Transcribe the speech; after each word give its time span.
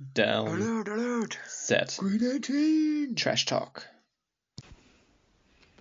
Down. 0.00 0.46
Alert, 0.46 0.88
alert. 0.90 1.38
Set. 1.48 1.96
Green 1.98 2.22
18. 2.22 3.16
Trash 3.16 3.46
Talk. 3.46 3.82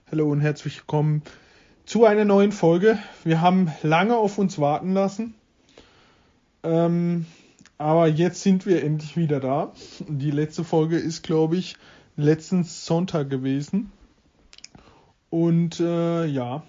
Hallo 0.09 0.31
und 0.31 0.41
herzlich 0.41 0.79
willkommen 0.79 1.21
zu 1.85 2.03
einer 2.03 2.25
neuen 2.25 2.51
Folge. 2.51 2.97
Wir 3.23 3.41
haben 3.41 3.71
lange 3.83 4.17
auf 4.17 4.39
uns 4.39 4.57
warten 4.57 4.93
lassen. 4.93 5.35
Ähm, 6.63 7.27
aber 7.77 8.07
jetzt 8.07 8.41
sind 8.41 8.65
wir 8.65 8.83
endlich 8.83 9.17
wieder 9.17 9.39
da. 9.39 9.71
Die 10.07 10.31
letzte 10.31 10.63
Folge 10.63 10.97
ist, 10.97 11.21
glaube 11.21 11.55
ich, 11.55 11.77
letzten 12.15 12.63
Sonntag 12.63 13.29
gewesen. 13.29 13.91
Und 15.29 15.79
äh, 15.79 16.25
ja, 16.25 16.63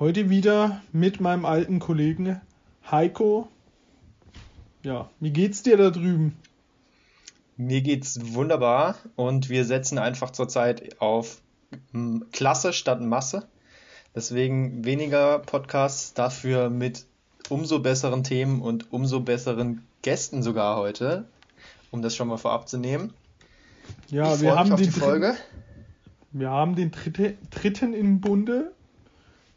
heute 0.00 0.30
wieder 0.30 0.82
mit 0.90 1.20
meinem 1.20 1.44
alten 1.44 1.78
Kollegen 1.78 2.40
Heiko. 2.90 3.48
Ja, 4.82 5.10
wie 5.20 5.30
geht's 5.30 5.62
dir 5.62 5.76
da 5.76 5.90
drüben? 5.90 6.36
Mir 7.56 7.82
geht's 7.82 8.34
wunderbar 8.34 8.94
und 9.16 9.48
wir 9.48 9.64
setzen 9.64 9.98
einfach 9.98 10.30
zurzeit 10.30 11.00
auf 11.00 11.40
Klasse 12.32 12.72
statt 12.72 13.00
Masse. 13.00 13.48
Deswegen 14.14 14.84
weniger 14.84 15.40
Podcasts, 15.40 16.14
dafür 16.14 16.70
mit 16.70 17.04
umso 17.48 17.80
besseren 17.80 18.24
Themen 18.24 18.62
und 18.62 18.92
umso 18.92 19.20
besseren 19.20 19.82
Gästen 20.02 20.42
sogar 20.42 20.76
heute, 20.76 21.24
um 21.90 22.02
das 22.02 22.14
schon 22.14 22.28
mal 22.28 22.36
vorab 22.36 22.68
zu 22.68 22.78
nehmen. 22.78 23.12
Ja, 24.10 24.34
ich 24.34 24.40
wir 24.40 24.56
haben 24.56 24.76
die 24.76 24.90
Folge. 24.90 25.34
Wir 26.30 26.50
haben 26.50 26.76
den 26.76 26.90
dritte, 26.90 27.36
dritten 27.50 27.94
im 27.94 28.20
Bunde. 28.20 28.72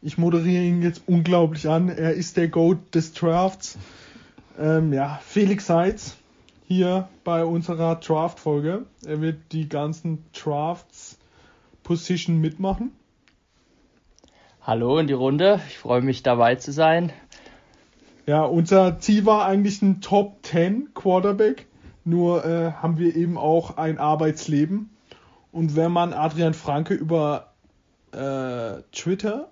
Ich 0.00 0.18
moderiere 0.18 0.64
ihn 0.64 0.82
jetzt 0.82 1.02
unglaublich 1.06 1.68
an. 1.68 1.88
Er 1.88 2.14
ist 2.14 2.36
der 2.36 2.48
Goat 2.48 2.94
des 2.94 3.12
Drafts. 3.12 3.78
Ähm, 4.58 4.92
ja, 4.92 5.18
Felix 5.24 5.66
Seitz 5.66 6.16
hier 6.66 7.08
bei 7.24 7.44
unserer 7.44 7.96
Draft-Folge. 7.96 8.84
Er 9.04 9.20
wird 9.20 9.52
die 9.52 9.68
ganzen 9.68 10.24
Drafts 10.32 11.18
Position 11.82 12.38
mitmachen. 12.38 12.92
Hallo 14.62 14.98
in 14.98 15.06
die 15.06 15.12
Runde. 15.12 15.60
Ich 15.68 15.78
freue 15.78 16.02
mich 16.02 16.22
dabei 16.22 16.54
zu 16.56 16.72
sein. 16.72 17.12
Ja, 18.26 18.42
unser 18.44 19.00
Ziel 19.00 19.26
war 19.26 19.46
eigentlich 19.46 19.82
ein 19.82 20.00
Top 20.00 20.44
10 20.44 20.94
Quarterback. 20.94 21.66
Nur 22.04 22.44
äh, 22.44 22.72
haben 22.72 22.98
wir 22.98 23.16
eben 23.16 23.38
auch 23.38 23.76
ein 23.76 23.98
Arbeitsleben. 23.98 24.90
Und 25.50 25.76
wenn 25.76 25.92
man 25.92 26.12
Adrian 26.12 26.54
Franke 26.54 26.94
über 26.94 27.52
äh, 28.12 28.82
Twitter 28.92 29.48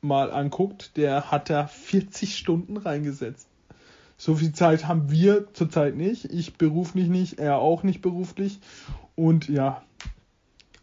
mal 0.00 0.30
anguckt, 0.30 0.96
der 0.96 1.30
hat 1.30 1.50
da 1.50 1.66
40 1.66 2.36
Stunden 2.36 2.76
reingesetzt. 2.76 3.48
So 4.24 4.36
viel 4.36 4.54
Zeit 4.54 4.88
haben 4.88 5.10
wir 5.10 5.52
zurzeit 5.52 5.96
nicht. 5.96 6.24
Ich 6.24 6.54
beruflich 6.54 7.08
nicht, 7.08 7.38
er 7.38 7.58
auch 7.58 7.82
nicht 7.82 8.00
beruflich. 8.00 8.58
Und 9.16 9.50
ja, 9.50 9.84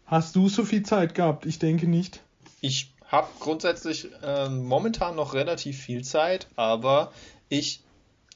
hast 0.06 0.36
du 0.36 0.48
so 0.48 0.64
viel 0.64 0.84
Zeit 0.84 1.16
gehabt? 1.16 1.44
Ich 1.44 1.58
denke 1.58 1.88
nicht. 1.88 2.22
Ich 2.60 2.94
habe 3.04 3.26
grundsätzlich 3.40 4.10
ähm, 4.22 4.62
momentan 4.62 5.16
noch 5.16 5.34
relativ 5.34 5.76
viel 5.76 6.04
Zeit, 6.04 6.46
aber 6.54 7.12
ich 7.48 7.82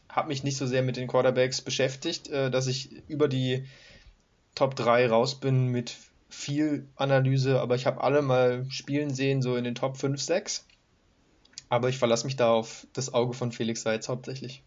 habe 0.08 0.26
mich 0.26 0.42
nicht 0.42 0.56
so 0.56 0.66
sehr 0.66 0.82
mit 0.82 0.96
den 0.96 1.06
Quarterbacks 1.06 1.60
beschäftigt, 1.60 2.26
äh, 2.26 2.50
dass 2.50 2.66
ich 2.66 2.90
über 3.06 3.28
die 3.28 3.64
Top 4.56 4.74
3 4.74 5.06
raus 5.08 5.38
bin 5.38 5.68
mit 5.68 5.94
viel 6.28 6.88
Analyse, 6.96 7.60
aber 7.60 7.76
ich 7.76 7.86
habe 7.86 8.00
alle 8.00 8.22
mal 8.22 8.66
spielen 8.70 9.14
sehen, 9.14 9.40
so 9.40 9.54
in 9.54 9.62
den 9.62 9.76
Top 9.76 9.98
5, 9.98 10.20
6. 10.20 10.66
Aber 11.68 11.90
ich 11.90 11.98
verlasse 11.98 12.26
mich 12.26 12.34
da 12.34 12.50
auf 12.50 12.88
das 12.92 13.14
Auge 13.14 13.34
von 13.34 13.52
Felix 13.52 13.82
Seitz 13.82 14.08
hauptsächlich. 14.08 14.64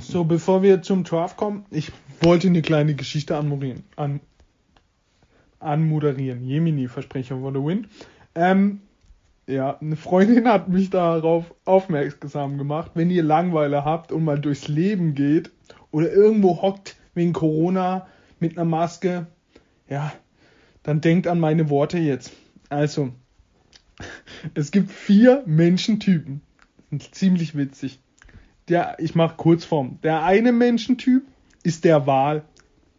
So, 0.00 0.24
bevor 0.24 0.62
wir 0.62 0.82
zum 0.82 1.04
Draft 1.04 1.36
kommen, 1.36 1.66
ich 1.70 1.92
wollte 2.20 2.48
eine 2.48 2.62
kleine 2.62 2.94
Geschichte 2.94 3.36
anmoderieren. 3.36 3.84
An, 3.96 4.20
anmoderieren. 5.58 6.42
Jemini, 6.42 6.88
Versprecher 6.88 7.38
for 7.38 7.52
the 7.52 7.58
win. 7.58 7.86
Ähm, 8.34 8.80
ja, 9.46 9.78
eine 9.78 9.96
Freundin 9.96 10.48
hat 10.48 10.68
mich 10.68 10.90
darauf 10.90 11.54
aufmerksam 11.64 12.58
gemacht, 12.58 12.92
wenn 12.94 13.10
ihr 13.10 13.22
Langweile 13.22 13.84
habt 13.84 14.12
und 14.12 14.24
mal 14.24 14.38
durchs 14.38 14.68
Leben 14.68 15.14
geht 15.14 15.50
oder 15.90 16.12
irgendwo 16.12 16.62
hockt 16.62 16.96
wegen 17.14 17.32
Corona 17.32 18.06
mit 18.40 18.56
einer 18.56 18.64
Maske, 18.64 19.26
ja, 19.88 20.12
dann 20.82 21.00
denkt 21.00 21.26
an 21.26 21.38
meine 21.38 21.70
Worte 21.70 21.98
jetzt. 21.98 22.32
Also, 22.68 23.12
es 24.54 24.70
gibt 24.70 24.90
vier 24.90 25.42
Menschentypen. 25.46 26.40
Ziemlich 27.10 27.56
witzig. 27.56 28.00
Der, 28.72 28.96
ich 28.98 29.14
mache 29.14 29.36
Kurzform. 29.36 29.98
Der 30.02 30.24
eine 30.24 30.50
Menschentyp 30.50 31.24
ist 31.62 31.84
der 31.84 32.06
Wal. 32.06 32.42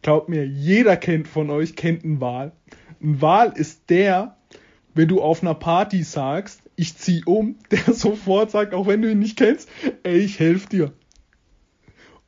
Glaubt 0.04 0.30
mir, 0.30 0.46
jeder 0.46 0.98
kennt 0.98 1.28
von 1.28 1.50
euch, 1.50 1.76
kennt 1.76 2.04
einen 2.04 2.22
Wal. 2.22 2.52
Ein 3.02 3.22
Wal 3.24 3.54
ist 3.56 3.90
der, 3.90 4.38
wenn 4.94 5.08
du 5.08 5.20
auf 5.20 5.42
einer 5.42 5.56
Party 5.56 6.04
sagst, 6.04 6.62
ich 6.76 6.96
zieh 6.96 7.24
um, 7.26 7.56
der 7.72 7.92
sofort 7.92 8.52
sagt, 8.52 8.76
auch 8.76 8.86
wenn 8.86 9.02
du 9.02 9.10
ihn 9.10 9.18
nicht 9.18 9.36
kennst, 9.36 9.68
ey, 10.04 10.20
ich 10.20 10.40
helf 10.40 10.68
dir. 10.68 10.94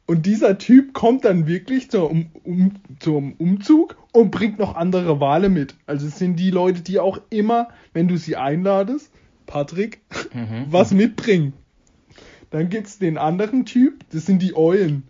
Und 0.07 0.25
dieser 0.25 0.57
Typ 0.57 0.93
kommt 0.93 1.23
dann 1.23 1.45
wirklich 1.45 1.91
zum, 1.91 2.31
um, 2.43 2.71
zum 2.99 3.33
Umzug 3.33 3.95
und 4.11 4.31
bringt 4.31 4.57
noch 4.57 4.75
andere 4.75 5.19
Wale 5.19 5.49
mit. 5.49 5.75
Also 5.85 6.07
es 6.07 6.17
sind 6.17 6.37
die 6.39 6.49
Leute, 6.49 6.81
die 6.81 6.99
auch 6.99 7.19
immer, 7.29 7.67
wenn 7.93 8.07
du 8.07 8.17
sie 8.17 8.37
einladest, 8.37 9.11
Patrick, 9.45 10.01
Mhm. 10.33 10.65
was 10.69 10.91
mitbringen. 10.91 11.53
Dann 12.55 12.69
gibt's 12.69 12.99
den 12.99 13.17
anderen 13.17 13.65
Typ, 13.65 14.05
das 14.11 14.25
sind 14.25 14.41
die 14.41 14.55
Eulen. 14.55 15.03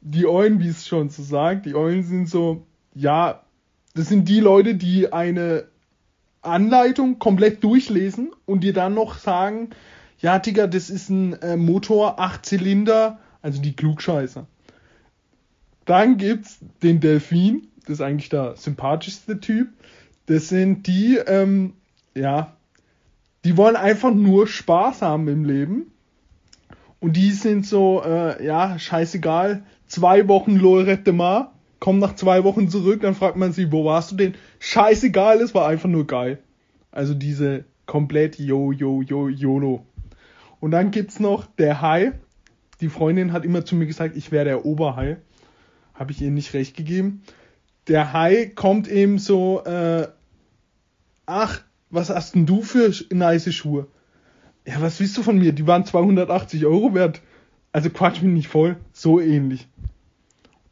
Die 0.00 0.28
Eulen, 0.28 0.60
wie 0.60 0.68
es 0.68 0.86
schon 0.86 1.10
so 1.10 1.24
sagt, 1.24 1.66
die 1.66 1.74
Eulen 1.74 2.04
sind 2.04 2.28
so, 2.28 2.68
ja, 2.94 3.42
das 3.96 4.08
sind 4.08 4.28
die 4.28 4.38
Leute, 4.38 4.76
die 4.76 5.12
eine 5.12 5.64
Anleitung 6.40 7.18
komplett 7.18 7.64
durchlesen 7.64 8.30
und 8.46 8.62
dir 8.62 8.72
dann 8.72 8.94
noch 8.94 9.18
sagen, 9.18 9.70
ja, 10.20 10.38
Digga, 10.38 10.68
das 10.68 10.88
ist 10.88 11.10
ein 11.10 11.32
äh, 11.42 11.56
Motor, 11.56 12.20
8 12.20 12.46
Zylinder, 12.46 13.18
also 13.42 13.60
die 13.60 13.74
Klugscheißer. 13.74 14.46
Dann 15.84 16.16
gibt's 16.16 16.60
den 16.84 17.00
Delfin, 17.00 17.66
das 17.86 17.94
ist 17.94 18.02
eigentlich 18.02 18.28
der 18.28 18.54
sympathischste 18.54 19.40
Typ. 19.40 19.70
Das 20.26 20.48
sind 20.48 20.86
die, 20.86 21.16
ähm, 21.16 21.72
ja, 22.14 22.56
die 23.44 23.56
wollen 23.56 23.74
einfach 23.74 24.14
nur 24.14 24.46
Spaß 24.46 25.02
haben 25.02 25.26
im 25.26 25.44
Leben. 25.44 25.90
Und 27.00 27.16
die 27.16 27.30
sind 27.30 27.64
so, 27.66 28.02
äh, 28.04 28.44
ja, 28.44 28.78
scheißegal, 28.78 29.62
zwei 29.86 30.26
Wochen 30.28 30.56
Lorette 30.56 31.12
Mar, 31.12 31.54
kommen 31.78 32.00
nach 32.00 32.16
zwei 32.16 32.42
Wochen 32.44 32.68
zurück, 32.68 33.02
dann 33.02 33.14
fragt 33.14 33.36
man 33.36 33.52
sie, 33.52 33.70
wo 33.70 33.84
warst 33.84 34.10
du 34.10 34.16
denn? 34.16 34.34
Scheißegal, 34.58 35.40
es 35.40 35.54
war 35.54 35.68
einfach 35.68 35.88
nur 35.88 36.06
geil. 36.06 36.38
Also 36.90 37.14
diese 37.14 37.64
komplett 37.86 38.38
yo, 38.38 38.72
yo, 38.72 39.02
yo, 39.02 39.28
YOLO. 39.28 39.86
Und 40.60 40.72
dann 40.72 40.90
gibt's 40.90 41.20
noch 41.20 41.46
der 41.46 41.80
Hai. 41.80 42.12
Die 42.80 42.88
Freundin 42.88 43.32
hat 43.32 43.44
immer 43.44 43.64
zu 43.64 43.76
mir 43.76 43.86
gesagt, 43.86 44.16
ich 44.16 44.32
wäre 44.32 44.44
der 44.44 44.64
Oberhai. 44.64 45.18
Habe 45.94 46.12
ich 46.12 46.20
ihr 46.20 46.30
nicht 46.30 46.54
recht 46.54 46.76
gegeben. 46.76 47.22
Der 47.86 48.12
Hai 48.12 48.46
kommt 48.54 48.88
eben 48.88 49.18
so, 49.18 49.62
äh, 49.64 50.08
ach, 51.26 51.62
was 51.90 52.10
hast 52.10 52.34
denn 52.34 52.46
du 52.46 52.62
für 52.62 52.92
nice 53.12 53.52
Schuhe? 53.54 53.86
Ja, 54.68 54.82
was 54.82 55.00
willst 55.00 55.16
du 55.16 55.22
von 55.22 55.38
mir? 55.38 55.52
Die 55.52 55.66
waren 55.66 55.86
280 55.86 56.66
Euro 56.66 56.92
wert. 56.92 57.22
Also 57.72 57.88
quatsch 57.88 58.20
mich 58.20 58.34
nicht 58.34 58.48
voll. 58.48 58.76
So 58.92 59.18
ähnlich. 59.18 59.66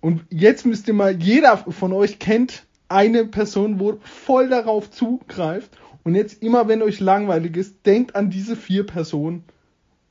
Und 0.02 0.22
jetzt 0.28 0.66
müsst 0.66 0.86
ihr 0.86 0.92
mal, 0.92 1.16
jeder 1.16 1.56
von 1.56 1.94
euch 1.94 2.18
kennt 2.18 2.66
eine 2.88 3.24
Person, 3.24 3.80
wo 3.80 3.98
voll 4.02 4.50
darauf 4.50 4.90
zugreift. 4.90 5.70
Und 6.04 6.14
jetzt 6.14 6.42
immer, 6.42 6.68
wenn 6.68 6.82
euch 6.82 7.00
langweilig 7.00 7.56
ist, 7.56 7.86
denkt 7.86 8.14
an 8.14 8.28
diese 8.28 8.54
vier 8.54 8.84
Personen. 8.84 9.44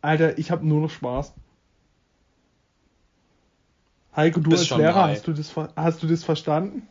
Alter, 0.01 0.39
ich 0.39 0.49
habe 0.49 0.65
nur 0.67 0.81
noch 0.81 0.89
Spaß. 0.89 1.33
Heiko, 4.15 4.39
du 4.39 4.49
Bist 4.49 4.71
als 4.71 4.81
Lehrer, 4.81 4.95
high. 4.95 5.17
hast 5.17 5.27
du, 5.27 5.33
das, 5.33 5.53
hast 5.75 6.01
du 6.01 6.07
das 6.07 6.23
verstanden? 6.23 6.87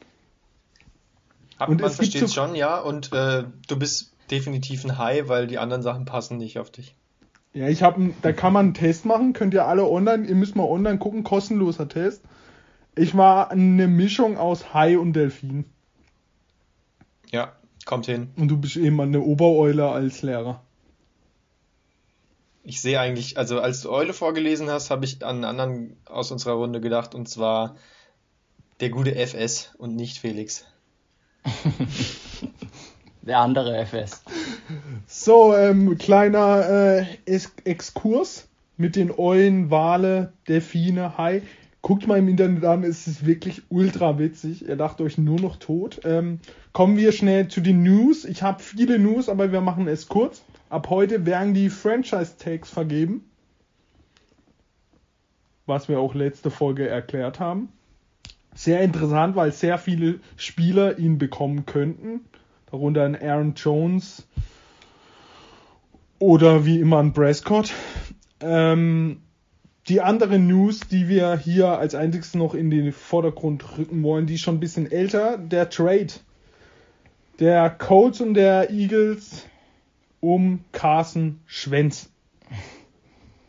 Hab, 1.58 1.70
Und 1.70 1.80
man 1.80 1.90
versteht 1.90 2.32
schon, 2.32 2.54
ja, 2.54 2.78
und 2.78 3.12
äh, 3.12 3.42
du 3.66 3.78
bist 3.78 4.13
definitiv 4.34 4.84
ein 4.84 4.98
High, 4.98 5.28
weil 5.28 5.46
die 5.46 5.58
anderen 5.58 5.82
Sachen 5.82 6.04
passen 6.04 6.38
nicht 6.38 6.58
auf 6.58 6.70
dich. 6.70 6.96
Ja, 7.52 7.68
ich 7.68 7.84
habe, 7.84 8.10
da 8.20 8.32
kann 8.32 8.52
man 8.52 8.66
einen 8.66 8.74
Test 8.74 9.04
machen, 9.04 9.32
könnt 9.32 9.54
ihr 9.54 9.66
alle 9.66 9.88
online, 9.88 10.26
ihr 10.26 10.34
müsst 10.34 10.56
mal 10.56 10.64
online 10.64 10.98
gucken, 10.98 11.22
kostenloser 11.22 11.88
Test. 11.88 12.22
Ich 12.96 13.16
war 13.16 13.52
eine 13.52 13.86
Mischung 13.86 14.36
aus 14.36 14.74
Hai 14.74 14.98
und 14.98 15.12
Delfin. 15.12 15.64
Ja, 17.30 17.52
kommt 17.84 18.06
hin. 18.06 18.30
Und 18.36 18.48
du 18.48 18.56
bist 18.56 18.76
eben 18.76 19.00
eine 19.00 19.20
Obereule 19.20 19.88
als 19.88 20.22
Lehrer. 20.22 20.62
Ich 22.64 22.80
sehe 22.80 22.98
eigentlich, 22.98 23.38
also 23.38 23.60
als 23.60 23.82
du 23.82 23.90
Eule 23.90 24.14
vorgelesen 24.14 24.68
hast, 24.70 24.90
habe 24.90 25.04
ich 25.04 25.24
an 25.24 25.36
einen 25.36 25.44
anderen 25.44 25.96
aus 26.06 26.32
unserer 26.32 26.54
Runde 26.54 26.80
gedacht, 26.80 27.14
und 27.14 27.28
zwar 27.28 27.76
der 28.80 28.90
gute 28.90 29.14
FS 29.14 29.74
und 29.78 29.94
nicht 29.94 30.18
Felix. 30.18 30.64
Der 33.26 33.38
andere 33.38 33.78
FS. 33.86 34.22
So, 35.06 35.54
ähm, 35.54 35.96
kleiner 35.96 36.68
äh, 36.68 37.06
Ex 37.24 37.52
Exkurs 37.64 38.48
mit 38.76 38.96
den 38.96 39.10
Eulen, 39.16 39.70
Wale, 39.70 40.32
Delfine, 40.46 41.16
Hai. 41.16 41.42
Guckt 41.80 42.06
mal 42.06 42.18
im 42.18 42.28
Internet 42.28 42.64
an, 42.64 42.82
es 42.82 43.06
ist 43.06 43.24
wirklich 43.24 43.62
ultra 43.70 44.18
witzig. 44.18 44.68
Ihr 44.68 44.76
dacht 44.76 45.00
euch 45.00 45.16
nur 45.16 45.40
noch 45.40 45.56
tot. 45.56 46.00
Ähm, 46.04 46.38
kommen 46.72 46.96
wir 46.96 47.12
schnell 47.12 47.48
zu 47.48 47.60
den 47.60 47.82
News. 47.82 48.24
Ich 48.24 48.42
habe 48.42 48.62
viele 48.62 48.98
News, 48.98 49.28
aber 49.28 49.52
wir 49.52 49.60
machen 49.60 49.88
es 49.88 50.08
kurz. 50.08 50.42
Ab 50.68 50.90
heute 50.90 51.24
werden 51.24 51.54
die 51.54 51.70
Franchise-Tags 51.70 52.70
vergeben. 52.70 53.24
Was 55.66 55.88
wir 55.88 55.98
auch 55.98 56.14
letzte 56.14 56.50
Folge 56.50 56.88
erklärt 56.88 57.40
haben. 57.40 57.68
Sehr 58.54 58.80
interessant, 58.82 59.34
weil 59.34 59.52
sehr 59.52 59.78
viele 59.78 60.20
Spieler 60.36 60.98
ihn 60.98 61.18
bekommen 61.18 61.64
könnten. 61.64 62.20
Darunter 62.70 63.04
ein 63.04 63.20
Aaron 63.20 63.54
Jones 63.54 64.26
oder 66.18 66.64
wie 66.64 66.80
immer 66.80 66.98
ein 66.98 67.12
Prescott. 67.12 67.72
Ähm, 68.40 69.20
die 69.88 70.00
andere 70.00 70.38
News, 70.38 70.80
die 70.80 71.08
wir 71.08 71.36
hier 71.36 71.78
als 71.78 71.94
einziges 71.94 72.34
noch 72.34 72.54
in 72.54 72.70
den 72.70 72.92
Vordergrund 72.92 73.78
rücken 73.78 74.02
wollen, 74.02 74.26
die 74.26 74.34
ist 74.34 74.40
schon 74.40 74.56
ein 74.56 74.60
bisschen 74.60 74.90
älter, 74.90 75.36
der 75.38 75.68
Trade 75.68 76.08
der 77.38 77.70
Colts 77.70 78.20
und 78.20 78.34
der 78.34 78.70
Eagles 78.70 79.46
um 80.20 80.64
Carson 80.72 81.40
Schwenz. 81.46 82.10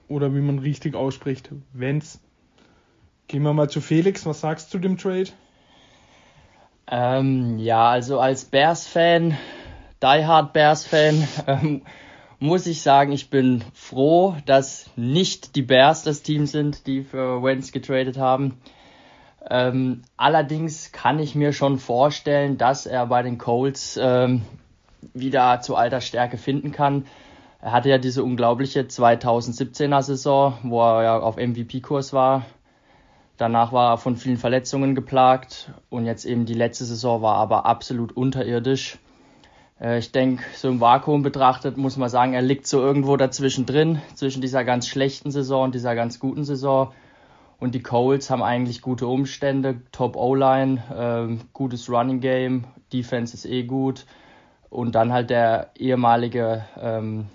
Oder 0.07 0.33
wie 0.35 0.41
man 0.41 0.59
richtig 0.59 0.95
ausspricht, 0.95 1.49
Wenz. 1.73 2.19
Gehen 3.27 3.43
wir 3.43 3.53
mal 3.53 3.69
zu 3.69 3.81
Felix. 3.81 4.25
Was 4.25 4.41
sagst 4.41 4.73
du 4.73 4.79
dem 4.79 4.97
Trade? 4.97 5.29
Ähm, 6.87 7.57
ja, 7.57 7.89
also 7.89 8.19
als 8.19 8.45
Bears-Fan, 8.45 9.37
Die 10.01 10.25
Hard 10.25 10.53
Bears-Fan, 10.53 11.27
ähm, 11.47 11.81
muss 12.39 12.67
ich 12.67 12.81
sagen, 12.81 13.11
ich 13.11 13.29
bin 13.29 13.63
froh, 13.73 14.35
dass 14.45 14.89
nicht 14.95 15.55
die 15.55 15.61
Bears 15.61 16.03
das 16.03 16.21
Team 16.21 16.45
sind, 16.45 16.85
die 16.85 17.03
für 17.03 17.41
Wentz 17.41 17.71
getradet 17.71 18.17
haben. 18.17 18.59
Ähm, 19.49 20.01
allerdings 20.17 20.91
kann 20.91 21.19
ich 21.19 21.35
mir 21.35 21.53
schon 21.53 21.77
vorstellen, 21.77 22.57
dass 22.57 22.85
er 22.85 23.05
bei 23.07 23.21
den 23.21 23.37
Colts 23.37 23.97
ähm, 24.01 24.41
wieder 25.13 25.61
zu 25.61 25.75
alter 25.75 26.01
Stärke 26.01 26.37
finden 26.37 26.71
kann. 26.71 27.05
Er 27.61 27.71
hatte 27.71 27.89
ja 27.89 27.97
diese 27.97 28.23
unglaubliche 28.23 28.81
2017er 28.81 30.01
Saison, 30.01 30.57
wo 30.63 30.81
er 30.81 31.03
ja 31.03 31.19
auf 31.19 31.37
MVP-Kurs 31.37 32.13
war. 32.13 32.45
Danach 33.37 33.73
war 33.73 33.93
er 33.93 33.97
von 33.97 34.15
vielen 34.15 34.37
Verletzungen 34.37 34.95
geplagt 34.95 35.71
und 35.89 36.05
jetzt 36.05 36.25
eben 36.25 36.45
die 36.45 36.53
letzte 36.53 36.85
Saison 36.85 37.21
war 37.21 37.35
aber 37.35 37.65
absolut 37.65 38.15
unterirdisch. 38.15 38.97
Äh, 39.79 39.99
ich 39.99 40.11
denke, 40.11 40.43
so 40.55 40.69
im 40.69 40.79
Vakuum 40.79 41.21
betrachtet 41.21 41.77
muss 41.77 41.97
man 41.97 42.09
sagen, 42.09 42.33
er 42.33 42.41
liegt 42.41 42.65
so 42.65 42.81
irgendwo 42.81 43.17
dazwischen 43.17 43.65
drin, 43.65 44.01
zwischen 44.13 44.41
dieser 44.41 44.63
ganz 44.63 44.87
schlechten 44.87 45.31
Saison 45.31 45.65
und 45.65 45.75
dieser 45.75 45.95
ganz 45.95 46.19
guten 46.19 46.45
Saison. 46.45 46.93
Und 47.59 47.73
die 47.75 47.83
Colts 47.83 48.29
haben 48.29 48.43
eigentlich 48.43 48.81
gute 48.81 49.07
Umstände, 49.07 49.81
Top 49.91 50.15
O-Line, 50.15 51.37
äh, 51.39 51.43
gutes 51.53 51.89
Running 51.89 52.19
Game, 52.19 52.65
Defense 52.91 53.33
ist 53.33 53.45
eh 53.45 53.63
gut. 53.63 54.05
Und 54.69 54.95
dann 54.95 55.13
halt 55.13 55.29
der 55.29 55.71
ehemalige 55.77 56.65
ähm, 56.79 57.27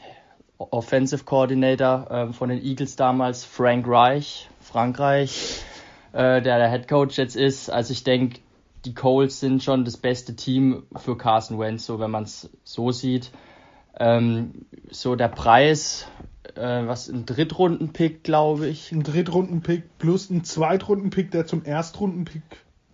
Offensive 0.59 1.25
Coordinator 1.25 2.11
äh, 2.11 2.33
von 2.33 2.51
den 2.51 2.63
Eagles 2.63 2.97
damals, 2.97 3.45
Frank 3.45 3.87
Reich, 3.89 4.51
Frankreich, 4.61 5.63
äh, 6.13 6.43
der 6.43 6.59
der 6.59 6.71
Head 6.71 6.89
Coach 6.89 7.19
jetzt 7.19 7.37
ist. 7.37 7.71
Also 7.71 7.93
ich 7.93 8.05
denke, 8.05 8.41
die 8.85 8.95
Colts 8.95 9.41
sind 9.41 9.63
schon 9.63 9.85
das 9.85 9.97
beste 9.97 10.37
Team 10.37 10.85
für 10.97 11.17
Carson 11.17 11.59
Wentz, 11.59 11.87
so 11.87 12.01
wenn 12.01 12.11
man 12.11 12.25
es 12.25 12.51
so 12.65 12.93
sieht. 12.93 13.31
Ähm, 13.99 14.67
so 14.91 15.17
der 15.17 15.29
Preis, 15.29 16.07
äh, 16.55 16.87
was 16.87 17.09
ein 17.09 17.27
Drittrunden-Pick, 17.27 18.25
glaube 18.25 18.69
ich. 18.69 18.93
Ein 18.93 19.03
Drittrunden-Pick 19.03 19.99
plus 19.99 20.31
ein 20.31 20.45
Zweitrunden-Pick, 20.45 21.31
der 21.31 21.47
zum 21.47 21.65
Erstrunden-Pick. 21.65 22.43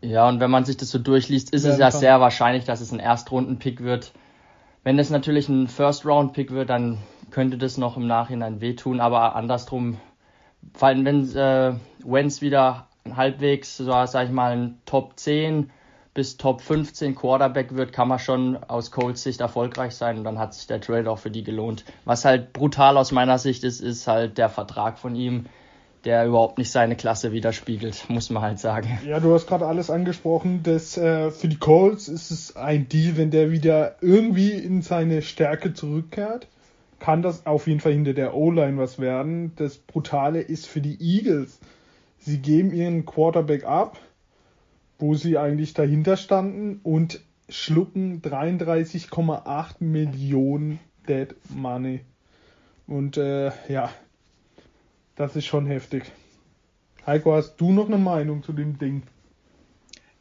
Ja, 0.02 0.28
und 0.28 0.40
wenn 0.40 0.50
man 0.50 0.64
sich 0.64 0.76
das 0.76 0.90
so 0.90 0.98
durchliest, 0.98 1.50
ist 1.50 1.64
es 1.64 1.78
ja 1.78 1.90
kann. 1.90 2.00
sehr 2.00 2.20
wahrscheinlich, 2.20 2.64
dass 2.64 2.80
es 2.80 2.92
ein 2.92 3.00
Erstrunden-Pick 3.00 3.82
wird. 3.82 4.12
Wenn 4.82 4.98
es 4.98 5.10
natürlich 5.10 5.48
ein 5.48 5.68
First-Round-Pick 5.68 6.50
wird, 6.52 6.70
dann 6.70 6.98
könnte 7.30 7.58
das 7.58 7.76
noch 7.76 7.96
im 7.96 8.06
Nachhinein 8.06 8.60
wehtun, 8.60 9.00
aber 9.00 9.34
andersrum, 9.34 9.98
vor 10.74 10.88
allem 10.88 11.04
wenn 11.04 11.36
äh, 11.36 11.74
Wentz 12.04 12.40
wieder 12.40 12.88
halbwegs, 13.14 13.76
so 13.76 13.84
sag 13.84 14.26
ich 14.26 14.32
mal, 14.32 14.56
ein 14.56 14.80
Top 14.86 15.18
10 15.18 15.70
bis 16.16 16.38
Top 16.38 16.62
15 16.62 17.14
Quarterback 17.14 17.76
wird, 17.76 17.92
kann 17.92 18.08
man 18.08 18.18
schon 18.18 18.56
aus 18.56 18.90
Colts 18.90 19.22
Sicht 19.22 19.42
erfolgreich 19.42 19.94
sein 19.94 20.16
und 20.16 20.24
dann 20.24 20.38
hat 20.38 20.54
sich 20.54 20.66
der 20.66 20.80
Trade 20.80 21.10
auch 21.10 21.18
für 21.18 21.30
die 21.30 21.44
gelohnt. 21.44 21.84
Was 22.06 22.24
halt 22.24 22.54
brutal 22.54 22.96
aus 22.96 23.12
meiner 23.12 23.38
Sicht 23.38 23.62
ist, 23.64 23.80
ist 23.80 24.06
halt 24.06 24.38
der 24.38 24.48
Vertrag 24.48 24.98
von 24.98 25.14
ihm, 25.14 25.44
der 26.06 26.24
überhaupt 26.24 26.56
nicht 26.56 26.70
seine 26.70 26.96
Klasse 26.96 27.32
widerspiegelt, 27.32 28.06
muss 28.08 28.30
man 28.30 28.42
halt 28.42 28.58
sagen. 28.58 28.98
Ja, 29.04 29.20
du 29.20 29.34
hast 29.34 29.46
gerade 29.46 29.66
alles 29.66 29.90
angesprochen. 29.90 30.62
Das, 30.62 30.96
äh, 30.96 31.30
für 31.30 31.48
die 31.48 31.58
Colts 31.58 32.08
ist 32.08 32.30
es 32.30 32.56
ein 32.56 32.88
Deal, 32.88 33.18
wenn 33.18 33.30
der 33.30 33.50
wieder 33.50 33.96
irgendwie 34.00 34.52
in 34.52 34.80
seine 34.80 35.20
Stärke 35.20 35.74
zurückkehrt. 35.74 36.48
Kann 36.98 37.20
das 37.20 37.44
auf 37.44 37.66
jeden 37.66 37.80
Fall 37.80 37.92
hinter 37.92 38.14
der 38.14 38.34
O-Line 38.34 38.78
was 38.78 38.98
werden. 38.98 39.52
Das 39.56 39.76
Brutale 39.76 40.40
ist 40.40 40.66
für 40.66 40.80
die 40.80 40.98
Eagles. 40.98 41.60
Sie 42.26 42.38
geben 42.38 42.74
ihren 42.74 43.06
Quarterback 43.06 43.64
ab 43.64 43.98
wo 44.98 45.14
sie 45.14 45.38
eigentlich 45.38 45.74
dahinter 45.74 46.16
standen 46.16 46.80
und 46.82 47.20
schlucken 47.48 48.22
33,8 48.22 49.76
Millionen 49.80 50.80
Dead 51.08 51.34
Money. 51.50 52.00
Und 52.86 53.16
äh, 53.16 53.52
ja, 53.68 53.90
das 55.16 55.36
ist 55.36 55.46
schon 55.46 55.66
heftig. 55.66 56.04
Heiko, 57.06 57.34
hast 57.34 57.56
du 57.56 57.72
noch 57.72 57.86
eine 57.86 57.98
Meinung 57.98 58.42
zu 58.42 58.52
dem 58.52 58.78
Ding? 58.78 59.02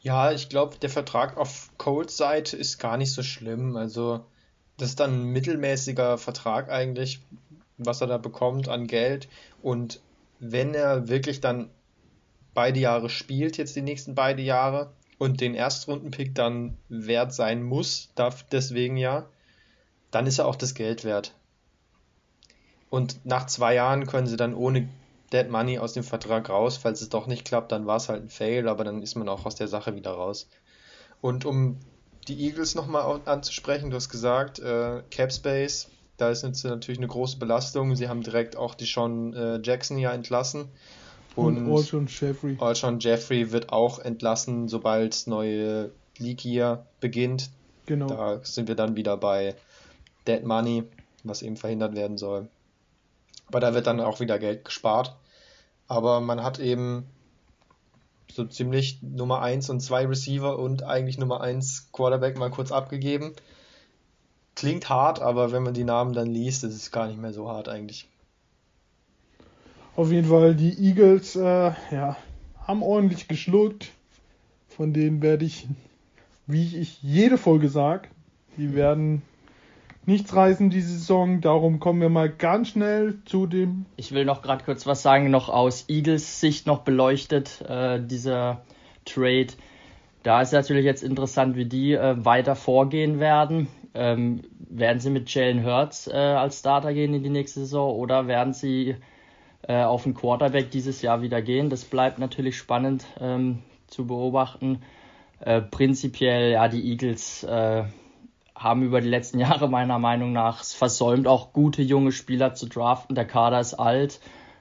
Ja, 0.01 0.31
ich 0.31 0.49
glaube, 0.49 0.77
der 0.77 0.89
Vertrag 0.89 1.37
auf 1.37 1.71
Colts 1.77 2.17
Seite 2.17 2.57
ist 2.57 2.77
gar 2.77 2.97
nicht 2.97 3.11
so 3.11 3.23
schlimm. 3.23 3.75
Also, 3.75 4.23
das 4.77 4.89
ist 4.89 4.99
dann 4.99 5.21
ein 5.21 5.25
mittelmäßiger 5.31 6.19
Vertrag 6.19 6.69
eigentlich, 6.69 7.21
was 7.77 8.01
er 8.01 8.07
da 8.07 8.17
bekommt 8.17 8.67
an 8.67 8.85
Geld. 8.85 9.27
Und 9.63 9.99
wenn 10.39 10.75
er 10.75 11.07
wirklich 11.07 11.41
dann 11.41 11.69
beide 12.55 12.79
Jahre 12.79 13.09
spielt, 13.09 13.57
jetzt 13.57 13.75
die 13.75 13.83
nächsten 13.83 14.15
beide 14.15 14.41
Jahre, 14.41 14.91
und 15.17 15.41
den 15.41 15.55
Erstrundenpick 15.55 16.35
dann 16.35 16.77
wert 16.89 17.33
sein 17.33 17.63
muss, 17.63 18.09
darf 18.15 18.43
deswegen 18.43 18.97
ja, 18.97 19.25
dann 20.11 20.27
ist 20.27 20.39
er 20.39 20.47
auch 20.47 20.55
das 20.55 20.73
Geld 20.73 21.03
wert. 21.03 21.33
Und 22.89 23.25
nach 23.25 23.45
zwei 23.47 23.75
Jahren 23.75 24.07
können 24.07 24.27
sie 24.27 24.37
dann 24.37 24.53
ohne 24.53 24.89
Dead 25.31 25.49
Money 25.49 25.79
aus 25.79 25.93
dem 25.93 26.03
Vertrag 26.03 26.49
raus. 26.49 26.77
Falls 26.77 27.01
es 27.01 27.09
doch 27.09 27.27
nicht 27.27 27.45
klappt, 27.45 27.71
dann 27.71 27.87
war 27.87 27.97
es 27.97 28.09
halt 28.09 28.23
ein 28.23 28.29
Fail, 28.29 28.67
aber 28.67 28.83
dann 28.83 29.01
ist 29.01 29.15
man 29.15 29.27
auch 29.27 29.45
aus 29.45 29.55
der 29.55 29.67
Sache 29.67 29.95
wieder 29.95 30.11
raus. 30.11 30.47
Und 31.21 31.45
um 31.45 31.77
die 32.27 32.45
Eagles 32.45 32.75
nochmal 32.75 33.21
anzusprechen, 33.25 33.89
du 33.89 33.95
hast 33.95 34.09
gesagt, 34.09 34.59
äh, 34.59 35.01
Cap 35.11 35.31
Space, 35.31 35.89
da 36.17 36.29
ist 36.29 36.43
natürlich 36.43 36.99
eine 36.99 37.07
große 37.07 37.37
Belastung. 37.37 37.95
Sie 37.95 38.07
haben 38.07 38.21
direkt 38.21 38.55
auch 38.55 38.75
die 38.75 38.85
Sean 38.85 39.33
äh, 39.33 39.59
Jackson 39.61 39.97
ja 39.97 40.13
entlassen. 40.13 40.69
Und, 41.35 41.57
und 41.57 41.75
Alshon 41.75 42.07
Jeffrey. 42.07 42.57
Alshon 42.59 42.99
Jeffrey 42.99 43.51
wird 43.51 43.71
auch 43.71 43.99
entlassen, 43.99 44.67
sobald 44.67 45.27
neue 45.27 45.91
League 46.17 46.45
Year 46.45 46.85
beginnt. 46.99 47.49
Genau. 47.85 48.07
Da 48.07 48.39
sind 48.43 48.67
wir 48.67 48.75
dann 48.75 48.95
wieder 48.95 49.17
bei 49.17 49.55
Dead 50.27 50.43
Money, 50.43 50.83
was 51.23 51.41
eben 51.41 51.57
verhindert 51.57 51.95
werden 51.95 52.17
soll. 52.17 52.47
Aber 53.47 53.59
da 53.59 53.73
wird 53.73 53.87
dann 53.87 53.99
auch 53.99 54.19
wieder 54.19 54.39
Geld 54.39 54.65
gespart. 54.65 55.15
Aber 55.87 56.19
man 56.19 56.41
hat 56.41 56.59
eben 56.59 57.05
so 58.31 58.43
ziemlich 58.45 59.01
Nummer 59.01 59.41
1 59.41 59.69
und 59.69 59.81
2 59.81 60.07
Receiver 60.07 60.57
und 60.57 60.83
eigentlich 60.83 61.17
Nummer 61.17 61.41
1 61.41 61.89
Quarterback 61.91 62.37
mal 62.37 62.49
kurz 62.49 62.71
abgegeben. 62.71 63.33
Klingt 64.55 64.89
hart, 64.89 65.21
aber 65.21 65.51
wenn 65.51 65.63
man 65.63 65.73
die 65.73 65.83
Namen 65.83 66.13
dann 66.13 66.27
liest, 66.27 66.63
ist 66.63 66.75
es 66.75 66.91
gar 66.91 67.07
nicht 67.07 67.19
mehr 67.19 67.33
so 67.33 67.49
hart 67.49 67.69
eigentlich. 67.69 68.07
Auf 69.95 70.11
jeden 70.11 70.27
Fall, 70.27 70.55
die 70.55 70.77
Eagles 70.77 71.37
äh, 71.37 71.71
ja, 71.91 72.17
haben 72.67 72.83
ordentlich 72.83 73.29
geschluckt. 73.29 73.91
Von 74.67 74.91
denen 74.91 75.21
werde 75.21 75.45
ich, 75.45 75.67
wie 76.47 76.77
ich 76.77 77.01
jede 77.01 77.37
Folge 77.37 77.69
sage, 77.69 78.09
die 78.57 78.75
werden 78.75 79.21
nichts 80.05 80.35
reißen 80.35 80.69
diese 80.69 80.89
Saison. 80.89 81.39
Darum 81.39 81.79
kommen 81.79 82.01
wir 82.01 82.09
mal 82.09 82.29
ganz 82.29 82.69
schnell 82.69 83.19
zu 83.23 83.47
dem. 83.47 83.85
Ich 83.95 84.11
will 84.11 84.25
noch 84.25 84.41
gerade 84.41 84.65
kurz 84.65 84.85
was 84.85 85.01
sagen, 85.01 85.31
noch 85.31 85.47
aus 85.47 85.85
Eagles 85.87 86.41
Sicht 86.41 86.67
noch 86.67 86.79
beleuchtet, 86.79 87.63
äh, 87.65 88.01
dieser 88.01 88.63
Trade. 89.05 89.47
Da 90.23 90.41
ist 90.41 90.51
natürlich 90.51 90.83
jetzt 90.83 91.03
interessant, 91.03 91.55
wie 91.55 91.65
die 91.65 91.93
äh, 91.93 92.17
weiter 92.25 92.57
vorgehen 92.57 93.21
werden. 93.21 93.69
Ähm, 93.93 94.41
werden 94.57 94.99
sie 94.99 95.09
mit 95.09 95.33
Jalen 95.33 95.63
Hurts 95.63 96.07
äh, 96.07 96.11
als 96.11 96.59
Starter 96.59 96.93
gehen 96.93 97.13
in 97.13 97.23
die 97.23 97.29
nächste 97.29 97.61
Saison 97.61 97.95
oder 97.95 98.27
werden 98.27 98.51
sie 98.51 98.97
äh, 99.67 99.83
auf 99.83 100.03
den 100.03 100.13
Quarterback 100.13 100.71
dieses 100.71 101.01
Jahr 101.01 101.21
wieder 101.21 101.41
gehen. 101.41 101.69
Das 101.69 101.85
bleibt 101.85 102.19
natürlich 102.19 102.57
spannend 102.57 103.05
ähm, 103.19 103.59
zu 103.87 104.05
beobachten. 104.07 104.81
Äh, 105.39 105.61
prinzipiell, 105.61 106.51
ja, 106.51 106.67
die 106.67 106.89
Eagles 106.89 107.43
äh, 107.43 107.83
haben 108.55 108.83
über 108.83 109.01
die 109.01 109.09
letzten 109.09 109.39
Jahre 109.45 109.69
meiner 109.69 109.99
Meinung 109.99 110.31
nach 110.31 110.63
versäumt, 110.63 111.27
auch 111.27 111.53
gute 111.53 111.81
junge 111.81 112.11
Spieler 112.11 112.53
zu 112.53 112.67
draften. 112.67 113.15
Der 113.15 113.25
Kader 113.25 113.59
ist 113.59 113.73
alt, 113.73 114.19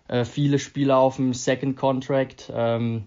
äh, 0.09 0.25
viele 0.25 0.59
Spieler 0.59 0.99
auf 0.99 1.17
dem 1.17 1.33
Second 1.33 1.77
Contract. 1.77 2.53
Ähm, 2.55 3.07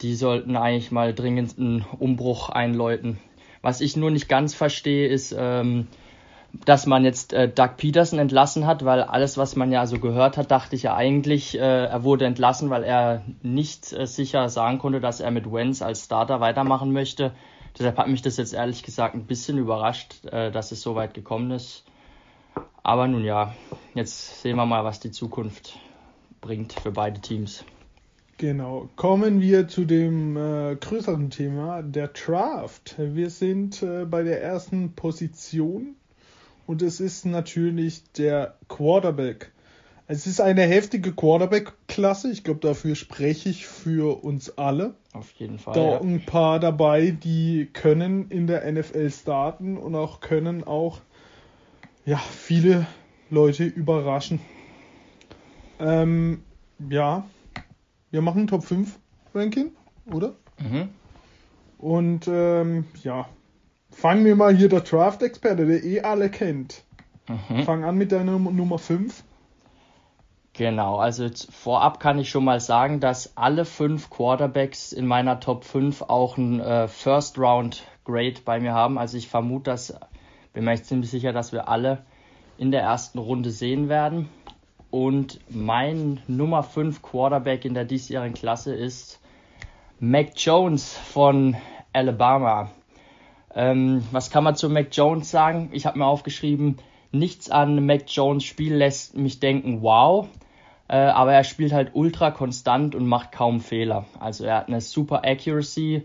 die 0.00 0.14
sollten 0.14 0.56
eigentlich 0.56 0.90
mal 0.90 1.14
dringend 1.14 1.58
einen 1.58 1.84
Umbruch 1.98 2.48
einläuten. 2.48 3.18
Was 3.62 3.80
ich 3.80 3.96
nur 3.96 4.10
nicht 4.10 4.28
ganz 4.28 4.54
verstehe, 4.54 5.06
ist, 5.06 5.34
ähm, 5.38 5.86
dass 6.64 6.86
man 6.86 7.04
jetzt 7.04 7.32
äh, 7.32 7.48
Doug 7.48 7.76
Peterson 7.76 8.18
entlassen 8.18 8.66
hat, 8.66 8.84
weil 8.84 9.02
alles, 9.02 9.38
was 9.38 9.56
man 9.56 9.72
ja 9.72 9.86
so 9.86 9.98
gehört 9.98 10.36
hat, 10.36 10.50
dachte 10.50 10.76
ich 10.76 10.84
ja 10.84 10.94
eigentlich, 10.94 11.58
äh, 11.58 11.86
er 11.86 12.04
wurde 12.04 12.26
entlassen, 12.26 12.70
weil 12.70 12.84
er 12.84 13.22
nicht 13.42 13.92
äh, 13.92 14.06
sicher 14.06 14.48
sagen 14.48 14.78
konnte, 14.78 15.00
dass 15.00 15.20
er 15.20 15.30
mit 15.30 15.50
Wenz 15.50 15.82
als 15.82 16.04
Starter 16.04 16.40
weitermachen 16.40 16.92
möchte. 16.92 17.32
Deshalb 17.78 17.96
hat 17.96 18.08
mich 18.08 18.22
das 18.22 18.36
jetzt 18.36 18.52
ehrlich 18.52 18.82
gesagt 18.82 19.14
ein 19.14 19.26
bisschen 19.26 19.56
überrascht, 19.58 20.24
äh, 20.26 20.50
dass 20.50 20.72
es 20.72 20.82
so 20.82 20.94
weit 20.94 21.14
gekommen 21.14 21.50
ist. 21.50 21.84
Aber 22.82 23.08
nun 23.08 23.24
ja, 23.24 23.54
jetzt 23.94 24.42
sehen 24.42 24.56
wir 24.56 24.66
mal, 24.66 24.84
was 24.84 25.00
die 25.00 25.10
Zukunft 25.10 25.78
bringt 26.40 26.74
für 26.74 26.90
beide 26.90 27.20
Teams. 27.20 27.64
Genau. 28.36 28.88
Kommen 28.96 29.40
wir 29.40 29.68
zu 29.68 29.84
dem 29.84 30.36
äh, 30.36 30.74
größeren 30.74 31.30
Thema, 31.30 31.80
der 31.80 32.08
Draft. 32.08 32.96
Wir 32.98 33.30
sind 33.30 33.82
äh, 33.82 34.04
bei 34.04 34.22
der 34.22 34.42
ersten 34.42 34.94
Position 34.94 35.94
und 36.66 36.82
es 36.82 37.00
ist 37.00 37.26
natürlich 37.26 38.04
der 38.12 38.56
Quarterback. 38.68 39.52
Es 40.06 40.26
ist 40.26 40.40
eine 40.40 40.62
heftige 40.62 41.12
Quarterback-Klasse. 41.12 42.30
Ich 42.30 42.44
glaube, 42.44 42.60
dafür 42.60 42.96
spreche 42.96 43.48
ich 43.48 43.66
für 43.66 44.22
uns 44.24 44.58
alle. 44.58 44.94
Auf 45.12 45.30
jeden 45.32 45.58
Fall. 45.58 45.74
Da 45.74 45.92
ja. 45.92 46.00
ein 46.00 46.24
paar 46.26 46.60
dabei, 46.60 47.10
die 47.12 47.68
können 47.72 48.28
in 48.30 48.46
der 48.46 48.70
NFL 48.70 49.10
starten 49.10 49.76
und 49.76 49.94
auch 49.94 50.20
können 50.20 50.64
auch 50.64 51.00
ja, 52.04 52.18
viele 52.18 52.86
Leute 53.30 53.64
überraschen. 53.64 54.40
Ähm, 55.78 56.42
ja, 56.90 57.24
wir 58.10 58.22
machen 58.22 58.46
Top 58.46 58.64
5 58.64 58.98
Ranking, 59.34 59.72
oder? 60.12 60.34
Mhm. 60.58 60.88
Und 61.78 62.28
ähm, 62.28 62.84
ja, 63.02 63.28
fangen 63.92 64.24
wir 64.24 64.36
mal 64.36 64.56
hier 64.56 64.68
der 64.68 64.80
Draft-Experte, 64.80 65.66
der 65.66 65.84
eh 65.84 66.00
alle 66.00 66.30
kennt. 66.30 66.82
Mhm. 67.28 67.62
Fang 67.62 67.84
an 67.84 67.96
mit 67.96 68.12
deiner 68.12 68.38
Nummer 68.38 68.78
5. 68.78 69.22
Genau, 70.54 70.98
also 70.98 71.24
jetzt 71.24 71.50
vorab 71.52 71.98
kann 71.98 72.18
ich 72.18 72.28
schon 72.28 72.44
mal 72.44 72.60
sagen, 72.60 73.00
dass 73.00 73.36
alle 73.38 73.64
fünf 73.64 74.10
Quarterbacks 74.10 74.92
in 74.92 75.06
meiner 75.06 75.40
Top 75.40 75.64
5 75.64 76.02
auch 76.02 76.36
ein 76.36 76.60
äh, 76.60 76.88
First 76.88 77.38
Round 77.38 77.84
Grade 78.04 78.40
bei 78.44 78.60
mir 78.60 78.74
haben. 78.74 78.98
Also 78.98 79.16
ich 79.16 79.28
vermute, 79.28 79.70
dass, 79.70 79.98
bin 80.52 80.64
mir 80.64 80.74
ziemlich 80.82 81.10
sicher, 81.10 81.32
dass 81.32 81.52
wir 81.52 81.68
alle 81.68 82.04
in 82.58 82.70
der 82.70 82.82
ersten 82.82 83.18
Runde 83.18 83.50
sehen 83.50 83.88
werden. 83.88 84.28
Und 84.90 85.40
mein 85.48 86.20
Nummer 86.26 86.62
5 86.62 87.00
Quarterback 87.00 87.64
in 87.64 87.72
der 87.72 87.86
diesjährigen 87.86 88.34
Klasse 88.34 88.74
ist 88.74 89.20
Mac 90.00 90.32
Jones 90.36 90.94
von 90.94 91.56
Alabama. 91.94 92.70
Ähm, 93.54 94.02
was 94.12 94.30
kann 94.30 94.44
man 94.44 94.56
zu 94.56 94.68
Mac 94.68 94.88
Jones 94.92 95.30
sagen? 95.30 95.70
Ich 95.72 95.86
habe 95.86 95.98
mir 95.98 96.06
aufgeschrieben, 96.06 96.78
nichts 97.10 97.50
an 97.50 97.84
Mac 97.84 98.04
Jones 98.06 98.44
Spiel 98.44 98.74
lässt 98.74 99.16
mich 99.16 99.40
denken, 99.40 99.82
wow. 99.82 100.28
Äh, 100.88 100.96
aber 100.96 101.32
er 101.32 101.44
spielt 101.44 101.72
halt 101.72 101.90
ultra 101.94 102.30
konstant 102.30 102.94
und 102.94 103.06
macht 103.06 103.32
kaum 103.32 103.60
Fehler. 103.60 104.06
Also 104.18 104.44
er 104.44 104.56
hat 104.56 104.68
eine 104.68 104.80
super 104.80 105.22
Accuracy, 105.24 106.02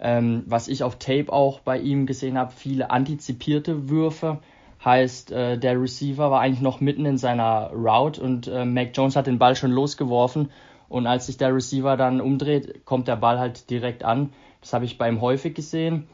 ähm, 0.00 0.44
was 0.46 0.68
ich 0.68 0.82
auf 0.82 0.96
Tape 0.96 1.32
auch 1.32 1.60
bei 1.60 1.78
ihm 1.78 2.06
gesehen 2.06 2.36
habe, 2.36 2.52
viele 2.52 2.90
antizipierte 2.90 3.88
Würfe. 3.88 4.38
Heißt, 4.84 5.32
äh, 5.32 5.58
der 5.58 5.80
Receiver 5.80 6.30
war 6.30 6.40
eigentlich 6.40 6.60
noch 6.60 6.80
mitten 6.80 7.06
in 7.06 7.18
seiner 7.18 7.70
Route 7.72 8.20
und 8.20 8.46
äh, 8.46 8.64
Mac 8.64 8.90
Jones 8.94 9.16
hat 9.16 9.26
den 9.26 9.38
Ball 9.38 9.56
schon 9.56 9.72
losgeworfen. 9.72 10.50
Und 10.88 11.06
als 11.06 11.26
sich 11.26 11.36
der 11.36 11.54
Receiver 11.54 11.96
dann 11.96 12.20
umdreht, 12.20 12.84
kommt 12.84 13.08
der 13.08 13.16
Ball 13.16 13.38
halt 13.38 13.70
direkt 13.70 14.04
an. 14.04 14.32
Das 14.60 14.72
habe 14.72 14.84
ich 14.84 14.98
bei 14.98 15.08
ihm 15.08 15.20
häufig 15.20 15.54
gesehen. 15.54 16.06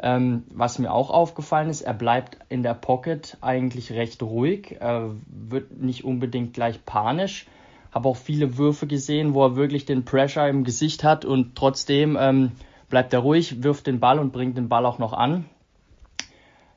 Ähm, 0.00 0.44
was 0.50 0.78
mir 0.78 0.92
auch 0.92 1.10
aufgefallen 1.10 1.70
ist, 1.70 1.82
er 1.82 1.94
bleibt 1.94 2.38
in 2.48 2.62
der 2.62 2.74
Pocket 2.74 3.36
eigentlich 3.40 3.92
recht 3.92 4.22
ruhig, 4.22 4.76
er 4.80 5.14
wird 5.26 5.80
nicht 5.80 6.04
unbedingt 6.04 6.52
gleich 6.52 6.84
panisch. 6.84 7.46
Habe 7.92 8.08
auch 8.08 8.16
viele 8.16 8.58
Würfe 8.58 8.88
gesehen, 8.88 9.34
wo 9.34 9.44
er 9.44 9.56
wirklich 9.56 9.84
den 9.86 10.04
Pressure 10.04 10.48
im 10.48 10.64
Gesicht 10.64 11.04
hat 11.04 11.24
und 11.24 11.54
trotzdem 11.54 12.18
ähm, 12.20 12.52
bleibt 12.88 13.12
er 13.12 13.20
ruhig, 13.20 13.62
wirft 13.62 13.86
den 13.86 14.00
Ball 14.00 14.18
und 14.18 14.32
bringt 14.32 14.58
den 14.58 14.68
Ball 14.68 14.84
auch 14.84 14.98
noch 14.98 15.12
an. 15.12 15.44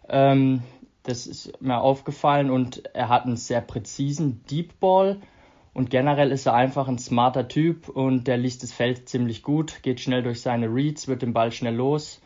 Ähm, 0.08 0.62
das 1.04 1.26
ist 1.26 1.62
mir 1.62 1.80
aufgefallen 1.80 2.52
und 2.52 2.86
er 2.94 3.10
hat 3.10 3.26
einen 3.26 3.38
sehr 3.38 3.62
präzisen 3.62 4.44
Deep 4.50 4.80
Ball 4.80 5.18
und 5.74 5.90
generell 5.90 6.32
ist 6.32 6.46
er 6.46 6.54
einfach 6.54 6.88
ein 6.88 6.98
smarter 6.98 7.48
Typ 7.48 7.90
und 7.90 8.28
der 8.28 8.38
liest 8.38 8.64
das 8.64 8.74
Feld 8.74 9.08
ziemlich 9.10 9.42
gut, 9.42 9.84
geht 9.84 10.00
schnell 10.00 10.22
durch 10.22 10.42
seine 10.42 10.68
Reads, 10.68 11.08
wird 11.08 11.22
den 11.22 11.34
Ball 11.34 11.52
schnell 11.52 11.76
los. 11.76 12.22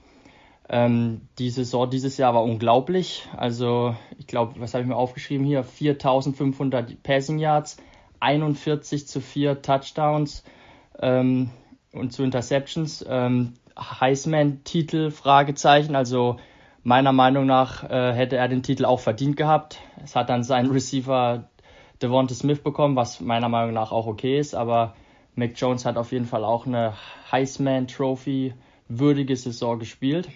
Ähm, 0.74 1.28
die 1.38 1.50
Saison 1.50 1.90
dieses 1.90 2.16
Jahr 2.16 2.34
war 2.34 2.46
unglaublich. 2.46 3.28
Also, 3.36 3.94
ich 4.18 4.26
glaube, 4.26 4.54
was 4.62 4.74
habe 4.74 4.84
ich 4.84 4.88
mir 4.88 4.96
aufgeschrieben 4.96 5.46
hier? 5.46 5.66
4500 5.66 7.04
Passing 7.04 7.40
Yards, 7.40 7.76
41 8.22 9.06
zu 9.06 9.20
4 9.20 9.62
Touchdowns 9.62 10.46
ähm, 10.98 11.50
und 11.92 12.14
zu 12.14 12.24
Interceptions. 12.24 13.06
Ähm, 13.06 13.56
Heisman-Titel, 13.78 15.12
Fragezeichen. 15.12 15.94
Also, 15.94 16.38
meiner 16.84 17.12
Meinung 17.12 17.46
nach 17.46 17.84
äh, 17.90 18.14
hätte 18.14 18.38
er 18.38 18.48
den 18.48 18.64
Titel 18.64 18.86
auch 18.86 19.02
verdient 19.02 19.36
gehabt. 19.36 19.78
Es 20.02 20.16
hat 20.16 20.30
dann 20.30 20.46
sein 20.46 20.68
Receiver 20.68 21.50
Devonta 22.02 22.34
Smith 22.34 22.64
bekommen, 22.64 22.96
was 22.96 23.20
meiner 23.20 23.50
Meinung 23.50 23.74
nach 23.74 23.92
auch 23.92 24.08
okay 24.08 24.40
ist. 24.40 24.56
Aber 24.56 24.96
Mac 25.36 25.52
Jones 25.58 25.84
hat 25.84 25.98
auf 25.98 26.14
jeden 26.14 26.28
Fall 26.28 26.46
auch 26.46 26.66
eine 26.66 26.94
Heisman-Trophy 27.30 28.54
würdige 28.88 29.36
Saison 29.36 29.78
gespielt. 29.78 30.30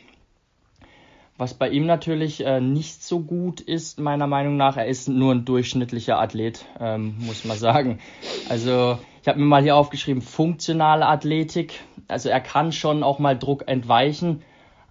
Was 1.37 1.53
bei 1.53 1.67
ihm 1.67 1.85
natürlich 1.85 2.45
äh, 2.45 2.61
nicht 2.61 3.03
so 3.03 3.19
gut 3.19 3.59
ist, 3.59 3.99
meiner 3.99 4.25
Meinung 4.25 4.55
nach, 4.55 4.77
er 4.77 4.87
ist 4.87 5.09
nur 5.09 5.33
ein 5.33 5.43
durchschnittlicher 5.43 6.17
Athlet, 6.17 6.65
ähm, 6.79 7.15
muss 7.19 7.43
man 7.43 7.57
sagen. 7.57 7.99
Also 8.47 8.97
ich 9.21 9.27
habe 9.27 9.39
mir 9.39 9.45
mal 9.45 9.61
hier 9.61 9.75
aufgeschrieben, 9.75 10.21
funktionale 10.21 11.05
Athletik. 11.07 11.81
Also 12.07 12.29
er 12.29 12.39
kann 12.39 12.71
schon 12.71 13.03
auch 13.03 13.19
mal 13.19 13.37
Druck 13.37 13.67
entweichen, 13.67 14.43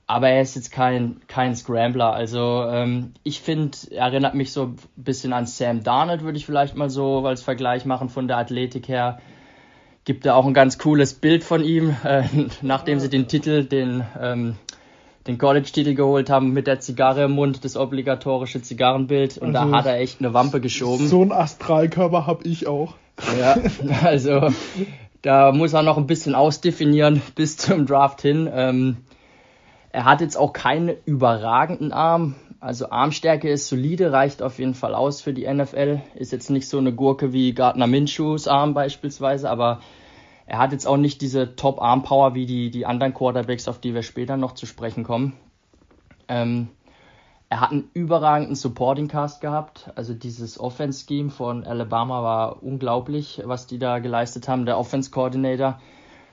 aber 0.06 0.28
er 0.28 0.42
ist 0.42 0.54
jetzt 0.54 0.70
kein, 0.70 1.22
kein 1.28 1.56
Scrambler. 1.56 2.12
Also 2.12 2.66
ähm, 2.68 3.14
ich 3.22 3.40
finde, 3.40 3.78
er 3.92 4.08
erinnert 4.08 4.34
mich 4.34 4.52
so 4.52 4.64
ein 4.64 4.76
bisschen 4.96 5.32
an 5.32 5.46
Sam 5.46 5.82
Darnold, 5.82 6.24
würde 6.24 6.36
ich 6.36 6.44
vielleicht 6.44 6.76
mal 6.76 6.90
so 6.90 7.26
als 7.26 7.42
Vergleich 7.42 7.86
machen 7.86 8.10
von 8.10 8.28
der 8.28 8.36
Athletik 8.36 8.88
her. 8.88 9.18
Gibt 10.04 10.26
da 10.26 10.34
auch 10.34 10.44
ein 10.44 10.52
ganz 10.52 10.76
cooles 10.76 11.14
Bild 11.14 11.42
von 11.42 11.64
ihm, 11.64 11.96
äh, 12.04 12.24
nachdem 12.60 13.00
sie 13.00 13.08
den 13.08 13.28
Titel, 13.28 13.64
den 13.64 14.04
ähm, 14.20 14.56
den 15.26 15.38
College-Titel 15.38 15.94
geholt 15.94 16.28
haben 16.28 16.52
mit 16.52 16.66
der 16.66 16.80
Zigarre 16.80 17.24
im 17.24 17.32
Mund, 17.32 17.64
das 17.64 17.76
obligatorische 17.76 18.60
Zigarrenbild. 18.60 19.38
Und 19.38 19.56
Also, 19.56 19.70
da 19.70 19.78
hat 19.78 19.86
er 19.86 19.98
echt 19.98 20.20
eine 20.20 20.34
Wampe 20.34 20.60
geschoben. 20.60 21.06
So 21.08 21.22
einen 21.22 21.32
Astralkörper 21.32 22.26
habe 22.26 22.44
ich 22.46 22.66
auch. 22.66 22.94
Ja, 23.38 23.56
also 24.02 24.48
da 25.22 25.52
muss 25.52 25.72
er 25.72 25.82
noch 25.82 25.96
ein 25.96 26.06
bisschen 26.06 26.34
ausdefinieren 26.34 27.22
bis 27.34 27.56
zum 27.56 27.86
Draft 27.86 28.20
hin. 28.20 28.48
Ähm, 28.52 28.98
er 29.90 30.04
hat 30.04 30.20
jetzt 30.20 30.36
auch 30.36 30.52
keinen 30.52 30.94
überragenden 31.06 31.92
Arm. 31.92 32.34
Also 32.60 32.90
Armstärke 32.90 33.48
ist 33.48 33.68
solide, 33.68 34.12
reicht 34.12 34.42
auf 34.42 34.58
jeden 34.58 34.74
Fall 34.74 34.94
aus 34.94 35.20
für 35.20 35.32
die 35.32 35.46
NFL. 35.46 36.00
Ist 36.16 36.32
jetzt 36.32 36.50
nicht 36.50 36.68
so 36.68 36.78
eine 36.78 36.92
Gurke 36.92 37.32
wie 37.32 37.52
Gardner 37.52 37.86
Minshews 37.86 38.48
Arm 38.48 38.74
beispielsweise, 38.74 39.48
aber 39.48 39.80
er 40.46 40.58
hat 40.58 40.72
jetzt 40.72 40.86
auch 40.86 40.96
nicht 40.96 41.20
diese 41.20 41.56
Top-Arm-Power 41.56 42.34
wie 42.34 42.46
die, 42.46 42.70
die 42.70 42.86
anderen 42.86 43.14
Quarterbacks, 43.14 43.68
auf 43.68 43.78
die 43.78 43.94
wir 43.94 44.02
später 44.02 44.36
noch 44.36 44.52
zu 44.52 44.66
sprechen 44.66 45.04
kommen. 45.04 45.34
Ähm, 46.28 46.68
er 47.48 47.60
hat 47.60 47.70
einen 47.70 47.88
überragenden 47.94 48.56
Supporting-Cast 48.56 49.40
gehabt. 49.40 49.90
Also 49.94 50.12
dieses 50.12 50.58
Offense-Scheme 50.58 51.30
von 51.30 51.64
Alabama 51.64 52.22
war 52.22 52.62
unglaublich, 52.62 53.42
was 53.44 53.66
die 53.66 53.78
da 53.78 54.00
geleistet 54.00 54.48
haben. 54.48 54.66
Der 54.66 54.78
Offense-Coordinator. 54.78 55.80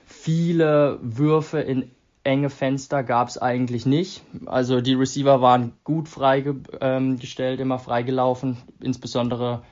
Viele 0.04 0.98
Würfe 1.00 1.60
in 1.60 1.90
enge 2.24 2.50
Fenster 2.50 3.02
gab 3.02 3.28
es 3.28 3.38
eigentlich 3.38 3.86
nicht. 3.86 4.22
Also 4.46 4.80
die 4.80 4.94
Receiver 4.94 5.40
waren 5.40 5.72
gut 5.84 6.08
freigestellt, 6.08 7.60
immer 7.60 7.78
freigelaufen. 7.78 8.58
Insbesondere 8.80 9.62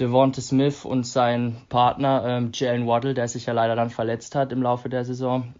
Devonta 0.00 0.40
Smith 0.40 0.84
und 0.84 1.06
sein 1.06 1.56
Partner 1.68 2.24
ähm, 2.26 2.50
Jalen 2.52 2.86
Waddle, 2.86 3.14
der 3.14 3.28
sich 3.28 3.46
ja 3.46 3.52
leider 3.52 3.76
dann 3.76 3.90
verletzt 3.90 4.34
hat 4.34 4.52
im 4.52 4.62
Laufe 4.62 4.88
der 4.88 5.04
Saison. 5.04 5.54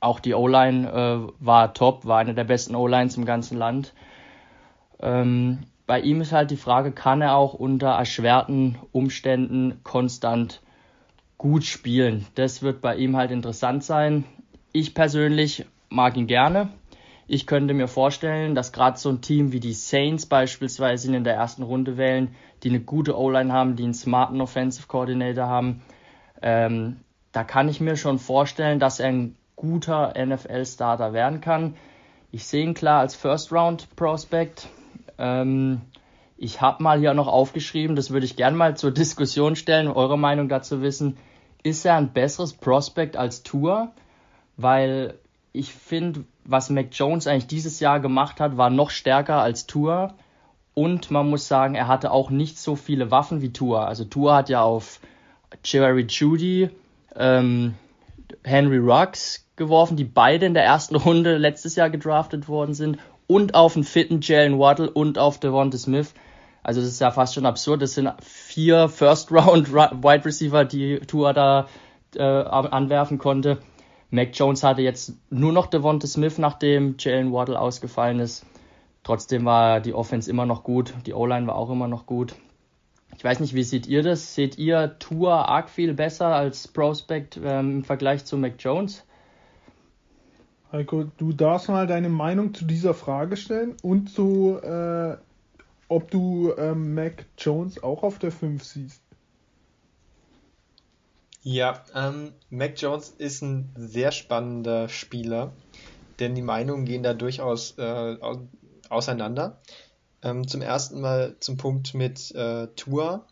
Auch 0.00 0.20
die 0.20 0.34
O-Line 0.34 0.90
äh, 0.90 1.32
war 1.40 1.74
top, 1.74 2.04
war 2.04 2.18
eine 2.18 2.34
der 2.34 2.44
besten 2.44 2.74
O-Lines 2.74 3.16
im 3.16 3.24
ganzen 3.24 3.58
Land. 3.58 3.94
Ähm, 5.00 5.60
bei 5.86 6.00
ihm 6.00 6.20
ist 6.20 6.32
halt 6.32 6.50
die 6.50 6.56
Frage, 6.56 6.92
kann 6.92 7.20
er 7.20 7.36
auch 7.36 7.54
unter 7.54 7.88
erschwerten 7.88 8.78
Umständen 8.92 9.80
konstant 9.82 10.62
gut 11.36 11.64
spielen? 11.64 12.26
Das 12.34 12.62
wird 12.62 12.80
bei 12.80 12.96
ihm 12.96 13.16
halt 13.16 13.30
interessant 13.30 13.84
sein. 13.84 14.24
Ich 14.72 14.94
persönlich 14.94 15.66
mag 15.90 16.16
ihn 16.16 16.26
gerne. 16.26 16.68
Ich 17.26 17.46
könnte 17.46 17.72
mir 17.72 17.88
vorstellen, 17.88 18.54
dass 18.54 18.72
gerade 18.72 18.98
so 18.98 19.08
ein 19.08 19.22
Team 19.22 19.52
wie 19.52 19.60
die 19.60 19.72
Saints 19.72 20.26
beispielsweise 20.26 21.08
ihn 21.08 21.14
in 21.14 21.24
der 21.24 21.34
ersten 21.34 21.62
Runde 21.62 21.96
wählen, 21.96 22.34
die 22.62 22.68
eine 22.68 22.80
gute 22.80 23.18
O-Line 23.18 23.52
haben, 23.52 23.76
die 23.76 23.84
einen 23.84 23.94
smarten 23.94 24.40
Offensive 24.40 24.86
Coordinator 24.86 25.46
haben. 25.46 25.82
Ähm, 26.42 27.00
da 27.32 27.42
kann 27.44 27.68
ich 27.68 27.80
mir 27.80 27.96
schon 27.96 28.18
vorstellen, 28.18 28.78
dass 28.78 29.00
er 29.00 29.08
ein 29.08 29.36
guter 29.56 30.12
NFL-Starter 30.16 31.12
werden 31.12 31.40
kann. 31.40 31.76
Ich 32.30 32.46
sehe 32.46 32.64
ihn 32.64 32.74
klar 32.74 33.00
als 33.00 33.14
First-Round-Prospect. 33.14 34.68
Ähm, 35.18 35.80
ich 36.36 36.60
habe 36.60 36.82
mal 36.82 36.98
hier 36.98 37.14
noch 37.14 37.28
aufgeschrieben, 37.28 37.96
das 37.96 38.10
würde 38.10 38.26
ich 38.26 38.36
gerne 38.36 38.56
mal 38.56 38.76
zur 38.76 38.90
Diskussion 38.90 39.56
stellen, 39.56 39.88
eure 39.88 40.18
Meinung 40.18 40.48
dazu 40.48 40.82
wissen. 40.82 41.16
Ist 41.62 41.86
er 41.86 41.96
ein 41.96 42.12
besseres 42.12 42.52
Prospect 42.52 43.16
als 43.16 43.42
Tour? 43.42 43.92
Weil 44.56 45.18
ich 45.54 45.72
finde, 45.72 46.24
was 46.44 46.68
Mac 46.68 46.88
Jones 46.90 47.28
eigentlich 47.28 47.46
dieses 47.46 47.78
Jahr 47.78 48.00
gemacht 48.00 48.40
hat, 48.40 48.56
war 48.56 48.70
noch 48.70 48.90
stärker 48.90 49.40
als 49.40 49.66
Tour. 49.66 50.12
Und 50.74 51.12
man 51.12 51.30
muss 51.30 51.46
sagen, 51.46 51.76
er 51.76 51.86
hatte 51.86 52.10
auch 52.10 52.28
nicht 52.28 52.58
so 52.58 52.74
viele 52.74 53.12
Waffen 53.12 53.40
wie 53.40 53.52
Tour. 53.52 53.86
Also 53.86 54.04
Tour 54.04 54.34
hat 54.34 54.48
ja 54.48 54.62
auf 54.62 54.98
Jerry 55.64 56.06
Judy, 56.08 56.70
ähm, 57.14 57.74
Henry 58.42 58.78
Ruggs 58.78 59.46
geworfen, 59.54 59.96
die 59.96 60.02
beide 60.02 60.44
in 60.44 60.54
der 60.54 60.64
ersten 60.64 60.96
Runde 60.96 61.38
letztes 61.38 61.76
Jahr 61.76 61.88
gedraftet 61.88 62.48
worden 62.48 62.74
sind. 62.74 62.98
Und 63.28 63.54
auf 63.54 63.76
einen 63.76 63.84
fitten 63.84 64.20
Jalen 64.22 64.58
Waddle 64.58 64.90
und 64.90 65.18
auf 65.18 65.38
Devonta 65.38 65.78
Smith. 65.78 66.14
Also 66.64 66.80
das 66.80 66.90
ist 66.90 67.00
ja 67.00 67.12
fast 67.12 67.34
schon 67.34 67.46
absurd. 67.46 67.80
Das 67.80 67.94
sind 67.94 68.12
vier 68.20 68.88
First-Round 68.88 69.72
Wide 69.72 70.24
Receiver, 70.24 70.64
die 70.64 70.98
Tour 70.98 71.32
da 71.32 71.68
äh, 72.16 72.22
anwerfen 72.22 73.18
konnte. 73.18 73.58
Mac 74.10 74.30
Jones 74.32 74.62
hatte 74.62 74.82
jetzt 74.82 75.14
nur 75.30 75.52
noch 75.52 75.66
Devonta 75.66 76.06
Smith, 76.06 76.38
nachdem 76.38 76.96
Jalen 76.98 77.32
Waddle 77.32 77.58
ausgefallen 77.58 78.20
ist. 78.20 78.46
Trotzdem 79.02 79.44
war 79.44 79.80
die 79.80 79.92
Offense 79.92 80.30
immer 80.30 80.46
noch 80.46 80.64
gut, 80.64 80.94
die 81.06 81.12
O-Line 81.12 81.46
war 81.46 81.56
auch 81.56 81.70
immer 81.70 81.88
noch 81.88 82.06
gut. 82.06 82.34
Ich 83.16 83.22
weiß 83.22 83.40
nicht, 83.40 83.54
wie 83.54 83.62
seht 83.62 83.86
ihr 83.86 84.02
das? 84.02 84.34
Seht 84.34 84.58
ihr 84.58 84.98
Tour 84.98 85.48
arg 85.48 85.68
viel 85.68 85.94
besser 85.94 86.34
als 86.34 86.66
Prospect 86.68 87.38
ähm, 87.42 87.78
im 87.78 87.84
Vergleich 87.84 88.24
zu 88.24 88.36
Mac 88.36 88.54
Jones? 88.58 89.04
Heiko, 90.72 91.04
du 91.04 91.32
darfst 91.32 91.68
mal 91.68 91.86
deine 91.86 92.08
Meinung 92.08 92.52
zu 92.52 92.64
dieser 92.64 92.94
Frage 92.94 93.36
stellen 93.36 93.76
und 93.82 94.10
zu, 94.10 94.58
äh, 94.60 95.16
ob 95.88 96.10
du 96.10 96.52
ähm, 96.58 96.94
Mac 96.94 97.26
Jones 97.38 97.80
auch 97.80 98.02
auf 98.02 98.18
der 98.18 98.32
5 98.32 98.64
siehst. 98.64 99.03
Ja, 101.46 101.84
ähm, 101.94 102.32
Mac 102.48 102.80
Jones 102.80 103.10
ist 103.10 103.42
ein 103.42 103.70
sehr 103.76 104.12
spannender 104.12 104.88
Spieler, 104.88 105.52
denn 106.18 106.34
die 106.34 106.40
Meinungen 106.40 106.86
gehen 106.86 107.02
da 107.02 107.12
durchaus 107.12 107.76
äh, 107.76 108.16
auseinander. 108.88 109.60
Ähm, 110.22 110.48
zum 110.48 110.62
ersten 110.62 111.02
Mal 111.02 111.36
zum 111.40 111.58
Punkt 111.58 111.92
mit 111.92 112.34
äh, 112.34 112.68
Tour 112.68 113.26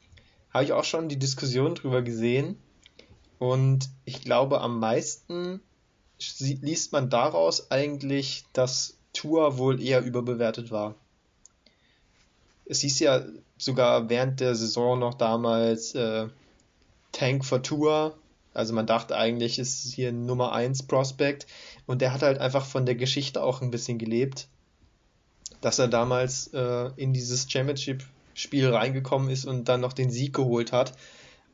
habe 0.51 0.65
ich 0.65 0.75
auch 0.75 0.85
schon 0.85 1.09
die 1.09 1.19
Diskussion 1.19 1.75
drüber 1.75 2.03
gesehen 2.03 2.59
und 3.39 3.89
ich 4.05 4.21
glaube 4.21 4.61
am 4.61 4.79
meisten 4.79 5.63
liest 6.39 6.93
man 6.93 7.09
daraus 7.09 7.71
eigentlich, 7.71 8.45
dass 8.53 8.99
Tour 9.15 9.57
wohl 9.57 9.81
eher 9.81 10.05
überbewertet 10.05 10.71
war. 10.71 10.97
Es 12.67 12.81
hieß 12.81 13.01
ja 13.01 13.25
sogar 13.57 14.11
während 14.11 14.41
der 14.41 14.55
Saison 14.55 14.99
noch 14.99 15.15
damals 15.15 15.95
äh, 15.95 16.29
Tank 17.23 17.45
for 17.45 17.63
Tour. 17.63 18.17
Also 18.55 18.75
man 18.75 18.87
dachte 18.87 19.17
eigentlich, 19.17 19.59
ist 19.59 19.95
hier 19.95 20.09
ein 20.09 20.27
Nummer 20.27 20.53
1 20.53 20.83
Prospect 20.85 21.47
und 21.87 22.03
der 22.03 22.13
hat 22.13 22.23
halt 22.23 22.39
einfach 22.39 22.67
von 22.67 22.85
der 22.85 22.97
Geschichte 22.97 23.43
auch 23.43 23.63
ein 23.63 23.71
bisschen 23.71 23.99
gelebt 23.99 24.49
dass 25.63 25.79
er 25.79 25.89
damals 25.89 26.49
äh, 26.49 26.91
in 26.97 27.15
dieses 27.15 27.51
Championship-Spiel 27.51 28.69
reingekommen 28.69 29.31
ist 29.31 29.47
und 29.47 29.69
dann 29.69 29.81
noch 29.81 29.95
den 29.95 30.11
Sieg 30.11 30.35
geholt 30.35 30.73
hat. 30.73 30.93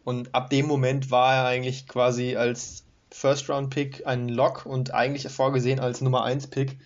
Und 0.02 0.34
ab 0.34 0.50
dem 0.50 0.66
Moment 0.66 1.10
war 1.10 1.34
er 1.34 1.44
eigentlich 1.44 1.86
quasi 1.86 2.34
als 2.34 2.84
First-Round-Pick 3.10 4.06
ein 4.06 4.28
Lock 4.28 4.66
und 4.66 4.94
eigentlich 4.94 5.30
vorgesehen 5.30 5.78
als 5.78 6.00
Nummer 6.00 6.24
1-Pick 6.26 6.78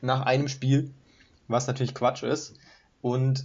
nach 0.00 0.24
einem 0.24 0.48
Spiel, 0.48 0.92
was 1.48 1.66
natürlich 1.66 1.94
Quatsch 1.94 2.22
ist. 2.22 2.54
Und 3.02 3.44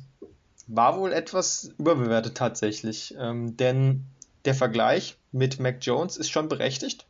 war 0.68 0.98
wohl 0.98 1.12
etwas 1.12 1.72
überbewertet 1.80 2.38
tatsächlich. 2.38 3.16
Ähm, 3.20 3.58
denn 3.58 4.06
der 4.46 4.56
Vergleich 4.56 5.18
mit 5.32 5.60
Mac 5.60 5.78
Jones 5.82 6.18
ist 6.18 6.30
schon 6.30 6.48
berechtigt. 6.48 7.06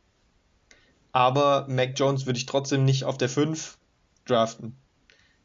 Aber 1.12 1.66
Mac 1.68 1.92
Jones 1.96 2.26
würde 2.26 2.38
ich 2.38 2.46
trotzdem 2.46 2.84
nicht 2.84 3.04
auf 3.04 3.18
der 3.18 3.28
5 3.28 3.78
draften. 4.26 4.76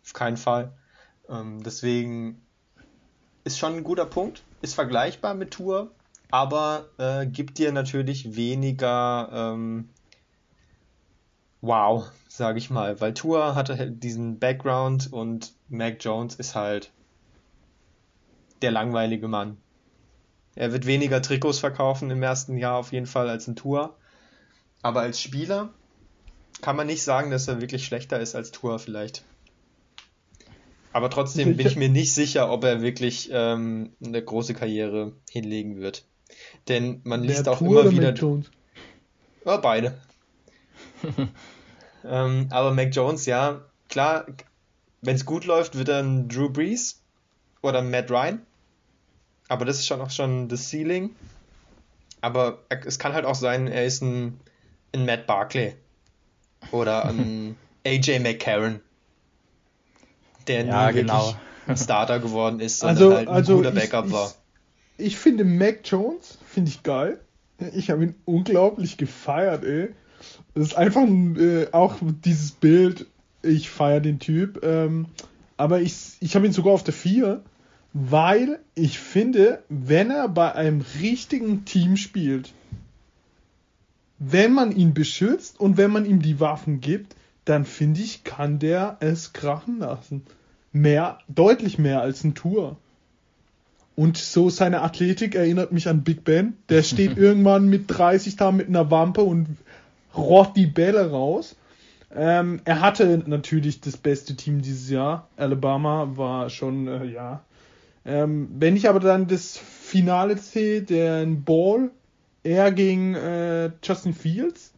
Auf 0.03 0.13
keinen 0.13 0.37
Fall. 0.37 0.73
Ähm, 1.29 1.63
deswegen 1.63 2.41
ist 3.43 3.59
schon 3.59 3.77
ein 3.77 3.83
guter 3.83 4.05
Punkt, 4.05 4.43
ist 4.61 4.75
vergleichbar 4.75 5.33
mit 5.33 5.51
Tour, 5.51 5.91
aber 6.29 6.89
äh, 6.97 7.25
gibt 7.25 7.57
dir 7.57 7.71
natürlich 7.71 8.35
weniger 8.35 9.29
ähm, 9.31 9.89
Wow, 11.63 12.09
sage 12.27 12.57
ich 12.57 12.71
mal, 12.71 12.99
weil 13.01 13.13
Tour 13.13 13.53
hatte 13.53 13.77
halt 13.77 14.03
diesen 14.03 14.39
Background 14.39 15.13
und 15.13 15.53
Mac 15.69 15.97
Jones 16.03 16.33
ist 16.35 16.55
halt 16.55 16.91
der 18.63 18.71
langweilige 18.71 19.27
Mann. 19.27 19.57
Er 20.55 20.73
wird 20.73 20.85
weniger 20.85 21.21
Trikots 21.21 21.59
verkaufen 21.59 22.11
im 22.11 22.21
ersten 22.21 22.57
Jahr 22.57 22.77
auf 22.77 22.91
jeden 22.91 23.05
Fall 23.05 23.29
als 23.29 23.47
ein 23.47 23.55
Tour, 23.55 23.95
aber 24.81 25.01
als 25.01 25.21
Spieler 25.21 25.69
kann 26.61 26.75
man 26.75 26.87
nicht 26.87 27.03
sagen, 27.03 27.31
dass 27.31 27.47
er 27.47 27.61
wirklich 27.61 27.85
schlechter 27.85 28.19
ist 28.19 28.35
als 28.35 28.51
Tour 28.51 28.79
vielleicht. 28.79 29.23
Aber 30.93 31.09
trotzdem 31.09 31.55
bin 31.55 31.67
ich 31.67 31.75
mir 31.77 31.89
nicht 31.89 32.13
sicher, 32.13 32.51
ob 32.51 32.63
er 32.63 32.81
wirklich 32.81 33.29
ähm, 33.31 33.93
eine 34.03 34.21
große 34.23 34.53
Karriere 34.53 35.13
hinlegen 35.29 35.79
wird. 35.79 36.05
Denn 36.67 37.01
man 37.03 37.23
liest 37.23 37.47
auch 37.47 37.59
Tour 37.59 37.81
immer 37.81 37.91
wieder. 37.91 38.09
Mac 38.09 38.19
Jones? 38.19 38.51
Oh, 39.45 39.57
beide. 39.57 39.97
ähm, 42.05 42.47
aber 42.51 42.73
Mac 42.73 42.93
Jones, 42.93 43.25
ja, 43.25 43.61
klar, 43.89 44.25
wenn 45.01 45.15
es 45.15 45.25
gut 45.25 45.45
läuft, 45.45 45.77
wird 45.77 45.89
er 45.89 45.99
ein 45.99 46.27
Drew 46.27 46.49
Brees 46.49 47.01
oder 47.61 47.79
ein 47.79 47.89
Matt 47.89 48.11
Ryan. 48.11 48.45
Aber 49.51 49.65
das 49.65 49.79
ist 49.79 49.87
schon 49.87 49.99
auch 49.99 50.09
schon 50.09 50.47
das 50.47 50.69
Ceiling. 50.69 51.09
Aber 52.21 52.59
es 52.85 52.99
kann 52.99 53.11
halt 53.11 53.25
auch 53.25 53.35
sein, 53.35 53.67
er 53.67 53.85
ist 53.85 54.01
ein, 54.01 54.39
ein 54.95 55.05
Matt 55.05 55.27
Barkley 55.27 55.75
oder 56.71 57.03
ein 57.09 57.57
AJ 57.85 58.19
McCarron 58.19 58.79
der 60.47 60.65
ja, 60.65 60.87
nie 60.87 60.99
genau. 60.99 61.35
ein 61.67 61.75
Starter 61.75 62.19
geworden 62.19 62.61
ist, 62.61 62.79
sondern 62.79 62.97
also, 62.97 63.15
halt 63.17 63.27
ein 63.27 63.33
also 63.33 63.57
guter 63.57 63.71
Backup 63.71 64.05
ich, 64.05 64.11
war. 64.13 64.33
Ich, 64.97 65.05
ich 65.07 65.17
finde 65.17 65.43
Mac 65.43 65.79
Jones, 65.83 66.37
finde 66.47 66.69
ich 66.69 66.81
geil. 66.81 67.19
Ich 67.75 67.89
habe 67.89 68.05
ihn 68.05 68.15
unglaublich 68.23 68.95
gefeiert, 68.95 69.65
ey. 69.65 69.89
Das 70.55 70.67
ist 70.67 70.77
einfach 70.77 71.05
äh, 71.05 71.67
auch 71.73 71.95
dieses 72.23 72.51
Bild, 72.51 73.05
ich 73.43 73.69
feiere 73.69 73.99
den 73.99 74.19
Typ. 74.19 74.63
Ähm, 74.63 75.07
aber 75.57 75.81
ich, 75.81 76.13
ich 76.21 76.35
habe 76.35 76.45
ihn 76.45 76.53
sogar 76.53 76.71
auf 76.71 76.83
der 76.85 76.93
4, 76.93 77.43
weil 77.93 78.59
ich 78.75 78.99
finde, 78.99 79.63
wenn 79.69 80.11
er 80.11 80.29
bei 80.29 80.53
einem 80.53 80.83
richtigen 81.01 81.65
Team 81.65 81.97
spielt, 81.97 82.53
wenn 84.19 84.53
man 84.53 84.71
ihn 84.71 84.93
beschützt 84.93 85.59
und 85.59 85.77
wenn 85.77 85.91
man 85.91 86.05
ihm 86.05 86.21
die 86.21 86.39
Waffen 86.39 86.79
gibt, 86.79 87.15
dann 87.45 87.65
finde 87.65 88.01
ich, 88.01 88.23
kann 88.23 88.59
der 88.59 88.97
es 88.99 89.33
krachen 89.33 89.79
lassen. 89.79 90.23
Mehr, 90.71 91.19
deutlich 91.27 91.79
mehr 91.79 92.01
als 92.01 92.23
ein 92.23 92.35
Tour. 92.35 92.77
Und 93.95 94.17
so 94.17 94.49
seine 94.49 94.81
Athletik 94.81 95.35
erinnert 95.35 95.71
mich 95.71 95.89
an 95.89 96.03
Big 96.03 96.23
Ben. 96.23 96.53
Der 96.69 96.83
steht 96.83 97.17
irgendwann 97.19 97.67
mit 97.67 97.85
30 97.87 98.35
da 98.35 98.51
mit 98.51 98.67
einer 98.67 98.89
Wampe 98.89 99.21
und 99.21 99.57
rott 100.15 100.55
die 100.55 100.67
Bälle 100.67 101.09
raus. 101.09 101.55
Ähm, 102.13 102.61
er 102.65 102.81
hatte 102.81 103.23
natürlich 103.25 103.81
das 103.81 103.97
beste 103.97 104.35
Team 104.35 104.61
dieses 104.61 104.89
Jahr. 104.89 105.27
Alabama 105.35 106.11
war 106.15 106.49
schon, 106.49 106.87
äh, 106.87 107.05
ja. 107.05 107.41
Ähm, 108.05 108.49
wenn 108.57 108.75
ich 108.75 108.89
aber 108.89 108.99
dann 108.99 109.27
das 109.27 109.57
Finale 109.57 110.37
sehe, 110.37 110.81
den 110.81 111.43
Ball, 111.43 111.91
er 112.43 112.71
gegen 112.71 113.15
äh, 113.15 113.71
Justin 113.83 114.13
Fields, 114.13 114.73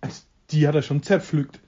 also 0.00 0.22
die 0.50 0.66
hat 0.66 0.74
er 0.74 0.82
schon 0.82 1.02
zerpflückt 1.02 1.60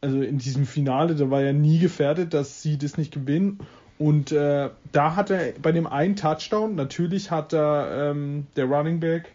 also 0.00 0.22
in 0.22 0.38
diesem 0.38 0.66
Finale, 0.66 1.14
da 1.14 1.30
war 1.30 1.42
ja 1.42 1.52
nie 1.52 1.78
gefährdet, 1.78 2.34
dass 2.34 2.62
sie 2.62 2.78
das 2.78 2.96
nicht 2.96 3.12
gewinnen. 3.12 3.60
Und 3.98 4.32
äh, 4.32 4.70
da 4.92 5.16
hat 5.16 5.30
er 5.30 5.52
bei 5.60 5.72
dem 5.72 5.86
einen 5.86 6.16
Touchdown, 6.16 6.74
natürlich 6.74 7.30
hat 7.30 7.52
er 7.52 8.10
ähm, 8.10 8.46
der 8.56 8.64
Running 8.64 9.00
Back, 9.00 9.32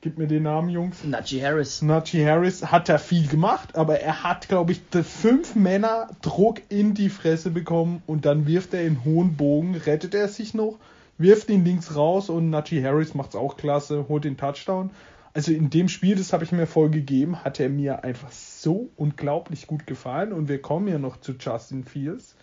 gib 0.00 0.18
mir 0.18 0.26
den 0.26 0.44
Namen, 0.44 0.68
Jungs. 0.68 1.04
Najee 1.04 1.42
Harris. 1.42 1.82
Najee 1.82 2.24
Harris 2.24 2.66
hat 2.66 2.88
er 2.88 2.98
viel 2.98 3.26
gemacht, 3.26 3.76
aber 3.76 4.00
er 4.00 4.22
hat, 4.22 4.48
glaube 4.48 4.72
ich, 4.72 4.80
fünf 5.04 5.54
Männer 5.54 6.08
Druck 6.22 6.62
in 6.68 6.94
die 6.94 7.08
Fresse 7.08 7.50
bekommen 7.50 8.02
und 8.06 8.24
dann 8.24 8.46
wirft 8.46 8.74
er 8.74 8.84
in 8.84 9.04
hohen 9.04 9.36
Bogen, 9.36 9.74
rettet 9.74 10.14
er 10.14 10.28
sich 10.28 10.54
noch, 10.54 10.78
wirft 11.18 11.50
ihn 11.50 11.64
links 11.64 11.96
raus 11.96 12.30
und 12.30 12.50
Najee 12.50 12.84
Harris 12.84 13.14
macht's 13.14 13.34
auch 13.34 13.56
klasse, 13.56 14.06
holt 14.08 14.24
den 14.24 14.36
Touchdown. 14.36 14.90
Also 15.34 15.52
in 15.52 15.70
dem 15.70 15.88
Spiel, 15.88 16.16
das 16.16 16.32
habe 16.32 16.44
ich 16.44 16.52
mir 16.52 16.66
voll 16.66 16.90
gegeben, 16.90 17.44
hat 17.44 17.60
er 17.60 17.68
mir 17.68 18.02
einfach 18.04 18.30
so 18.30 18.90
unglaublich 18.96 19.66
gut 19.66 19.86
gefallen 19.86 20.32
und 20.32 20.48
wir 20.48 20.62
kommen 20.62 20.88
ja 20.88 20.98
noch 20.98 21.20
zu 21.20 21.32
Justin 21.38 21.84
Fields. 21.84 22.34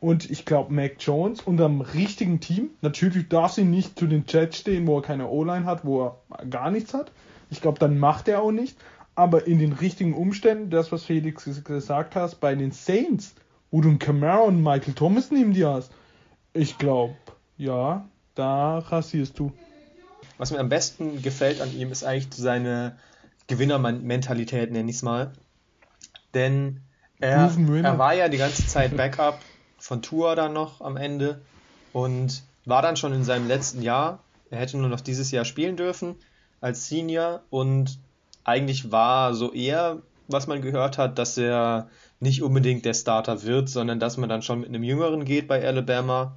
Und 0.00 0.30
ich 0.30 0.44
glaube, 0.44 0.72
Mac 0.72 0.96
Jones 1.00 1.40
unterm 1.40 1.80
richtigen 1.80 2.40
Team, 2.40 2.70
natürlich 2.82 3.28
darf 3.28 3.52
sie 3.52 3.64
nicht 3.64 3.98
zu 3.98 4.06
den 4.06 4.24
Jets 4.28 4.58
stehen, 4.58 4.86
wo 4.86 4.98
er 4.98 5.02
keine 5.02 5.28
O-Line 5.28 5.64
hat, 5.64 5.84
wo 5.84 6.04
er 6.04 6.18
gar 6.50 6.70
nichts 6.70 6.92
hat. 6.92 7.10
Ich 7.50 7.60
glaube, 7.60 7.78
dann 7.78 7.98
macht 7.98 8.28
er 8.28 8.42
auch 8.42 8.52
nicht. 8.52 8.76
aber 9.14 9.46
in 9.46 9.58
den 9.58 9.72
richtigen 9.72 10.14
Umständen, 10.14 10.70
das, 10.70 10.90
was 10.90 11.04
Felix 11.04 11.44
gesagt 11.64 12.16
hast, 12.16 12.40
bei 12.40 12.54
den 12.54 12.72
Saints, 12.72 13.34
wo 13.70 13.80
du 13.80 13.88
einen 13.88 13.98
Camaro 13.98 14.44
und 14.44 14.62
Michael 14.62 14.94
Thomas 14.94 15.30
neben 15.30 15.52
dir 15.52 15.70
hast, 15.70 15.92
ich 16.52 16.78
glaube, 16.78 17.14
ja, 17.56 18.08
da 18.34 18.78
rasierst 18.78 19.38
du. 19.38 19.52
Was 20.38 20.50
mir 20.50 20.58
am 20.58 20.68
besten 20.68 21.22
gefällt 21.22 21.60
an 21.60 21.72
ihm, 21.76 21.92
ist 21.92 22.04
eigentlich 22.04 22.28
seine 22.34 22.96
Gewinnermentalität, 23.46 24.72
nenne 24.72 24.90
ich 24.90 24.96
es 24.96 25.02
mal. 25.02 25.32
Denn 26.32 26.80
er, 27.20 27.52
er 27.82 27.98
war 27.98 28.14
ja 28.14 28.28
die 28.28 28.38
ganze 28.38 28.66
Zeit 28.66 28.96
Backup 28.96 29.38
von 29.78 30.02
Tour 30.02 30.36
dann 30.36 30.52
noch 30.52 30.80
am 30.80 30.96
Ende 30.96 31.40
und 31.92 32.42
war 32.64 32.82
dann 32.82 32.96
schon 32.96 33.12
in 33.12 33.24
seinem 33.24 33.48
letzten 33.48 33.82
Jahr. 33.82 34.20
Er 34.50 34.58
hätte 34.58 34.78
nur 34.78 34.88
noch 34.88 35.00
dieses 35.00 35.30
Jahr 35.30 35.44
spielen 35.44 35.76
dürfen 35.76 36.16
als 36.60 36.88
Senior 36.88 37.42
und 37.50 37.98
eigentlich 38.44 38.90
war 38.92 39.34
so 39.34 39.52
eher, 39.52 40.02
was 40.28 40.46
man 40.46 40.62
gehört 40.62 40.98
hat, 40.98 41.18
dass 41.18 41.36
er 41.36 41.88
nicht 42.20 42.42
unbedingt 42.42 42.84
der 42.84 42.94
Starter 42.94 43.42
wird, 43.42 43.68
sondern 43.68 44.00
dass 44.00 44.16
man 44.16 44.28
dann 44.28 44.42
schon 44.42 44.60
mit 44.60 44.68
einem 44.68 44.82
Jüngeren 44.82 45.24
geht 45.24 45.48
bei 45.48 45.66
Alabama. 45.66 46.36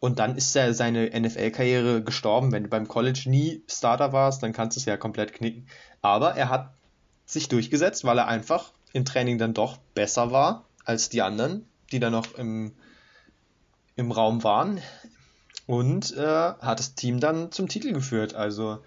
Und 0.00 0.18
dann 0.18 0.36
ist 0.36 0.54
er 0.54 0.74
seine 0.74 1.18
NFL-Karriere 1.18 2.02
gestorben. 2.02 2.52
Wenn 2.52 2.64
du 2.64 2.68
beim 2.68 2.88
College 2.88 3.24
nie 3.26 3.62
Starter 3.66 4.12
warst, 4.12 4.42
dann 4.42 4.52
kannst 4.52 4.76
du 4.76 4.80
es 4.80 4.84
ja 4.84 4.98
komplett 4.98 5.32
knicken. 5.32 5.66
Aber 6.02 6.34
er 6.34 6.50
hat 6.50 6.74
sich 7.24 7.48
durchgesetzt, 7.48 8.04
weil 8.04 8.18
er 8.18 8.28
einfach 8.28 8.72
im 8.92 9.06
Training 9.06 9.38
dann 9.38 9.54
doch 9.54 9.78
besser 9.94 10.30
war 10.30 10.66
als 10.84 11.08
die 11.08 11.22
anderen, 11.22 11.66
die 11.94 12.00
da 12.00 12.10
noch 12.10 12.34
im, 12.34 12.72
im 13.96 14.10
Raum 14.10 14.42
waren. 14.42 14.80
Und 15.66 16.14
äh, 16.16 16.22
hat 16.22 16.78
das 16.78 16.94
Team 16.94 17.20
dann 17.20 17.52
zum 17.52 17.68
Titel 17.68 17.92
geführt. 17.92 18.34
Also 18.34 18.80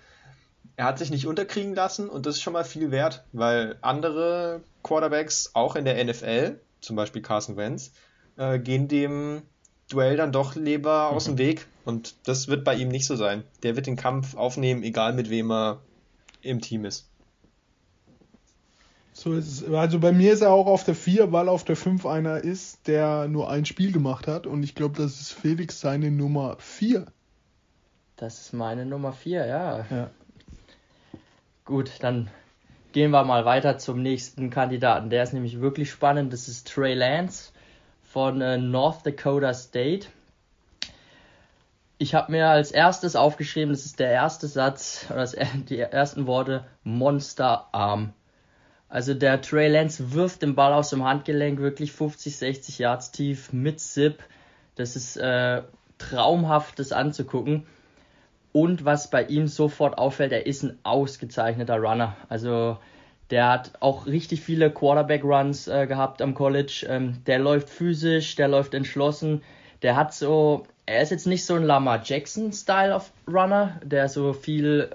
er 0.76 0.86
hat 0.86 1.00
sich 1.00 1.10
nicht 1.10 1.26
unterkriegen 1.26 1.74
lassen 1.74 2.08
und 2.08 2.26
das 2.26 2.36
ist 2.36 2.41
schon 2.41 2.54
mal 2.54 2.65
viel 2.65 2.91
wert, 2.91 3.24
weil 3.32 3.78
andere 3.82 4.62
Quarterbacks, 4.84 5.52
auch 5.54 5.76
in 5.76 5.86
der 5.86 6.04
NFL, 6.04 6.60
zum 6.82 6.96
Beispiel 6.96 7.24
Carson 7.24 7.58
Wentz, 7.58 7.93
äh, 8.36 8.60
gehen 8.60 8.88
dem 8.88 9.41
Duell 9.89 10.17
dann 10.17 10.34
doch 10.34 10.56
lieber 10.56 11.10
aus 11.10 11.26
dem 11.26 11.36
mhm. 11.36 11.39
Weg 11.39 11.67
und 11.86 12.15
das 12.26 12.50
wird 12.50 12.65
bei 12.65 12.76
ihm 12.76 12.89
nicht 12.89 13.06
so 13.06 13.15
sein. 13.15 13.43
Der 13.63 13.76
wird 13.78 13.88
den 13.88 13.96
Kampf 13.96 14.36
aufnehmen, 14.36 14.84
egal 14.84 15.13
mit 15.13 15.30
wem 15.30 15.50
er 15.50 15.82
im 16.41 16.62
Team 16.62 16.84
ist. 16.84 17.08
So 19.17 19.34
ist 19.34 19.47
es. 19.47 19.73
Also 19.73 19.99
bei 19.99 20.12
mir 20.12 20.32
ist 20.32 20.41
er 20.41 20.51
auch 20.51 20.67
auf 20.67 20.84
der 20.84 20.93
4, 20.93 21.32
weil 21.32 21.49
auf 21.49 21.63
der 21.63 21.75
5 21.75 22.06
einer 22.06 22.38
ist, 22.38 22.88
der 22.88 23.27
nur 23.27 23.49
ein 23.49 23.65
Spiel 23.65 23.91
gemacht 23.91 24.27
hat 24.27 24.45
und 24.45 24.62
ich 24.62 24.75
glaube, 24.75 25.01
das 25.01 25.19
ist 25.19 25.32
Felix 25.32 25.80
seine 25.80 26.12
Nummer 26.12 26.56
4. 26.60 27.08
Das 28.15 28.39
ist 28.39 28.53
meine 28.53 28.86
Nummer 28.86 29.13
4, 29.13 29.47
ja. 29.47 29.86
ja. 29.89 30.12
Gut, 31.65 31.93
dann 32.01 32.30
gehen 32.91 33.10
wir 33.10 33.23
mal 33.23 33.43
weiter 33.43 33.80
zum 33.80 34.03
nächsten 34.03 34.51
Kandidaten. 34.51 35.10
Der 35.10 35.23
ist 35.23 35.34
nämlich 35.34 35.62
wirklich 35.62 35.89
spannend. 35.89 36.32
Das 36.32 36.47
ist 36.47 36.71
Trey 36.71 36.93
Lance 36.93 37.53
von 38.03 38.39
äh, 38.39 38.60
North 38.60 39.03
Dakota 39.03 39.56
State. 39.56 40.10
Ich 41.97 42.13
habe 42.13 42.34
mir 42.34 42.49
als 42.49 42.69
erstes 42.69 43.15
aufgeschrieben, 43.15 43.73
das 43.73 43.84
ist 43.84 43.99
der 43.99 44.12
erste 44.12 44.45
Satz, 44.47 45.08
oder 45.10 45.21
das, 45.21 45.36
die 45.69 45.80
ersten 45.80 46.27
Worte, 46.27 46.65
Monster 46.84 47.67
Arm. 47.71 48.13
Also 48.89 49.13
der 49.13 49.41
Trey 49.41 49.67
Lance 49.67 50.13
wirft 50.13 50.41
den 50.41 50.56
Ball 50.56 50.73
aus 50.73 50.89
dem 50.89 51.04
Handgelenk 51.04 51.60
wirklich 51.60 51.91
50, 51.91 52.38
60 52.38 52.80
Yards 52.80 53.12
tief 53.12 53.52
mit 53.52 53.80
Zip. 53.80 54.23
Das 54.76 54.95
ist 54.95 55.17
äh, 55.17 55.62
traumhaft, 55.97 56.80
das 56.80 56.91
anzugucken. 56.91 57.65
Und 58.54 58.86
was 58.86 59.10
bei 59.10 59.23
ihm 59.23 59.47
sofort 59.47 59.97
auffällt, 59.97 60.32
er 60.32 60.45
ist 60.45 60.63
ein 60.63 60.80
ausgezeichneter 60.84 61.78
Runner. 61.78 62.15
Also 62.30 62.78
der 63.30 63.50
hat 63.50 63.71
auch 63.82 64.06
richtig 64.06 64.41
viele 64.41 64.71
Quarterback-Runs 64.71 65.67
äh, 65.67 65.86
gehabt 65.86 66.21
am 66.21 66.34
College. 66.34 66.86
Ähm, 66.89 67.23
der 67.26 67.39
läuft 67.39 67.69
physisch, 67.69 68.36
der 68.36 68.47
läuft 68.47 68.73
entschlossen. 68.73 69.43
Der 69.82 69.95
hat 69.95 70.13
so, 70.13 70.65
er 70.86 71.02
ist 71.02 71.12
jetzt 71.12 71.28
nicht 71.28 71.45
so 71.45 71.56
ein 71.56 71.63
Lamar 71.63 72.02
Jackson-Style 72.04 72.95
of 72.95 73.12
Runner, 73.28 73.80
der 73.84 74.08
so 74.08 74.32
viel 74.32 74.89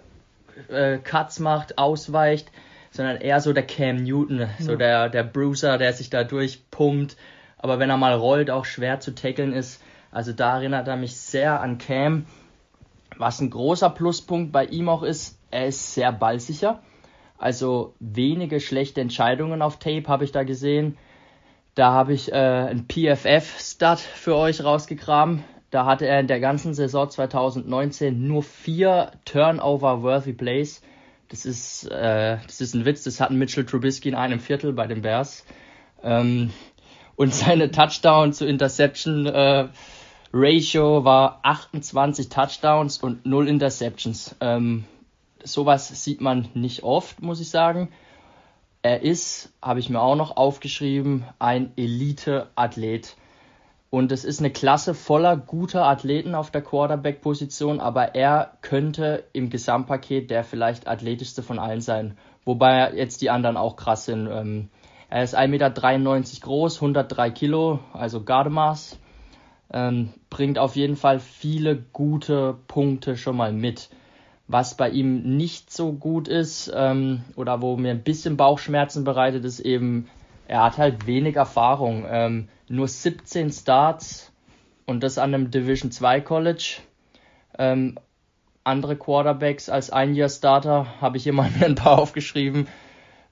äh, 0.69 0.97
Cuts 0.99 1.41
macht, 1.41 1.79
ausweicht, 1.79 2.51
sondern 2.93 3.17
eher 3.17 3.41
so 3.41 3.53
der 3.53 3.67
Cam 3.67 3.97
Newton, 3.97 4.41
ja. 4.41 4.49
so 4.61 4.77
der, 4.77 5.09
der 5.09 5.25
Bruiser, 5.25 5.79
der 5.79 5.93
sich 5.93 6.11
da 6.11 6.23
durchpumpt. 6.23 7.17
Aber 7.59 7.79
wenn 7.79 7.91
er 7.91 7.97
mal 7.97 8.15
rollt, 8.15 8.51
auch 8.51 8.65
schwer 8.65 9.01
zu 9.01 9.15
tackeln 9.15 9.53
ist. 9.53 9.83
Also 10.11 10.33
da 10.33 10.57
erinnert 10.57 10.87
er 10.87 10.97
mich 10.97 11.17
sehr 11.17 11.61
an 11.61 11.79
Cam. 11.79 12.27
Was 13.17 13.41
ein 13.41 13.51
großer 13.51 13.91
Pluspunkt 13.91 14.53
bei 14.53 14.67
ihm 14.67 14.89
auch 14.89 15.03
ist, 15.03 15.39
er 15.51 15.67
ist 15.67 15.95
sehr 15.95 16.13
ballsicher. 16.13 16.83
Also 17.39 17.95
wenige 17.99 18.61
schlechte 18.61 19.01
Entscheidungen 19.01 19.63
auf 19.63 19.79
Tape 19.79 20.05
habe 20.07 20.25
ich 20.25 20.33
da 20.33 20.43
gesehen. 20.43 20.99
Da 21.75 21.93
habe 21.93 22.13
ich 22.13 22.31
äh, 22.31 22.37
ein 22.37 22.87
PFF-Stat 22.87 24.01
für 24.01 24.37
euch 24.37 24.63
rausgegraben. 24.63 25.43
Da 25.71 25.87
hatte 25.87 26.07
er 26.07 26.21
in 26.21 26.27
der 26.27 26.41
ganzen 26.41 26.75
Saison 26.75 27.09
2019 27.09 28.27
nur 28.27 28.43
vier 28.43 29.13
Turnover-worthy 29.25 30.35
Plays. 30.35 30.83
Das 31.33 31.47
ist, 31.47 31.85
äh, 31.91 32.37
das 32.47 32.61
ist 32.61 32.75
ein 32.75 32.85
Witz, 32.85 33.05
das 33.05 33.19
hat 33.19 33.31
Mitchell 33.31 33.65
Trubisky 33.65 34.11
in 34.11 34.15
einem 34.15 34.39
Viertel 34.39 34.75
bei 34.75 34.87
den 34.87 35.01
Bears. 35.01 35.47
Ähm, 36.03 36.51
und 37.17 37.35
seine 37.35 37.71
Touchdown 37.71 38.35
zu 38.35 38.45
Interception 38.47 39.25
äh, 39.25 39.69
Ratio 40.35 41.05
war 41.05 41.41
28 41.43 42.29
Touchdowns 42.29 42.99
und 42.99 43.25
0 43.25 43.49
Interceptions. 43.49 44.37
Ähm, 44.43 44.85
sowas 45.43 46.05
sieht 46.05 46.21
man 46.21 46.49
nicht 46.53 46.83
oft, 46.83 47.23
muss 47.23 47.41
ich 47.41 47.49
sagen. 47.49 47.89
Er 48.83 49.01
ist, 49.01 49.55
habe 49.63 49.81
ich 49.81 49.89
mir 49.89 50.03
auch 50.03 50.17
noch 50.17 50.37
aufgeschrieben, 50.37 51.25
ein 51.39 51.73
Elite-Athlet. 51.77 53.17
Und 53.95 54.11
es 54.11 54.25
ist 54.25 54.41
eine 54.41 54.49
Klasse 54.49 54.95
voller 54.95 55.37
guter 55.37 55.85
Athleten 55.85 56.35
auf 56.35 56.51
der 56.51 56.63
Quarterback-Position, 56.63 57.79
aber 57.79 58.15
er 58.15 58.57
könnte 58.63 59.25
im 59.35 59.51
Gesamtpaket 59.51 60.31
der 60.31 60.45
vielleicht 60.45 60.89
athletischste 60.89 61.43
von 61.43 61.59
allen 61.59 61.83
sein. 61.83 62.17
Wobei 62.47 62.91
jetzt 62.95 63.21
die 63.21 63.29
anderen 63.29 63.59
auch 63.59 63.77
krass 63.77 64.07
sind. 64.07 64.31
Ähm, 64.33 64.71
er 65.11 65.23
ist 65.23 65.37
1,93 65.37 65.49
Meter 65.49 66.41
groß, 66.41 66.77
103 66.77 67.31
Kilo, 67.33 67.81
also 67.93 68.23
Gardemaß. 68.23 68.99
Ähm, 69.71 70.15
bringt 70.31 70.59
auf 70.59 70.75
jeden 70.75 70.97
Fall 70.97 71.21
viele 71.21 71.77
gute 71.77 72.57
Punkte 72.69 73.19
schon 73.19 73.37
mal 73.37 73.53
mit. 73.53 73.91
Was 74.49 74.75
bei 74.75 74.89
ihm 74.89 75.37
nicht 75.37 75.71
so 75.71 75.93
gut 75.93 76.29
ist 76.29 76.73
ähm, 76.75 77.25
oder 77.37 77.61
wo 77.61 77.77
mir 77.77 77.91
ein 77.91 78.03
bisschen 78.03 78.39
Bauchschmerzen 78.39 79.05
bereitet, 79.05 79.45
ist 79.45 79.61
eben, 79.61 80.09
er 80.53 80.65
hat 80.65 80.77
halt 80.77 81.07
wenig 81.07 81.37
Erfahrung. 81.37 82.05
Ähm, 82.07 82.49
nur 82.69 82.87
17 82.87 83.51
Starts 83.51 84.33
und 84.85 85.03
das 85.03 85.17
an 85.17 85.35
einem 85.35 85.51
Division 85.51 85.91
2 85.91 86.21
College. 86.21 86.81
Ähm, 87.59 87.99
andere 88.63 88.97
Quarterbacks 88.97 89.71
als 89.71 89.89
ein 89.89 90.15
Jahr 90.15 90.29
Starter 90.29 91.01
habe 91.01 91.17
ich 91.17 91.23
hier 91.23 91.33
mal 91.33 91.51
ein 91.63 91.75
paar 91.75 91.99
aufgeschrieben. 91.99 92.69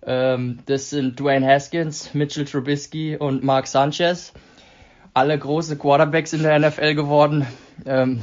Ähm, 0.03 0.61
das 0.65 0.89
sind 0.89 1.21
Dwayne 1.21 1.47
Haskins, 1.47 2.15
Mitchell 2.15 2.47
Trubisky 2.47 3.19
und 3.19 3.45
Mark 3.45 3.67
Sanchez 3.67 4.33
alle 5.13 5.39
große 5.39 5.77
Quarterbacks 5.77 6.33
in 6.33 6.43
der 6.43 6.59
NFL 6.59 6.95
geworden. 6.95 7.47
Ähm, 7.85 8.23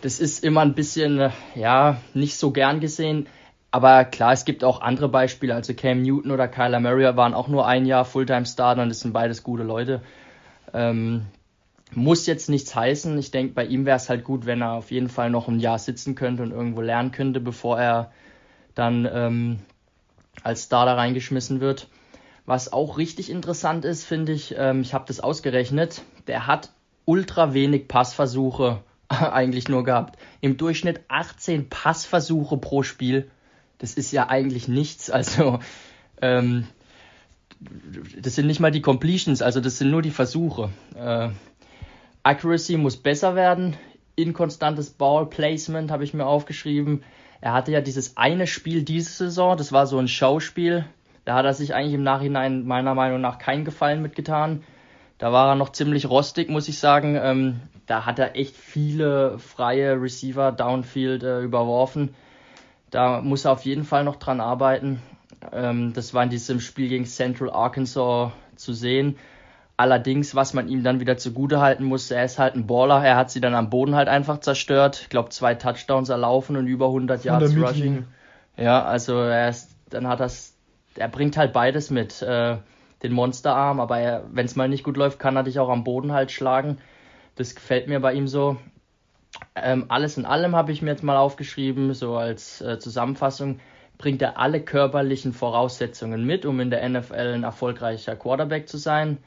das 0.00 0.18
ist 0.18 0.42
immer 0.42 0.62
ein 0.62 0.74
bisschen, 0.74 1.20
äh, 1.20 1.30
ja, 1.54 2.00
nicht 2.14 2.36
so 2.36 2.50
gern 2.50 2.80
gesehen. 2.80 3.28
Aber 3.74 4.04
klar, 4.04 4.32
es 4.32 4.44
gibt 4.44 4.62
auch 4.62 4.82
andere 4.82 5.08
Beispiele. 5.08 5.52
Also 5.52 5.74
Cam 5.74 6.00
Newton 6.00 6.30
oder 6.30 6.46
Kyler 6.46 6.78
Murray 6.78 7.16
waren 7.16 7.34
auch 7.34 7.48
nur 7.48 7.66
ein 7.66 7.86
Jahr 7.86 8.04
Fulltime-Starter 8.04 8.80
und 8.80 8.88
das 8.88 9.00
sind 9.00 9.12
beides 9.12 9.42
gute 9.42 9.64
Leute. 9.64 10.00
Ähm, 10.72 11.26
muss 11.90 12.24
jetzt 12.28 12.48
nichts 12.48 12.72
heißen. 12.76 13.18
Ich 13.18 13.32
denke, 13.32 13.52
bei 13.54 13.64
ihm 13.66 13.84
wäre 13.84 13.96
es 13.96 14.08
halt 14.08 14.22
gut, 14.22 14.46
wenn 14.46 14.62
er 14.62 14.74
auf 14.74 14.92
jeden 14.92 15.08
Fall 15.08 15.28
noch 15.28 15.48
ein 15.48 15.58
Jahr 15.58 15.80
sitzen 15.80 16.14
könnte 16.14 16.44
und 16.44 16.52
irgendwo 16.52 16.82
lernen 16.82 17.10
könnte, 17.10 17.40
bevor 17.40 17.80
er 17.80 18.12
dann 18.76 19.08
ähm, 19.12 19.58
als 20.44 20.62
Starter 20.62 20.96
reingeschmissen 20.96 21.60
wird. 21.60 21.88
Was 22.46 22.72
auch 22.72 22.96
richtig 22.96 23.28
interessant 23.28 23.84
ist, 23.84 24.04
finde 24.04 24.30
ich, 24.30 24.54
ähm, 24.56 24.82
ich 24.82 24.94
habe 24.94 25.06
das 25.08 25.18
ausgerechnet, 25.18 26.02
der 26.28 26.46
hat 26.46 26.70
ultra 27.06 27.54
wenig 27.54 27.88
Passversuche 27.88 28.84
eigentlich 29.08 29.68
nur 29.68 29.82
gehabt. 29.82 30.16
Im 30.40 30.58
Durchschnitt 30.58 31.00
18 31.08 31.68
Passversuche 31.68 32.56
pro 32.56 32.84
Spiel. 32.84 33.32
Das 33.78 33.94
ist 33.94 34.12
ja 34.12 34.28
eigentlich 34.28 34.68
nichts. 34.68 35.10
Also, 35.10 35.60
ähm, 36.20 36.66
das 38.20 38.34
sind 38.34 38.46
nicht 38.46 38.60
mal 38.60 38.70
die 38.70 38.82
Completions, 38.82 39.42
also 39.42 39.60
das 39.60 39.78
sind 39.78 39.90
nur 39.90 40.02
die 40.02 40.10
Versuche. 40.10 40.70
Äh, 40.94 41.30
Accuracy 42.22 42.76
muss 42.76 42.96
besser 42.96 43.34
werden. 43.34 43.76
Inkonstantes 44.16 44.90
Ball 44.90 45.26
Placement 45.26 45.90
habe 45.90 46.04
ich 46.04 46.14
mir 46.14 46.26
aufgeschrieben. 46.26 47.02
Er 47.40 47.52
hatte 47.52 47.72
ja 47.72 47.80
dieses 47.80 48.16
eine 48.16 48.46
Spiel 48.46 48.82
diese 48.82 49.10
Saison, 49.10 49.56
das 49.56 49.72
war 49.72 49.86
so 49.86 49.98
ein 49.98 50.08
Showspiel 50.08 50.84
da 51.24 51.36
hat 51.36 51.44
er 51.44 51.54
sich 51.54 51.74
eigentlich 51.74 51.94
im 51.94 52.02
Nachhinein 52.02 52.66
meiner 52.66 52.94
Meinung 52.94 53.20
nach 53.20 53.38
keinen 53.38 53.64
Gefallen 53.64 54.02
mitgetan. 54.02 54.62
Da 55.18 55.32
war 55.32 55.52
er 55.52 55.54
noch 55.54 55.70
ziemlich 55.70 56.08
rostig, 56.08 56.50
muss 56.50 56.68
ich 56.68 56.78
sagen. 56.78 57.18
Ähm, 57.20 57.60
da 57.86 58.04
hat 58.04 58.18
er 58.18 58.36
echt 58.36 58.56
viele 58.56 59.38
freie 59.38 60.00
Receiver 60.00 60.52
downfield 60.52 61.22
äh, 61.22 61.40
überworfen. 61.40 62.14
Da 62.94 63.20
muss 63.20 63.44
er 63.44 63.52
auf 63.52 63.64
jeden 63.64 63.84
Fall 63.84 64.04
noch 64.04 64.16
dran 64.16 64.40
arbeiten. 64.40 65.02
Ähm, 65.52 65.92
das 65.94 66.14
war 66.14 66.22
in 66.22 66.30
diesem 66.30 66.60
Spiel 66.60 66.88
gegen 66.88 67.06
Central 67.06 67.50
Arkansas 67.50 68.32
zu 68.56 68.72
sehen. 68.72 69.16
Allerdings, 69.76 70.36
was 70.36 70.54
man 70.54 70.68
ihm 70.68 70.84
dann 70.84 71.00
wieder 71.00 71.16
zugute 71.16 71.60
halten 71.60 71.84
musste, 71.84 72.14
er 72.14 72.24
ist 72.24 72.38
halt 72.38 72.54
ein 72.54 72.68
Baller. 72.68 73.04
Er 73.04 73.16
hat 73.16 73.30
sie 73.32 73.40
dann 73.40 73.54
am 73.54 73.70
Boden 73.70 73.96
halt 73.96 74.08
einfach 74.08 74.38
zerstört. 74.38 75.00
Ich 75.02 75.08
glaube, 75.08 75.30
zwei 75.30 75.54
Touchdowns 75.54 76.08
erlaufen 76.08 76.56
und 76.56 76.68
über 76.68 76.86
100 76.86 77.24
Yards 77.24 77.56
Rushing. 77.56 78.04
Ja, 78.56 78.84
also 78.84 79.18
er 79.18 79.48
ist, 79.48 79.70
dann 79.90 80.06
hat 80.06 80.20
das, 80.20 80.54
er 80.94 81.08
bringt 81.08 81.36
halt 81.36 81.52
beides 81.52 81.90
mit. 81.90 82.22
Äh, 82.22 82.58
den 83.04 83.12
Monsterarm, 83.12 83.80
aber 83.80 84.24
wenn 84.32 84.46
es 84.46 84.56
mal 84.56 84.68
nicht 84.68 84.82
gut 84.82 84.96
läuft, 84.96 85.18
kann 85.18 85.36
er 85.36 85.42
dich 85.42 85.58
auch 85.58 85.68
am 85.68 85.84
Boden 85.84 86.12
halt 86.12 86.32
schlagen. 86.32 86.78
Das 87.36 87.54
gefällt 87.54 87.86
mir 87.86 88.00
bei 88.00 88.14
ihm 88.14 88.26
so. 88.26 88.56
Ähm, 89.54 89.86
alles 89.88 90.16
in 90.16 90.24
allem 90.24 90.54
habe 90.54 90.72
ich 90.72 90.82
mir 90.82 90.90
jetzt 90.90 91.02
mal 91.02 91.16
aufgeschrieben, 91.16 91.94
so 91.94 92.16
als 92.16 92.60
äh, 92.60 92.78
Zusammenfassung, 92.78 93.60
bringt 93.98 94.22
er 94.22 94.38
alle 94.38 94.60
körperlichen 94.60 95.32
Voraussetzungen 95.32 96.24
mit, 96.24 96.46
um 96.46 96.60
in 96.60 96.70
der 96.70 96.88
NFL 96.88 97.34
ein 97.34 97.44
erfolgreicher 97.44 98.16
Quarterback 98.16 98.68
zu 98.68 98.76
sein. 98.76 99.18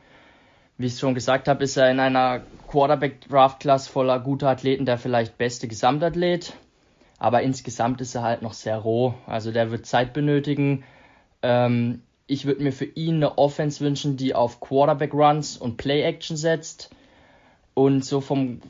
Wie 0.78 0.88
ich 0.88 1.00
schon 1.00 1.15
gesagt 1.15 1.48
habe, 1.48 1.63
ist 1.63 1.78
er 1.78 1.89
in 1.89 2.00
einer 2.00 2.41
Quarterback-Draft-Class 2.67 3.88
voller 3.88 4.20
guter 4.20 4.50
Athleten 4.50 4.86
der 4.86 4.98
vielleicht 4.98 5.38
beste 5.38 5.67
Gesamtathlet. 5.67 6.54
Aber 7.17 7.41
insgesamt 7.41 8.00
ist 8.02 8.13
er 8.13 8.22
halt 8.22 8.43
noch 8.43 8.54
sehr 8.54 8.78
roh. 8.78 9.15
Also 9.26 9.52
der 9.52 9.72
wird 9.72 9.88
Zeit 9.88 10.13
benötigen. 10.13 10.84
Ähm, 11.41 12.04
ich 12.28 12.46
würde 12.46 12.62
mir 12.62 12.74
für 12.74 12.86
ihn 12.86 13.15
eine 13.15 13.39
Offense 13.39 13.84
wünschen, 13.84 14.17
die 14.17 14.36
auf 14.36 14.60
Quarterback-Runs 14.60 15.58
und 15.58 15.78
Play-Action 15.78 16.38
setzt. 16.38 16.91
Und 17.74 18.06
so 18.06 18.22
vom 18.22 18.62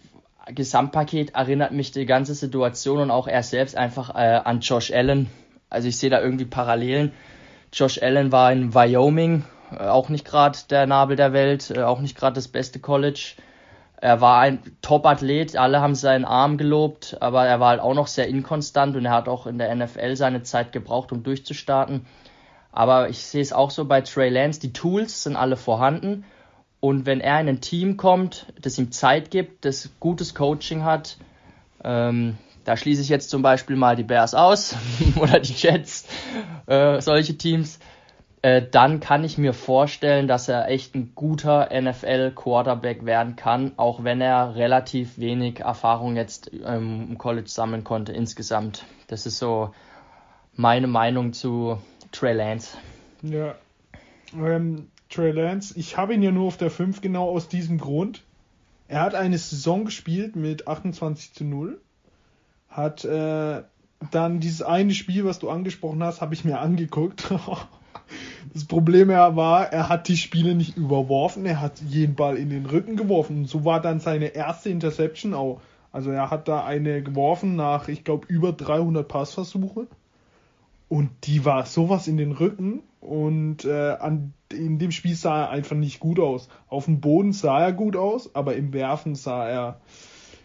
Gesamtpaket 0.54 1.36
erinnert 1.36 1.72
mich 1.72 1.92
die 1.92 2.06
ganze 2.06 2.34
Situation 2.34 3.00
und 3.00 3.12
auch 3.12 3.28
er 3.28 3.44
selbst 3.44 3.76
einfach 3.76 4.16
äh, 4.16 4.42
an 4.44 4.62
Josh 4.62 4.92
Allen. 4.92 5.30
Also 5.70 5.88
ich 5.88 5.98
sehe 5.98 6.10
da 6.10 6.22
irgendwie 6.22 6.46
Parallelen. 6.46 7.12
Josh 7.74 8.02
Allen 8.02 8.32
war 8.32 8.52
in 8.52 8.74
Wyoming, 8.74 9.44
äh, 9.72 9.88
auch 9.88 10.10
nicht 10.10 10.26
gerade 10.26 10.58
der 10.70 10.88
Nabel 10.88 11.16
der 11.16 11.34
Welt, 11.34 11.72
äh, 11.72 11.82
auch 11.84 12.00
nicht 12.00 12.18
gerade 12.18 12.36
das 12.36 12.48
beste 12.48 12.80
College. 12.80 13.34
Er 14.00 14.22
war 14.22 14.40
ein 14.40 14.60
Top-Athlet, 14.82 15.58
alle 15.58 15.82
haben 15.82 15.96
seinen 15.96 16.24
Arm 16.24 16.58
gelobt, 16.58 17.18
aber 17.20 17.46
er 17.46 17.60
war 17.60 17.70
halt 17.70 17.82
auch 17.82 17.96
noch 17.96 18.08
sehr 18.08 18.28
inkonstant 18.28 18.96
und 18.96 19.06
er 19.06 19.12
hat 19.12 19.28
auch 19.28 19.48
in 19.48 19.58
der 19.58 19.74
NFL 19.76 20.16
seine 20.16 20.44
Zeit 20.44 20.72
gebraucht, 20.72 21.12
um 21.12 21.24
durchzustarten. 21.24 22.06
Aber 22.72 23.10
ich 23.10 23.26
sehe 23.26 23.42
es 23.42 23.54
auch 23.54 23.72
so 23.72 23.86
bei 23.86 24.02
Trey 24.02 24.30
Lance, 24.30 24.60
die 24.60 24.72
Tools 24.72 25.24
sind 25.24 25.36
alle 25.36 25.58
vorhanden 25.58 26.26
und 26.88 27.06
wenn 27.06 27.20
er 27.20 27.42
in 27.42 27.50
ein 27.50 27.60
Team 27.60 27.98
kommt, 27.98 28.46
das 28.62 28.78
ihm 28.78 28.94
Zeit 28.94 29.30
gibt, 29.30 29.66
das 29.66 29.90
gutes 30.00 30.34
Coaching 30.34 30.86
hat, 30.86 31.18
ähm, 31.84 32.38
da 32.64 32.78
schließe 32.78 33.02
ich 33.02 33.10
jetzt 33.10 33.30
zum 33.30 33.42
Beispiel 33.42 33.76
mal 33.76 33.98
die 33.98 34.06
Bears 34.06 34.34
aus 34.34 34.74
oder 35.20 35.42
die 35.42 35.52
Jets, 35.52 36.08
äh, 36.66 37.02
solche 37.02 37.38
Teams, 37.38 37.80
äh, 38.42 38.62
dann 38.72 39.02
kann 39.02 39.26
ich 39.26 39.38
mir 39.38 39.52
vorstellen, 39.52 40.30
dass 40.30 40.48
er 40.48 40.70
echt 40.70 40.96
ein 40.96 41.12
guter 41.14 41.68
NFL-Quarterback 41.74 43.06
werden 43.06 43.36
kann, 43.36 43.74
auch 43.76 44.06
wenn 44.06 44.22
er 44.22 44.56
relativ 44.56 45.18
wenig 45.18 45.60
Erfahrung 45.60 46.16
jetzt 46.16 46.52
ähm, 46.54 47.08
im 47.10 47.18
College 47.18 47.50
sammeln 47.50 47.84
konnte 47.84 48.14
insgesamt. 48.14 48.86
Das 49.08 49.26
ist 49.26 49.40
so 49.40 49.72
meine 50.56 50.88
Meinung 50.88 51.34
zu 51.34 51.80
Trey 52.14 52.32
Lance. 52.32 52.78
Ja. 53.24 53.56
Ähm, 54.34 54.88
Trey 55.10 55.32
Lance, 55.32 55.74
ich 55.78 55.98
habe 55.98 56.14
ihn 56.14 56.22
ja 56.22 56.32
nur 56.32 56.48
auf 56.48 56.58
der 56.58 56.72
5 56.72 57.02
genau 57.02 57.30
aus 57.30 57.48
diesem 57.48 57.78
Grund. 57.78 58.24
Er 58.88 59.02
hat 59.02 59.16
eine 59.16 59.38
Saison 59.38 59.86
gespielt 59.86 60.36
mit 60.36 60.68
28 60.68 61.34
zu 61.34 61.44
0. 61.44 61.80
Hat 62.70 63.04
äh, 63.06 63.64
dann 64.12 64.40
dieses 64.40 64.62
eine 64.62 64.94
Spiel, 64.94 65.26
was 65.26 65.40
du 65.40 65.50
angesprochen 65.50 66.04
hast, 66.04 66.22
habe 66.22 66.34
ich 66.34 66.46
mir 66.46 66.60
angeguckt. 66.60 67.34
das 68.54 68.66
Problem 68.66 69.10
war, 69.10 69.72
er 69.72 69.90
hat 69.90 70.08
die 70.08 70.18
Spiele 70.18 70.56
nicht 70.56 70.78
überworfen, 70.78 71.46
er 71.46 71.62
hat 71.62 71.82
jeden 71.82 72.16
Ball 72.16 72.38
in 72.38 72.50
den 72.50 72.66
Rücken 72.66 72.96
geworfen. 72.96 73.38
Und 73.38 73.50
so 73.50 73.66
war 73.66 73.82
dann 73.82 74.00
seine 74.00 74.28
erste 74.28 74.70
Interception 74.70 75.34
auch. 75.34 75.62
Also 75.92 76.12
er 76.12 76.30
hat 76.30 76.48
da 76.48 76.64
eine 76.64 77.02
geworfen 77.02 77.56
nach, 77.56 77.88
ich 77.88 78.04
glaube, 78.04 78.28
über 78.28 78.52
300 78.52 79.08
Passversuche. 79.08 79.88
Und 80.90 81.10
die 81.24 81.44
war 81.44 81.66
sowas 81.66 82.08
in 82.08 82.18
den 82.18 82.32
Rücken 82.32 82.84
und 83.00 83.66
äh, 83.66 83.92
an, 84.00 84.34
in 84.52 84.80
dem 84.80 84.92
Spiel 84.92 85.16
sah 85.16 85.44
er 85.44 85.50
einfach 85.50 85.76
nicht 85.76 86.00
gut 86.00 86.20
aus. 86.20 86.50
Auf 86.68 86.86
dem 86.86 87.00
Boden 87.00 87.34
sah 87.34 87.62
er 87.62 87.74
gut 87.74 87.96
aus, 87.96 88.34
aber 88.36 88.56
im 88.56 88.74
Werfen 88.74 89.16
sah 89.16 89.48
er 89.48 89.82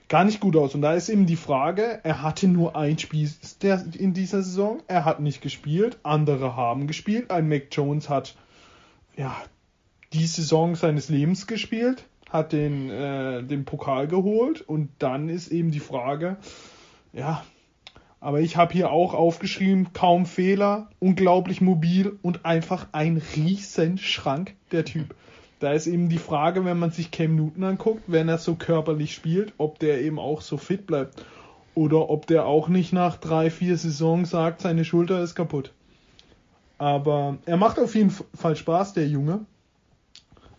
gar 0.08 0.24
nicht 0.24 0.40
gut 0.40 0.56
aus. 0.56 0.74
Und 0.74 0.82
da 0.82 0.92
ist 0.92 1.08
eben 1.08 1.26
die 1.26 1.36
Frage, 1.36 2.00
er 2.02 2.22
hatte 2.22 2.46
nur 2.46 2.76
ein 2.76 2.98
Spiel 2.98 3.30
in 3.98 4.12
dieser 4.12 4.42
Saison, 4.42 4.82
er 4.86 5.04
hat 5.04 5.20
nicht 5.20 5.40
gespielt, 5.40 5.98
andere 6.02 6.54
haben 6.54 6.86
gespielt. 6.86 7.30
Ein 7.30 7.48
Mac 7.48 7.68
Jones 7.70 8.08
hat 8.10 8.36
ja 9.16 9.34
die 10.12 10.26
Saison 10.26 10.74
seines 10.74 11.08
Lebens 11.08 11.46
gespielt, 11.46 12.04
hat 12.28 12.52
den, 12.52 12.90
äh, 12.90 13.42
den 13.42 13.64
Pokal 13.64 14.06
geholt 14.06 14.60
und 14.60 14.90
dann 14.98 15.28
ist 15.28 15.48
eben 15.48 15.70
die 15.70 15.80
Frage, 15.80 16.36
ja, 17.14 17.42
aber 18.22 18.40
ich 18.40 18.56
habe 18.56 18.72
hier 18.72 18.92
auch 18.92 19.14
aufgeschrieben, 19.14 19.92
kaum 19.92 20.26
Fehler, 20.26 20.88
unglaublich 21.00 21.60
mobil 21.60 22.20
und 22.22 22.44
einfach 22.46 22.86
ein 22.92 23.20
riesen 23.34 23.98
Schrank, 23.98 24.54
der 24.70 24.84
Typ. 24.84 25.16
Da 25.58 25.72
ist 25.72 25.88
eben 25.88 26.08
die 26.08 26.18
Frage, 26.18 26.64
wenn 26.64 26.78
man 26.78 26.92
sich 26.92 27.10
Cam 27.10 27.34
Newton 27.34 27.64
anguckt, 27.64 28.04
wenn 28.06 28.28
er 28.28 28.38
so 28.38 28.54
körperlich 28.54 29.12
spielt, 29.12 29.52
ob 29.58 29.80
der 29.80 30.00
eben 30.02 30.20
auch 30.20 30.40
so 30.40 30.56
fit 30.56 30.86
bleibt. 30.86 31.24
Oder 31.74 32.10
ob 32.10 32.28
der 32.28 32.46
auch 32.46 32.68
nicht 32.68 32.92
nach 32.92 33.16
drei, 33.16 33.50
vier 33.50 33.76
Saisons 33.76 34.30
sagt, 34.30 34.60
seine 34.60 34.84
Schulter 34.84 35.20
ist 35.20 35.34
kaputt. 35.34 35.72
Aber 36.78 37.38
er 37.44 37.56
macht 37.56 37.80
auf 37.80 37.96
jeden 37.96 38.10
Fall 38.10 38.54
Spaß, 38.54 38.92
der 38.92 39.08
Junge. 39.08 39.40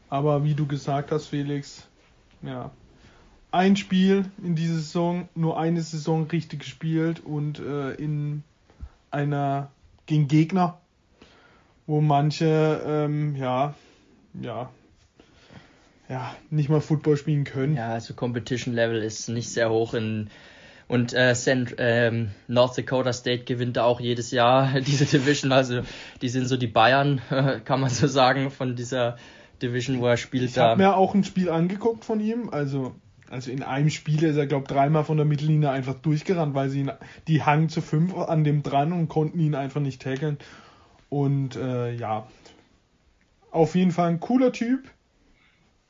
Aber 0.10 0.44
wie 0.44 0.54
du 0.54 0.68
gesagt 0.68 1.14
hast, 1.14 1.28
Felix, 1.28 1.88
ja, 2.42 2.72
ein 3.54 3.76
Spiel 3.76 4.26
in 4.44 4.56
dieser 4.56 4.76
Saison, 4.76 5.30
nur 5.36 5.60
eine 5.60 5.82
Saison 5.82 6.24
richtig 6.24 6.62
gespielt 6.62 7.24
und 7.24 7.60
äh, 7.60 7.94
in 7.94 8.44
einer 9.12 9.70
gegen 10.08 10.28
Gegner, 10.28 10.80
wo 11.86 12.02
manche 12.02 12.82
ähm, 12.86 13.36
ja 13.36 13.76
ja 14.42 14.72
ja 16.10 16.36
nicht 16.50 16.70
mal 16.70 16.82
Football 16.82 17.16
spielen 17.16 17.44
können. 17.44 17.76
Ja, 17.76 17.90
also 17.90 18.16
Competition 18.16 18.74
Level 18.74 19.04
ist 19.04 19.30
nicht 19.30 19.50
sehr 19.50 19.70
hoch 19.70 19.94
in 19.94 20.32
und 20.88 21.14
äh, 21.14 21.36
Cent, 21.36 21.76
ähm, 21.78 22.32
North 22.48 22.76
Dakota 22.78 23.14
State 23.14 23.44
gewinnt 23.44 23.78
da 23.78 23.84
auch 23.84 24.00
jedes 24.00 24.32
Jahr 24.32 24.82
diese 24.82 25.06
Division. 25.06 25.52
Also 25.52 25.82
die 26.24 26.30
sind 26.30 26.48
so 26.48 26.58
die 26.58 26.68
Bayern, 26.68 27.22
kann 27.66 27.80
man 27.80 27.92
so 27.92 28.08
sagen, 28.08 28.50
von 28.50 28.76
dieser 28.76 29.18
Division, 29.62 30.02
wo 30.02 30.08
er 30.08 30.18
spielt. 30.18 30.50
Ich 30.50 30.58
habe 30.58 30.82
mir 30.82 30.98
auch 30.98 31.14
ein 31.14 31.24
Spiel 31.24 31.50
angeguckt 31.50 32.04
von 32.04 32.20
ihm. 32.20 32.50
Also 32.50 32.96
also 33.34 33.50
in 33.50 33.64
einem 33.64 33.90
Spiel 33.90 34.24
ist 34.24 34.38
er, 34.38 34.46
glaube 34.46 34.66
ich, 34.66 34.68
dreimal 34.68 35.04
von 35.04 35.18
der 35.18 35.26
Mittellinie 35.26 35.72
einfach 35.72 35.96
durchgerannt, 35.96 36.54
weil 36.54 36.70
sie 36.70 36.82
ihn, 36.82 36.92
die 37.28 37.42
hangen 37.42 37.68
zu 37.68 37.82
fünf 37.82 38.16
an 38.16 38.44
dem 38.44 38.62
dran 38.62 38.94
und 38.94 39.08
konnten 39.08 39.40
ihn 39.40 39.56
einfach 39.56 39.82
nicht 39.82 40.04
tackeln. 40.04 40.38
Und 41.10 41.56
äh, 41.56 41.96
ja, 41.96 42.28
auf 43.50 43.74
jeden 43.74 43.90
Fall 43.90 44.10
ein 44.10 44.20
cooler 44.20 44.52
Typ. 44.52 44.88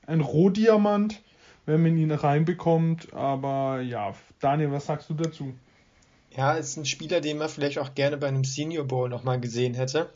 Ein 0.07 0.21
Rohdiamant, 0.21 1.21
wenn 1.65 1.83
man 1.83 1.97
ihn 1.97 2.11
reinbekommt. 2.11 3.13
Aber 3.13 3.81
ja, 3.81 4.13
Daniel, 4.39 4.71
was 4.71 4.85
sagst 4.85 5.09
du 5.09 5.13
dazu? 5.13 5.53
Ja, 6.37 6.53
ist 6.53 6.77
ein 6.77 6.85
Spieler, 6.85 7.19
den 7.19 7.37
man 7.37 7.49
vielleicht 7.49 7.77
auch 7.77 7.93
gerne 7.93 8.15
bei 8.15 8.29
einem 8.29 8.45
Senior 8.45 8.85
Bowl 8.85 9.09
nochmal 9.09 9.41
gesehen 9.41 9.73
hätte. 9.73 10.09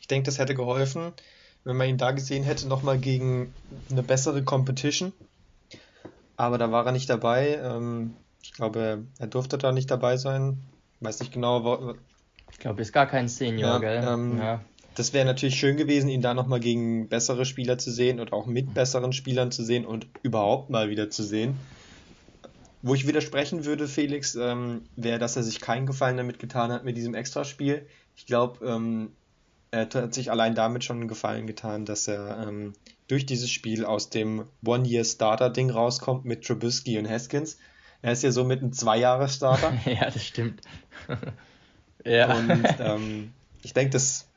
Ich 0.00 0.08
denke, 0.08 0.26
das 0.26 0.40
hätte 0.40 0.56
geholfen, 0.56 1.12
wenn 1.62 1.76
man 1.76 1.88
ihn 1.88 1.98
da 1.98 2.10
gesehen 2.10 2.42
hätte, 2.42 2.66
nochmal 2.66 2.98
gegen 2.98 3.54
eine 3.92 4.02
bessere 4.02 4.42
Competition 4.42 5.12
aber 6.40 6.56
da 6.56 6.72
war 6.72 6.86
er 6.86 6.92
nicht 6.92 7.10
dabei. 7.10 7.60
Ähm, 7.62 8.14
ich 8.42 8.52
glaube, 8.52 9.04
er 9.18 9.26
durfte 9.26 9.58
da 9.58 9.72
nicht 9.72 9.90
dabei 9.90 10.16
sein. 10.16 10.58
Weiß 11.00 11.20
nicht 11.20 11.32
genau. 11.32 11.64
Wo, 11.64 11.94
ich 12.50 12.58
glaube, 12.58 12.80
ist 12.80 12.92
gar 12.92 13.06
kein 13.06 13.28
Senior, 13.28 13.72
ja, 13.72 13.78
gell? 13.78 14.04
Ähm, 14.08 14.38
ja. 14.38 14.60
Das 14.94 15.12
wäre 15.12 15.26
natürlich 15.26 15.56
schön 15.56 15.76
gewesen, 15.76 16.08
ihn 16.08 16.22
da 16.22 16.32
nochmal 16.32 16.60
gegen 16.60 17.08
bessere 17.08 17.44
Spieler 17.44 17.76
zu 17.76 17.90
sehen 17.90 18.20
und 18.20 18.32
auch 18.32 18.46
mit 18.46 18.72
besseren 18.72 19.12
Spielern 19.12 19.52
zu 19.52 19.62
sehen 19.62 19.84
und 19.84 20.06
überhaupt 20.22 20.70
mal 20.70 20.88
wieder 20.88 21.10
zu 21.10 21.22
sehen. 21.22 21.58
Wo 22.82 22.94
ich 22.94 23.06
widersprechen 23.06 23.66
würde, 23.66 23.86
Felix, 23.86 24.34
ähm, 24.34 24.82
wäre, 24.96 25.18
dass 25.18 25.36
er 25.36 25.42
sich 25.42 25.60
keinen 25.60 25.84
Gefallen 25.84 26.16
damit 26.16 26.38
getan 26.38 26.72
hat 26.72 26.84
mit 26.84 26.96
diesem 26.96 27.14
Extraspiel. 27.14 27.86
Ich 28.16 28.24
glaube, 28.24 28.64
ähm, 28.66 29.12
er 29.70 29.88
hat 29.92 30.14
sich 30.14 30.30
allein 30.30 30.54
damit 30.54 30.84
schon 30.84 30.96
einen 30.96 31.08
Gefallen 31.08 31.46
getan, 31.46 31.84
dass 31.84 32.08
er 32.08 32.46
ähm, 32.48 32.72
durch 33.10 33.26
dieses 33.26 33.50
Spiel 33.50 33.84
aus 33.84 34.08
dem 34.08 34.44
One-Year-Starter-Ding 34.64 35.70
rauskommt 35.70 36.24
mit 36.24 36.44
Trubisky 36.44 36.96
und 36.96 37.08
Haskins. 37.08 37.58
Er 38.02 38.12
ist 38.12 38.22
ja 38.22 38.30
so 38.30 38.44
mit 38.44 38.62
einem 38.62 38.72
Zwei-Jahres-Starter. 38.72 39.72
ja, 39.84 40.10
das 40.10 40.24
stimmt. 40.24 40.60
ja. 42.04 42.32
Und 42.32 42.64
ähm, 42.78 43.32
ich 43.62 43.74
denke, 43.74 43.90
das 43.90 44.28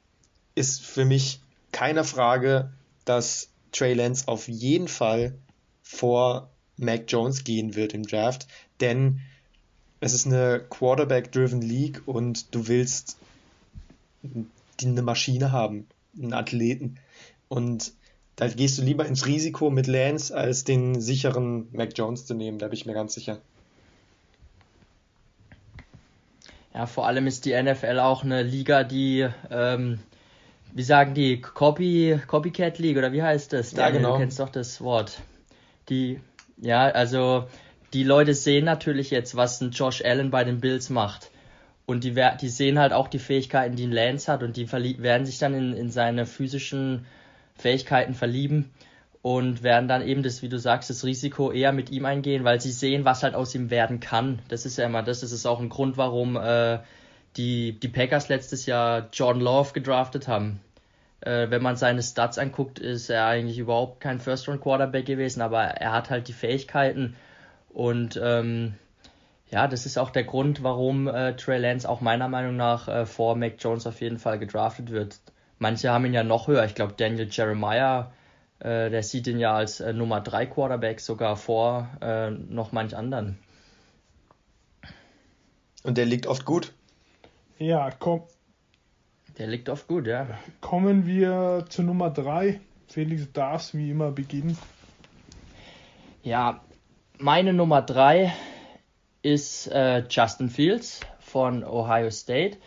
ist 0.56 0.82
für 0.82 1.06
mich 1.06 1.40
keine 1.72 2.04
Frage, 2.04 2.72
dass 3.06 3.50
Trey 3.72 3.94
Lance 3.94 4.28
auf 4.28 4.48
jeden 4.48 4.88
Fall 4.88 5.36
vor 5.84 6.50
Mac 6.78 7.04
Jones 7.08 7.44
gehen 7.44 7.76
wird 7.76 7.94
im 7.94 8.04
Draft, 8.04 8.48
denn 8.80 9.22
es 10.00 10.14
ist 10.14 10.26
eine 10.26 10.60
Quarterback-driven 10.70 11.62
League 11.62 12.02
und 12.08 12.54
du 12.56 12.68
willst 12.68 13.18
eine 14.82 15.02
Maschine 15.02 15.52
haben, 15.52 15.88
einen 16.18 16.34
Athleten. 16.34 16.98
Und 17.48 17.94
da 18.36 18.48
gehst 18.48 18.78
du 18.78 18.82
lieber 18.82 19.06
ins 19.06 19.26
Risiko 19.26 19.70
mit 19.70 19.88
Lance, 19.88 20.36
als 20.36 20.64
den 20.64 21.00
sicheren 21.00 21.68
Mac 21.72 21.92
Jones 21.96 22.26
zu 22.26 22.34
nehmen, 22.34 22.60
da 22.60 22.68
bin 22.68 22.74
ich 22.76 22.86
mir 22.86 22.94
ganz 22.94 23.14
sicher. 23.14 23.40
Ja, 26.74 26.88
vor 26.88 27.06
allem 27.06 27.28
ist 27.28 27.46
die 27.46 27.54
NFL 27.62 28.00
auch 28.00 28.24
eine 28.24 28.42
Liga, 28.42 28.84
die, 28.84 29.28
ähm, 29.52 30.00
wie 30.74 30.82
sagen 30.82 31.14
die, 31.14 31.40
Copy, 31.40 32.20
Copycat 32.26 32.80
League 32.80 32.98
oder 32.98 33.12
wie 33.14 33.22
heißt 33.22 33.54
das? 33.54 33.72
Ja, 33.74 33.78
Daniel, 33.78 34.02
genau. 34.02 34.14
Du 34.14 34.20
kennst 34.20 34.40
doch 34.40 34.50
das 34.50 34.82
Wort. 34.82 35.22
Die, 35.90 36.20
ja, 36.58 36.86
also 36.86 37.46
die 37.94 38.04
Leute 38.04 38.34
sehen 38.34 38.66
natürlich 38.66 39.12
jetzt, 39.12 39.36
was 39.36 39.62
ein 39.62 39.70
Josh 39.70 40.04
Allen 40.04 40.32
bei 40.32 40.44
den 40.44 40.60
Bills 40.60 40.90
macht. 40.90 41.30
Und 41.86 42.04
die, 42.04 42.16
die 42.42 42.50
sehen 42.50 42.80
halt 42.80 42.94
auch 42.94 43.08
die 43.08 43.20
Fähigkeiten, 43.20 43.76
die 43.76 43.86
ein 43.86 43.92
Lance 43.92 44.32
hat 44.32 44.42
und 44.42 44.58
die 44.58 44.72
werden 44.72 45.26
sich 45.28 45.38
dann 45.38 45.54
in, 45.54 45.74
in 45.74 45.92
seine 45.92 46.26
physischen 46.26 47.06
Fähigkeiten 47.56 48.14
verlieben 48.14 48.72
und 49.22 49.64
werden 49.64 49.88
dann 49.88 50.02
eben 50.02 50.22
das, 50.22 50.42
wie 50.42 50.50
du 50.50 50.60
sagst, 50.60 50.90
das 50.90 51.06
Risiko 51.06 51.52
eher 51.52 51.72
mit 51.72 51.90
ihm 51.92 52.06
eingehen, 52.06 52.44
weil 52.44 52.60
sie 52.60 52.72
sehen, 52.72 53.06
was 53.06 53.24
halt 53.24 53.36
aus 53.36 53.56
ihm 53.56 53.70
werden 53.70 54.00
kann. 54.00 54.40
Das 54.50 54.66
ist 54.66 54.78
ja 54.78 54.86
immer 54.86 55.02
das, 55.02 55.22
das 55.22 55.32
ist 55.32 55.46
auch 55.46 55.60
ein 55.62 55.70
Grund, 55.70 55.98
warum 55.98 56.36
äh, 56.36 56.80
die, 57.38 57.80
die 57.80 57.88
Packers 57.88 58.28
letztes 58.28 58.66
Jahr 58.66 59.08
Jordan 59.14 59.42
Love 59.42 59.74
gedraftet 59.74 60.28
haben. 60.28 60.60
Äh, 61.22 61.50
wenn 61.50 61.62
man 61.62 61.78
seine 61.78 62.04
Stats 62.04 62.38
anguckt, 62.38 62.80
ist 62.80 63.10
er 63.10 63.26
eigentlich 63.28 63.58
überhaupt 63.58 64.02
kein 64.02 64.20
First-Round-Quarterback 64.20 65.06
gewesen, 65.06 65.42
aber 65.42 65.62
er 65.62 65.94
hat 65.94 66.10
halt 66.10 66.28
die 66.28 66.34
Fähigkeiten 66.34 67.16
und 67.70 68.20
ähm, 68.22 68.76
ja, 69.50 69.68
das 69.68 69.86
ist 69.86 69.98
auch 69.98 70.10
der 70.10 70.24
Grund, 70.24 70.64
warum 70.64 71.08
äh, 71.08 71.36
Trey 71.36 71.60
Lance 71.60 71.88
auch 71.88 72.02
meiner 72.02 72.28
Meinung 72.28 72.58
nach 72.58 72.88
äh, 72.88 73.06
vor 73.06 73.36
Mac 73.36 73.54
Jones 73.60 73.88
auf 73.88 74.02
jeden 74.02 74.18
Fall 74.18 74.40
gedraftet 74.40 74.92
wird. 74.92 75.20
Manche 75.64 75.92
haben 75.92 76.04
ihn 76.04 76.14
ja 76.14 76.26
noch 76.26 76.48
höher. 76.48 76.66
Ich 76.66 76.76
glaube, 76.76 76.92
Daniel 76.98 77.30
Jeremiah, 77.32 78.12
äh, 78.60 78.90
der 78.90 79.02
sieht 79.02 79.28
ihn 79.28 79.40
ja 79.40 79.56
als 79.56 79.80
äh, 79.80 79.94
Nummer 79.94 80.20
3 80.20 80.46
Quarterback 80.48 81.00
sogar 81.00 81.38
vor 81.38 81.88
äh, 82.02 82.32
noch 82.32 82.74
manch 82.74 82.98
anderen. 82.98 83.40
Und 85.84 85.98
der 85.98 86.06
liegt 86.06 86.28
oft 86.28 86.44
gut. 86.44 86.74
Ja, 87.60 87.92
komm, 87.98 88.24
Der 89.38 89.48
liegt 89.48 89.70
oft 89.70 89.88
gut, 89.88 90.06
ja. 90.06 90.28
kommen 90.60 91.08
wir 91.08 91.64
zu 91.70 91.82
Nummer 91.82 92.10
3. 92.10 92.60
Felix 92.90 93.32
darfst 93.32 93.74
wie 93.74 93.90
immer 93.92 94.12
beginnen. 94.12 94.58
Ja, 96.24 96.62
meine 97.20 97.54
Nummer 97.54 97.82
3 97.82 98.34
ist 99.22 99.68
äh, 99.68 100.04
Justin 100.10 100.50
Fields 100.50 101.00
von 101.20 101.64
Ohio 101.64 102.12
State. 102.12 102.58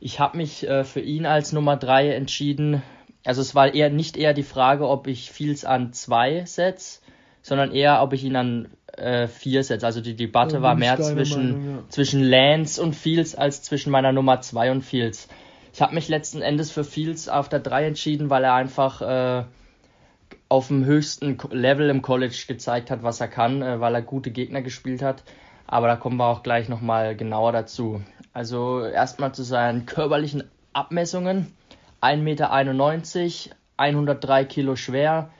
Ich 0.00 0.20
habe 0.20 0.36
mich 0.36 0.68
äh, 0.68 0.84
für 0.84 1.00
ihn 1.00 1.26
als 1.26 1.52
Nummer 1.52 1.76
3 1.76 2.10
entschieden. 2.10 2.82
Also 3.24 3.40
es 3.40 3.54
war 3.54 3.74
eher 3.74 3.90
nicht 3.90 4.16
eher 4.16 4.34
die 4.34 4.42
Frage, 4.42 4.88
ob 4.88 5.06
ich 5.06 5.30
Fields 5.30 5.64
an 5.64 5.92
2 5.92 6.44
setze, 6.44 7.00
sondern 7.42 7.72
eher, 7.72 8.02
ob 8.02 8.12
ich 8.12 8.24
ihn 8.24 8.36
an 8.36 8.68
4 8.96 9.28
setze. 9.62 9.84
Also 9.84 10.00
die 10.00 10.16
Debatte 10.16 10.56
Da 10.56 10.62
war 10.62 10.74
mehr 10.74 10.98
zwischen, 10.98 11.50
Meinung, 11.50 11.76
ja. 11.76 11.82
zwischen 11.90 12.22
Lance 12.22 12.82
und 12.82 12.94
Fields 12.94 13.34
als 13.34 13.62
zwischen 13.62 13.90
meiner 13.90 14.12
Nummer 14.12 14.40
2 14.40 14.70
und 14.70 14.82
Fields. 14.82 15.28
Ich 15.74 15.82
habe 15.82 15.94
mich 15.94 16.08
letzten 16.08 16.40
Endes 16.40 16.70
für 16.70 16.84
Fields 16.84 17.28
auf 17.28 17.50
der 17.50 17.58
3 17.58 17.88
entschieden, 17.88 18.30
weil 18.30 18.44
er 18.44 18.54
einfach 18.54 19.02
äh, 19.02 19.44
auf 20.48 20.68
dem 20.68 20.86
höchsten 20.86 21.36
Level 21.50 21.90
im 21.90 22.00
College 22.00 22.44
gezeigt 22.48 22.90
hat, 22.90 23.02
was 23.02 23.20
er 23.20 23.28
kann, 23.28 23.60
äh, 23.60 23.80
weil 23.80 23.94
er 23.94 24.00
gute 24.00 24.30
Gegner 24.30 24.62
gespielt 24.62 25.02
hat. 25.02 25.22
Aber 25.66 25.88
da 25.88 25.96
kommen 25.96 26.16
wir 26.16 26.26
auch 26.26 26.42
gleich 26.42 26.68
nochmal 26.68 27.16
genauer 27.16 27.52
dazu. 27.52 28.02
Also 28.32 28.84
erstmal 28.84 29.32
zu 29.32 29.42
seinen 29.42 29.86
körperlichen 29.86 30.44
Abmessungen. 30.72 31.52
1,91 32.02 32.18
Meter, 32.18 33.56
103 33.78 34.44
Kilo 34.44 34.76
schwer, 34.76 35.30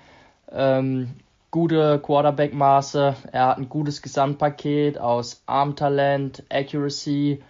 ähm, 0.50 1.10
gute 1.50 2.00
Quarterback-Maße. 2.00 3.14
Er 3.32 3.46
hat 3.46 3.58
ein 3.58 3.68
gutes 3.68 4.02
Gesamtpaket 4.02 4.98
aus 4.98 5.42
Armtalent, 5.46 6.42
Accuracy 6.50 7.42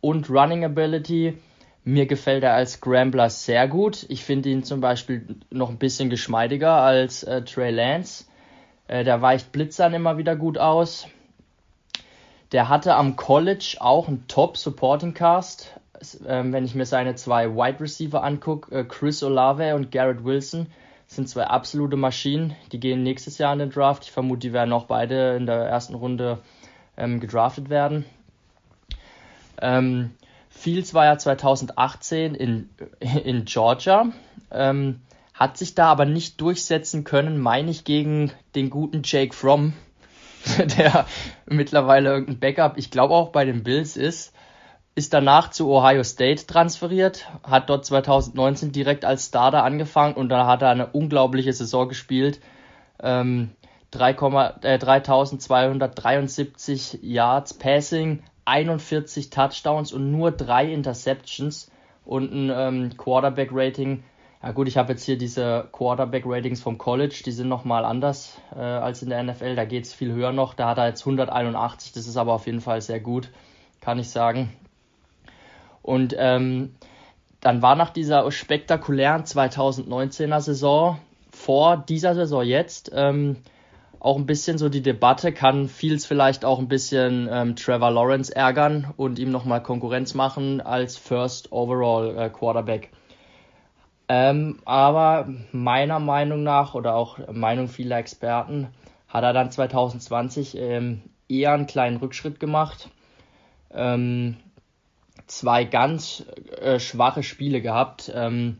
und 0.00 0.30
Running 0.30 0.64
Ability. 0.64 1.38
Mir 1.84 2.06
gefällt 2.06 2.44
er 2.44 2.54
als 2.54 2.74
Scrambler 2.74 3.28
sehr 3.28 3.66
gut. 3.66 4.06
Ich 4.08 4.24
finde 4.24 4.50
ihn 4.50 4.62
zum 4.62 4.80
Beispiel 4.80 5.36
noch 5.50 5.68
ein 5.68 5.78
bisschen 5.78 6.10
geschmeidiger 6.10 6.74
als 6.74 7.24
äh, 7.24 7.42
Trey 7.42 7.72
Lance. 7.72 8.24
Äh, 8.86 9.04
der 9.04 9.20
weicht 9.20 9.50
Blitzern 9.50 9.92
immer 9.92 10.16
wieder 10.16 10.36
gut 10.36 10.58
aus. 10.58 11.08
Der 12.52 12.68
hatte 12.68 12.94
am 12.94 13.16
College 13.16 13.76
auch 13.80 14.08
einen 14.08 14.28
Top 14.28 14.58
Supporting 14.58 15.14
Cast. 15.14 15.72
Es, 15.98 16.20
ähm, 16.26 16.52
wenn 16.52 16.64
ich 16.64 16.74
mir 16.74 16.84
seine 16.84 17.14
zwei 17.14 17.54
Wide 17.54 17.80
Receiver 17.80 18.22
angucke, 18.22 18.74
äh, 18.74 18.84
Chris 18.84 19.22
Olave 19.22 19.74
und 19.74 19.90
Garrett 19.90 20.24
Wilson, 20.24 20.66
sind 21.06 21.28
zwei 21.28 21.44
absolute 21.44 21.96
Maschinen. 21.96 22.54
Die 22.72 22.80
gehen 22.80 23.02
nächstes 23.02 23.38
Jahr 23.38 23.52
in 23.54 23.58
den 23.58 23.70
Draft. 23.70 24.04
Ich 24.04 24.12
vermute, 24.12 24.40
die 24.40 24.52
werden 24.52 24.72
auch 24.72 24.84
beide 24.84 25.36
in 25.36 25.46
der 25.46 25.64
ersten 25.64 25.94
Runde 25.94 26.38
ähm, 26.96 27.20
gedraftet 27.20 27.70
werden. 27.70 28.04
Ähm, 29.60 30.10
Fields 30.50 30.92
war 30.92 31.06
ja 31.06 31.16
2018 31.16 32.34
in, 32.34 32.68
in 33.24 33.44
Georgia, 33.46 34.12
ähm, 34.50 35.00
hat 35.32 35.56
sich 35.56 35.74
da 35.74 35.86
aber 35.86 36.04
nicht 36.04 36.40
durchsetzen 36.40 37.04
können, 37.04 37.40
meine 37.40 37.70
ich, 37.70 37.84
gegen 37.84 38.30
den 38.54 38.68
guten 38.68 39.00
Jake 39.04 39.34
Fromm, 39.34 39.72
der 40.78 41.06
mittlerweile 41.46 42.10
irgendein 42.10 42.40
Backup, 42.40 42.76
ich 42.76 42.90
glaube 42.90 43.14
auch 43.14 43.30
bei 43.30 43.44
den 43.44 43.62
Bills 43.62 43.96
ist, 43.96 44.34
ist 44.94 45.14
danach 45.14 45.50
zu 45.50 45.70
Ohio 45.70 46.04
State 46.04 46.46
transferiert, 46.46 47.28
hat 47.42 47.70
dort 47.70 47.86
2019 47.86 48.72
direkt 48.72 49.04
als 49.04 49.26
Starter 49.26 49.64
angefangen 49.64 50.14
und 50.14 50.28
da 50.28 50.46
hat 50.46 50.62
er 50.62 50.70
eine 50.70 50.88
unglaubliche 50.88 51.52
Saison 51.52 51.88
gespielt. 51.88 52.40
Ähm, 53.02 53.52
3, 53.92 54.10
äh, 54.62 54.78
3273 54.78 56.98
Yards 57.02 57.54
Passing, 57.54 58.22
41 58.44 59.30
Touchdowns 59.30 59.92
und 59.92 60.10
nur 60.10 60.32
drei 60.32 60.72
Interceptions 60.72 61.70
und 62.04 62.32
ein 62.32 62.50
ähm, 62.54 62.96
Quarterback-Rating. 62.96 64.02
Ja 64.42 64.50
gut, 64.50 64.66
ich 64.66 64.76
habe 64.76 64.92
jetzt 64.92 65.04
hier 65.04 65.16
diese 65.16 65.68
Quarterback-Ratings 65.70 66.60
vom 66.60 66.76
College, 66.76 67.22
die 67.24 67.30
sind 67.30 67.48
nochmal 67.48 67.84
anders 67.84 68.40
äh, 68.56 68.58
als 68.58 69.00
in 69.00 69.10
der 69.10 69.22
NFL. 69.22 69.54
Da 69.54 69.64
geht 69.64 69.84
es 69.84 69.94
viel 69.94 70.12
höher 70.12 70.32
noch. 70.32 70.54
Da 70.54 70.70
hat 70.70 70.78
er 70.78 70.88
jetzt 70.88 71.02
181, 71.02 71.92
das 71.92 72.08
ist 72.08 72.16
aber 72.16 72.32
auf 72.32 72.46
jeden 72.46 72.60
Fall 72.60 72.80
sehr 72.80 72.98
gut, 72.98 73.30
kann 73.80 74.00
ich 74.00 74.10
sagen. 74.10 74.52
Und 75.80 76.16
ähm, 76.18 76.74
dann 77.40 77.62
war 77.62 77.76
nach 77.76 77.90
dieser 77.90 78.28
spektakulären 78.32 79.22
2019er 79.22 80.40
Saison, 80.40 80.98
vor 81.30 81.76
dieser 81.76 82.16
Saison 82.16 82.42
jetzt, 82.42 82.90
ähm, 82.92 83.36
auch 84.00 84.16
ein 84.16 84.26
bisschen 84.26 84.58
so 84.58 84.68
die 84.68 84.82
Debatte, 84.82 85.32
kann 85.32 85.68
Fields 85.68 86.04
vielleicht 86.04 86.44
auch 86.44 86.58
ein 86.58 86.66
bisschen 86.66 87.28
ähm, 87.30 87.54
Trevor 87.54 87.92
Lawrence 87.92 88.34
ärgern 88.34 88.92
und 88.96 89.20
ihm 89.20 89.30
nochmal 89.30 89.62
Konkurrenz 89.62 90.14
machen 90.14 90.60
als 90.60 90.96
First 90.96 91.52
Overall 91.52 92.18
äh, 92.18 92.28
Quarterback. 92.28 92.90
Ähm, 94.08 94.58
aber 94.64 95.28
meiner 95.52 95.98
Meinung 95.98 96.42
nach 96.42 96.74
oder 96.74 96.94
auch 96.94 97.18
Meinung 97.32 97.68
vieler 97.68 97.98
Experten 97.98 98.68
hat 99.08 99.24
er 99.24 99.32
dann 99.32 99.50
2020 99.50 100.56
ähm, 100.56 101.02
eher 101.28 101.52
einen 101.52 101.66
kleinen 101.66 101.98
Rückschritt 101.98 102.40
gemacht. 102.40 102.90
Ähm, 103.70 104.36
zwei 105.26 105.64
ganz 105.64 106.24
äh, 106.60 106.78
schwache 106.78 107.22
Spiele 107.22 107.60
gehabt. 107.60 108.10
Ähm, 108.14 108.58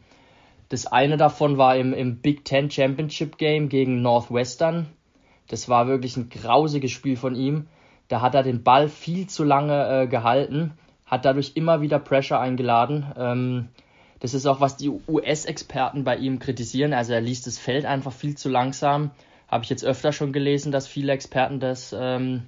das 0.69 0.87
eine 0.87 1.17
davon 1.17 1.59
war 1.59 1.77
im, 1.77 1.93
im 1.93 2.21
Big 2.21 2.45
Ten 2.45 2.71
Championship 2.71 3.37
Game 3.37 3.69
gegen 3.69 4.01
Northwestern. 4.01 4.87
Das 5.49 5.69
war 5.69 5.87
wirklich 5.87 6.17
ein 6.17 6.31
grausiges 6.31 6.93
Spiel 6.93 7.17
von 7.17 7.35
ihm. 7.35 7.67
Da 8.09 8.21
hat 8.21 8.35
er 8.35 8.43
den 8.43 8.63
Ball 8.63 8.89
viel 8.89 9.27
zu 9.27 9.45
lange 9.45 10.03
äh, 10.03 10.07
gehalten, 10.07 10.73
hat 11.05 11.25
dadurch 11.25 11.53
immer 11.57 11.81
wieder 11.83 11.99
Pressure 11.99 12.41
eingeladen. 12.41 13.69
Das 14.23 14.35
ist 14.35 14.47
auch, 14.47 14.61
was 14.61 14.77
die 14.77 14.89
US-Experten 15.09 16.05
bei 16.05 16.17
ihm 16.17 16.39
kritisieren. 16.39 16.95
Also 16.95 17.13
er 17.13 17.21
liest 17.21 17.49
das 17.49 17.59
Feld 17.59 17.85
einfach 17.85 18.13
viel 18.13 18.37
zu 18.37 18.49
langsam. 18.49 19.11
Habe 19.49 19.65
ich 19.65 19.71
jetzt 19.71 19.85
öfter 19.85 20.13
schon 20.13 20.33
gelesen, 20.33 20.71
dass 20.71 20.87
viele 20.87 21.13
Experten 21.13 21.59
das, 21.59 21.93
ähm, 21.99 22.45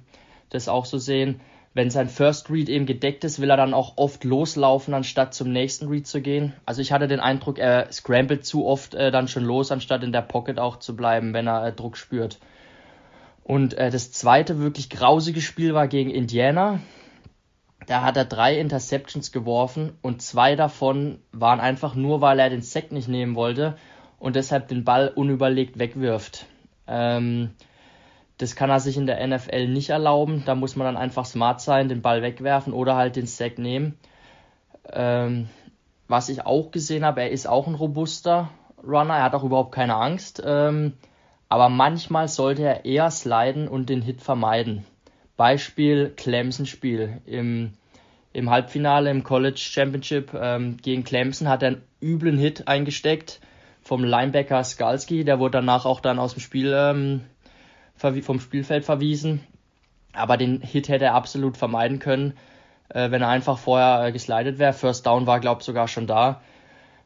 das 0.49 0.69
auch 0.69 0.85
so 0.85 0.97
sehen. 0.97 1.41
Wenn 1.73 1.89
sein 1.89 2.07
First 2.07 2.49
Read 2.49 2.69
eben 2.69 2.85
gedeckt 2.85 3.25
ist, 3.25 3.41
will 3.41 3.49
er 3.49 3.57
dann 3.57 3.73
auch 3.73 3.97
oft 3.97 4.23
loslaufen, 4.23 4.93
anstatt 4.93 5.33
zum 5.33 5.51
nächsten 5.51 5.89
Read 5.89 6.07
zu 6.07 6.21
gehen. 6.21 6.53
Also 6.65 6.81
ich 6.81 6.93
hatte 6.93 7.09
den 7.09 7.19
Eindruck, 7.19 7.59
er 7.59 7.91
scrambled 7.91 8.45
zu 8.45 8.65
oft 8.65 8.95
äh, 8.95 9.11
dann 9.11 9.27
schon 9.27 9.43
los, 9.43 9.69
anstatt 9.69 10.01
in 10.01 10.13
der 10.13 10.21
Pocket 10.21 10.57
auch 10.59 10.79
zu 10.79 10.95
bleiben, 10.95 11.33
wenn 11.33 11.45
er 11.45 11.67
äh, 11.67 11.73
Druck 11.73 11.97
spürt. 11.97 12.39
Und 13.43 13.73
äh, 13.73 13.91
das 13.91 14.13
zweite 14.13 14.59
wirklich 14.59 14.89
grausige 14.89 15.41
Spiel 15.41 15.73
war 15.73 15.89
gegen 15.89 16.09
Indiana. 16.09 16.79
Da 17.87 18.01
hat 18.01 18.17
er 18.17 18.25
drei 18.25 18.59
Interceptions 18.59 19.31
geworfen 19.31 19.93
und 20.01 20.21
zwei 20.21 20.55
davon 20.55 21.19
waren 21.31 21.59
einfach 21.59 21.95
nur, 21.95 22.21
weil 22.21 22.39
er 22.39 22.49
den 22.49 22.61
Sack 22.61 22.91
nicht 22.91 23.07
nehmen 23.07 23.35
wollte 23.35 23.77
und 24.19 24.35
deshalb 24.35 24.67
den 24.67 24.83
Ball 24.83 25.09
unüberlegt 25.09 25.77
wegwirft. 25.77 26.45
Ähm, 26.87 27.51
das 28.37 28.55
kann 28.55 28.69
er 28.69 28.79
sich 28.79 28.97
in 28.97 29.05
der 29.05 29.25
NFL 29.25 29.67
nicht 29.67 29.89
erlauben. 29.89 30.43
Da 30.45 30.55
muss 30.55 30.75
man 30.75 30.85
dann 30.85 30.97
einfach 30.97 31.25
smart 31.25 31.61
sein, 31.61 31.87
den 31.89 32.01
Ball 32.01 32.21
wegwerfen 32.21 32.73
oder 32.73 32.95
halt 32.95 33.15
den 33.15 33.27
Sack 33.27 33.59
nehmen. 33.59 33.97
Ähm, 34.91 35.49
was 36.07 36.29
ich 36.29 36.45
auch 36.45 36.71
gesehen 36.71 37.05
habe, 37.05 37.21
er 37.21 37.31
ist 37.31 37.47
auch 37.47 37.67
ein 37.67 37.75
robuster 37.75 38.49
Runner, 38.83 39.15
er 39.15 39.23
hat 39.23 39.35
auch 39.35 39.43
überhaupt 39.43 39.73
keine 39.73 39.95
Angst. 39.95 40.41
Ähm, 40.45 40.93
aber 41.49 41.69
manchmal 41.69 42.27
sollte 42.27 42.63
er 42.63 42.85
eher 42.85 43.09
sliden 43.11 43.67
und 43.67 43.89
den 43.89 44.01
Hit 44.01 44.21
vermeiden. 44.21 44.85
Beispiel 45.37 46.13
Clemson-Spiel. 46.15 47.21
Im, 47.25 47.73
Im 48.33 48.49
Halbfinale 48.49 49.09
im 49.11 49.23
College 49.23 49.59
Championship 49.59 50.33
ähm, 50.33 50.77
gegen 50.77 51.03
Clemson 51.03 51.47
hat 51.47 51.63
er 51.63 51.69
einen 51.69 51.81
üblen 52.01 52.37
Hit 52.37 52.67
eingesteckt 52.67 53.39
vom 53.81 54.03
Linebacker 54.03 54.63
Skalski. 54.63 55.23
Der 55.23 55.39
wurde 55.39 55.59
danach 55.59 55.85
auch 55.85 55.99
dann 55.99 56.19
aus 56.19 56.33
dem 56.33 56.41
Spiel 56.41 56.73
ähm, 56.75 57.21
vom 57.95 58.39
Spielfeld 58.39 58.85
verwiesen. 58.85 59.41
Aber 60.13 60.37
den 60.37 60.61
Hit 60.61 60.89
hätte 60.89 61.05
er 61.05 61.15
absolut 61.15 61.57
vermeiden 61.57 61.99
können, 61.99 62.33
äh, 62.89 63.11
wenn 63.11 63.21
er 63.21 63.29
einfach 63.29 63.57
vorher 63.57 64.05
äh, 64.05 64.11
geslidet 64.11 64.59
wäre. 64.59 64.73
First 64.73 65.05
Down 65.05 65.27
war, 65.27 65.39
glaube 65.39 65.61
ich, 65.61 65.65
sogar 65.65 65.87
schon 65.87 66.07
da. 66.07 66.41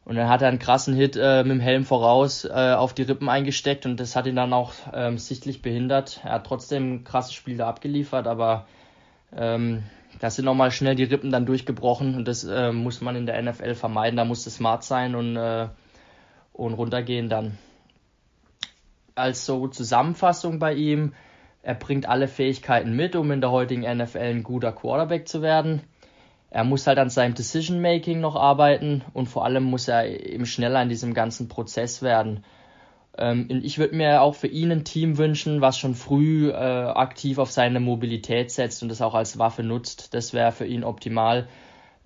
Und 0.04 0.16
dann 0.16 0.28
hat 0.28 0.42
er 0.42 0.48
einen 0.48 0.58
krassen 0.58 0.94
Hit 0.94 1.16
äh, 1.16 1.42
mit 1.42 1.52
dem 1.52 1.60
Helm 1.60 1.84
voraus 1.84 2.44
äh, 2.44 2.72
auf 2.72 2.94
die 2.94 3.02
Rippen 3.02 3.28
eingesteckt 3.28 3.86
und 3.86 4.00
das 4.00 4.16
hat 4.16 4.26
ihn 4.26 4.36
dann 4.36 4.52
auch 4.52 4.72
ähm, 4.92 5.18
sichtlich 5.18 5.62
behindert. 5.62 6.20
Er 6.24 6.32
hat 6.32 6.46
trotzdem 6.46 6.94
ein 6.94 7.04
krasses 7.04 7.34
Spiel 7.34 7.58
da 7.58 7.68
abgeliefert, 7.68 8.26
aber 8.26 8.66
ähm, 9.36 9.84
da 10.18 10.30
sind 10.30 10.46
nochmal 10.46 10.70
schnell 10.70 10.96
die 10.96 11.04
Rippen 11.04 11.30
dann 11.30 11.46
durchgebrochen 11.46 12.14
und 12.16 12.26
das 12.26 12.44
äh, 12.44 12.72
muss 12.72 13.00
man 13.00 13.14
in 13.14 13.26
der 13.26 13.40
NFL 13.40 13.74
vermeiden. 13.74 14.16
Da 14.16 14.24
muss 14.24 14.46
es 14.46 14.56
smart 14.56 14.84
sein 14.84 15.14
und, 15.14 15.36
äh, 15.36 15.68
und 16.52 16.74
runtergehen 16.74 17.28
dann. 17.28 17.58
Als 19.14 19.44
so 19.44 19.68
Zusammenfassung 19.68 20.58
bei 20.58 20.74
ihm, 20.74 21.12
er 21.62 21.74
bringt 21.74 22.08
alle 22.08 22.26
Fähigkeiten 22.26 22.96
mit, 22.96 23.14
um 23.16 23.30
in 23.30 23.40
der 23.40 23.50
heutigen 23.50 23.82
NFL 23.82 24.18
ein 24.18 24.42
guter 24.42 24.72
Quarterback 24.72 25.28
zu 25.28 25.42
werden. 25.42 25.82
Er 26.50 26.64
muss 26.64 26.86
halt 26.86 26.98
an 26.98 27.10
seinem 27.10 27.34
Decision 27.34 27.80
Making 27.80 28.20
noch 28.20 28.36
arbeiten 28.36 29.02
und 29.12 29.26
vor 29.26 29.44
allem 29.44 29.64
muss 29.64 29.86
er 29.88 30.06
eben 30.06 30.46
schneller 30.46 30.82
in 30.82 30.88
diesem 30.88 31.14
ganzen 31.14 31.48
Prozess 31.48 32.02
werden. 32.02 32.44
Ähm, 33.16 33.48
ich 33.62 33.78
würde 33.78 33.94
mir 33.94 34.22
auch 34.22 34.34
für 34.34 34.48
ihn 34.48 34.72
ein 34.72 34.84
Team 34.84 35.16
wünschen, 35.16 35.60
was 35.60 35.78
schon 35.78 35.94
früh 35.94 36.50
äh, 36.50 36.54
aktiv 36.54 37.38
auf 37.38 37.50
seine 37.52 37.80
Mobilität 37.80 38.50
setzt 38.50 38.82
und 38.82 38.88
das 38.88 39.02
auch 39.02 39.14
als 39.14 39.38
Waffe 39.38 39.62
nutzt. 39.62 40.14
Das 40.14 40.32
wäre 40.32 40.52
für 40.52 40.66
ihn 40.66 40.84
optimal. 40.84 41.48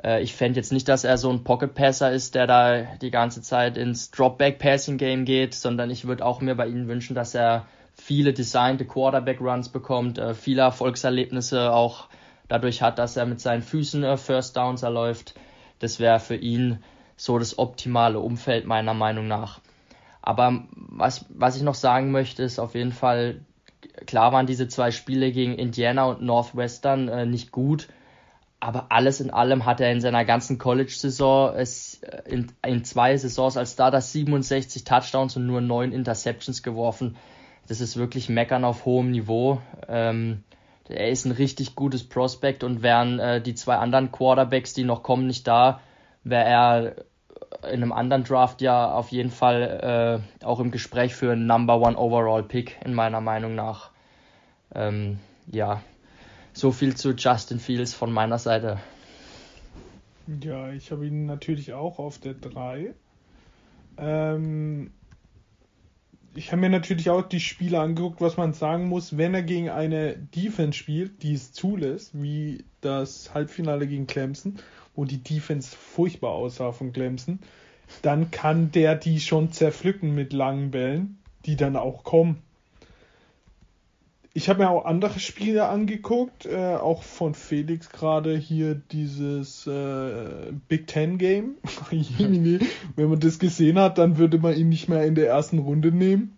Äh, 0.02 0.22
ich 0.22 0.34
fände 0.34 0.58
jetzt 0.58 0.72
nicht, 0.72 0.88
dass 0.88 1.04
er 1.04 1.16
so 1.18 1.30
ein 1.30 1.44
Pocket 1.44 1.74
Passer 1.74 2.12
ist, 2.12 2.34
der 2.34 2.46
da 2.46 2.82
die 3.00 3.10
ganze 3.10 3.42
Zeit 3.42 3.76
ins 3.78 4.10
Dropback 4.10 4.58
Passing 4.58 4.98
Game 4.98 5.24
geht, 5.24 5.54
sondern 5.54 5.90
ich 5.90 6.06
würde 6.06 6.24
auch 6.24 6.40
mir 6.40 6.54
bei 6.54 6.66
ihm 6.68 6.88
wünschen, 6.88 7.14
dass 7.14 7.34
er 7.34 7.66
viele 7.94 8.32
designte 8.32 8.84
Quarterback 8.84 9.40
Runs 9.40 9.68
bekommt, 9.68 10.18
äh, 10.18 10.34
viele 10.34 10.62
Erfolgserlebnisse 10.62 11.72
auch 11.72 12.08
dadurch 12.48 12.82
hat, 12.82 12.98
dass 12.98 13.16
er 13.16 13.26
mit 13.26 13.40
seinen 13.40 13.62
Füßen 13.62 14.04
äh, 14.04 14.16
First 14.16 14.56
Downs 14.56 14.82
erläuft. 14.82 15.34
Das 15.78 16.00
wäre 16.00 16.20
für 16.20 16.36
ihn 16.36 16.82
so 17.16 17.38
das 17.38 17.58
optimale 17.58 18.20
Umfeld 18.20 18.66
meiner 18.66 18.94
Meinung 18.94 19.28
nach. 19.28 19.60
Aber 20.22 20.64
was, 20.72 21.26
was 21.28 21.56
ich 21.56 21.62
noch 21.62 21.74
sagen 21.74 22.10
möchte, 22.10 22.42
ist 22.42 22.58
auf 22.58 22.74
jeden 22.74 22.92
Fall, 22.92 23.42
klar 24.06 24.32
waren 24.32 24.46
diese 24.46 24.68
zwei 24.68 24.90
Spiele 24.90 25.32
gegen 25.32 25.54
Indiana 25.54 26.04
und 26.04 26.22
Northwestern 26.22 27.08
äh, 27.08 27.26
nicht 27.26 27.52
gut, 27.52 27.88
aber 28.64 28.86
alles 28.88 29.20
in 29.20 29.30
allem 29.30 29.66
hat 29.66 29.82
er 29.82 29.92
in 29.92 30.00
seiner 30.00 30.24
ganzen 30.24 30.56
College-Saison 30.56 31.54
es 31.54 32.02
äh, 32.02 32.22
in, 32.26 32.50
in 32.64 32.82
zwei 32.84 33.14
Saisons 33.14 33.58
als 33.58 33.74
Starter 33.74 34.00
67 34.00 34.84
Touchdowns 34.84 35.36
und 35.36 35.46
nur 35.46 35.60
neun 35.60 35.92
Interceptions 35.92 36.62
geworfen. 36.62 37.16
Das 37.68 37.82
ist 37.82 37.98
wirklich 37.98 38.30
Meckern 38.30 38.64
auf 38.64 38.86
hohem 38.86 39.10
Niveau. 39.10 39.60
Ähm, 39.86 40.44
er 40.88 41.08
ist 41.08 41.24
ein 41.24 41.32
richtig 41.32 41.74
gutes 41.74 42.04
Prospect 42.08 42.64
und 42.64 42.82
wären 42.82 43.18
äh, 43.18 43.40
die 43.40 43.54
zwei 43.54 43.76
anderen 43.76 44.12
Quarterbacks, 44.12 44.74
die 44.74 44.84
noch 44.84 45.02
kommen, 45.02 45.26
nicht 45.26 45.46
da, 45.46 45.80
wäre 46.24 46.44
er 46.44 46.94
in 47.70 47.82
einem 47.82 47.92
anderen 47.92 48.24
Draft 48.24 48.60
ja 48.60 48.92
auf 48.92 49.08
jeden 49.10 49.30
Fall 49.30 50.22
äh, 50.42 50.44
auch 50.44 50.60
im 50.60 50.70
Gespräch 50.70 51.14
für 51.14 51.32
einen 51.32 51.46
Number 51.46 51.80
One 51.80 51.96
Overall 51.96 52.42
Pick, 52.42 52.78
in 52.84 52.94
meiner 52.94 53.20
Meinung 53.20 53.54
nach. 53.54 53.90
Ähm, 54.74 55.18
ja, 55.50 55.82
so 56.52 56.72
viel 56.72 56.96
zu 56.96 57.12
Justin 57.12 57.60
Fields 57.60 57.94
von 57.94 58.12
meiner 58.12 58.38
Seite. 58.38 58.78
Ja, 60.42 60.70
ich 60.70 60.90
habe 60.90 61.06
ihn 61.06 61.26
natürlich 61.26 61.72
auch 61.72 61.98
auf 61.98 62.18
der 62.18 62.34
3. 62.34 62.94
Ähm, 63.98 64.92
ich 66.36 66.50
habe 66.50 66.60
mir 66.60 66.70
natürlich 66.70 67.10
auch 67.10 67.22
die 67.22 67.40
Spiele 67.40 67.80
angeguckt, 67.80 68.20
was 68.20 68.36
man 68.36 68.52
sagen 68.52 68.88
muss, 68.88 69.16
wenn 69.16 69.34
er 69.34 69.42
gegen 69.42 69.70
eine 69.70 70.16
Defense 70.16 70.76
spielt, 70.76 71.22
die 71.22 71.34
es 71.34 71.52
zulässt, 71.52 72.10
wie 72.20 72.64
das 72.80 73.34
Halbfinale 73.34 73.86
gegen 73.86 74.06
Clemson, 74.06 74.56
wo 74.94 75.04
die 75.04 75.22
Defense 75.22 75.76
furchtbar 75.76 76.32
aussah 76.32 76.72
von 76.72 76.92
Clemson, 76.92 77.40
dann 78.02 78.30
kann 78.30 78.70
der 78.72 78.96
die 78.96 79.20
schon 79.20 79.52
zerpflücken 79.52 80.14
mit 80.14 80.32
langen 80.32 80.70
Bällen, 80.70 81.18
die 81.46 81.56
dann 81.56 81.76
auch 81.76 82.04
kommen. 82.04 82.42
Ich 84.36 84.48
habe 84.48 84.64
mir 84.64 84.70
auch 84.70 84.84
andere 84.84 85.20
Spiele 85.20 85.68
angeguckt, 85.68 86.44
äh, 86.44 86.74
auch 86.74 87.04
von 87.04 87.34
Felix 87.34 87.90
gerade 87.90 88.36
hier 88.36 88.74
dieses 88.74 89.64
äh, 89.68 90.52
Big 90.66 90.88
Ten 90.88 91.18
Game. 91.18 91.54
Wenn 92.96 93.08
man 93.08 93.20
das 93.20 93.38
gesehen 93.38 93.78
hat, 93.78 93.96
dann 93.96 94.18
würde 94.18 94.38
man 94.38 94.56
ihn 94.56 94.68
nicht 94.68 94.88
mehr 94.88 95.04
in 95.04 95.14
der 95.14 95.28
ersten 95.28 95.60
Runde 95.60 95.92
nehmen. 95.92 96.34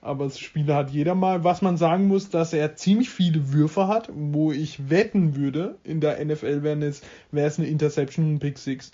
Aber 0.00 0.24
das 0.24 0.38
Spiel 0.38 0.72
hat 0.72 0.90
jeder 0.90 1.14
mal. 1.14 1.44
Was 1.44 1.60
man 1.60 1.76
sagen 1.76 2.08
muss, 2.08 2.30
dass 2.30 2.54
er 2.54 2.76
ziemlich 2.76 3.10
viele 3.10 3.52
Würfe 3.52 3.88
hat, 3.88 4.10
wo 4.14 4.50
ich 4.50 4.88
wetten 4.88 5.36
würde, 5.36 5.76
in 5.84 6.00
der 6.00 6.24
NFL 6.24 6.62
wäre 6.62 6.82
es, 6.86 7.02
wäre 7.30 7.48
es 7.48 7.58
eine 7.58 7.68
Interception 7.68 8.38
Pick 8.38 8.56
Six. 8.56 8.90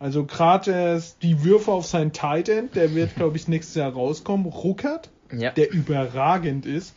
Also 0.00 0.24
gerade 0.24 1.00
die 1.22 1.44
Würfe 1.44 1.70
auf 1.70 1.86
seinen 1.86 2.12
Tight 2.12 2.48
End, 2.48 2.74
der 2.74 2.96
wird, 2.96 3.14
glaube 3.14 3.36
ich, 3.36 3.46
nächstes 3.46 3.76
Jahr 3.76 3.92
rauskommen. 3.92 4.46
Ruckert, 4.46 5.10
ja. 5.32 5.52
der 5.52 5.72
überragend 5.72 6.66
ist. 6.66 6.96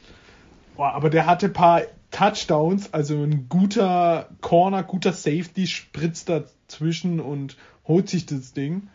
Boah, 0.76 0.94
aber 0.94 1.10
der 1.10 1.26
hatte 1.26 1.48
ein 1.48 1.54
paar 1.54 1.84
Touchdowns, 2.12 2.94
also 2.94 3.24
ein 3.24 3.48
guter 3.50 4.30
Corner, 4.42 4.84
guter 4.84 5.14
Safety 5.14 5.68
spritzt 5.68 6.30
dazwischen 6.30 7.20
und 7.20 7.58
holt 7.88 8.10
sich 8.10 8.26
das 8.26 8.54
Ding. 8.54 8.88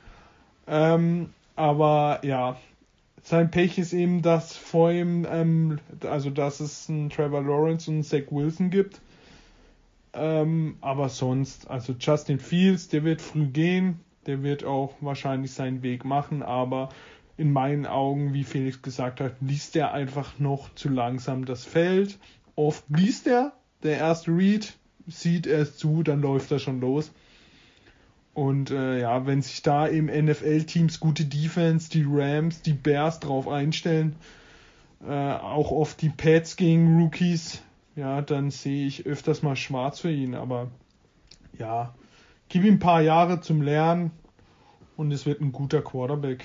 Ähm, 0.67 1.31
aber 1.57 2.21
ja, 2.23 2.57
sein 3.23 3.51
Pech 3.51 3.79
ist 3.79 3.93
eben, 3.93 4.23
dass 4.23 4.57
vor 4.57 4.91
ihm, 4.91 5.27
ähm, 5.31 5.79
also 6.05 6.31
dass 6.31 6.61
es 6.61 6.89
einen 6.89 7.11
Trevor 7.11 7.43
Lawrence 7.43 7.89
und 7.89 7.97
einen 7.97 8.05
Zach 8.05 8.31
Wilson 8.31 8.71
gibt. 8.71 9.01
Ähm, 10.13 10.77
aber 10.81 11.09
sonst, 11.09 11.71
also 11.71 11.95
Justin 11.99 12.41
Fields, 12.41 12.89
der 12.89 13.05
wird 13.05 13.21
früh 13.21 13.47
gehen, 13.47 14.01
der 14.27 14.43
wird 14.43 14.65
auch 14.65 14.95
wahrscheinlich 15.01 15.53
seinen 15.53 15.83
Weg 15.83 16.05
machen, 16.05 16.43
aber 16.43 16.89
in 17.41 17.53
meinen 17.53 17.87
Augen, 17.87 18.35
wie 18.35 18.45
Felix 18.45 18.83
gesagt 18.83 19.19
hat, 19.21 19.33
liest 19.41 19.75
er 19.75 19.95
einfach 19.95 20.39
noch 20.39 20.75
zu 20.75 20.91
langsam 20.91 21.47
das 21.47 21.65
Feld. 21.65 22.19
Oft 22.55 22.85
liest 22.91 23.27
er, 23.27 23.53
der 23.83 23.97
erste 23.97 24.31
Read, 24.31 24.75
sieht 25.07 25.47
er 25.47 25.65
zu, 25.65 26.03
dann 26.03 26.21
läuft 26.21 26.51
er 26.53 26.59
schon 26.59 26.83
los. 26.83 27.11
Und 28.35 28.71
äh, 28.71 29.01
ja, 29.01 29.27
wenn 29.27 29.41
sich 29.41 29.63
da 29.63 29.87
im 29.87 30.07
NFL-Teams 30.07 31.01
gute 31.01 31.25
Defense, 31.25 31.89
die 31.89 32.05
Rams, 32.07 32.61
die 32.61 32.75
Bears 32.75 33.21
drauf 33.21 33.49
einstellen, 33.49 34.17
äh, 35.03 35.11
auch 35.11 35.71
oft 35.71 36.03
die 36.03 36.11
Pets 36.11 36.57
gegen 36.57 37.01
Rookies, 37.01 37.63
ja, 37.97 38.21
dann 38.21 38.51
sehe 38.51 38.87
ich 38.87 39.07
öfters 39.07 39.43
mal 39.43 39.57
schwarz 39.57 39.99
für 40.01 40.13
ihn. 40.13 40.35
Aber 40.35 40.69
ja, 41.59 41.95
gib 42.51 42.65
ihm 42.65 42.75
ein 42.75 42.81
paar 42.81 43.01
Jahre 43.01 43.41
zum 43.41 43.63
Lernen 43.63 44.11
und 44.99 45.11
es 45.11 45.25
wird 45.25 45.41
ein 45.41 45.53
guter 45.53 45.81
Quarterback. 45.81 46.45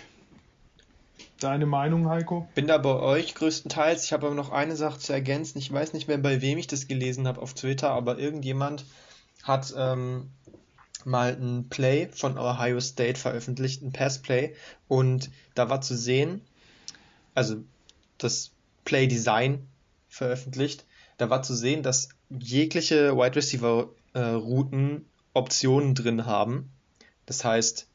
Deine 1.40 1.66
Meinung, 1.66 2.10
Heiko? 2.10 2.48
Bin 2.56 2.68
da 2.68 2.78
bei 2.78 2.96
euch 2.96 3.36
größtenteils. 3.36 4.06
Ich 4.06 4.14
habe 4.14 4.28
aber 4.28 4.36
noch 4.36 4.52
eine 4.52 4.76
Sache 4.76 5.00
zu 5.00 5.12
ergänzen. 5.12 5.58
Ich 5.58 5.72
weiß 5.72 5.94
nicht 5.94 6.08
mehr, 6.08 6.18
bei 6.18 6.42
wem 6.42 6.58
ich 6.58 6.68
das 6.68 6.88
gelesen 6.88 7.28
habe 7.28 7.42
auf 7.42 7.54
Twitter, 7.54 7.92
aber 7.92 8.18
irgendjemand 8.18 8.86
hat 9.44 9.74
ähm, 9.78 10.32
mal 11.06 11.38
ein 11.40 11.70
Play 11.70 12.08
von 12.12 12.38
Ohio 12.38 12.80
State 12.80 13.20
veröffentlicht, 13.20 13.82
ein 13.82 13.92
Passplay, 13.92 14.56
und 14.88 15.30
da 15.54 15.70
war 15.70 15.82
zu 15.82 15.96
sehen, 15.96 16.42
also 17.34 17.58
das 18.18 18.52
Play 18.86 19.08
Design 19.08 19.68
veröffentlicht, 20.08 20.86
da 21.18 21.30
war 21.30 21.44
zu 21.44 21.56
sehen, 21.56 21.84
dass 21.84 22.10
jegliche 22.30 23.16
Wide 23.16 23.36
Receiver 23.36 23.90
äh, 24.14 24.20
Routen 24.20 25.06
Optionen 25.34 25.96
drin 25.96 26.26
haben. 26.26 26.72
Das 27.26 27.44
heißt, 27.44 27.88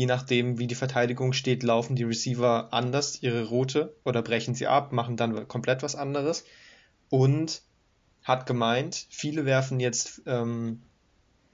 Je 0.00 0.06
nachdem, 0.06 0.58
wie 0.58 0.66
die 0.66 0.74
Verteidigung 0.74 1.34
steht, 1.34 1.62
laufen 1.62 1.94
die 1.94 2.04
Receiver 2.04 2.72
anders 2.72 3.22
ihre 3.22 3.44
Route 3.44 4.00
oder 4.02 4.22
brechen 4.22 4.54
sie 4.54 4.66
ab, 4.66 4.92
machen 4.92 5.18
dann 5.18 5.46
komplett 5.46 5.82
was 5.82 5.94
anderes. 5.94 6.46
Und 7.10 7.60
hat 8.22 8.46
gemeint, 8.46 9.06
viele 9.10 9.44
werfen 9.44 9.78
jetzt 9.78 10.22
ähm, 10.24 10.80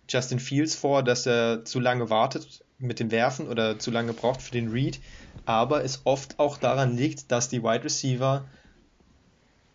Justin 0.08 0.38
Fields 0.38 0.76
vor, 0.76 1.02
dass 1.02 1.26
er 1.26 1.64
zu 1.64 1.80
lange 1.80 2.08
wartet 2.08 2.64
mit 2.78 3.00
dem 3.00 3.10
Werfen 3.10 3.48
oder 3.48 3.80
zu 3.80 3.90
lange 3.90 4.12
braucht 4.12 4.40
für 4.40 4.52
den 4.52 4.68
Read, 4.68 5.00
aber 5.44 5.82
es 5.82 6.02
oft 6.04 6.38
auch 6.38 6.56
daran 6.56 6.96
liegt, 6.96 7.32
dass 7.32 7.48
die 7.48 7.64
Wide 7.64 7.82
Receiver 7.82 8.48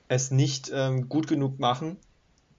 es 0.07 0.31
nicht 0.31 0.71
ähm, 0.73 1.09
gut 1.09 1.27
genug 1.27 1.59
machen, 1.59 1.97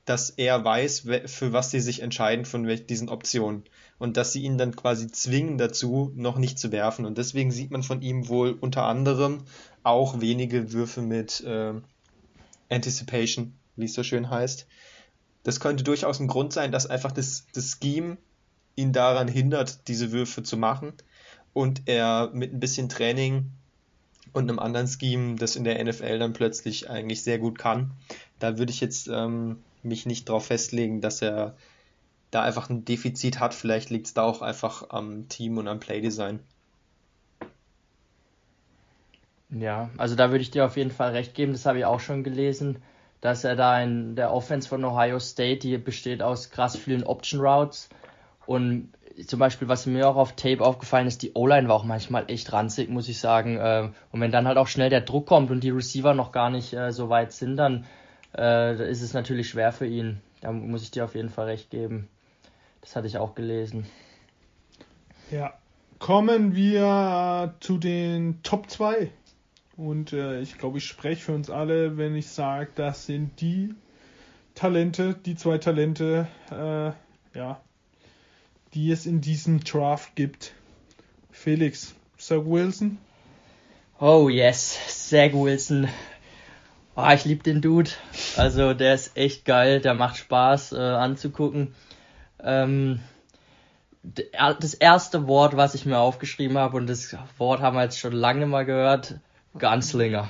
dass 0.04 0.28
er 0.28 0.62
weiß, 0.62 1.06
für 1.24 1.54
was 1.54 1.70
sie 1.70 1.80
sich 1.80 2.02
entscheiden 2.02 2.44
von 2.44 2.66
diesen 2.86 3.08
Optionen. 3.08 3.64
Und 4.02 4.16
dass 4.16 4.32
sie 4.32 4.42
ihn 4.42 4.58
dann 4.58 4.74
quasi 4.74 5.06
zwingen 5.12 5.58
dazu, 5.58 6.10
noch 6.16 6.36
nicht 6.36 6.58
zu 6.58 6.72
werfen. 6.72 7.06
Und 7.06 7.18
deswegen 7.18 7.52
sieht 7.52 7.70
man 7.70 7.84
von 7.84 8.02
ihm 8.02 8.28
wohl 8.28 8.50
unter 8.50 8.82
anderem 8.82 9.44
auch 9.84 10.20
wenige 10.20 10.72
Würfe 10.72 11.02
mit 11.02 11.40
äh, 11.42 11.74
Anticipation, 12.68 13.54
wie 13.76 13.84
es 13.84 13.94
so 13.94 14.02
schön 14.02 14.28
heißt. 14.28 14.66
Das 15.44 15.60
könnte 15.60 15.84
durchaus 15.84 16.18
ein 16.18 16.26
Grund 16.26 16.52
sein, 16.52 16.72
dass 16.72 16.86
einfach 16.86 17.12
das, 17.12 17.46
das 17.54 17.78
Scheme 17.80 18.16
ihn 18.74 18.92
daran 18.92 19.28
hindert, 19.28 19.86
diese 19.86 20.10
Würfe 20.10 20.42
zu 20.42 20.56
machen 20.56 20.94
und 21.52 21.82
er 21.86 22.30
mit 22.32 22.52
ein 22.52 22.58
bisschen 22.58 22.88
Training 22.88 23.52
und 24.32 24.50
einem 24.50 24.58
anderen 24.58 24.88
Scheme 24.88 25.36
das 25.36 25.54
in 25.54 25.62
der 25.62 25.82
NFL 25.84 26.18
dann 26.18 26.32
plötzlich 26.32 26.90
eigentlich 26.90 27.22
sehr 27.22 27.38
gut 27.38 27.56
kann. 27.56 27.92
Da 28.40 28.58
würde 28.58 28.72
ich 28.72 28.80
jetzt 28.80 29.06
ähm, 29.06 29.58
mich 29.84 30.06
nicht 30.06 30.28
darauf 30.28 30.46
festlegen, 30.46 31.00
dass 31.00 31.22
er 31.22 31.54
da 32.32 32.42
einfach 32.42 32.68
ein 32.68 32.84
Defizit 32.84 33.38
hat. 33.38 33.54
Vielleicht 33.54 33.90
liegt 33.90 34.08
es 34.08 34.14
da 34.14 34.22
auch 34.24 34.42
einfach 34.42 34.90
am 34.90 35.28
Team 35.28 35.58
und 35.58 35.68
am 35.68 35.78
Playdesign. 35.78 36.40
Ja, 39.50 39.90
also 39.98 40.16
da 40.16 40.30
würde 40.30 40.42
ich 40.42 40.50
dir 40.50 40.64
auf 40.64 40.76
jeden 40.76 40.90
Fall 40.90 41.12
recht 41.12 41.34
geben. 41.34 41.52
Das 41.52 41.66
habe 41.66 41.78
ich 41.78 41.84
auch 41.84 42.00
schon 42.00 42.24
gelesen, 42.24 42.82
dass 43.20 43.44
er 43.44 43.54
da 43.54 43.80
in 43.80 44.16
der 44.16 44.32
Offense 44.32 44.68
von 44.68 44.84
Ohio 44.84 45.20
State, 45.20 45.60
die 45.60 45.76
besteht 45.78 46.22
aus 46.22 46.50
krass 46.50 46.76
vielen 46.76 47.04
Option 47.04 47.40
Routes 47.40 47.90
und 48.46 48.92
zum 49.26 49.38
Beispiel, 49.38 49.68
was 49.68 49.86
mir 49.86 50.08
auch 50.08 50.16
auf 50.16 50.32
Tape 50.32 50.62
aufgefallen 50.64 51.06
ist, 51.06 51.22
die 51.22 51.32
O-Line 51.34 51.68
war 51.68 51.76
auch 51.76 51.84
manchmal 51.84 52.24
echt 52.30 52.52
ranzig, 52.52 52.88
muss 52.88 53.08
ich 53.08 53.20
sagen. 53.20 53.58
Ähm, 53.60 53.94
und 54.10 54.20
wenn 54.20 54.32
dann 54.32 54.46
halt 54.46 54.56
auch 54.56 54.68
schnell 54.68 54.90
der 54.90 55.02
Druck 55.02 55.26
kommt 55.26 55.50
und 55.50 55.62
die 55.62 55.70
Receiver 55.70 56.14
noch 56.14 56.32
gar 56.32 56.48
nicht 56.50 56.72
äh, 56.72 56.92
so 56.92 57.08
weit 57.08 57.32
sind, 57.32 57.56
dann 57.56 57.84
äh, 58.36 58.90
ist 58.90 59.02
es 59.02 59.12
natürlich 59.12 59.50
schwer 59.50 59.72
für 59.72 59.86
ihn. 59.86 60.20
Da 60.40 60.50
muss 60.50 60.82
ich 60.82 60.90
dir 60.90 61.04
auf 61.04 61.14
jeden 61.14 61.28
Fall 61.28 61.46
recht 61.46 61.70
geben. 61.70 62.08
Das 62.82 62.94
hatte 62.94 63.06
ich 63.06 63.16
auch 63.16 63.34
gelesen. 63.34 63.86
Ja. 65.30 65.54
Kommen 65.98 66.54
wir 66.54 67.54
zu 67.60 67.78
den 67.78 68.42
Top 68.42 68.68
2. 68.68 69.10
Und 69.76 70.12
äh, 70.12 70.40
ich 70.40 70.58
glaube, 70.58 70.78
ich 70.78 70.84
spreche 70.84 71.22
für 71.22 71.32
uns 71.32 71.48
alle, 71.48 71.96
wenn 71.96 72.14
ich 72.16 72.28
sage, 72.28 72.68
das 72.74 73.06
sind 73.06 73.40
die 73.40 73.74
Talente, 74.54 75.14
die 75.14 75.36
zwei 75.36 75.58
Talente, 75.58 76.26
äh, 76.50 76.92
ja, 77.38 77.60
die 78.74 78.90
es 78.90 79.06
in 79.06 79.20
diesem 79.20 79.64
Draft 79.64 80.14
gibt. 80.14 80.52
Felix, 81.30 81.94
Zach 82.18 82.44
Wilson. 82.44 82.98
Oh 83.98 84.28
yes, 84.28 84.78
Zach 84.88 85.32
Wilson. 85.32 85.88
Oh, 86.94 87.08
ich 87.14 87.24
liebe 87.24 87.42
den 87.42 87.62
Dude. 87.62 87.90
Also 88.36 88.74
der 88.74 88.94
ist 88.94 89.16
echt 89.16 89.44
geil, 89.44 89.80
der 89.80 89.94
macht 89.94 90.16
Spaß 90.16 90.72
äh, 90.72 90.76
anzugucken. 90.78 91.74
Ähm, 92.42 93.00
das 94.02 94.74
erste 94.74 95.28
Wort, 95.28 95.56
was 95.56 95.74
ich 95.74 95.86
mir 95.86 95.98
aufgeschrieben 95.98 96.58
habe, 96.58 96.76
und 96.76 96.88
das 96.88 97.16
Wort 97.38 97.60
haben 97.60 97.76
wir 97.76 97.84
jetzt 97.84 98.00
schon 98.00 98.12
lange 98.12 98.46
mal 98.46 98.64
gehört, 98.64 99.16
Gunslinger. 99.58 100.28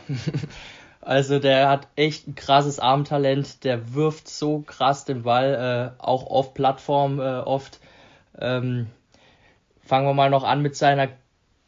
also 1.00 1.38
der 1.38 1.68
hat 1.68 1.88
echt 1.96 2.28
ein 2.28 2.34
krasses 2.34 2.78
Armtalent, 2.78 3.64
der 3.64 3.94
wirft 3.94 4.28
so 4.28 4.60
krass 4.60 5.04
den 5.04 5.22
Ball, 5.22 5.94
äh, 5.98 6.02
auch 6.02 6.26
auf 6.26 6.54
Plattform 6.54 7.18
äh, 7.18 7.38
oft. 7.38 7.80
Ähm, 8.38 8.88
fangen 9.84 10.06
wir 10.06 10.14
mal 10.14 10.30
noch 10.30 10.44
an 10.44 10.60
mit 10.60 10.76
seiner 10.76 11.08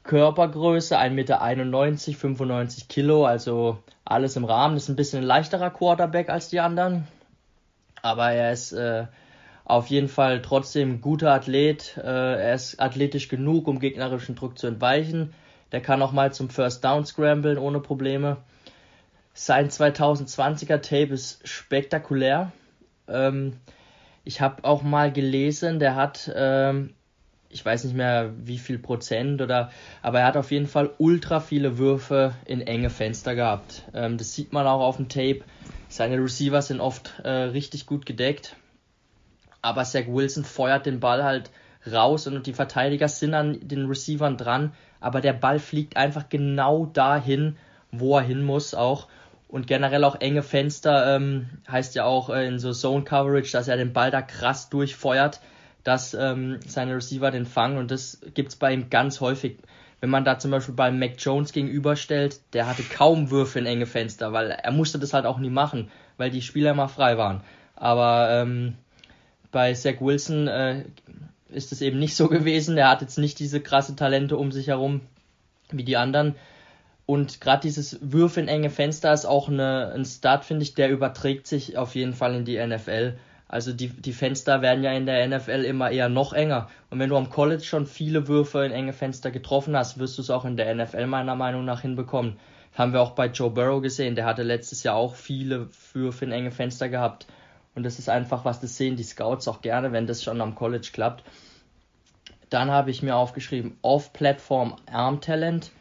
Körpergröße, 0.03 0.99
1,91 0.99 1.11
Meter, 1.11 1.40
95 1.40 2.88
Kilo, 2.88 3.24
also 3.24 3.78
alles 4.05 4.36
im 4.36 4.45
Rahmen. 4.45 4.76
Ist 4.76 4.90
ein 4.90 4.97
bisschen 4.97 5.20
ein 5.20 5.26
leichterer 5.26 5.70
Quarterback 5.70 6.28
als 6.28 6.51
die 6.51 6.61
anderen, 6.61 7.09
aber 8.03 8.32
er 8.32 8.53
ist 8.53 8.72
äh, 8.72 9.07
auf 9.64 9.86
jeden 9.86 10.08
Fall 10.08 10.42
trotzdem 10.42 11.00
guter 11.00 11.32
Athlet. 11.32 11.96
Äh, 11.96 12.02
er 12.02 12.54
ist 12.54 12.80
athletisch 12.80 13.28
genug, 13.28 13.66
um 13.66 13.80
gegnerischen 13.80 14.34
Druck 14.34 14.58
zu 14.58 14.66
entweichen. 14.66 15.32
Der 15.72 15.80
kann 15.80 16.02
auch 16.02 16.12
mal 16.12 16.32
zum 16.32 16.50
First 16.50 16.84
Down 16.84 17.06
scramblen 17.06 17.58
ohne 17.58 17.80
Probleme. 17.80 18.36
Sein 19.32 19.70
2020er 19.70 20.80
Tape 20.80 21.14
ist 21.14 21.48
spektakulär. 21.48 22.52
Ähm, 23.08 23.54
ich 24.22 24.40
habe 24.40 24.64
auch 24.64 24.82
mal 24.82 25.10
gelesen, 25.10 25.78
der 25.78 25.96
hat, 25.96 26.30
ähm, 26.34 26.94
ich 27.48 27.64
weiß 27.64 27.84
nicht 27.84 27.96
mehr 27.96 28.32
wie 28.44 28.58
viel 28.58 28.78
Prozent 28.78 29.42
oder, 29.42 29.70
aber 30.02 30.20
er 30.20 30.26
hat 30.26 30.36
auf 30.36 30.50
jeden 30.50 30.66
Fall 30.66 30.90
ultra 30.98 31.40
viele 31.40 31.78
Würfe 31.78 32.34
in 32.44 32.60
enge 32.60 32.90
Fenster 32.90 33.34
gehabt. 33.34 33.82
Ähm, 33.94 34.18
das 34.18 34.34
sieht 34.34 34.52
man 34.52 34.66
auch 34.66 34.80
auf 34.80 34.96
dem 34.96 35.08
Tape. 35.08 35.40
Seine 35.88 36.18
Receiver 36.18 36.60
sind 36.62 36.80
oft 36.80 37.14
äh, 37.24 37.28
richtig 37.28 37.86
gut 37.86 38.06
gedeckt 38.06 38.56
aber 39.64 39.84
Zach 39.84 40.06
Wilson 40.06 40.44
feuert 40.44 40.86
den 40.86 41.00
Ball 41.00 41.24
halt 41.24 41.50
raus 41.90 42.26
und 42.26 42.46
die 42.46 42.52
Verteidiger 42.52 43.08
sind 43.08 43.34
an 43.34 43.58
den 43.62 43.86
Receivern 43.86 44.36
dran, 44.36 44.72
aber 45.00 45.20
der 45.20 45.32
Ball 45.32 45.58
fliegt 45.58 45.96
einfach 45.96 46.28
genau 46.28 46.86
dahin, 46.86 47.56
wo 47.90 48.16
er 48.16 48.22
hin 48.22 48.42
muss 48.42 48.74
auch. 48.74 49.08
Und 49.48 49.66
generell 49.66 50.04
auch 50.04 50.20
enge 50.20 50.42
Fenster 50.42 51.14
ähm, 51.14 51.48
heißt 51.70 51.94
ja 51.94 52.04
auch 52.04 52.28
äh, 52.28 52.46
in 52.46 52.58
so 52.58 52.72
Zone 52.72 53.04
Coverage, 53.04 53.52
dass 53.52 53.68
er 53.68 53.76
den 53.76 53.92
Ball 53.92 54.10
da 54.10 54.20
krass 54.20 54.68
durchfeuert, 54.68 55.40
dass 55.82 56.12
ähm, 56.14 56.58
seine 56.66 56.96
Receiver 56.96 57.30
den 57.30 57.46
fangen 57.46 57.78
und 57.78 57.90
das 57.90 58.20
gibt's 58.34 58.56
bei 58.56 58.72
ihm 58.72 58.90
ganz 58.90 59.20
häufig. 59.20 59.58
Wenn 60.00 60.10
man 60.10 60.24
da 60.24 60.38
zum 60.38 60.50
Beispiel 60.50 60.74
bei 60.74 60.90
Mac 60.90 61.14
Jones 61.18 61.52
gegenüberstellt, 61.52 62.40
der 62.52 62.66
hatte 62.66 62.82
kaum 62.82 63.30
Würfe 63.30 63.58
in 63.58 63.66
enge 63.66 63.86
Fenster, 63.86 64.32
weil 64.32 64.50
er 64.50 64.72
musste 64.72 64.98
das 64.98 65.14
halt 65.14 65.24
auch 65.24 65.38
nie 65.38 65.50
machen, 65.50 65.90
weil 66.18 66.30
die 66.30 66.42
Spieler 66.42 66.72
immer 66.72 66.88
frei 66.88 67.16
waren. 67.16 67.42
Aber 67.76 68.28
ähm, 68.30 68.74
bei 69.55 69.72
Zach 69.72 70.00
Wilson 70.00 70.48
äh, 70.48 70.84
ist 71.48 71.70
es 71.70 71.80
eben 71.80 72.00
nicht 72.00 72.16
so 72.16 72.28
gewesen. 72.28 72.76
Er 72.76 72.90
hat 72.90 73.00
jetzt 73.00 73.18
nicht 73.18 73.38
diese 73.38 73.61
krasse 73.61 73.96
Talente 73.96 74.36
um 74.36 74.52
sich 74.52 74.66
herum 74.66 75.00
wie 75.70 75.84
die 75.84 75.96
anderen. 75.96 76.34
Und 77.07 77.40
gerade 77.40 77.62
dieses 77.62 77.98
Würfe 78.02 78.40
in 78.40 78.48
enge 78.48 78.70
Fenster 78.70 79.12
ist 79.12 79.26
auch 79.26 79.48
eine, 79.48 79.92
ein 79.94 80.05
Start, 80.05 80.44
finde 80.44 80.64
ich, 80.64 80.74
der 80.74 80.90
überträgt 80.90 81.46
sich 81.46 81.78
auf 81.78 81.94
jeden 81.94 82.14
Fall 82.14 82.34
in 82.34 82.44
die 82.44 82.59
NFL. 82.59 83.14
Also 83.46 83.72
die, 83.72 83.88
die 83.88 84.12
Fenster 84.12 84.61
werden 84.61 84.82
ja 84.82 84.92
in 84.92 85.07
der 85.07 85.28
NFL 85.28 85.64
immer 85.64 85.90
eher 85.90 86.09
noch 86.09 86.32
enger. 86.32 86.68
Und 86.90 86.98
wenn 86.98 87.11
du 87.11 87.16
am 87.16 87.30
College 87.30 87.62
schon 87.62 87.86
viele 87.86 88.26
Würfe 88.26 88.64
in 88.64 88.72
enge 88.72 88.92
Fenster 88.92 89.30
getroffen 89.30 89.76
hast, 89.76 89.98
wirst 89.98 90.18
du 90.18 90.22
es 90.22 90.30
auch 90.30 90.44
in 90.44 90.57
der 90.57 90.74
NFL 90.74 91.07
meiner 91.07 91.36
Meinung 91.36 91.64
nach 91.64 91.82
hinbekommen. 91.82 92.38
Haben 92.74 92.92
wir 92.92 93.02
auch 93.02 93.12
bei 93.12 93.26
Joe 93.26 93.50
Burrow 93.50 93.80
gesehen. 93.80 94.16
Der 94.16 94.24
hatte 94.24 94.42
letztes 94.42 94.82
Jahr 94.82 94.96
auch 94.96 95.14
viele 95.14 95.68
Würfe 95.92 96.24
in 96.24 96.32
enge 96.32 96.50
Fenster 96.50 96.88
gehabt. 96.88 97.26
Und 97.74 97.82
das 97.84 97.98
ist 97.98 98.08
einfach 98.08 98.44
was, 98.44 98.60
das 98.60 98.76
sehen 98.76 98.96
die 98.96 99.02
Scouts 99.02 99.48
auch 99.48 99.60
gerne, 99.60 99.92
wenn 99.92 100.06
das 100.06 100.22
schon 100.22 100.40
am 100.40 100.54
College 100.54 100.90
klappt. 100.92 101.24
Dann 102.50 102.70
habe 102.70 102.90
ich 102.90 103.02
mir 103.02 103.16
aufgeschrieben, 103.16 103.76
Off-Platform 103.82 104.76
Arm 104.90 105.20
Talent. 105.20 105.72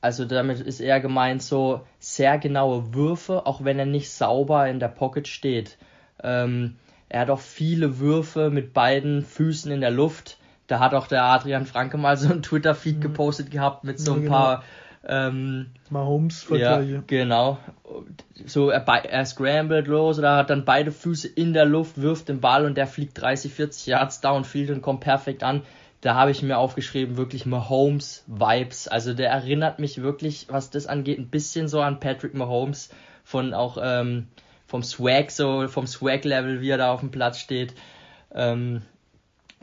Also 0.00 0.26
damit 0.26 0.60
ist 0.60 0.80
eher 0.80 1.00
gemeint 1.00 1.42
so 1.42 1.80
sehr 1.98 2.38
genaue 2.38 2.94
Würfe, 2.94 3.46
auch 3.46 3.64
wenn 3.64 3.78
er 3.78 3.86
nicht 3.86 4.10
sauber 4.10 4.68
in 4.68 4.78
der 4.78 4.88
Pocket 4.88 5.26
steht. 5.26 5.78
Ähm, 6.22 6.76
er 7.08 7.20
hat 7.20 7.30
auch 7.30 7.40
viele 7.40 7.98
Würfe 7.98 8.50
mit 8.50 8.72
beiden 8.72 9.22
Füßen 9.22 9.72
in 9.72 9.80
der 9.80 9.90
Luft. 9.90 10.38
Da 10.66 10.78
hat 10.78 10.94
auch 10.94 11.06
der 11.06 11.24
Adrian 11.24 11.66
Franke 11.66 11.96
mal 11.96 12.16
so 12.16 12.32
ein 12.32 12.42
Twitter-Feed 12.42 12.96
mhm. 12.96 13.00
gepostet 13.00 13.50
gehabt 13.50 13.84
mit 13.84 13.98
so 13.98 14.14
ein 14.14 14.24
ja, 14.24 14.54
genau. 14.56 14.64
Ähm, 15.06 15.66
Mahomes-Vergleiche. 15.90 16.92
Ja, 16.92 17.02
genau. 17.06 17.58
So, 18.46 18.70
er, 18.70 18.86
er 18.86 19.26
scrambled 19.26 19.86
los 19.86 20.18
oder 20.18 20.36
hat 20.36 20.50
dann 20.50 20.64
beide 20.64 20.92
Füße 20.92 21.28
in 21.28 21.52
der 21.52 21.64
Luft, 21.64 22.00
wirft 22.00 22.28
den 22.28 22.40
Ball 22.40 22.64
und 22.64 22.76
der 22.76 22.86
fliegt 22.86 23.20
30, 23.20 23.52
40 23.52 23.86
Yards 23.86 24.20
downfield 24.20 24.70
und 24.70 24.82
kommt 24.82 25.00
perfekt 25.00 25.42
an. 25.42 25.62
Da 26.00 26.14
habe 26.14 26.30
ich 26.30 26.42
mir 26.42 26.58
aufgeschrieben, 26.58 27.16
wirklich 27.16 27.46
Mahomes-Vibes. 27.46 28.88
Also 28.88 29.14
der 29.14 29.30
erinnert 29.30 29.78
mich 29.78 30.02
wirklich, 30.02 30.46
was 30.50 30.70
das 30.70 30.86
angeht, 30.86 31.18
ein 31.18 31.28
bisschen 31.28 31.68
so 31.68 31.80
an 31.80 32.00
Patrick 32.00 32.34
Mahomes 32.34 32.90
von 33.24 33.54
auch 33.54 33.78
ähm, 33.80 34.28
vom 34.66 34.82
Swag, 34.82 35.30
so 35.30 35.66
vom 35.68 35.86
Swag-Level, 35.86 36.60
wie 36.60 36.68
er 36.68 36.78
da 36.78 36.92
auf 36.92 37.00
dem 37.00 37.10
Platz 37.10 37.38
steht. 37.38 37.74
Ähm, 38.34 38.82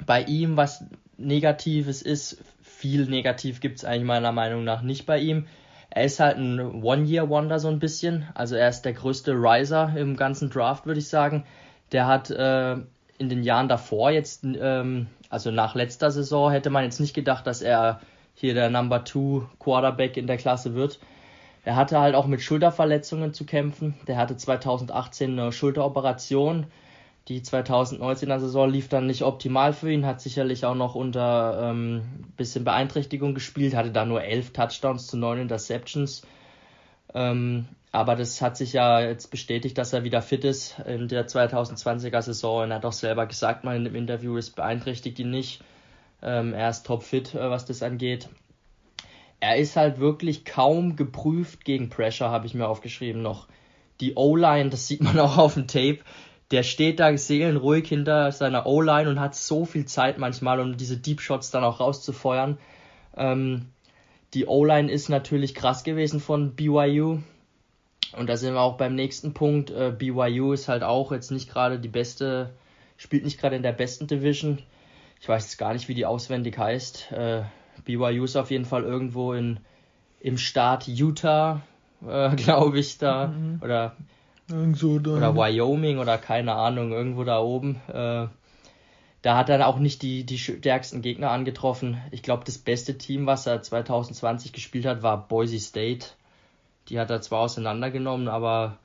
bei 0.05 0.23
ihm, 0.23 0.57
was 0.57 0.83
Negatives 1.17 2.01
ist, 2.01 2.37
viel 2.81 3.05
negativ 3.05 3.59
gibt 3.59 3.77
es 3.77 3.85
eigentlich 3.85 4.05
meiner 4.05 4.31
Meinung 4.31 4.63
nach 4.63 4.81
nicht 4.81 5.05
bei 5.05 5.19
ihm. 5.19 5.45
Er 5.91 6.05
ist 6.05 6.19
halt 6.19 6.37
ein 6.37 6.83
One-Year-Wonder 6.83 7.59
so 7.59 7.67
ein 7.67 7.77
bisschen. 7.77 8.27
Also 8.33 8.55
er 8.55 8.69
ist 8.69 8.81
der 8.81 8.93
größte 8.93 9.33
Riser 9.33 9.93
im 9.95 10.15
ganzen 10.15 10.49
Draft, 10.49 10.87
würde 10.87 10.99
ich 10.99 11.07
sagen. 11.07 11.45
Der 11.91 12.07
hat 12.07 12.31
äh, 12.31 12.73
in 13.19 13.29
den 13.29 13.43
Jahren 13.43 13.69
davor 13.69 14.09
jetzt, 14.09 14.43
ähm, 14.43 15.07
also 15.29 15.51
nach 15.51 15.75
letzter 15.75 16.09
Saison, 16.09 16.49
hätte 16.49 16.71
man 16.71 16.83
jetzt 16.83 16.99
nicht 16.99 17.13
gedacht, 17.13 17.45
dass 17.45 17.61
er 17.61 18.01
hier 18.33 18.55
der 18.55 18.71
Number 18.71 19.03
Two 19.03 19.47
Quarterback 19.59 20.17
in 20.17 20.25
der 20.25 20.37
Klasse 20.37 20.73
wird. 20.73 20.99
Er 21.63 21.75
hatte 21.75 21.99
halt 21.99 22.15
auch 22.15 22.25
mit 22.25 22.41
Schulterverletzungen 22.41 23.35
zu 23.35 23.45
kämpfen. 23.45 23.93
Der 24.07 24.17
hatte 24.17 24.37
2018 24.37 25.37
eine 25.37 25.51
Schulteroperation 25.51 26.65
die 27.27 27.41
2019er 27.41 28.39
Saison 28.39 28.69
lief 28.69 28.89
dann 28.89 29.05
nicht 29.05 29.23
optimal 29.23 29.73
für 29.73 29.91
ihn, 29.91 30.05
hat 30.05 30.21
sicherlich 30.21 30.65
auch 30.65 30.75
noch 30.75 30.95
unter 30.95 31.69
ähm, 31.69 32.01
bisschen 32.35 32.63
Beeinträchtigung 32.63 33.35
gespielt, 33.35 33.75
hatte 33.75 33.91
da 33.91 34.05
nur 34.05 34.23
elf 34.23 34.53
Touchdowns 34.53 35.07
zu 35.07 35.17
neun 35.17 35.39
Interceptions. 35.39 36.23
Ähm, 37.13 37.67
aber 37.91 38.15
das 38.15 38.41
hat 38.41 38.57
sich 38.57 38.73
ja 38.73 39.01
jetzt 39.01 39.31
bestätigt, 39.31 39.77
dass 39.77 39.93
er 39.93 40.03
wieder 40.03 40.21
fit 40.21 40.45
ist 40.45 40.79
in 40.79 41.09
der 41.09 41.27
2020er 41.27 42.21
Saison. 42.21 42.63
Und 42.63 42.71
er 42.71 42.77
hat 42.77 42.85
auch 42.85 42.93
selber 42.93 43.25
gesagt, 43.27 43.63
mal 43.63 43.75
in 43.75 43.83
dem 43.83 43.95
Interview, 43.95 44.37
es 44.37 44.49
beeinträchtigt 44.49 45.19
ihn 45.19 45.29
nicht. 45.29 45.61
Ähm, 46.21 46.53
er 46.53 46.69
ist 46.69 46.85
topfit, 46.85 47.35
äh, 47.35 47.49
was 47.49 47.65
das 47.65 47.83
angeht. 47.83 48.29
Er 49.41 49.57
ist 49.57 49.75
halt 49.75 49.99
wirklich 49.99 50.45
kaum 50.45 50.95
geprüft 50.95 51.65
gegen 51.65 51.89
Pressure, 51.89 52.29
habe 52.29 52.45
ich 52.45 52.53
mir 52.53 52.67
aufgeschrieben 52.67 53.21
noch. 53.21 53.47
Die 53.99 54.15
O-Line, 54.15 54.69
das 54.69 54.87
sieht 54.87 55.01
man 55.01 55.19
auch 55.19 55.37
auf 55.37 55.55
dem 55.55 55.67
Tape, 55.67 55.99
der 56.51 56.63
steht 56.63 56.99
da 56.99 57.15
seelenruhig 57.17 57.87
hinter 57.87 58.31
seiner 58.31 58.65
O-Line 58.65 59.09
und 59.09 59.19
hat 59.19 59.35
so 59.35 59.65
viel 59.65 59.85
Zeit 59.85 60.17
manchmal, 60.17 60.59
um 60.59 60.77
diese 60.77 60.97
Deep 60.97 61.21
Shots 61.21 61.51
dann 61.51 61.63
auch 61.63 61.79
rauszufeuern. 61.79 62.57
Ähm, 63.15 63.67
die 64.33 64.45
O-Line 64.45 64.91
ist 64.91 65.09
natürlich 65.09 65.55
krass 65.55 65.83
gewesen 65.83 66.19
von 66.19 66.55
BYU. 66.55 67.19
Und 68.17 68.29
da 68.29 68.35
sind 68.35 68.53
wir 68.53 68.61
auch 68.61 68.75
beim 68.75 68.95
nächsten 68.95 69.33
Punkt. 69.33 69.71
Äh, 69.71 69.93
BYU 69.97 70.51
ist 70.51 70.67
halt 70.67 70.83
auch 70.83 71.11
jetzt 71.13 71.31
nicht 71.31 71.49
gerade 71.49 71.79
die 71.79 71.87
beste, 71.87 72.51
spielt 72.97 73.23
nicht 73.23 73.39
gerade 73.39 73.55
in 73.55 73.63
der 73.63 73.71
besten 73.71 74.07
Division. 74.07 74.59
Ich 75.21 75.29
weiß 75.29 75.45
jetzt 75.45 75.57
gar 75.57 75.71
nicht, 75.73 75.87
wie 75.87 75.93
die 75.93 76.05
auswendig 76.05 76.57
heißt. 76.57 77.11
Äh, 77.13 77.43
BYU 77.85 78.25
ist 78.25 78.35
auf 78.35 78.51
jeden 78.51 78.65
Fall 78.65 78.83
irgendwo 78.83 79.33
in, 79.33 79.59
im 80.19 80.37
Staat 80.37 80.87
Utah, 80.87 81.61
äh, 82.05 82.35
glaube 82.35 82.79
ich, 82.79 82.97
da. 82.97 83.27
Mhm. 83.27 83.59
Oder, 83.63 83.95
Irgendso 84.51 84.99
da. 84.99 85.11
oder 85.11 85.35
Wyoming 85.35 85.99
oder 85.99 86.17
keine 86.17 86.53
Ahnung, 86.53 86.91
irgendwo 86.91 87.23
da 87.23 87.39
oben. 87.39 87.81
Äh, 87.87 88.27
da 89.21 89.37
hat 89.37 89.49
er 89.49 89.67
auch 89.67 89.77
nicht 89.77 90.01
die, 90.01 90.25
die 90.25 90.39
stärksten 90.39 91.01
Gegner 91.01 91.31
angetroffen. 91.31 92.01
Ich 92.11 92.23
glaube, 92.23 92.43
das 92.43 92.57
beste 92.57 92.97
Team, 92.97 93.27
was 93.27 93.45
er 93.45 93.61
2020 93.61 94.51
gespielt 94.51 94.85
hat, 94.85 95.03
war 95.03 95.27
Boise 95.27 95.59
State. 95.59 96.07
Die 96.89 96.99
hat 96.99 97.11
er 97.11 97.21
zwar 97.21 97.41
auseinandergenommen, 97.41 98.27
aber 98.27 98.79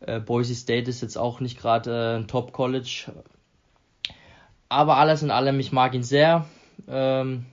äh, 0.00 0.20
Boise 0.20 0.54
State 0.54 0.88
ist 0.88 1.02
jetzt 1.02 1.18
auch 1.18 1.40
nicht 1.40 1.60
gerade 1.60 1.90
äh, 1.90 2.16
ein 2.16 2.28
Top-College. 2.28 3.12
Aber 4.70 4.96
alles 4.96 5.22
in 5.22 5.30
allem, 5.30 5.60
ich 5.60 5.70
mag 5.70 5.94
ihn 5.94 6.02
sehr. 6.02 6.46
Ähm, 6.88 7.44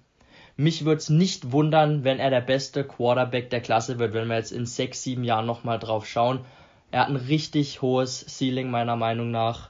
mich 0.56 0.86
würde 0.86 0.98
es 0.98 1.10
nicht 1.10 1.52
wundern, 1.52 2.04
wenn 2.04 2.20
er 2.20 2.30
der 2.30 2.42
beste 2.42 2.84
Quarterback 2.84 3.50
der 3.50 3.62
Klasse 3.62 4.00
wird, 4.00 4.14
wenn 4.14 4.28
wir 4.28 4.38
jetzt 4.38 4.52
in 4.52 4.66
sechs, 4.66 5.04
sieben 5.04 5.24
Jahren 5.24 5.46
nochmal 5.46 5.80
drauf 5.80 6.08
schauen. 6.08 6.46
Er 6.92 7.02
hat 7.02 7.10
ein 7.10 7.16
richtig 7.16 7.82
hohes 7.82 8.26
Ceiling, 8.28 8.70
meiner 8.70 8.98
Meinung 8.98 9.32
nach. 9.32 9.70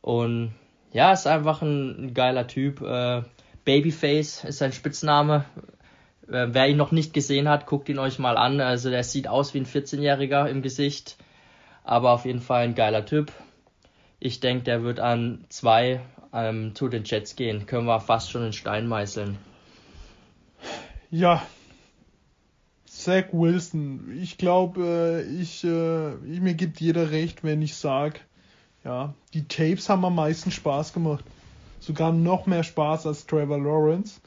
Und 0.00 0.54
ja, 0.92 1.12
ist 1.12 1.26
einfach 1.26 1.60
ein, 1.62 2.14
geiler 2.14 2.46
Typ. 2.46 2.80
Äh, 2.80 3.22
Babyface 3.64 4.44
ist 4.44 4.58
sein 4.58 4.72
Spitzname. 4.72 5.44
Äh, 6.26 6.48
wer 6.50 6.68
ihn 6.68 6.78
noch 6.78 6.90
nicht 6.90 7.12
gesehen 7.12 7.48
hat, 7.48 7.66
guckt 7.66 7.90
ihn 7.90 7.98
euch 7.98 8.18
mal 8.18 8.38
an. 8.38 8.60
Also 8.60 8.88
der 8.88 9.04
sieht 9.04 9.28
aus 9.28 9.52
wie 9.52 9.58
ein 9.58 9.66
14-Jähriger 9.66 10.46
im 10.46 10.62
Gesicht. 10.62 11.16
Aber 11.84 12.12
auf 12.12 12.24
jeden 12.24 12.40
Fall 12.40 12.64
ein 12.64 12.74
geiler 12.74 13.04
Typ. 13.04 13.30
Ich 14.18 14.40
denke, 14.40 14.64
der 14.64 14.82
wird 14.82 15.00
an 15.00 15.44
zwei 15.50 16.00
ähm, 16.32 16.74
zu 16.74 16.88
den 16.88 17.04
Jets 17.04 17.36
gehen. 17.36 17.66
Können 17.66 17.86
wir 17.86 18.00
fast 18.00 18.30
schon 18.30 18.44
in 18.44 18.52
Stein 18.52 18.86
meißeln. 18.86 19.38
Ja. 21.10 21.42
Zach 23.08 23.32
Wilson. 23.32 24.18
Ich 24.20 24.36
glaube, 24.36 25.24
äh, 25.26 25.40
ich, 25.40 25.64
äh, 25.64 26.12
ich, 26.30 26.42
mir 26.42 26.52
gibt 26.52 26.78
jeder 26.78 27.10
recht, 27.10 27.42
wenn 27.42 27.62
ich 27.62 27.74
sage, 27.74 28.20
ja, 28.84 29.14
die 29.32 29.48
Tapes 29.48 29.88
haben 29.88 30.04
am 30.04 30.14
meisten 30.14 30.50
Spaß 30.50 30.92
gemacht. 30.92 31.24
Sogar 31.80 32.12
noch 32.12 32.44
mehr 32.44 32.64
Spaß 32.64 33.06
als 33.06 33.24
Trevor 33.24 33.60
Lawrence. 33.60 34.20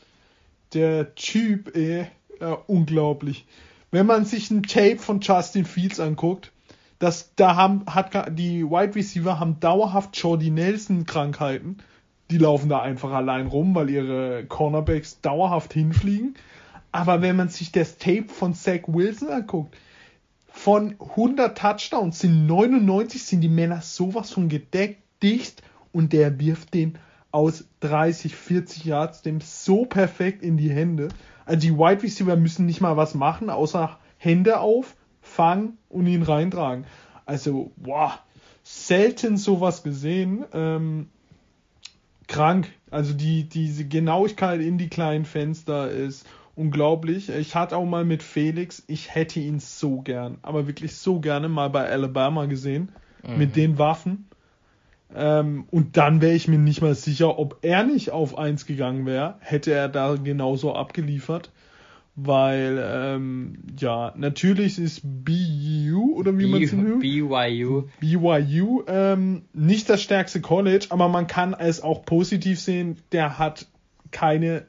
Der 0.74 1.14
Typ, 1.14 1.76
ey, 1.76 2.08
äh, 2.40 2.56
unglaublich. 2.66 3.46
Wenn 3.92 4.08
man 4.08 4.26
sich 4.26 4.50
ein 4.50 4.64
Tape 4.64 4.98
von 4.98 5.20
Justin 5.22 5.66
Fields 5.66 6.00
anguckt, 6.00 6.52
das, 6.98 7.36
da 7.36 7.56
haben, 7.56 7.86
hat, 7.86 8.36
die 8.36 8.64
Wide 8.64 8.96
Receiver 8.96 9.40
haben 9.40 9.60
dauerhaft 9.60 10.18
Jordy 10.18 10.50
Nelson 10.50 11.06
Krankheiten. 11.06 11.78
Die 12.32 12.40
laufen 12.40 12.68
da 12.68 12.82
einfach 12.82 13.12
allein 13.12 13.46
rum, 13.46 13.76
weil 13.76 13.92
ihre 13.92 14.44
Cornerbacks 14.48 15.22
dauerhaft 15.22 15.72
hinfliegen. 15.72 16.36
Aber 16.92 17.22
wenn 17.22 17.36
man 17.36 17.50
sich 17.50 17.72
das 17.72 17.98
Tape 17.98 18.28
von 18.28 18.54
Zach 18.54 18.82
Wilson 18.88 19.30
anguckt, 19.30 19.78
von 20.48 20.96
100 21.00 21.58
Touchdowns 21.58 22.20
sind 22.20 22.46
99 22.46 23.24
sind 23.24 23.42
die 23.42 23.50
Männer 23.50 23.82
sowas 23.82 24.32
von 24.32 24.50
gedeckt, 24.50 25.02
dicht 25.24 25.62
und 25.94 26.12
der 26.14 26.40
wirft 26.40 26.74
den 26.74 26.98
aus 27.32 27.66
30, 27.80 28.36
40 28.36 28.86
Yards 28.86 29.22
dem 29.22 29.40
so 29.40 29.86
perfekt 29.86 30.44
in 30.44 30.58
die 30.58 30.70
Hände. 30.70 31.08
Also 31.46 31.62
die 31.62 31.78
Wide 31.78 32.04
Receiver 32.04 32.36
müssen 32.36 32.66
nicht 32.66 32.82
mal 32.82 32.98
was 32.98 33.16
machen, 33.16 33.50
außer 33.50 33.98
Hände 34.18 34.60
auf, 34.60 34.96
fangen 35.22 35.78
und 35.88 36.08
ihn 36.08 36.24
reintragen. 36.24 36.86
Also, 37.26 37.72
wow, 37.78 38.20
selten 38.64 39.38
sowas 39.38 39.84
gesehen. 39.84 40.46
Ähm, 40.54 41.08
krank. 42.28 42.72
Also 42.90 43.14
die, 43.14 43.48
diese 43.48 43.86
Genauigkeit 43.86 44.62
in 44.62 44.78
die 44.78 44.90
kleinen 44.90 45.26
Fenster 45.26 45.90
ist 45.90 46.26
unglaublich. 46.62 47.30
Ich 47.30 47.56
hatte 47.56 47.76
auch 47.76 47.86
mal 47.86 48.06
mit 48.06 48.22
Felix, 48.24 48.84
ich 48.88 49.14
hätte 49.16 49.40
ihn 49.40 49.60
so 49.60 50.02
gern, 50.02 50.38
aber 50.44 50.68
wirklich 50.68 50.96
so 50.96 51.20
gerne 51.20 51.50
mal 51.50 51.70
bei 51.70 51.90
Alabama 51.90 52.46
gesehen. 52.46 52.90
Mhm. 53.28 53.38
Mit 53.38 53.56
den 53.56 53.78
Waffen. 53.78 54.28
Ähm, 55.14 55.66
und 55.72 55.98
dann 55.98 56.22
wäre 56.22 56.34
ich 56.34 56.48
mir 56.48 56.58
nicht 56.58 56.82
mal 56.82 56.96
sicher, 56.96 57.38
ob 57.38 57.58
er 57.64 57.84
nicht 57.84 58.12
auf 58.12 58.38
1 58.38 58.66
gegangen 58.66 59.06
wäre, 59.06 59.36
hätte 59.40 59.74
er 59.74 59.90
da 59.90 60.16
genauso 60.16 60.74
abgeliefert. 60.74 61.52
Weil, 62.16 62.82
ähm, 62.84 63.58
ja, 63.80 64.14
natürlich 64.16 64.78
ist 64.78 65.02
BU 65.04 66.14
oder 66.14 66.38
wie 66.38 66.46
man 66.46 66.62
es 66.62 66.74
nennt. 66.74 67.00
BYU. 67.00 67.84
BYU 68.00 68.84
ähm, 68.88 69.44
nicht 69.54 69.90
das 69.90 70.02
stärkste 70.02 70.42
College, 70.42 70.88
aber 70.90 71.08
man 71.08 71.28
kann 71.28 71.54
es 71.58 71.82
auch 71.82 72.04
positiv 72.06 72.60
sehen. 72.60 72.98
Der 73.12 73.40
hat 73.40 73.68
keine 74.12 74.66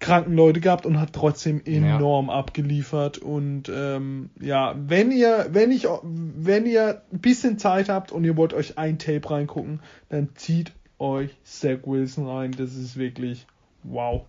kranken 0.00 0.34
Leute 0.34 0.60
gehabt 0.60 0.86
und 0.86 1.00
hat 1.00 1.12
trotzdem 1.12 1.62
enorm 1.64 2.28
ja. 2.28 2.34
abgeliefert. 2.34 3.18
Und 3.18 3.68
ähm, 3.68 4.30
ja, 4.40 4.74
wenn 4.78 5.10
ihr, 5.10 5.48
wenn 5.50 5.70
ich, 5.70 5.86
wenn 6.02 6.66
ihr 6.66 7.02
ein 7.12 7.18
bisschen 7.18 7.58
Zeit 7.58 7.88
habt 7.88 8.12
und 8.12 8.24
ihr 8.24 8.36
wollt 8.36 8.54
euch 8.54 8.78
ein 8.78 8.98
Tape 8.98 9.30
reingucken, 9.30 9.80
dann 10.08 10.30
zieht 10.34 10.72
euch 10.98 11.30
Zach 11.44 11.78
Wilson 11.84 12.28
rein. 12.28 12.52
Das 12.52 12.74
ist 12.74 12.96
wirklich 12.96 13.46
wow. 13.82 14.24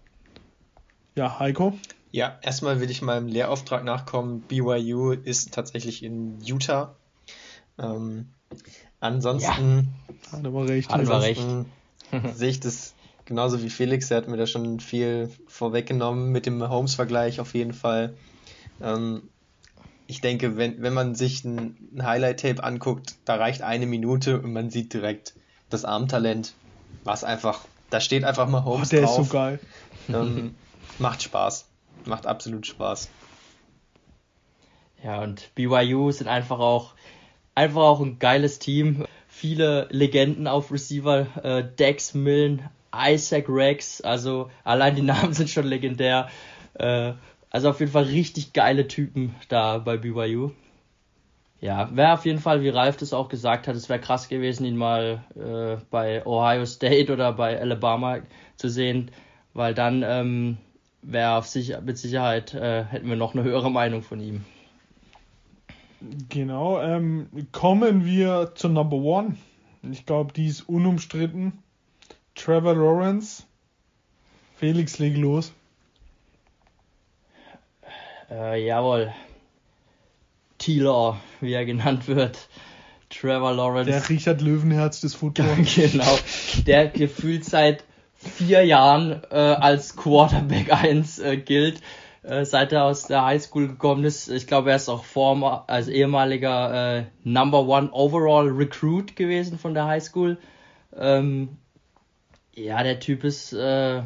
Ja, 1.16 1.40
Heiko? 1.40 1.74
Ja, 2.12 2.40
erstmal 2.42 2.80
will 2.80 2.90
ich 2.90 3.02
meinem 3.02 3.28
Lehrauftrag 3.28 3.84
nachkommen. 3.84 4.42
BYU 4.42 5.12
ist 5.12 5.54
tatsächlich 5.54 6.04
in 6.04 6.40
Utah. 6.42 6.96
Ähm, 7.78 8.30
ansonsten, 9.00 9.90
ja. 10.32 10.38
hat 10.38 10.46
aber 10.46 10.68
recht. 10.68 10.90
Hat 10.90 11.02
aber 11.02 11.22
recht. 11.22 11.46
sehe 12.34 12.50
ich 12.50 12.60
das 12.60 12.96
genauso 13.30 13.62
wie 13.62 13.70
Felix, 13.70 14.08
der 14.08 14.18
hat 14.18 14.28
mir 14.28 14.38
da 14.38 14.48
schon 14.48 14.80
viel 14.80 15.30
vorweggenommen 15.48 16.32
mit 16.32 16.48
dem 16.48 16.68
Holmes-Vergleich 16.68 17.40
auf 17.40 17.54
jeden 17.54 17.74
Fall. 17.74 18.16
Ähm, 18.82 19.30
ich 20.08 20.20
denke, 20.20 20.58
wenn, 20.58 20.82
wenn 20.82 20.94
man 20.96 21.14
sich 21.14 21.46
ein, 21.46 21.78
ein 21.94 22.06
Highlight-Tape 22.06 22.64
anguckt, 22.64 23.18
da 23.26 23.36
reicht 23.36 23.62
eine 23.62 23.86
Minute 23.86 24.42
und 24.42 24.52
man 24.52 24.72
sieht 24.72 24.94
direkt 24.94 25.36
das 25.70 25.86
Armtalent, 25.86 26.56
was 27.04 27.24
einfach, 27.24 27.66
da 27.92 28.02
steht 28.02 28.24
einfach 28.24 28.50
mal 28.50 28.66
Holmes 28.66 28.90
oh, 28.90 28.96
der 28.96 29.02
drauf. 29.04 29.20
ist 29.20 29.28
so 29.28 29.32
geil. 29.32 29.60
Ähm, 30.10 30.56
macht 30.98 31.22
Spaß. 31.22 31.68
Macht 32.06 32.26
absolut 32.26 32.66
Spaß. 32.66 33.10
Ja, 35.04 35.22
und 35.22 35.54
BYU 35.54 36.12
sind 36.12 36.28
einfach 36.28 36.58
auch, 36.58 36.96
einfach 37.54 37.82
auch 37.82 38.00
ein 38.02 38.18
geiles 38.18 38.58
Team. 38.58 39.06
Viele 39.28 39.88
Legenden 39.92 40.48
auf 40.48 40.72
Receiver, 40.72 41.28
äh, 41.44 41.64
Dex 41.64 42.16
Millen, 42.16 42.68
Isaac 42.96 43.46
Rex, 43.48 44.02
also 44.02 44.50
allein 44.64 44.96
die 44.96 45.02
Namen 45.04 45.34
sind 45.34 45.50
schon 45.50 45.66
legendär. 45.66 46.30
Äh, 46.76 47.14
also 47.50 47.70
auf 47.70 47.80
jeden 47.80 47.92
Fall 47.92 48.04
richtig 48.04 48.54
geile 48.54 48.88
Typen 48.88 49.36
da 49.48 49.80
bei 49.80 49.98
BYU. 49.98 50.52
Ja, 51.62 51.94
wäre 51.94 52.14
auf 52.14 52.26
jeden 52.26 52.40
Fall, 52.40 52.62
wie 52.62 52.70
Ralf 52.70 52.98
das 52.98 53.12
auch 53.12 53.28
gesagt 53.28 53.68
hat, 53.68 53.76
es 53.76 53.90
wäre 53.90 54.00
krass 54.00 54.30
gewesen, 54.30 54.66
ihn 54.66 54.78
mal 54.78 55.24
äh, 55.36 55.84
bei 55.90 56.26
Ohio 56.26 56.66
State 56.66 57.12
oder 57.12 57.34
bei 57.34 57.60
Alabama 57.60 58.20
zu 58.56 58.70
sehen, 58.70 59.12
weil 59.54 59.74
dann 59.74 60.04
ähm, 60.06 60.58
wäre 61.02 61.36
auf 61.36 61.48
sich 61.48 61.76
mit 61.82 61.98
Sicherheit 61.98 62.54
äh, 62.54 62.86
hätten 62.86 63.10
wir 63.10 63.18
noch 63.18 63.34
eine 63.34 63.44
höhere 63.44 63.70
Meinung 63.70 64.04
von 64.04 64.22
ihm. 64.22 64.46
Genau, 66.30 66.82
ähm, 66.82 67.28
kommen 67.52 68.06
wir 68.06 68.54
zur 68.56 68.70
Number 68.70 68.98
One. 68.98 69.36
Ich 69.82 70.06
glaube, 70.06 70.32
die 70.32 70.48
ist 70.48 70.62
unumstritten. 70.62 71.62
Trevor 72.40 72.74
Lawrence. 72.74 73.44
Felix, 74.56 74.98
leg 74.98 75.18
los. 75.18 75.52
Äh, 78.32 78.66
jawohl. 78.66 79.14
T-Law, 80.58 81.18
wie 81.42 81.54
er 81.54 81.66
genannt 81.66 82.08
wird. 82.08 82.48
Trevor 83.10 83.54
Lawrence. 83.54 83.92
Der 83.92 84.08
Richard 84.08 84.42
Löwenherz 84.42 85.02
des 85.02 85.16
Footballs. 85.16 85.76
genau. 85.76 86.18
Der 86.66 86.88
gefühlt 86.88 87.44
seit 87.44 87.84
vier 88.16 88.64
Jahren 88.64 89.22
äh, 89.32 89.36
als 89.36 89.98
Quarterback 89.98 90.72
1 90.84 91.20
äh, 91.20 91.38
gilt. 91.38 91.82
Äh, 92.24 92.46
seit 92.46 92.72
er 92.72 92.86
aus 92.86 93.04
der 93.04 93.26
Highschool 93.26 93.68
gekommen 93.68 94.06
ist. 94.06 94.30
Ich 94.30 94.48
glaube, 94.48 94.70
er 94.70 94.78
ist 94.78 94.88
auch 94.88 95.04
former, 95.04 95.66
als 95.68 95.90
ehemaliger 95.90 97.00
äh, 97.00 97.04
Number 97.24 97.68
One 97.68 97.92
Overall 97.92 98.48
Recruit 98.48 99.18
gewesen 99.18 99.60
von 99.60 99.74
der 99.74 99.88
Highschool. 99.88 100.38
Ähm, 100.96 101.58
ja, 102.60 102.84
der 102.84 103.00
Typ 103.00 103.24
ist, 103.24 103.54
äh, 103.54 104.04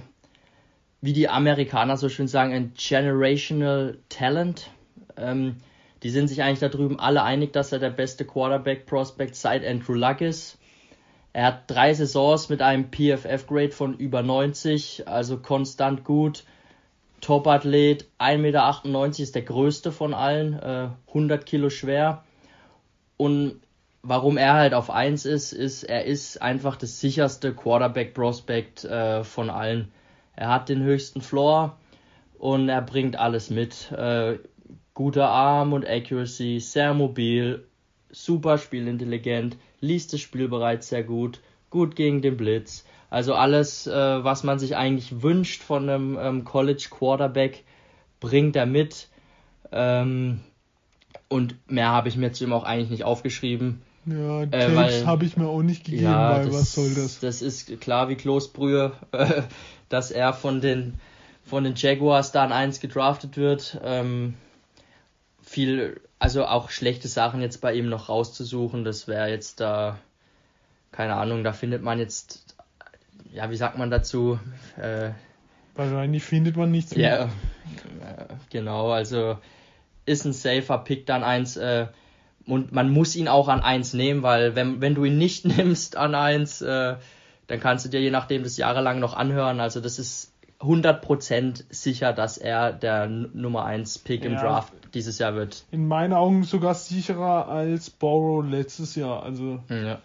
wie 1.01 1.13
die 1.13 1.29
Amerikaner 1.29 1.97
so 1.97 2.09
schön 2.09 2.27
sagen, 2.27 2.53
ein 2.53 2.73
generational 2.77 3.97
talent. 4.09 4.69
Ähm, 5.17 5.57
die 6.03 6.09
sind 6.09 6.27
sich 6.27 6.43
eigentlich 6.43 6.59
da 6.59 6.69
drüben 6.69 6.99
alle 6.99 7.23
einig, 7.23 7.53
dass 7.53 7.71
er 7.71 7.79
der 7.79 7.89
beste 7.89 8.25
Quarterback-Prospect 8.25 9.35
seit 9.35 9.65
Andrew 9.65 9.93
Luck 9.93 10.21
ist. 10.21 10.57
Er 11.31 11.47
hat 11.47 11.63
drei 11.67 11.93
Saisons 11.93 12.49
mit 12.49 12.61
einem 12.61 12.91
PFF-Grade 12.91 13.71
von 13.71 13.97
über 13.97 14.21
90, 14.21 15.07
also 15.07 15.37
konstant 15.37 16.03
gut. 16.03 16.43
Top-Athlet, 17.21 18.05
1,98 18.19 18.37
Meter 18.37 19.19
ist 19.19 19.35
der 19.35 19.41
größte 19.41 19.91
von 19.91 20.13
allen, 20.13 20.59
äh, 20.59 20.89
100 21.07 21.45
Kilo 21.45 21.69
schwer. 21.69 22.23
Und 23.17 23.61
warum 24.03 24.37
er 24.37 24.53
halt 24.53 24.73
auf 24.73 24.89
1 24.89 25.25
ist, 25.25 25.53
ist, 25.53 25.83
er 25.83 26.05
ist 26.05 26.41
einfach 26.41 26.75
das 26.75 26.99
sicherste 26.99 27.53
Quarterback-Prospect 27.53 28.83
äh, 28.83 29.23
von 29.23 29.49
allen. 29.49 29.91
Er 30.35 30.49
hat 30.49 30.69
den 30.69 30.83
höchsten 30.83 31.21
Floor 31.21 31.77
und 32.37 32.69
er 32.69 32.81
bringt 32.81 33.15
alles 33.15 33.49
mit. 33.49 33.91
Äh, 33.91 34.39
guter 34.93 35.29
Arm 35.29 35.73
und 35.73 35.87
Accuracy, 35.87 36.59
sehr 36.59 36.93
mobil, 36.93 37.65
super 38.11 38.57
spielintelligent, 38.57 39.57
liest 39.79 40.13
das 40.13 40.19
Spiel 40.19 40.49
bereits 40.49 40.89
sehr 40.89 41.03
gut, 41.03 41.39
gut 41.69 41.95
gegen 41.95 42.21
den 42.21 42.37
Blitz. 42.37 42.85
Also 43.09 43.35
alles, 43.35 43.87
äh, 43.87 44.23
was 44.23 44.43
man 44.43 44.59
sich 44.59 44.75
eigentlich 44.75 45.21
wünscht 45.21 45.63
von 45.63 45.89
einem 45.89 46.17
ähm, 46.19 46.43
College 46.43 46.87
Quarterback, 46.89 47.63
bringt 48.19 48.55
er 48.55 48.65
mit. 48.65 49.07
Ähm, 49.71 50.41
und 51.29 51.55
mehr 51.71 51.89
habe 51.89 52.09
ich 52.09 52.17
mir 52.17 52.31
zu 52.31 52.43
ihm 52.43 52.53
auch 52.53 52.63
eigentlich 52.63 52.89
nicht 52.89 53.05
aufgeschrieben. 53.05 53.81
Ja, 54.05 54.45
Tapes 54.45 55.01
äh, 55.01 55.05
habe 55.05 55.25
ich 55.25 55.37
mir 55.37 55.47
auch 55.47 55.61
nicht 55.61 55.85
gegeben, 55.85 56.03
ja, 56.03 56.31
weil 56.31 56.45
das, 56.45 56.53
was 56.53 56.73
soll 56.73 56.93
das? 56.93 57.19
Das 57.19 57.41
ist 57.41 57.79
klar 57.79 58.09
wie 58.09 58.15
Kloßbrühe, 58.15 58.91
äh, 59.11 59.43
dass 59.89 60.11
er 60.11 60.33
von 60.33 60.59
den, 60.59 60.99
von 61.45 61.63
den 61.63 61.75
Jaguars 61.75 62.31
da 62.31 62.43
an 62.43 62.51
1 62.51 62.81
gedraftet 62.81 63.37
wird. 63.37 63.79
Ähm, 63.83 64.33
viel, 65.41 66.01
also 66.19 66.45
auch 66.45 66.69
schlechte 66.69 67.07
Sachen 67.07 67.41
jetzt 67.41 67.61
bei 67.61 67.73
ihm 67.73 67.87
noch 67.87 68.09
rauszusuchen, 68.09 68.83
das 68.83 69.07
wäre 69.07 69.29
jetzt 69.29 69.59
da, 69.59 69.99
keine 70.91 71.15
Ahnung, 71.15 71.43
da 71.43 71.53
findet 71.53 71.81
man 71.81 71.99
jetzt, 71.99 72.55
ja, 73.31 73.49
wie 73.51 73.57
sagt 73.57 73.77
man 73.77 73.89
dazu? 73.89 74.39
Äh, 74.77 75.11
Wahrscheinlich 75.75 76.23
findet 76.23 76.55
man 76.55 76.71
nichts 76.71 76.95
mehr. 76.95 77.09
Ja, 77.09 77.23
äh, 77.25 78.33
genau, 78.49 78.91
also 78.91 79.37
ist 80.05 80.25
ein 80.25 80.33
safer 80.33 80.77
Pick 80.79 81.05
dann 81.05 81.23
eins, 81.23 81.55
äh, 81.57 81.87
und 82.45 82.71
man 82.71 82.89
muss 82.89 83.15
ihn 83.15 83.27
auch 83.27 83.47
an 83.47 83.61
eins 83.61 83.93
nehmen, 83.93 84.23
weil 84.23 84.55
wenn, 84.55 84.81
wenn 84.81 84.95
du 84.95 85.05
ihn 85.05 85.17
nicht 85.17 85.45
nimmst 85.57 85.97
an 85.97 86.15
eins, 86.15 86.61
äh, 86.61 86.95
dann 87.47 87.59
kannst 87.59 87.85
du 87.85 87.89
dir 87.89 88.01
je 88.01 88.11
nachdem 88.11 88.43
das 88.43 88.57
jahrelang 88.57 88.99
noch 88.99 89.15
anhören. 89.15 89.59
Also 89.59 89.79
das 89.79 89.99
ist 89.99 90.33
100% 90.63 91.65
sicher, 91.69 92.13
dass 92.13 92.37
er 92.37 92.71
der 92.71 93.07
Nummer 93.07 93.65
1 93.65 93.99
Pick 93.99 94.23
im 94.23 94.35
Draft 94.35 94.73
dieses 94.93 95.19
Jahr 95.19 95.35
wird. 95.35 95.65
In 95.71 95.87
meinen 95.87 96.13
Augen 96.13 96.43
sogar 96.43 96.73
sicherer 96.73 97.49
als 97.49 97.89
Borrow 97.89 98.45
letztes 98.45 98.95
Jahr. 98.95 99.23
Also, 99.23 99.59
ja. 99.69 99.99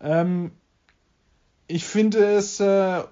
ähm, 0.00 0.52
ich 1.66 1.84
finde 1.84 2.24
es, 2.24 2.60
äh, 2.60 3.02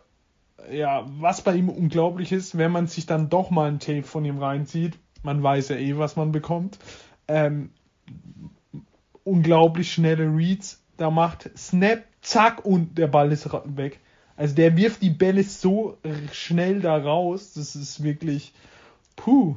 ja, 0.72 1.06
was 1.06 1.42
bei 1.42 1.54
ihm 1.54 1.68
unglaublich 1.68 2.32
ist, 2.32 2.56
wenn 2.56 2.72
man 2.72 2.86
sich 2.86 3.04
dann 3.04 3.28
doch 3.28 3.50
mal 3.50 3.68
ein 3.68 3.80
Tape 3.80 4.04
von 4.04 4.24
ihm 4.24 4.38
reinzieht, 4.38 4.98
man 5.22 5.42
weiß 5.42 5.68
ja 5.70 5.76
eh, 5.76 5.98
was 5.98 6.16
man 6.16 6.32
bekommt. 6.32 6.78
Ähm, 7.26 7.70
unglaublich 9.28 9.92
schnelle 9.92 10.24
Reads, 10.24 10.82
da 10.96 11.10
macht 11.10 11.50
Snap, 11.56 12.04
zack 12.22 12.64
und 12.64 12.98
der 12.98 13.06
Ball 13.06 13.30
ist 13.32 13.48
weg. 13.76 14.00
Also 14.36 14.54
der 14.54 14.76
wirft 14.76 15.02
die 15.02 15.10
Bälle 15.10 15.42
so 15.42 15.98
schnell 16.32 16.80
da 16.80 16.96
raus, 16.96 17.54
das 17.54 17.74
ist 17.74 18.02
wirklich 18.02 18.52
puh. 19.16 19.56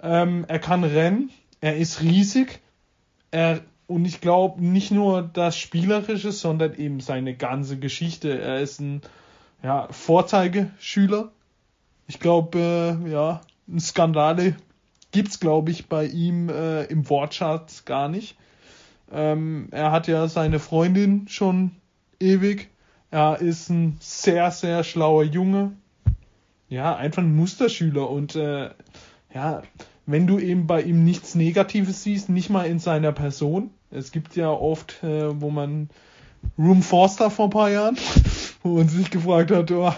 Ähm, 0.00 0.44
er 0.48 0.58
kann 0.58 0.82
rennen, 0.82 1.30
er 1.60 1.76
ist 1.76 2.02
riesig, 2.02 2.60
er 3.30 3.60
und 3.86 4.04
ich 4.06 4.20
glaube 4.20 4.64
nicht 4.64 4.90
nur 4.90 5.22
das 5.22 5.56
Spielerische, 5.56 6.32
sondern 6.32 6.74
eben 6.74 7.00
seine 7.00 7.34
ganze 7.34 7.78
Geschichte. 7.78 8.40
Er 8.40 8.60
ist 8.60 8.80
ein 8.80 9.02
ja, 9.62 9.86
Vorzeigeschüler. 9.90 11.30
Ich 12.06 12.18
glaube, 12.18 12.58
äh, 13.04 13.10
ja, 13.10 13.42
Skandale 13.78 14.56
gibt's 15.10 15.40
glaube 15.40 15.70
ich 15.70 15.88
bei 15.88 16.06
ihm 16.06 16.48
äh, 16.48 16.84
im 16.84 17.08
Wortschatz 17.08 17.84
gar 17.84 18.08
nicht. 18.08 18.36
Ähm, 19.12 19.68
er 19.70 19.92
hat 19.92 20.08
ja 20.08 20.26
seine 20.28 20.58
Freundin 20.58 21.28
schon 21.28 21.72
ewig. 22.18 22.70
Er 23.10 23.40
ist 23.40 23.68
ein 23.68 23.98
sehr, 24.00 24.50
sehr 24.50 24.84
schlauer 24.84 25.24
Junge. 25.24 25.72
Ja, 26.68 26.96
einfach 26.96 27.22
ein 27.22 27.36
Musterschüler. 27.36 28.08
Und 28.08 28.34
äh, 28.36 28.70
ja, 29.34 29.62
wenn 30.06 30.26
du 30.26 30.38
eben 30.38 30.66
bei 30.66 30.82
ihm 30.82 31.04
nichts 31.04 31.34
Negatives 31.34 32.02
siehst, 32.02 32.30
nicht 32.30 32.48
mal 32.48 32.64
in 32.64 32.78
seiner 32.78 33.12
Person. 33.12 33.70
Es 33.90 34.12
gibt 34.12 34.34
ja 34.36 34.50
oft, 34.50 35.02
äh, 35.02 35.40
wo 35.40 35.50
man 35.50 35.90
Room 36.58 36.82
Forster 36.82 37.30
vor 37.30 37.46
ein 37.46 37.50
paar 37.50 37.70
Jahren, 37.70 37.98
wo 38.62 38.76
man 38.76 38.88
sich 38.88 39.10
gefragt 39.10 39.50
hat, 39.50 39.70
oh, 39.70 39.92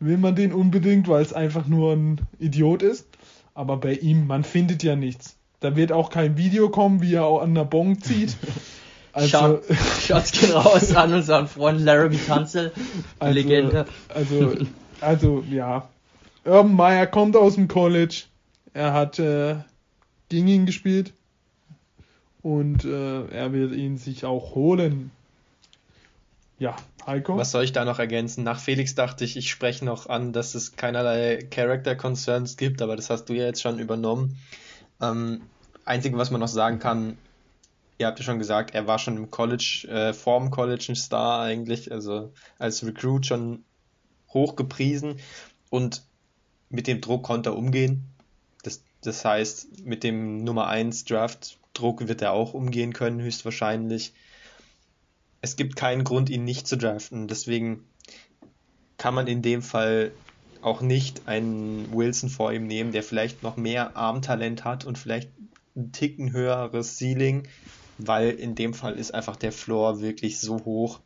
will 0.00 0.18
man 0.18 0.34
den 0.34 0.52
unbedingt, 0.52 1.06
weil 1.08 1.22
es 1.22 1.32
einfach 1.32 1.66
nur 1.68 1.92
ein 1.92 2.20
Idiot 2.38 2.82
ist. 2.82 3.06
Aber 3.54 3.76
bei 3.76 3.94
ihm, 3.94 4.26
man 4.26 4.44
findet 4.44 4.82
ja 4.82 4.96
nichts. 4.96 5.37
Da 5.60 5.74
wird 5.74 5.92
auch 5.92 6.10
kein 6.10 6.36
Video 6.36 6.68
kommen, 6.68 7.02
wie 7.02 7.14
er 7.14 7.24
auch 7.24 7.42
an 7.42 7.54
der 7.54 7.64
Bong 7.64 8.00
zieht. 8.00 8.36
Also, 9.18 9.62
Shots 10.00 10.32
gehen 10.32 10.52
raus 10.52 10.94
an 10.94 11.12
unseren 11.12 11.48
Freund 11.48 11.80
Larry 11.80 12.18
Tanzel, 12.18 12.72
also, 13.18 13.34
Legende. 13.34 13.86
Also, 14.08 14.54
also, 15.00 15.44
ja. 15.50 15.88
Urban 16.44 16.74
Meyer 16.74 17.06
kommt 17.08 17.34
aus 17.34 17.56
dem 17.56 17.66
College. 17.66 18.24
Er 18.74 18.92
hat 18.92 19.18
äh, 19.18 19.56
gegen 20.28 20.46
ihn 20.46 20.66
gespielt. 20.66 21.14
Und 22.42 22.84
äh, 22.84 23.26
er 23.26 23.52
wird 23.52 23.72
ihn 23.72 23.98
sich 23.98 24.24
auch 24.24 24.54
holen. 24.54 25.10
Ja, 26.60 26.76
Heiko? 27.06 27.36
Was 27.36 27.50
soll 27.50 27.64
ich 27.64 27.72
da 27.72 27.84
noch 27.84 27.98
ergänzen? 27.98 28.44
Nach 28.44 28.60
Felix 28.60 28.94
dachte 28.94 29.24
ich, 29.24 29.36
ich 29.36 29.50
spreche 29.50 29.84
noch 29.84 30.08
an, 30.08 30.32
dass 30.32 30.54
es 30.54 30.76
keinerlei 30.76 31.38
Character 31.50 31.96
Concerns 31.96 32.56
gibt, 32.56 32.82
aber 32.82 32.94
das 32.94 33.10
hast 33.10 33.26
du 33.26 33.32
ja 33.32 33.46
jetzt 33.46 33.62
schon 33.62 33.78
übernommen. 33.78 34.38
Ähm, 35.00 35.42
Einzige, 35.84 36.18
was 36.18 36.30
man 36.30 36.40
noch 36.40 36.48
sagen 36.48 36.78
kann, 36.78 37.16
ihr 37.98 38.06
habt 38.06 38.18
ja 38.18 38.24
schon 38.24 38.38
gesagt, 38.38 38.74
er 38.74 38.86
war 38.86 38.98
schon 38.98 39.16
im 39.16 39.30
College, 39.30 39.86
äh, 39.88 40.12
vorm 40.12 40.50
College 40.50 40.86
ein 40.90 40.96
Star 40.96 41.42
eigentlich, 41.42 41.90
also 41.90 42.32
als 42.58 42.84
Recruit 42.84 43.26
schon 43.26 43.64
hoch 44.28 44.56
gepriesen 44.56 45.18
und 45.70 46.02
mit 46.70 46.86
dem 46.86 47.00
Druck 47.00 47.24
konnte 47.24 47.50
er 47.50 47.56
umgehen. 47.56 48.04
Das, 48.62 48.82
das 49.02 49.24
heißt, 49.24 49.84
mit 49.84 50.04
dem 50.04 50.44
Nummer 50.44 50.68
1 50.68 51.04
Draft 51.04 51.58
Druck 51.72 52.06
wird 52.08 52.22
er 52.22 52.32
auch 52.32 52.54
umgehen 52.54 52.92
können, 52.92 53.20
höchstwahrscheinlich. 53.20 54.12
Es 55.40 55.56
gibt 55.56 55.76
keinen 55.76 56.04
Grund, 56.04 56.28
ihn 56.30 56.44
nicht 56.44 56.66
zu 56.66 56.76
draften, 56.76 57.28
deswegen 57.28 57.84
kann 58.96 59.14
man 59.14 59.28
in 59.28 59.42
dem 59.42 59.62
Fall 59.62 60.12
auch 60.60 60.80
nicht 60.80 61.28
einen 61.28 61.92
Wilson 61.92 62.30
vor 62.30 62.52
ihm 62.52 62.66
nehmen, 62.66 62.92
der 62.92 63.02
vielleicht 63.02 63.42
noch 63.42 63.56
mehr 63.56 63.96
Armtalent 63.96 64.64
hat 64.64 64.84
und 64.84 64.98
vielleicht 64.98 65.30
ein 65.76 65.92
Ticken 65.92 66.32
höheres 66.32 66.98
Ceiling, 66.98 67.46
weil 67.98 68.30
in 68.30 68.54
dem 68.54 68.74
Fall 68.74 68.94
ist 68.94 69.14
einfach 69.14 69.36
der 69.36 69.52
Floor 69.52 70.00
wirklich 70.00 70.40
so 70.40 70.64
hoch, 70.64 71.00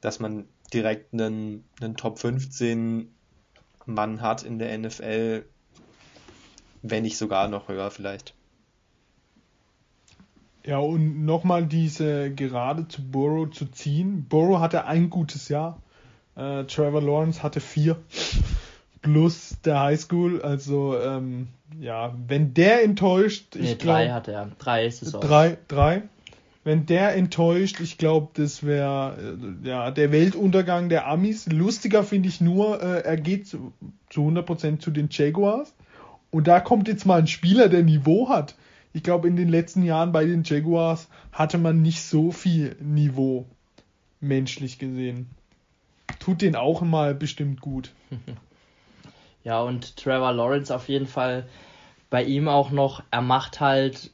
dass 0.00 0.20
man 0.20 0.46
direkt 0.72 1.12
einen, 1.12 1.64
einen 1.80 1.96
Top 1.96 2.18
15 2.18 3.12
Mann 3.86 4.20
hat 4.20 4.44
in 4.44 4.58
der 4.58 4.76
NFL, 4.78 5.44
wenn 6.82 7.02
nicht 7.02 7.18
sogar 7.18 7.48
noch 7.48 7.68
höher 7.68 7.90
vielleicht. 7.90 8.34
Ja, 10.64 10.78
und 10.78 11.24
nochmal 11.24 11.66
diese 11.66 12.32
gerade 12.34 12.86
zu 12.86 13.02
Burrow 13.02 13.50
zu 13.50 13.66
ziehen. 13.66 14.26
Burrow 14.28 14.60
hatte 14.60 14.84
ein 14.84 15.08
gutes 15.08 15.48
Jahr. 15.48 15.82
Äh, 16.36 16.64
Trevor 16.64 17.02
Lawrence 17.02 17.42
hatte 17.42 17.60
vier 17.60 17.96
plus 19.02 19.56
der 19.64 19.80
Highschool. 19.80 20.42
Also 20.42 20.98
ähm, 20.98 21.48
ja, 21.80 22.14
wenn 22.26 22.54
der 22.54 22.82
enttäuscht, 22.82 23.54
nee, 23.54 23.72
ich 23.72 23.78
drei 23.78 24.04
glaub, 24.04 24.14
hat 24.16 24.28
er, 24.28 24.50
drei 24.58 24.86
ist 24.86 25.02
es 25.02 25.14
auch. 25.14 25.20
Drei, 25.20 25.58
drei. 25.68 26.02
Wenn 26.62 26.84
der 26.84 27.16
enttäuscht, 27.16 27.80
ich 27.80 27.96
glaube, 27.96 28.28
das 28.34 28.64
wäre 28.64 29.16
äh, 29.64 29.68
ja 29.68 29.90
der 29.90 30.12
Weltuntergang 30.12 30.88
der 30.88 31.06
Amis. 31.06 31.46
Lustiger 31.46 32.04
finde 32.04 32.28
ich 32.28 32.40
nur, 32.40 32.82
äh, 32.82 33.02
er 33.02 33.16
geht 33.16 33.46
zu, 33.46 33.72
zu 34.10 34.22
100% 34.22 34.78
zu 34.78 34.90
den 34.90 35.08
Jaguars. 35.10 35.72
Und 36.30 36.46
da 36.46 36.60
kommt 36.60 36.86
jetzt 36.86 37.06
mal 37.06 37.18
ein 37.18 37.26
Spieler, 37.26 37.68
der 37.68 37.82
Niveau 37.82 38.28
hat. 38.28 38.54
Ich 38.92 39.02
glaube, 39.02 39.28
in 39.28 39.36
den 39.36 39.48
letzten 39.48 39.82
Jahren 39.82 40.12
bei 40.12 40.24
den 40.24 40.42
Jaguars 40.44 41.08
hatte 41.32 41.58
man 41.58 41.80
nicht 41.80 42.02
so 42.02 42.30
viel 42.30 42.76
Niveau, 42.80 43.46
menschlich 44.20 44.78
gesehen. 44.78 45.30
Tut 46.20 46.42
den 46.42 46.54
auch 46.54 46.82
mal 46.82 47.14
bestimmt 47.14 47.60
gut. 47.60 47.92
Ja, 49.42 49.62
und 49.62 49.96
Trevor 49.96 50.32
Lawrence 50.32 50.74
auf 50.74 50.90
jeden 50.90 51.06
Fall 51.06 51.46
bei 52.10 52.22
ihm 52.24 52.46
auch 52.46 52.70
noch, 52.70 53.02
er 53.10 53.22
macht 53.22 53.60
halt 53.60 54.10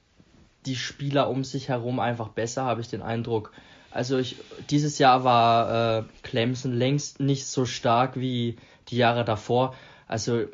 die 0.67 0.77
Spieler 0.77 1.29
um 1.29 1.43
sich 1.43 1.69
herum 1.69 1.99
einfach 1.99 2.29
besser, 2.29 2.65
habe 2.65 2.81
ich 2.81 2.89
den 2.89 3.03
Eindruck. 3.03 3.53
Also 3.91 4.19
ich, 4.19 4.37
dieses 4.71 4.99
Jahr 4.99 5.25
war 5.25 5.99
äh, 5.99 6.05
Clemson 6.23 6.73
längst 6.75 7.19
nicht 7.19 7.47
so 7.47 7.65
stark 7.65 8.17
wie 8.17 8.57
die 8.89 8.99
Jahre 8.99 9.25
davor, 9.25 9.75
Also, 10.07 10.45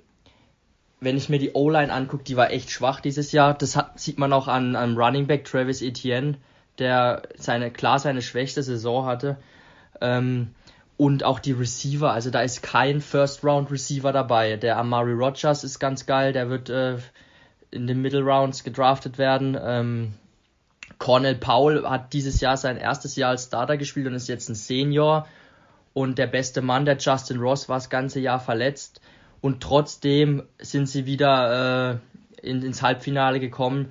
wenn 1.01 1.17
ich 1.17 1.29
mir 1.29 1.39
die 1.39 1.53
O-Line 1.53 1.93
angucke, 1.93 2.25
die 2.25 2.37
war 2.37 2.51
echt 2.51 2.71
schwach 2.71 3.01
dieses 3.01 3.33
Jahr. 3.33 3.55
Das 3.55 3.77
hat, 3.77 3.99
sieht 3.99 4.19
man 4.19 4.33
auch 4.33 4.47
an, 4.47 4.77
an 4.77 4.97
Running 4.97 5.27
Back 5.27 5.45
Travis 5.45 5.83
Etienne, 5.83 6.39
der 6.79 7.23
seine, 7.37 7.71
klar 7.71 7.99
seine 7.99 8.23
schwächste 8.23 8.63
Saison 8.63 9.05
hatte. 9.05 9.37
Ähm, 10.01 10.55
und 11.03 11.25
auch 11.25 11.41
die 11.41 11.51
Receiver, 11.51 12.13
also 12.13 12.31
da 12.31 12.43
ist 12.43 12.63
kein 12.63 13.01
First-Round-Receiver 13.01 14.13
dabei. 14.13 14.57
Der 14.57 14.79
Amari 14.79 15.15
Rogers 15.15 15.65
ist 15.65 15.81
ganz 15.81 16.07
geil, 16.07 16.33
der 16.33 16.49
wird 16.49 16.71
äh, 16.71 16.97
in 17.73 17.89
den 17.89 18.01
Middle 18.01 18.21
Rounds 18.21 18.63
gedraftet 18.63 19.19
werden. 19.19 19.59
Ähm, 19.61 20.13
Cornell 20.99 21.35
Powell 21.35 21.85
hat 21.89 22.13
dieses 22.13 22.41
Jahr 22.41 22.57
sein 22.57 22.77
erstes 22.77 23.17
Jahr 23.17 23.31
als 23.31 23.47
Starter 23.47 23.77
gespielt 23.79 24.07
und 24.07 24.15
ist 24.15 24.29
jetzt 24.29 24.49
ein 24.49 24.55
Senior. 24.55 25.27
Und 25.93 26.19
der 26.19 26.29
beste 26.29 26.63
Mann, 26.63 26.85
der 26.85 26.99
Justin 26.99 27.41
Ross, 27.41 27.69
war 27.69 27.79
das 27.79 27.91
ganze 27.91 28.21
Jahr 28.21 28.39
verletzt. 28.39 29.01
Und 29.41 29.61
trotzdem 29.61 30.45
sind 30.61 30.89
sie 30.89 31.05
wieder 31.05 31.99
äh, 32.41 32.49
in, 32.49 32.63
ins 32.63 32.81
Halbfinale 32.81 33.41
gekommen, 33.41 33.91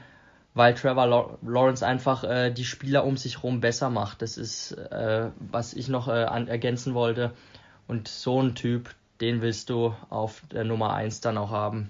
weil 0.53 0.73
Trevor 0.73 1.37
Lawrence 1.41 1.85
einfach 1.85 2.23
äh, 2.23 2.51
die 2.51 2.65
Spieler 2.65 3.05
um 3.05 3.17
sich 3.17 3.37
herum 3.37 3.61
besser 3.61 3.89
macht. 3.89 4.21
Das 4.21 4.37
ist, 4.37 4.73
äh, 4.73 5.29
was 5.39 5.73
ich 5.73 5.87
noch 5.87 6.07
äh, 6.07 6.23
an, 6.23 6.47
ergänzen 6.47 6.93
wollte. 6.93 7.31
Und 7.87 8.07
so 8.07 8.41
ein 8.41 8.55
Typ, 8.55 8.93
den 9.21 9.41
willst 9.41 9.69
du 9.69 9.93
auf 10.09 10.41
der 10.51 10.63
Nummer 10.63 10.93
1 10.93 11.21
dann 11.21 11.37
auch 11.37 11.51
haben. 11.51 11.89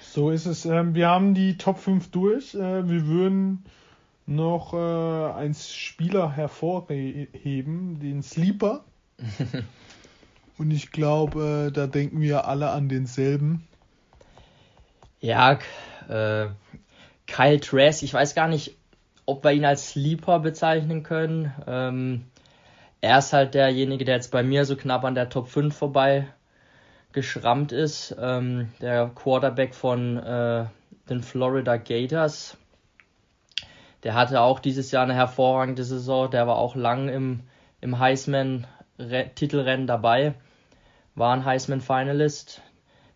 So 0.00 0.30
ist 0.30 0.46
es. 0.46 0.64
Ähm, 0.64 0.94
wir 0.94 1.08
haben 1.08 1.34
die 1.34 1.56
Top 1.56 1.78
5 1.78 2.10
durch. 2.10 2.54
Äh, 2.54 2.88
wir 2.88 3.06
würden 3.06 3.64
noch 4.26 4.74
äh, 4.74 5.32
einen 5.34 5.54
Spieler 5.54 6.30
hervorheben, 6.30 7.98
den 7.98 8.22
Sleeper. 8.22 8.84
Und 10.58 10.70
ich 10.70 10.90
glaube, 10.90 11.68
äh, 11.68 11.72
da 11.72 11.86
denken 11.86 12.20
wir 12.20 12.46
alle 12.46 12.70
an 12.70 12.88
denselben. 12.88 13.66
Ja, 15.20 15.58
äh, 16.08 16.46
Kyle 17.26 17.60
Trask, 17.60 18.02
ich 18.02 18.14
weiß 18.14 18.34
gar 18.34 18.48
nicht, 18.48 18.76
ob 19.26 19.44
wir 19.44 19.52
ihn 19.52 19.64
als 19.64 19.90
Sleeper 19.90 20.40
bezeichnen 20.40 21.02
können. 21.02 21.52
Ähm, 21.66 22.24
er 23.00 23.18
ist 23.18 23.32
halt 23.32 23.54
derjenige, 23.54 24.04
der 24.04 24.16
jetzt 24.16 24.32
bei 24.32 24.42
mir 24.42 24.64
so 24.64 24.74
knapp 24.74 25.04
an 25.04 25.14
der 25.14 25.28
Top 25.28 25.48
5 25.48 25.76
vorbei 25.76 26.26
geschrammt 27.12 27.72
ist. 27.72 28.16
Ähm, 28.18 28.72
der 28.80 29.10
Quarterback 29.14 29.74
von 29.74 30.16
äh, 30.16 30.64
den 31.08 31.22
Florida 31.22 31.76
Gators. 31.76 32.56
Der 34.02 34.14
hatte 34.14 34.40
auch 34.40 34.60
dieses 34.60 34.90
Jahr 34.90 35.04
eine 35.04 35.14
hervorragende 35.14 35.84
Saison. 35.84 36.30
Der 36.30 36.46
war 36.46 36.56
auch 36.56 36.76
lang 36.76 37.08
im, 37.08 37.40
im 37.80 37.98
Heisman-Titelrennen 37.98 39.86
dabei. 39.86 40.34
War 41.14 41.34
ein 41.34 41.44
Heisman-Finalist. 41.44 42.62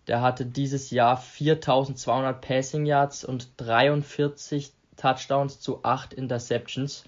Der 0.09 0.21
hatte 0.21 0.45
dieses 0.45 0.91
Jahr 0.91 1.17
4200 1.17 2.41
Passing 2.41 2.87
Yards 2.87 3.25
und 3.25 3.49
43 3.59 4.73
Touchdowns 4.97 5.61
zu 5.61 5.85
8 5.85 6.13
Interceptions. 6.13 7.05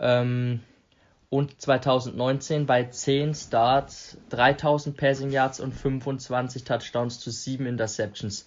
Ähm, 0.00 0.60
und 1.28 1.60
2019 1.60 2.66
bei 2.66 2.84
10 2.84 3.34
Starts 3.34 4.16
3000 4.30 4.96
Passing 4.96 5.30
Yards 5.30 5.60
und 5.60 5.72
25 5.72 6.64
Touchdowns 6.64 7.18
zu 7.20 7.30
7 7.30 7.66
Interceptions. 7.66 8.46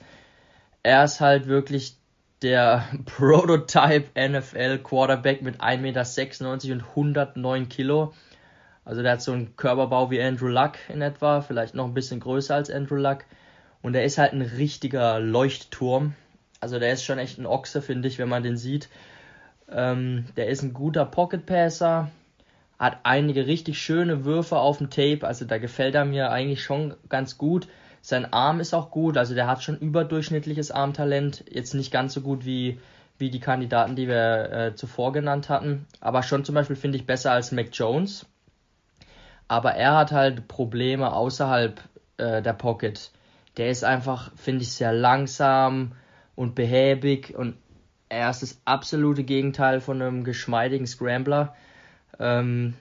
Er 0.81 1.03
ist 1.03 1.19
halt 1.19 1.47
wirklich 1.47 1.97
der 2.41 2.85
Prototype 3.05 4.07
NFL 4.17 4.79
Quarterback 4.79 5.41
mit 5.41 5.61
1,96 5.61 5.79
Meter 5.81 6.73
und 6.73 6.83
109 6.89 7.69
Kilo. 7.69 8.13
Also 8.85 9.03
der 9.03 9.13
hat 9.13 9.21
so 9.21 9.33
einen 9.33 9.55
Körperbau 9.55 10.09
wie 10.09 10.21
Andrew 10.21 10.47
Luck 10.47 10.73
in 10.87 11.01
etwa, 11.01 11.41
vielleicht 11.41 11.75
noch 11.75 11.85
ein 11.85 11.93
bisschen 11.93 12.19
größer 12.19 12.55
als 12.55 12.71
Andrew 12.71 12.95
Luck. 12.95 13.19
Und 13.81 13.95
er 13.95 14.03
ist 14.03 14.17
halt 14.17 14.33
ein 14.33 14.41
richtiger 14.41 15.19
Leuchtturm. 15.19 16.13
Also 16.59 16.79
der 16.79 16.91
ist 16.91 17.03
schon 17.03 17.19
echt 17.19 17.37
ein 17.37 17.45
Ochse, 17.45 17.81
finde 17.81 18.07
ich, 18.07 18.19
wenn 18.19 18.29
man 18.29 18.43
den 18.43 18.57
sieht. 18.57 18.89
Ähm, 19.71 20.25
der 20.35 20.47
ist 20.47 20.63
ein 20.63 20.73
guter 20.73 21.05
Pocket 21.05 21.45
Passer, 21.45 22.09
hat 22.77 22.99
einige 23.03 23.45
richtig 23.45 23.79
schöne 23.79 24.25
Würfe 24.25 24.57
auf 24.57 24.77
dem 24.79 24.89
Tape, 24.89 25.27
also 25.27 25.45
da 25.45 25.57
gefällt 25.57 25.95
er 25.95 26.05
mir 26.05 26.31
eigentlich 26.31 26.63
schon 26.63 26.95
ganz 27.07 27.37
gut. 27.37 27.67
Sein 28.01 28.31
Arm 28.31 28.61
ist 28.61 28.73
auch 28.73 28.91
gut, 28.91 29.17
also 29.17 29.35
der 29.35 29.47
hat 29.47 29.61
schon 29.61 29.77
überdurchschnittliches 29.77 30.71
Armtalent, 30.71 31.43
jetzt 31.51 31.73
nicht 31.73 31.91
ganz 31.91 32.13
so 32.13 32.21
gut 32.21 32.45
wie, 32.45 32.79
wie 33.17 33.29
die 33.29 33.41
Kandidaten, 33.41 33.95
die 33.95 34.07
wir 34.07 34.51
äh, 34.51 34.75
zuvor 34.75 35.11
genannt 35.11 35.49
hatten, 35.49 35.85
aber 35.99 36.23
schon 36.23 36.45
zum 36.45 36.55
Beispiel 36.55 36.77
finde 36.77 36.97
ich 36.97 37.05
besser 37.05 37.31
als 37.31 37.51
Mac 37.51 37.69
Jones. 37.73 38.25
Aber 39.47 39.73
er 39.73 39.97
hat 39.97 40.11
halt 40.11 40.47
Probleme 40.47 41.11
außerhalb 41.11 41.81
äh, 42.17 42.41
der 42.41 42.53
Pocket. 42.53 43.11
Der 43.57 43.69
ist 43.69 43.83
einfach, 43.83 44.31
finde 44.35 44.63
ich, 44.63 44.71
sehr 44.71 44.93
langsam 44.93 45.93
und 46.35 46.55
behäbig 46.55 47.35
und 47.35 47.55
er 48.09 48.29
ist 48.29 48.41
das 48.41 48.61
absolute 48.65 49.23
Gegenteil 49.23 49.81
von 49.81 50.01
einem 50.01 50.23
geschmeidigen 50.23 50.87
Scrambler. 50.87 51.55
Ähm, 52.19 52.73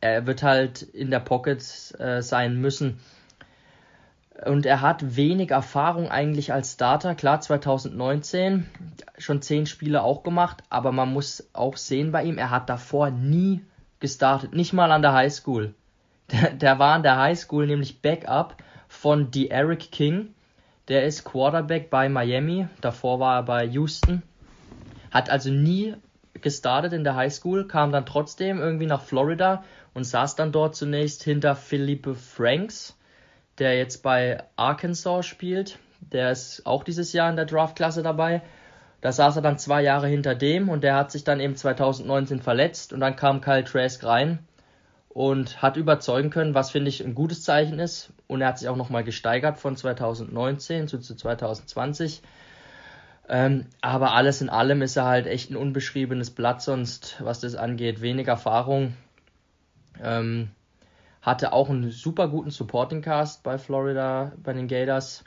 er 0.00 0.26
wird 0.26 0.42
halt 0.42 0.82
in 0.82 1.10
der 1.10 1.20
Pocket 1.20 1.60
äh, 1.98 2.20
sein 2.22 2.60
müssen. 2.60 2.98
Und 4.44 4.66
er 4.66 4.80
hat 4.80 5.16
wenig 5.16 5.52
Erfahrung 5.52 6.10
eigentlich 6.10 6.52
als 6.52 6.72
Starter. 6.72 7.14
Klar, 7.14 7.40
2019 7.40 8.66
schon 9.18 9.40
zehn 9.40 9.66
Spiele 9.66 10.02
auch 10.02 10.24
gemacht, 10.24 10.64
aber 10.68 10.90
man 10.90 11.12
muss 11.12 11.48
auch 11.52 11.76
sehen 11.76 12.10
bei 12.10 12.24
ihm, 12.24 12.38
er 12.38 12.50
hat 12.50 12.68
davor 12.68 13.10
nie 13.10 13.64
gestartet, 14.00 14.52
nicht 14.52 14.72
mal 14.72 14.90
an 14.90 15.02
der 15.02 15.12
Highschool. 15.12 15.74
Der, 16.32 16.50
der 16.50 16.78
war 16.78 16.94
an 16.94 17.02
der 17.04 17.18
Highschool 17.18 17.66
nämlich 17.66 18.00
Backup 18.00 18.56
von 18.92 19.30
die 19.30 19.50
Eric 19.50 19.90
King. 19.90 20.34
Der 20.86 21.04
ist 21.04 21.24
Quarterback 21.24 21.90
bei 21.90 22.08
Miami, 22.08 22.68
davor 22.80 23.18
war 23.18 23.36
er 23.38 23.42
bei 23.42 23.64
Houston. 23.64 24.22
Hat 25.10 25.30
also 25.30 25.50
nie 25.50 25.94
gestartet 26.34 26.92
in 26.92 27.02
der 27.02 27.16
Highschool, 27.16 27.66
kam 27.66 27.90
dann 27.90 28.06
trotzdem 28.06 28.60
irgendwie 28.60 28.86
nach 28.86 29.02
Florida 29.02 29.64
und 29.94 30.04
saß 30.04 30.36
dann 30.36 30.52
dort 30.52 30.76
zunächst 30.76 31.24
hinter 31.24 31.56
Philippe 31.56 32.14
Franks, 32.14 32.96
der 33.58 33.76
jetzt 33.76 34.02
bei 34.02 34.44
Arkansas 34.56 35.26
spielt. 35.26 35.78
Der 36.12 36.30
ist 36.30 36.64
auch 36.66 36.84
dieses 36.84 37.12
Jahr 37.12 37.30
in 37.30 37.36
der 37.36 37.46
Draftklasse 37.46 38.02
dabei. 38.02 38.42
Da 39.00 39.10
saß 39.10 39.36
er 39.36 39.42
dann 39.42 39.58
zwei 39.58 39.82
Jahre 39.82 40.06
hinter 40.06 40.34
dem 40.34 40.68
und 40.68 40.84
der 40.84 40.94
hat 40.94 41.10
sich 41.10 41.24
dann 41.24 41.40
eben 41.40 41.56
2019 41.56 42.40
verletzt 42.40 42.92
und 42.92 43.00
dann 43.00 43.16
kam 43.16 43.40
Kyle 43.40 43.64
Trask 43.64 44.04
rein 44.04 44.46
und 45.14 45.60
hat 45.60 45.76
überzeugen 45.76 46.30
können, 46.30 46.54
was 46.54 46.70
finde 46.70 46.88
ich 46.88 47.04
ein 47.04 47.14
gutes 47.14 47.42
Zeichen 47.42 47.78
ist. 47.78 48.12
Und 48.28 48.40
er 48.40 48.48
hat 48.48 48.58
sich 48.58 48.68
auch 48.68 48.76
nochmal 48.76 49.04
gesteigert 49.04 49.58
von 49.58 49.76
2019 49.76 50.88
zu, 50.88 50.98
zu 50.98 51.14
2020. 51.14 52.22
Ähm, 53.28 53.66
aber 53.82 54.14
alles 54.14 54.40
in 54.40 54.48
allem 54.48 54.82
ist 54.82 54.96
er 54.96 55.04
halt 55.04 55.26
echt 55.26 55.50
ein 55.50 55.56
unbeschriebenes 55.56 56.30
Blatt, 56.30 56.62
sonst 56.62 57.16
was 57.20 57.40
das 57.40 57.54
angeht, 57.54 58.00
wenig 58.00 58.26
Erfahrung. 58.26 58.94
Ähm, 60.02 60.50
hatte 61.20 61.52
auch 61.52 61.68
einen 61.68 61.90
super 61.90 62.28
guten 62.28 62.50
Supporting 62.50 63.02
Cast 63.02 63.42
bei 63.42 63.58
Florida, 63.58 64.32
bei 64.42 64.54
den 64.54 64.66
Gators. 64.66 65.24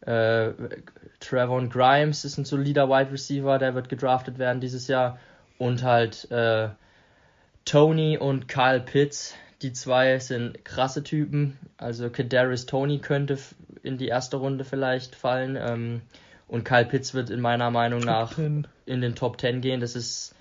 Äh, 0.00 0.52
Trevon 1.18 1.70
Grimes 1.70 2.24
ist 2.24 2.38
ein 2.38 2.44
solider 2.44 2.88
Wide 2.88 3.10
Receiver, 3.10 3.58
der 3.58 3.74
wird 3.74 3.88
gedraftet 3.88 4.38
werden 4.38 4.60
dieses 4.60 4.86
Jahr. 4.86 5.18
Und 5.58 5.82
halt 5.82 6.30
äh, 6.30 6.68
Tony 7.64 8.16
und 8.16 8.48
Kyle 8.48 8.80
Pitts, 8.80 9.34
die 9.62 9.72
zwei 9.72 10.18
sind 10.18 10.64
krasse 10.64 11.02
Typen. 11.02 11.58
Also 11.76 12.10
Kadarius 12.10 12.66
Tony 12.66 12.98
könnte 12.98 13.38
in 13.82 13.98
die 13.98 14.08
erste 14.08 14.36
Runde 14.36 14.64
vielleicht 14.64 15.14
fallen. 15.14 15.56
Ähm, 15.60 16.02
und 16.46 16.64
Kyle 16.64 16.86
Pitts 16.86 17.14
wird 17.14 17.30
in 17.30 17.40
meiner 17.40 17.70
Meinung 17.70 18.00
Top 18.00 18.08
nach 18.08 18.34
10. 18.34 18.66
in 18.86 19.00
den 19.00 19.14
Top 19.14 19.40
10 19.40 19.60
gehen. 19.60 19.80
Das 19.80 19.94
ist 19.94 20.34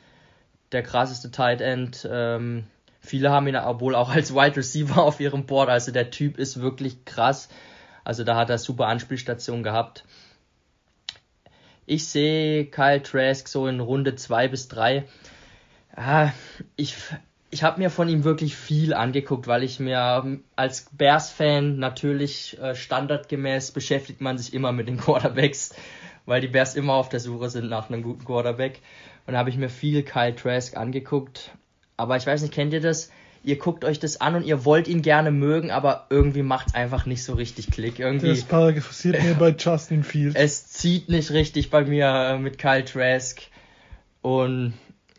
der 0.72 0.84
krasseste 0.84 1.32
Tight 1.32 1.61
End. 1.61 2.07
Ähm, 2.09 2.65
viele 3.01 3.32
haben 3.32 3.47
ihn 3.47 3.55
obwohl 3.55 3.95
auch 3.95 4.09
als 4.09 4.34
Wide 4.34 4.55
Receiver 4.55 5.03
auf 5.03 5.20
ihrem 5.20 5.45
Board. 5.45 5.70
Also 5.70 5.91
der 5.91 6.11
Typ 6.11 6.38
ist 6.38 6.61
wirklich 6.61 7.05
krass. 7.05 7.49
Also 8.03 8.24
da 8.24 8.36
hat 8.38 8.49
er 8.49 8.57
super 8.57 8.88
Anspielstationen 8.88 9.63
gehabt. 9.63 10.05
Ich 11.86 12.07
sehe 12.07 12.65
Kyle 12.65 13.01
Trask 13.01 13.47
so 13.47 13.68
in 13.68 13.80
Runde 13.80 14.15
2 14.15 14.47
bis 14.49 14.68
3. 14.68 15.05
Ah, 15.98 16.32
ich 16.78 16.95
ich 17.50 17.64
habe 17.64 17.80
mir 17.80 17.89
von 17.89 18.10
ihm 18.10 18.24
wirklich 18.24 18.56
viel 18.56 18.93
angeguckt, 18.93 19.48
weil 19.48 19.64
ich 19.64 19.80
mir 19.80 20.39
als 20.56 20.88
Bears-Fan 20.91 21.80
natürlich 21.80 22.58
äh, 22.62 22.76
standardgemäß 22.76 23.72
beschäftigt 23.72 24.22
man 24.22 24.38
sich 24.38 24.54
immer 24.54 24.72
mit 24.72 24.88
den 24.88 24.98
Quarterbacks, 25.02 25.74
weil 26.26 26.41
die 26.41 26.48
Bears 26.48 26.76
immer 26.76 26.93
auf 26.93 27.10
der 27.10 27.20
Suche 27.20 27.50
sind 27.50 27.70
nach 27.70 27.89
einem 27.89 28.04
guten 28.04 28.26
Quarterback. 28.26 28.82
Und 29.26 29.34
da 29.34 29.39
habe 29.39 29.50
ich 29.50 29.58
mir 29.58 29.70
viel 29.70 30.04
Kyle 30.04 30.36
Trask 30.36 30.76
angeguckt. 30.76 31.52
Aber 31.95 32.18
ich 32.18 32.28
weiß 32.28 32.41
nicht, 32.41 32.54
kennt 32.54 32.74
ihr 32.74 32.82
das? 32.82 33.12
Ihr 33.43 33.58
guckt 33.58 33.86
euch 33.86 34.00
das 34.00 34.20
an 34.20 34.36
und 34.36 34.45
ihr 34.45 34.66
wollt 34.66 34.89
ihn 34.89 35.02
gerne 35.02 35.32
mögen, 35.32 35.72
aber 35.72 36.08
irgendwie 36.10 36.43
macht 36.43 36.68
es 36.68 36.76
einfach 36.76 37.06
nicht 37.06 37.24
so 37.24 37.34
richtig 37.34 37.72
Klick. 37.72 38.00
Irgendwie, 38.00 38.28
das 38.28 38.43
passiert 38.43 39.24
mir 39.24 39.36
bei 39.36 39.56
Justin 39.58 40.04
Fields. 40.04 40.36
Es 40.36 40.68
zieht 40.68 41.08
nicht 41.08 41.32
richtig 41.32 41.70
bei 41.70 41.86
mir 41.86 42.08
äh, 42.08 42.39
mit 42.39 42.58
Kyle 42.58 42.84
Trask. 42.84 43.41
Und 44.22 44.74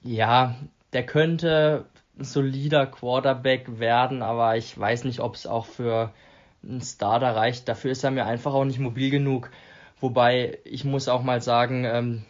ja, 0.08 0.54
der 0.94 1.04
könnte 1.04 1.84
ein 2.18 2.24
solider 2.24 2.86
Quarterback 2.86 3.78
werden, 3.78 4.22
aber 4.22 4.56
ich 4.56 4.76
weiß 4.78 5.04
nicht, 5.04 5.20
ob 5.20 5.34
es 5.34 5.46
auch 5.46 5.66
für 5.66 6.12
ein 6.64 6.80
Starter 6.80 7.36
reicht. 7.36 7.68
Dafür 7.68 7.90
ist 7.90 8.04
er 8.04 8.10
mir 8.10 8.24
einfach 8.24 8.54
auch 8.54 8.64
nicht 8.64 8.78
mobil 8.78 9.10
genug. 9.10 9.50
Wobei 10.00 10.58
ich 10.64 10.84
muss 10.84 11.08
auch 11.08 11.22
mal 11.22 11.42
sagen, 11.42 11.84
ähm, 11.84 12.24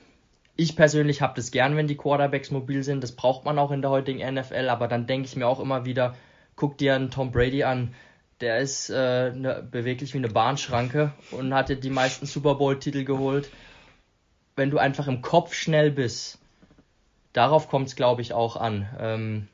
ich 0.56 0.74
persönlich 0.74 1.22
habe 1.22 1.34
das 1.36 1.52
gern, 1.52 1.76
wenn 1.76 1.86
die 1.86 1.96
Quarterbacks 1.96 2.50
mobil 2.50 2.82
sind. 2.82 3.02
Das 3.02 3.12
braucht 3.12 3.44
man 3.44 3.58
auch 3.58 3.70
in 3.70 3.80
der 3.80 3.90
heutigen 3.90 4.34
NFL. 4.34 4.68
Aber 4.68 4.88
dann 4.88 5.06
denke 5.06 5.28
ich 5.28 5.36
mir 5.36 5.46
auch 5.46 5.60
immer 5.60 5.84
wieder, 5.84 6.16
guck 6.56 6.78
dir 6.78 6.96
einen 6.96 7.10
Tom 7.10 7.30
Brady 7.30 7.62
an. 7.62 7.94
Der 8.40 8.58
ist 8.58 8.90
äh, 8.90 9.30
ne, 9.32 9.66
beweglich 9.70 10.14
wie 10.14 10.18
eine 10.18 10.28
Bahnschranke 10.28 11.12
und 11.30 11.54
hatte 11.54 11.76
die 11.76 11.90
meisten 11.90 12.26
Super 12.26 12.56
Bowl-Titel 12.56 13.04
geholt. 13.04 13.50
Wenn 14.56 14.70
du 14.70 14.78
einfach 14.78 15.06
im 15.06 15.22
Kopf 15.22 15.54
schnell 15.54 15.92
bist, 15.92 16.40
darauf 17.38 17.68
kommt 17.68 17.86
es, 17.86 17.94
glaube 17.94 18.20
ich, 18.20 18.32
auch 18.32 18.56
an. 18.56 18.88
Ähm, 18.98 19.48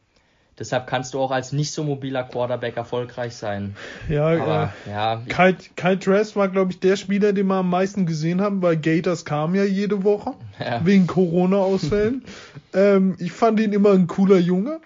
deshalb 0.58 0.86
kannst 0.86 1.12
du 1.12 1.20
auch 1.20 1.30
als 1.30 1.52
nicht 1.52 1.70
so 1.70 1.84
mobiler 1.84 2.24
Quarterback 2.24 2.78
erfolgreich 2.78 3.34
sein. 3.34 3.76
Ja, 4.08 4.26
Aber, 4.28 4.72
äh, 4.86 4.90
ja, 4.90 5.22
ich, 5.26 5.34
Kyle, 5.34 5.56
Kyle 5.76 5.98
Trask 5.98 6.34
war, 6.34 6.48
glaube 6.48 6.72
ich, 6.72 6.80
der 6.80 6.96
Spieler, 6.96 7.34
den 7.34 7.46
wir 7.46 7.56
am 7.56 7.68
meisten 7.68 8.06
gesehen 8.06 8.40
haben, 8.40 8.62
weil 8.62 8.78
Gators 8.78 9.26
kam 9.26 9.54
ja 9.54 9.64
jede 9.64 10.02
Woche 10.02 10.32
ja. 10.58 10.80
wegen 10.84 11.06
Corona-Ausfällen. 11.06 12.24
ähm, 12.72 13.16
ich 13.18 13.32
fand 13.32 13.60
ihn 13.60 13.74
immer 13.74 13.92
ein 13.92 14.06
cooler 14.06 14.38
Junge, 14.38 14.80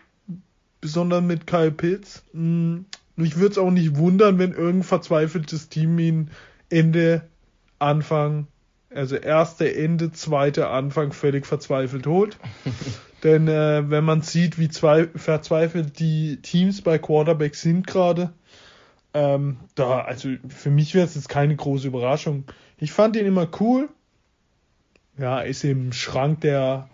besonders 0.80 1.22
mit 1.22 1.46
Kyle 1.46 1.70
Pitts. 1.70 2.24
Mm, 2.32 2.78
Mich 3.14 3.36
würde 3.36 3.52
es 3.52 3.58
auch 3.58 3.70
nicht 3.70 3.96
wundern, 3.96 4.40
wenn 4.40 4.50
irgendein 4.50 4.82
verzweifeltes 4.82 5.68
Team 5.68 5.96
ihn 6.00 6.30
Ende, 6.68 7.22
Anfang, 7.78 8.48
also 8.94 9.16
erste, 9.16 9.74
Ende, 9.74 10.12
zweite, 10.12 10.68
Anfang 10.68 11.12
völlig 11.12 11.46
verzweifelt 11.46 12.06
holt. 12.06 12.38
Denn 13.24 13.48
äh, 13.48 13.90
wenn 13.90 14.04
man 14.04 14.22
sieht, 14.22 14.58
wie 14.58 14.68
zwei, 14.68 15.08
verzweifelt 15.08 15.98
die 15.98 16.40
Teams 16.40 16.82
bei 16.82 16.98
Quarterback 16.98 17.56
sind 17.56 17.86
gerade, 17.86 18.32
ähm, 19.14 19.56
da, 19.74 20.02
also 20.02 20.28
für 20.48 20.70
mich 20.70 20.94
wäre 20.94 21.06
es 21.06 21.16
jetzt 21.16 21.28
keine 21.28 21.56
große 21.56 21.88
Überraschung. 21.88 22.44
Ich 22.76 22.92
fand 22.92 23.16
ihn 23.16 23.26
immer 23.26 23.48
cool. 23.60 23.88
Ja, 25.18 25.40
ist 25.40 25.64
im 25.64 25.92
Schrank, 25.92 26.42
der 26.42 26.88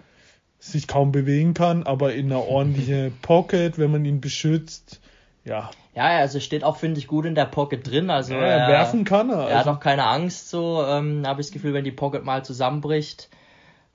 sich 0.59 0.87
kaum 0.87 1.13
bewegen 1.13 1.53
kann, 1.53 1.83
aber 1.83 2.15
in 2.15 2.27
einer 2.27 2.43
ordentlichen 2.49 3.13
Pocket, 3.21 3.79
wenn 3.79 3.91
man 3.91 4.05
ihn 4.07 4.21
beschützt, 4.23 5.01
ja, 5.45 5.71
ja, 5.95 6.05
also 6.19 6.41
steht 6.41 6.65
auch, 6.65 6.77
finde 6.77 6.99
ich, 6.99 7.07
gut 7.07 7.27
in 7.27 7.35
der 7.35 7.45
Pocket 7.45 7.89
drin. 7.89 8.11
Also 8.11 8.35
ja 8.35 8.41
er, 8.41 8.69
werfen 8.69 9.05
kann 9.05 9.31
er. 9.31 9.49
er 9.49 9.59
hat 9.59 9.67
Also, 9.67 9.71
auch 9.73 9.81
keine 9.81 10.07
Angst, 10.07 10.49
so 10.51 10.85
ähm, 10.85 11.27
habe 11.27 11.41
ich 11.41 11.49
das 11.49 11.53
Gefühl, 11.53 11.75
wenn 11.75 11.85
die 11.85 11.93
Pocket 11.93 12.25
mal 12.25 12.45
zusammenbricht. 12.45 13.29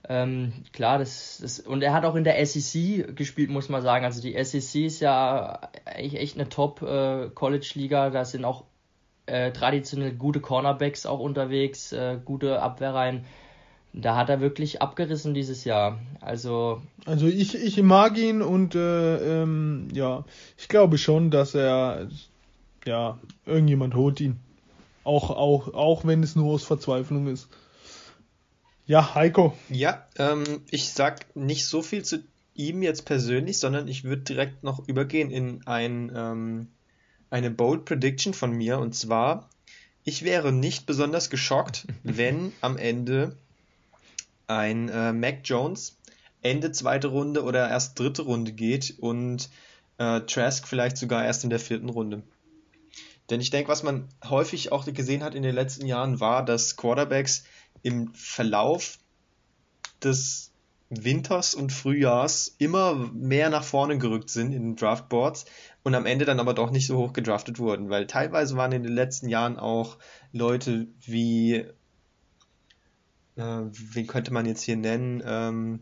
Ähm, 0.07 0.53
klar, 0.71 0.97
das, 0.97 1.39
das 1.41 1.59
und 1.59 1.81
er 1.81 1.93
hat 1.93 2.05
auch 2.05 2.15
in 2.15 2.23
der 2.23 2.43
SEC 2.45 3.15
gespielt, 3.15 3.49
muss 3.49 3.69
man 3.69 3.81
sagen. 3.81 4.05
Also 4.05 4.21
die 4.21 4.41
SEC 4.43 4.85
ist 4.85 4.99
ja 5.01 5.59
echt, 5.85 6.15
echt 6.15 6.35
eine 6.35 6.49
Top 6.49 6.81
äh. 6.81 8.09
Da 8.09 8.25
sind 8.25 8.45
auch 8.45 8.63
äh, 9.25 9.51
traditionell 9.51 10.13
gute 10.13 10.39
Cornerbacks 10.39 11.05
auch 11.05 11.19
unterwegs, 11.19 11.91
äh, 11.91 12.17
gute 12.23 12.61
Abwehrreihen. 12.61 13.25
Da 13.91 14.15
hat 14.15 14.29
er 14.29 14.39
wirklich 14.39 14.81
abgerissen 14.81 15.33
dieses 15.33 15.63
Jahr. 15.63 15.99
Also 16.21 16.81
also 17.05 17.27
ich, 17.27 17.55
ich 17.55 17.81
mag 17.81 18.17
ihn 18.17 18.41
und 18.41 18.75
äh, 18.75 19.41
ähm, 19.41 19.87
ja, 19.93 20.25
ich 20.57 20.67
glaube 20.67 20.97
schon, 20.97 21.31
dass 21.31 21.55
er 21.55 22.07
ja, 22.85 23.19
irgendjemand 23.45 23.95
holt 23.95 24.19
ihn. 24.21 24.39
Auch, 25.03 25.29
auch, 25.31 25.73
auch 25.73 26.05
wenn 26.05 26.23
es 26.23 26.35
nur 26.35 26.53
aus 26.53 26.63
Verzweiflung 26.63 27.27
ist. 27.27 27.47
Ja, 28.85 29.15
Heiko. 29.15 29.55
Ja, 29.69 30.07
ähm, 30.17 30.43
ich 30.69 30.89
sag 30.89 31.35
nicht 31.35 31.65
so 31.67 31.81
viel 31.81 32.03
zu 32.03 32.23
ihm 32.55 32.81
jetzt 32.81 33.05
persönlich, 33.05 33.59
sondern 33.59 33.87
ich 33.87 34.03
würde 34.03 34.23
direkt 34.23 34.63
noch 34.63 34.87
übergehen 34.87 35.31
in 35.31 35.65
ein, 35.65 36.11
ähm, 36.15 36.67
eine 37.29 37.51
Bold 37.51 37.85
Prediction 37.85 38.33
von 38.33 38.51
mir. 38.51 38.79
Und 38.79 38.95
zwar, 38.95 39.49
ich 40.03 40.23
wäre 40.23 40.51
nicht 40.51 40.85
besonders 40.85 41.29
geschockt, 41.29 41.87
wenn 42.03 42.51
am 42.61 42.77
Ende 42.77 43.37
ein 44.49 44.89
äh, 44.89 45.13
Mac 45.13 45.41
Jones 45.43 45.97
Ende 46.41 46.71
zweite 46.71 47.07
Runde 47.07 47.43
oder 47.43 47.69
erst 47.69 47.99
dritte 47.99 48.23
Runde 48.23 48.53
geht 48.53 48.95
und 48.99 49.49
äh, 49.97 50.21
Trask 50.21 50.67
vielleicht 50.67 50.97
sogar 50.97 51.25
erst 51.25 51.43
in 51.43 51.49
der 51.49 51.59
vierten 51.59 51.89
Runde. 51.89 52.23
Denn 53.29 53.41
ich 53.41 53.51
denke, 53.51 53.69
was 53.69 53.83
man 53.83 54.07
häufig 54.27 54.71
auch 54.71 54.85
gesehen 54.85 55.23
hat 55.23 55.35
in 55.35 55.43
den 55.43 55.53
letzten 55.53 55.85
Jahren, 55.85 56.19
war, 56.19 56.43
dass 56.43 56.77
Quarterbacks 56.77 57.43
im 57.83 58.13
Verlauf 58.13 58.97
des 60.03 60.51
Winters 60.89 61.53
und 61.53 61.71
Frühjahrs 61.71 62.55
immer 62.57 62.95
mehr 62.95 63.51
nach 63.51 63.63
vorne 63.63 63.99
gerückt 63.99 64.31
sind 64.31 64.53
in 64.53 64.63
den 64.63 64.75
Draftboards 64.75 65.45
und 65.83 65.93
am 65.93 66.07
Ende 66.07 66.25
dann 66.25 66.39
aber 66.39 66.55
doch 66.55 66.71
nicht 66.71 66.87
so 66.87 66.97
hoch 66.97 67.13
gedraftet 67.13 67.59
wurden, 67.59 67.89
weil 67.89 68.07
teilweise 68.07 68.57
waren 68.57 68.71
in 68.71 68.81
den 68.81 68.93
letzten 68.93 69.29
Jahren 69.29 69.59
auch 69.59 69.97
Leute 70.31 70.87
wie, 71.05 71.65
äh, 73.39 73.63
wen 73.71 74.07
könnte 74.07 74.33
man 74.33 74.45
jetzt 74.45 74.61
hier 74.61 74.75
nennen? 74.77 75.23
Ähm, 75.25 75.79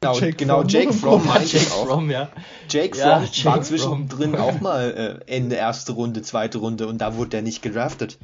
genau, 0.00 0.18
Jake 0.18 0.36
genau, 0.36 0.58
Fromm. 0.60 0.68
Jake 0.68 0.92
Fromm 0.94 1.22
Ja, 1.22 1.28
meinte 1.28 1.44
ich 1.44 1.52
Jake 1.52 1.74
auch. 1.74 1.86
Fromm, 1.86 2.10
ja. 2.10 2.30
Jake 2.68 2.98
Ja, 2.98 3.20
Fromm 3.20 3.28
Jake 3.32 3.44
war 3.44 3.62
zwischendrin 3.62 4.36
auch 4.36 4.60
mal 4.60 5.20
äh, 5.26 5.32
Ende 5.32 5.56
erste 5.56 5.92
Runde, 5.92 6.22
zweite 6.22 6.58
Runde 6.58 6.86
und 6.86 6.98
da 6.98 7.16
wurde 7.16 7.38
er 7.38 7.42
nicht 7.42 7.62
gedraftet. 7.62 8.18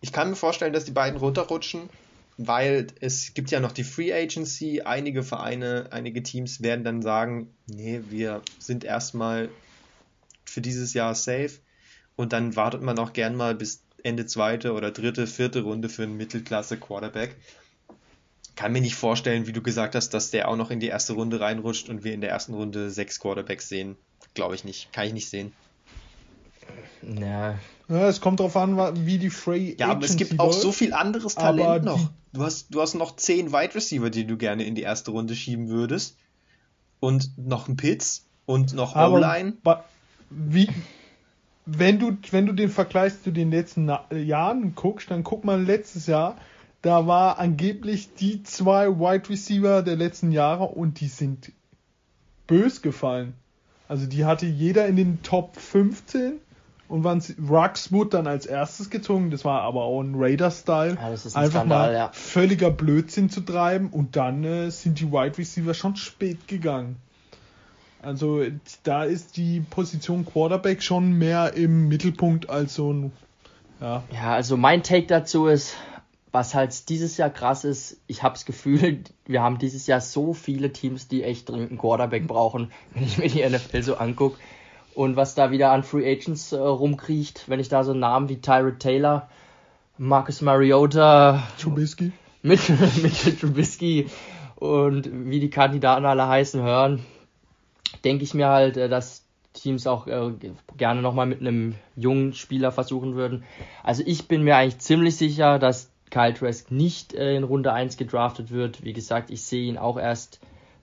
Ich 0.00 0.12
kann 0.12 0.30
mir 0.30 0.36
vorstellen, 0.36 0.72
dass 0.72 0.86
die 0.86 0.92
beiden 0.92 1.18
runterrutschen, 1.18 1.90
weil 2.38 2.86
es 3.00 3.34
gibt 3.34 3.50
ja 3.50 3.60
noch 3.60 3.72
die 3.72 3.84
Free 3.84 4.14
Agency. 4.14 4.80
Einige 4.82 5.22
Vereine, 5.22 5.88
einige 5.90 6.22
Teams 6.22 6.62
werden 6.62 6.84
dann 6.84 7.02
sagen, 7.02 7.52
nee, 7.66 8.00
wir 8.08 8.40
sind 8.58 8.82
erstmal 8.84 9.50
für 10.46 10.62
dieses 10.62 10.94
Jahr 10.94 11.14
safe 11.14 11.50
und 12.16 12.32
dann 12.32 12.56
wartet 12.56 12.80
man 12.82 12.98
auch 12.98 13.12
gern 13.12 13.36
mal 13.36 13.54
bis 13.54 13.82
Ende 14.04 14.26
zweite 14.26 14.72
oder 14.72 14.90
dritte, 14.90 15.26
vierte 15.26 15.62
Runde 15.62 15.88
für 15.88 16.02
einen 16.02 16.16
Mittelklasse 16.16 16.76
Quarterback. 16.76 17.36
Kann 18.56 18.72
mir 18.72 18.80
nicht 18.80 18.94
vorstellen, 18.94 19.46
wie 19.46 19.52
du 19.52 19.62
gesagt 19.62 19.94
hast, 19.94 20.10
dass 20.10 20.30
der 20.30 20.48
auch 20.48 20.56
noch 20.56 20.70
in 20.70 20.80
die 20.80 20.88
erste 20.88 21.14
Runde 21.14 21.40
reinrutscht 21.40 21.88
und 21.88 22.04
wir 22.04 22.12
in 22.12 22.20
der 22.20 22.30
ersten 22.30 22.54
Runde 22.54 22.90
sechs 22.90 23.20
Quarterbacks 23.20 23.68
sehen. 23.68 23.96
Glaube 24.34 24.54
ich 24.54 24.64
nicht. 24.64 24.92
Kann 24.92 25.06
ich 25.06 25.12
nicht 25.12 25.30
sehen. 25.30 25.52
Ja, 27.02 27.58
Ja, 27.88 28.08
es 28.08 28.20
kommt 28.20 28.40
drauf 28.40 28.56
an, 28.56 29.06
wie 29.06 29.18
die 29.18 29.30
Free 29.30 29.74
Ja, 29.78 29.88
aber 29.88 30.04
es 30.04 30.16
gibt 30.16 30.38
auch 30.38 30.52
so 30.52 30.72
viel 30.72 30.92
anderes 30.92 31.34
Talent 31.34 31.84
noch. 31.84 32.10
Du 32.32 32.42
hast, 32.42 32.72
du 32.72 32.80
hast 32.80 32.94
noch 32.94 33.16
zehn 33.16 33.52
Wide 33.52 33.74
Receiver, 33.74 34.10
die 34.10 34.26
du 34.26 34.36
gerne 34.36 34.64
in 34.64 34.74
die 34.74 34.82
erste 34.82 35.10
Runde 35.10 35.34
schieben 35.34 35.68
würdest. 35.68 36.16
Und 37.00 37.36
noch 37.36 37.66
einen 37.66 37.76
Pitts 37.76 38.26
und 38.46 38.74
noch 38.74 38.94
O-Line. 38.94 39.54
Aber 39.64 39.84
wie, 40.28 40.68
wenn 41.78 41.98
du, 41.98 42.16
wenn 42.30 42.46
du 42.46 42.52
den 42.52 42.68
Vergleich 42.68 43.22
zu 43.22 43.30
den 43.30 43.50
letzten 43.50 43.84
Na 43.84 44.04
Jahren 44.12 44.74
guckst, 44.74 45.10
dann 45.10 45.24
guck 45.24 45.44
mal 45.44 45.62
letztes 45.62 46.06
Jahr, 46.06 46.36
da 46.82 47.06
war 47.06 47.38
angeblich 47.38 48.14
die 48.14 48.42
zwei 48.42 48.88
Wide 48.88 49.28
Receiver 49.28 49.82
der 49.82 49.96
letzten 49.96 50.32
Jahre 50.32 50.64
und 50.64 51.00
die 51.00 51.08
sind 51.08 51.52
bös 52.46 52.82
gefallen. 52.82 53.34
Also 53.88 54.06
die 54.06 54.24
hatte 54.24 54.46
jeder 54.46 54.86
in 54.86 54.96
den 54.96 55.22
Top 55.22 55.56
15 55.56 56.34
und 56.88 57.04
waren 57.04 57.22
Rux 57.48 57.92
wurde 57.92 58.10
dann 58.10 58.26
als 58.26 58.46
erstes 58.46 58.90
gezogen, 58.90 59.30
das 59.30 59.44
war 59.44 59.62
aber 59.62 59.82
auch 59.82 60.00
ein 60.00 60.14
Raider-Style. 60.16 60.94
Ja, 60.94 61.00
ein 61.00 61.12
Einfach 61.12 61.30
Skandal, 61.30 61.66
mal 61.66 61.94
ja. 61.94 62.10
völliger 62.12 62.70
Blödsinn 62.70 63.30
zu 63.30 63.42
treiben 63.42 63.88
und 63.90 64.16
dann 64.16 64.42
äh, 64.44 64.70
sind 64.70 64.98
die 65.00 65.12
Wide 65.12 65.38
Receiver 65.38 65.74
schon 65.74 65.96
spät 65.96 66.48
gegangen. 66.48 66.96
Also 68.02 68.42
da 68.82 69.04
ist 69.04 69.36
die 69.36 69.60
Position 69.60 70.24
Quarterback 70.24 70.82
schon 70.82 71.12
mehr 71.12 71.52
im 71.54 71.88
Mittelpunkt 71.88 72.48
als 72.48 72.74
so 72.74 72.92
ein 72.92 73.12
ja, 73.80 74.02
Ja, 74.12 74.34
also 74.34 74.56
mein 74.56 74.82
Take 74.82 75.06
dazu 75.06 75.46
ist, 75.46 75.76
was 76.32 76.54
halt 76.54 76.88
dieses 76.88 77.16
Jahr 77.16 77.30
krass 77.30 77.64
ist, 77.64 78.00
ich 78.06 78.22
habe 78.22 78.34
das 78.34 78.44
Gefühl, 78.44 79.00
wir 79.26 79.42
haben 79.42 79.58
dieses 79.58 79.86
Jahr 79.86 80.00
so 80.00 80.32
viele 80.32 80.72
Teams, 80.72 81.08
die 81.08 81.24
echt 81.24 81.48
dringend 81.48 81.70
einen 81.70 81.78
Quarterback 81.78 82.26
brauchen, 82.26 82.70
wenn 82.94 83.02
ich 83.02 83.18
mir 83.18 83.28
die 83.28 83.44
NFL 83.46 83.82
so 83.82 83.96
angucke. 83.96 84.38
Und 84.94 85.16
was 85.16 85.34
da 85.34 85.50
wieder 85.50 85.70
an 85.70 85.82
Free 85.82 86.10
Agents 86.10 86.52
äh, 86.52 86.58
rumkriecht, 86.58 87.48
wenn 87.48 87.60
ich 87.60 87.68
da 87.68 87.84
so 87.84 87.94
Namen 87.94 88.28
wie 88.28 88.40
Tyrod 88.40 88.80
Taylor, 88.80 89.28
Marcus 89.98 90.40
Mariota, 90.40 91.42
Trubisky. 91.60 92.12
mit 92.42 92.60
Mitchell 93.02 93.36
Trubisky 93.36 94.06
und 94.56 95.08
wie 95.30 95.40
die 95.40 95.50
Kandidaten 95.50 96.04
alle 96.04 96.26
heißen 96.26 96.60
hören, 96.60 97.04
denke 98.04 98.24
ich 98.24 98.34
mir 98.34 98.48
halt, 98.48 98.76
äh, 98.76 98.88
dass 98.88 99.26
Teams 99.52 99.86
auch 99.86 100.06
äh, 100.06 100.32
gerne 100.76 101.02
nochmal 101.02 101.26
mit 101.26 101.40
einem 101.40 101.74
jungen 101.96 102.34
Spieler 102.34 102.72
versuchen 102.72 103.14
würden. 103.14 103.44
Also 103.82 104.02
ich 104.06 104.28
bin 104.28 104.42
mir 104.42 104.56
eigentlich 104.56 104.78
ziemlich 104.78 105.16
sicher, 105.16 105.58
dass 105.58 105.90
Kyle 106.10 106.34
Trask 106.34 106.70
nicht 106.70 107.14
äh, 107.14 107.36
in 107.36 107.44
Runde 107.44 107.72
1 107.72 107.96
gedraftet 107.96 108.50
wird. 108.50 108.84
Wie 108.84 108.92
gesagt, 108.92 109.30
ich 109.30 109.42
sehe 109.42 109.66
ihn 109.66 109.78
auch 109.78 109.98
erst 109.98 110.40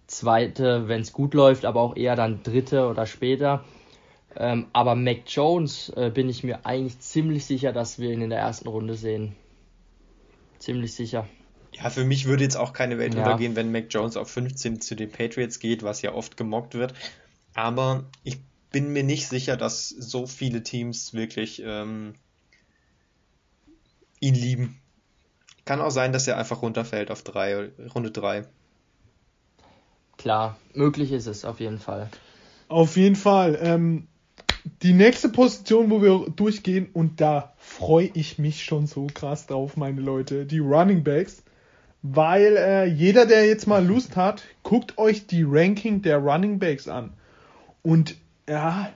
zweite, 0.07 0.87
wenn 0.87 1.01
es 1.01 1.13
gut 1.13 1.33
läuft, 1.33 1.65
aber 1.65 1.81
auch 1.81 1.95
eher 1.95 2.15
dann 2.15 2.43
dritte 2.43 2.87
oder 2.87 3.05
später. 3.05 3.63
Ähm, 4.35 4.67
aber 4.71 4.95
Mac 4.95 5.23
Jones 5.27 5.91
bin 6.13 6.29
ich 6.29 6.43
mir 6.43 6.65
eigentlich 6.65 6.99
ziemlich 6.99 7.45
sicher, 7.45 7.73
dass 7.73 7.99
wir 7.99 8.11
ihn 8.11 8.21
in 8.21 8.29
der 8.29 8.39
ersten 8.39 8.69
Runde 8.69 8.93
sehen. 8.93 9.35
Ziemlich 10.59 10.93
sicher. 10.93 11.27
Ja, 11.81 11.89
für 11.89 12.03
mich 12.03 12.25
würde 12.25 12.43
jetzt 12.43 12.57
auch 12.57 12.73
keine 12.73 12.97
Welt 12.97 13.13
Ja. 13.15 13.19
untergehen, 13.19 13.55
wenn 13.55 13.71
Mac 13.71 13.85
Jones 13.89 14.17
auf 14.17 14.29
15 14.29 14.81
zu 14.81 14.95
den 14.95 15.11
Patriots 15.11 15.59
geht, 15.59 15.83
was 15.83 16.01
ja 16.01 16.13
oft 16.13 16.37
gemockt 16.37 16.73
wird. 16.73 16.93
Aber 17.53 18.05
ich 18.23 18.39
bin 18.71 18.93
mir 18.93 19.03
nicht 19.03 19.27
sicher, 19.27 19.57
dass 19.57 19.89
so 19.89 20.27
viele 20.27 20.63
Teams 20.63 21.13
wirklich 21.13 21.61
ähm, 21.63 22.15
ihn 24.19 24.35
lieben. 24.35 24.81
Kann 25.65 25.81
auch 25.81 25.91
sein, 25.91 26.13
dass 26.13 26.27
er 26.27 26.37
einfach 26.37 26.61
runterfällt 26.61 27.11
auf 27.11 27.23
drei, 27.23 27.69
Runde 27.93 28.11
3. 28.11 28.45
Klar, 30.17 30.57
möglich 30.73 31.11
ist 31.11 31.27
es 31.27 31.45
auf 31.45 31.59
jeden 31.59 31.79
Fall. 31.79 32.09
Auf 32.69 32.97
jeden 32.97 33.15
Fall. 33.15 33.57
Ähm, 33.61 34.07
die 34.81 34.93
nächste 34.93 35.29
Position, 35.29 35.89
wo 35.89 36.01
wir 36.01 36.29
durchgehen, 36.35 36.89
und 36.93 37.21
da 37.21 37.53
freue 37.57 38.09
ich 38.13 38.37
mich 38.39 38.63
schon 38.63 38.87
so 38.87 39.07
krass 39.13 39.47
drauf, 39.47 39.77
meine 39.77 40.01
Leute, 40.01 40.45
die 40.45 40.59
Running 40.59 41.03
Backs. 41.03 41.43
Weil 42.03 42.57
äh, 42.57 42.85
jeder, 42.85 43.25
der 43.25 43.45
jetzt 43.47 43.67
mal 43.67 43.85
Lust 43.85 44.15
hat, 44.15 44.43
guckt 44.63 44.97
euch 44.97 45.27
die 45.27 45.43
Ranking 45.43 46.01
der 46.01 46.17
Running 46.17 46.59
Backs 46.59 46.87
an. 46.87 47.13
Und 47.81 48.15
ja, 48.47 48.93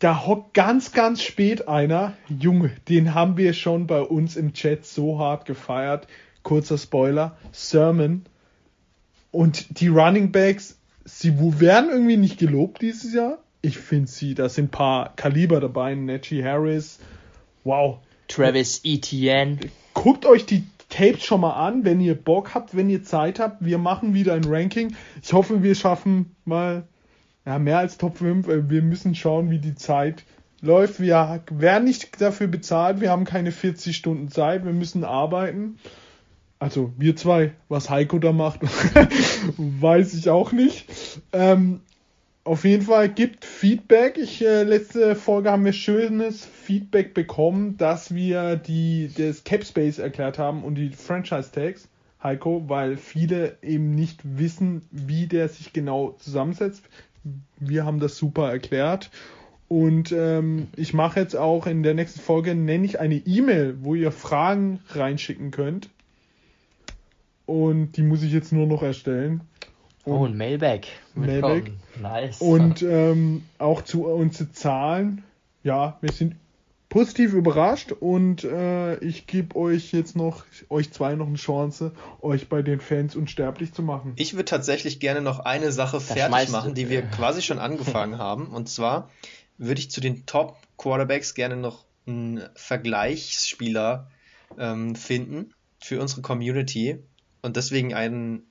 da 0.00 0.26
hockt 0.26 0.54
ganz, 0.54 0.92
ganz 0.92 1.22
spät 1.22 1.68
einer. 1.68 2.14
Junge, 2.28 2.70
den 2.88 3.14
haben 3.14 3.36
wir 3.36 3.52
schon 3.52 3.86
bei 3.86 4.00
uns 4.00 4.36
im 4.36 4.54
Chat 4.54 4.86
so 4.86 5.18
hart 5.18 5.44
gefeiert. 5.44 6.08
Kurzer 6.42 6.78
Spoiler, 6.78 7.36
Sermon. 7.52 8.24
Und 9.30 9.80
die 9.80 9.88
Running 9.88 10.32
Backs, 10.32 10.78
sie 11.04 11.38
werden 11.60 11.90
irgendwie 11.90 12.16
nicht 12.16 12.38
gelobt 12.38 12.80
dieses 12.80 13.12
Jahr. 13.12 13.38
Ich 13.62 13.76
finde 13.76 14.10
sie, 14.10 14.34
da 14.34 14.48
sind 14.48 14.66
ein 14.66 14.70
paar 14.70 15.14
Kaliber 15.16 15.60
dabei. 15.60 15.94
Najee 15.94 16.42
Harris, 16.42 16.98
wow. 17.64 17.98
Travis 18.26 18.80
Etienne. 18.84 19.58
Guckt 19.92 20.24
euch 20.24 20.46
die 20.46 20.64
Tapes 20.90 21.24
schon 21.24 21.40
mal 21.40 21.54
an, 21.54 21.84
wenn 21.84 22.00
ihr 22.00 22.14
Bock 22.14 22.54
habt, 22.54 22.76
wenn 22.76 22.90
ihr 22.90 23.02
Zeit 23.02 23.40
habt. 23.40 23.64
Wir 23.64 23.78
machen 23.78 24.12
wieder 24.12 24.34
ein 24.34 24.44
Ranking. 24.44 24.94
Ich 25.22 25.32
hoffe, 25.32 25.62
wir 25.62 25.74
schaffen 25.74 26.36
mal 26.44 26.86
ja, 27.46 27.58
mehr 27.58 27.78
als 27.78 27.96
Top 27.96 28.18
5. 28.18 28.48
Äh, 28.48 28.70
wir 28.70 28.82
müssen 28.82 29.14
schauen, 29.14 29.50
wie 29.50 29.58
die 29.58 29.74
Zeit 29.74 30.24
läuft. 30.60 31.00
Wir 31.00 31.42
werden 31.50 31.84
nicht 31.84 32.20
dafür 32.20 32.48
bezahlt. 32.48 33.00
Wir 33.00 33.10
haben 33.10 33.24
keine 33.24 33.52
40 33.52 33.96
Stunden 33.96 34.28
Zeit. 34.28 34.64
Wir 34.64 34.72
müssen 34.72 35.04
arbeiten. 35.04 35.78
Also 36.58 36.92
wir 36.98 37.16
zwei, 37.16 37.54
was 37.70 37.88
Heiko 37.88 38.18
da 38.18 38.32
macht, 38.32 38.60
weiß 39.56 40.12
ich 40.12 40.28
auch 40.28 40.52
nicht. 40.52 40.86
Ähm, 41.32 41.80
auf 42.44 42.64
jeden 42.64 42.84
Fall 42.84 43.08
gibt 43.08 43.44
Feedback. 43.44 44.16
Ich, 44.16 44.44
äh, 44.44 44.62
letzte 44.62 45.14
Folge 45.14 45.50
haben 45.50 45.64
wir 45.64 45.72
schönes 45.72 46.44
Feedback 46.44 47.12
bekommen, 47.12 47.76
dass 47.76 48.14
wir 48.14 48.56
die, 48.56 49.10
das 49.16 49.44
Capspace 49.44 49.98
erklärt 49.98 50.38
haben 50.38 50.64
und 50.64 50.76
die 50.76 50.90
Franchise 50.90 51.52
Tags, 51.52 51.88
Heiko, 52.22 52.64
weil 52.68 52.96
viele 52.96 53.58
eben 53.62 53.90
nicht 53.90 54.20
wissen, 54.24 54.82
wie 54.90 55.26
der 55.26 55.48
sich 55.48 55.72
genau 55.72 56.16
zusammensetzt. 56.18 56.82
Wir 57.58 57.84
haben 57.84 58.00
das 58.00 58.16
super 58.16 58.50
erklärt. 58.50 59.10
Und 59.68 60.10
ähm, 60.10 60.66
ich 60.74 60.94
mache 60.94 61.20
jetzt 61.20 61.36
auch 61.36 61.66
in 61.66 61.82
der 61.82 61.94
nächsten 61.94 62.20
Folge, 62.20 62.54
nenne 62.54 62.84
ich 62.84 62.98
eine 62.98 63.14
E-Mail, 63.14 63.76
wo 63.82 63.94
ihr 63.94 64.10
Fragen 64.10 64.80
reinschicken 64.88 65.52
könnt. 65.52 65.90
Und 67.46 67.92
die 67.92 68.02
muss 68.02 68.22
ich 68.22 68.32
jetzt 68.32 68.52
nur 68.52 68.66
noch 68.66 68.82
erstellen. 68.82 69.42
Und 70.10 70.20
oh, 70.20 70.26
ein 70.26 70.36
Mailback. 70.36 70.88
Mailback. 71.14 71.70
Nice. 72.02 72.40
Und 72.40 72.82
ähm, 72.82 73.44
auch 73.58 73.82
zu 73.82 74.06
unseren 74.06 74.52
Zahlen. 74.52 75.22
Ja, 75.62 75.98
wir 76.00 76.10
sind 76.10 76.34
positiv 76.88 77.32
überrascht 77.32 77.92
und 77.92 78.42
äh, 78.42 78.96
ich 78.96 79.28
gebe 79.28 79.54
euch 79.54 79.92
jetzt 79.92 80.16
noch, 80.16 80.44
euch 80.68 80.90
zwei 80.90 81.14
noch 81.14 81.28
eine 81.28 81.36
Chance, 81.36 81.92
euch 82.20 82.48
bei 82.48 82.62
den 82.62 82.80
Fans 82.80 83.14
unsterblich 83.14 83.72
zu 83.72 83.82
machen. 83.82 84.14
Ich 84.16 84.34
würde 84.34 84.46
tatsächlich 84.46 84.98
gerne 84.98 85.20
noch 85.20 85.38
eine 85.38 85.70
Sache 85.70 85.98
das 85.98 86.06
fertig 86.12 86.50
machen, 86.50 86.74
die 86.74 86.90
wir 86.90 87.02
quasi 87.02 87.40
schon 87.40 87.60
angefangen 87.60 88.18
haben. 88.18 88.48
Und 88.48 88.68
zwar 88.68 89.10
würde 89.58 89.80
ich 89.80 89.92
zu 89.92 90.00
den 90.00 90.26
Top 90.26 90.56
Quarterbacks 90.76 91.34
gerne 91.34 91.56
noch 91.56 91.84
einen 92.06 92.42
Vergleichsspieler 92.56 94.10
ähm, 94.58 94.96
finden 94.96 95.54
für 95.78 96.00
unsere 96.00 96.22
Community 96.22 96.98
und 97.42 97.56
deswegen 97.56 97.94
einen 97.94 98.42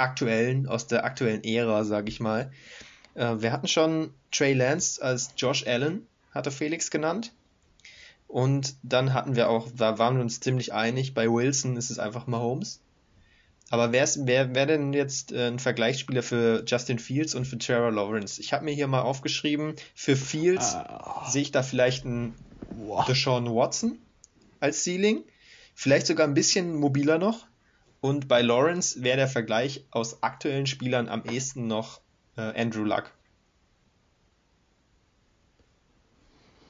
aktuellen, 0.00 0.66
aus 0.66 0.86
der 0.86 1.04
aktuellen 1.04 1.44
Ära, 1.44 1.84
sage 1.84 2.08
ich 2.08 2.20
mal. 2.20 2.50
Äh, 3.14 3.36
wir 3.38 3.52
hatten 3.52 3.68
schon 3.68 4.12
Trey 4.30 4.54
Lance 4.54 5.02
als 5.02 5.34
Josh 5.36 5.66
Allen, 5.66 6.06
hatte 6.32 6.50
Felix 6.50 6.90
genannt. 6.90 7.32
Und 8.26 8.76
dann 8.82 9.12
hatten 9.12 9.34
wir 9.34 9.48
auch, 9.48 9.68
da 9.76 9.98
waren 9.98 10.16
wir 10.16 10.22
uns 10.22 10.38
ziemlich 10.40 10.72
einig, 10.72 11.14
bei 11.14 11.28
Wilson 11.28 11.76
ist 11.76 11.90
es 11.90 11.98
einfach 11.98 12.26
Mahomes. 12.26 12.80
Aber 13.70 13.92
wer, 13.92 14.02
ist, 14.02 14.26
wer, 14.26 14.54
wer 14.54 14.66
denn 14.66 14.92
jetzt 14.92 15.32
äh, 15.32 15.46
ein 15.46 15.60
Vergleichsspieler 15.60 16.24
für 16.24 16.64
Justin 16.66 16.98
Fields 16.98 17.36
und 17.36 17.44
für 17.44 17.56
Trevor 17.56 17.92
Lawrence? 17.92 18.40
Ich 18.40 18.52
habe 18.52 18.64
mir 18.64 18.72
hier 18.72 18.88
mal 18.88 19.02
aufgeschrieben, 19.02 19.74
für 19.94 20.16
Fields 20.16 20.74
uh, 20.74 21.30
sehe 21.30 21.42
ich 21.42 21.52
da 21.52 21.62
vielleicht 21.62 22.04
einen 22.04 22.34
wow. 22.70 23.06
Deshaun 23.06 23.46
Watson 23.46 23.98
als 24.58 24.82
Ceiling. 24.82 25.22
Vielleicht 25.74 26.08
sogar 26.08 26.26
ein 26.26 26.34
bisschen 26.34 26.74
mobiler 26.74 27.18
noch. 27.18 27.46
Und 28.00 28.28
bei 28.28 28.40
Lawrence 28.40 29.02
wäre 29.02 29.16
der 29.16 29.28
Vergleich 29.28 29.84
aus 29.90 30.22
aktuellen 30.22 30.66
Spielern 30.66 31.08
am 31.08 31.24
ehesten 31.24 31.66
noch 31.66 32.00
äh, 32.36 32.60
Andrew 32.60 32.84
Luck. 32.84 33.12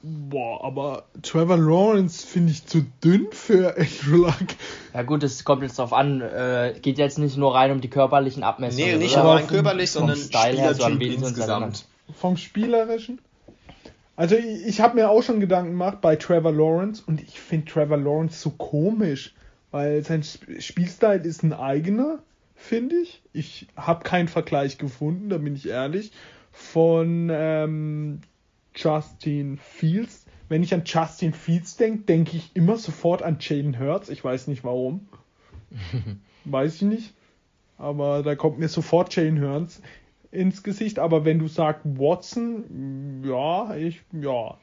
Boah, 0.03 0.63
aber 0.63 1.03
Trevor 1.21 1.57
Lawrence 1.57 2.25
finde 2.25 2.51
ich 2.51 2.65
zu 2.65 2.85
dünn 3.03 3.27
für 3.31 3.77
Andrew 3.77 4.25
Luck. 4.25 4.47
Ja 4.93 5.03
gut, 5.03 5.23
es 5.23 5.43
kommt 5.43 5.61
jetzt 5.61 5.77
darauf 5.77 5.93
an, 5.93 6.21
äh, 6.21 6.73
geht 6.81 6.97
jetzt 6.97 7.19
nicht 7.19 7.37
nur 7.37 7.53
rein 7.53 7.71
um 7.71 7.81
die 7.81 7.89
körperlichen 7.89 8.43
Abmessungen. 8.43 8.97
Nee, 8.97 8.97
nicht 8.97 9.15
nur 9.15 9.25
rein 9.25 9.47
körperlich, 9.47 9.91
sondern 9.91 10.17
Style 10.17 10.57
her, 10.57 10.73
so 10.73 10.87
insgesamt. 10.87 11.85
Vom 12.13 12.35
Spielerischen? 12.35 13.19
Also 14.15 14.35
ich, 14.35 14.65
ich 14.65 14.81
habe 14.81 14.95
mir 14.95 15.09
auch 15.09 15.21
schon 15.21 15.39
Gedanken 15.39 15.71
gemacht 15.71 16.01
bei 16.01 16.15
Trevor 16.15 16.51
Lawrence 16.51 17.03
und 17.05 17.21
ich 17.21 17.39
finde 17.39 17.71
Trevor 17.71 17.97
Lawrence 17.97 18.41
so 18.41 18.49
komisch, 18.49 19.33
weil 19.71 20.03
sein 20.03 20.23
Spielstil 20.23 21.21
ist 21.23 21.43
ein 21.43 21.53
eigener, 21.53 22.19
finde 22.55 22.97
ich. 22.97 23.21
Ich 23.33 23.67
habe 23.75 24.03
keinen 24.03 24.27
Vergleich 24.27 24.77
gefunden, 24.77 25.29
da 25.29 25.37
bin 25.37 25.55
ich 25.55 25.67
ehrlich, 25.67 26.11
von 26.51 27.29
ähm, 27.31 28.19
Justin 28.75 29.57
Fields. 29.57 30.25
Wenn 30.49 30.63
ich 30.63 30.73
an 30.73 30.83
Justin 30.85 31.33
Fields 31.33 31.77
denke, 31.77 32.03
denke 32.03 32.35
ich 32.35 32.51
immer 32.53 32.77
sofort 32.77 33.23
an 33.23 33.37
Jalen 33.39 33.79
Hurts. 33.79 34.09
Ich 34.09 34.23
weiß 34.23 34.47
nicht 34.47 34.63
warum. 34.63 35.07
weiß 36.45 36.75
ich 36.75 36.81
nicht. 36.81 37.13
Aber 37.77 38.21
da 38.21 38.35
kommt 38.35 38.59
mir 38.59 38.67
sofort 38.67 39.15
Jalen 39.15 39.41
Hurts 39.41 39.81
ins 40.31 40.63
Gesicht. 40.63 40.99
Aber 40.99 41.23
wenn 41.23 41.39
du 41.39 41.47
sagst 41.47 41.85
Watson, 41.85 43.23
ja, 43.25 43.75
ich, 43.75 44.01
ja. 44.11 44.57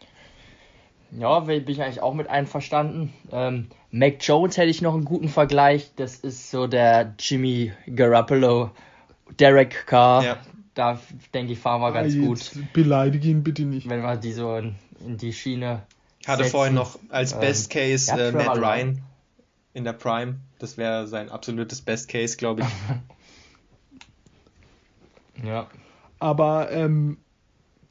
Ja, 1.10 1.40
bin 1.40 1.66
ich 1.66 1.82
eigentlich 1.82 2.02
auch 2.02 2.14
mit 2.14 2.28
einverstanden. 2.28 3.12
Ähm, 3.32 3.68
Mac 3.90 4.16
Jones 4.20 4.56
hätte 4.56 4.68
ich 4.68 4.82
noch 4.82 4.94
einen 4.94 5.04
guten 5.04 5.28
Vergleich. 5.28 5.90
Das 5.96 6.16
ist 6.16 6.50
so 6.50 6.66
der 6.66 7.14
Jimmy 7.18 7.72
Garoppolo, 7.86 8.70
Derek 9.38 9.86
Carr. 9.86 10.24
Ja 10.24 10.38
da 10.78 10.98
denke 11.34 11.54
ich, 11.54 11.58
fahren 11.58 11.80
wir 11.80 11.92
ganz 11.92 12.14
ah, 12.14 12.18
gut. 12.18 12.52
Beleidige 12.72 13.28
ihn 13.28 13.42
bitte 13.42 13.62
nicht. 13.62 13.88
Wenn 13.88 14.00
wir 14.00 14.16
die 14.16 14.32
so 14.32 14.56
in, 14.56 14.76
in 15.04 15.16
die 15.16 15.32
Schiene. 15.32 15.82
Hatte 16.24 16.44
setzen. 16.44 16.52
vorhin 16.52 16.74
noch 16.74 16.96
als 17.08 17.32
ähm, 17.32 17.40
Best 17.40 17.70
Case 17.70 18.12
äh, 18.12 18.30
Matt 18.30 18.56
Ryan 18.56 19.02
in 19.74 19.82
der 19.82 19.92
Prime. 19.92 20.36
Das 20.60 20.78
wäre 20.78 21.08
sein 21.08 21.30
absolutes 21.30 21.80
Best 21.80 22.08
Case, 22.08 22.36
glaube 22.36 22.62
ich. 22.62 22.68
ja. 25.44 25.66
Aber 26.20 26.70
ähm, 26.70 27.18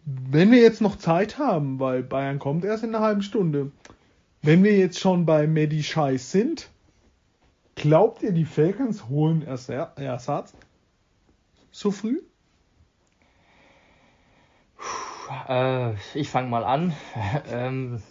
wenn 0.10 0.52
wir 0.52 0.62
jetzt 0.62 0.80
noch 0.80 0.96
Zeit 0.96 1.38
haben, 1.38 1.82
weil 1.82 2.02
Bayern 2.02 2.40
kommt 2.40 2.64
erst 2.64 2.86
in 2.86 2.96
einer 2.96 3.04
halben 3.04 3.24
Stunde, 3.24 3.74
wenn 4.42 4.64
wir 4.64 4.78
jetzt 4.78 5.00
schon 5.00 5.26
bei 5.26 5.48
Medi 5.48 5.84
Scheiß 5.84 6.32
sind, 6.32 6.70
glaubt 7.76 8.24
ihr, 8.24 8.32
die 8.32 8.46
Falcons 8.46 9.10
holen 9.10 9.46
Ersatz? 9.46 10.54
So 11.72 11.92
früh? 11.92 12.22
Äh, 15.50 15.96
ich 16.14 16.30
fange 16.30 16.48
mal 16.48 16.64
an. 16.64 16.94
ähm, 17.52 18.02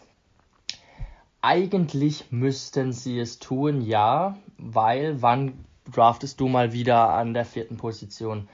eigentlich 1.40 2.30
müssten 2.30 2.92
sie 2.92 3.18
es 3.18 3.38
tun, 3.38 3.80
ja, 3.80 4.36
weil 4.58 5.22
wann 5.22 5.64
draftest 5.90 6.40
du 6.40 6.48
mal 6.48 6.74
wieder 6.74 7.14
an 7.14 7.32
der 7.32 7.46
vierten 7.46 7.78
Position? 7.78 8.50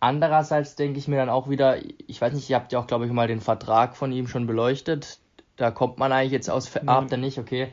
Andererseits 0.00 0.76
denke 0.76 0.98
ich 0.98 1.08
mir 1.08 1.16
dann 1.16 1.30
auch 1.30 1.48
wieder, 1.48 1.78
ich 2.06 2.20
weiß 2.20 2.34
nicht, 2.34 2.48
ihr 2.50 2.56
habt 2.56 2.72
ja 2.72 2.78
auch, 2.78 2.86
glaube 2.86 3.06
ich, 3.06 3.12
mal 3.12 3.28
den 3.28 3.40
Vertrag 3.40 3.96
von 3.96 4.12
ihm 4.12 4.28
schon 4.28 4.46
beleuchtet. 4.46 5.18
Da 5.56 5.70
kommt 5.70 5.98
man 5.98 6.12
eigentlich 6.12 6.32
jetzt 6.32 6.50
aus, 6.50 6.70
ah, 6.76 6.96
habt 6.96 7.12
ihr 7.12 7.16
nicht, 7.16 7.38
okay, 7.38 7.68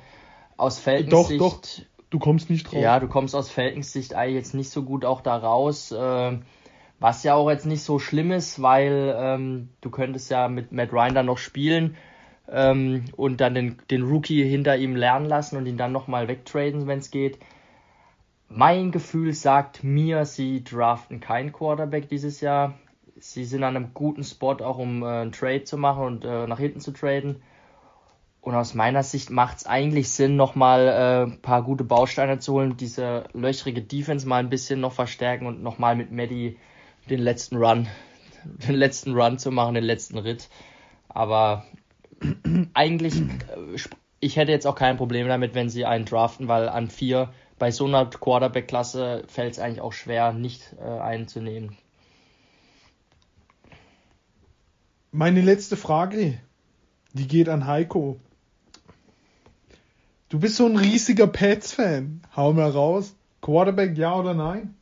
aus 0.55 0.79
Falcons 0.79 1.09
doch, 1.09 1.27
Sicht. 1.27 1.41
Doch, 1.41 1.61
du 2.09 2.19
kommst 2.19 2.49
nicht 2.49 2.71
drauf. 2.71 2.81
Ja, 2.81 2.99
du 2.99 3.07
kommst 3.07 3.35
aus 3.35 3.49
Falcons 3.49 3.91
Sicht 3.91 4.13
eigentlich 4.13 4.35
jetzt 4.35 4.53
nicht 4.53 4.69
so 4.69 4.83
gut 4.83 5.03
auch 5.03 5.21
da 5.21 5.35
raus. 5.35 5.91
Äh, 5.91 6.37
was 6.99 7.23
ja 7.23 7.33
auch 7.33 7.49
jetzt 7.49 7.65
nicht 7.65 7.83
so 7.83 7.99
schlimm 7.99 8.31
ist, 8.31 8.61
weil 8.61 9.13
ähm, 9.17 9.69
du 9.81 9.89
könntest 9.89 10.31
ja 10.31 10.47
mit 10.47 10.71
Matt 10.71 10.93
Ryan 10.93 11.13
dann 11.13 11.25
noch 11.25 11.37
spielen 11.37 11.97
ähm, 12.49 13.03
und 13.17 13.41
dann 13.41 13.55
den, 13.55 13.77
den 13.91 14.03
Rookie 14.03 14.47
hinter 14.47 14.77
ihm 14.77 14.95
lernen 14.95 15.25
lassen 15.25 15.57
und 15.57 15.65
ihn 15.65 15.75
dann 15.75 15.91
nochmal 15.91 16.29
wegtraden, 16.29 16.87
wenn 16.87 16.99
es 16.99 17.11
geht. 17.11 17.39
Mein 18.55 18.91
Gefühl 18.91 19.33
sagt 19.33 19.83
mir, 19.83 20.25
sie 20.25 20.63
draften 20.63 21.19
keinen 21.19 21.51
Quarterback 21.51 22.07
dieses 22.07 22.39
Jahr. 22.39 22.75
Sie 23.15 23.45
sind 23.45 23.63
an 23.63 23.75
einem 23.75 23.95
guten 23.95 24.23
Spot, 24.23 24.57
auch 24.63 24.77
um 24.77 25.01
äh, 25.01 25.07
einen 25.07 25.31
Trade 25.31 25.63
zu 25.63 25.75
machen 25.75 26.03
und 26.03 26.23
äh, 26.23 26.45
nach 26.45 26.59
hinten 26.59 26.79
zu 26.79 26.91
traden. 26.91 27.41
Und 28.41 28.53
aus 28.53 28.75
meiner 28.75 29.01
Sicht 29.01 29.31
macht 29.31 29.57
es 29.57 29.65
eigentlich 29.65 30.11
Sinn, 30.11 30.35
nochmal 30.35 30.87
äh, 30.87 31.31
ein 31.31 31.41
paar 31.41 31.63
gute 31.63 31.83
Bausteine 31.83 32.37
zu 32.37 32.53
holen, 32.53 32.77
diese 32.77 33.23
löchrige 33.33 33.81
Defense 33.81 34.27
mal 34.27 34.37
ein 34.37 34.51
bisschen 34.51 34.81
noch 34.81 34.93
verstärken 34.93 35.47
und 35.47 35.63
nochmal 35.63 35.95
mit 35.95 36.11
Maddie 36.11 36.59
den 37.09 37.21
letzten 37.21 37.57
Run, 37.57 37.87
den 38.43 38.75
letzten 38.75 39.15
Run 39.15 39.39
zu 39.39 39.49
machen, 39.49 39.73
den 39.73 39.83
letzten 39.83 40.19
Ritt. 40.19 40.49
Aber 41.09 41.65
eigentlich, 42.75 43.19
äh, 43.19 43.77
ich 44.19 44.35
hätte 44.35 44.51
jetzt 44.51 44.67
auch 44.67 44.75
kein 44.75 44.97
Problem 44.97 45.27
damit, 45.27 45.55
wenn 45.55 45.69
sie 45.69 45.85
einen 45.85 46.05
draften, 46.05 46.47
weil 46.47 46.69
an 46.69 46.91
vier 46.91 47.33
bei 47.63 47.71
so 47.71 47.85
einer 47.85 48.05
Quarterback-Klasse 48.05 49.23
fällt 49.29 49.53
es 49.53 49.59
eigentlich 49.59 49.79
auch 49.79 49.93
schwer, 49.93 50.33
nicht 50.33 50.75
äh, 50.81 50.83
einen 50.83 51.29
zu 51.29 51.39
nehmen. 51.39 51.77
Meine 55.13 55.39
letzte 55.39 55.77
Frage, 55.77 56.37
die 57.13 57.25
geht 57.25 57.47
an 57.47 57.65
Heiko. 57.65 58.19
Du 60.27 60.39
bist 60.39 60.57
so 60.57 60.65
ein 60.65 60.75
riesiger 60.75 61.25
Pets-Fan. 61.25 62.23
Hau 62.35 62.51
mal 62.51 62.69
raus. 62.69 63.15
Quarterback, 63.39 63.97
ja 63.97 64.13
oder 64.13 64.33
nein? 64.33 64.75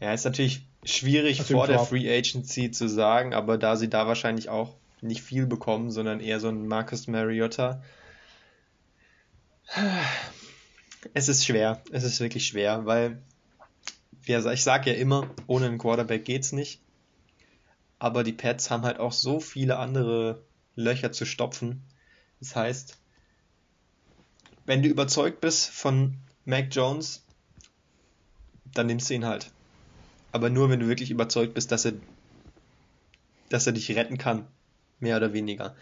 Ja, 0.00 0.12
ist 0.12 0.24
natürlich 0.24 0.66
schwierig 0.82 1.38
Also 1.38 1.54
vor 1.54 1.68
der. 1.68 1.78
Free 1.78 2.12
Agency 2.12 2.72
zu 2.72 2.88
sagen, 2.88 3.34
aber 3.34 3.56
da 3.56 3.76
sie 3.76 3.88
da 3.88 4.08
wahrscheinlich 4.08 4.48
auch 4.48 4.74
nicht 5.00 5.22
viel 5.22 5.46
bekommen, 5.46 5.92
sondern 5.92 6.18
eher 6.18 6.40
so 6.40 6.48
ein 6.48 6.66
Marcus 6.66 7.06
Mariota. 7.06 7.84
Es 11.12 11.28
ist 11.28 11.44
schwer, 11.44 11.82
es 11.92 12.04
ist 12.04 12.20
wirklich 12.20 12.46
schwer, 12.46 12.86
weil 12.86 13.22
ich 14.26 14.62
sage 14.62 14.90
ja 14.90 14.96
immer, 14.96 15.28
ohne 15.46 15.66
einen 15.66 15.78
Quarterback 15.78 16.24
geht's 16.24 16.52
nicht. 16.52 16.80
Aber 17.98 18.24
die 18.24 18.32
Pets 18.32 18.70
haben 18.70 18.82
halt 18.84 18.98
auch 18.98 19.12
so 19.12 19.38
viele 19.40 19.78
andere 19.78 20.42
Löcher 20.76 21.12
zu 21.12 21.24
stopfen. 21.24 21.82
Das 22.40 22.56
heißt, 22.56 22.98
wenn 24.66 24.82
du 24.82 24.88
überzeugt 24.88 25.40
bist 25.40 25.68
von 25.68 26.16
Mac 26.44 26.68
Jones, 26.70 27.22
dann 28.72 28.86
nimmst 28.86 29.10
du 29.10 29.14
ihn 29.14 29.24
halt. 29.24 29.50
Aber 30.32 30.50
nur, 30.50 30.68
wenn 30.68 30.80
du 30.80 30.88
wirklich 30.88 31.10
überzeugt 31.10 31.54
bist, 31.54 31.70
dass 31.70 31.84
er, 31.84 31.92
dass 33.50 33.66
er 33.66 33.72
dich 33.72 33.94
retten 33.94 34.18
kann. 34.18 34.46
Mehr 35.00 35.16
oder 35.16 35.32
weniger. 35.32 35.76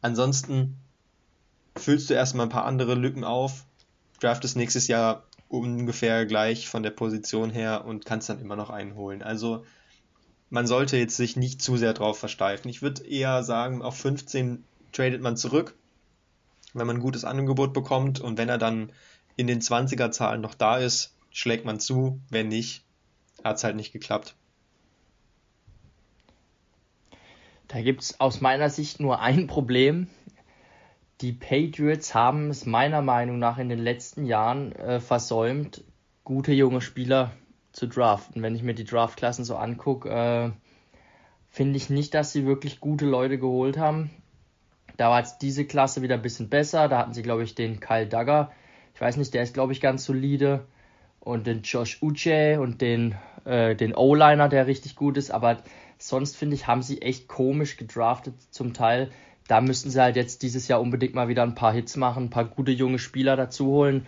Ansonsten 0.00 0.78
füllst 1.76 2.08
du 2.10 2.14
erstmal 2.14 2.46
ein 2.46 2.50
paar 2.50 2.66
andere 2.66 2.94
Lücken 2.94 3.24
auf, 3.24 3.65
draftest 4.18 4.56
nächstes 4.56 4.88
Jahr 4.88 5.24
ungefähr 5.48 6.26
gleich 6.26 6.68
von 6.68 6.82
der 6.82 6.90
Position 6.90 7.50
her 7.50 7.84
und 7.84 8.04
kannst 8.04 8.28
dann 8.28 8.40
immer 8.40 8.56
noch 8.56 8.70
einen 8.70 8.94
holen. 8.96 9.22
Also 9.22 9.64
man 10.50 10.66
sollte 10.66 10.96
jetzt 10.96 11.16
sich 11.16 11.36
nicht 11.36 11.62
zu 11.62 11.76
sehr 11.76 11.92
drauf 11.92 12.18
versteifen. 12.18 12.68
Ich 12.68 12.82
würde 12.82 13.04
eher 13.04 13.42
sagen, 13.42 13.82
auf 13.82 13.96
15 13.96 14.64
tradet 14.92 15.20
man 15.20 15.36
zurück, 15.36 15.74
wenn 16.74 16.86
man 16.86 16.96
ein 16.96 17.02
gutes 17.02 17.24
Angebot 17.24 17.72
bekommt 17.72 18.20
und 18.20 18.38
wenn 18.38 18.48
er 18.48 18.58
dann 18.58 18.92
in 19.36 19.46
den 19.46 19.60
20er 19.60 20.10
Zahlen 20.10 20.40
noch 20.40 20.54
da 20.54 20.78
ist, 20.78 21.14
schlägt 21.30 21.64
man 21.64 21.80
zu. 21.80 22.20
Wenn 22.30 22.48
nicht, 22.48 22.82
hat 23.44 23.56
es 23.56 23.64
halt 23.64 23.76
nicht 23.76 23.92
geklappt. 23.92 24.34
Da 27.68 27.82
gibt 27.82 28.02
es 28.02 28.20
aus 28.20 28.40
meiner 28.40 28.70
Sicht 28.70 29.00
nur 29.00 29.20
ein 29.20 29.48
Problem. 29.48 30.08
Die 31.22 31.32
Patriots 31.32 32.14
haben 32.14 32.50
es 32.50 32.66
meiner 32.66 33.00
Meinung 33.00 33.38
nach 33.38 33.56
in 33.56 33.70
den 33.70 33.78
letzten 33.78 34.26
Jahren 34.26 34.72
äh, 34.72 35.00
versäumt, 35.00 35.82
gute 36.24 36.52
junge 36.52 36.82
Spieler 36.82 37.32
zu 37.72 37.86
draften. 37.86 38.42
Wenn 38.42 38.54
ich 38.54 38.62
mir 38.62 38.74
die 38.74 38.84
Draftklassen 38.84 39.44
so 39.44 39.56
angucke, 39.56 40.10
äh, 40.10 40.50
finde 41.48 41.78
ich 41.78 41.88
nicht, 41.88 42.12
dass 42.12 42.32
sie 42.32 42.44
wirklich 42.44 42.80
gute 42.80 43.06
Leute 43.06 43.38
geholt 43.38 43.78
haben. 43.78 44.10
Da 44.98 45.08
war 45.08 45.20
jetzt 45.20 45.38
diese 45.38 45.64
Klasse 45.64 46.02
wieder 46.02 46.16
ein 46.16 46.22
bisschen 46.22 46.50
besser. 46.50 46.88
Da 46.88 46.98
hatten 46.98 47.14
sie, 47.14 47.22
glaube 47.22 47.44
ich, 47.44 47.54
den 47.54 47.80
Kyle 47.80 48.06
Duggar. 48.06 48.52
Ich 48.94 49.00
weiß 49.00 49.16
nicht, 49.16 49.32
der 49.32 49.42
ist, 49.42 49.54
glaube 49.54 49.72
ich, 49.72 49.80
ganz 49.80 50.04
solide. 50.04 50.66
Und 51.20 51.46
den 51.46 51.62
Josh 51.62 52.02
Uche 52.02 52.60
und 52.60 52.82
den, 52.82 53.14
äh, 53.46 53.74
den 53.74 53.94
O-Liner, 53.94 54.50
der 54.50 54.66
richtig 54.66 54.96
gut 54.96 55.16
ist. 55.16 55.30
Aber 55.30 55.62
sonst, 55.98 56.36
finde 56.36 56.56
ich, 56.56 56.66
haben 56.66 56.82
sie 56.82 57.00
echt 57.00 57.26
komisch 57.26 57.78
gedraftet 57.78 58.34
zum 58.50 58.74
Teil. 58.74 59.10
Da 59.48 59.60
müssten 59.60 59.90
sie 59.90 60.00
halt 60.00 60.16
jetzt 60.16 60.42
dieses 60.42 60.68
Jahr 60.68 60.80
unbedingt 60.80 61.14
mal 61.14 61.28
wieder 61.28 61.42
ein 61.42 61.54
paar 61.54 61.72
Hits 61.72 61.96
machen, 61.96 62.24
ein 62.24 62.30
paar 62.30 62.44
gute 62.44 62.72
junge 62.72 62.98
Spieler 62.98 63.36
dazu 63.36 63.66
holen 63.66 64.06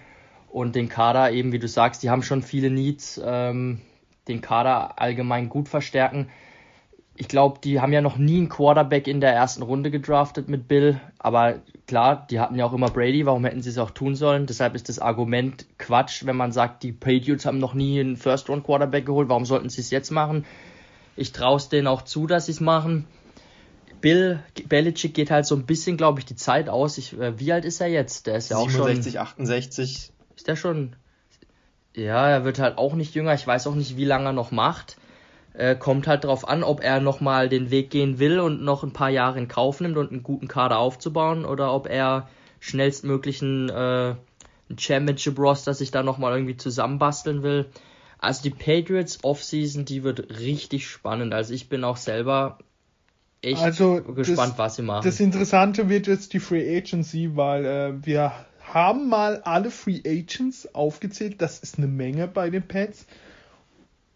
und 0.51 0.74
den 0.74 0.89
Kader 0.89 1.31
eben, 1.31 1.52
wie 1.52 1.59
du 1.59 1.69
sagst, 1.69 2.02
die 2.02 2.10
haben 2.10 2.23
schon 2.23 2.43
viele 2.43 2.70
Needs, 2.70 3.20
ähm, 3.24 3.81
den 4.27 4.40
Kader 4.40 5.01
allgemein 5.01 5.48
gut 5.48 5.69
verstärken. 5.69 6.28
Ich 7.15 7.28
glaube, 7.28 7.59
die 7.62 7.81
haben 7.81 7.93
ja 7.93 8.01
noch 8.01 8.16
nie 8.16 8.39
einen 8.39 8.48
Quarterback 8.48 9.09
in 9.09 9.20
der 9.20 9.32
ersten 9.32 9.62
Runde 9.62 9.90
gedraftet 9.90 10.48
mit 10.48 10.69
Bill, 10.69 11.01
aber 11.19 11.56
klar, 11.86 12.27
die 12.31 12.39
hatten 12.39 12.55
ja 12.55 12.65
auch 12.65 12.73
immer 12.73 12.90
Brady, 12.90 13.27
warum 13.27 13.44
hätten 13.44 13.60
sie 13.60 13.70
es 13.70 13.78
auch 13.78 13.90
tun 13.90 14.15
sollen? 14.15 14.47
Deshalb 14.47 14.77
ist 14.77 14.89
das 14.89 15.01
Argument 15.01 15.66
Quatsch, 15.78 16.24
wenn 16.27 16.36
man 16.36 16.52
sagt, 16.52 16.85
die 16.85 16.93
Patriots 16.93 17.44
haben 17.44 17.59
noch 17.59 17.74
nie 17.74 17.98
einen 17.98 18.16
First-Round-Quarterback 18.16 19.06
geholt, 19.06 19.28
warum 19.28 19.47
sollten 19.47 19.69
sie 19.69 19.81
es 19.81 19.90
jetzt 19.90 20.10
machen? 20.10 20.44
Ich 21.16 21.32
traue 21.32 21.56
es 21.56 21.69
denen 21.69 21.89
auch 21.89 22.02
zu, 22.02 22.28
dass 22.28 22.47
sie 22.47 22.52
es 22.52 22.60
machen. 22.60 23.05
Bill 24.01 24.41
Belichick 24.69 25.15
geht 25.15 25.31
halt 25.31 25.47
so 25.47 25.55
ein 25.55 25.66
bisschen, 25.66 25.97
glaube 25.97 26.20
ich, 26.20 26.27
die 26.27 26.37
Zeit 26.37 26.69
aus. 26.69 26.99
Ich, 26.99 27.19
äh, 27.19 27.39
wie 27.39 27.53
alt 27.53 27.65
ist 27.65 27.81
er 27.81 27.89
jetzt? 27.89 28.27
Der 28.27 28.37
ist 28.37 28.51
ja 28.51 28.57
auch 28.57 28.69
67, 28.69 29.12
schon. 29.12 29.20
68. 29.20 30.12
Ist 30.37 30.49
der 30.49 30.57
schon? 30.57 30.97
Ja, 31.95 32.29
er 32.29 32.45
wird 32.45 32.59
halt 32.59 32.79
auch 32.79 32.95
nicht 32.95 33.15
jünger. 33.15 33.35
Ich 33.35 33.47
weiß 33.47 33.66
auch 33.66 33.75
nicht, 33.75 33.97
wie 33.97 34.05
lange 34.05 34.27
er 34.27 34.33
noch 34.33 34.51
macht. 34.51 34.97
Äh, 35.55 35.75
kommt 35.75 36.07
halt 36.07 36.25
drauf 36.25 36.47
an, 36.47 36.62
ob 36.62 36.83
er 36.83 37.01
nochmal 37.01 37.49
den 37.49 37.70
Weg 37.70 37.91
gehen 37.91 38.19
will 38.19 38.39
und 38.39 38.62
noch 38.62 38.85
ein 38.85 38.93
paar 38.93 39.11
Jahre 39.11 39.39
in 39.39 39.49
Kauf 39.49 39.81
nimmt 39.81 39.97
und 39.97 40.12
einen 40.12 40.23
guten 40.23 40.47
Kader 40.47 40.79
aufzubauen 40.79 41.45
oder 41.45 41.75
ob 41.75 41.89
er 41.89 42.29
schnellstmöglichen 42.61 43.69
äh, 43.69 44.15
ein 44.70 44.79
Championship 44.79 45.39
Roster 45.39 45.75
sich 45.75 45.91
da 45.91 46.03
nochmal 46.03 46.35
irgendwie 46.35 46.57
zusammenbasteln 46.57 47.43
will. 47.43 47.66
Also 48.19 48.43
die 48.43 48.51
Patriots 48.51 49.25
Offseason, 49.25 49.85
die 49.85 50.03
wird 50.03 50.39
richtig 50.39 50.87
spannend. 50.89 51.33
Also 51.35 51.55
ich 51.55 51.69
bin 51.69 51.85
auch 51.85 51.97
selber 51.97 52.59
echt 53.43 53.62
Also, 53.62 54.02
gespannt, 54.02 54.52
das- 54.52 54.59
was 54.59 54.77
sie 54.77 54.82
machen. 54.82 55.05
Das 55.05 55.20
Interessante 55.20 55.89
wird 55.89 56.06
jetzt 56.06 56.32
die 56.32 56.40
Free 56.40 56.77
Agency, 56.78 57.36
weil 57.36 57.65
äh, 57.65 58.06
wir 58.06 58.32
haben 58.60 59.09
mal 59.09 59.40
alle 59.43 59.70
Free 59.70 60.01
Agents 60.05 60.74
aufgezählt. 60.74 61.40
Das 61.40 61.59
ist 61.60 61.78
eine 61.78 61.86
Menge 61.86 62.28
bei 62.28 62.51
den 62.51 62.62
Pets. 62.62 63.06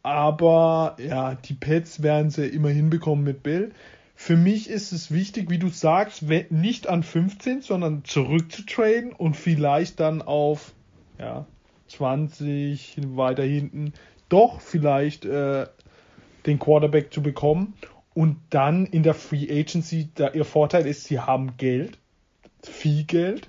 Aber 0.03 0.97
ja, 0.99 1.35
die 1.37 1.55
Pets 1.55 2.03
werden 2.03 2.31
sie 2.31 2.47
immer 2.47 2.71
hinbekommen 2.71 3.25
mit 3.25 3.43
Bill. 3.43 3.73
Für 4.15 4.37
mich 4.37 4.69
ist 4.69 4.93
es 4.93 5.11
wichtig, 5.13 5.49
wie 5.51 5.59
du 5.59 5.69
sagst, 5.69 6.25
nicht 6.51 6.89
an 6.89 7.03
15, 7.03 7.61
sondern 7.63 8.05
zurückzutraden 8.05 9.13
und 9.13 9.37
vielleicht 9.37 10.01
dann 10.01 10.23
auf 10.23 10.73
ja, 11.19 11.47
20 11.89 12.97
weiter 13.17 13.43
hinten 13.45 13.93
doch 14.29 14.61
vielleicht 14.61 15.25
äh, 15.25 15.67
den 16.47 16.59
Quarterback 16.59 17.13
zu 17.13 17.23
bekommen. 17.23 17.75
Und 18.15 18.37
dann 18.51 18.87
in 18.87 19.03
der 19.03 19.15
Free 19.15 19.49
Agency, 19.51 20.11
da 20.15 20.31
ihr 20.31 20.45
Vorteil 20.45 20.87
ist, 20.87 21.05
sie 21.05 21.21
haben 21.21 21.57
Geld, 21.57 21.99
viel 22.63 23.05
Geld. 23.05 23.49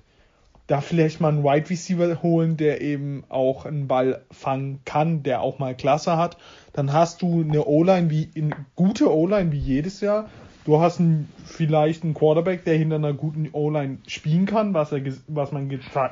Da 0.67 0.79
vielleicht 0.79 1.19
mal 1.19 1.27
einen 1.27 1.43
Wide 1.43 1.69
Receiver 1.69 2.23
holen, 2.23 2.55
der 2.55 2.79
eben 2.79 3.25
auch 3.27 3.65
einen 3.65 3.89
Ball 3.89 4.23
fangen 4.31 4.79
kann, 4.85 5.21
der 5.21 5.41
auch 5.41 5.59
mal 5.59 5.75
Klasse 5.75 6.15
hat. 6.15 6.37
Dann 6.71 6.93
hast 6.93 7.21
du 7.21 7.41
eine 7.41 7.65
O-Line 7.65 8.09
wie, 8.09 8.29
eine 8.35 8.55
gute 8.75 9.13
O-Line 9.13 9.51
wie 9.51 9.59
jedes 9.59 9.99
Jahr. 9.99 10.29
Du 10.63 10.79
hast 10.79 11.01
einen, 11.01 11.29
vielleicht 11.43 12.03
einen 12.03 12.13
Quarterback, 12.13 12.63
der 12.63 12.77
hinter 12.77 12.95
einer 12.95 13.11
guten 13.11 13.49
O-Line 13.51 13.97
spielen 14.07 14.45
kann, 14.45 14.73
was 14.73 14.93
er, 14.93 15.01
was, 15.27 15.51
man 15.51 15.69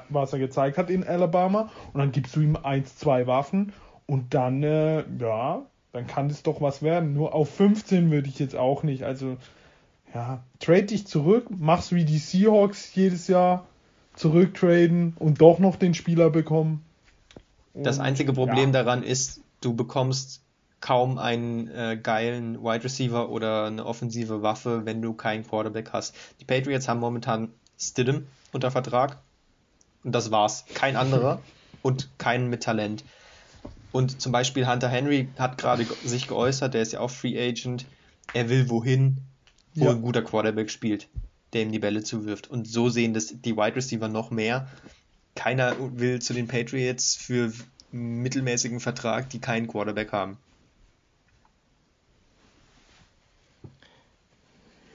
was 0.09 0.33
er 0.33 0.39
gezeigt 0.39 0.77
hat 0.77 0.89
in 0.89 1.05
Alabama. 1.05 1.69
Und 1.93 2.01
dann 2.01 2.11
gibst 2.11 2.35
du 2.35 2.41
ihm 2.41 2.57
eins, 2.57 2.97
zwei 2.97 3.27
Waffen. 3.27 3.71
Und 4.05 4.33
dann, 4.33 4.61
äh, 4.63 5.05
ja, 5.17 5.65
dann 5.93 6.07
kann 6.07 6.29
es 6.29 6.43
doch 6.43 6.61
was 6.61 6.81
werden. 6.81 7.13
Nur 7.13 7.33
auf 7.33 7.53
15 7.55 8.11
würde 8.11 8.29
ich 8.29 8.39
jetzt 8.39 8.55
auch 8.55 8.83
nicht. 8.83 9.03
Also, 9.03 9.37
ja, 10.13 10.43
trade 10.59 10.83
dich 10.83 11.07
zurück, 11.07 11.47
mach's 11.49 11.91
wie 11.91 12.05
die 12.05 12.17
Seahawks 12.17 12.93
jedes 12.95 13.27
Jahr, 13.27 13.65
zurücktraden 14.15 15.15
und 15.19 15.41
doch 15.41 15.59
noch 15.59 15.75
den 15.75 15.93
Spieler 15.93 16.29
bekommen. 16.29 16.83
Das 17.73 17.97
Und, 17.97 18.05
einzige 18.05 18.33
Problem 18.33 18.73
ja, 18.73 18.83
daran 18.83 19.03
ist, 19.03 19.41
du 19.61 19.73
bekommst 19.73 20.41
kaum 20.81 21.17
einen 21.17 21.67
äh, 21.69 21.97
geilen 22.01 22.61
Wide 22.63 22.83
Receiver 22.83 23.29
oder 23.29 23.65
eine 23.65 23.85
offensive 23.85 24.41
Waffe, 24.41 24.85
wenn 24.85 25.01
du 25.01 25.13
keinen 25.13 25.47
Quarterback 25.47 25.91
hast. 25.93 26.15
Die 26.39 26.45
Patriots 26.45 26.87
haben 26.87 26.99
momentan 26.99 27.49
Stidham 27.79 28.25
unter 28.51 28.71
Vertrag 28.71 29.17
und 30.03 30.13
das 30.13 30.31
war's. 30.31 30.65
Kein 30.73 30.95
anderer 30.95 31.39
und 31.81 32.09
keinen 32.17 32.49
mit 32.49 32.63
Talent. 32.63 33.03
Und 33.91 34.21
zum 34.21 34.31
Beispiel 34.31 34.67
Hunter 34.67 34.87
Henry 34.89 35.29
hat 35.37 35.57
gerade 35.57 35.83
ge- 35.85 35.95
sich 36.05 36.27
geäußert, 36.27 36.73
der 36.73 36.81
ist 36.81 36.93
ja 36.93 36.99
auch 37.01 37.09
Free 37.11 37.37
Agent. 37.37 37.85
Er 38.33 38.47
will 38.49 38.69
wohin, 38.69 39.17
wo 39.75 39.85
Ja. 39.85 39.91
ein 39.91 40.01
guter 40.01 40.21
Quarterback 40.21 40.69
spielt, 40.71 41.07
der 41.53 41.63
ihm 41.63 41.71
die 41.71 41.79
Bälle 41.79 42.01
zuwirft. 42.03 42.49
Und 42.49 42.67
so 42.67 42.89
sehen 42.89 43.13
das 43.13 43.27
die 43.41 43.57
Wide 43.57 43.75
Receiver 43.75 44.07
noch 44.07 44.31
mehr. 44.31 44.67
Keiner 45.35 45.75
will 45.99 46.21
zu 46.21 46.33
den 46.33 46.47
Patriots 46.47 47.15
für 47.15 47.51
mittelmäßigen 47.91 48.79
Vertrag, 48.79 49.29
die 49.29 49.39
keinen 49.39 49.67
Quarterback 49.67 50.13
haben. 50.13 50.37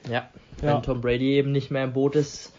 Ja, 0.05 0.11
Ja. 0.11 0.29
wenn 0.75 0.81
Tom 0.83 1.01
Brady 1.01 1.33
eben 1.35 1.51
nicht 1.51 1.69
mehr 1.69 1.83
im 1.83 1.93
Boot 1.93 2.15
ist, 2.15 2.51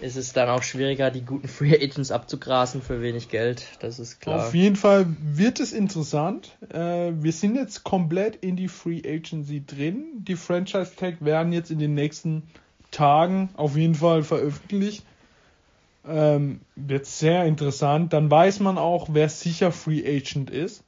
ist 0.00 0.16
es 0.16 0.32
dann 0.32 0.48
auch 0.48 0.62
schwieriger, 0.62 1.10
die 1.10 1.22
guten 1.22 1.48
Free 1.48 1.74
Agents 1.74 2.10
abzugrasen 2.10 2.82
für 2.82 3.00
wenig 3.02 3.28
Geld. 3.28 3.66
Das 3.80 3.98
ist 3.98 4.20
klar. 4.20 4.46
Auf 4.46 4.54
jeden 4.54 4.76
Fall 4.76 5.06
wird 5.20 5.60
es 5.60 5.72
interessant. 5.72 6.56
Äh, 6.72 7.12
wir 7.14 7.32
sind 7.32 7.56
jetzt 7.56 7.84
komplett 7.84 8.36
in 8.36 8.56
die 8.56 8.68
Free 8.68 9.02
Agency 9.06 9.64
drin. 9.64 10.04
Die 10.16 10.36
Franchise 10.36 10.96
Tag 10.96 11.24
werden 11.24 11.52
jetzt 11.52 11.70
in 11.70 11.78
den 11.78 11.94
nächsten 11.94 12.42
Tagen 12.90 13.50
auf 13.56 13.76
jeden 13.76 13.94
Fall 13.94 14.22
veröffentlicht. 14.22 15.04
Ähm, 16.08 16.60
wird 16.76 17.06
sehr 17.06 17.44
interessant. 17.44 18.12
Dann 18.12 18.30
weiß 18.30 18.60
man 18.60 18.78
auch, 18.78 19.08
wer 19.12 19.28
sicher 19.28 19.72
Free 19.72 20.04
Agent 20.06 20.50
ist. 20.50 20.84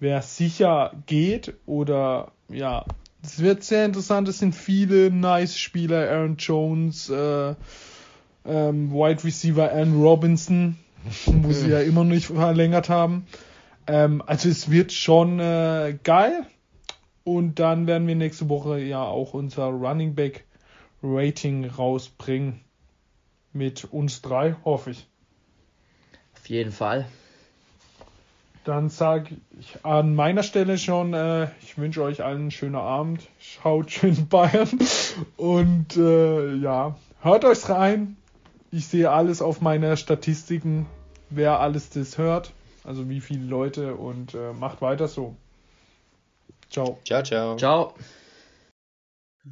Wer 0.00 0.22
sicher 0.22 0.92
geht 1.06 1.54
oder 1.66 2.32
ja, 2.48 2.84
es 3.22 3.40
wird 3.40 3.64
sehr 3.64 3.84
interessant. 3.84 4.28
Es 4.28 4.38
sind 4.38 4.54
viele 4.54 5.10
nice 5.10 5.58
Spieler. 5.58 6.10
Aaron 6.10 6.36
Jones, 6.36 7.10
äh, 7.10 7.54
ähm, 8.44 8.92
Wide 8.92 9.24
Receiver 9.24 9.70
Aaron 9.70 10.00
Robinson, 10.00 10.76
wo 11.26 11.52
sie 11.52 11.70
ja 11.70 11.80
immer 11.80 12.04
noch 12.04 12.10
nicht 12.14 12.26
verlängert 12.26 12.88
haben. 12.88 13.26
Ähm, 13.86 14.22
also 14.26 14.48
es 14.48 14.70
wird 14.70 14.92
schon 14.92 15.40
äh, 15.40 15.98
geil. 16.02 16.46
Und 17.24 17.58
dann 17.58 17.86
werden 17.86 18.08
wir 18.08 18.14
nächste 18.14 18.48
Woche 18.48 18.78
ja 18.80 19.02
auch 19.02 19.34
unser 19.34 19.66
Running 19.66 20.14
Back 20.14 20.46
Rating 21.02 21.66
rausbringen. 21.66 22.60
Mit 23.52 23.84
uns 23.84 24.22
drei, 24.22 24.56
hoffe 24.64 24.92
ich. 24.92 25.06
Auf 26.34 26.48
jeden 26.48 26.72
Fall. 26.72 27.06
Dann 28.68 28.90
sage 28.90 29.38
ich 29.58 29.82
an 29.82 30.14
meiner 30.14 30.42
Stelle 30.42 30.76
schon, 30.76 31.14
äh, 31.14 31.48
ich 31.62 31.78
wünsche 31.78 32.02
euch 32.02 32.22
allen 32.22 32.40
einen 32.42 32.50
schönen 32.50 32.74
Abend. 32.74 33.26
Schaut 33.40 33.90
schön 33.90 34.28
Bayern. 34.28 34.68
Und 35.38 35.96
äh, 35.96 36.54
ja, 36.56 36.94
hört 37.22 37.46
euch 37.46 37.66
rein. 37.70 38.18
Ich 38.70 38.86
sehe 38.88 39.10
alles 39.10 39.40
auf 39.40 39.62
meiner 39.62 39.96
Statistiken, 39.96 40.84
wer 41.30 41.60
alles 41.60 41.88
das 41.88 42.18
hört. 42.18 42.52
Also 42.84 43.08
wie 43.08 43.22
viele 43.22 43.46
Leute 43.46 43.94
und 43.94 44.34
äh, 44.34 44.52
macht 44.52 44.82
weiter 44.82 45.08
so. 45.08 45.34
Ciao. 46.68 46.98
Ciao, 47.06 47.22
ciao. 47.22 47.56
Ciao. 47.56 47.94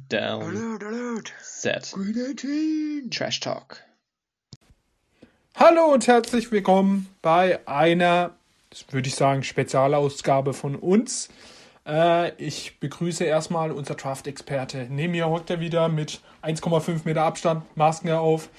Down, 0.09 0.43
Alert, 0.43 0.83
alert. 0.83 1.33
set, 1.41 1.91
Green 1.91 2.35
18. 2.35 3.09
Trash 3.09 3.39
Talk. 3.39 3.81
Hallo 5.55 5.91
und 5.91 6.05
herzlich 6.05 6.51
willkommen 6.51 7.07
bei 7.23 7.67
einer, 7.67 8.36
das 8.69 8.85
würde 8.91 9.07
ich 9.07 9.15
sagen, 9.15 9.43
Spezialausgabe 9.43 10.53
von 10.53 10.75
uns. 10.75 11.29
Äh, 11.85 12.33
ich 12.35 12.79
begrüße 12.79 13.23
erstmal 13.23 13.71
unser 13.71 13.95
Draft-Experte. 13.95 14.87
Neben 14.89 15.13
mir 15.13 15.29
hockt 15.29 15.49
er 15.49 15.59
wieder 15.59 15.87
mit 15.87 16.21
1,5 16.43 17.01
Meter 17.05 17.23
Abstand, 17.23 17.63
Masken 17.77 18.11
auf. 18.11 18.49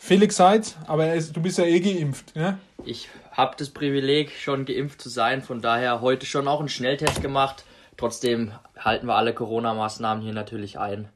Felix 0.00 0.36
Seitz, 0.36 0.76
aber 0.86 1.06
er 1.06 1.14
ist, 1.16 1.36
du 1.36 1.42
bist 1.42 1.58
ja 1.58 1.64
eh 1.64 1.80
geimpft, 1.80 2.36
ne? 2.36 2.58
Ich 2.84 3.08
habe 3.32 3.56
das 3.58 3.70
Privileg, 3.70 4.30
schon 4.30 4.64
geimpft 4.64 5.02
zu 5.02 5.08
sein. 5.08 5.42
Von 5.42 5.60
daher 5.60 6.00
heute 6.00 6.24
schon 6.24 6.46
auch 6.46 6.60
einen 6.60 6.68
Schnelltest 6.68 7.20
gemacht. 7.20 7.64
Trotzdem 7.96 8.52
halten 8.78 9.06
wir 9.06 9.16
alle 9.16 9.34
Corona-Maßnahmen 9.34 10.22
hier 10.22 10.32
natürlich 10.32 10.78
ein. 10.78 11.08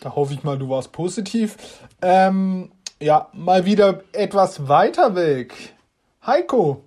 Da 0.00 0.14
hoffe 0.14 0.34
ich 0.34 0.44
mal, 0.44 0.56
du 0.56 0.68
warst 0.68 0.92
positiv. 0.92 1.56
Ähm, 2.00 2.70
ja, 3.00 3.28
mal 3.32 3.64
wieder 3.64 4.04
etwas 4.12 4.68
weiter 4.68 5.16
weg. 5.16 5.74
Heiko. 6.24 6.84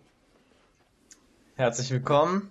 Herzlich 1.62 1.92
willkommen. 1.92 2.50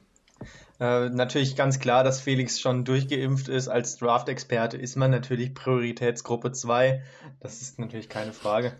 Äh, 0.78 1.08
natürlich 1.08 1.56
ganz 1.56 1.80
klar, 1.80 2.04
dass 2.04 2.20
Felix 2.20 2.60
schon 2.60 2.84
durchgeimpft 2.84 3.48
ist. 3.48 3.66
Als 3.66 3.96
Draft-Experte 3.96 4.76
ist 4.76 4.94
man 4.94 5.10
natürlich 5.10 5.52
Prioritätsgruppe 5.52 6.52
2. 6.52 7.02
Das 7.40 7.60
ist 7.60 7.80
natürlich 7.80 8.08
keine 8.08 8.32
Frage. 8.32 8.72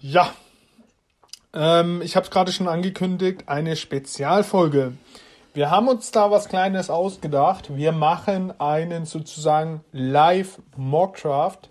Ja. 0.00 0.30
Ähm, 1.54 2.02
ich 2.02 2.16
habe 2.16 2.24
es 2.24 2.30
gerade 2.30 2.52
schon 2.52 2.68
angekündigt, 2.68 3.44
eine 3.46 3.76
Spezialfolge. 3.76 4.92
Wir 5.54 5.70
haben 5.70 5.88
uns 5.88 6.10
da 6.10 6.30
was 6.30 6.50
Kleines 6.50 6.90
ausgedacht. 6.90 7.74
Wir 7.74 7.92
machen 7.92 8.52
einen 8.60 9.06
sozusagen 9.06 9.82
Live-Mock-Draft. 9.92 11.70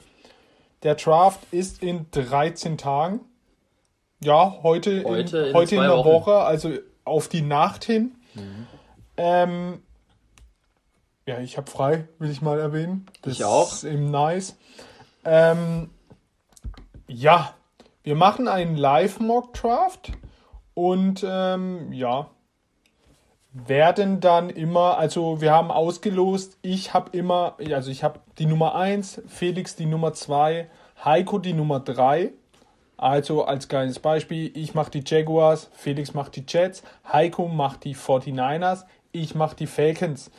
Der 0.81 0.95
Draft 0.95 1.41
ist 1.52 1.84
in 1.84 2.07
13 2.10 2.80
Tagen. 2.80 3.19
Ja, 4.26 4.57
heute, 4.64 5.03
Heute 5.03 5.38
in, 5.38 5.45
in 5.49 5.53
heute 5.53 5.76
in 5.76 5.81
der 5.81 5.91
Wochen. 5.91 6.10
Woche, 6.10 6.35
also 6.38 6.72
auf 7.03 7.27
die 7.27 7.43
Nacht 7.43 7.85
hin. 7.85 8.15
Ähm, 9.18 9.84
ja, 11.27 11.39
ich 11.39 11.57
habe 11.57 11.69
frei, 11.69 12.07
will 12.18 12.31
ich 12.31 12.41
mal 12.41 12.60
erwähnen. 12.60 13.06
Das 13.22 13.34
Ich 13.34 13.45
auch. 13.45 13.72
ist 13.72 13.84
eben 13.84 14.10
nice. 14.10 14.57
Ähm, 15.26 15.91
ja, 17.07 17.53
wir 18.03 18.15
machen 18.15 18.47
einen 18.47 18.76
Live-Mock-Draft 18.76 20.11
und 20.73 21.23
ähm, 21.27 21.91
ja, 21.93 22.31
werden 23.53 24.22
dann 24.22 24.49
immer, 24.49 24.97
also 24.97 25.39
wir 25.39 25.52
haben 25.52 25.69
ausgelost, 25.69 26.57
ich 26.64 26.95
habe 26.95 27.15
immer, 27.15 27.57
also 27.72 27.91
ich 27.91 28.03
habe 28.03 28.19
die 28.39 28.47
Nummer 28.47 28.73
1, 28.73 29.22
Felix 29.27 29.76
die 29.76 29.85
Nummer 29.85 30.14
2, 30.14 30.68
Heiko 31.03 31.38
die 31.38 31.53
Nummer 31.53 31.80
3. 31.80 32.31
Also 32.97 33.43
als 33.43 33.67
kleines 33.67 33.99
Beispiel, 33.99 34.51
ich 34.57 34.73
mache 34.73 34.91
die 34.91 35.03
Jaguars, 35.05 35.69
Felix 35.73 36.13
macht 36.13 36.35
die 36.35 36.45
Jets, 36.47 36.84
Heiko 37.11 37.47
macht 37.47 37.84
die 37.84 37.95
49ers, 37.95 38.85
ich 39.11 39.35
mache 39.35 39.55
die 39.55 39.67
Falcons. 39.67 40.31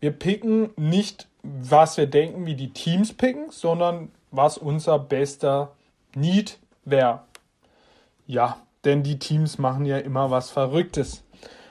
Wir 0.00 0.12
picken 0.12 0.70
nicht, 0.76 1.28
was 1.42 1.96
wir 1.96 2.06
denken, 2.06 2.46
wie 2.46 2.54
die 2.54 2.72
Teams 2.72 3.12
picken, 3.12 3.50
sondern 3.50 4.10
was 4.30 4.58
unser 4.58 4.98
bester 4.98 5.72
Need 6.14 6.58
wäre. 6.84 7.20
Ja, 8.26 8.58
denn 8.84 9.02
die 9.02 9.18
Teams 9.18 9.58
machen 9.58 9.84
ja 9.84 9.98
immer 9.98 10.30
was 10.30 10.50
Verrücktes. 10.50 11.24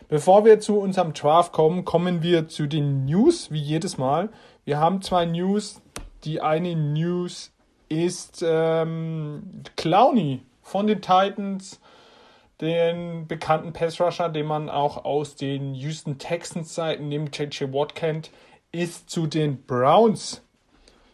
Bevor 0.10 0.46
wir 0.46 0.60
zu 0.60 0.80
unserem 0.80 1.14
Draft 1.14 1.52
kommen, 1.52 1.84
kommen 1.84 2.24
wir 2.24 2.48
zu 2.48 2.68
den 2.68 3.06
News, 3.06 3.52
wie 3.52 3.60
jedes 3.60 3.98
Mal. 3.98 4.30
Wir 4.66 4.80
haben 4.80 5.02
zwei 5.02 5.26
News. 5.26 5.82
Die 6.24 6.42
eine 6.42 6.76
News 6.76 7.52
ist 7.90 8.44
ähm, 8.46 9.64
Clowney 9.76 10.42
von 10.62 10.88
den 10.88 11.02
Titans, 11.02 11.80
den 12.62 13.28
bekannten 13.28 13.74
Pass-Rusher, 13.74 14.30
den 14.30 14.46
man 14.48 14.70
auch 14.70 15.06
aus 15.06 15.36
den 15.36 15.74
Houston 15.76 16.18
Texans-Seiten 16.18 17.08
neben 17.08 17.28
JJ 17.32 17.66
Watt 17.72 17.96
kennt, 17.96 18.32
ist 18.72 19.10
zu 19.10 19.28
den 19.28 19.64
Browns. 19.64 20.42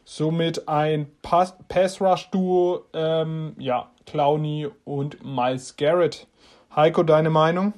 Somit 0.06 0.68
ein 0.68 1.12
Pass- 1.22 1.56
Pass-Rush-Duo, 1.68 2.86
ähm, 2.94 3.56
ja, 3.58 3.90
Clowney 4.06 4.70
und 4.84 5.24
Miles 5.24 5.78
Garrett. 5.78 6.28
Heiko, 6.76 7.04
deine 7.04 7.30
Meinung? 7.30 7.74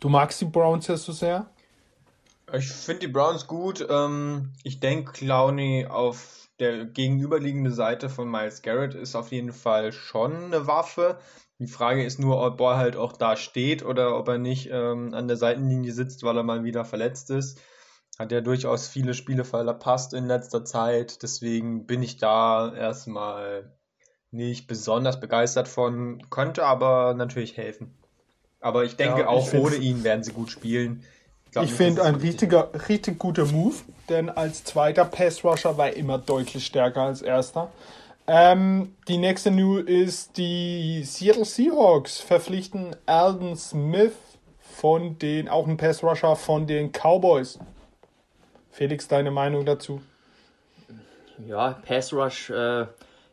Du 0.00 0.08
magst 0.08 0.40
die 0.40 0.46
Browns 0.46 0.88
ja 0.88 0.96
so 0.96 1.12
sehr? 1.12 1.46
Ich 2.52 2.68
finde 2.68 3.06
die 3.06 3.12
Browns 3.12 3.46
gut. 3.46 3.86
Ähm, 3.88 4.50
ich 4.62 4.80
denke, 4.80 5.12
Clowney 5.12 5.86
auf 5.86 6.41
der 6.62 6.84
gegenüberliegende 6.84 7.72
Seite 7.72 8.08
von 8.08 8.30
Miles 8.30 8.62
Garrett 8.62 8.94
ist 8.94 9.16
auf 9.16 9.32
jeden 9.32 9.52
Fall 9.52 9.92
schon 9.92 10.44
eine 10.44 10.66
Waffe. 10.66 11.18
Die 11.58 11.66
Frage 11.66 12.04
ist 12.04 12.20
nur, 12.20 12.40
ob 12.40 12.60
er 12.60 12.76
halt 12.76 12.96
auch 12.96 13.12
da 13.12 13.36
steht 13.36 13.84
oder 13.84 14.16
ob 14.16 14.28
er 14.28 14.38
nicht 14.38 14.70
ähm, 14.70 15.12
an 15.12 15.26
der 15.28 15.36
Seitenlinie 15.36 15.92
sitzt, 15.92 16.22
weil 16.22 16.36
er 16.36 16.42
mal 16.44 16.64
wieder 16.64 16.84
verletzt 16.84 17.30
ist. 17.30 17.60
Hat 18.18 18.30
er 18.30 18.42
durchaus 18.42 18.86
viele 18.86 19.14
Spiele 19.14 19.44
verpasst 19.44 20.14
in 20.14 20.26
letzter 20.26 20.64
Zeit. 20.64 21.22
Deswegen 21.22 21.86
bin 21.86 22.02
ich 22.02 22.18
da 22.18 22.72
erstmal 22.74 23.76
nicht 24.30 24.66
besonders 24.68 25.18
begeistert 25.18 25.66
von. 25.66 26.22
Könnte 26.30 26.64
aber 26.64 27.14
natürlich 27.14 27.56
helfen. 27.56 27.98
Aber 28.60 28.84
ich 28.84 28.96
denke, 28.96 29.22
Ja, 29.22 29.24
ich 29.24 29.26
auch 29.26 29.52
ohne 29.54 29.76
ihn 29.76 30.04
werden 30.04 30.22
sie 30.22 30.32
gut 30.32 30.50
spielen. 30.50 31.02
Glaub 31.52 31.64
Ich 31.64 31.72
finde 31.72 32.02
ein 32.02 32.16
richtiger, 32.16 32.70
richtig 32.88 33.18
guter 33.18 33.46
Move, 33.46 33.76
denn 34.08 34.28
als 34.28 34.64
zweiter 34.64 35.04
Pass-Rusher 35.04 35.78
war 35.78 35.88
er 35.88 35.96
immer 35.96 36.18
deutlich 36.18 36.66
stärker 36.66 37.02
als 37.02 37.22
erster. 37.22 37.70
Ähm, 38.26 38.94
die 39.08 39.18
nächste 39.18 39.50
News 39.50 39.84
ist, 39.84 40.36
die 40.36 41.02
Seattle 41.04 41.44
Seahawks 41.44 42.18
verpflichten 42.18 42.96
Alden 43.06 43.56
Smith 43.56 44.12
von 44.60 45.18
den, 45.18 45.48
auch 45.48 45.66
ein 45.66 45.76
Pass-Rusher 45.76 46.36
von 46.36 46.66
den 46.66 46.92
Cowboys. 46.92 47.58
Felix, 48.70 49.06
deine 49.06 49.30
Meinung 49.30 49.66
dazu? 49.66 50.00
Ja, 51.46 51.80
Pass 51.86 52.12
Rush 52.12 52.50
äh, 52.50 52.86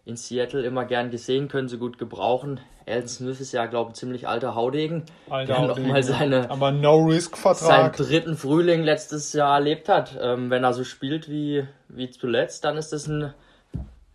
in 0.05 0.17
Seattle 0.17 0.65
immer 0.65 0.85
gern 0.85 1.11
gesehen, 1.11 1.47
können 1.47 1.69
sie 1.69 1.77
gut 1.77 1.97
gebrauchen. 1.97 2.59
Alden 2.89 3.07
Smith 3.07 3.39
ist 3.39 3.51
ja, 3.51 3.65
glaube 3.65 3.89
ich, 3.89 3.93
ein 3.93 3.95
ziemlich 3.95 4.27
alter 4.27 4.55
Haudegen, 4.55 5.03
der 5.29 5.61
noch 5.61 5.79
mal 5.79 6.03
seine, 6.03 6.49
Aber 6.49 6.67
seinen 6.67 6.81
No-Risk-Vertrag. 6.81 7.95
dritten 7.97 8.35
Frühling 8.35 8.83
letztes 8.83 9.33
Jahr 9.33 9.55
erlebt 9.55 9.89
hat. 9.89 10.17
Ähm, 10.21 10.49
wenn 10.49 10.63
er 10.63 10.73
so 10.73 10.83
spielt 10.83 11.29
wie, 11.29 11.67
wie 11.87 12.09
zuletzt, 12.09 12.63
dann 12.65 12.77
ist 12.77 12.91
das 12.93 13.07
ein, 13.07 13.33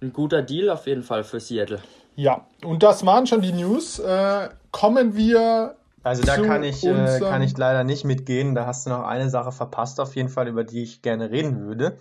ein 0.02 0.12
guter 0.12 0.42
Deal 0.42 0.70
auf 0.70 0.86
jeden 0.86 1.02
Fall 1.02 1.24
für 1.24 1.40
Seattle. 1.40 1.80
Ja, 2.16 2.46
und 2.64 2.82
das 2.82 3.04
waren 3.04 3.26
schon 3.26 3.40
die 3.42 3.52
News. 3.52 3.98
Äh, 3.98 4.48
kommen 4.70 5.16
wir 5.16 5.76
Also 6.02 6.22
da 6.22 6.36
kann 6.36 6.62
ich, 6.62 6.84
äh, 6.84 7.18
kann 7.20 7.42
ich 7.42 7.56
leider 7.56 7.84
nicht 7.84 8.04
mitgehen. 8.04 8.54
Da 8.54 8.66
hast 8.66 8.86
du 8.86 8.90
noch 8.90 9.04
eine 9.04 9.30
Sache 9.30 9.52
verpasst, 9.52 10.00
auf 10.00 10.14
jeden 10.14 10.28
Fall, 10.28 10.48
über 10.48 10.64
die 10.64 10.82
ich 10.82 11.02
gerne 11.02 11.30
reden 11.30 11.66
würde. 11.66 11.96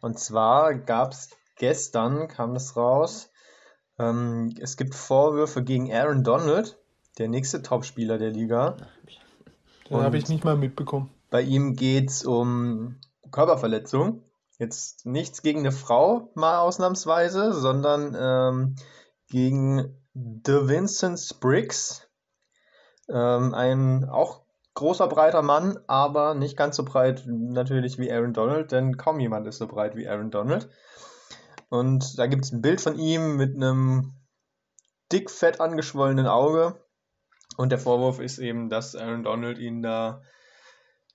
Und 0.00 0.18
zwar 0.18 0.74
gab 0.74 1.12
es 1.12 1.30
gestern 1.58 2.28
kam 2.28 2.54
das 2.54 2.76
raus. 2.76 3.30
Ähm, 3.98 4.54
es 4.60 4.76
gibt 4.76 4.94
Vorwürfe 4.94 5.62
gegen 5.62 5.92
Aaron 5.92 6.24
Donald, 6.24 6.78
der 7.18 7.28
nächste 7.28 7.62
Topspieler 7.62 8.18
der 8.18 8.30
Liga. 8.30 8.76
Den 9.88 9.98
habe 9.98 10.18
ich 10.18 10.28
nicht 10.28 10.44
mal 10.44 10.56
mitbekommen. 10.56 11.10
Bei 11.30 11.42
ihm 11.42 11.74
geht 11.74 12.10
es 12.10 12.24
um 12.24 12.96
Körperverletzung. 13.30 14.22
Jetzt 14.58 15.04
nichts 15.04 15.42
gegen 15.42 15.60
eine 15.60 15.72
Frau, 15.72 16.30
mal 16.34 16.58
ausnahmsweise, 16.58 17.52
sondern 17.52 18.16
ähm, 18.18 18.76
gegen 19.28 19.94
The 20.14 20.68
Vincent 20.68 21.18
Spriggs. 21.18 22.08
Ähm, 23.08 23.54
ein 23.54 24.08
auch 24.08 24.40
großer, 24.74 25.08
breiter 25.08 25.42
Mann, 25.42 25.78
aber 25.86 26.34
nicht 26.34 26.56
ganz 26.56 26.76
so 26.76 26.84
breit 26.84 27.24
natürlich 27.26 27.98
wie 27.98 28.10
Aaron 28.10 28.32
Donald, 28.32 28.72
denn 28.72 28.96
kaum 28.96 29.20
jemand 29.20 29.46
ist 29.46 29.58
so 29.58 29.66
breit 29.66 29.96
wie 29.96 30.08
Aaron 30.08 30.30
Donald. 30.30 30.68
Und 31.68 32.18
da 32.18 32.26
gibt 32.26 32.44
es 32.44 32.52
ein 32.52 32.62
Bild 32.62 32.80
von 32.80 32.98
ihm 32.98 33.36
mit 33.36 33.54
einem 33.56 34.14
dick, 35.12 35.30
fett 35.30 35.60
angeschwollenen 35.60 36.26
Auge. 36.26 36.80
Und 37.56 37.70
der 37.70 37.78
Vorwurf 37.78 38.18
ist 38.20 38.38
eben, 38.38 38.68
dass 38.68 38.94
Aaron 38.94 39.22
Donald 39.24 39.58
ihn 39.58 39.82
da 39.82 40.22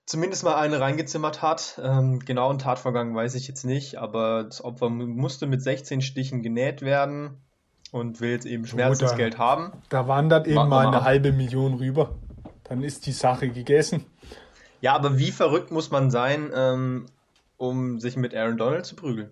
zumindest 0.05 0.43
mal 0.43 0.55
eine 0.55 0.79
reingezimmert 0.79 1.41
hat. 1.41 1.79
Ähm, 1.83 2.19
genauen 2.19 2.59
Tatvorgang 2.59 3.15
weiß 3.15 3.35
ich 3.35 3.47
jetzt 3.47 3.63
nicht, 3.63 3.97
aber 3.97 4.43
das 4.43 4.63
Opfer 4.63 4.89
mu- 4.89 5.05
musste 5.07 5.45
mit 5.47 5.61
16 5.61 6.01
Stichen 6.01 6.41
genäht 6.41 6.81
werden 6.81 7.37
und 7.91 8.19
will 8.21 8.31
jetzt 8.31 8.45
eben 8.45 8.65
Schmerzensgeld 8.65 9.37
haben. 9.37 9.71
Da 9.89 10.07
wandert 10.07 10.47
eben 10.47 10.55
Warten 10.57 10.69
mal 10.69 10.83
mal 10.83 10.87
eine 10.87 10.97
ab. 10.97 11.03
halbe 11.03 11.31
Million 11.31 11.75
rüber. 11.75 12.15
Dann 12.63 12.83
ist 12.83 13.05
die 13.05 13.11
Sache 13.11 13.49
gegessen. 13.49 14.05
Ja, 14.81 14.95
aber 14.95 15.17
wie 15.19 15.31
verrückt 15.31 15.71
muss 15.71 15.91
man 15.91 16.09
sein, 16.09 16.51
ähm, 16.55 17.05
um 17.57 17.99
sich 17.99 18.15
mit 18.17 18.33
Aaron 18.33 18.57
Donald 18.57 18.85
zu 18.85 18.95
prügeln? 18.95 19.29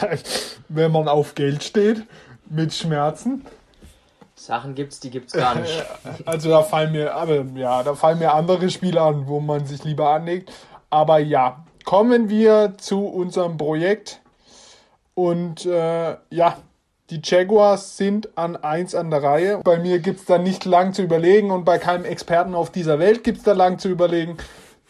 Wenn 0.68 0.92
man 0.92 1.08
auf 1.08 1.34
Geld 1.34 1.62
steht, 1.62 2.02
mit 2.48 2.72
Schmerzen. 2.72 3.44
Sachen 4.34 4.74
gibt's, 4.74 4.98
die 5.00 5.10
gibt's 5.10 5.32
gar 5.32 5.54
nicht. 5.54 5.84
Also 6.24 6.50
da 6.50 6.62
fallen 6.62 6.92
mir, 6.92 7.14
aber 7.14 7.44
ja, 7.54 7.82
da 7.82 7.94
fallen 7.94 8.18
mir 8.18 8.34
andere 8.34 8.70
Spiele 8.70 9.00
an, 9.00 9.26
wo 9.28 9.40
man 9.40 9.66
sich 9.66 9.84
lieber 9.84 10.10
anlegt. 10.10 10.52
Aber 10.90 11.18
ja, 11.18 11.64
kommen 11.84 12.28
wir 12.28 12.74
zu 12.78 13.06
unserem 13.06 13.56
Projekt. 13.56 14.20
Und 15.14 15.66
äh, 15.66 16.16
ja, 16.30 16.56
die 17.10 17.20
Jaguars 17.22 17.96
sind 17.96 18.36
an 18.38 18.56
1 18.56 18.94
an 18.94 19.10
der 19.10 19.22
Reihe. 19.22 19.60
Bei 19.62 19.78
mir 19.78 19.98
gibt 19.98 20.20
es 20.20 20.26
da 20.26 20.38
nicht 20.38 20.64
lang 20.64 20.92
zu 20.94 21.02
überlegen 21.02 21.50
und 21.50 21.64
bei 21.64 21.78
keinem 21.78 22.04
Experten 22.04 22.54
auf 22.54 22.70
dieser 22.70 22.98
Welt 22.98 23.22
gibt 23.22 23.38
es 23.38 23.44
da 23.44 23.52
lang 23.52 23.78
zu 23.78 23.88
überlegen. 23.88 24.38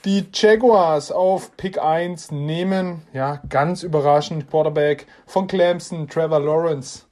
Die 0.05 0.27
Jaguars 0.33 1.13
auf 1.13 1.57
Pick 1.57 1.81
1 1.81 2.33
nehmen, 2.33 3.07
ja, 3.13 3.41
ganz 3.49 3.85
überraschend, 3.85 4.51
Quarterback 4.51 5.07
von 5.27 5.47
Clemson, 5.47 6.09
Trevor 6.09 6.41
Lawrence. 6.41 7.07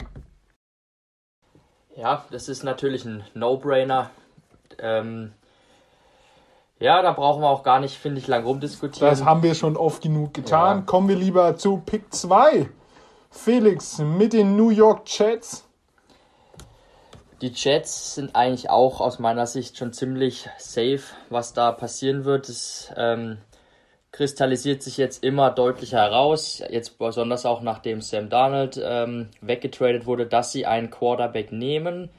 Ja, 1.95 2.25
das 2.33 2.49
ist 2.49 2.65
natürlich 2.65 3.05
ein 3.05 3.23
No-Brainer. 3.35 4.11
Ähm, 4.81 5.33
ja, 6.81 7.01
da 7.03 7.13
brauchen 7.13 7.43
wir 7.43 7.49
auch 7.49 7.63
gar 7.63 7.79
nicht, 7.79 7.97
finde 7.97 8.19
ich, 8.19 8.27
lang 8.27 8.45
rumdiskutieren. 8.45 9.09
Das 9.09 9.25
haben 9.25 9.45
wir 9.45 9.55
schon 9.55 9.77
oft 9.77 10.03
genug 10.03 10.35
getan. 10.35 10.79
Ja. 10.79 10.85
Kommen 10.85 11.09
wir 11.09 11.17
lieber 11.17 11.57
zu 11.57 11.77
Pick 11.77 12.13
2. 12.13 12.69
Felix 13.31 13.99
mit 13.99 14.33
den 14.33 14.57
New 14.57 14.71
York 14.71 15.03
Jets. 15.07 15.70
Die 17.43 17.53
Jets 17.55 18.17
sind 18.17 18.37
eigentlich 18.37 18.69
auch 18.69 19.01
aus 19.01 19.19
meiner 19.19 19.47
Sicht 19.47 19.79
schon 19.79 19.95
ziemlich 19.95 20.47
safe, 20.59 21.01
was 21.31 21.55
da 21.55 21.73
passieren 21.73 22.27
wird. 22.27 22.51
Es 22.51 22.93
ähm, 22.99 23.39
kristallisiert 24.13 24.83
sich 24.83 24.99
jetzt 24.99 25.25
immer 25.25 25.51
deutlicher 25.51 26.01
heraus, 26.01 26.63
jetzt 26.69 26.99
besonders 26.99 27.47
auch 27.47 27.63
nachdem 27.63 28.03
Sam 28.03 28.29
Darnold 28.29 28.79
ähm, 28.85 29.31
weggetradet 29.41 30.05
wurde, 30.05 30.27
dass 30.27 30.53
sie 30.53 30.67
einen 30.67 30.91
Quarterback 30.91 31.51
nehmen. 31.51 32.11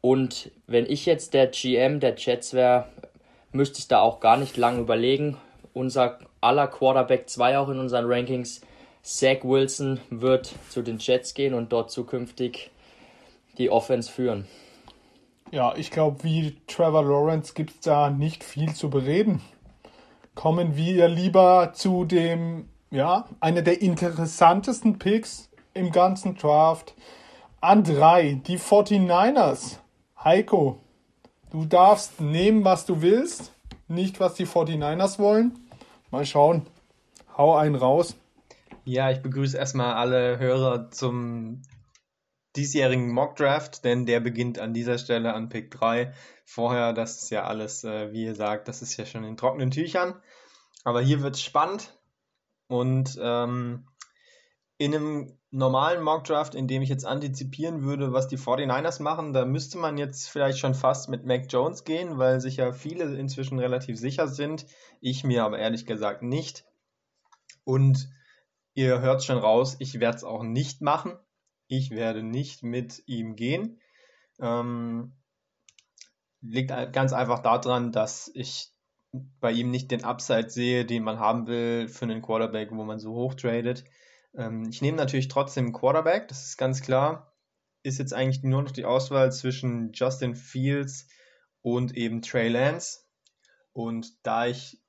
Und 0.00 0.50
wenn 0.66 0.86
ich 0.86 1.06
jetzt 1.06 1.32
der 1.32 1.46
GM 1.46 2.00
der 2.00 2.16
Jets 2.16 2.52
wäre, 2.52 2.86
müsste 3.52 3.78
ich 3.78 3.86
da 3.86 4.00
auch 4.00 4.18
gar 4.18 4.36
nicht 4.36 4.56
lange 4.56 4.80
überlegen. 4.80 5.36
Unser 5.74 6.18
aller 6.40 6.66
Quarterback 6.66 7.30
2 7.30 7.58
auch 7.58 7.68
in 7.68 7.78
unseren 7.78 8.06
Rankings, 8.06 8.62
Zach 9.02 9.44
Wilson, 9.44 10.00
wird 10.10 10.52
zu 10.70 10.82
den 10.82 10.98
Jets 10.98 11.34
gehen 11.34 11.54
und 11.54 11.70
dort 11.70 11.92
zukünftig 11.92 12.72
die 13.60 13.70
Offense 13.70 14.10
führen. 14.10 14.46
Ja, 15.52 15.74
ich 15.76 15.90
glaube, 15.90 16.24
wie 16.24 16.56
Trevor 16.66 17.04
Lawrence 17.04 17.54
gibt 17.54 17.70
es 17.70 17.80
da 17.80 18.10
nicht 18.10 18.42
viel 18.42 18.74
zu 18.74 18.88
bereden. 18.88 19.40
Kommen 20.34 20.76
wir 20.76 21.08
lieber 21.08 21.72
zu 21.74 22.04
dem, 22.04 22.68
ja, 22.90 23.28
einer 23.40 23.62
der 23.62 23.82
interessantesten 23.82 24.98
Picks 24.98 25.50
im 25.74 25.92
ganzen 25.92 26.36
Draft. 26.36 26.94
An 27.60 27.84
drei, 27.84 28.40
die 28.46 28.58
49ers. 28.58 29.76
Heiko, 30.24 30.80
du 31.50 31.66
darfst 31.66 32.20
nehmen, 32.20 32.64
was 32.64 32.86
du 32.86 33.02
willst, 33.02 33.52
nicht 33.88 34.20
was 34.20 34.34
die 34.34 34.46
49ers 34.46 35.18
wollen. 35.18 35.58
Mal 36.10 36.24
schauen. 36.24 36.66
Hau 37.36 37.54
einen 37.56 37.74
raus. 37.74 38.16
Ja, 38.84 39.10
ich 39.10 39.20
begrüße 39.20 39.58
erstmal 39.58 39.94
alle 39.94 40.38
Hörer 40.38 40.90
zum 40.90 41.62
diesjährigen 42.56 43.12
Mock 43.12 43.36
Draft, 43.36 43.84
denn 43.84 44.06
der 44.06 44.20
beginnt 44.20 44.58
an 44.58 44.74
dieser 44.74 44.98
Stelle 44.98 45.34
an 45.34 45.48
Pick 45.48 45.70
3. 45.70 46.12
Vorher, 46.44 46.92
das 46.92 47.22
ist 47.22 47.30
ja 47.30 47.44
alles, 47.44 47.84
äh, 47.84 48.12
wie 48.12 48.24
ihr 48.24 48.34
sagt, 48.34 48.68
das 48.68 48.82
ist 48.82 48.96
ja 48.96 49.06
schon 49.06 49.24
in 49.24 49.36
trockenen 49.36 49.70
Tüchern. 49.70 50.20
Aber 50.84 51.00
hier 51.00 51.22
wird 51.22 51.36
es 51.36 51.42
spannend 51.42 51.98
und 52.68 53.18
ähm, 53.20 53.86
in 54.78 54.94
einem 54.94 55.38
normalen 55.50 56.02
Mock 56.02 56.24
Draft, 56.24 56.54
in 56.54 56.68
dem 56.68 56.82
ich 56.82 56.88
jetzt 56.88 57.04
antizipieren 57.04 57.82
würde, 57.82 58.12
was 58.12 58.28
die 58.28 58.38
49ers 58.38 59.02
machen, 59.02 59.32
da 59.32 59.44
müsste 59.44 59.76
man 59.78 59.98
jetzt 59.98 60.28
vielleicht 60.28 60.58
schon 60.58 60.74
fast 60.74 61.08
mit 61.08 61.26
Mac 61.26 61.52
Jones 61.52 61.84
gehen, 61.84 62.18
weil 62.18 62.40
sich 62.40 62.56
ja 62.56 62.72
viele 62.72 63.16
inzwischen 63.16 63.58
relativ 63.58 63.98
sicher 63.98 64.28
sind. 64.28 64.66
Ich 65.00 65.24
mir 65.24 65.44
aber 65.44 65.58
ehrlich 65.58 65.84
gesagt 65.84 66.22
nicht. 66.22 66.64
Und 67.64 68.08
ihr 68.74 69.00
hört 69.00 69.24
schon 69.24 69.38
raus, 69.38 69.76
ich 69.80 70.00
werde 70.00 70.16
es 70.16 70.24
auch 70.24 70.42
nicht 70.42 70.80
machen. 70.80 71.18
Ich 71.70 71.92
werde 71.92 72.24
nicht 72.24 72.64
mit 72.64 73.04
ihm 73.06 73.36
gehen. 73.36 73.78
Ähm, 74.40 75.12
liegt 76.40 76.72
ganz 76.92 77.12
einfach 77.12 77.38
daran, 77.38 77.92
dass 77.92 78.28
ich 78.34 78.72
bei 79.12 79.52
ihm 79.52 79.70
nicht 79.70 79.92
den 79.92 80.02
Upside 80.02 80.50
sehe, 80.50 80.84
den 80.84 81.04
man 81.04 81.20
haben 81.20 81.46
will 81.46 81.86
für 81.86 82.06
einen 82.06 82.22
Quarterback, 82.22 82.72
wo 82.72 82.82
man 82.82 82.98
so 82.98 83.14
hoch 83.14 83.34
tradet. 83.34 83.84
Ähm, 84.34 84.68
ich 84.68 84.82
nehme 84.82 84.96
natürlich 84.96 85.28
trotzdem 85.28 85.72
Quarterback, 85.72 86.26
das 86.26 86.44
ist 86.44 86.56
ganz 86.56 86.82
klar. 86.82 87.36
Ist 87.84 88.00
jetzt 88.00 88.14
eigentlich 88.14 88.42
nur 88.42 88.62
noch 88.62 88.72
die 88.72 88.84
Auswahl 88.84 89.30
zwischen 89.30 89.92
Justin 89.92 90.34
Fields 90.34 91.06
und 91.62 91.96
eben 91.96 92.20
Trey 92.20 92.48
Lance. 92.48 92.98
Und 93.72 94.26
da 94.26 94.46
ich 94.46 94.80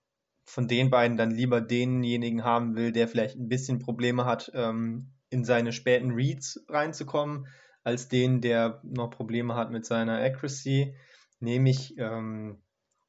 von 0.45 0.67
den 0.67 0.89
beiden 0.89 1.15
dann 1.15 1.29
lieber 1.29 1.61
denjenigen 1.61 2.43
haben 2.43 2.75
will, 2.75 2.91
der 2.91 3.07
vielleicht 3.07 3.35
ein 3.35 3.49
bisschen 3.49 3.77
Probleme 3.77 4.25
hat, 4.25 4.51
ähm, 4.55 5.11
in 5.31 5.43
seine 5.45 5.71
späten 5.71 6.11
Reads 6.11 6.63
reinzukommen, 6.69 7.47
als 7.83 8.09
den, 8.09 8.41
der 8.41 8.79
noch 8.83 9.09
Probleme 9.09 9.55
hat 9.55 9.71
mit 9.71 9.85
seiner 9.85 10.21
Accuracy, 10.21 10.93
nehme 11.39 11.69
ich 11.71 11.97
ähm, 11.97 12.57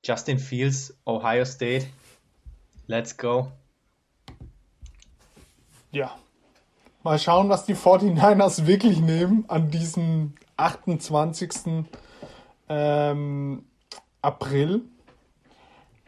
Justin 0.03 0.39
Fields, 0.39 0.99
Ohio 1.05 1.45
State. 1.45 1.87
Let's 2.87 3.17
go. 3.17 3.53
Ja. 5.91 6.17
Mal 7.03 7.19
schauen, 7.19 7.49
was 7.49 7.67
die 7.67 7.75
49ers 7.75 8.67
wirklich 8.67 9.01
nehmen 9.01 9.45
an 9.49 9.71
diesem 9.71 10.35
28. 10.57 11.85
Ähm, 12.69 13.67
April. 14.23 14.83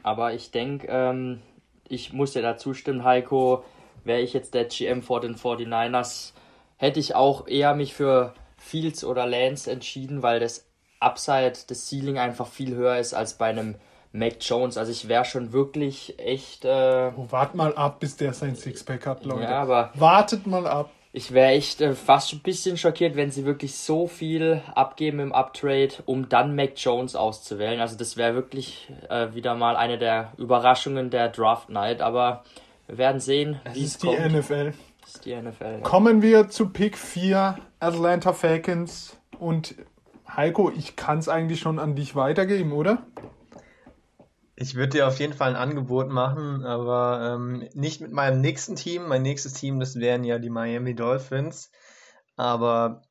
Aber 0.02 0.32
ich 0.32 0.50
denke, 0.52 0.86
ähm, 0.88 1.42
ich 1.88 2.12
muss 2.12 2.32
dir 2.32 2.42
da 2.42 2.56
zustimmen, 2.56 3.04
Heiko. 3.04 3.64
Wäre 4.04 4.20
ich 4.20 4.32
jetzt 4.32 4.54
der 4.54 4.64
GM 4.66 5.02
vor 5.02 5.20
den 5.20 5.36
49ers, 5.36 6.32
hätte 6.76 7.00
ich 7.00 7.14
auch 7.14 7.46
eher 7.48 7.74
mich 7.74 7.94
für 7.94 8.34
Fields 8.56 9.04
oder 9.04 9.26
Lance 9.26 9.70
entschieden, 9.70 10.22
weil 10.22 10.40
das 10.40 10.66
Upside, 11.00 11.52
das 11.68 11.88
Ceiling 11.88 12.18
einfach 12.18 12.46
viel 12.46 12.74
höher 12.74 12.98
ist 12.98 13.14
als 13.14 13.34
bei 13.34 13.46
einem 13.46 13.74
Mac 14.12 14.36
Jones. 14.40 14.78
Also 14.78 14.92
ich 14.92 15.08
wäre 15.08 15.24
schon 15.24 15.52
wirklich 15.52 16.18
echt, 16.18 16.64
äh, 16.64 17.10
Oh, 17.16 17.26
wart 17.30 17.54
mal 17.54 17.74
ab, 17.74 18.00
bis 18.00 18.16
der 18.16 18.32
sein 18.32 18.54
Sixpack 18.56 19.06
hat, 19.06 19.24
Leute. 19.24 19.42
ja, 19.42 19.60
aber 19.60 19.90
Wartet 19.94 20.46
mal 20.46 20.66
ab. 20.66 20.90
ich 21.12 21.32
wäre 21.32 21.50
echt 21.52 21.80
äh, 21.80 21.94
fast 21.94 22.32
ein 22.32 22.40
bisschen 22.40 22.76
schockiert, 22.78 23.16
wenn 23.16 23.30
sie 23.30 23.44
wirklich 23.44 23.74
so 23.76 24.06
viel 24.06 24.62
abgeben 24.74 25.18
im 25.20 25.32
Uptrade, 25.32 25.94
um 26.06 26.28
dann 26.28 26.54
Mac 26.54 26.72
Jones 26.76 27.16
auszuwählen. 27.16 27.80
Also 27.80 27.96
das 27.96 28.16
wäre 28.16 28.34
wirklich 28.34 28.88
äh, 29.10 29.34
wieder 29.34 29.54
mal 29.56 29.76
eine 29.76 29.98
der 29.98 30.32
Überraschungen 30.38 31.10
der 31.10 31.28
Draft 31.28 31.68
Night. 31.68 32.00
Aber 32.00 32.44
wir 32.86 32.98
werden 32.98 33.20
sehen, 33.20 33.60
wie 33.72 33.82
es 33.82 33.92
ist 33.92 34.02
die 34.02 34.08
kommt. 34.08 34.32
NFL. 34.32 34.72
Das 35.00 35.14
ist 35.16 35.24
die 35.24 35.34
NFL. 35.34 35.64
Ja. 35.64 35.80
Kommen 35.80 36.22
wir 36.22 36.48
zu 36.48 36.70
Pick 36.70 36.98
4, 36.98 37.58
Atlanta 37.80 38.32
Falcons. 38.32 39.16
Und 39.38 39.74
Heiko, 40.28 40.70
ich 40.70 40.96
kann 40.96 41.18
es 41.18 41.28
eigentlich 41.28 41.60
schon 41.60 41.78
an 41.78 41.96
dich 41.96 42.14
weitergeben, 42.14 42.72
oder? 42.72 43.06
Ich 44.56 44.76
würde 44.76 44.90
dir 44.90 45.08
auf 45.08 45.18
jeden 45.18 45.32
Fall 45.32 45.50
ein 45.50 45.56
Angebot 45.56 46.08
machen, 46.08 46.64
aber 46.64 47.34
ähm, 47.34 47.68
nicht 47.74 48.00
mit 48.00 48.12
meinem 48.12 48.40
nächsten 48.40 48.76
Team. 48.76 49.08
Mein 49.08 49.22
nächstes 49.22 49.54
Team, 49.54 49.80
das 49.80 49.96
wären 49.96 50.22
ja 50.22 50.38
die 50.38 50.50
Miami 50.50 50.94
Dolphins. 50.94 51.70
Aber 52.36 53.02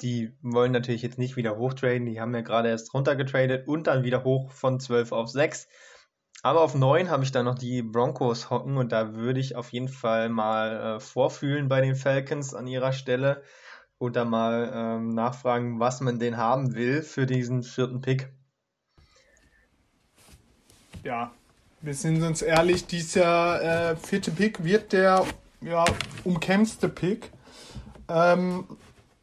die 0.00 0.36
wollen 0.42 0.72
natürlich 0.72 1.02
jetzt 1.02 1.18
nicht 1.18 1.36
wieder 1.36 1.56
hochtraden. 1.56 2.06
Die 2.06 2.20
haben 2.20 2.34
ja 2.34 2.42
gerade 2.42 2.68
erst 2.68 2.92
runtergetradet 2.94 3.66
und 3.66 3.86
dann 3.86 4.04
wieder 4.04 4.24
hoch 4.24 4.50
von 4.50 4.78
12 4.78 5.12
auf 5.12 5.28
6. 5.28 5.68
Aber 6.42 6.60
auf 6.62 6.74
9 6.74 7.10
habe 7.10 7.24
ich 7.24 7.32
dann 7.32 7.46
noch 7.46 7.58
die 7.58 7.82
Broncos 7.82 8.48
hocken 8.48 8.76
und 8.76 8.92
da 8.92 9.14
würde 9.14 9.40
ich 9.40 9.56
auf 9.56 9.72
jeden 9.72 9.88
Fall 9.88 10.28
mal 10.28 10.96
äh, 10.96 11.00
vorfühlen 11.00 11.68
bei 11.68 11.80
den 11.80 11.96
Falcons 11.96 12.54
an 12.54 12.66
ihrer 12.66 12.92
Stelle 12.92 13.42
und 13.98 14.14
da 14.14 14.24
mal 14.24 14.70
ähm, 14.72 15.14
nachfragen, 15.14 15.80
was 15.80 16.00
man 16.00 16.20
denn 16.20 16.36
haben 16.36 16.74
will 16.74 17.02
für 17.02 17.26
diesen 17.26 17.62
vierten 17.64 18.00
Pick. 18.00 18.32
Ja, 21.02 21.32
wir 21.80 21.94
sind 21.94 22.22
uns 22.22 22.42
ehrlich, 22.42 22.86
dieser 22.86 23.90
äh, 23.90 23.96
vierte 23.96 24.30
Pick 24.30 24.62
wird 24.62 24.92
der 24.92 25.24
ja, 25.60 25.84
umkämpfte 26.24 26.88
Pick. 26.88 27.30
Ähm, 28.08 28.64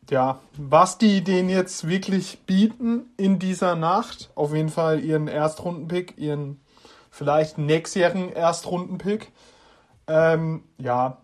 ja, 0.09 0.39
was 0.57 0.97
die 0.97 1.23
den 1.23 1.49
jetzt 1.49 1.87
wirklich 1.87 2.39
bieten 2.45 3.13
in 3.17 3.39
dieser 3.39 3.75
Nacht, 3.75 4.31
auf 4.35 4.53
jeden 4.53 4.69
Fall 4.69 5.03
ihren 5.03 5.27
Erstrundenpick, 5.27 6.17
ihren 6.17 6.61
vielleicht 7.15 7.57
nächstjährigen 7.57 8.33
Erstrundenpick. 8.33 9.31
Ähm, 10.07 10.63
ja, 10.77 11.21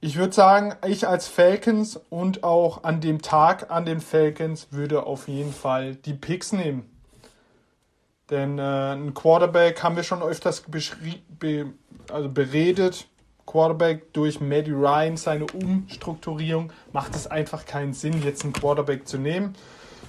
ich 0.00 0.16
würde 0.16 0.34
sagen, 0.34 0.74
ich 0.86 1.08
als 1.08 1.26
Falcons 1.26 1.98
und 2.10 2.44
auch 2.44 2.84
an 2.84 3.00
dem 3.00 3.22
Tag 3.22 3.70
an 3.70 3.86
den 3.86 4.02
Falcons 4.02 4.68
würde 4.70 5.06
auf 5.06 5.28
jeden 5.28 5.54
Fall 5.54 5.94
die 5.94 6.12
Picks 6.12 6.52
nehmen. 6.52 6.90
Denn 8.28 8.58
äh, 8.58 8.92
ein 8.92 9.14
Quarterback 9.14 9.82
haben 9.82 9.96
wir 9.96 10.02
schon 10.02 10.22
öfters 10.22 10.62
be 11.38 11.72
also 12.12 12.28
beredet. 12.28 13.06
Quarterback 13.46 14.12
durch 14.12 14.40
Maddie 14.40 14.72
Ryan, 14.72 15.16
seine 15.16 15.46
Umstrukturierung, 15.46 16.72
macht 16.92 17.14
es 17.14 17.26
einfach 17.26 17.64
keinen 17.64 17.94
Sinn, 17.94 18.22
jetzt 18.22 18.44
einen 18.44 18.52
Quarterback 18.52 19.08
zu 19.08 19.16
nehmen. 19.16 19.54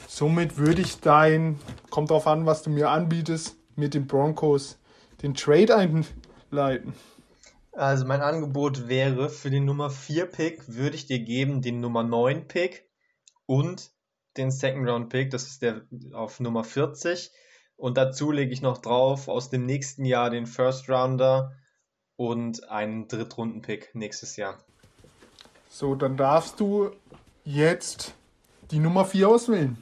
Somit 0.08 0.58
würde 0.58 0.82
ich 0.82 1.00
dein, 1.00 1.60
kommt 1.90 2.10
darauf 2.10 2.28
an, 2.28 2.46
was 2.46 2.64
du 2.64 2.70
mir 2.70 2.90
anbietest, 2.90 3.56
mit 3.76 3.94
den 3.94 4.08
Broncos 4.08 4.78
den 5.22 5.34
Trade 5.34 5.76
einleiten. 5.76 6.94
Also 7.72 8.06
mein 8.06 8.22
Angebot 8.22 8.88
wäre 8.88 9.30
für 9.30 9.50
den 9.50 9.66
Nummer 9.66 9.90
4 9.90 10.28
Pick 10.28 10.64
würde 10.68 10.96
ich 10.96 11.08
dir 11.08 11.20
geben 11.20 11.62
den 11.62 11.82
Nummer 11.82 12.04
9 12.04 12.48
Pick 12.48 12.90
und 13.46 13.92
den 14.38 14.52
Second 14.52 14.88
Round 14.88 15.10
Pick, 15.10 15.30
das 15.30 15.48
ist 15.48 15.62
der 15.62 15.82
auf 16.14 16.40
Nummer 16.40 16.64
40 16.64 17.32
und 17.76 17.98
dazu 17.98 18.32
lege 18.32 18.54
ich 18.54 18.62
noch 18.62 18.78
drauf 18.78 19.28
aus 19.28 19.50
dem 19.50 19.66
nächsten 19.66 20.06
Jahr 20.06 20.30
den 20.30 20.46
First 20.46 20.90
Rounder 20.90 21.54
und 22.16 22.70
einen 22.70 23.08
Drittrunden-Pick 23.08 23.94
nächstes 23.94 24.38
Jahr. 24.38 24.58
So, 25.70 25.96
dann 25.96 26.16
darfst 26.16 26.60
du 26.62 26.92
jetzt 27.44 28.14
die 28.72 28.80
Nummer 28.80 29.04
4 29.04 29.28
auswählen. 29.28 29.78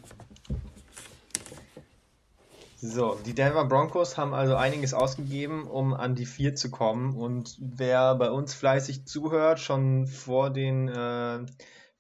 So, 2.86 3.18
die 3.26 3.34
Denver 3.34 3.64
Broncos 3.64 4.18
haben 4.18 4.34
also 4.34 4.58
einiges 4.58 4.94
ausgegeben, 4.94 5.68
um 5.68 5.94
an 5.94 6.16
die 6.16 6.26
4 6.26 6.54
zu 6.56 6.70
kommen. 6.70 7.16
Und 7.16 7.56
wer 7.62 8.14
bei 8.16 8.30
uns 8.30 8.54
fleißig 8.54 9.08
zuhört, 9.08 9.62
schon 9.62 10.06
vor 10.06 10.50
den 10.50 10.90
äh, 10.90 11.46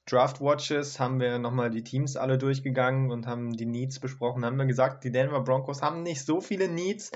Draft 0.05 0.41
Watches 0.41 0.99
haben 0.99 1.21
wir 1.21 1.39
nochmal 1.39 1.69
die 1.69 1.85
Teams 1.85 2.17
alle 2.17 2.37
durchgegangen 2.37 3.11
und 3.11 3.27
haben 3.27 3.55
die 3.55 3.65
Needs 3.65 4.01
besprochen. 4.01 4.43
Haben 4.43 4.57
wir 4.57 4.65
gesagt, 4.65 5.05
die 5.05 5.11
Denver 5.13 5.39
Broncos 5.39 5.81
haben 5.81 6.03
nicht 6.03 6.25
so 6.25 6.41
viele 6.41 6.67
Needs, 6.67 7.13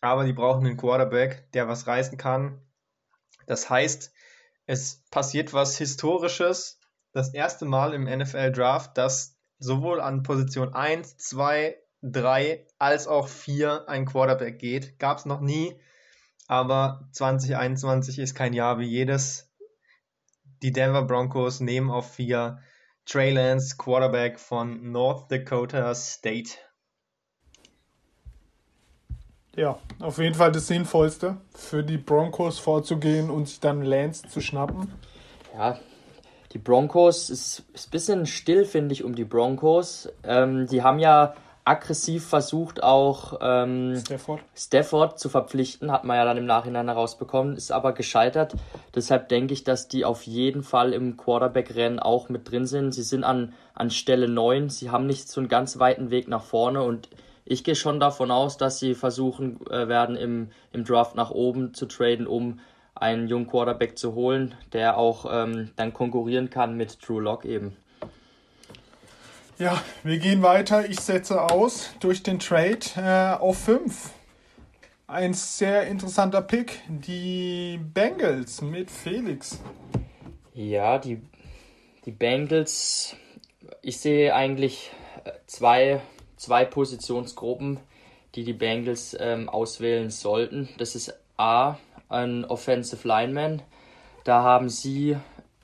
aber 0.00 0.24
die 0.24 0.32
brauchen 0.32 0.64
einen 0.64 0.78
Quarterback, 0.78 1.52
der 1.52 1.68
was 1.68 1.86
reißen 1.86 2.16
kann. 2.16 2.58
Das 3.46 3.68
heißt, 3.68 4.14
es 4.64 5.04
passiert 5.10 5.52
was 5.52 5.76
Historisches. 5.76 6.80
Das 7.12 7.34
erste 7.34 7.66
Mal 7.66 7.92
im 7.92 8.04
NFL 8.04 8.52
Draft, 8.52 8.96
dass 8.96 9.36
sowohl 9.58 10.00
an 10.00 10.22
Position 10.22 10.72
1, 10.72 11.18
2, 11.18 11.83
3 12.04 12.66
als 12.78 13.06
auch 13.06 13.28
4 13.28 13.88
ein 13.88 14.04
Quarterback 14.04 14.58
geht. 14.58 14.98
Gab 14.98 15.18
es 15.18 15.24
noch 15.24 15.40
nie, 15.40 15.74
aber 16.46 17.08
2021 17.12 18.18
ist 18.18 18.34
kein 18.34 18.52
Jahr 18.52 18.78
wie 18.78 18.86
jedes 18.86 19.50
die 20.62 20.72
Denver 20.72 21.02
Broncos 21.02 21.60
nehmen 21.60 21.90
auf 21.90 22.14
vier 22.14 22.58
Trey 23.04 23.30
Lance, 23.30 23.76
Quarterback 23.76 24.40
von 24.40 24.92
North 24.92 25.30
Dakota 25.30 25.94
State. 25.94 26.52
Ja, 29.56 29.78
auf 30.00 30.18
jeden 30.18 30.34
Fall 30.34 30.52
das 30.52 30.66
Sinnvollste, 30.66 31.36
für 31.54 31.84
die 31.84 31.98
Broncos 31.98 32.58
vorzugehen 32.58 33.30
und 33.30 33.46
sich 33.46 33.60
dann 33.60 33.82
Lance 33.82 34.26
zu 34.28 34.40
schnappen. 34.40 34.90
Ja, 35.54 35.78
die 36.52 36.58
Broncos 36.58 37.30
ist, 37.30 37.64
ist 37.74 37.88
ein 37.88 37.90
bisschen 37.90 38.26
still, 38.26 38.64
finde 38.64 38.94
ich, 38.94 39.04
um 39.04 39.14
die 39.14 39.24
Broncos. 39.24 40.08
Ähm, 40.24 40.66
die 40.66 40.82
haben 40.82 40.98
ja 40.98 41.34
aggressiv 41.64 42.26
versucht, 42.26 42.82
auch 42.82 43.38
ähm, 43.40 43.96
Stafford. 43.96 44.40
Stafford 44.54 45.18
zu 45.18 45.28
verpflichten, 45.30 45.90
hat 45.90 46.04
man 46.04 46.16
ja 46.16 46.24
dann 46.24 46.36
im 46.36 46.44
Nachhinein 46.44 46.88
herausbekommen, 46.88 47.56
ist 47.56 47.72
aber 47.72 47.92
gescheitert. 47.92 48.54
Deshalb 48.94 49.28
denke 49.28 49.54
ich, 49.54 49.64
dass 49.64 49.88
die 49.88 50.04
auf 50.04 50.24
jeden 50.24 50.62
Fall 50.62 50.92
im 50.92 51.16
Quarterback-Rennen 51.16 52.00
auch 52.00 52.28
mit 52.28 52.50
drin 52.50 52.66
sind. 52.66 52.92
Sie 52.92 53.02
sind 53.02 53.24
an, 53.24 53.54
an 53.74 53.90
Stelle 53.90 54.28
9, 54.28 54.68
sie 54.68 54.90
haben 54.90 55.06
nicht 55.06 55.28
so 55.28 55.40
einen 55.40 55.48
ganz 55.48 55.78
weiten 55.78 56.10
Weg 56.10 56.28
nach 56.28 56.44
vorne 56.44 56.82
und 56.82 57.08
ich 57.46 57.64
gehe 57.64 57.76
schon 57.76 58.00
davon 58.00 58.30
aus, 58.30 58.56
dass 58.56 58.78
sie 58.78 58.94
versuchen 58.94 59.60
äh, 59.66 59.88
werden, 59.88 60.16
im, 60.16 60.48
im 60.72 60.84
Draft 60.84 61.14
nach 61.14 61.30
oben 61.30 61.74
zu 61.74 61.86
traden, 61.86 62.26
um 62.26 62.60
einen 62.94 63.26
jungen 63.28 63.46
Quarterback 63.46 63.98
zu 63.98 64.14
holen, 64.14 64.54
der 64.72 64.96
auch 64.96 65.26
ähm, 65.30 65.70
dann 65.76 65.92
konkurrieren 65.92 66.48
kann 66.48 66.76
mit 66.76 67.06
Drew 67.06 67.20
Lock 67.20 67.44
eben. 67.44 67.76
Ja, 69.56 69.80
wir 70.02 70.18
gehen 70.18 70.42
weiter. 70.42 70.88
Ich 70.88 70.98
setze 70.98 71.40
aus 71.40 71.90
durch 72.00 72.24
den 72.24 72.40
Trade 72.40 72.80
äh, 72.96 73.40
auf 73.40 73.56
5. 73.58 74.10
Ein 75.06 75.32
sehr 75.32 75.86
interessanter 75.86 76.42
Pick. 76.42 76.80
Die 76.88 77.78
Bengals 77.78 78.62
mit 78.62 78.90
Felix. 78.90 79.60
Ja, 80.54 80.98
die, 80.98 81.22
die 82.04 82.10
Bengals. 82.10 83.14
Ich 83.80 84.00
sehe 84.00 84.34
eigentlich 84.34 84.90
äh, 85.22 85.30
zwei, 85.46 86.00
zwei 86.36 86.64
Positionsgruppen, 86.64 87.78
die 88.34 88.42
die 88.42 88.54
Bengals 88.54 89.16
ähm, 89.20 89.48
auswählen 89.48 90.10
sollten. 90.10 90.68
Das 90.78 90.96
ist 90.96 91.14
A, 91.36 91.76
ein 92.08 92.44
Offensive 92.44 93.06
Lineman. 93.06 93.62
Da 94.24 94.42
haben 94.42 94.68
sie 94.68 95.16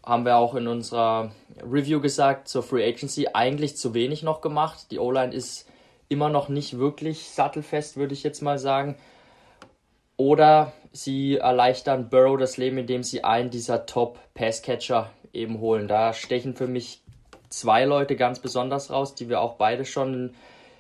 haben 0.05 0.25
wir 0.25 0.37
auch 0.37 0.55
in 0.55 0.67
unserer 0.67 1.31
Review 1.63 2.01
gesagt 2.01 2.49
zur 2.49 2.63
Free 2.63 2.87
Agency, 2.87 3.29
eigentlich 3.33 3.77
zu 3.77 3.95
wenig 3.95 4.23
noch 4.23 4.41
gemacht. 4.41 4.91
Die 4.91 4.99
O-Line 4.99 5.35
ist 5.35 5.69
immer 6.09 6.29
noch 6.29 6.49
nicht 6.49 6.79
wirklich 6.79 7.31
sattelfest, 7.31 7.97
würde 7.97 8.15
ich 8.15 8.23
jetzt 8.23 8.43
mal 8.43 8.59
sagen. 8.59 8.97
Oder 10.17 10.73
sie 10.93 11.37
erleichtern 11.37 12.11
Burrow 12.11 12.39
das 12.39 12.57
Leben, 12.57 12.79
indem 12.79 13.03
sie 13.03 13.25
einen 13.25 13.51
dieser 13.51 13.87
Top-Passcatcher 13.87 15.11
eben 15.33 15.61
holen. 15.61 15.89
Da 15.89 16.13
stechen 16.13 16.55
für 16.55 16.67
mich 16.67 17.03
zwei 17.49 17.85
Leute 17.85 18.17
ganz 18.17 18.39
besonders 18.41 18.91
raus, 18.91 19.15
die 19.15 19.29
wir 19.29 19.41
auch 19.41 19.55
beide 19.55 19.85
schon 19.85 20.35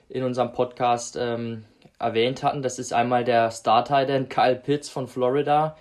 in 0.08 0.24
unserem 0.24 0.52
Podcast 0.52 1.16
ähm, 1.18 1.64
erwähnt 1.98 2.42
hatten. 2.42 2.62
Das 2.62 2.78
ist 2.78 2.92
einmal 2.92 3.24
der 3.24 3.50
Star-Titan 3.50 4.28
Kyle 4.28 4.56
Pitts 4.56 4.88
von 4.88 5.06
Florida, 5.06 5.76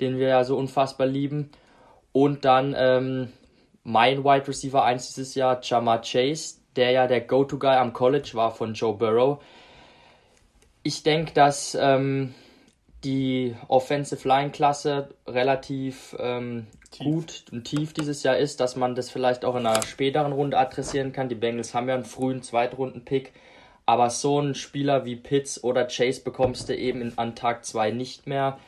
den 0.00 0.18
wir 0.18 0.28
ja 0.28 0.44
so 0.44 0.56
unfassbar 0.56 1.06
lieben. 1.06 1.50
Und 2.14 2.44
dann 2.44 2.76
ähm, 2.78 3.32
mein 3.82 4.22
Wide 4.22 4.46
Receiver 4.46 4.84
1 4.84 5.08
dieses 5.08 5.34
Jahr, 5.34 5.58
Jamar 5.60 6.00
Chase, 6.00 6.58
der 6.76 6.92
ja 6.92 7.08
der 7.08 7.20
Go-To-Guy 7.20 7.74
am 7.76 7.92
College 7.92 8.30
war 8.34 8.52
von 8.52 8.74
Joe 8.74 8.94
Burrow. 8.94 9.42
Ich 10.84 11.02
denke, 11.02 11.32
dass 11.34 11.74
ähm, 11.74 12.32
die 13.02 13.56
Offensive 13.66 14.28
Line-Klasse 14.28 15.08
relativ 15.26 16.14
ähm, 16.20 16.68
gut 17.00 17.46
und 17.50 17.64
tief 17.64 17.92
dieses 17.92 18.22
Jahr 18.22 18.36
ist, 18.36 18.60
dass 18.60 18.76
man 18.76 18.94
das 18.94 19.10
vielleicht 19.10 19.44
auch 19.44 19.56
in 19.56 19.66
einer 19.66 19.82
späteren 19.82 20.30
Runde 20.30 20.56
adressieren 20.56 21.12
kann. 21.12 21.28
Die 21.28 21.34
Bengals 21.34 21.74
haben 21.74 21.88
ja 21.88 21.96
einen 21.96 22.04
frühen 22.04 22.42
Zweitrunden-Pick, 22.42 23.32
aber 23.86 24.08
so 24.10 24.38
einen 24.38 24.54
Spieler 24.54 25.04
wie 25.04 25.16
Pitts 25.16 25.64
oder 25.64 25.88
Chase 25.88 26.22
bekommst 26.22 26.68
du 26.68 26.76
eben 26.76 27.12
an 27.18 27.34
Tag 27.34 27.64
2 27.64 27.90
nicht 27.90 28.28
mehr. 28.28 28.60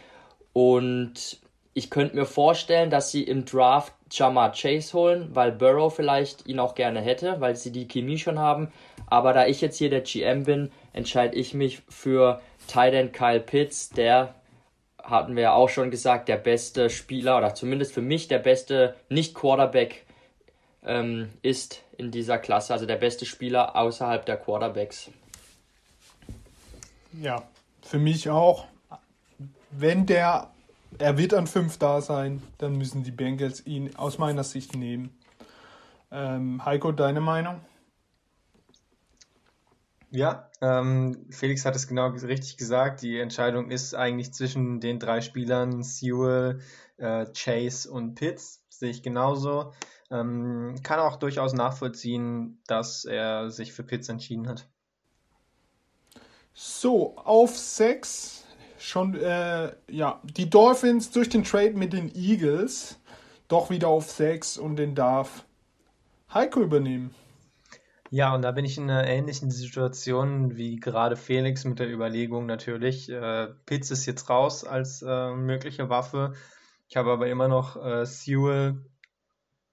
Und 0.52 1.38
ich 1.76 1.90
könnte 1.90 2.16
mir 2.16 2.24
vorstellen, 2.24 2.88
dass 2.88 3.10
sie 3.10 3.22
im 3.22 3.44
Draft 3.44 3.92
Jamar 4.10 4.52
Chase 4.52 4.94
holen, 4.94 5.28
weil 5.34 5.52
Burrow 5.52 5.94
vielleicht 5.94 6.48
ihn 6.48 6.58
auch 6.58 6.74
gerne 6.74 7.02
hätte, 7.02 7.38
weil 7.42 7.54
sie 7.54 7.70
die 7.70 7.86
Chemie 7.86 8.16
schon 8.16 8.38
haben. 8.38 8.72
Aber 9.08 9.34
da 9.34 9.46
ich 9.46 9.60
jetzt 9.60 9.76
hier 9.76 9.90
der 9.90 10.00
GM 10.00 10.44
bin, 10.44 10.72
entscheide 10.94 11.36
ich 11.36 11.52
mich 11.52 11.82
für 11.90 12.40
Titan 12.66 13.12
Kyle 13.12 13.40
Pitts, 13.40 13.90
der 13.90 14.34
hatten 15.02 15.36
wir 15.36 15.42
ja 15.42 15.52
auch 15.52 15.68
schon 15.68 15.90
gesagt, 15.90 16.30
der 16.30 16.38
beste 16.38 16.88
Spieler 16.88 17.36
oder 17.36 17.54
zumindest 17.54 17.92
für 17.92 18.00
mich 18.00 18.26
der 18.26 18.38
beste 18.38 18.96
Nicht-Quarterback 19.10 20.06
ähm, 20.82 21.28
ist 21.42 21.82
in 21.98 22.10
dieser 22.10 22.38
Klasse, 22.38 22.72
also 22.72 22.86
der 22.86 22.96
beste 22.96 23.26
Spieler 23.26 23.76
außerhalb 23.76 24.24
der 24.24 24.38
Quarterbacks. 24.38 25.10
Ja, 27.20 27.42
für 27.82 27.98
mich 27.98 28.30
auch. 28.30 28.64
Wenn 29.70 30.06
der, 30.06 30.50
er 30.98 31.18
wird 31.18 31.34
an 31.34 31.46
5 31.46 31.78
da 31.78 32.00
sein, 32.00 32.42
dann 32.58 32.76
müssen 32.76 33.02
die 33.02 33.10
Bengals 33.10 33.66
ihn 33.66 33.96
aus 33.96 34.18
meiner 34.18 34.44
Sicht 34.44 34.76
nehmen. 34.76 35.16
Ähm, 36.10 36.64
Heiko, 36.64 36.92
deine 36.92 37.20
Meinung? 37.20 37.60
Ja, 40.10 40.50
ähm, 40.60 41.26
Felix 41.30 41.64
hat 41.64 41.76
es 41.76 41.88
genau 41.88 42.08
richtig 42.08 42.56
gesagt. 42.56 43.02
Die 43.02 43.18
Entscheidung 43.18 43.70
ist 43.70 43.94
eigentlich 43.94 44.32
zwischen 44.32 44.80
den 44.80 44.98
drei 44.98 45.20
Spielern 45.20 45.82
Sewell, 45.82 46.60
äh, 46.96 47.26
Chase 47.34 47.90
und 47.90 48.14
Pitts. 48.14 48.64
Sehe 48.68 48.90
ich 48.90 49.02
genauso. 49.02 49.72
Ähm, 50.10 50.76
kann 50.82 51.00
auch 51.00 51.16
durchaus 51.16 51.52
nachvollziehen, 51.52 52.62
dass 52.66 53.04
er 53.04 53.50
sich 53.50 53.72
für 53.72 53.82
Pitts 53.82 54.08
entschieden 54.08 54.48
hat. 54.48 54.68
So, 56.54 57.16
auf 57.18 57.58
6 57.58 58.45
schon, 58.86 59.14
äh, 59.14 59.72
ja, 59.90 60.20
die 60.22 60.48
Dolphins 60.48 61.10
durch 61.10 61.28
den 61.28 61.44
Trade 61.44 61.72
mit 61.72 61.92
den 61.92 62.14
Eagles 62.14 62.98
doch 63.48 63.70
wieder 63.70 63.88
auf 63.88 64.10
6 64.10 64.58
und 64.58 64.76
den 64.76 64.94
darf 64.94 65.44
Heiko 66.32 66.60
übernehmen. 66.60 67.14
Ja, 68.10 68.34
und 68.34 68.42
da 68.42 68.52
bin 68.52 68.64
ich 68.64 68.78
in 68.78 68.88
einer 68.88 69.06
ähnlichen 69.06 69.50
Situation 69.50 70.56
wie 70.56 70.76
gerade 70.76 71.16
Felix 71.16 71.64
mit 71.64 71.80
der 71.80 71.92
Überlegung 71.92 72.46
natürlich. 72.46 73.10
Äh, 73.10 73.48
Pitts 73.66 73.90
ist 73.90 74.06
jetzt 74.06 74.30
raus 74.30 74.64
als 74.64 75.02
äh, 75.02 75.30
mögliche 75.32 75.88
Waffe. 75.88 76.34
Ich 76.88 76.96
habe 76.96 77.10
aber 77.10 77.26
immer 77.26 77.48
noch 77.48 77.76
äh, 77.84 78.06
Sewell 78.06 78.84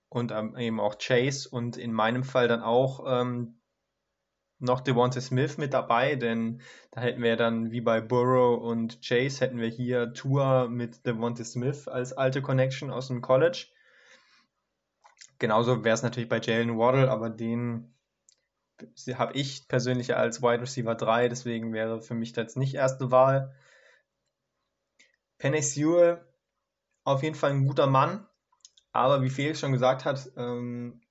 und 0.10 0.32
ähm, 0.32 0.58
eben 0.58 0.80
auch 0.80 0.98
Chase 0.98 1.48
und 1.50 1.78
in 1.78 1.94
meinem 1.94 2.24
Fall 2.24 2.48
dann 2.48 2.64
auch 2.64 3.06
ähm, 3.08 3.60
noch 4.64 4.82
Devonta 4.82 5.22
Smith 5.22 5.58
mit 5.58 5.74
dabei, 5.74 6.16
denn 6.16 6.62
da 6.92 7.02
hätten 7.02 7.22
wir 7.22 7.36
dann 7.36 7.72
wie 7.72 7.82
bei 7.82 8.02
Burrow 8.02 8.62
und 8.62 9.02
Chase 9.02 9.42
hätten 9.42 9.60
wir 9.60 9.68
hier 9.68 10.14
Tour 10.14 10.70
mit 10.70 11.06
Devonta 11.06 11.44
Smith 11.44 11.88
als 11.88 12.14
alte 12.14 12.42
Connection 12.42 12.90
aus 12.90 13.08
dem 13.08 13.22
College. 13.22 13.68
Genauso 15.40 15.84
wäre 15.84 15.94
es 15.94 16.04
natürlich 16.04 16.30
bei 16.30 16.40
Jalen 16.40 16.78
Waddle, 16.78 17.12
aber 17.12 17.30
den 17.30 17.94
habe 19.16 19.34
ich 19.34 19.68
persönlich 19.68 20.16
als 20.16 20.42
Wide 20.42 20.62
Receiver 20.62 20.96
3, 20.96 21.30
deswegen 21.30 21.74
wäre 21.74 22.02
für 22.02 22.14
mich 22.14 22.34
das 22.34 22.56
nicht 22.56 22.76
erste 22.76 23.12
Wahl. 23.12 23.56
Penny 25.38 25.62
Sewell, 25.62 26.26
auf 27.04 27.24
jeden 27.24 27.36
Fall 27.36 27.52
ein 27.52 27.68
guter 27.68 27.88
Mann, 27.88 28.26
aber 28.94 29.22
wie 29.22 29.30
Felix 29.30 29.60
schon 29.60 29.74
gesagt 29.74 30.06
hat, 30.06 30.32
ähm, 30.38 31.02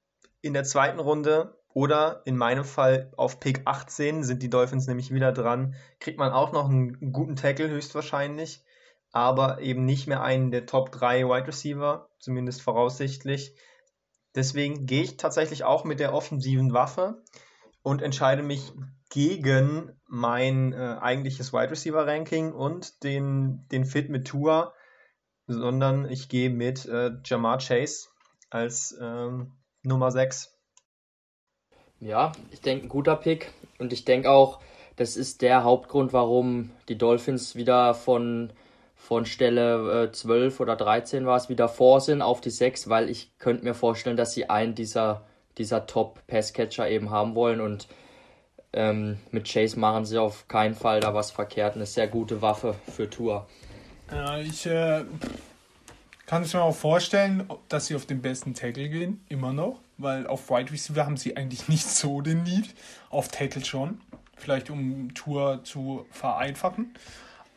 in 0.40 0.54
der 0.54 0.64
zweiten 0.64 0.98
Runde 0.98 1.61
oder 1.74 2.22
in 2.24 2.36
meinem 2.36 2.64
Fall 2.64 3.10
auf 3.16 3.40
Pick 3.40 3.62
18 3.64 4.24
sind 4.24 4.42
die 4.42 4.50
Dolphins 4.50 4.86
nämlich 4.86 5.12
wieder 5.12 5.32
dran, 5.32 5.74
kriegt 6.00 6.18
man 6.18 6.32
auch 6.32 6.52
noch 6.52 6.68
einen 6.68 7.12
guten 7.12 7.36
Tackle 7.36 7.68
höchstwahrscheinlich, 7.68 8.62
aber 9.12 9.60
eben 9.60 9.84
nicht 9.84 10.06
mehr 10.06 10.22
einen 10.22 10.50
der 10.50 10.66
Top 10.66 10.92
3 10.92 11.24
Wide 11.26 11.46
Receiver, 11.46 12.08
zumindest 12.18 12.62
voraussichtlich. 12.62 13.54
Deswegen 14.34 14.86
gehe 14.86 15.02
ich 15.02 15.16
tatsächlich 15.16 15.64
auch 15.64 15.84
mit 15.84 16.00
der 16.00 16.14
offensiven 16.14 16.72
Waffe 16.72 17.22
und 17.82 18.00
entscheide 18.00 18.42
mich 18.42 18.72
gegen 19.10 19.92
mein 20.06 20.72
äh, 20.72 20.96
eigentliches 21.00 21.52
Wide 21.52 21.70
Receiver 21.70 22.06
Ranking 22.06 22.52
und 22.52 23.02
den, 23.02 23.66
den 23.70 23.84
Fit 23.84 24.08
mit 24.08 24.26
Tour, 24.26 24.72
sondern 25.46 26.08
ich 26.08 26.28
gehe 26.30 26.48
mit 26.48 26.86
äh, 26.86 27.10
Jamar 27.24 27.58
Chase 27.58 28.08
als 28.48 28.96
ähm, 29.00 29.52
Nummer 29.82 30.10
6. 30.10 30.56
Ja, 32.02 32.32
ich 32.50 32.60
denke, 32.60 32.86
ein 32.86 32.88
guter 32.88 33.16
Pick. 33.16 33.52
Und 33.78 33.92
ich 33.92 34.04
denke 34.04 34.30
auch, 34.30 34.60
das 34.96 35.16
ist 35.16 35.40
der 35.40 35.64
Hauptgrund, 35.64 36.12
warum 36.12 36.70
die 36.88 36.98
Dolphins 36.98 37.56
wieder 37.56 37.94
von, 37.94 38.52
von 38.94 39.24
Stelle 39.24 40.04
äh, 40.04 40.12
12 40.12 40.60
oder 40.60 40.76
13 40.76 41.24
war 41.24 41.36
es, 41.36 41.48
wieder 41.48 41.68
vor 41.68 42.00
sind 42.00 42.20
auf 42.20 42.40
die 42.40 42.50
6, 42.50 42.88
weil 42.88 43.08
ich 43.08 43.38
könnte 43.38 43.64
mir 43.64 43.74
vorstellen, 43.74 44.16
dass 44.16 44.34
sie 44.34 44.50
einen 44.50 44.74
dieser 44.74 45.22
dieser 45.58 45.86
Top-Passcatcher 45.86 46.88
eben 46.88 47.10
haben 47.10 47.34
wollen. 47.34 47.60
Und 47.60 47.88
ähm, 48.72 49.18
mit 49.30 49.50
Chase 49.50 49.78
machen 49.78 50.04
sie 50.04 50.18
auf 50.18 50.48
keinen 50.48 50.74
Fall 50.74 51.00
da 51.00 51.14
was 51.14 51.30
verkehrt. 51.30 51.74
Eine 51.74 51.86
sehr 51.86 52.08
gute 52.08 52.42
Waffe 52.42 52.74
für 52.90 53.08
Tour. 53.08 53.46
Ja, 54.10 54.38
ich 54.38 54.66
äh, 54.66 55.04
kann 56.32 56.44
es 56.44 56.54
mir 56.54 56.62
auch 56.62 56.74
vorstellen, 56.74 57.46
dass 57.68 57.88
sie 57.88 57.94
auf 57.94 58.06
den 58.06 58.22
besten 58.22 58.54
Tackle 58.54 58.88
gehen, 58.88 59.22
immer 59.28 59.52
noch. 59.52 59.82
Weil 59.98 60.26
auf 60.26 60.48
Wide 60.48 60.72
Receiver 60.72 61.04
haben 61.04 61.18
sie 61.18 61.36
eigentlich 61.36 61.68
nicht 61.68 61.86
so 61.86 62.22
den 62.22 62.42
Need. 62.42 62.74
Auf 63.10 63.28
Tackle 63.28 63.62
schon. 63.62 64.00
Vielleicht 64.38 64.70
um 64.70 65.12
Tour 65.12 65.62
zu 65.62 66.06
vereinfachen. 66.10 66.94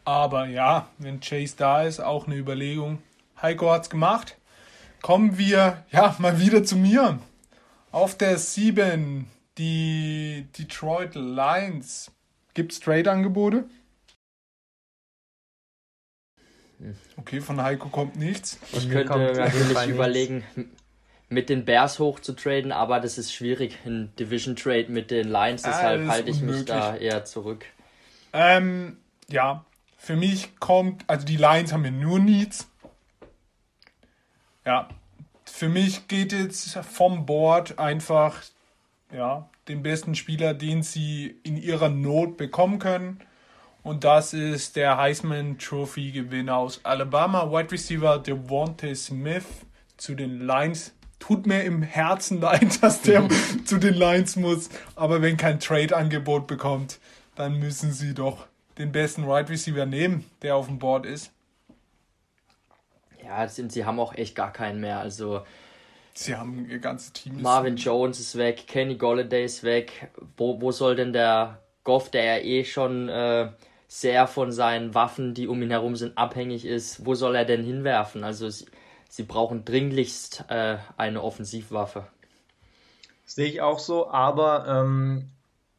Aber 0.04 0.48
ja, 0.48 0.90
wenn 0.98 1.22
Chase 1.22 1.56
da 1.58 1.84
ist, 1.84 2.02
auch 2.02 2.28
eine 2.28 2.36
Überlegung. 2.36 3.02
Heiko 3.42 3.72
hat's 3.72 3.90
gemacht. 3.90 4.36
Kommen 5.02 5.38
wir 5.38 5.86
ja 5.90 6.14
mal 6.20 6.42
wieder 6.42 6.66
zu 6.66 6.76
mir. 6.76 7.20
Auf 7.94 8.18
der 8.18 8.38
7 8.38 9.26
die 9.58 10.48
Detroit 10.60 11.16
Lions. 11.16 12.12
Gibt 12.54 12.74
es 12.74 12.82
Trade-Angebote? 12.82 13.70
Okay, 17.18 17.42
von 17.42 17.62
Heiko 17.62 17.90
kommt 17.90 18.16
nichts. 18.18 18.60
Ich 18.74 18.90
könnte 18.90 19.34
natürlich 19.34 19.88
überlegen, 19.88 20.44
mit 21.30 21.50
den 21.50 21.66
Bears 21.66 22.00
hoch 22.00 22.20
zu 22.20 22.34
traden, 22.34 22.72
aber 22.72 23.00
das 23.00 23.18
ist 23.18 23.34
schwierig. 23.34 23.80
Ein 23.86 24.14
Division 24.20 24.56
Trade 24.56 24.88
mit 24.90 25.12
den 25.12 25.28
Lions, 25.28 25.64
ah, 25.64 25.70
deshalb 25.70 26.08
halte 26.08 26.30
ich 26.30 26.42
unmöglich. 26.42 26.60
mich 26.60 26.68
da 26.68 26.96
eher 26.96 27.26
zurück. 27.26 27.66
Ähm, 28.34 28.98
ja, 29.28 29.66
für 29.98 30.16
mich 30.16 30.60
kommt, 30.60 31.04
also 31.08 31.26
die 31.26 31.38
Lions 31.38 31.74
haben 31.74 31.86
ja 31.86 31.92
nur 31.92 32.20
Needs. 32.20 32.68
Ja, 34.66 34.90
für 35.46 35.70
mich 35.70 36.08
geht 36.08 36.34
jetzt 36.34 36.78
vom 36.78 37.26
Board 37.26 37.80
einfach 37.80 38.42
ja, 39.12 39.50
den 39.68 39.84
besten 39.84 40.16
Spieler, 40.16 40.54
den 40.54 40.84
sie 40.84 41.40
in 41.44 41.58
ihrer 41.58 41.90
Not 41.90 42.38
bekommen 42.38 42.80
können. 42.80 43.20
Und 43.86 44.04
das 44.04 44.34
ist 44.34 44.78
der 44.78 44.98
Heisman 44.98 45.60
Trophy 45.60 46.10
Gewinner 46.10 46.58
aus 46.58 46.80
Alabama, 46.82 47.52
Wide 47.52 47.72
Receiver 47.72 48.18
Devontae 48.18 48.96
Smith 48.96 49.46
zu 49.96 50.16
den 50.16 50.40
Lions. 50.40 50.96
Tut 51.20 51.46
mir 51.46 51.64
im 51.64 51.84
Herzen 51.84 52.42
leid, 52.42 52.82
dass 52.82 53.04
der 53.04 53.30
zu 53.66 53.78
den 53.78 53.94
Lions 53.94 54.38
muss. 54.38 54.70
Aber 54.96 55.22
wenn 55.22 55.38
kein 55.38 55.60
Trade-Angebot 55.60 56.48
bekommt, 56.48 56.98
dann 57.36 57.60
müssen 57.60 57.92
sie 57.92 58.16
doch 58.16 58.48
den 58.80 58.92
besten 58.92 59.28
Wide 59.28 59.50
Receiver 59.50 59.86
nehmen, 59.86 60.26
der 60.42 60.56
auf 60.56 60.66
dem 60.66 60.80
Board 60.80 61.06
ist. 61.06 61.32
Ja, 63.24 63.48
sind, 63.48 63.72
sie 63.72 63.86
haben 63.86 64.00
auch 64.00 64.16
echt 64.16 64.34
gar 64.34 64.52
keinen 64.52 64.82
mehr. 64.82 64.98
Also 64.98 65.44
sie 66.16 66.36
haben 66.36 66.68
ihr 66.68 66.80
ganzes 66.80 67.14
Team. 67.14 67.40
Marvin 67.40 67.76
Jones 67.76 68.20
ist 68.20 68.36
weg, 68.36 68.66
Kenny 68.66 68.96
Golladay 68.96 69.46
ist 69.46 69.62
weg. 69.62 70.10
Wo, 70.38 70.60
wo 70.60 70.72
soll 70.72 70.96
denn 70.96 71.14
der 71.14 71.60
Goff, 71.84 72.10
der 72.10 72.24
ja 72.24 72.44
eh 72.44 72.66
schon 72.66 73.10
äh, 73.10 73.50
sehr 73.88 74.28
von 74.28 74.52
seinen 74.52 74.94
Waffen, 74.94 75.34
die 75.34 75.48
um 75.48 75.62
ihn 75.62 75.70
herum 75.70 75.96
sind, 75.96 76.18
abhängig 76.18 76.66
ist, 76.66 77.06
wo 77.06 77.16
soll 77.16 77.36
er 77.36 77.46
denn 77.46 77.64
hinwerfen? 77.64 78.24
Also 78.24 78.50
sie, 78.50 78.66
sie 79.10 79.24
brauchen 79.24 79.66
dringlichst 79.66 80.46
äh, 80.50 80.78
eine 80.98 81.22
Offensivwaffe. 81.22 82.08
Sehe 83.26 83.48
ich 83.48 83.62
auch 83.62 83.80
so, 83.80 84.10
aber 84.10 84.68
ähm, 84.68 85.32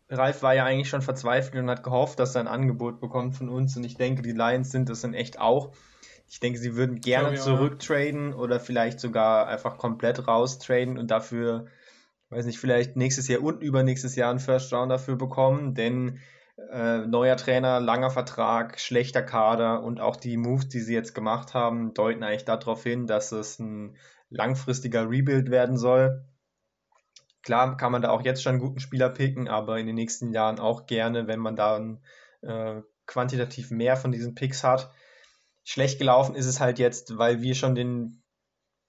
Ralf 0.09 0.43
war 0.43 0.55
ja 0.55 0.65
eigentlich 0.65 0.89
schon 0.89 1.03
verzweifelt 1.03 1.63
und 1.63 1.71
hat 1.71 1.83
gehofft, 1.83 2.19
dass 2.19 2.35
er 2.35 2.43
ein 2.43 2.49
Angebot 2.49 3.01
bekommt 3.01 3.37
von 3.37 3.49
uns 3.49 3.77
und 3.77 3.85
ich 3.85 3.97
denke, 3.97 4.23
die 4.23 4.33
Lions 4.33 4.71
sind 4.71 4.89
das 4.89 5.05
in 5.05 5.15
echt 5.15 5.41
auch. 5.41 5.73
Ich 6.29 6.41
denke, 6.41 6.59
sie 6.59 6.75
würden 6.75 7.01
gerne 7.01 7.37
ja, 7.37 7.41
zurücktraden 7.41 8.35
oder 8.35 8.59
vielleicht 8.59 8.99
sogar 8.99 9.47
einfach 9.47 9.79
komplett 9.79 10.27
raustraden 10.27 10.99
und 10.99 11.11
dafür, 11.11 11.67
weiß 12.31 12.47
nicht, 12.47 12.59
vielleicht 12.59 12.97
nächstes 12.97 13.29
Jahr 13.29 13.43
und 13.43 13.63
übernächstes 13.63 14.17
Jahr 14.17 14.31
einen 14.31 14.41
First 14.41 14.73
Round 14.73 14.91
dafür 14.91 15.17
bekommen, 15.17 15.75
denn 15.75 16.19
äh, 16.57 17.07
neuer 17.07 17.37
Trainer, 17.37 17.81
langer 17.81 18.11
Vertrag, 18.11 18.81
schlechter 18.81 19.23
Kader 19.23 19.83
und 19.83 20.01
auch 20.01 20.17
die 20.17 20.37
Moves, 20.37 20.69
die 20.69 20.81
sie 20.81 20.95
jetzt 20.95 21.15
gemacht 21.15 21.55
haben, 21.55 21.93
deuten 21.95 22.23
eigentlich 22.23 22.45
darauf 22.45 22.83
hin, 22.83 23.07
dass 23.07 23.33
es 23.33 23.59
ein 23.59 23.97
langfristiger 24.31 25.09
Rebuild 25.09 25.51
werden 25.51 25.77
soll. 25.77 26.25
Klar 27.43 27.77
kann 27.77 27.93
man 27.93 28.03
da 28.03 28.11
auch 28.11 28.23
jetzt 28.23 28.43
schon 28.43 28.55
einen 28.55 28.61
guten 28.61 28.81
Spieler 28.81 29.09
picken, 29.09 29.49
aber 29.49 29.79
in 29.79 29.87
den 29.87 29.95
nächsten 29.95 30.33
Jahren 30.33 30.59
auch 30.59 30.87
gerne, 30.87 31.29
wenn 31.29 31.39
man 31.39 31.57
da 31.57 31.79
äh, 32.43 32.83
quantitativ 33.07 33.71
mehr 33.71 33.97
von 33.97 34.11
diesen 34.11 34.35
Picks 34.35 34.65
hat. 34.65 34.91
Schlecht 35.63 35.99
gelaufen 35.99 36.35
ist 36.35 36.47
es 36.47 36.59
halt 36.59 36.79
jetzt, 36.79 37.19
weil 37.19 37.43
wir 37.43 37.55
schon 37.55 37.75
den 37.75 38.23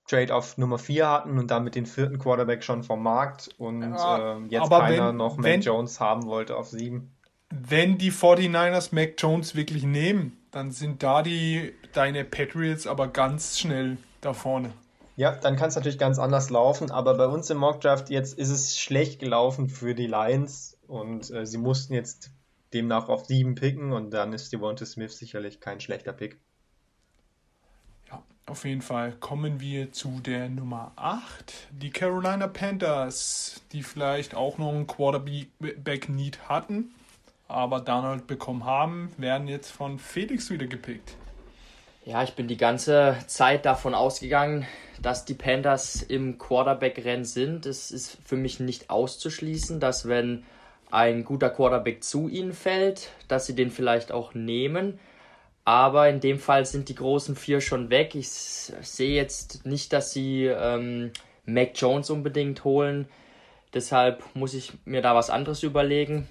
Trade 0.08 0.34
auf 0.34 0.58
Nummer 0.58 0.78
4 0.78 1.10
hatten 1.10 1.38
und 1.38 1.52
damit 1.52 1.76
den 1.76 1.86
vierten 1.86 2.18
Quarterback 2.18 2.64
schon 2.64 2.84
vom 2.84 3.04
Markt 3.04 3.50
und 3.58 3.82
ja, 3.82 4.38
äh, 4.38 4.42
jetzt 4.48 4.70
keiner 4.70 5.10
wenn, 5.10 5.18
noch 5.18 5.38
Mac 5.38 5.64
Jones 5.64 6.00
haben 6.00 6.26
wollte 6.26 6.56
auf 6.56 6.70
7. 6.70 7.17
Wenn 7.50 7.98
die 7.98 8.12
49ers 8.12 8.94
Mac 8.94 9.14
Jones 9.18 9.56
wirklich 9.56 9.84
nehmen, 9.84 10.38
dann 10.52 10.72
sind 10.72 11.04
da 11.04 11.22
die 11.22 11.74
deine 11.94 12.26
Patriots 12.26 12.88
aber 12.88 13.08
ganz 13.08 13.60
schnell 13.60 13.98
da 14.22 14.34
vorne. 14.34 14.74
Ja, 15.16 15.32
dann 15.32 15.56
kann 15.56 15.70
es 15.70 15.76
natürlich 15.76 15.98
ganz 15.98 16.20
anders 16.20 16.50
laufen, 16.52 16.92
aber 16.92 17.16
bei 17.16 17.26
uns 17.26 17.50
im 17.50 17.58
Mock 17.58 17.82
Draft 17.82 18.10
jetzt 18.10 18.38
ist 18.38 18.50
es 18.50 18.78
schlecht 18.78 19.20
gelaufen 19.20 19.68
für 19.68 19.96
die 19.96 20.06
Lions 20.06 20.78
und 20.88 21.32
äh, 21.32 21.46
sie 21.46 21.58
mussten 21.58 21.94
jetzt 21.94 22.32
demnach 22.74 23.10
auf 23.10 23.26
7 23.26 23.56
picken 23.56 23.94
und 23.94 24.12
dann 24.12 24.34
ist 24.34 24.54
Devonta 24.54 24.86
Smith 24.86 25.18
sicherlich 25.18 25.60
kein 25.60 25.80
schlechter 25.80 26.14
Pick. 26.14 26.38
Ja, 28.10 28.22
auf 28.46 28.66
jeden 28.66 28.82
Fall 28.82 29.14
kommen 29.14 29.60
wir 29.60 29.92
zu 29.92 30.20
der 30.20 30.50
Nummer 30.50 30.92
8. 30.98 31.70
Die 31.72 31.90
Carolina 31.90 32.48
Panthers, 32.48 33.62
die 33.72 33.82
vielleicht 33.82 34.36
auch 34.36 34.60
noch 34.60 34.70
einen 34.70 34.86
Quarterback-Need 34.86 36.48
hatten, 36.48 36.94
aber 37.48 37.80
Donald 37.80 38.28
bekommen 38.28 38.66
haben, 38.66 39.12
werden 39.18 39.48
jetzt 39.48 39.72
von 39.72 40.00
Felix 40.00 40.50
wieder 40.50 40.68
gepickt. 40.68 41.16
Ja, 42.06 42.24
ich 42.24 42.34
bin 42.34 42.48
die 42.48 42.58
ganze 42.58 43.18
Zeit 43.28 43.66
davon 43.66 43.94
ausgegangen, 43.94 44.66
dass 45.02 45.26
die 45.26 45.34
Panthers 45.34 46.02
im 46.02 46.38
Quarterback-Rennen 46.38 47.26
sind. 47.26 47.66
Es 47.66 47.92
ist 47.92 48.18
für 48.24 48.38
mich 48.38 48.60
nicht 48.60 48.90
auszuschließen, 48.90 49.80
dass 49.80 50.08
wenn 50.08 50.46
ein 50.90 51.26
guter 51.26 51.50
Quarterback 51.50 52.04
zu 52.04 52.30
ihnen 52.30 52.54
fällt, 52.54 53.10
dass 53.28 53.46
sie 53.46 53.56
den 53.56 53.72
vielleicht 53.72 54.12
auch 54.12 54.34
nehmen. 54.34 55.00
Aber 55.66 56.08
in 56.08 56.22
dem 56.22 56.40
Fall 56.40 56.66
sind 56.66 56.88
die 56.88 56.96
großen 56.96 57.36
vier 57.36 57.60
schon 57.60 57.90
weg. 57.90 58.16
Ich 58.16 58.30
sehe 58.30 59.16
jetzt 59.16 59.66
nicht, 59.66 59.92
dass 59.92 60.14
sie 60.14 60.46
ähm, 60.46 61.12
Mac 61.46 61.72
Jones 61.76 62.10
unbedingt 62.10 62.64
holen. 62.64 63.10
Deshalb 63.74 64.24
muss 64.34 64.54
ich 64.54 64.72
mir 64.86 65.02
da 65.02 65.14
was 65.14 65.30
anderes 65.30 65.64
überlegen. 65.64 66.30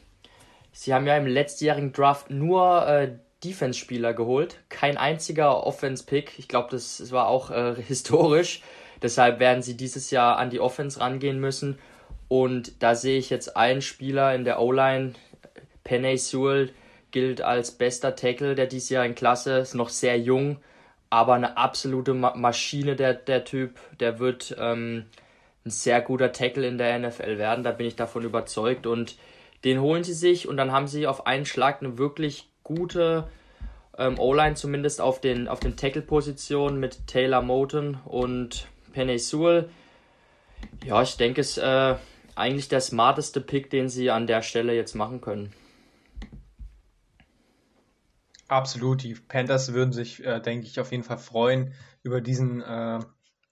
Sie 0.78 0.92
haben 0.92 1.06
ja 1.06 1.16
im 1.16 1.26
letztjährigen 1.26 1.94
Draft 1.94 2.28
nur 2.28 2.86
äh, 2.86 3.12
Defense-Spieler 3.42 4.12
geholt. 4.12 4.58
Kein 4.68 4.98
einziger 4.98 5.66
Offense-Pick. 5.66 6.38
Ich 6.38 6.48
glaube, 6.48 6.68
das, 6.70 6.98
das, 6.98 7.12
war 7.12 7.28
auch 7.28 7.50
äh, 7.50 7.74
historisch. 7.88 8.60
Deshalb 9.00 9.40
werden 9.40 9.62
sie 9.62 9.78
dieses 9.78 10.10
Jahr 10.10 10.36
an 10.36 10.50
die 10.50 10.60
Offense 10.60 11.00
rangehen 11.00 11.40
müssen. 11.40 11.78
Und 12.28 12.82
da 12.82 12.94
sehe 12.94 13.18
ich 13.18 13.30
jetzt 13.30 13.56
einen 13.56 13.80
Spieler 13.80 14.34
in 14.34 14.44
der 14.44 14.60
O-Line. 14.60 15.14
Penny 15.82 16.18
Sewell 16.18 16.70
gilt 17.10 17.40
als 17.40 17.70
bester 17.70 18.14
Tackle 18.14 18.54
der 18.54 18.66
diesjährigen 18.66 19.14
Klasse, 19.14 19.56
ist 19.60 19.74
noch 19.74 19.88
sehr 19.88 20.18
jung, 20.18 20.58
aber 21.08 21.34
eine 21.34 21.56
absolute 21.56 22.12
Ma 22.12 22.34
Maschine, 22.36 22.96
der, 22.96 23.14
der 23.14 23.46
Typ. 23.46 23.78
Der 23.98 24.18
wird 24.18 24.54
ähm, 24.58 25.06
ein 25.64 25.70
sehr 25.70 26.02
guter 26.02 26.32
Tackle 26.32 26.66
in 26.66 26.76
der 26.76 26.98
NFL 26.98 27.38
werden, 27.38 27.64
da 27.64 27.70
bin 27.70 27.86
ich 27.86 27.96
davon 27.96 28.24
überzeugt. 28.24 28.86
Und 28.86 29.16
den 29.66 29.80
holen 29.80 30.04
sie 30.04 30.14
sich 30.14 30.46
und 30.46 30.56
dann 30.56 30.70
haben 30.70 30.86
sie 30.86 31.08
auf 31.08 31.26
einen 31.26 31.44
Schlag 31.44 31.82
eine 31.82 31.98
wirklich 31.98 32.48
gute 32.62 33.28
ähm, 33.98 34.16
O-Line, 34.18 34.54
zumindest 34.54 35.00
auf 35.00 35.20
den, 35.20 35.48
auf 35.48 35.58
den 35.58 35.76
Tackle-Positionen 35.76 36.78
mit 36.78 37.08
Taylor 37.08 37.42
Moten 37.42 37.98
und 38.04 38.68
Penny 38.92 39.18
Sewell. 39.18 39.68
Ja, 40.84 41.02
ich 41.02 41.16
denke, 41.16 41.40
es 41.40 41.56
ist 41.56 41.64
äh, 41.64 41.96
eigentlich 42.36 42.68
der 42.68 42.80
smarteste 42.80 43.40
Pick, 43.40 43.68
den 43.68 43.88
sie 43.88 44.10
an 44.10 44.28
der 44.28 44.42
Stelle 44.42 44.72
jetzt 44.72 44.94
machen 44.94 45.20
können. 45.20 45.52
Absolut, 48.46 49.02
die 49.02 49.14
Panthers 49.14 49.72
würden 49.72 49.92
sich, 49.92 50.24
äh, 50.24 50.40
denke 50.40 50.68
ich, 50.68 50.78
auf 50.78 50.92
jeden 50.92 51.02
Fall 51.02 51.18
freuen 51.18 51.74
über 52.04 52.20
diesen 52.20 52.62
äh, 52.62 53.00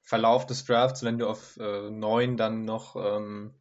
Verlauf 0.03 0.47
des 0.47 0.65
Drafts, 0.65 1.03
wenn 1.03 1.19
du 1.19 1.27
auf 1.27 1.57
äh, 1.57 1.91
9 1.91 2.37
dann 2.37 2.65
noch 2.65 2.95
ähm, 2.95 3.55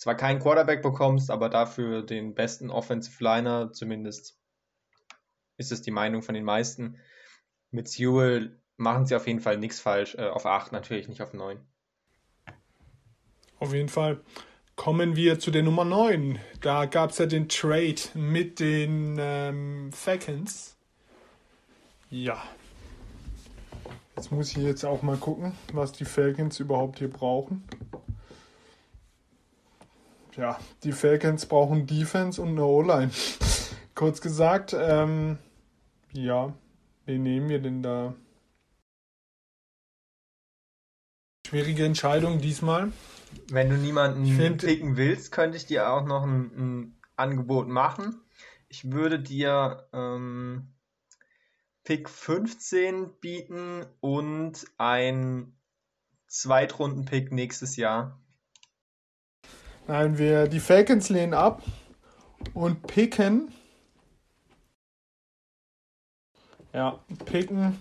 zwar 0.00 0.14
keinen 0.14 0.40
Quarterback 0.40 0.80
bekommst, 0.80 1.30
aber 1.30 1.50
dafür 1.50 2.02
den 2.02 2.34
besten 2.34 2.70
Offensive 2.70 3.22
Liner, 3.22 3.70
zumindest 3.70 4.38
ist 5.58 5.72
es 5.72 5.82
die 5.82 5.90
Meinung 5.90 6.22
von 6.22 6.34
den 6.34 6.44
meisten. 6.44 6.96
Mit 7.70 7.86
Sewell 7.86 8.58
machen 8.78 9.04
sie 9.04 9.14
auf 9.14 9.26
jeden 9.26 9.40
Fall 9.40 9.58
nichts 9.58 9.78
falsch, 9.78 10.14
äh, 10.14 10.26
auf 10.26 10.46
8 10.46 10.72
natürlich, 10.72 11.06
nicht 11.06 11.20
auf 11.20 11.34
9. 11.34 11.60
Auf 13.58 13.74
jeden 13.74 13.90
Fall. 13.90 14.22
Kommen 14.74 15.16
wir 15.16 15.38
zu 15.38 15.50
der 15.50 15.62
Nummer 15.62 15.84
9. 15.84 16.38
Da 16.62 16.86
gab 16.86 17.10
es 17.10 17.18
ja 17.18 17.26
den 17.26 17.50
Trade 17.50 18.00
mit 18.14 18.58
den 18.58 19.18
ähm, 19.20 19.92
Falcons. 19.92 20.78
Ja. 22.08 22.42
Jetzt 24.16 24.32
muss 24.32 24.56
ich 24.56 24.56
jetzt 24.56 24.84
auch 24.84 25.02
mal 25.02 25.18
gucken, 25.18 25.52
was 25.74 25.92
die 25.92 26.06
Falcons 26.06 26.58
überhaupt 26.58 27.00
hier 27.00 27.10
brauchen. 27.10 27.68
Ja, 30.36 30.58
die 30.84 30.92
Falcons 30.92 31.46
brauchen 31.46 31.86
Defense 31.86 32.40
und 32.40 32.50
eine 32.50 32.64
O-Line. 32.64 33.10
Kurz 33.94 34.20
gesagt, 34.20 34.74
ähm, 34.78 35.38
ja, 36.12 36.54
wen 37.04 37.22
nehmen 37.22 37.48
wir 37.48 37.60
denn 37.60 37.82
da? 37.82 38.14
Schwierige 41.46 41.84
Entscheidung 41.84 42.40
diesmal. 42.40 42.92
Wenn 43.50 43.70
du 43.70 43.76
niemanden 43.76 44.26
find, 44.26 44.64
picken 44.64 44.96
willst, 44.96 45.32
könnte 45.32 45.56
ich 45.56 45.66
dir 45.66 45.90
auch 45.90 46.04
noch 46.04 46.22
ein, 46.22 46.50
ein 46.56 47.00
Angebot 47.16 47.68
machen. 47.68 48.20
Ich 48.68 48.92
würde 48.92 49.18
dir 49.18 49.88
ähm, 49.92 50.68
Pick 51.84 52.08
15 52.08 53.18
bieten 53.20 53.84
und 54.00 54.64
ein 54.78 55.56
Zweitrunden-Pick 56.28 57.32
nächstes 57.32 57.74
Jahr. 57.76 58.20
Nein, 59.90 60.18
wir 60.18 60.46
die 60.46 60.60
Falcons 60.60 61.08
lehnen 61.08 61.34
ab 61.34 61.64
und 62.54 62.86
picken. 62.86 63.52
Ja, 66.72 67.00
picken. 67.24 67.76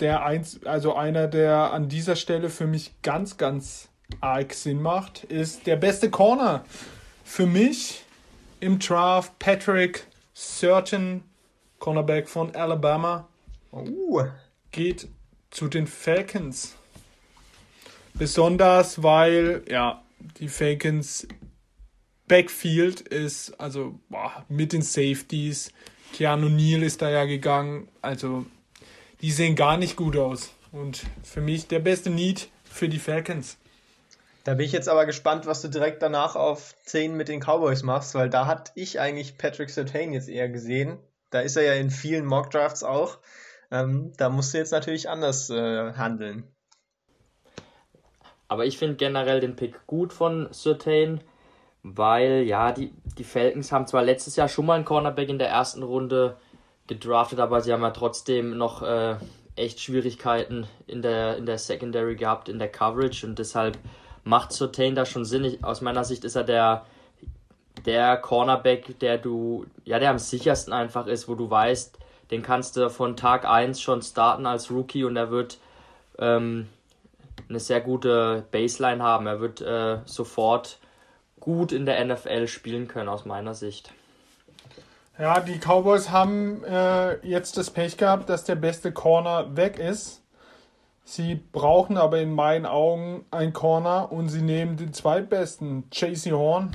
Der 0.00 0.24
eins, 0.26 0.66
also 0.66 0.96
einer, 0.96 1.28
der 1.28 1.72
an 1.72 1.88
dieser 1.88 2.16
Stelle 2.16 2.50
für 2.50 2.66
mich 2.66 3.00
ganz, 3.02 3.36
ganz 3.36 3.88
arg 4.20 4.52
Sinn 4.52 4.82
macht, 4.82 5.22
ist 5.22 5.68
der 5.68 5.76
beste 5.76 6.10
Corner 6.10 6.64
für 7.22 7.46
mich 7.46 8.02
im 8.58 8.80
Draft 8.80 9.38
Patrick 9.38 10.08
Certain 10.34 11.22
Cornerback 11.78 12.28
von 12.28 12.52
Alabama. 12.56 13.28
Uh. 13.70 14.24
Geht 14.72 15.06
zu 15.50 15.68
den 15.68 15.86
Falcons. 15.86 16.74
Besonders, 18.14 19.04
weil, 19.04 19.62
ja, 19.68 20.03
die 20.38 20.48
Falcons 20.48 21.26
Backfield 22.26 23.00
ist, 23.00 23.58
also 23.60 23.98
boah, 24.08 24.44
mit 24.48 24.72
den 24.72 24.82
Safeties. 24.82 25.72
Keanu 26.14 26.48
Neal 26.48 26.82
ist 26.82 27.02
da 27.02 27.10
ja 27.10 27.24
gegangen. 27.24 27.88
Also, 28.00 28.46
die 29.20 29.30
sehen 29.30 29.56
gar 29.56 29.76
nicht 29.76 29.96
gut 29.96 30.16
aus. 30.16 30.52
Und 30.72 31.04
für 31.22 31.40
mich 31.40 31.68
der 31.68 31.80
beste 31.80 32.10
Need 32.10 32.48
für 32.64 32.88
die 32.88 32.98
Falcons. 32.98 33.58
Da 34.44 34.54
bin 34.54 34.66
ich 34.66 34.72
jetzt 34.72 34.88
aber 34.88 35.06
gespannt, 35.06 35.46
was 35.46 35.62
du 35.62 35.68
direkt 35.68 36.02
danach 36.02 36.36
auf 36.36 36.74
10 36.84 37.16
mit 37.16 37.28
den 37.28 37.40
Cowboys 37.40 37.82
machst, 37.82 38.14
weil 38.14 38.28
da 38.28 38.46
hatte 38.46 38.72
ich 38.74 39.00
eigentlich 39.00 39.38
Patrick 39.38 39.70
Sertain 39.70 40.12
jetzt 40.12 40.28
eher 40.28 40.48
gesehen. 40.48 40.98
Da 41.30 41.40
ist 41.40 41.56
er 41.56 41.62
ja 41.62 41.74
in 41.74 41.90
vielen 41.90 42.26
Mock-Drafts 42.26 42.82
auch. 42.82 43.18
Ähm, 43.70 44.12
da 44.18 44.28
musst 44.28 44.52
du 44.52 44.58
jetzt 44.58 44.72
natürlich 44.72 45.08
anders 45.08 45.48
äh, 45.50 45.94
handeln. 45.94 46.53
Aber 48.48 48.66
ich 48.66 48.78
finde 48.78 48.96
generell 48.96 49.40
den 49.40 49.56
Pick 49.56 49.86
gut 49.86 50.12
von 50.12 50.48
Certain, 50.52 51.20
weil 51.82 52.42
ja, 52.42 52.72
die, 52.72 52.92
die 53.18 53.24
Falcons 53.24 53.72
haben 53.72 53.86
zwar 53.86 54.02
letztes 54.02 54.36
Jahr 54.36 54.48
schon 54.48 54.66
mal 54.66 54.74
einen 54.74 54.84
Cornerback 54.84 55.28
in 55.28 55.38
der 55.38 55.48
ersten 55.48 55.82
Runde 55.82 56.36
gedraftet, 56.86 57.40
aber 57.40 57.60
sie 57.60 57.72
haben 57.72 57.82
ja 57.82 57.90
trotzdem 57.90 58.56
noch 58.56 58.82
äh, 58.82 59.16
echt 59.56 59.80
Schwierigkeiten 59.80 60.66
in 60.86 61.02
der, 61.02 61.36
in 61.36 61.46
der 61.46 61.58
Secondary 61.58 62.16
gehabt, 62.16 62.48
in 62.48 62.58
der 62.58 62.68
Coverage 62.68 63.26
und 63.26 63.38
deshalb 63.38 63.78
macht 64.24 64.52
Certain 64.52 64.94
da 64.94 65.04
schon 65.04 65.24
Sinn. 65.24 65.44
Ich, 65.44 65.64
aus 65.64 65.80
meiner 65.80 66.04
Sicht 66.04 66.24
ist 66.24 66.36
er 66.36 66.44
der 66.44 66.84
der 67.84 68.16
Cornerback, 68.16 68.98
der 69.00 69.18
du, 69.18 69.66
ja, 69.84 69.98
der 69.98 70.10
am 70.10 70.18
sichersten 70.18 70.72
einfach 70.72 71.06
ist, 71.06 71.28
wo 71.28 71.34
du 71.34 71.50
weißt, 71.50 71.98
den 72.30 72.42
kannst 72.42 72.76
du 72.76 72.88
von 72.88 73.16
Tag 73.16 73.46
1 73.46 73.80
schon 73.80 74.02
starten 74.02 74.46
als 74.46 74.70
Rookie 74.70 75.04
und 75.04 75.16
er 75.16 75.30
wird 75.30 75.58
ähm, 76.18 76.68
eine 77.48 77.60
sehr 77.60 77.80
gute 77.80 78.46
Baseline 78.50 79.02
haben. 79.02 79.26
Er 79.26 79.40
wird 79.40 79.60
äh, 79.60 79.98
sofort 80.04 80.78
gut 81.40 81.72
in 81.72 81.86
der 81.86 82.04
NFL 82.04 82.48
spielen 82.48 82.88
können, 82.88 83.08
aus 83.08 83.24
meiner 83.24 83.54
Sicht. 83.54 83.92
Ja, 85.18 85.40
die 85.40 85.58
Cowboys 85.58 86.10
haben 86.10 86.64
äh, 86.64 87.24
jetzt 87.26 87.56
das 87.56 87.70
Pech 87.70 87.96
gehabt, 87.96 88.28
dass 88.28 88.44
der 88.44 88.56
beste 88.56 88.92
Corner 88.92 89.56
weg 89.56 89.78
ist. 89.78 90.22
Sie 91.04 91.34
brauchen 91.34 91.98
aber 91.98 92.18
in 92.18 92.32
meinen 92.32 92.66
Augen 92.66 93.24
einen 93.30 93.52
Corner 93.52 94.10
und 94.10 94.30
sie 94.30 94.40
nehmen 94.42 94.76
den 94.76 94.92
zweitbesten, 94.92 95.84
JC 95.92 96.32
Horn. 96.32 96.74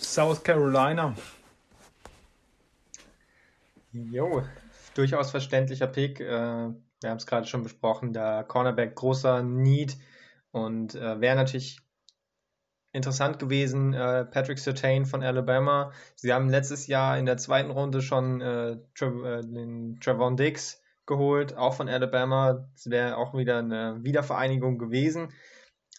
South 0.00 0.42
Carolina. 0.42 1.14
Jo, 3.92 4.42
durchaus 4.94 5.30
verständlicher 5.30 5.86
Pick. 5.86 6.20
Äh, 6.20 6.70
wir 7.06 7.10
haben 7.12 7.18
es 7.18 7.26
gerade 7.26 7.46
schon 7.46 7.62
besprochen, 7.62 8.12
der 8.12 8.42
Cornerback 8.42 8.96
großer 8.96 9.44
Need 9.44 9.96
und 10.50 10.96
äh, 10.96 11.20
wäre 11.20 11.36
natürlich 11.36 11.78
interessant 12.92 13.38
gewesen. 13.38 13.94
Äh, 13.94 14.24
Patrick 14.24 14.58
Sertain 14.58 15.06
von 15.06 15.22
Alabama. 15.22 15.92
Sie 16.16 16.32
haben 16.32 16.50
letztes 16.50 16.88
Jahr 16.88 17.16
in 17.16 17.24
der 17.24 17.36
zweiten 17.36 17.70
Runde 17.70 18.02
schon 18.02 18.40
äh, 18.40 18.78
Tra 18.96 19.40
den 19.42 20.00
Trevon 20.00 20.36
Diggs 20.36 20.82
geholt, 21.06 21.56
auch 21.56 21.74
von 21.74 21.88
Alabama. 21.88 22.68
Es 22.74 22.90
wäre 22.90 23.18
auch 23.18 23.34
wieder 23.34 23.58
eine 23.60 24.02
Wiedervereinigung 24.02 24.76
gewesen. 24.76 25.32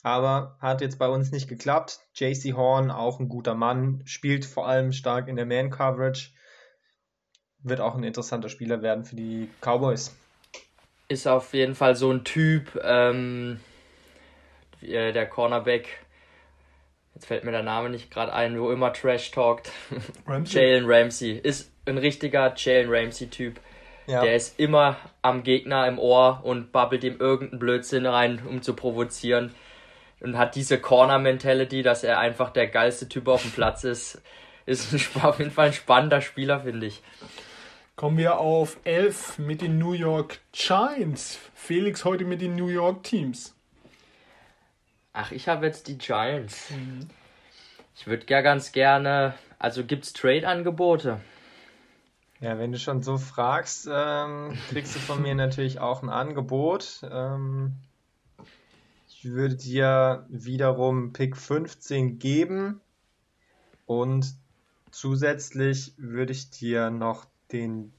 aber 0.04 0.58
hat 0.60 0.82
jetzt 0.82 1.00
bei 1.00 1.08
uns 1.08 1.32
nicht 1.32 1.48
geklappt. 1.48 2.02
JC 2.16 2.54
Horn, 2.54 2.92
auch 2.92 3.22
ein 3.22 3.30
guter 3.30 3.56
Mann, 3.56 4.02
spielt 4.04 4.44
vor 4.44 4.68
allem 4.68 4.92
stark 4.92 5.30
in 5.30 5.38
der 5.38 5.46
Man-Coverage. 5.46 6.32
Wird 7.60 7.80
auch 7.80 7.96
ein 7.96 8.04
interessanter 8.04 8.50
Spieler 8.50 8.82
werden 8.82 9.06
für 9.06 9.16
die 9.16 9.50
Cowboys. 9.62 10.14
Ist 11.10 11.28
auf 11.28 11.54
jeden 11.54 11.76
Fall 11.76 11.96
so 11.96 12.12
ein 12.12 12.24
Typ, 12.24 12.80
ähm, 12.84 13.60
äh, 14.82 15.14
der 15.14 15.26
Cornerback. 15.28 15.88
Jetzt 17.16 17.28
fällt 17.28 17.46
mir 17.46 17.52
der 17.52 17.64
Name 17.64 17.90
nicht 17.90 18.12
gerade 18.12 18.34
ein, 18.34 18.60
wo 18.60 18.72
immer 18.72 18.94
Trash 18.94 19.32
talkt. 19.32 19.72
Ramsey. 20.28 20.62
Jalen 20.62 20.86
Ramsey. 20.86 21.32
Ist 21.32 21.72
ein 21.86 21.98
richtiger 21.98 22.54
Jalen 22.56 22.90
Ramsey-Typ. 22.90 23.60
Ja. 24.06 24.22
Der 24.22 24.36
ist 24.36 24.60
immer 24.60 24.98
am 25.22 25.44
Gegner 25.44 25.88
im 25.88 26.00
Ohr 26.00 26.42
und 26.44 26.72
babbelt 26.72 27.04
ihm 27.04 27.18
irgendeinen 27.20 27.60
Blödsinn 27.60 28.06
rein, 28.06 28.42
um 28.48 28.62
zu 28.62 28.74
provozieren. 28.74 29.54
Und 30.20 30.38
hat 30.38 30.56
diese 30.56 30.80
Corner-Mentality, 30.80 31.84
dass 31.84 32.04
er 32.04 32.20
einfach 32.20 32.52
der 32.52 32.68
geilste 32.68 33.08
Typ 33.10 33.28
auf 33.28 33.42
dem 33.42 33.52
Platz 33.52 33.84
ist. 33.84 34.22
Ist 34.66 34.94
auf 35.24 35.40
jeden 35.40 35.52
Fall 35.52 35.68
ein 35.68 35.74
spannender 35.74 36.22
Spieler, 36.22 36.62
finde 36.62 36.88
ich. 36.88 37.02
Kommen 37.98 38.20
wir 38.20 38.38
auf 38.38 38.78
11 38.84 39.40
mit 39.40 39.64
den 39.64 39.80
New 39.80 39.94
York 39.94 40.40
Giants. 40.52 41.40
Felix 41.56 42.06
heute 42.06 42.26
mit 42.26 42.42
den 42.42 42.56
New 42.56 42.68
York 42.68 43.02
Teams. 43.02 43.56
Ach, 45.14 45.32
ich 45.32 45.48
habe 45.48 45.66
jetzt 45.66 45.88
die 45.88 45.98
Giants. 45.98 46.72
Ich 47.96 48.06
würde 48.06 48.28
ja 48.30 48.42
ganz 48.42 48.72
gerne. 48.72 49.34
Also 49.58 49.84
gibt's 49.84 50.14
Trade-Angebote? 50.14 51.20
Ja, 52.40 52.60
wenn 52.60 52.72
du 52.72 52.78
schon 52.78 53.02
so 53.02 53.18
fragst, 53.18 53.90
ähm, 53.92 54.56
kriegst 54.70 54.94
du 54.94 55.00
von 55.00 55.24
mir 55.24 55.34
natürlich 55.36 55.80
auch 55.80 56.04
ein 56.04 56.10
Angebot. 56.10 57.02
Ähm, 57.12 57.78
ich 59.08 59.26
würde 59.26 59.56
dir 59.56 60.28
wiederum 60.30 61.14
Pick 61.14 61.36
15 61.36 62.20
geben 62.20 62.80
und 63.88 64.36
zusätzlich 64.92 65.94
würde 65.98 66.34
ich 66.34 66.52
dir 66.52 66.92
noch 66.92 67.26
den 67.52 67.94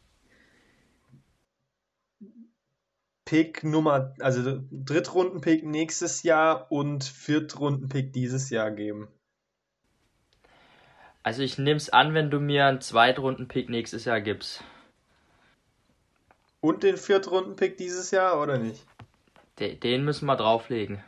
Pick 3.24 3.62
Nummer, 3.62 4.14
also 4.20 4.62
Drittrunden-Pick 4.70 5.64
nächstes 5.64 6.22
Jahr 6.22 6.72
und 6.72 7.04
Viertrunden-Pick 7.04 8.12
dieses 8.12 8.48
Jahr 8.48 8.70
geben. 8.70 9.08
Also 11.22 11.42
ich 11.42 11.58
nehm's 11.58 11.90
an, 11.90 12.14
wenn 12.14 12.30
du 12.30 12.40
mir 12.40 12.64
einen 12.64 12.80
Zweitrunden-Pick 12.80 13.68
nächstes 13.68 14.06
Jahr 14.06 14.22
gibst. 14.22 14.64
Und 16.60 16.82
den 16.82 16.96
Viertrunden-Pick 16.96 17.76
dieses 17.76 18.10
Jahr 18.10 18.40
oder 18.40 18.56
nicht? 18.56 18.86
De 19.58 19.74
den 19.74 20.06
müssen 20.06 20.24
wir 20.24 20.36
drauflegen. 20.36 21.04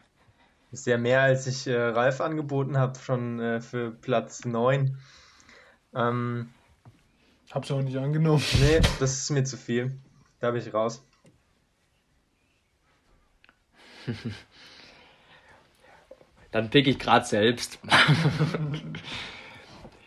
Ist 0.73 0.87
ja 0.87 0.99
mehr, 0.99 1.23
als 1.23 1.47
ich 1.47 1.67
äh, 1.67 1.75
Ralf 1.75 2.21
angeboten 2.21 2.77
habe, 2.77 2.99
schon 2.99 3.41
äh, 3.41 3.61
für 3.63 3.91
Platz 3.91 4.45
9. 4.45 4.99
Ähm, 5.95 6.51
Hab's 7.53 7.71
auch 7.71 7.83
nicht 7.83 7.97
angenommen. 7.97 8.43
nee, 8.61 8.81
das 9.01 9.19
ist 9.19 9.31
mir 9.31 9.45
zu 9.45 9.57
viel. 9.57 9.99
Da 10.39 10.51
bin 10.53 10.63
ich 10.63 10.73
raus. 10.73 11.05
Dann 16.53 16.71
pick 16.71 16.87
ich 16.87 16.99
gerade 16.99 17.27
selbst. 17.27 17.79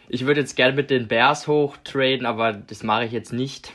ich 0.09 0.25
würde 0.25 0.41
jetzt 0.41 0.55
gerne 0.55 0.73
mit 0.73 0.89
den 0.89 1.07
Bears 1.07 1.47
hoch 1.47 1.77
traden, 1.83 2.25
aber 2.25 2.53
das 2.53 2.83
mache 2.83 3.05
ich 3.05 3.11
jetzt 3.11 3.33
nicht. 3.33 3.71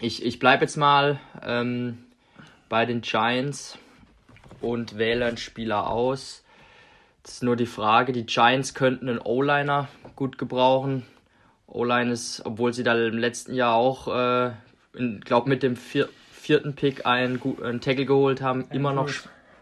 Ich, 0.00 0.24
ich 0.24 0.38
bleibe 0.38 0.62
jetzt 0.64 0.76
mal 0.76 1.20
ähm, 1.42 2.04
bei 2.68 2.86
den 2.86 3.00
Giants 3.02 3.78
und 4.60 4.98
wähle 4.98 5.26
einen 5.26 5.36
Spieler 5.36 5.88
aus. 5.88 6.44
Das 7.22 7.34
ist 7.34 7.42
nur 7.42 7.56
die 7.56 7.66
Frage, 7.66 8.12
die 8.12 8.26
Giants 8.26 8.74
könnten 8.74 9.08
einen 9.08 9.20
O-Liner 9.20 9.88
gut 10.16 10.38
gebrauchen. 10.38 11.06
O-Line 11.72 12.12
ist, 12.12 12.42
obwohl 12.44 12.72
sie 12.74 12.82
da 12.84 12.94
im 12.94 13.18
letzten 13.18 13.54
Jahr 13.54 13.74
auch, 13.74 14.08
äh, 14.08 14.50
glaube 15.24 15.48
mit 15.48 15.62
dem 15.62 15.76
vier, 15.76 16.08
vierten 16.30 16.74
Pick 16.74 17.06
einen, 17.06 17.40
einen 17.62 17.80
Tackle 17.80 18.04
geholt 18.04 18.42
haben, 18.42 18.66
immer 18.70 18.92
noch, 18.92 19.08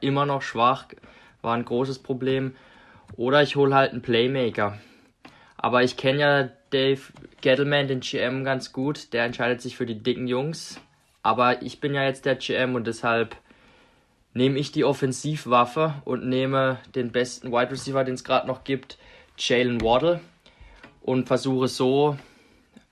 immer 0.01 0.27
noch 0.27 0.43
schwach, 0.43 0.87
war 1.41 1.55
ein 1.55 1.65
großes 1.65 2.01
Problem. 2.01 2.57
Oder 3.17 3.43
ich 3.43 3.55
hole 3.57 3.75
halt 3.75 3.93
einen 3.93 4.03
Playmaker. 4.03 4.79
Aber 5.57 5.83
ich 5.83 5.97
kenne 5.97 6.21
ja 6.21 6.49
Dave 6.71 7.01
Gettleman, 7.41 7.87
den 7.87 8.01
GM, 8.01 8.45
ganz 8.45 8.73
gut. 8.73 9.13
Der 9.13 9.25
entscheidet 9.25 9.61
sich 9.61 9.77
für 9.77 9.87
die 9.87 10.03
dicken 10.03 10.27
Jungs. 10.27 10.81
Aber 11.23 11.63
ich 11.63 11.81
bin 11.81 11.95
ja 11.95 12.03
jetzt 12.05 12.25
der 12.25 12.37
GM 12.37 12.75
und 12.75 12.87
deshalb 12.87 13.37
nehme 14.33 14.59
ich 14.59 14.73
die 14.73 14.85
Offensivwaffe 14.85 15.95
und 16.05 16.27
nehme 16.27 16.79
den 16.95 17.13
besten 17.13 17.53
Wide 17.53 17.71
Receiver, 17.71 18.05
den 18.05 18.15
es 18.15 18.25
gerade 18.25 18.47
noch 18.47 18.65
gibt, 18.65 18.97
Jalen 19.37 19.81
Waddle 19.81 20.21
und 21.03 21.27
versuche 21.27 21.69
so 21.69 22.17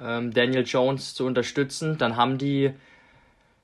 ähm, 0.00 0.32
Daniel 0.32 0.64
Jones 0.64 1.14
zu 1.14 1.26
unterstützen. 1.26 1.98
Dann 1.98 2.16
haben 2.16 2.38
die 2.38 2.72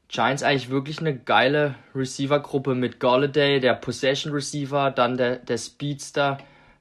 Giants 0.08 0.42
eigentlich 0.42 0.70
wirklich 0.70 1.00
eine 1.00 1.16
geile 1.16 1.74
Receiver-Gruppe 1.94 2.74
mit 2.74 3.00
Galladay, 3.00 3.60
der 3.60 3.74
Possession 3.74 4.32
Receiver, 4.32 4.90
dann 4.90 5.16
der, 5.16 5.36
der 5.36 5.58
Speedster 5.58 6.38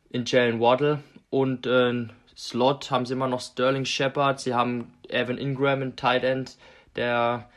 in 0.09 0.25
Jalen 0.25 0.59
Waddle 0.59 0.99
und 1.29 1.65
äh, 1.65 2.07
Slot 2.37 2.91
haben 2.91 3.05
sie 3.05 3.13
immer 3.13 3.27
noch 3.27 3.41
Sterling 3.41 3.85
Shepard, 3.85 4.39
sie 4.39 4.53
haben 4.53 4.93
Evan 5.09 5.37
Ingram 5.37 5.81
in 5.81 5.95
Tight 5.95 6.23
End, 6.23 6.57
der 6.95 7.49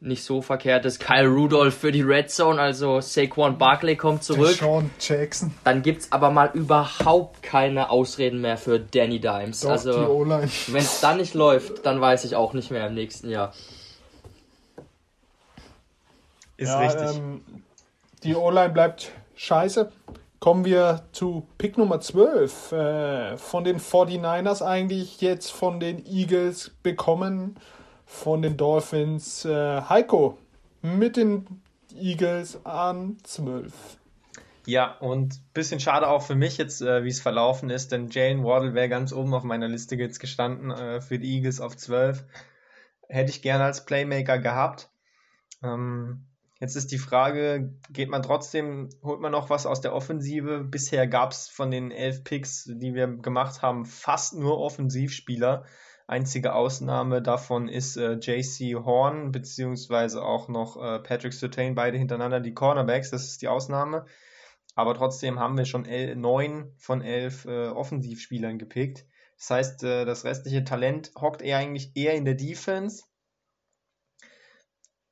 nicht 0.00 0.24
so 0.24 0.40
verkehrt 0.40 0.86
ist, 0.86 0.98
Kyle 0.98 1.28
Rudolph 1.28 1.74
für 1.74 1.92
die 1.92 2.00
Red 2.00 2.30
Zone, 2.30 2.60
also 2.60 3.00
Saquon 3.00 3.58
Barkley 3.58 3.96
kommt 3.96 4.24
zurück. 4.24 4.56
Sean 4.56 4.90
Jackson. 4.98 5.52
Dann 5.64 5.82
gibt's 5.82 6.10
aber 6.10 6.30
mal 6.30 6.50
überhaupt 6.54 7.42
keine 7.42 7.90
Ausreden 7.90 8.40
mehr 8.40 8.56
für 8.56 8.80
Danny 8.80 9.20
Dimes. 9.20 9.60
Doch, 9.60 9.70
also 9.70 10.26
wenn 10.68 10.82
es 10.82 11.00
dann 11.00 11.18
nicht 11.18 11.34
läuft, 11.34 11.84
dann 11.84 12.00
weiß 12.00 12.24
ich 12.24 12.34
auch 12.34 12.54
nicht 12.54 12.70
mehr 12.70 12.86
im 12.86 12.94
nächsten 12.94 13.28
Jahr. 13.28 13.52
Ist 16.56 16.68
Ja, 16.68 16.78
richtig. 16.78 17.16
ähm, 17.16 17.42
die 18.22 18.34
O-Line 18.34 18.70
bleibt 18.70 19.12
scheiße. 19.36 19.90
Kommen 20.40 20.64
wir 20.64 21.02
zu 21.12 21.46
Pick 21.58 21.76
Nummer 21.76 22.00
12. 22.00 22.72
Äh, 22.72 23.36
von 23.36 23.64
den 23.64 23.78
49ers 23.78 24.62
eigentlich 24.62 25.20
jetzt 25.20 25.50
von 25.52 25.80
den 25.80 26.04
Eagles 26.06 26.70
bekommen. 26.82 27.56
Von 28.12 28.42
den 28.42 28.58
Dolphins 28.58 29.46
äh, 29.46 29.80
Heiko 29.88 30.36
mit 30.82 31.16
den 31.16 31.62
Eagles 31.94 32.66
an 32.66 33.16
12. 33.22 33.72
Ja, 34.66 34.98
und 34.98 35.40
bisschen 35.54 35.80
schade 35.80 36.06
auch 36.06 36.20
für 36.20 36.34
mich 36.34 36.58
jetzt, 36.58 36.82
äh, 36.82 37.02
wie 37.02 37.08
es 37.08 37.20
verlaufen 37.20 37.70
ist, 37.70 37.92
denn 37.92 38.10
Jalen 38.10 38.44
Waddle 38.44 38.74
wäre 38.74 38.90
ganz 38.90 39.14
oben 39.14 39.32
auf 39.32 39.42
meiner 39.42 39.68
Liste 39.68 39.96
jetzt 39.96 40.18
gestanden 40.18 40.70
äh, 40.70 41.00
für 41.00 41.18
die 41.18 41.34
Eagles 41.34 41.62
auf 41.62 41.78
12. 41.78 42.24
Hätte 43.08 43.30
ich 43.30 43.40
gerne 43.40 43.64
als 43.64 43.86
Playmaker 43.86 44.38
gehabt. 44.38 44.90
Ähm, 45.62 46.26
jetzt 46.58 46.76
ist 46.76 46.92
die 46.92 46.98
Frage, 46.98 47.72
geht 47.90 48.10
man 48.10 48.22
trotzdem, 48.22 48.90
holt 49.02 49.20
man 49.20 49.32
noch 49.32 49.48
was 49.48 49.64
aus 49.64 49.80
der 49.80 49.94
Offensive? 49.94 50.64
Bisher 50.64 51.06
gab 51.06 51.30
es 51.30 51.48
von 51.48 51.70
den 51.70 51.90
elf 51.90 52.22
Picks, 52.22 52.64
die 52.64 52.92
wir 52.92 53.06
gemacht 53.06 53.62
haben, 53.62 53.86
fast 53.86 54.34
nur 54.34 54.58
Offensivspieler. 54.58 55.64
Einzige 56.10 56.54
Ausnahme 56.54 57.22
davon 57.22 57.68
ist 57.68 57.96
äh, 57.96 58.14
JC 58.14 58.74
Horn, 58.84 59.30
beziehungsweise 59.30 60.24
auch 60.24 60.48
noch 60.48 60.76
äh, 60.76 60.98
Patrick 60.98 61.32
Surtain, 61.32 61.76
beide 61.76 61.98
hintereinander 61.98 62.40
die 62.40 62.52
Cornerbacks, 62.52 63.10
das 63.10 63.28
ist 63.28 63.42
die 63.42 63.46
Ausnahme. 63.46 64.06
Aber 64.74 64.94
trotzdem 64.94 65.38
haben 65.38 65.56
wir 65.56 65.66
schon 65.66 65.84
el 65.84 66.16
neun 66.16 66.74
von 66.78 67.00
elf 67.00 67.44
äh, 67.44 67.68
Offensivspielern 67.68 68.58
gepickt. 68.58 69.06
Das 69.38 69.50
heißt, 69.50 69.84
äh, 69.84 70.04
das 70.04 70.24
restliche 70.24 70.64
Talent 70.64 71.12
hockt 71.16 71.42
eher 71.42 71.58
eigentlich 71.58 71.92
eher 71.94 72.14
in 72.14 72.24
der 72.24 72.34
Defense. 72.34 73.04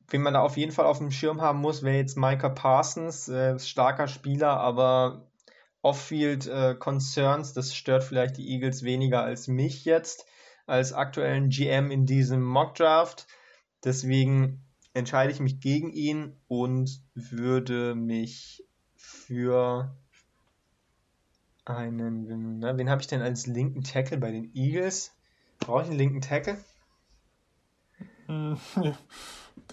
Wen 0.08 0.22
man 0.22 0.34
da 0.34 0.40
auf 0.40 0.56
jeden 0.56 0.72
Fall 0.72 0.86
auf 0.86 0.98
dem 0.98 1.12
Schirm 1.12 1.40
haben 1.40 1.60
muss, 1.60 1.84
wäre 1.84 1.98
jetzt 1.98 2.16
Micah 2.16 2.48
Parsons, 2.48 3.28
äh, 3.28 3.56
starker 3.60 4.08
Spieler, 4.08 4.58
aber 4.58 5.30
Off-Field 5.80 6.48
äh, 6.48 6.74
das 6.76 7.72
stört 7.76 8.02
vielleicht 8.02 8.36
die 8.36 8.50
Eagles 8.50 8.82
weniger 8.82 9.22
als 9.22 9.46
mich 9.46 9.84
jetzt, 9.84 10.26
als 10.68 10.92
aktuellen 10.92 11.48
GM 11.48 11.90
in 11.90 12.06
diesem 12.06 12.42
Mock 12.42 12.74
Draft. 12.74 13.26
Deswegen 13.84 14.62
entscheide 14.94 15.32
ich 15.32 15.40
mich 15.40 15.60
gegen 15.60 15.92
ihn 15.92 16.36
und 16.46 17.02
würde 17.14 17.94
mich 17.94 18.64
für 18.96 19.96
einen, 21.64 22.58
na, 22.58 22.76
wen 22.76 22.90
habe 22.90 23.00
ich 23.00 23.06
denn 23.06 23.22
als 23.22 23.46
linken 23.46 23.82
Tackle 23.82 24.18
bei 24.18 24.30
den 24.30 24.54
Eagles? 24.54 25.14
Brauche 25.60 25.82
ich 25.82 25.88
einen 25.88 25.98
linken 25.98 26.20
Tackle? 26.20 26.58
Ja. 28.28 28.56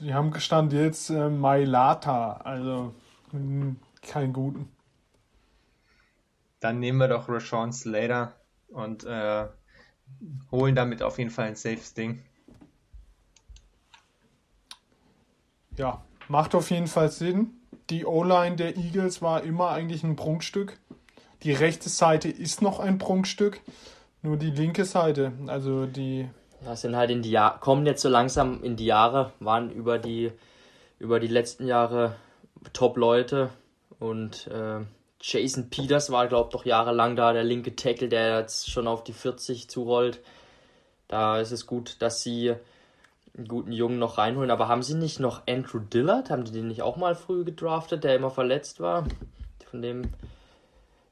Die 0.01 0.13
haben 0.13 0.31
gestanden 0.31 0.77
jetzt 0.77 1.09
äh, 1.09 1.29
Mailata, 1.29 2.33
also 2.33 2.93
hm, 3.31 3.77
keinen 4.01 4.33
guten. 4.33 4.69
Dann 6.59 6.79
nehmen 6.79 6.97
wir 6.97 7.07
doch 7.07 7.29
Rashawn 7.29 7.71
Slater 7.71 8.35
und 8.67 9.05
äh, 9.05 9.47
holen 10.51 10.75
damit 10.75 11.01
auf 11.01 11.17
jeden 11.17 11.29
Fall 11.29 11.47
ein 11.47 11.55
safes 11.55 11.93
Ding. 11.93 12.23
Ja, 15.77 16.03
macht 16.27 16.55
auf 16.55 16.71
jeden 16.71 16.87
Fall 16.87 17.11
Sinn. 17.11 17.51
die 17.89 18.05
O-Line 18.05 18.55
der 18.55 18.77
Eagles 18.77 19.21
war 19.21 19.43
immer 19.43 19.69
eigentlich 19.69 20.03
ein 20.03 20.15
Prunkstück. 20.15 20.79
Die 21.43 21.51
rechte 21.51 21.89
Seite 21.89 22.29
ist 22.29 22.61
noch 22.61 22.79
ein 22.79 22.97
Prunkstück, 22.97 23.61
nur 24.23 24.37
die 24.37 24.49
linke 24.49 24.85
Seite, 24.85 25.33
also 25.45 25.85
die 25.85 26.27
Ja, 26.65 26.75
sind 26.75 26.95
halt 26.95 27.11
in 27.11 27.21
die 27.21 27.29
Jahr 27.29 27.59
kommen 27.59 27.85
jetzt 27.85 28.01
so 28.01 28.09
langsam 28.09 28.63
in 28.63 28.75
die 28.75 28.85
Jahre, 28.85 29.33
waren 29.39 29.69
über 29.69 29.99
die 29.99 30.31
über 30.97 31.19
die 31.19 31.27
letzten 31.27 31.67
Jahre 31.67 32.15
Top-Leute 32.73 33.49
und 33.99 34.47
äh, 34.47 34.79
Jason 35.21 35.69
Peters 35.69 36.11
war, 36.11 36.27
glaube 36.27 36.49
ich, 36.49 36.53
doch 36.53 36.65
jahrelang 36.65 37.15
da 37.15 37.33
der 37.33 37.43
linke 37.43 37.75
Tackle, 37.75 38.09
der 38.09 38.39
jetzt 38.39 38.69
schon 38.69 38.87
auf 38.87 39.03
die 39.03 39.13
40 39.13 39.69
zurollt. 39.69 40.19
Da 41.07 41.39
ist 41.39 41.51
es 41.51 41.67
gut, 41.67 41.97
dass 42.01 42.21
sie 42.21 42.55
einen 43.37 43.47
guten 43.47 43.71
Jungen 43.71 43.99
noch 43.99 44.17
reinholen. 44.17 44.51
Aber 44.51 44.67
haben 44.67 44.83
sie 44.83 44.95
nicht 44.95 45.19
noch 45.19 45.43
Andrew 45.47 45.79
Dillard? 45.79 46.29
Haben 46.29 46.45
die 46.45 46.51
den 46.51 46.67
nicht 46.67 46.81
auch 46.81 46.97
mal 46.97 47.15
früh 47.15 47.43
gedraftet, 47.43 48.03
der 48.03 48.15
immer 48.15 48.29
verletzt 48.29 48.79
war? 48.79 49.05
Von 49.69 49.81
dem 49.81 50.13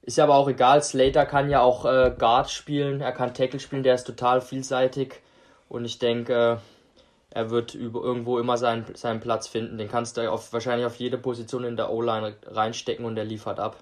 ist 0.01 0.17
ja 0.17 0.25
aber 0.25 0.35
auch 0.35 0.49
egal. 0.49 0.83
Slater 0.83 1.25
kann 1.25 1.49
ja 1.49 1.61
auch 1.61 1.85
äh, 1.85 2.13
Guard 2.17 2.51
spielen, 2.51 3.01
er 3.01 3.13
kann 3.13 3.33
Tackle 3.33 3.59
spielen, 3.59 3.83
der 3.83 3.95
ist 3.95 4.05
total 4.05 4.41
vielseitig. 4.41 5.21
Und 5.69 5.85
ich 5.85 5.97
denke, 5.97 6.33
äh, 6.33 6.57
er 7.33 7.49
wird 7.49 7.73
über, 7.73 8.01
irgendwo 8.01 8.37
immer 8.37 8.57
seinen, 8.57 8.85
seinen 8.95 9.19
Platz 9.19 9.47
finden. 9.47 9.79
Den 9.79 9.89
kannst 9.89 10.17
du 10.17 10.31
auf, 10.31 10.53
wahrscheinlich 10.53 10.85
auf 10.85 10.95
jede 10.97 11.17
Position 11.17 11.63
in 11.63 11.75
der 11.75 11.91
O-Line 11.91 12.35
reinstecken 12.45 13.05
und 13.05 13.15
der 13.15 13.25
liefert 13.25 13.59
ab. 13.59 13.77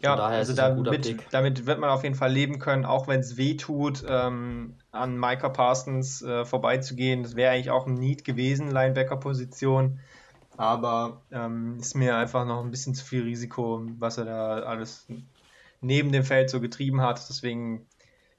Ja, 0.00 0.14
also 0.14 0.54
damit, 0.54 1.16
damit 1.32 1.66
wird 1.66 1.80
man 1.80 1.90
auf 1.90 2.04
jeden 2.04 2.14
Fall 2.14 2.30
leben 2.30 2.60
können, 2.60 2.84
auch 2.84 3.08
wenn 3.08 3.18
es 3.18 3.36
weh 3.36 3.56
tut, 3.56 4.04
ähm, 4.06 4.74
an 4.92 5.18
Micah 5.18 5.48
Parsons 5.48 6.22
äh, 6.22 6.44
vorbeizugehen. 6.44 7.24
Das 7.24 7.34
wäre 7.34 7.52
eigentlich 7.52 7.70
auch 7.70 7.86
ein 7.86 7.94
Need 7.94 8.24
gewesen, 8.24 8.70
Linebacker-Position. 8.70 9.98
Aber 10.56 11.22
ähm, 11.32 11.78
ist 11.80 11.96
mir 11.96 12.16
einfach 12.16 12.44
noch 12.44 12.62
ein 12.62 12.70
bisschen 12.70 12.94
zu 12.94 13.04
viel 13.04 13.22
Risiko, 13.22 13.82
was 13.98 14.18
er 14.18 14.26
da 14.26 14.58
alles 14.60 15.08
neben 15.80 16.12
dem 16.12 16.22
Feld 16.22 16.50
so 16.50 16.60
getrieben 16.60 17.00
hat. 17.00 17.26
Deswegen 17.28 17.86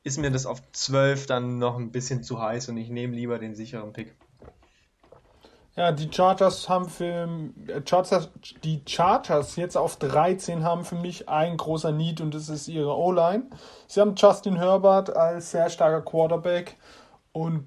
ist 0.03 0.17
mir 0.17 0.31
das 0.31 0.45
auf 0.45 0.61
12 0.71 1.25
dann 1.25 1.57
noch 1.57 1.77
ein 1.77 1.91
bisschen 1.91 2.23
zu 2.23 2.41
heiß 2.41 2.69
und 2.69 2.77
ich 2.77 2.89
nehme 2.89 3.15
lieber 3.15 3.39
den 3.39 3.55
sicheren 3.55 3.91
Pick. 3.91 4.15
Ja, 5.79 5.93
die 5.93 6.11
Chargers 6.11 6.67
haben 6.67 6.89
für 6.89 7.29
äh, 7.67 7.81
Chargers, 7.85 8.29
die 8.65 8.81
Chargers 8.85 9.55
jetzt 9.55 9.77
auf 9.77 9.95
13 9.95 10.65
haben 10.65 10.83
für 10.83 10.95
mich 10.95 11.29
ein 11.29 11.55
großer 11.55 11.93
Need 11.93 12.19
und 12.19 12.33
das 12.33 12.49
ist 12.49 12.67
ihre 12.67 12.97
O-Line. 12.97 13.43
Sie 13.87 14.01
haben 14.01 14.13
Justin 14.17 14.57
Herbert 14.57 15.15
als 15.15 15.51
sehr 15.51 15.69
starker 15.69 16.01
Quarterback 16.01 16.75
und 17.31 17.65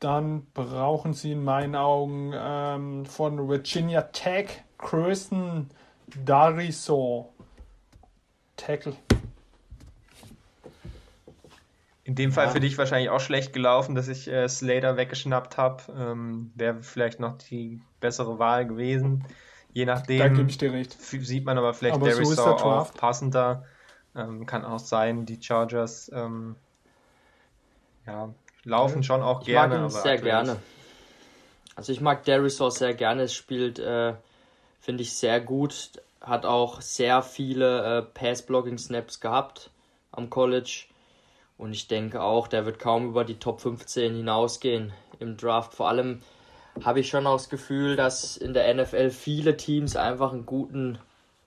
dann 0.00 0.44
brauchen 0.54 1.12
sie 1.12 1.30
in 1.30 1.44
meinen 1.44 1.76
Augen 1.76 2.32
ähm, 2.34 3.06
von 3.06 3.48
Virginia 3.48 4.02
Tech 4.02 4.64
Kirsten 4.76 5.70
Dariso 6.24 7.32
Tackle. 8.56 8.96
In 12.04 12.16
dem 12.16 12.32
Fall 12.32 12.46
ja. 12.46 12.50
für 12.50 12.60
dich 12.60 12.76
wahrscheinlich 12.78 13.10
auch 13.10 13.20
schlecht 13.20 13.52
gelaufen, 13.52 13.94
dass 13.94 14.08
ich 14.08 14.26
äh, 14.26 14.48
Slater 14.48 14.96
weggeschnappt 14.96 15.56
habe. 15.56 15.84
Ähm, 15.96 16.50
Wäre 16.56 16.82
vielleicht 16.82 17.20
noch 17.20 17.38
die 17.38 17.80
bessere 18.00 18.40
Wahl 18.40 18.66
gewesen. 18.66 19.24
Je 19.72 19.84
nachdem. 19.84 20.18
Da 20.18 20.28
gebe 20.28 20.50
ich 20.50 20.58
dir 20.58 20.72
recht. 20.72 21.00
Sieht 21.00 21.44
man 21.44 21.58
aber 21.58 21.74
vielleicht 21.74 21.94
aber 21.94 22.08
Darius 22.08 22.36
so 22.36 22.42
auch 22.42 22.92
passender. 22.94 23.64
Ähm, 24.16 24.46
kann 24.46 24.64
auch 24.64 24.80
sein, 24.80 25.24
die 25.26 25.40
Chargers 25.40 26.10
ähm, 26.12 26.56
ja, 28.06 28.34
laufen 28.64 29.02
schon 29.02 29.22
auch 29.22 29.40
ich 29.40 29.46
gerne. 29.46 29.78
Mag 29.78 29.84
ihn 29.84 29.90
sehr 29.90 30.18
gerne. 30.18 30.56
Also 31.76 31.92
ich 31.92 32.00
mag 32.00 32.24
Darius 32.24 32.58
sehr 32.76 32.94
gerne. 32.94 33.22
Es 33.22 33.34
spielt, 33.34 33.78
äh, 33.78 34.14
finde 34.80 35.02
ich, 35.02 35.14
sehr 35.14 35.40
gut. 35.40 35.92
Hat 36.20 36.44
auch 36.44 36.80
sehr 36.80 37.22
viele 37.22 37.98
äh, 37.98 38.02
Pass-Blocking-Snaps 38.02 39.20
gehabt 39.20 39.70
am 40.10 40.28
College 40.28 40.86
und 41.62 41.72
ich 41.72 41.86
denke 41.86 42.20
auch, 42.20 42.48
der 42.48 42.66
wird 42.66 42.80
kaum 42.80 43.06
über 43.10 43.24
die 43.24 43.38
Top 43.38 43.60
15 43.60 44.16
hinausgehen 44.16 44.92
im 45.20 45.36
Draft. 45.36 45.74
Vor 45.74 45.88
allem 45.88 46.20
habe 46.82 46.98
ich 46.98 47.08
schon 47.08 47.24
auch 47.24 47.36
das 47.36 47.48
Gefühl, 47.50 47.94
dass 47.94 48.36
in 48.36 48.52
der 48.52 48.74
NFL 48.74 49.10
viele 49.10 49.56
Teams 49.56 49.94
einfach 49.94 50.32
einen 50.32 50.44
guten 50.44 50.98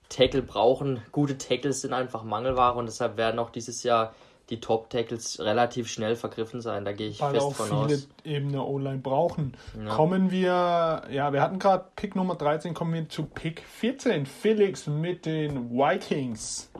Tackle 0.08 0.40
brauchen. 0.40 1.02
Gute 1.12 1.36
Tackles 1.36 1.82
sind 1.82 1.92
einfach 1.92 2.22
Mangelware 2.22 2.78
und 2.78 2.86
deshalb 2.86 3.18
werden 3.18 3.38
auch 3.38 3.50
dieses 3.50 3.82
Jahr 3.82 4.14
die 4.48 4.58
Top-Tackles 4.58 5.40
relativ 5.40 5.86
schnell 5.86 6.16
vergriffen 6.16 6.62
sein. 6.62 6.86
Da 6.86 6.92
gehe 6.92 7.08
ich 7.10 7.20
Weil 7.20 7.32
fest 7.32 7.44
auch 7.44 7.54
von 7.54 7.66
viele 7.66 7.98
aus. 7.98 8.08
eben 8.24 8.48
eine 8.48 8.62
O-Line 8.62 9.00
brauchen. 9.00 9.54
Ja. 9.78 9.90
Kommen 9.94 10.30
wir, 10.30 11.02
ja, 11.10 11.32
wir 11.34 11.42
hatten 11.42 11.58
gerade 11.58 11.84
Pick 11.94 12.16
Nummer 12.16 12.36
13, 12.36 12.72
kommen 12.72 12.94
wir 12.94 13.06
zu 13.10 13.24
Pick 13.24 13.60
14. 13.60 14.24
Felix 14.24 14.86
mit 14.86 15.26
den 15.26 15.72
Vikings. 15.72 16.70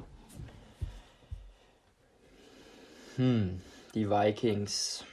Hm, 3.16 3.62
die 3.94 4.10
Vikings 4.10 5.04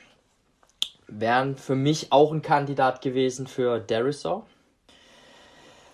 wären 1.07 1.55
für 1.55 1.75
mich 1.75 2.11
auch 2.11 2.33
ein 2.33 2.41
Kandidat 2.41 3.01
gewesen 3.01 3.47
für 3.47 3.79
Derisor, 3.79 4.45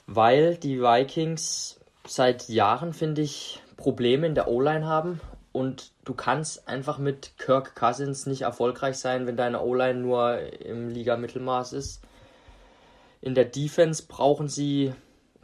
weil 0.08 0.56
die 0.56 0.82
Vikings 0.82 1.80
seit 2.08 2.50
Jahren, 2.50 2.94
finde 2.94 3.22
ich, 3.22 3.62
Probleme 3.78 4.26
in 4.26 4.34
der 4.34 4.48
O-Line 4.48 4.88
haben 4.88 5.22
und 5.52 5.92
du 6.04 6.16
kannst 6.16 6.68
einfach 6.68 6.98
mit 6.98 7.38
Kirk 7.38 7.76
Cousins 7.76 8.26
nicht 8.26 8.42
erfolgreich 8.42 8.98
sein, 8.98 9.28
wenn 9.28 9.38
deine 9.38 9.62
O-Line 9.62 10.00
nur 10.00 10.40
im 10.62 10.90
Liga-Mittelmaß 10.90 11.74
ist. 11.74 12.02
In 13.22 13.36
der 13.36 13.46
Defense 13.46 14.04
brauchen 14.08 14.48
sie, 14.48 14.94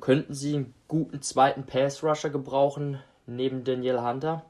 könnten 0.01 0.33
sie 0.33 0.55
einen 0.55 0.73
guten 0.87 1.21
zweiten 1.21 1.65
Pass-Rusher 1.67 2.31
gebrauchen, 2.31 2.99
neben 3.27 3.63
Daniel 3.63 4.01
Hunter. 4.01 4.43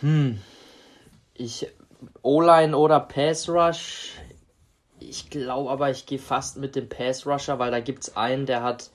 Hm. 0.00 0.40
Ich. 1.34 1.66
O-Line 2.22 2.76
oder 2.76 3.00
Pass 3.00 3.48
Rush. 3.48 4.12
Ich 5.00 5.30
glaube 5.30 5.70
aber, 5.70 5.90
ich 5.90 6.06
gehe 6.06 6.18
fast 6.18 6.56
mit 6.56 6.76
dem 6.76 6.88
Pass 6.88 7.26
Rusher, 7.26 7.58
weil 7.58 7.70
da 7.70 7.80
gibt 7.80 8.04
es 8.04 8.16
einen, 8.16 8.46
der 8.46 8.62
hat 8.62 8.90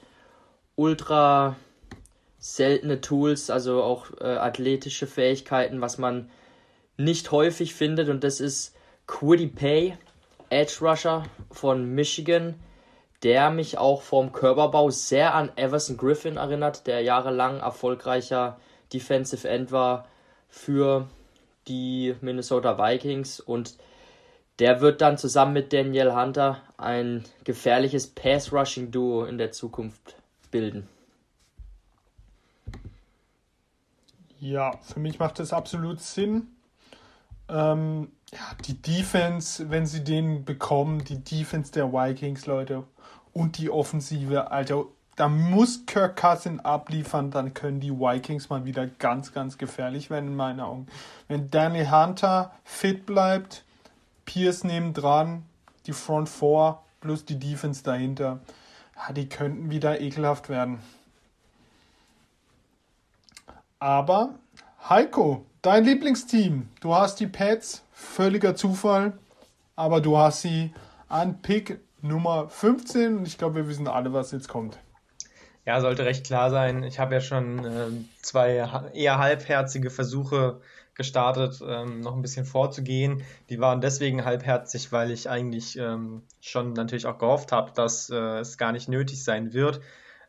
ultra 0.76 1.56
seltene 2.40 3.02
Tools, 3.02 3.50
also 3.50 3.84
auch 3.84 4.08
äh, 4.20 4.26
athletische 4.26 5.08
Fähigkeiten, 5.08 5.82
was 5.82 5.98
man 5.98 6.30
nicht 6.98 7.32
häufig 7.32 7.74
findet. 7.74 8.10
Und 8.10 8.24
das 8.24 8.40
ist 8.40 8.76
Quiddy 9.08 9.48
Pay, 9.48 9.98
Edge 10.50 10.78
Rusher 10.82 11.24
von 11.52 11.86
Michigan, 11.94 12.56
der 13.24 13.50
mich 13.50 13.78
auch 13.78 14.02
vom 14.02 14.32
Körperbau 14.32 14.90
sehr 14.90 15.36
an 15.36 15.52
Everson 15.56 15.98
Griffin 15.98 16.38
erinnert, 16.38 16.88
der 16.88 17.02
jahrelang 17.02 17.60
erfolgreicher 17.60 18.60
Defensive 18.92 19.48
End 19.48 19.72
war 19.72 20.08
für 20.54 21.08
die 21.68 22.16
Minnesota 22.22 22.78
Vikings 22.78 23.40
und 23.40 23.76
der 24.60 24.82
wird 24.82 25.02
dann 25.02 25.18
zusammen 25.18 25.54
mit 25.54 25.74
Daniel 25.74 26.14
Hunter 26.14 26.62
ein 26.78 27.24
gefährliches 27.44 28.08
Pass-Rushing-Duo 28.08 29.26
in 29.26 29.40
der 29.40 29.52
Zukunft 29.52 30.16
bilden. 30.52 30.88
Ja, 34.40 34.78
für 34.84 35.00
mich 35.00 35.18
macht 35.18 35.40
das 35.40 35.54
absolut 35.54 36.02
Sinn. 36.02 36.48
Ähm, 37.50 38.12
ja, 38.32 38.56
die 38.66 38.80
Defense, 38.80 39.72
wenn 39.72 39.88
sie 39.88 40.04
den 40.04 40.46
bekommen, 40.46 41.04
die 41.04 41.24
Defense 41.24 41.72
der 41.72 41.92
Vikings, 41.92 42.46
Leute, 42.46 42.84
und 43.34 43.58
die 43.58 43.72
Offensive, 43.72 44.52
Alter, 44.52 44.86
da 45.16 45.30
muss 45.30 45.86
Kirk 45.86 46.18
Cousin 46.18 46.60
abliefern, 46.60 47.30
dann 47.30 47.54
können 47.54 47.80
die 47.80 47.92
Vikings 47.92 48.50
mal 48.50 48.66
wieder 48.66 48.88
ganz, 48.88 49.32
ganz 49.32 49.58
gefährlich 49.58 50.10
werden 50.10 50.30
in 50.30 50.36
meinen 50.36 50.60
Augen. 50.60 50.88
Wenn 51.28 51.52
Danny 51.52 51.86
Hunter 51.86 52.52
fit 52.64 53.06
bleibt, 53.06 53.64
Pierce 54.26 54.64
neben 54.64 54.94
dran, 54.94 55.44
die 55.86 55.94
Front 55.94 56.30
4 56.30 56.80
plus 57.02 57.26
die 57.26 57.38
Defense 57.38 57.84
dahinter, 57.84 58.40
ja, 58.96 59.14
die 59.14 59.30
könnten 59.30 59.70
wieder 59.70 60.02
ekelhaft 60.02 60.50
werden. 60.50 60.80
Aber 63.80 64.36
Heiko, 64.90 65.46
dein 65.62 65.84
Lieblingsteam, 65.84 66.70
du 66.80 66.96
hast 66.96 67.20
die 67.20 67.28
Pets, 67.28 67.84
völliger 67.92 68.56
Zufall, 68.56 69.14
aber 69.76 70.02
du 70.02 70.18
hast 70.18 70.42
sie 70.42 70.74
an 71.10 71.42
Pick 71.42 71.80
Nummer 72.02 72.50
15 72.50 73.18
und 73.18 73.28
ich 73.28 73.38
glaube, 73.38 73.56
wir 73.56 73.68
wissen 73.68 73.88
alle, 73.88 74.14
was 74.14 74.32
jetzt 74.32 74.48
kommt. 74.48 74.80
Ja, 75.66 75.80
sollte 75.80 76.06
recht 76.06 76.26
klar 76.26 76.50
sein. 76.50 76.84
Ich 76.84 77.00
habe 77.00 77.16
ja 77.16 77.22
schon 77.22 77.66
äh, 77.66 77.88
zwei 78.22 78.56
eher 78.94 79.18
halbherzige 79.18 79.90
Versuche 79.90 80.60
gestartet, 80.96 81.62
ähm, 81.66 82.02
noch 82.02 82.16
ein 82.16 82.22
bisschen 82.22 82.46
vorzugehen. 82.46 83.24
Die 83.50 83.60
waren 83.60 83.82
deswegen 83.82 84.26
halbherzig, 84.26 84.92
weil 84.92 85.12
ich 85.12 85.30
eigentlich 85.30 85.78
ähm, 85.78 86.24
schon 86.42 86.74
natürlich 86.74 87.06
auch 87.06 87.18
gehofft 87.18 87.52
habe, 87.52 87.72
dass 87.74 88.10
äh, 88.10 88.40
es 88.40 88.58
gar 88.58 88.74
nicht 88.74 88.90
nötig 88.90 89.24
sein 89.24 89.54
wird. 89.54 89.80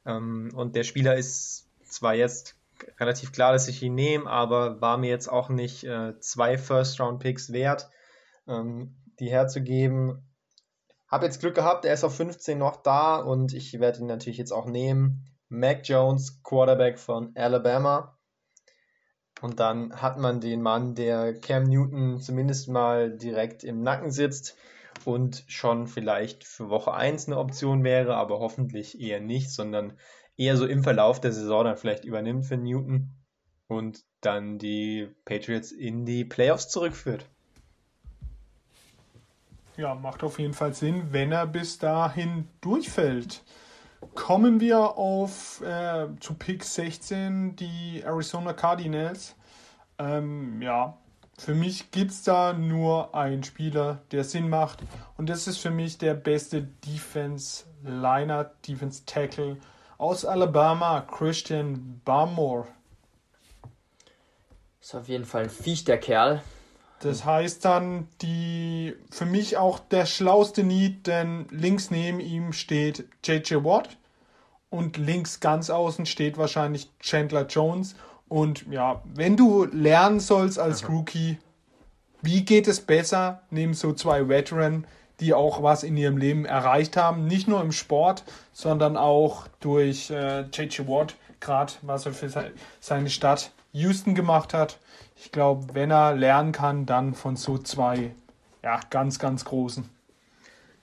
Ähm, 0.06 0.50
und 0.54 0.76
der 0.76 0.84
Spieler 0.84 1.16
ist 1.16 1.68
zwar 1.84 2.14
jetzt 2.14 2.56
relativ 2.98 3.32
klar, 3.32 3.52
dass 3.52 3.68
ich 3.68 3.82
ihn 3.82 3.94
nehme, 3.94 4.28
aber 4.28 4.80
war 4.80 4.98
mir 4.98 5.10
jetzt 5.10 5.28
auch 5.28 5.48
nicht 5.48 5.84
äh, 5.84 6.18
zwei 6.20 6.58
First-Round-Picks 6.58 7.52
wert, 7.52 7.90
ähm, 8.48 8.94
die 9.20 9.30
herzugeben 9.30 10.22
habe 11.14 11.26
jetzt 11.26 11.38
Glück 11.38 11.54
gehabt, 11.54 11.84
er 11.84 11.94
ist 11.94 12.02
auf 12.02 12.16
15 12.16 12.58
noch 12.58 12.82
da 12.82 13.18
und 13.18 13.54
ich 13.54 13.78
werde 13.78 14.00
ihn 14.00 14.06
natürlich 14.06 14.36
jetzt 14.36 14.50
auch 14.50 14.66
nehmen. 14.66 15.24
Mac 15.48 15.88
Jones, 15.88 16.42
Quarterback 16.42 16.98
von 16.98 17.30
Alabama. 17.36 18.18
Und 19.40 19.60
dann 19.60 20.02
hat 20.02 20.18
man 20.18 20.40
den 20.40 20.60
Mann, 20.60 20.96
der 20.96 21.38
Cam 21.38 21.64
Newton 21.64 22.18
zumindest 22.20 22.68
mal 22.68 23.16
direkt 23.16 23.62
im 23.62 23.80
Nacken 23.80 24.10
sitzt 24.10 24.56
und 25.04 25.44
schon 25.46 25.86
vielleicht 25.86 26.42
für 26.42 26.68
Woche 26.68 26.92
1 26.92 27.28
eine 27.28 27.38
Option 27.38 27.84
wäre, 27.84 28.16
aber 28.16 28.40
hoffentlich 28.40 29.00
eher 29.00 29.20
nicht, 29.20 29.52
sondern 29.52 29.96
eher 30.36 30.56
so 30.56 30.66
im 30.66 30.82
Verlauf 30.82 31.20
der 31.20 31.30
Saison 31.30 31.64
dann 31.64 31.76
vielleicht 31.76 32.04
übernimmt 32.04 32.46
für 32.46 32.56
Newton 32.56 33.14
und 33.68 34.02
dann 34.20 34.58
die 34.58 35.14
Patriots 35.24 35.70
in 35.70 36.06
die 36.06 36.24
Playoffs 36.24 36.70
zurückführt. 36.70 37.30
Ja, 39.76 39.94
macht 39.94 40.22
auf 40.22 40.38
jeden 40.38 40.54
Fall 40.54 40.72
Sinn, 40.72 41.08
wenn 41.10 41.32
er 41.32 41.46
bis 41.46 41.78
dahin 41.78 42.48
durchfällt. 42.60 43.42
Kommen 44.14 44.60
wir 44.60 44.96
auf 44.96 45.60
äh, 45.62 46.06
zu 46.20 46.34
Pick 46.34 46.62
16, 46.62 47.56
die 47.56 48.02
Arizona 48.04 48.52
Cardinals. 48.52 49.34
Ähm, 49.98 50.62
ja, 50.62 50.96
für 51.38 51.54
mich 51.54 51.90
gibt 51.90 52.12
es 52.12 52.22
da 52.22 52.52
nur 52.52 53.14
einen 53.16 53.42
Spieler, 53.42 54.02
der 54.12 54.22
Sinn 54.22 54.48
macht. 54.48 54.78
Und 55.16 55.28
das 55.28 55.48
ist 55.48 55.58
für 55.58 55.70
mich 55.70 55.98
der 55.98 56.14
beste 56.14 56.62
Defense-Liner, 56.62 58.52
Defense-Tackle 58.68 59.56
aus 59.98 60.24
Alabama, 60.24 61.00
Christian 61.00 62.00
Barmore. 62.04 62.68
Ist 64.80 64.94
auf 64.94 65.08
jeden 65.08 65.24
Fall 65.24 65.44
ein 65.44 65.50
Viech, 65.50 65.84
der 65.84 65.98
Kerl. 65.98 66.42
Das 67.04 67.26
heißt 67.26 67.66
dann, 67.66 68.08
die 68.22 68.94
für 69.10 69.26
mich 69.26 69.58
auch 69.58 69.78
der 69.78 70.06
schlauste 70.06 70.64
Need, 70.64 71.06
denn 71.06 71.46
links 71.50 71.90
neben 71.90 72.18
ihm 72.18 72.54
steht 72.54 73.04
JJ 73.22 73.56
Watt 73.56 73.98
und 74.70 74.96
links 74.96 75.40
ganz 75.40 75.68
außen 75.68 76.06
steht 76.06 76.38
wahrscheinlich 76.38 76.88
Chandler 77.00 77.46
Jones. 77.46 77.94
Und 78.26 78.64
ja, 78.70 79.02
wenn 79.14 79.36
du 79.36 79.64
lernen 79.64 80.18
sollst 80.18 80.58
als 80.58 80.88
Rookie, 80.88 81.36
wie 82.22 82.42
geht 82.42 82.68
es 82.68 82.80
besser, 82.80 83.42
neben 83.50 83.74
so 83.74 83.92
zwei 83.92 84.26
Veteran, 84.30 84.86
die 85.20 85.34
auch 85.34 85.62
was 85.62 85.82
in 85.82 85.98
ihrem 85.98 86.16
Leben 86.16 86.46
erreicht 86.46 86.96
haben, 86.96 87.26
nicht 87.26 87.48
nur 87.48 87.60
im 87.60 87.72
Sport, 87.72 88.24
sondern 88.54 88.96
auch 88.96 89.46
durch 89.60 90.10
äh, 90.10 90.46
JJ 90.50 90.88
Watt, 90.88 91.16
gerade 91.40 91.74
was 91.82 92.06
er 92.06 92.14
für 92.14 92.30
seine 92.80 93.10
Stadt 93.10 93.50
Houston 93.72 94.14
gemacht 94.14 94.54
hat. 94.54 94.78
Ich 95.16 95.32
glaube, 95.32 95.74
wenn 95.74 95.90
er 95.90 96.14
lernen 96.14 96.52
kann, 96.52 96.86
dann 96.86 97.14
von 97.14 97.36
so 97.36 97.58
zwei, 97.58 98.14
ja, 98.62 98.80
ganz, 98.90 99.18
ganz 99.18 99.44
großen. 99.44 99.88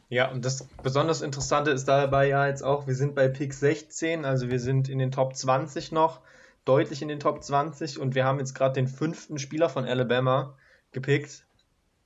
Ja, 0.09 0.29
und 0.29 0.43
das 0.43 0.67
besonders 0.83 1.21
Interessante 1.21 1.71
ist 1.71 1.87
dabei 1.87 2.27
ja 2.27 2.47
jetzt 2.47 2.63
auch, 2.63 2.85
wir 2.85 2.95
sind 2.95 3.15
bei 3.15 3.29
Pick 3.29 3.53
16, 3.53 4.25
also 4.25 4.49
wir 4.49 4.59
sind 4.59 4.89
in 4.89 4.99
den 4.99 5.11
Top 5.11 5.35
20 5.35 5.93
noch, 5.93 6.19
deutlich 6.65 7.01
in 7.01 7.07
den 7.07 7.19
Top 7.19 7.41
20 7.41 7.97
und 7.97 8.13
wir 8.13 8.25
haben 8.25 8.39
jetzt 8.39 8.53
gerade 8.53 8.73
den 8.73 8.87
fünften 8.87 9.39
Spieler 9.39 9.69
von 9.69 9.85
Alabama 9.85 10.57
gepickt. 10.91 11.45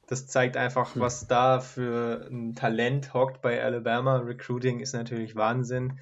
Das 0.08 0.28
zeigt 0.28 0.56
einfach, 0.56 0.94
hm. 0.94 1.02
was 1.02 1.28
da 1.28 1.60
für 1.60 2.28
ein 2.30 2.54
Talent 2.54 3.14
hockt 3.14 3.42
bei 3.42 3.64
Alabama. 3.64 4.18
Recruiting 4.18 4.82
ist 4.82 4.94
natürlich 4.94 5.36
Wahnsinn. 5.36 6.00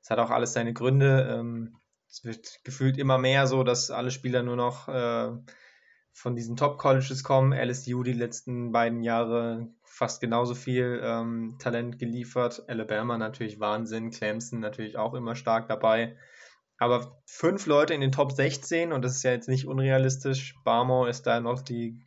Es 0.00 0.10
hat 0.10 0.20
auch 0.20 0.30
alles 0.30 0.52
seine 0.52 0.72
Gründe. 0.72 1.38
Ähm, 1.38 1.76
es 2.12 2.24
wird 2.24 2.62
gefühlt 2.62 2.98
immer 2.98 3.16
mehr 3.16 3.46
so, 3.46 3.64
dass 3.64 3.90
alle 3.90 4.10
Spieler 4.10 4.42
nur 4.42 4.56
noch 4.56 4.86
äh, 4.86 5.30
von 6.12 6.36
diesen 6.36 6.56
Top-Colleges 6.56 7.24
kommen. 7.24 7.54
LSU 7.54 8.02
die 8.02 8.12
letzten 8.12 8.70
beiden 8.70 9.02
Jahre 9.02 9.68
fast 9.82 10.20
genauso 10.20 10.54
viel 10.54 11.00
ähm, 11.02 11.56
Talent 11.58 11.98
geliefert. 11.98 12.64
Alabama 12.68 13.16
natürlich 13.16 13.60
Wahnsinn. 13.60 14.10
Clemson 14.10 14.60
natürlich 14.60 14.98
auch 14.98 15.14
immer 15.14 15.34
stark 15.34 15.68
dabei. 15.68 16.18
Aber 16.76 17.22
fünf 17.24 17.64
Leute 17.64 17.94
in 17.94 18.02
den 18.02 18.12
Top 18.12 18.32
16 18.32 18.92
und 18.92 19.02
das 19.02 19.16
ist 19.16 19.22
ja 19.22 19.30
jetzt 19.30 19.48
nicht 19.48 19.66
unrealistisch. 19.66 20.54
Barmo 20.64 21.06
ist 21.06 21.22
da 21.22 21.40
noch 21.40 21.62
die, 21.62 21.98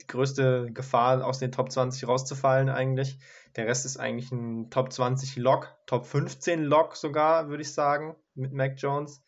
die 0.00 0.06
größte 0.06 0.70
Gefahr, 0.72 1.22
aus 1.22 1.38
den 1.38 1.52
Top 1.52 1.70
20 1.70 2.08
rauszufallen 2.08 2.70
eigentlich. 2.70 3.18
Der 3.56 3.66
Rest 3.66 3.84
ist 3.84 3.98
eigentlich 3.98 4.32
ein 4.32 4.70
Top 4.70 4.90
20 4.90 5.36
Lock, 5.36 5.76
Top 5.86 6.06
15 6.06 6.64
Lock 6.64 6.96
sogar, 6.96 7.48
würde 7.50 7.62
ich 7.62 7.74
sagen, 7.74 8.16
mit 8.34 8.54
Mac 8.54 8.76
Jones. 8.78 9.22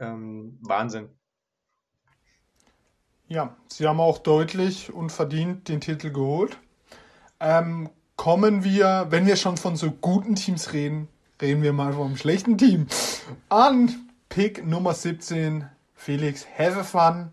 Ähm, 0.00 0.58
Wahnsinn. 0.62 1.08
Ja, 3.28 3.56
sie 3.66 3.86
haben 3.86 4.00
auch 4.00 4.18
deutlich 4.18 4.92
und 4.92 5.10
verdient 5.10 5.68
den 5.68 5.80
Titel 5.80 6.10
geholt. 6.10 6.56
Ähm, 7.40 7.90
kommen 8.16 8.64
wir, 8.64 9.06
wenn 9.10 9.26
wir 9.26 9.36
schon 9.36 9.56
von 9.56 9.76
so 9.76 9.90
guten 9.90 10.34
Teams 10.34 10.72
reden, 10.72 11.08
reden 11.40 11.62
wir 11.62 11.72
mal 11.72 11.92
vom 11.92 12.16
schlechten 12.16 12.56
Team. 12.56 12.86
An 13.48 14.08
Pick 14.28 14.66
Nummer 14.66 14.94
17, 14.94 15.66
Felix, 15.94 16.46
have 16.56 16.84
fun 16.84 17.32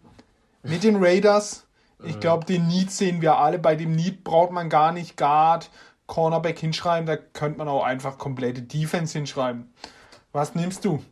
mit 0.63 0.83
den 0.83 0.97
Raiders. 0.97 1.65
Ich 2.03 2.19
glaube, 2.19 2.45
den 2.45 2.67
Need 2.67 2.91
sehen 2.91 3.21
wir 3.21 3.37
alle. 3.37 3.57
Bei 3.57 3.75
dem 3.75 3.95
Need 3.95 4.23
braucht 4.23 4.51
man 4.51 4.69
gar 4.69 4.91
nicht 4.91 5.17
Guard, 5.17 5.71
Cornerback 6.07 6.59
hinschreiben. 6.59 7.05
Da 7.05 7.15
könnte 7.15 7.57
man 7.57 7.67
auch 7.67 7.83
einfach 7.83 8.17
komplette 8.17 8.61
Defense 8.61 9.17
hinschreiben. 9.17 9.73
Was 10.33 10.55
nimmst 10.55 10.85
du? 10.85 11.03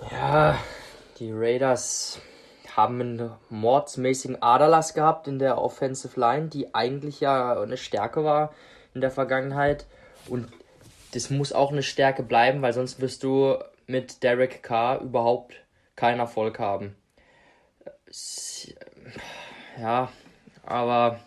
Ja, 0.00 0.58
die 1.18 1.30
Raiders 1.32 2.20
haben 2.76 3.00
einen 3.00 3.30
mordsmäßigen 3.50 4.42
Aderlass 4.42 4.94
gehabt 4.94 5.28
in 5.28 5.38
der 5.38 5.58
Offensive 5.58 6.18
Line, 6.18 6.48
die 6.48 6.74
eigentlich 6.74 7.20
ja 7.20 7.60
eine 7.60 7.76
Stärke 7.76 8.24
war 8.24 8.52
in 8.94 9.00
der 9.00 9.10
Vergangenheit. 9.10 9.86
Und 10.28 10.50
das 11.12 11.30
muss 11.30 11.52
auch 11.52 11.70
eine 11.70 11.82
Stärke 11.82 12.22
bleiben, 12.22 12.62
weil 12.62 12.72
sonst 12.72 13.00
wirst 13.00 13.22
du 13.22 13.56
mit 13.86 14.22
Derek 14.22 14.62
Carr 14.62 15.00
überhaupt 15.00 15.54
keinen 15.94 16.18
Erfolg 16.18 16.58
haben. 16.58 16.96
Ja, 19.78 20.10
aber 20.64 21.20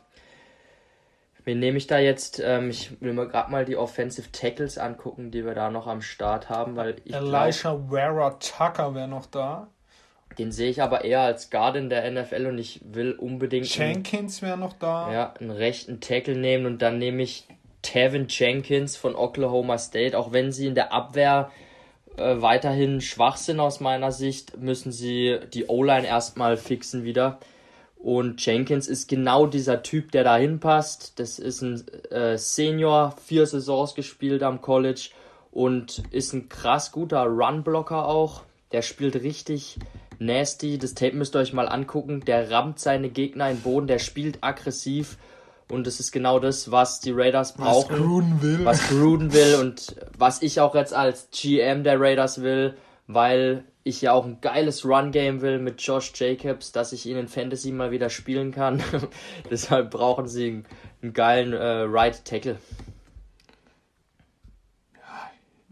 Wen 1.48 1.60
nehme 1.60 1.78
ich 1.78 1.88
da 1.88 1.98
jetzt? 1.98 2.42
Ähm, 2.44 2.70
ich 2.70 3.00
will 3.00 3.14
mir 3.14 3.26
gerade 3.26 3.50
mal 3.50 3.64
die 3.64 3.78
Offensive 3.78 4.34
Tackles 4.34 4.78
angucken, 4.78 5.32
die 5.32 5.46
wir 5.46 5.56
da 5.56 5.70
noch 5.70 5.88
am 5.88 6.02
Start 6.02 6.50
haben, 6.50 6.76
weil 6.76 6.98
ich 7.06 7.16
Elisha 7.16 7.80
Vera 7.90 8.32
Tucker 8.32 8.94
wäre 8.94 9.08
noch 9.08 9.28
da. 9.28 9.70
Den 10.38 10.52
sehe 10.52 10.70
ich 10.70 10.82
aber 10.82 11.06
eher 11.06 11.22
als 11.22 11.50
Guard 11.50 11.78
in 11.78 11.90
der 11.90 12.12
NFL 12.12 12.48
und 12.48 12.58
ich 12.58 12.82
will 12.84 13.14
unbedingt. 13.14 13.74
Jenkins 13.74 14.42
wäre 14.42 14.58
noch 14.58 14.74
da. 14.74 15.10
Ja, 15.14 15.34
einen 15.40 15.52
rechten 15.52 16.02
Tackle 16.02 16.36
nehmen 16.36 16.66
und 16.66 16.82
dann 16.82 16.98
nehme 16.98 17.24
ich 17.24 17.48
Tevin 17.82 18.26
Jenkins 18.28 18.98
von 18.98 19.16
Oklahoma 19.16 19.78
State. 19.78 20.18
Auch 20.18 20.34
wenn 20.34 20.52
sie 20.52 20.68
in 20.68 20.76
der 20.76 20.92
Abwehr 20.92 21.50
äh, 22.18 22.42
weiterhin 22.42 23.00
schwach 23.00 23.38
sind 23.38 23.62
aus 23.62 23.80
meiner 23.80 24.12
Sicht, 24.12 24.58
müssen 24.58 24.92
sie 24.92 25.40
die 25.54 25.68
O-Line 25.68 26.06
erstmal 26.06 26.58
fixen 26.58 27.06
wieder. 27.06 27.40
Und 28.00 28.46
Jenkins 28.46 28.88
ist 28.88 29.08
genau 29.10 29.48
dieser 29.48 29.82
Typ, 29.84 30.12
der 30.12 30.24
da 30.24 30.38
hinpasst. 30.38 31.20
Das 31.20 31.40
ist 31.40 31.62
ein 31.62 31.84
äh, 32.12 32.38
Senior, 32.38 33.16
vier 33.24 33.46
Saisons 33.46 33.96
gespielt 33.96 34.44
am 34.44 34.62
College 34.62 35.10
und 35.52 36.04
ist 36.12 36.34
ein 36.34 36.50
krass 36.50 36.92
guter 36.92 37.24
Runblocker 37.24 38.06
auch. 38.06 38.44
Der 38.72 38.82
spielt 38.82 39.16
richtig 39.16 39.78
nasty. 40.20 40.78
Das 40.78 40.94
Tape 40.94 41.16
müsst 41.16 41.36
ihr 41.36 41.40
euch 41.40 41.54
mal 41.54 41.68
angucken. 41.68 42.22
Der 42.22 42.52
rammt 42.52 42.80
seine 42.80 43.10
Gegner 43.10 43.50
in 43.50 43.58
den 43.58 43.64
Boden, 43.64 43.88
der 43.88 44.00
spielt 44.00 44.44
aggressiv. 44.44 45.18
Und 45.70 45.86
das 45.86 46.00
ist 46.00 46.12
genau 46.12 46.40
das, 46.40 46.72
was 46.72 47.02
die 47.02 47.12
Raiders 47.12 47.54
brauchen. 47.54 47.92
Was 47.92 48.00
Gruden 48.00 48.42
will. 48.42 48.66
Was 48.66 48.88
Gruden 48.88 49.34
will 49.34 49.56
und 49.56 49.96
was 50.18 50.42
ich 50.42 50.62
auch 50.62 50.76
jetzt 50.76 50.94
als 50.94 51.28
GM 51.32 51.84
der 51.84 52.00
Raiders 52.00 52.42
will, 52.42 52.76
weil 53.08 53.66
ich 53.88 54.02
ja 54.02 54.14
auch 54.14 54.26
ein 54.26 54.42
geiles 54.42 54.86
Run-Game 54.86 55.42
will 55.42 55.60
mit 55.60 55.82
Josh 55.82 56.12
Jacobs, 56.16 56.72
dass 56.72 56.94
ich 56.94 57.06
ihn 57.06 57.18
in 57.18 57.28
Fantasy 57.28 57.72
mal 57.72 57.92
wieder 57.92 58.10
spielen 58.10 58.52
kann. 58.52 58.84
Deshalb 59.50 59.92
brauchen 59.92 60.28
sie 60.28 60.48
einen, 60.48 60.66
einen 61.02 61.14
geilen 61.14 61.54
äh, 61.54 61.84
Right 61.88 62.24
Tackle. 62.26 62.60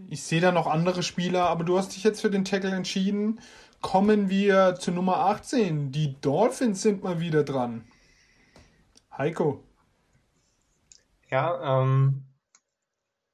Ich 0.10 0.24
sehe 0.24 0.42
da 0.42 0.52
noch 0.52 0.68
andere 0.68 1.04
Spieler, 1.04 1.48
aber 1.50 1.64
du 1.64 1.78
hast 1.78 1.96
dich 1.96 2.04
jetzt 2.04 2.22
für 2.22 2.30
den 2.30 2.46
Tackle 2.46 2.72
entschieden. 2.72 3.40
Kommen 3.82 4.30
wir 4.30 4.76
zu 4.76 4.92
Nummer 4.92 5.18
18. 5.18 5.92
Die 5.92 6.20
Dolphins 6.22 6.82
sind 6.82 7.04
mal 7.04 7.20
wieder 7.20 7.44
dran. 7.44 7.86
Heiko. 9.18 9.64
Ja, 11.30 11.82
ähm, 11.82 12.24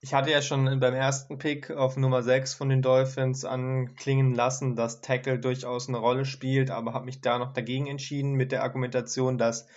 ich 0.03 0.15
hatte 0.15 0.32
ja 0.32 0.41
schon 0.41 0.80
beim 0.80 0.95
ersten 0.95 1.38
Pick 1.38 1.69
auf 1.69 1.95
Nummer 1.95 2.23
6 2.23 2.56
von 2.56 2.69
den 2.69 2.82
Dolphins 2.82 3.45
anklingen 3.45 4.34
lassen, 4.34 4.76
dass 4.76 5.02
Tackle 5.02 5.38
durchaus 5.38 5.88
eine 5.88 5.99
Rolle 5.99 6.26
spielt, 6.26 6.72
aber 6.72 6.94
habe 6.94 7.06
mich 7.06 7.22
da 7.22 7.38
noch 7.38 7.53
dagegen 7.53 7.86
entschieden 7.86 8.34
mit 8.34 8.52
der 8.52 8.64
Argumentation, 8.64 9.38
dass 9.38 9.68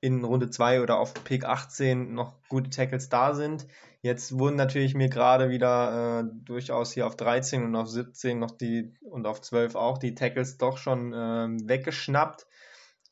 in 0.00 0.24
Runde 0.24 0.50
2 0.50 0.82
oder 0.82 0.98
auf 0.98 1.14
Pick 1.24 1.44
18 1.44 2.12
noch 2.12 2.34
gute 2.48 2.70
Tackles 2.70 3.10
da 3.10 3.34
sind. 3.34 3.68
Jetzt 4.02 4.36
wurden 4.36 4.56
natürlich 4.56 4.94
mir 4.94 5.08
gerade 5.08 5.50
wieder 5.50 6.20
äh, 6.20 6.24
durchaus 6.44 6.92
hier 6.92 7.06
auf 7.06 7.16
13 7.16 7.62
und 7.62 7.76
auf 7.76 7.88
17 7.88 8.38
noch 8.38 8.50
die 8.50 8.94
und 9.02 9.26
auf 9.26 9.40
12 9.40 9.76
auch 9.76 9.98
die 9.98 10.16
Tackles 10.16 10.58
doch 10.58 10.78
schon 10.78 11.12
äh, 11.12 11.48
weggeschnappt. 11.68 12.46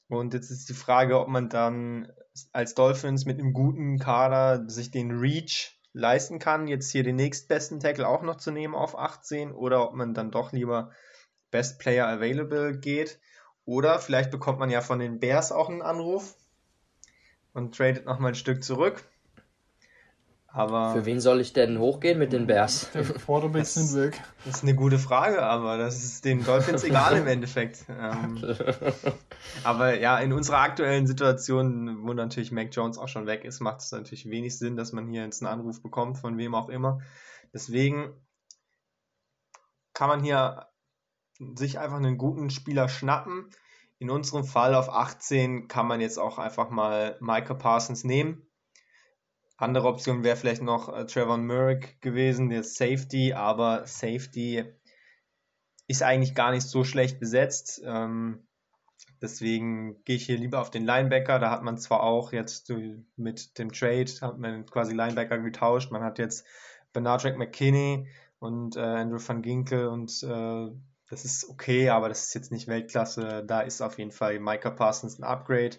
Und 0.08 0.34
jetzt 0.34 0.50
ist 0.50 0.68
die 0.68 0.74
Frage, 0.74 1.20
ob 1.20 1.28
man 1.28 1.50
dann 1.50 2.10
als 2.52 2.74
Dolphins 2.74 3.26
mit 3.26 3.38
einem 3.38 3.52
guten 3.52 3.98
Kader 3.98 4.68
sich 4.68 4.90
den 4.90 5.12
Reach 5.12 5.77
leisten 5.98 6.38
kann, 6.38 6.68
jetzt 6.68 6.90
hier 6.90 7.02
den 7.02 7.16
nächstbesten 7.16 7.80
Tackle 7.80 8.06
auch 8.06 8.22
noch 8.22 8.36
zu 8.36 8.50
nehmen 8.50 8.74
auf 8.74 8.96
18 8.96 9.52
oder 9.52 9.82
ob 9.82 9.94
man 9.94 10.14
dann 10.14 10.30
doch 10.30 10.52
lieber 10.52 10.92
Best 11.50 11.78
Player 11.78 12.06
Available 12.06 12.78
geht. 12.78 13.18
Oder 13.64 13.98
vielleicht 13.98 14.30
bekommt 14.30 14.58
man 14.58 14.70
ja 14.70 14.80
von 14.80 14.98
den 14.98 15.20
Bears 15.20 15.52
auch 15.52 15.68
einen 15.68 15.82
Anruf 15.82 16.36
und 17.52 17.76
tradet 17.76 18.06
nochmal 18.06 18.32
ein 18.32 18.36
Stück 18.36 18.62
zurück. 18.64 19.04
Aber 20.46 20.94
Für 20.94 21.04
wen 21.04 21.20
soll 21.20 21.40
ich 21.40 21.52
denn 21.52 21.78
hochgehen 21.78 22.18
mit 22.18 22.32
den 22.32 22.46
Bears? 22.46 22.90
Der 22.94 23.04
Quarterbacks 23.04 23.74
sind 23.74 24.00
weg. 24.00 24.20
das 24.44 24.56
ist 24.56 24.62
eine 24.62 24.74
gute 24.74 24.98
Frage, 24.98 25.42
aber 25.42 25.76
das 25.76 26.02
ist 26.02 26.24
den 26.24 26.42
Dolphins 26.44 26.84
egal 26.84 27.18
im 27.18 27.26
Endeffekt. 27.26 27.84
Ähm, 27.88 28.42
aber 29.64 29.98
ja, 29.98 30.18
in 30.18 30.32
unserer 30.32 30.58
aktuellen 30.58 31.06
Situation, 31.06 32.06
wo 32.06 32.12
natürlich 32.12 32.52
Mac 32.52 32.68
Jones 32.72 32.98
auch 32.98 33.08
schon 33.08 33.26
weg 33.26 33.44
ist, 33.44 33.60
macht 33.60 33.80
es 33.80 33.92
natürlich 33.92 34.28
wenig 34.28 34.58
Sinn, 34.58 34.76
dass 34.76 34.92
man 34.92 35.08
hier 35.08 35.22
jetzt 35.24 35.42
einen 35.42 35.52
Anruf 35.52 35.82
bekommt, 35.82 36.18
von 36.18 36.38
wem 36.38 36.54
auch 36.54 36.68
immer. 36.68 37.00
Deswegen 37.52 38.14
kann 39.94 40.08
man 40.08 40.22
hier 40.22 40.68
sich 41.54 41.78
einfach 41.78 41.96
einen 41.96 42.18
guten 42.18 42.50
Spieler 42.50 42.88
schnappen. 42.88 43.50
In 43.98 44.10
unserem 44.10 44.44
Fall 44.44 44.74
auf 44.74 44.88
18 44.88 45.68
kann 45.68 45.86
man 45.86 46.00
jetzt 46.00 46.18
auch 46.18 46.38
einfach 46.38 46.70
mal 46.70 47.16
Micah 47.20 47.54
Parsons 47.54 48.04
nehmen. 48.04 48.46
Andere 49.56 49.88
Option 49.88 50.22
wäre 50.22 50.36
vielleicht 50.36 50.62
noch 50.62 50.88
äh, 50.88 51.04
Trevor 51.06 51.36
Murray 51.36 51.80
gewesen, 52.00 52.48
der 52.48 52.62
Safety, 52.62 53.32
aber 53.32 53.86
Safety 53.86 54.64
ist 55.88 56.02
eigentlich 56.02 56.36
gar 56.36 56.52
nicht 56.52 56.68
so 56.68 56.84
schlecht 56.84 57.18
besetzt. 57.18 57.82
Ähm, 57.84 58.47
deswegen 59.22 60.02
gehe 60.04 60.16
ich 60.16 60.26
hier 60.26 60.38
lieber 60.38 60.60
auf 60.60 60.70
den 60.70 60.84
Linebacker. 60.84 61.38
Da 61.38 61.50
hat 61.50 61.62
man 61.62 61.78
zwar 61.78 62.02
auch 62.02 62.32
jetzt 62.32 62.70
äh, 62.70 63.02
mit 63.16 63.58
dem 63.58 63.72
Trade, 63.72 64.10
hat 64.20 64.38
man 64.38 64.66
quasi 64.66 64.94
Linebacker 64.94 65.38
getauscht. 65.38 65.90
Man 65.90 66.02
hat 66.02 66.18
jetzt 66.18 66.46
Benardrick 66.92 67.36
McKinney 67.36 68.08
und 68.38 68.76
äh, 68.76 68.80
Andrew 68.80 69.18
van 69.24 69.42
Ginkel 69.42 69.88
und 69.88 70.22
äh, 70.22 70.68
das 71.10 71.24
ist 71.24 71.48
okay, 71.48 71.88
aber 71.88 72.08
das 72.08 72.26
ist 72.28 72.34
jetzt 72.34 72.52
nicht 72.52 72.68
Weltklasse. 72.68 73.44
Da 73.46 73.60
ist 73.60 73.80
auf 73.80 73.98
jeden 73.98 74.10
Fall 74.10 74.38
Micah 74.40 74.70
Parsons 74.70 75.18
ein 75.18 75.24
Upgrade. 75.24 75.76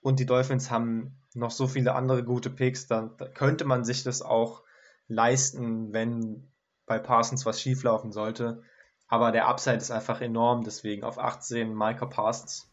Und 0.00 0.20
die 0.20 0.26
Dolphins 0.26 0.70
haben 0.70 1.18
noch 1.34 1.50
so 1.50 1.66
viele 1.66 1.94
andere 1.94 2.24
gute 2.24 2.50
Picks, 2.50 2.86
da, 2.86 3.10
da 3.16 3.28
könnte 3.28 3.64
man 3.64 3.84
sich 3.84 4.04
das 4.04 4.22
auch 4.22 4.62
leisten, 5.08 5.92
wenn 5.92 6.52
bei 6.86 6.98
Parsons 6.98 7.46
was 7.46 7.60
schieflaufen 7.60 8.12
sollte. 8.12 8.62
Aber 9.08 9.32
der 9.32 9.48
Upside 9.48 9.78
ist 9.78 9.90
einfach 9.90 10.20
enorm, 10.20 10.64
deswegen 10.64 11.02
auf 11.02 11.18
18 11.18 11.74
Micah 11.74 12.06
Parsons. 12.06 12.70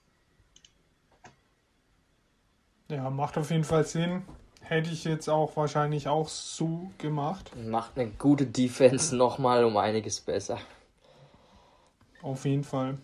Ja, 2.90 3.10
macht 3.10 3.38
auf 3.38 3.50
jeden 3.52 3.64
Fall 3.64 3.86
Sinn. 3.86 4.24
Hätte 4.62 4.90
ich 4.90 5.06
jetzt 5.06 5.30
auch 5.30 5.56
wahrscheinlich 5.56 6.08
auch 6.08 6.28
so 6.28 6.92
gemacht. 6.98 7.52
Macht 7.56 7.98
eine 7.98 8.12
gute 8.12 8.46
Defense 8.46 9.16
nochmal 9.18 9.64
um 9.64 9.78
einiges 9.78 10.22
besser. 10.22 10.60
Auf 12.22 12.46
jeden 12.46 12.64
Fall. 12.64 12.98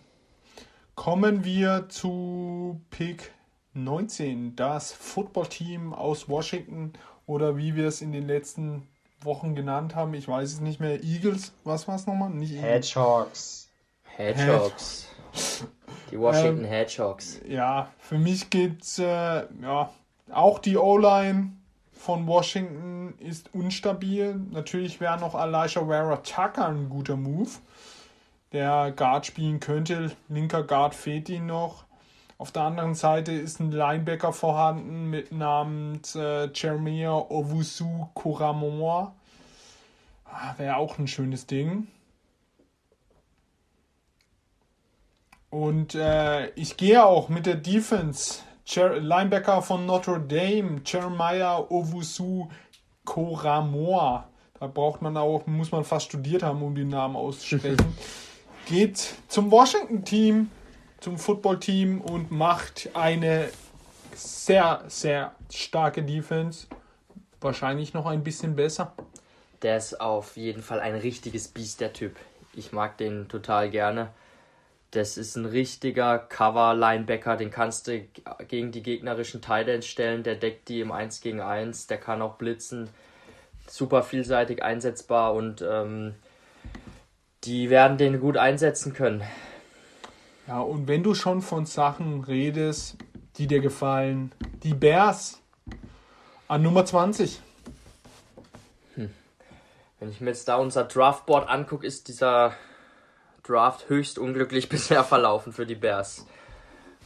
Kommen 0.94 1.44
wir 1.44 1.88
zu 1.88 2.80
Pick 2.90 3.32
19. 3.72 4.56
Das 4.56 4.92
Footballteam 4.92 5.94
aus 5.94 6.28
Washington 6.28 6.92
oder 7.26 7.56
wie 7.56 7.74
wir 7.74 7.86
es 7.86 8.02
in 8.02 8.12
den 8.12 8.26
letzten 8.26 8.88
Wochen 9.24 9.54
genannt 9.54 9.94
haben. 9.94 10.14
Ich 10.14 10.28
weiß 10.28 10.52
es 10.52 10.60
nicht 10.60 10.80
mehr. 10.80 11.02
Eagles. 11.02 11.52
Was 11.64 11.88
war 11.88 11.96
es 11.96 12.06
nochmal? 12.06 12.30
Nicht. 12.30 12.60
Hedgehogs. 12.60 13.68
Hedgehogs. 14.04 15.08
Die 16.10 16.18
Washington 16.18 16.64
Hedgehogs. 16.64 17.40
Ja, 17.46 17.88
für 17.98 18.18
mich 18.18 18.50
geht's 18.50 18.98
äh, 18.98 19.46
ja 19.62 19.90
auch 20.30 20.58
die 20.58 20.76
O-Line 20.76 21.52
von 21.92 22.26
Washington 22.26 23.14
ist 23.18 23.54
unstabil. 23.54 24.34
Natürlich 24.50 25.00
wäre 25.00 25.20
noch 25.20 25.34
Elijah 25.34 25.86
Vera 25.86 26.16
Tucker 26.16 26.66
ein 26.68 26.88
guter 26.88 27.16
Move, 27.16 27.50
der 28.52 28.92
Guard 28.92 29.26
spielen 29.26 29.60
könnte. 29.60 30.10
Linker 30.28 30.64
Guard 30.64 30.94
fehlt 30.94 31.28
ihm 31.28 31.46
noch. 31.46 31.84
Auf 32.42 32.50
der 32.50 32.62
anderen 32.62 32.96
Seite 32.96 33.30
ist 33.30 33.60
ein 33.60 33.70
Linebacker 33.70 34.32
vorhanden 34.32 35.08
mit 35.08 35.30
namens 35.30 36.16
äh, 36.16 36.50
Jeremiah 36.52 37.24
Owusu 37.30 38.08
Koramoa. 38.14 39.14
Ah, 40.24 40.54
wäre 40.56 40.74
auch 40.74 40.98
ein 40.98 41.06
schönes 41.06 41.46
Ding. 41.46 41.86
Und 45.50 45.94
äh, 45.94 46.48
ich 46.56 46.76
gehe 46.76 47.04
auch 47.04 47.28
mit 47.28 47.46
der 47.46 47.54
Defense. 47.54 48.40
Jer 48.66 48.98
Linebacker 48.98 49.62
von 49.62 49.86
Notre 49.86 50.18
Dame, 50.18 50.80
Jeremiah 50.84 51.58
Owusu 51.70 52.48
Koramoa. 53.04 54.28
Da 54.58 54.66
braucht 54.66 55.00
man 55.00 55.16
auch, 55.16 55.46
muss 55.46 55.70
man 55.70 55.84
fast 55.84 56.06
studiert 56.06 56.42
haben, 56.42 56.60
um 56.60 56.74
den 56.74 56.88
Namen 56.88 57.14
auszusprechen. 57.14 57.96
Geht 58.66 59.14
zum 59.28 59.48
Washington-Team, 59.52 60.50
zum 61.02 61.18
Football-Team 61.18 62.00
und 62.00 62.30
macht 62.30 62.90
eine 62.94 63.48
sehr, 64.14 64.84
sehr 64.86 65.34
starke 65.52 66.02
Defense. 66.02 66.68
Wahrscheinlich 67.40 67.92
noch 67.92 68.06
ein 68.06 68.22
bisschen 68.22 68.54
besser. 68.54 68.92
Der 69.62 69.76
ist 69.76 70.00
auf 70.00 70.36
jeden 70.36 70.62
Fall 70.62 70.80
ein 70.80 70.94
richtiges 70.94 71.48
Biest, 71.48 71.80
der 71.80 71.92
Typ. 71.92 72.16
Ich 72.54 72.72
mag 72.72 72.98
den 72.98 73.28
total 73.28 73.70
gerne. 73.70 74.10
Das 74.92 75.16
ist 75.16 75.36
ein 75.36 75.46
richtiger 75.46 76.18
Cover-Linebacker, 76.18 77.36
den 77.36 77.50
kannst 77.50 77.88
du 77.88 78.02
gegen 78.46 78.72
die 78.72 78.82
gegnerischen 78.82 79.40
Titans 79.40 79.86
stellen. 79.86 80.22
Der 80.22 80.36
deckt 80.36 80.68
die 80.68 80.80
im 80.80 80.92
1 80.92 81.20
gegen 81.20 81.40
1, 81.40 81.86
der 81.86 81.98
kann 81.98 82.22
auch 82.22 82.34
blitzen. 82.34 82.90
Super 83.66 84.02
vielseitig 84.02 84.62
einsetzbar 84.62 85.34
und 85.34 85.62
ähm, 85.62 86.14
die 87.44 87.70
werden 87.70 87.96
den 87.96 88.20
gut 88.20 88.36
einsetzen 88.36 88.92
können. 88.92 89.22
Ja, 90.52 90.60
und 90.60 90.86
wenn 90.86 91.02
du 91.02 91.14
schon 91.14 91.40
von 91.40 91.64
Sachen 91.64 92.24
redest, 92.24 92.98
die 93.38 93.46
dir 93.46 93.60
gefallen, 93.60 94.34
die 94.62 94.74
Bears 94.74 95.40
an 96.46 96.60
Nummer 96.60 96.84
20. 96.84 97.40
Wenn 98.94 100.10
ich 100.10 100.20
mir 100.20 100.28
jetzt 100.28 100.48
da 100.48 100.56
unser 100.56 100.84
Draftboard 100.84 101.48
angucke, 101.48 101.86
ist 101.86 102.08
dieser 102.08 102.52
Draft 103.44 103.88
höchst 103.88 104.18
unglücklich 104.18 104.68
bisher 104.68 105.04
verlaufen 105.04 105.54
für 105.54 105.64
die 105.64 105.74
Bears. 105.74 106.26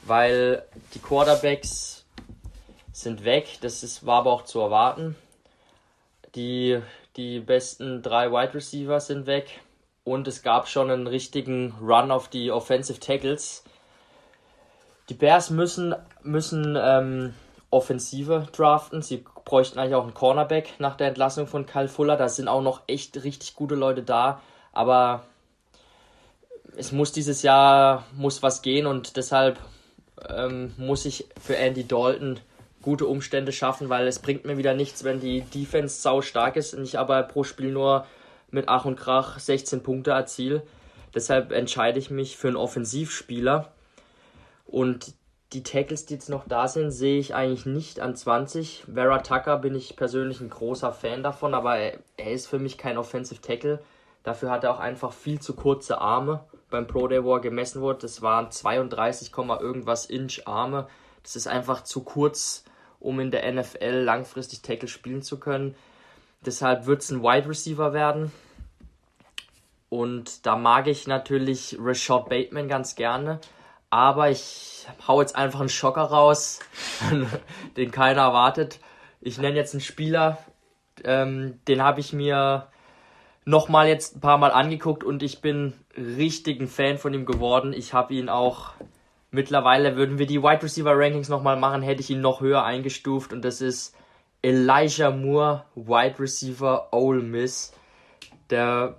Weil 0.03 0.65
die 0.95 0.99
Quarterbacks 0.99 2.05
sind 2.91 3.25
weg, 3.25 3.59
das 3.61 3.85
ist, 3.85 4.05
war 4.05 4.23
aber 4.23 4.33
auch 4.33 4.43
zu 4.43 4.59
erwarten. 4.59 5.15
Die, 6.35 6.83
die 7.15 7.39
besten 7.39 8.03
drei 8.03 8.33
Wide 8.33 8.55
Receiver 8.55 8.99
sind 8.99 9.29
weg 9.29 9.61
und 10.07 10.29
es 10.29 10.45
gab 10.45 10.69
schon 10.69 10.89
einen 10.89 11.09
richtigen 11.09 11.75
Run 11.83 12.13
auf 12.13 12.29
die 12.29 12.53
Offensive 12.53 13.01
Tackles. 13.01 13.65
Die 15.09 15.15
Bears 15.15 15.51
müssen, 15.51 15.97
müssen 16.23 16.79
ähm, 16.81 17.35
Offensive 17.71 18.47
draften. 18.53 19.03
Sie 19.03 19.25
bräuchten 19.45 19.81
eigentlich 19.81 19.97
auch 19.97 20.05
einen 20.05 20.15
Cornerback 20.15 20.75
nach 20.79 20.97
der 20.97 21.09
Entlassung 21.09 21.49
von 21.49 21.67
Kyle 21.67 21.89
Fuller. 21.89 22.17
Da 22.17 22.29
sind 22.29 22.47
auch 22.47 22.63
noch 22.63 22.83
echt 22.87 23.25
richtig 23.25 23.57
gute 23.57 23.75
Leute 23.75 24.05
da. 24.05 24.41
Aber 24.73 25.25
es 26.77 26.93
muss 26.93 27.11
dieses 27.11 27.43
Jahr 27.43 28.05
muss 28.17 28.45
was 28.45 28.63
gehen 28.63 28.87
und 28.87 29.17
deshalb 29.17 29.59
ähm, 30.29 30.73
muss 30.77 31.05
ich 31.05 31.27
für 31.41 31.57
Andy 31.57 31.87
Dalton 31.87 32.39
gute 32.81 33.07
Umstände 33.07 33.51
schaffen, 33.51 33.89
weil 33.89 34.07
es 34.07 34.21
bringt 34.21 34.45
mir 34.45 34.57
wieder 34.57 34.75
nichts, 34.75 35.03
wenn 35.03 35.19
die 35.19 35.41
Defense 35.41 36.01
sau 36.01 36.23
stark 36.23 36.55
ist 36.55 36.75
und 36.75 36.85
ich 36.85 36.97
aber 36.97 37.25
pro 37.25 37.43
Spiel 37.43 37.73
nur 37.73 38.07
mit 38.57 38.69
Ach 38.69 38.85
und 38.85 38.97
Krach 38.97 39.39
16 39.39 39.85
Punkte 39.85 40.11
erziele. 40.11 40.63
Deshalb 41.15 41.53
entscheide 41.53 42.01
ich 42.01 42.11
mich 42.11 42.37
für 42.37 42.49
einen 42.49 42.57
Offensivspieler 42.57 43.73
und 44.67 45.15
die 45.53 45.63
Tackles, 45.63 46.07
die 46.07 46.15
jetzt 46.15 46.29
noch 46.29 46.49
da 46.49 46.67
sind, 46.67 46.91
sehe 46.91 47.19
ich 47.19 47.35
eigentlich 47.35 47.67
nicht 47.67 48.01
an 48.01 48.17
20. 48.17 48.87
Vera 48.93 49.19
Tucker 49.19 49.59
bin 49.59 49.77
ich 49.77 49.97
persönlich 49.97 50.41
ein 50.41 50.51
großer 50.51 50.93
Fan 50.93 51.23
davon, 51.23 51.55
aber 51.55 51.77
er, 51.77 52.01
ist 52.19 52.49
für 52.49 52.59
mich 52.59 52.77
kein 52.77 52.99
Offensive 52.99 53.41
Tackle. 53.41 53.81
Dafür 54.25 54.51
hat 54.51 54.65
er 54.65 54.73
auch 54.73 54.81
einfach 54.81 55.13
viel 55.13 55.41
zu 55.41 55.55
kurze 55.55 56.01
Arme 56.01 56.45
beim 56.69 56.89
Pro 56.89 57.07
Day, 57.07 57.23
wo 57.23 57.35
er 57.35 57.41
gemessen 57.41 57.81
wurde. 57.81 58.01
Das 58.01 58.23
waren 58.23 58.51
32, 58.51 59.33
irgendwas 59.37 60.07
Inch 60.07 60.43
Arme. 60.47 60.89
Das 61.23 61.37
ist 61.37 61.47
einfach 61.47 61.85
zu 61.85 62.03
kurz, 62.03 62.65
um 62.99 63.21
in 63.21 63.31
der 63.31 63.51
NFL 63.53 64.03
langfristig 64.03 64.63
Tackle 64.63 64.89
spielen 64.89 65.23
zu 65.23 65.39
können. 65.39 65.77
Deshalb 66.45 66.87
wird 66.87 67.03
es 67.03 67.11
ein 67.11 67.23
Wide 67.23 67.49
Receiver 67.49 67.93
werden. 67.93 68.33
Und 69.97 70.45
da 70.45 70.57
mag 70.57 70.89
ich 70.89 71.07
natürlich 71.07 71.79
Rashad 71.81 72.29
Bateman 72.29 72.69
ganz 72.69 72.97
gerne. 72.97 73.41
Aber 73.89 74.31
ich 74.31 74.87
hau 75.09 75.23
jetzt 75.23 75.37
einfach 75.37 75.61
einen 75.61 75.71
Schocker 75.71 76.03
raus, 76.03 76.61
den 77.79 77.91
keiner 77.93 78.23
erwartet. 78.23 78.79
Ich 79.23 79.39
nenne 79.39 79.57
jetzt 79.57 79.73
einen 79.73 79.81
Spieler, 79.81 80.37
ähm, 81.03 81.61
den 81.67 81.83
habe 81.83 82.01
ich 82.01 82.13
mir 82.13 82.67
nochmal 83.47 83.89
jetzt 83.89 84.17
ein 84.17 84.21
paar 84.21 84.37
Mal 84.37 84.51
angeguckt 84.51 85.03
und 85.03 85.23
ich 85.23 85.41
bin 85.41 85.73
richtig 85.97 86.61
ein 86.61 86.69
Fan 86.69 86.99
von 86.99 87.15
ihm 87.15 87.25
geworden. 87.25 87.73
Ich 87.73 87.95
habe 87.95 88.13
ihn 88.13 88.29
auch 88.29 88.73
mittlerweile 89.31 89.97
würden 89.97 90.19
wir 90.19 90.27
die 90.27 90.43
Wide 90.43 90.63
Receiver 90.63 90.93
Rankings 90.95 91.31
nochmal 91.31 91.57
machen, 91.57 91.81
hätte 91.81 92.03
ich 92.03 92.11
ihn 92.11 92.21
noch 92.21 92.43
höher 92.43 92.65
eingestuft 92.65 93.33
und 93.33 93.43
das 93.45 93.63
ist 93.63 93.97
Elijah 94.43 95.11
Moore, 95.11 95.65
Wide 95.75 96.19
Receiver 96.19 96.93
Ole 96.93 97.23
Miss. 97.23 97.73
Der 98.51 98.97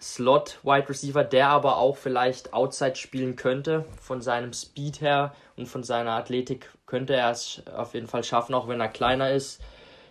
Slot 0.00 0.58
Wide 0.62 0.88
Receiver, 0.88 1.24
der 1.24 1.48
aber 1.48 1.78
auch 1.78 1.96
vielleicht 1.96 2.52
Outside 2.52 2.96
spielen 2.96 3.36
könnte. 3.36 3.84
Von 4.00 4.20
seinem 4.20 4.52
Speed 4.52 5.00
her 5.00 5.34
und 5.56 5.66
von 5.66 5.82
seiner 5.82 6.12
Athletik 6.12 6.70
könnte 6.86 7.14
er 7.14 7.30
es 7.30 7.62
auf 7.74 7.94
jeden 7.94 8.06
Fall 8.06 8.22
schaffen, 8.22 8.54
auch 8.54 8.68
wenn 8.68 8.80
er 8.80 8.88
kleiner 8.88 9.30
ist. 9.30 9.60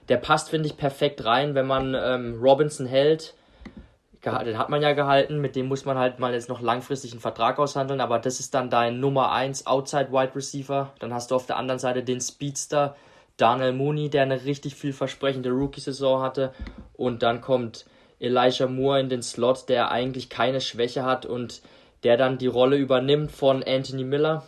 Der 0.09 0.17
passt, 0.17 0.49
finde 0.49 0.67
ich, 0.67 0.77
perfekt 0.77 1.25
rein, 1.25 1.55
wenn 1.55 1.67
man 1.67 1.95
ähm, 1.95 2.39
Robinson 2.41 2.85
hält. 2.85 3.35
Den 4.23 4.57
hat 4.57 4.69
man 4.69 4.81
ja 4.81 4.93
gehalten, 4.93 5.39
mit 5.39 5.55
dem 5.55 5.67
muss 5.67 5.85
man 5.85 5.99
halt 5.99 6.17
mal 6.17 6.33
jetzt 6.33 6.49
noch 6.49 6.59
langfristig 6.59 7.11
einen 7.11 7.21
Vertrag 7.21 7.59
aushandeln, 7.59 8.01
aber 8.01 8.17
das 8.17 8.39
ist 8.39 8.55
dann 8.55 8.71
dein 8.71 8.99
Nummer 8.99 9.31
1 9.31 9.67
Outside 9.67 10.11
Wide 10.11 10.35
Receiver. 10.35 10.91
Dann 10.97 11.13
hast 11.13 11.29
du 11.29 11.35
auf 11.35 11.45
der 11.45 11.57
anderen 11.57 11.77
Seite 11.77 12.01
den 12.01 12.19
Speedster 12.19 12.95
Daniel 13.37 13.73
Mooney, 13.73 14.09
der 14.09 14.23
eine 14.23 14.43
richtig 14.43 14.73
vielversprechende 14.73 15.51
Rookie-Saison 15.51 16.23
hatte. 16.23 16.53
Und 16.93 17.21
dann 17.21 17.41
kommt 17.41 17.85
Elijah 18.19 18.67
Moore 18.67 18.99
in 18.99 19.09
den 19.09 19.21
Slot, 19.21 19.69
der 19.69 19.91
eigentlich 19.91 20.29
keine 20.29 20.61
Schwäche 20.61 21.03
hat 21.03 21.25
und 21.25 21.61
der 22.03 22.17
dann 22.17 22.37
die 22.37 22.47
Rolle 22.47 22.77
übernimmt 22.77 23.31
von 23.31 23.63
Anthony 23.63 24.03
Miller 24.03 24.45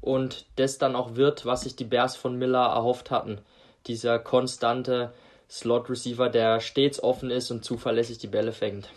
und 0.00 0.46
das 0.56 0.78
dann 0.78 0.94
auch 0.94 1.16
wird, 1.16 1.46
was 1.46 1.62
sich 1.62 1.76
die 1.76 1.84
Bears 1.84 2.16
von 2.16 2.36
Miller 2.36 2.66
erhofft 2.66 3.10
hatten. 3.10 3.40
Dieser 3.86 4.18
konstante 4.18 5.12
Slot-Receiver, 5.50 6.28
der 6.28 6.60
stets 6.60 7.02
offen 7.02 7.30
ist 7.30 7.50
und 7.50 7.64
zuverlässig 7.64 8.18
die 8.18 8.26
Bälle 8.26 8.52
fängt. 8.52 8.90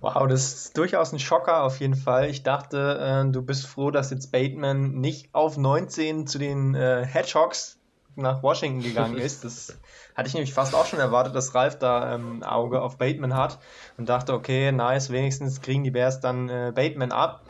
Wow, 0.00 0.26
das 0.28 0.54
ist 0.54 0.78
durchaus 0.78 1.12
ein 1.12 1.18
Schocker 1.18 1.62
auf 1.62 1.80
jeden 1.80 1.96
Fall. 1.96 2.30
Ich 2.30 2.42
dachte, 2.42 3.24
äh, 3.26 3.30
du 3.30 3.42
bist 3.42 3.66
froh, 3.66 3.90
dass 3.90 4.10
jetzt 4.10 4.32
Bateman 4.32 4.92
nicht 4.92 5.34
auf 5.34 5.58
19 5.58 6.26
zu 6.26 6.38
den 6.38 6.74
äh, 6.74 7.04
Hedgehogs 7.04 7.79
nach 8.16 8.42
Washington 8.42 8.82
gegangen 8.82 9.18
ist. 9.18 9.44
Das 9.44 9.78
hatte 10.14 10.28
ich 10.28 10.34
nämlich 10.34 10.54
fast 10.54 10.74
auch 10.74 10.86
schon 10.86 10.98
erwartet, 10.98 11.34
dass 11.34 11.54
Ralf 11.54 11.78
da 11.78 12.14
ähm, 12.14 12.42
Auge 12.42 12.82
auf 12.82 12.98
Bateman 12.98 13.34
hat 13.34 13.58
und 13.96 14.08
dachte, 14.08 14.34
okay, 14.34 14.72
nice, 14.72 15.10
wenigstens 15.10 15.60
kriegen 15.60 15.84
die 15.84 15.90
Bears 15.90 16.20
dann 16.20 16.48
äh, 16.48 16.72
Bateman 16.74 17.12
ab. 17.12 17.44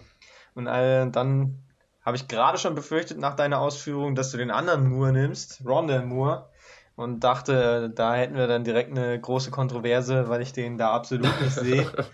Und 0.54 0.66
äh, 0.66 1.08
dann 1.10 1.62
habe 2.02 2.16
ich 2.16 2.28
gerade 2.28 2.58
schon 2.58 2.74
befürchtet 2.74 3.18
nach 3.18 3.36
deiner 3.36 3.60
Ausführung, 3.60 4.14
dass 4.14 4.30
du 4.30 4.38
den 4.38 4.50
anderen 4.50 4.88
Moore 4.88 5.12
nimmst, 5.12 5.62
Rondell 5.64 6.04
Moore. 6.04 6.48
Und 6.96 7.20
dachte, 7.20 7.90
da 7.94 8.14
hätten 8.14 8.34
wir 8.34 8.46
dann 8.46 8.62
direkt 8.62 8.90
eine 8.90 9.18
große 9.18 9.50
Kontroverse, 9.50 10.28
weil 10.28 10.42
ich 10.42 10.52
den 10.52 10.76
da 10.76 10.90
absolut 10.92 11.40
nicht 11.40 11.54
sehe. 11.54 11.90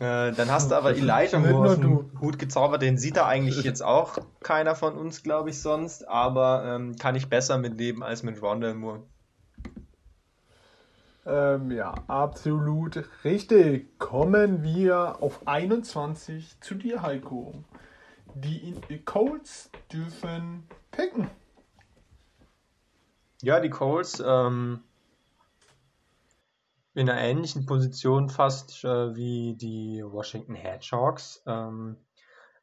Äh, 0.00 0.32
dann 0.32 0.50
hast 0.50 0.70
du 0.70 0.74
aber 0.74 0.90
Elijah 0.90 1.38
Moore 1.38 1.70
aus 1.70 1.78
dem 1.78 2.10
Hut 2.20 2.38
gezaubert. 2.38 2.82
Den 2.82 2.98
sieht 2.98 3.16
da 3.16 3.26
eigentlich 3.26 3.62
jetzt 3.62 3.82
auch 3.82 4.18
keiner 4.42 4.74
von 4.74 4.96
uns, 4.96 5.22
glaube 5.22 5.50
ich, 5.50 5.60
sonst. 5.60 6.08
Aber 6.08 6.64
ähm, 6.66 6.96
kann 6.96 7.14
ich 7.14 7.28
besser 7.28 7.58
mitleben 7.58 8.02
als 8.02 8.22
mit 8.22 8.42
Rondell 8.42 8.74
Moore. 8.74 9.02
Ähm, 11.26 11.70
ja, 11.70 11.94
absolut 12.08 13.04
richtig. 13.22 13.98
Kommen 13.98 14.62
wir 14.62 15.22
auf 15.22 15.46
21 15.46 16.60
zu 16.60 16.74
dir, 16.74 17.02
Heiko. 17.02 17.54
Die 18.34 18.74
Colts 19.04 19.70
dürfen 19.92 20.64
picken. 20.90 21.30
Ja, 23.42 23.60
die 23.60 23.70
Colts 23.70 24.22
ähm, 24.26 24.80
in 26.94 27.10
einer 27.10 27.20
ähnlichen 27.20 27.66
Position 27.66 28.28
fast 28.28 28.84
äh, 28.84 29.14
wie 29.16 29.56
die 29.56 30.02
Washington 30.04 30.54
Hedgehogs. 30.54 31.42
Ähm, 31.46 31.96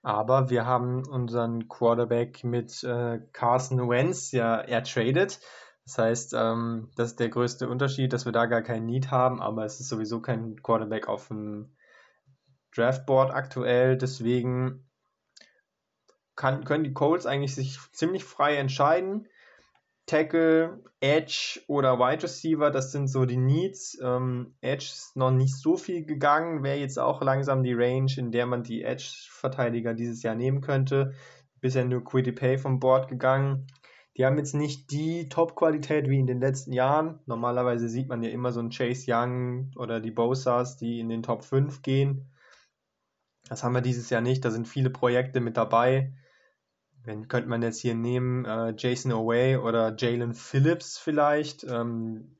aber 0.02 0.49
wir 0.49 0.66
haben 0.66 1.06
unseren 1.08 1.68
Quarterback 1.68 2.44
mit 2.44 2.84
äh, 2.84 3.20
Carson 3.34 3.90
Wentz 3.90 4.32
ja 4.32 4.56
ertradet. 4.56 5.40
Das 5.86 5.98
heißt, 5.98 6.34
ähm, 6.34 6.90
das 6.95 7.10
ist 7.10 7.20
der 7.20 7.30
größte 7.30 7.68
Unterschied, 7.68 8.14
dass 8.14 8.26
wir 8.26 8.32
da 8.32 8.45
gar 8.45 8.62
keinen 8.62 8.86
Need 8.86 9.12
haben, 9.12 9.41
aber 9.41 9.66
es 9.66 9.80
ist 9.80 9.90
sowieso 9.90 10.22
kein 10.22 10.62
Quarterback 10.62 11.08
auf 11.08 11.28
dem 11.28 11.76
Draftboard 12.74 13.32
aktuell. 13.32 13.98
Deswegen 13.98 14.88
kann, 16.36 16.64
können 16.64 16.84
die 16.84 16.94
Colts 16.94 17.26
eigentlich 17.26 17.53
sich 17.53 17.78
ziemlich 17.91 18.24
frei 18.24 18.56
entscheiden. 18.56 19.28
Tackle, 20.11 20.83
Edge 20.99 21.61
oder 21.67 21.97
Wide 21.97 22.23
Receiver, 22.23 22.69
das 22.69 22.91
sind 22.91 23.07
so 23.07 23.23
die 23.23 23.38
Needs. 23.38 23.97
Ähm, 24.03 24.55
Edge 24.59 24.83
ist 24.91 25.15
noch 25.15 25.31
nicht 25.31 25.55
so 25.55 25.77
viel 25.77 26.05
gegangen, 26.05 26.63
wäre 26.63 26.77
jetzt 26.77 26.99
auch 26.99 27.21
langsam 27.21 27.63
die 27.63 27.71
Range, 27.73 28.11
in 28.17 28.29
der 28.29 28.45
man 28.45 28.61
die 28.61 28.83
Edge-Verteidiger 28.83 29.93
dieses 29.93 30.21
Jahr 30.21 30.35
nehmen 30.35 30.59
könnte. 30.59 31.13
Bisher 31.61 31.85
nur 31.85 32.03
Quiddy 32.03 32.33
Pay 32.33 32.57
vom 32.57 32.81
Board 32.81 33.07
gegangen. 33.07 33.67
Die 34.17 34.25
haben 34.25 34.38
jetzt 34.38 34.53
nicht 34.53 34.91
die 34.91 35.29
Top-Qualität 35.29 36.09
wie 36.09 36.19
in 36.19 36.27
den 36.27 36.41
letzten 36.41 36.73
Jahren. 36.73 37.21
Normalerweise 37.25 37.88
sieht 37.88 38.09
man 38.09 38.21
ja 38.21 38.31
immer 38.31 38.51
so 38.51 38.59
einen 38.59 38.71
Chase 38.71 39.05
Young 39.07 39.71
oder 39.77 40.01
die 40.01 40.11
Bosas, 40.11 40.75
die 40.75 40.99
in 40.99 41.07
den 41.07 41.23
Top 41.23 41.45
5 41.45 41.83
gehen. 41.83 42.29
Das 43.47 43.63
haben 43.63 43.73
wir 43.73 43.81
dieses 43.81 44.09
Jahr 44.09 44.21
nicht. 44.21 44.43
Da 44.43 44.51
sind 44.51 44.67
viele 44.67 44.89
Projekte 44.89 45.39
mit 45.39 45.55
dabei. 45.55 46.11
Wenn 47.03 47.28
könnte 47.28 47.49
man 47.49 47.61
jetzt 47.64 47.80
hier 47.82 47.95
nehmen, 47.95 48.45
äh, 48.45 48.73
Jason 48.78 49.11
Away 49.11 49.57
oder 49.57 49.95
Jalen 49.98 50.34
Phillips 50.34 50.98
vielleicht. 50.98 51.64
Ähm, 51.64 52.38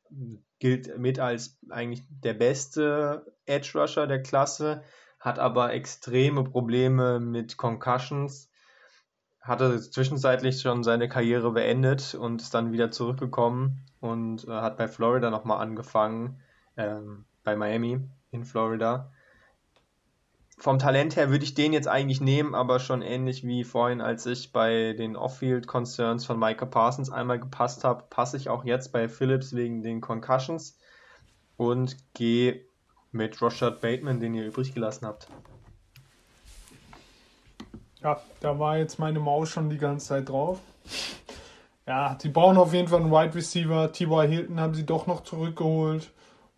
gilt 0.60 1.00
mit 1.00 1.20
als 1.20 1.58
eigentlich 1.70 2.04
der 2.10 2.34
beste 2.34 3.34
Edge 3.46 3.72
Rusher 3.74 4.06
der 4.06 4.22
Klasse, 4.22 4.84
hat 5.20 5.40
aber 5.40 5.74
extreme 5.74 6.44
Probleme 6.44 7.20
mit 7.20 7.58
Concussions 7.58 8.52
hatte 9.42 9.82
zwischenzeitlich 9.82 10.62
schon 10.62 10.84
seine 10.84 11.10
Karriere 11.10 11.52
beendet 11.52 12.14
und 12.14 12.42
ist 12.42 12.54
dann 12.54 12.72
wieder 12.72 12.92
zurückgekommen 12.92 13.84
und 14.00 14.48
äh, 14.48 14.52
hat 14.52 14.78
bei 14.78 14.88
Florida 14.88 15.30
nochmal 15.32 15.62
angefangen, 15.62 16.40
ähm, 16.78 17.26
bei 17.44 17.56
Miami 17.56 18.08
in 18.30 18.46
Florida. 18.46 19.12
Vom 20.62 20.78
Talent 20.78 21.16
her 21.16 21.32
würde 21.32 21.44
ich 21.44 21.56
den 21.56 21.74
jetzt 21.74 21.88
eigentlich 21.88 22.22
nehmen, 22.22 22.54
aber 22.54 22.80
schon 22.80 23.02
ähnlich 23.02 23.44
wie 23.44 23.64
vorhin, 23.64 24.00
als 24.00 24.28
ich 24.28 24.52
bei 24.52 24.94
den 24.94 25.16
Off-Field-Concerns 25.16 26.24
von 26.24 26.38
Micah 26.38 26.68
Parsons 26.68 27.10
einmal 27.10 27.40
gepasst 27.40 27.84
habe, 27.84 28.04
passe 28.12 28.38
ich 28.38 28.48
auch 28.48 28.64
jetzt 28.64 28.92
bei 28.92 29.10
Phillips 29.10 29.56
wegen 29.56 29.82
den 29.82 30.02
Concussions 30.02 30.78
und 31.58 31.98
gehe 32.14 32.62
mit 33.12 33.42
Rashad 33.42 33.82
Bateman, 33.82 34.20
den 34.20 34.36
ihr 34.36 34.46
übrig 34.46 34.76
gelassen 34.76 35.08
habt. 35.08 35.28
Ja, 38.04 38.22
da 38.40 38.60
war 38.60 38.78
jetzt 38.78 39.00
meine 39.00 39.20
Maus 39.20 39.50
schon 39.50 39.72
die 39.72 39.80
ganze 39.80 40.10
Zeit 40.10 40.30
drauf. 40.30 40.60
Ja, 41.88 42.14
die 42.22 42.30
brauchen 42.30 42.58
auf 42.58 42.72
jeden 42.72 42.88
Fall 42.88 43.02
einen 43.02 43.12
Wide 43.12 43.34
Receiver. 43.34 43.92
T.Y. 43.92 44.30
Hilton 44.30 44.60
haben 44.60 44.76
sie 44.76 44.86
doch 44.86 45.08
noch 45.08 45.24
zurückgeholt. 45.24 46.12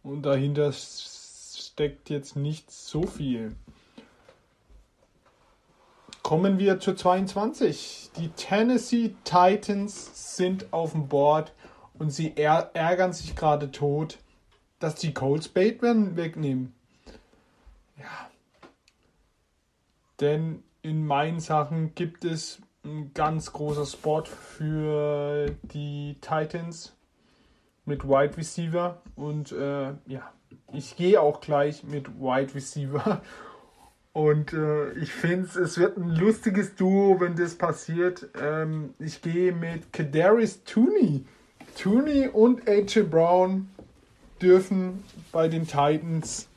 Und 0.04 0.24
dahinter 0.24 0.74
steckt 0.74 2.10
jetzt 2.10 2.36
nicht 2.36 2.70
so 2.70 3.04
viel. 3.04 3.56
Kommen 6.24 6.58
wir 6.58 6.80
zur 6.80 6.95
22. 6.95 8.12
Die 8.16 8.30
Tennessee 8.30 9.14
Titans 9.26 10.38
sind 10.38 10.72
auf 10.72 10.94
dem 10.94 11.10
Board 11.10 11.54
und 12.00 12.12
sie 12.12 12.38
ärgern 12.38 13.12
sich 13.12 13.36
gerade 13.36 13.72
tot, 13.72 14.20
dass 14.80 14.95
die 14.95 15.14
Colts 15.14 15.50
Bateman 15.50 16.16
wegnehmen. 16.16 16.74
Ja. 17.98 18.30
Denn 20.22 20.64
in 20.82 21.06
meinen 21.06 21.41
Sachen 21.41 21.94
gibt 21.94 22.24
es 22.24 22.62
ein 22.86 23.14
ganz 23.14 23.52
großer 23.52 23.86
Spot 23.86 24.24
für 24.24 25.48
die 25.64 26.16
Titans 26.22 26.95
mit 27.84 28.08
Wide 28.08 28.38
Receiver 28.38 29.02
und 29.18 29.52
äh, 29.52 29.94
ja, 30.06 30.32
ich 30.72 30.95
gehe 30.95 31.20
auch 31.20 31.41
gleich 31.41 31.84
mit 31.84 32.18
Wide 32.18 32.56
Receiver 32.56 33.22
und 34.14 34.53
äh, 34.53 34.91
ich 34.94 35.11
finde 35.11 35.48
es 35.60 35.77
wird 35.77 35.98
ein 35.98 36.10
lustiges 36.15 36.76
Duo, 36.76 37.19
wenn 37.19 37.35
das 37.35 37.56
passiert. 37.56 38.27
Ähm, 38.41 38.94
ich 38.99 39.22
gehe 39.22 39.52
mit 39.52 39.91
Kadarius 39.91 40.64
Tooney. 40.64 41.26
Tooney 41.77 42.27
und 42.27 42.68
AJ 42.68 43.03
Brown 43.03 43.69
dürfen 44.41 45.03
bei 45.31 45.48
den 45.48 45.68
Titans 45.68 46.48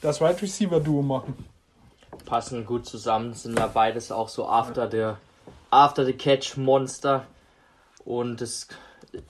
das 0.00 0.20
Wide 0.20 0.40
Receiver 0.42 0.80
Duo 0.80 1.02
machen 1.02 1.34
passen 2.28 2.66
gut 2.66 2.86
zusammen, 2.86 3.32
sind 3.32 3.58
ja 3.58 3.66
beides 3.66 4.12
auch 4.12 4.28
so 4.28 4.46
after 4.46 4.90
the, 4.90 5.14
after 5.70 6.04
the 6.04 6.12
catch 6.12 6.56
Monster. 6.56 7.26
Und 8.04 8.42
es 8.42 8.68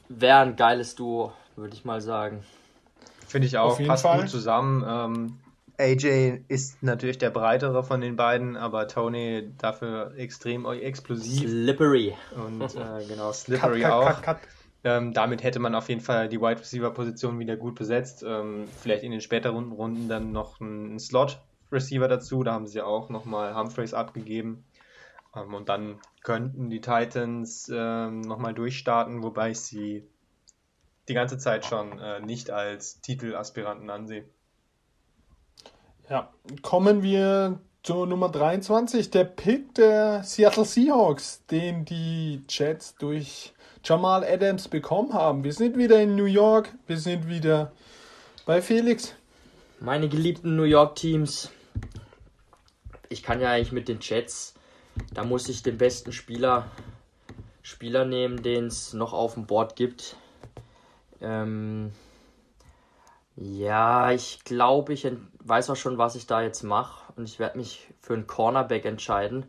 wäre 0.08 0.40
ein 0.40 0.56
geiles 0.56 0.94
Duo, 0.96 1.32
würde 1.56 1.74
ich 1.74 1.84
mal 1.84 2.00
sagen. 2.00 2.44
Finde 3.26 3.46
ich 3.46 3.56
auch, 3.56 3.78
passt 3.86 4.02
Fall. 4.02 4.20
gut 4.20 4.30
zusammen. 4.30 4.84
Ähm, 4.86 5.38
AJ 5.78 6.42
ist 6.48 6.82
natürlich 6.82 7.18
der 7.18 7.30
breitere 7.30 7.82
von 7.84 8.00
den 8.00 8.16
beiden, 8.16 8.56
aber 8.56 8.88
Tony 8.88 9.52
dafür 9.58 10.12
extrem 10.16 10.66
explosiv. 10.66 11.48
Slippery. 11.48 12.14
Und 12.34 12.74
äh, 12.74 13.04
genau, 13.08 13.32
slippery 13.32 13.82
cut, 13.82 13.90
cut, 13.90 13.92
auch. 13.92 14.22
Cut, 14.22 14.38
ähm, 14.84 15.12
damit 15.12 15.42
hätte 15.42 15.60
man 15.60 15.74
auf 15.74 15.88
jeden 15.88 16.00
Fall 16.00 16.28
die 16.28 16.40
Wide 16.40 16.60
Receiver 16.60 16.90
Position 16.90 17.38
wieder 17.38 17.56
gut 17.56 17.76
besetzt. 17.76 18.24
Ähm, 18.26 18.66
vielleicht 18.80 19.04
in 19.04 19.12
den 19.12 19.20
späteren 19.20 19.72
Runden 19.72 20.08
dann 20.08 20.32
noch 20.32 20.60
einen 20.60 20.98
Slot 20.98 21.40
Receiver 21.70 22.08
dazu. 22.08 22.42
Da 22.42 22.52
haben 22.52 22.66
sie 22.66 22.82
auch 22.82 23.08
nochmal 23.08 23.56
Humphreys 23.56 23.94
abgegeben. 23.94 24.64
Ähm, 25.34 25.54
und 25.54 25.68
dann 25.68 26.00
könnten 26.22 26.70
die 26.70 26.80
Titans 26.80 27.70
ähm, 27.72 28.20
nochmal 28.20 28.54
durchstarten, 28.54 29.22
wobei 29.22 29.50
ich 29.50 29.60
sie 29.60 30.08
die 31.08 31.14
ganze 31.14 31.38
Zeit 31.38 31.64
schon 31.64 31.98
äh, 31.98 32.20
nicht 32.20 32.50
als 32.50 33.00
Titelaspiranten 33.00 33.90
ansehe. 33.90 34.24
Ja, 36.10 36.32
kommen 36.62 37.02
wir 37.02 37.60
zur 37.82 38.06
Nummer 38.06 38.30
23, 38.30 39.10
der 39.10 39.24
Pick 39.24 39.74
der 39.74 40.22
Seattle 40.22 40.64
Seahawks, 40.64 41.44
den 41.50 41.84
die 41.84 42.42
Jets 42.48 42.94
durch 42.94 43.52
Jamal 43.84 44.24
Adams 44.24 44.68
bekommen 44.68 45.12
haben. 45.12 45.44
Wir 45.44 45.52
sind 45.52 45.76
wieder 45.76 46.00
in 46.00 46.16
New 46.16 46.24
York, 46.24 46.74
wir 46.86 46.96
sind 46.96 47.28
wieder 47.28 47.72
bei 48.46 48.62
Felix. 48.62 49.14
Meine 49.80 50.08
geliebten 50.08 50.56
New 50.56 50.62
York 50.62 50.96
Teams. 50.96 51.50
Ich 53.10 53.22
kann 53.22 53.42
ja 53.42 53.50
eigentlich 53.50 53.72
mit 53.72 53.88
den 53.88 53.98
Jets, 54.00 54.54
da 55.12 55.24
muss 55.24 55.46
ich 55.50 55.62
den 55.62 55.76
besten 55.76 56.12
Spieler, 56.12 56.70
Spieler 57.60 58.06
nehmen, 58.06 58.42
den 58.42 58.68
es 58.68 58.94
noch 58.94 59.12
auf 59.12 59.34
dem 59.34 59.46
Board 59.46 59.76
gibt. 59.76 60.16
Ähm, 61.20 61.92
ja, 63.40 64.10
ich 64.10 64.42
glaube, 64.42 64.92
ich 64.92 65.06
weiß 65.44 65.70
auch 65.70 65.76
schon, 65.76 65.96
was 65.96 66.16
ich 66.16 66.26
da 66.26 66.42
jetzt 66.42 66.64
mache. 66.64 67.12
Und 67.14 67.28
ich 67.28 67.38
werde 67.38 67.56
mich 67.56 67.86
für 68.00 68.14
einen 68.14 68.26
Cornerback 68.26 68.84
entscheiden. 68.84 69.46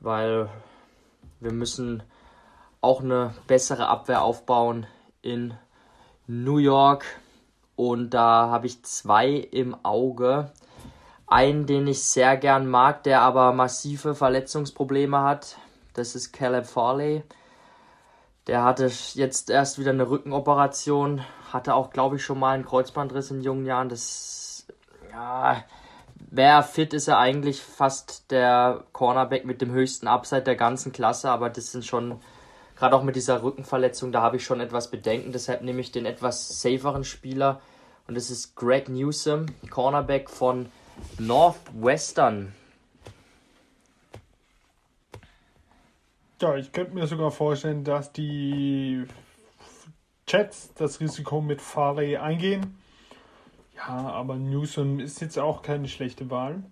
Weil 0.00 0.48
wir 1.38 1.52
müssen 1.52 2.02
auch 2.80 3.02
eine 3.02 3.34
bessere 3.46 3.88
Abwehr 3.88 4.22
aufbauen 4.22 4.86
in 5.20 5.52
New 6.26 6.56
York. 6.56 7.04
Und 7.76 8.10
da 8.14 8.48
habe 8.48 8.66
ich 8.66 8.82
zwei 8.84 9.28
im 9.28 9.76
Auge. 9.84 10.50
Einen, 11.26 11.66
den 11.66 11.86
ich 11.86 12.02
sehr 12.02 12.38
gern 12.38 12.66
mag, 12.66 13.02
der 13.02 13.20
aber 13.20 13.52
massive 13.52 14.14
Verletzungsprobleme 14.14 15.20
hat. 15.20 15.58
Das 15.92 16.14
ist 16.14 16.32
Caleb 16.32 16.66
Farley. 16.66 17.22
Der 18.46 18.64
hatte 18.64 18.90
jetzt 19.12 19.50
erst 19.50 19.78
wieder 19.78 19.90
eine 19.90 20.08
Rückenoperation, 20.08 21.22
hatte 21.52 21.74
auch, 21.74 21.90
glaube 21.90 22.16
ich, 22.16 22.24
schon 22.24 22.38
mal 22.38 22.54
einen 22.54 22.64
Kreuzbandriss 22.64 23.30
in 23.30 23.42
jungen 23.42 23.66
Jahren. 23.66 23.88
Das, 23.88 24.66
ja, 25.10 25.62
wer 26.30 26.62
fit 26.62 26.94
ist 26.94 27.08
er 27.08 27.18
eigentlich 27.18 27.60
fast 27.60 28.30
der 28.30 28.84
Cornerback 28.92 29.44
mit 29.44 29.60
dem 29.60 29.72
höchsten 29.72 30.08
Upside 30.08 30.42
der 30.42 30.56
ganzen 30.56 30.92
Klasse, 30.92 31.30
aber 31.30 31.50
das 31.50 31.72
sind 31.72 31.84
schon, 31.84 32.20
gerade 32.76 32.96
auch 32.96 33.02
mit 33.02 33.16
dieser 33.16 33.42
Rückenverletzung, 33.42 34.12
da 34.12 34.22
habe 34.22 34.36
ich 34.36 34.44
schon 34.44 34.60
etwas 34.60 34.90
Bedenken. 34.90 35.32
Deshalb 35.32 35.62
nehme 35.62 35.80
ich 35.80 35.92
den 35.92 36.06
etwas 36.06 36.60
saferen 36.60 37.04
Spieler 37.04 37.60
und 38.08 38.16
das 38.16 38.30
ist 38.30 38.56
Greg 38.56 38.88
Newsom, 38.88 39.46
Cornerback 39.70 40.30
von 40.30 40.66
Northwestern. 41.18 42.54
Ja, 46.40 46.56
ich 46.56 46.72
könnte 46.72 46.94
mir 46.94 47.06
sogar 47.06 47.30
vorstellen, 47.30 47.84
dass 47.84 48.12
die 48.12 49.06
Jets 50.32 50.72
das 50.74 51.00
Risiko 51.00 51.42
mit 51.42 51.60
Farley 51.60 52.16
eingehen. 52.16 52.78
Ja, 53.76 53.88
aber 53.88 54.36
Newsom 54.36 54.98
ist 54.98 55.20
jetzt 55.20 55.38
auch 55.38 55.60
keine 55.60 55.88
schlechte 55.88 56.30
Wahl. 56.30 56.62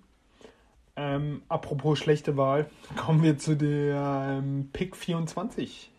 Ähm, 0.96 1.42
apropos 1.48 1.98
schlechte 1.98 2.38
Wahl, 2.38 2.70
kommen 2.96 3.22
wir 3.22 3.36
zu 3.36 3.56
der 3.56 4.38
ähm, 4.38 4.70
Pick 4.72 4.96
24. 4.96 5.90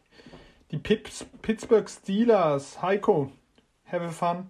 Die 0.71 0.79
Pips, 0.79 1.25
Pittsburgh 1.43 1.87
Steelers. 1.87 2.81
Heiko, 2.81 3.31
have 3.85 4.11
fun. 4.11 4.49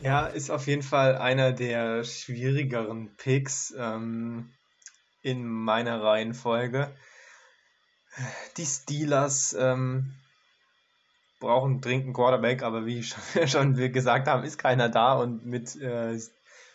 Ja, 0.00 0.26
ist 0.26 0.50
auf 0.50 0.68
jeden 0.68 0.82
Fall 0.82 1.16
einer 1.16 1.52
der 1.52 2.04
schwierigeren 2.04 3.16
Picks 3.16 3.74
ähm, 3.76 4.50
in 5.22 5.44
meiner 5.44 6.02
Reihenfolge. 6.02 6.90
Die 8.56 8.66
Steelers 8.66 9.56
ähm, 9.58 10.14
brauchen 11.40 11.80
dringend 11.80 12.04
einen 12.04 12.14
Quarterback, 12.14 12.62
aber 12.62 12.86
wie 12.86 13.02
schon, 13.02 13.48
schon 13.48 13.76
wir 13.76 13.90
gesagt 13.90 14.28
haben, 14.28 14.44
ist 14.44 14.58
keiner 14.58 14.88
da 14.88 15.14
und 15.14 15.44
mit 15.44 15.74
äh, 15.80 16.16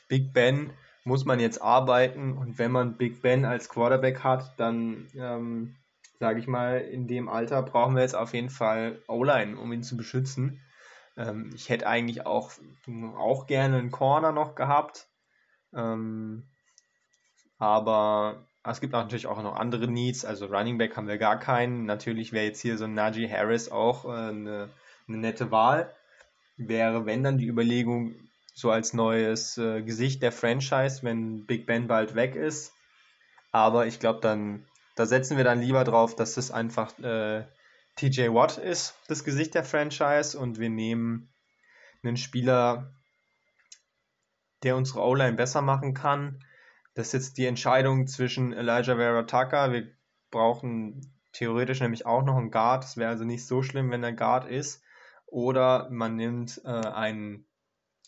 Big 0.09 0.33
Ben 0.33 0.71
muss 1.05 1.23
man 1.23 1.39
jetzt 1.39 1.61
arbeiten 1.61 2.33
und 2.37 2.57
wenn 2.57 2.71
man 2.71 2.97
Big 2.97 3.21
Ben 3.21 3.45
als 3.45 3.69
Quarterback 3.69 4.23
hat, 4.23 4.59
dann 4.59 5.07
ähm, 5.15 5.75
sage 6.19 6.39
ich 6.39 6.47
mal, 6.47 6.79
in 6.79 7.07
dem 7.07 7.29
Alter 7.29 7.61
brauchen 7.61 7.95
wir 7.95 8.01
jetzt 8.01 8.15
auf 8.15 8.33
jeden 8.33 8.49
Fall 8.49 9.01
O-Line, 9.07 9.57
um 9.57 9.71
ihn 9.71 9.83
zu 9.83 9.95
beschützen. 9.95 10.61
Ähm, 11.17 11.51
ich 11.55 11.69
hätte 11.69 11.87
eigentlich 11.87 12.25
auch, 12.25 12.51
auch 13.17 13.45
gerne 13.47 13.77
einen 13.77 13.91
Corner 13.91 14.31
noch 14.31 14.55
gehabt, 14.55 15.07
ähm, 15.73 16.49
aber 17.57 18.47
es 18.71 18.81
gibt 18.81 18.93
natürlich 18.93 19.27
auch 19.27 19.41
noch 19.41 19.55
andere 19.55 19.87
Needs, 19.87 20.25
also 20.25 20.47
Running 20.47 20.77
Back 20.77 20.97
haben 20.97 21.07
wir 21.07 21.17
gar 21.17 21.39
keinen. 21.39 21.85
Natürlich 21.85 22.31
wäre 22.31 22.45
jetzt 22.45 22.61
hier 22.61 22.77
so 22.77 22.85
ein 22.85 22.93
Najee 22.93 23.29
Harris 23.29 23.69
auch 23.69 24.05
äh, 24.05 24.07
eine, 24.07 24.69
eine, 25.07 25.17
nette 25.17 25.51
Wahl. 25.51 25.93
Wäre, 26.57 27.05
wenn 27.05 27.23
dann 27.23 27.37
die 27.37 27.47
Überlegung, 27.47 28.15
so 28.53 28.71
als 28.71 28.93
neues 28.93 29.57
äh, 29.57 29.81
Gesicht 29.81 30.23
der 30.23 30.31
Franchise, 30.31 31.03
wenn 31.03 31.45
Big 31.45 31.65
Ben 31.65 31.87
bald 31.87 32.15
weg 32.15 32.35
ist. 32.35 32.73
Aber 33.51 33.85
ich 33.85 33.99
glaube, 33.99 34.21
dann, 34.21 34.65
da 34.95 35.05
setzen 35.05 35.37
wir 35.37 35.43
dann 35.43 35.61
lieber 35.61 35.83
drauf, 35.83 36.15
dass 36.15 36.37
es 36.37 36.51
einfach 36.51 36.97
äh, 36.99 37.45
TJ 37.97 38.29
Watt 38.29 38.57
ist, 38.57 38.95
das 39.07 39.23
Gesicht 39.23 39.53
der 39.55 39.63
Franchise, 39.63 40.39
und 40.39 40.57
wir 40.59 40.69
nehmen 40.69 41.29
einen 42.03 42.17
Spieler, 42.17 42.93
der 44.63 44.75
unsere 44.77 45.01
O-Line 45.01 45.33
besser 45.33 45.61
machen 45.61 45.93
kann 45.93 46.39
das 46.95 47.07
ist 47.07 47.13
jetzt 47.13 47.37
die 47.37 47.45
Entscheidung 47.45 48.07
zwischen 48.07 48.53
Elijah 48.53 48.95
Vera 48.95 49.23
Tucker. 49.23 49.71
Wir 49.71 49.87
brauchen 50.31 51.13
theoretisch 51.33 51.81
nämlich 51.81 52.05
auch 52.05 52.23
noch 52.23 52.37
einen 52.37 52.51
Guard. 52.51 52.85
Es 52.85 52.97
wäre 52.97 53.09
also 53.09 53.25
nicht 53.25 53.45
so 53.45 53.61
schlimm, 53.61 53.91
wenn 53.91 54.03
er 54.03 54.13
Guard 54.13 54.49
ist. 54.49 54.81
Oder 55.27 55.89
man 55.91 56.15
nimmt 56.15 56.61
äh, 56.63 56.69
einen 56.69 57.45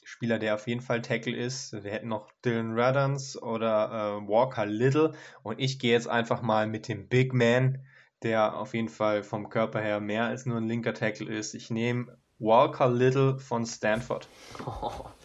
Spieler, 0.03 0.39
der 0.39 0.55
auf 0.55 0.67
jeden 0.67 0.79
Fall 0.79 1.01
Tackle 1.01 1.35
ist. 1.35 1.73
Wir 1.73 1.91
hätten 1.91 2.07
noch 2.07 2.31
Dylan 2.45 2.79
Radans 2.79 3.41
oder 3.41 4.21
äh, 4.23 4.27
Walker 4.29 4.65
Little. 4.65 5.13
Und 5.43 5.59
ich 5.59 5.79
gehe 5.79 5.91
jetzt 5.91 6.07
einfach 6.07 6.41
mal 6.41 6.65
mit 6.65 6.87
dem 6.87 7.09
Big 7.09 7.33
Man, 7.33 7.85
der 8.23 8.55
auf 8.55 8.73
jeden 8.73 8.89
Fall 8.89 9.21
vom 9.21 9.49
Körper 9.49 9.81
her 9.81 9.99
mehr 9.99 10.27
als 10.27 10.45
nur 10.45 10.57
ein 10.57 10.67
linker 10.67 10.93
Tackle 10.93 11.27
ist. 11.27 11.55
Ich 11.55 11.69
nehme 11.69 12.17
Walker 12.39 12.87
Little 12.87 13.37
von 13.37 13.65
Stanford. 13.65 14.29
Oh. 14.65 15.09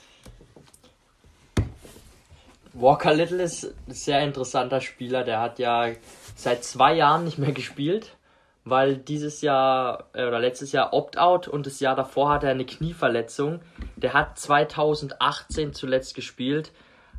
Walker 2.75 3.13
Little 3.13 3.43
ist 3.43 3.75
ein 3.87 3.93
sehr 3.93 4.23
interessanter 4.23 4.81
Spieler. 4.81 5.25
Der 5.25 5.41
hat 5.41 5.59
ja 5.59 5.89
seit 6.37 6.65
zwei 6.65 6.95
Jahren 6.95 7.25
nicht 7.25 7.37
mehr 7.39 7.53
gespielt, 7.53 8.17
weil 8.65 8.97
dieses 8.97 9.43
Jahr 9.43 10.09
äh, 10.15 10.27
oder 10.27 10.41
letztes 10.41 10.73
Jahr 10.73 10.95
Opt-out 10.95 11.49
und 11.49 11.67
das 11.67 11.81
Jahr 11.81 11.95
davor 11.95 12.31
hatte 12.31 12.47
er 12.47 12.53
eine 12.53 12.65
Knieverletzung. 12.65 13.61
Der 13.97 14.15
hat 14.15 14.39
2018 14.39 15.75
zuletzt 15.75 16.15
gespielt, 16.15 16.73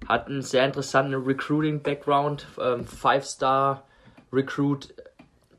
hat 0.07 0.25
einen 0.27 0.41
sehr 0.41 0.65
interessanten 0.65 1.13
Recruiting-Background, 1.13 2.47
ähm, 2.59 2.85
Five-Star-Recruit. 2.85 4.95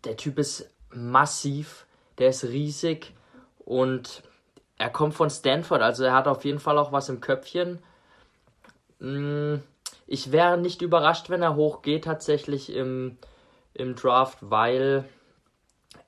Der 0.04 0.16
Typ 0.16 0.38
ist 0.38 0.68
massiv, 0.90 1.86
der 2.18 2.30
ist 2.30 2.42
riesig 2.44 3.12
und 3.58 4.24
er 4.76 4.90
kommt 4.90 5.14
von 5.14 5.30
Stanford, 5.30 5.82
also 5.82 6.02
er 6.04 6.14
hat 6.14 6.26
auf 6.26 6.44
jeden 6.44 6.58
Fall 6.58 6.78
auch 6.78 6.90
was 6.90 7.08
im 7.08 7.20
Köpfchen. 7.20 7.78
Mmh 8.98 9.60
ich 10.14 10.30
wäre 10.30 10.56
nicht 10.56 10.80
überrascht, 10.80 11.28
wenn 11.28 11.42
er 11.42 11.56
hochgeht 11.56 12.04
tatsächlich 12.04 12.72
im, 12.72 13.16
im 13.74 13.96
Draft, 13.96 14.38
weil 14.42 15.04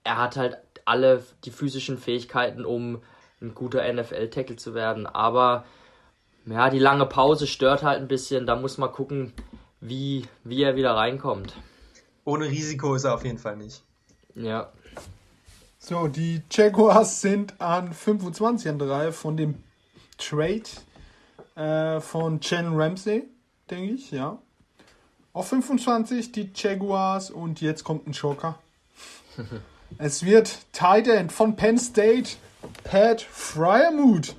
er 0.05 0.19
hat 0.19 0.37
halt 0.37 0.59
alle 0.85 1.25
die 1.45 1.51
physischen 1.51 1.99
Fähigkeiten, 1.99 2.65
um 2.65 3.03
ein 3.43 3.53
guter 3.57 3.93
NFL-Tackle 3.93 4.55
zu 4.55 4.75
werden. 4.75 5.09
Aber 5.09 5.65
ja, 6.47 6.71
die 6.71 6.79
lange 6.79 7.07
Pause 7.07 7.49
stört 7.49 7.83
halt 7.83 8.01
ein 8.01 8.07
bisschen. 8.07 8.47
Da 8.47 8.55
muss 8.55 8.79
man 8.79 8.93
gucken, 8.93 9.33
wie, 9.81 10.29
wie 10.45 10.63
er 10.63 10.77
wieder 10.77 10.95
reinkommt. 10.95 11.57
Ohne 12.25 12.45
Risiko 12.45 12.95
ist 12.95 13.05
er 13.05 13.15
auf 13.15 13.25
jeden 13.25 13.39
Fall 13.39 13.57
nicht. 13.57 13.83
Ja. 14.37 14.71
So, 15.81 16.07
die 16.07 16.43
Jaguars 16.49 17.21
sind 17.21 17.61
an 17.61 17.93
25 17.93 18.71
an 18.71 18.79
3 18.79 19.11
von 19.11 19.37
dem 19.37 19.65
Trade 20.17 20.63
äh, 21.57 22.01
von 22.01 22.39
Chen 22.41 22.81
Ramsey 22.81 23.29
denke 23.71 23.95
ich, 23.95 24.11
ja. 24.11 24.39
Auf 25.33 25.49
25 25.49 26.33
die 26.33 26.51
Jaguars 26.55 27.31
und 27.31 27.61
jetzt 27.61 27.85
kommt 27.85 28.07
ein 28.07 28.15
Schocker. 28.15 28.59
es 29.99 30.25
wird 30.25 30.59
Tight 30.73 31.09
End 31.09 31.31
von 31.31 31.57
Penn 31.57 31.79
State, 31.79 32.37
Pat 32.85 33.21
Fryermuth. 33.21 34.35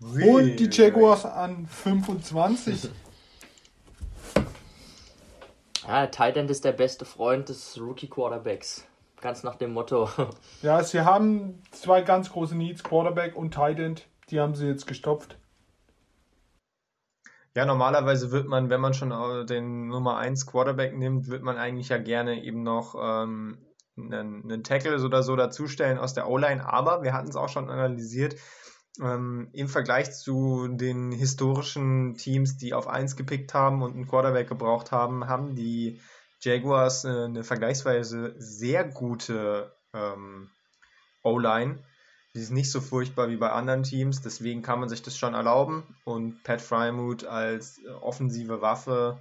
Und 0.00 0.56
die 0.56 0.68
Jaguars 0.70 1.24
an 1.24 1.66
25. 1.66 2.88
Ja, 5.86 6.08
Tight 6.08 6.36
End 6.36 6.50
ist 6.50 6.64
der 6.64 6.72
beste 6.72 7.04
Freund 7.04 7.48
des 7.48 7.80
Rookie 7.80 8.08
Quarterbacks. 8.08 8.84
Ganz 9.20 9.44
nach 9.44 9.54
dem 9.54 9.72
Motto. 9.72 10.08
Ja, 10.62 10.82
sie 10.82 11.02
haben 11.02 11.62
zwei 11.70 12.02
ganz 12.02 12.32
große 12.32 12.56
Needs, 12.56 12.82
Quarterback 12.82 13.36
und 13.36 13.54
Tight 13.54 13.78
End. 13.78 14.06
Die 14.30 14.40
haben 14.40 14.56
sie 14.56 14.66
jetzt 14.66 14.88
gestopft. 14.88 15.36
Ja, 17.56 17.64
normalerweise 17.64 18.32
wird 18.32 18.46
man, 18.48 18.68
wenn 18.68 18.82
man 18.82 18.92
schon 18.92 19.12
äh, 19.12 19.46
den 19.46 19.88
Nummer 19.88 20.18
1 20.18 20.44
Quarterback 20.44 20.94
nimmt, 20.94 21.28
wird 21.28 21.42
man 21.42 21.56
eigentlich 21.56 21.88
ja 21.88 21.96
gerne 21.96 22.44
eben 22.44 22.62
noch 22.62 22.94
ähm, 23.02 23.56
einen, 23.96 24.44
einen 24.44 24.62
Tackle 24.62 25.02
oder 25.02 25.22
so 25.22 25.36
dazustellen 25.36 25.96
aus 25.96 26.12
der 26.12 26.28
O-Line. 26.28 26.68
Aber 26.70 27.02
wir 27.02 27.14
hatten 27.14 27.30
es 27.30 27.36
auch 27.36 27.48
schon 27.48 27.70
analysiert, 27.70 28.36
ähm, 29.00 29.48
im 29.54 29.68
Vergleich 29.68 30.12
zu 30.12 30.68
den 30.68 31.12
historischen 31.12 32.16
Teams, 32.18 32.58
die 32.58 32.74
auf 32.74 32.88
1 32.88 33.16
gepickt 33.16 33.54
haben 33.54 33.80
und 33.80 33.94
einen 33.94 34.06
Quarterback 34.06 34.50
gebraucht 34.50 34.92
haben, 34.92 35.26
haben 35.26 35.54
die 35.54 36.02
Jaguars 36.42 37.06
äh, 37.06 37.24
eine 37.24 37.42
vergleichsweise 37.42 38.34
sehr 38.36 38.84
gute 38.84 39.74
ähm, 39.94 40.50
O-Line. 41.22 41.82
Die 42.36 42.42
ist 42.42 42.50
nicht 42.50 42.70
so 42.70 42.82
furchtbar 42.82 43.30
wie 43.30 43.36
bei 43.36 43.50
anderen 43.50 43.82
Teams, 43.82 44.20
deswegen 44.20 44.60
kann 44.60 44.78
man 44.78 44.90
sich 44.90 45.00
das 45.00 45.16
schon 45.16 45.32
erlauben. 45.32 45.84
Und 46.04 46.44
Pat 46.44 46.60
Frymuth 46.60 47.24
als 47.24 47.78
äh, 47.78 47.88
offensive 47.88 48.60
Waffe, 48.60 49.18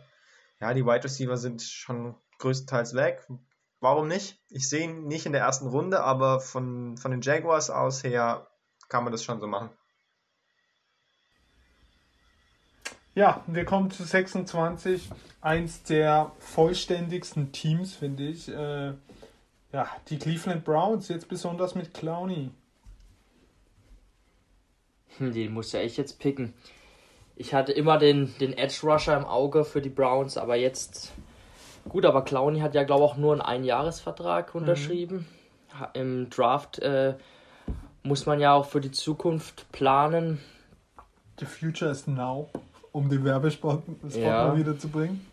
ja, 0.60 0.74
die 0.74 0.86
Wide 0.86 1.06
Receiver 1.06 1.38
sind 1.38 1.62
schon 1.62 2.16
größtenteils 2.40 2.94
weg. 2.94 3.26
Warum 3.80 4.10
nicht? 4.10 4.44
Ich 4.50 4.68
sehe 4.68 4.84
ihn 4.84 5.08
nicht 5.08 5.26
in 5.26 5.32
der 5.32 5.44
ersten 5.44 5.68
Runde, 5.68 6.04
aber 6.04 6.42
von, 6.42 6.98
von 6.98 7.12
den 7.12 7.22
Jaguars 7.22 7.70
aus 7.70 8.04
her 8.04 8.48
kann 8.90 9.06
man 9.06 9.14
das 9.14 9.24
schon 9.24 9.40
so 9.40 9.48
machen. 9.48 9.70
Ja, 13.14 13.46
wir 13.48 13.64
kommen 13.64 13.92
zu 13.92 14.04
26. 14.04 15.10
Eins 15.40 15.84
der 15.84 16.34
vollständigsten 16.40 17.54
Teams, 17.54 17.94
finde 17.94 18.28
ich. 18.28 18.50
Äh, 18.50 18.94
ja, 19.72 19.90
die 20.10 20.20
Cleveland 20.20 20.66
Browns, 20.66 21.08
jetzt 21.08 21.30
besonders 21.30 21.76
mit 21.76 21.94
Clowney. 21.94 22.52
Hm, 25.18 25.34
Den 25.34 25.54
muss 25.54 25.72
ja 25.72 25.82
ich 25.82 25.98
jetzt 25.98 26.20
picken. 26.20 26.54
Ich 27.36 27.54
hatte 27.54 27.72
immer 27.74 27.98
den, 27.98 28.34
den 28.40 28.54
Edge 28.58 28.80
Rusher 28.84 29.18
im 29.18 29.26
Auge 29.26 29.66
für 29.66 29.82
die 29.82 29.90
Browns, 29.90 30.38
aber 30.38 30.56
jetzt. 30.56 31.12
Gut, 31.90 32.06
aber 32.06 32.24
Clowney 32.24 32.62
hat 32.62 32.74
ja, 32.74 32.84
glaube 32.84 33.04
ich, 33.06 33.12
auch 33.12 33.18
nur 33.18 33.34
einen 33.34 33.42
Einjahresvertrag 33.42 34.56
unterschrieben. 34.56 35.28
Ha- 35.80 35.92
Im 35.94 36.30
Draft 36.30 36.80
äh, 36.80 37.16
muss 38.04 38.26
man 38.26 38.40
ja 38.40 38.54
auch 38.54 38.66
für 38.66 38.82
die 38.82 38.92
Zukunft 38.92 39.72
planen. 39.72 40.40
The 41.40 41.46
future 41.46 41.92
is 41.92 42.08
now, 42.08 42.50
um 42.92 43.10
den 43.10 43.24
Werbespot 43.26 43.84
Spot 44.10 44.20
Ja. 44.20 44.48
mal 44.48 44.58
wieder 44.58 44.80
zu 44.80 44.88
bringen. 44.88 45.26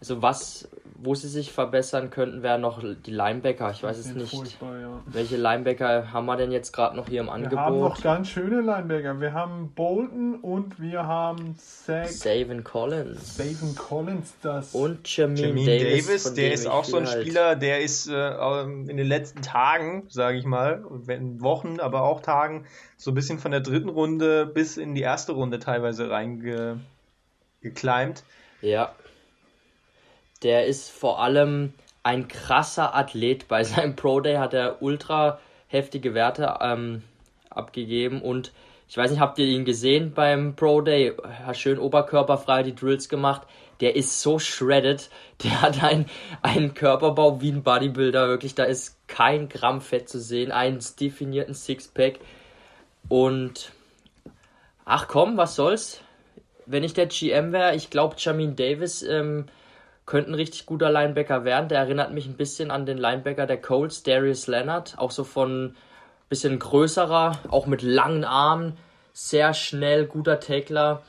Also 0.00 0.20
was, 0.20 0.68
wo 1.00 1.14
sie 1.14 1.28
sich 1.28 1.52
verbessern 1.52 2.10
könnten, 2.10 2.42
wären 2.42 2.60
noch 2.60 2.82
die 2.82 3.10
Linebacker. 3.12 3.70
Ich 3.70 3.84
weiß 3.84 3.98
es 3.98 4.14
nicht. 4.14 4.32
Ja. 4.60 5.00
Welche 5.06 5.36
Linebacker 5.36 6.12
haben 6.12 6.26
wir 6.26 6.36
denn 6.36 6.50
jetzt 6.50 6.72
gerade 6.72 6.96
noch 6.96 7.08
hier 7.08 7.20
im 7.20 7.26
Wir 7.26 7.32
haben 7.32 7.44
Angebot? 7.44 7.90
noch 7.90 8.02
ganz 8.02 8.28
schöne 8.28 8.60
Linebacker. 8.60 9.20
Wir 9.20 9.32
haben 9.32 9.70
Bolton 9.76 10.34
und 10.36 10.80
wir 10.80 11.06
haben 11.06 11.54
Zach 11.56 12.06
Savin 12.06 12.64
Collins. 12.64 13.36
David 13.36 13.76
Collins. 13.76 14.34
Das 14.42 14.74
Und 14.74 15.16
Jamin, 15.16 15.54
Davis, 15.66 16.06
Davis, 16.06 16.34
der 16.34 16.52
ist 16.52 16.66
auch 16.66 16.84
so 16.84 16.96
ein 16.96 17.06
halt- 17.06 17.22
Spieler, 17.22 17.54
der 17.54 17.80
ist 17.80 18.08
äh, 18.08 18.62
in 18.62 18.96
den 18.96 19.06
letzten 19.06 19.42
Tagen, 19.42 20.04
sage 20.08 20.36
ich 20.38 20.44
mal, 20.44 20.84
wenn 20.90 21.40
Wochen, 21.40 21.78
aber 21.78 22.02
auch 22.02 22.22
Tagen, 22.22 22.66
so 22.96 23.12
ein 23.12 23.14
bisschen 23.14 23.38
von 23.38 23.52
der 23.52 23.60
dritten 23.60 23.88
Runde 23.88 24.46
bis 24.46 24.76
in 24.76 24.96
die 24.96 25.02
erste 25.02 25.30
Runde 25.30 25.60
teilweise 25.60 26.10
reingekleimt. 26.10 28.24
Ja. 28.62 28.90
Der 30.42 30.66
ist 30.66 30.90
vor 30.90 31.20
allem 31.20 31.74
ein 32.02 32.28
krasser 32.28 32.94
Athlet. 32.94 33.48
Bei 33.48 33.64
seinem 33.64 33.96
Pro 33.96 34.20
Day 34.20 34.36
hat 34.36 34.54
er 34.54 34.82
ultra 34.82 35.38
heftige 35.66 36.14
Werte 36.14 36.58
ähm, 36.60 37.02
abgegeben 37.50 38.22
und 38.22 38.52
ich 38.88 38.96
weiß 38.96 39.10
nicht, 39.10 39.20
habt 39.20 39.38
ihr 39.38 39.44
ihn 39.44 39.66
gesehen 39.66 40.14
beim 40.14 40.56
Pro 40.56 40.80
Day? 40.80 41.14
Hat 41.44 41.58
schön 41.58 41.78
oberkörperfrei 41.78 42.62
die 42.62 42.74
Drills 42.74 43.10
gemacht. 43.10 43.42
Der 43.80 43.96
ist 43.96 44.22
so 44.22 44.38
shredded. 44.38 45.10
Der 45.44 45.60
hat 45.60 45.84
einen, 45.84 46.06
einen 46.40 46.72
Körperbau 46.72 47.42
wie 47.42 47.52
ein 47.52 47.62
Bodybuilder. 47.62 48.28
Wirklich, 48.28 48.54
da 48.54 48.64
ist 48.64 48.96
kein 49.06 49.50
Gramm 49.50 49.82
Fett 49.82 50.08
zu 50.08 50.18
sehen. 50.18 50.52
Einen 50.52 50.80
definierten 50.98 51.52
Sixpack. 51.52 52.18
Und 53.10 53.72
ach 54.86 55.06
komm, 55.06 55.36
was 55.36 55.54
soll's? 55.54 56.00
Wenn 56.64 56.82
ich 56.82 56.94
der 56.94 57.06
GM 57.06 57.52
wäre, 57.52 57.74
ich 57.74 57.90
glaube, 57.90 58.16
Jamin 58.18 58.56
Davis 58.56 59.02
ähm, 59.02 59.46
könnte 60.08 60.30
ein 60.30 60.34
richtig 60.34 60.64
guter 60.64 60.90
Linebacker 60.90 61.44
werden. 61.44 61.68
Der 61.68 61.80
erinnert 61.80 62.12
mich 62.12 62.26
ein 62.26 62.38
bisschen 62.38 62.70
an 62.70 62.86
den 62.86 62.96
Linebacker 62.96 63.46
der 63.46 63.60
Colts, 63.60 64.02
Darius 64.02 64.46
Leonard. 64.46 64.94
Auch 64.96 65.10
so 65.10 65.22
von 65.22 65.76
bisschen 66.30 66.58
größerer, 66.58 67.38
auch 67.50 67.66
mit 67.66 67.82
langen 67.82 68.24
Armen, 68.24 68.78
sehr 69.12 69.52
schnell, 69.52 70.06
guter 70.06 70.40
Tackler. 70.40 71.02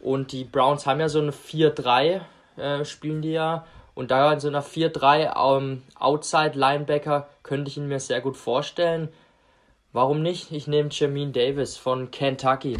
Und 0.00 0.32
die 0.32 0.44
Browns 0.44 0.86
haben 0.86 0.98
ja 0.98 1.10
so 1.10 1.20
eine 1.20 1.32
4-3, 1.32 2.22
äh, 2.56 2.84
spielen 2.86 3.20
die 3.20 3.32
ja. 3.32 3.66
Und 3.94 4.10
da 4.10 4.32
in 4.32 4.40
so 4.40 4.48
einer 4.48 4.62
4-3 4.62 5.58
ähm, 5.58 5.82
Outside 5.98 6.58
Linebacker 6.58 7.28
könnte 7.42 7.70
ich 7.70 7.76
ihn 7.76 7.86
mir 7.88 8.00
sehr 8.00 8.22
gut 8.22 8.38
vorstellen. 8.38 9.10
Warum 9.92 10.22
nicht? 10.22 10.52
Ich 10.52 10.66
nehme 10.66 10.88
Jamin 10.90 11.34
Davis 11.34 11.76
von 11.76 12.10
Kentucky. 12.10 12.78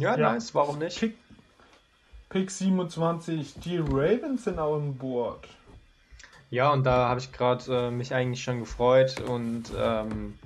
Ja, 0.00 0.16
Ja. 0.16 0.32
nice, 0.32 0.52
warum 0.52 0.78
nicht? 0.78 0.98
Pick, 0.98 1.14
Pick 2.32 2.50
27. 2.50 3.56
Die 3.62 3.76
Ravens 3.76 4.44
sind 4.44 4.58
auch 4.58 4.76
an 4.76 4.94
Bord. 4.94 5.46
Ja, 6.48 6.72
und 6.72 6.86
da 6.86 7.10
habe 7.10 7.20
ich 7.20 7.30
gerade 7.30 7.88
äh, 7.88 7.90
mich 7.90 8.14
eigentlich 8.14 8.42
schon 8.42 8.60
gefreut 8.60 9.20
und 9.20 9.64
ähm, 9.78 10.38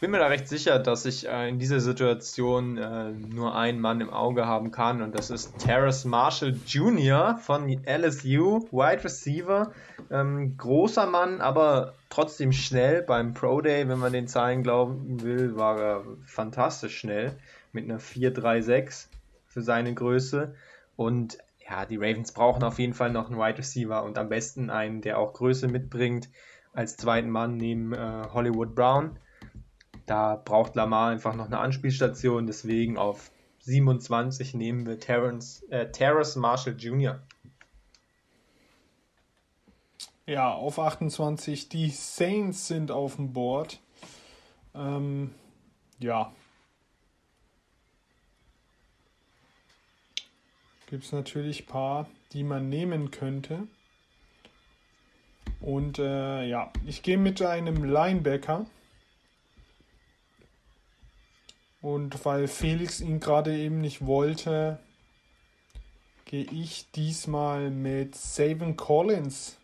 bin 0.00 0.10
mir 0.10 0.18
da 0.18 0.26
recht 0.26 0.46
sicher, 0.46 0.78
dass 0.78 1.06
ich 1.06 1.26
äh, 1.26 1.48
in 1.48 1.58
dieser 1.58 1.80
Situation 1.80 2.76
äh, 2.76 3.12
nur 3.12 3.56
einen 3.56 3.80
Mann 3.80 4.02
im 4.02 4.10
Auge 4.10 4.44
haben 4.44 4.70
kann 4.70 5.00
und 5.00 5.14
das 5.14 5.30
ist 5.30 5.56
Terrace 5.60 6.04
Marshall 6.04 6.54
Jr. 6.66 7.38
von 7.38 7.66
LSU, 7.86 8.68
Wide 8.70 9.02
Receiver. 9.02 9.72
Ähm, 10.10 10.58
großer 10.58 11.06
Mann, 11.06 11.40
aber 11.40 11.94
trotzdem 12.10 12.52
schnell. 12.52 13.00
Beim 13.00 13.32
Pro 13.32 13.62
Day, 13.62 13.88
wenn 13.88 13.98
man 13.98 14.12
den 14.12 14.28
Zahlen 14.28 14.62
glauben 14.62 15.22
will, 15.22 15.56
war 15.56 15.80
er 15.80 16.04
fantastisch 16.26 16.98
schnell 16.98 17.34
mit 17.72 17.84
einer 17.84 17.98
4-3-6 17.98 19.06
für 19.54 19.62
seine 19.62 19.94
Größe. 19.94 20.54
Und 20.96 21.38
ja, 21.66 21.86
die 21.86 21.96
Ravens 21.96 22.32
brauchen 22.32 22.62
auf 22.62 22.78
jeden 22.78 22.92
Fall 22.92 23.10
noch 23.10 23.30
einen 23.30 23.38
Wide 23.38 23.58
Receiver 23.58 24.02
und 24.02 24.18
am 24.18 24.28
besten 24.28 24.68
einen, 24.68 25.00
der 25.00 25.18
auch 25.18 25.32
Größe 25.32 25.68
mitbringt, 25.68 26.28
als 26.72 26.96
zweiten 26.96 27.30
Mann 27.30 27.56
neben 27.56 27.94
äh, 27.94 28.24
Hollywood 28.32 28.74
Brown. 28.74 29.18
Da 30.06 30.36
braucht 30.36 30.74
Lamar 30.74 31.10
einfach 31.10 31.34
noch 31.34 31.46
eine 31.46 31.58
Anspielstation, 31.58 32.46
deswegen 32.46 32.98
auf 32.98 33.30
27 33.60 34.52
nehmen 34.54 34.86
wir 34.86 34.98
Terrence, 35.00 35.62
äh, 35.70 35.90
Terrace 35.90 36.36
Marshall 36.36 36.74
Jr. 36.76 37.22
Ja, 40.26 40.52
auf 40.52 40.78
28. 40.78 41.68
Die 41.68 41.90
Saints 41.90 42.66
sind 42.66 42.90
auf 42.90 43.16
dem 43.16 43.32
Board. 43.32 43.80
Ähm, 44.74 45.34
ja. 45.98 46.32
Gibt 50.94 51.06
es 51.06 51.12
natürlich 51.12 51.64
ein 51.64 51.66
paar, 51.66 52.08
die 52.32 52.44
man 52.44 52.68
nehmen 52.68 53.10
könnte. 53.10 53.66
Und 55.60 55.98
äh, 55.98 56.44
ja, 56.46 56.72
ich 56.86 57.02
gehe 57.02 57.18
mit 57.18 57.42
einem 57.42 57.82
Linebacker. 57.82 58.64
Und 61.82 62.24
weil 62.24 62.46
Felix 62.46 63.00
ihn 63.00 63.18
gerade 63.18 63.56
eben 63.56 63.80
nicht 63.80 64.06
wollte, 64.06 64.78
gehe 66.26 66.44
ich 66.44 66.88
diesmal 66.92 67.72
mit 67.72 68.14
Savin 68.14 68.76
Collins. 68.76 69.58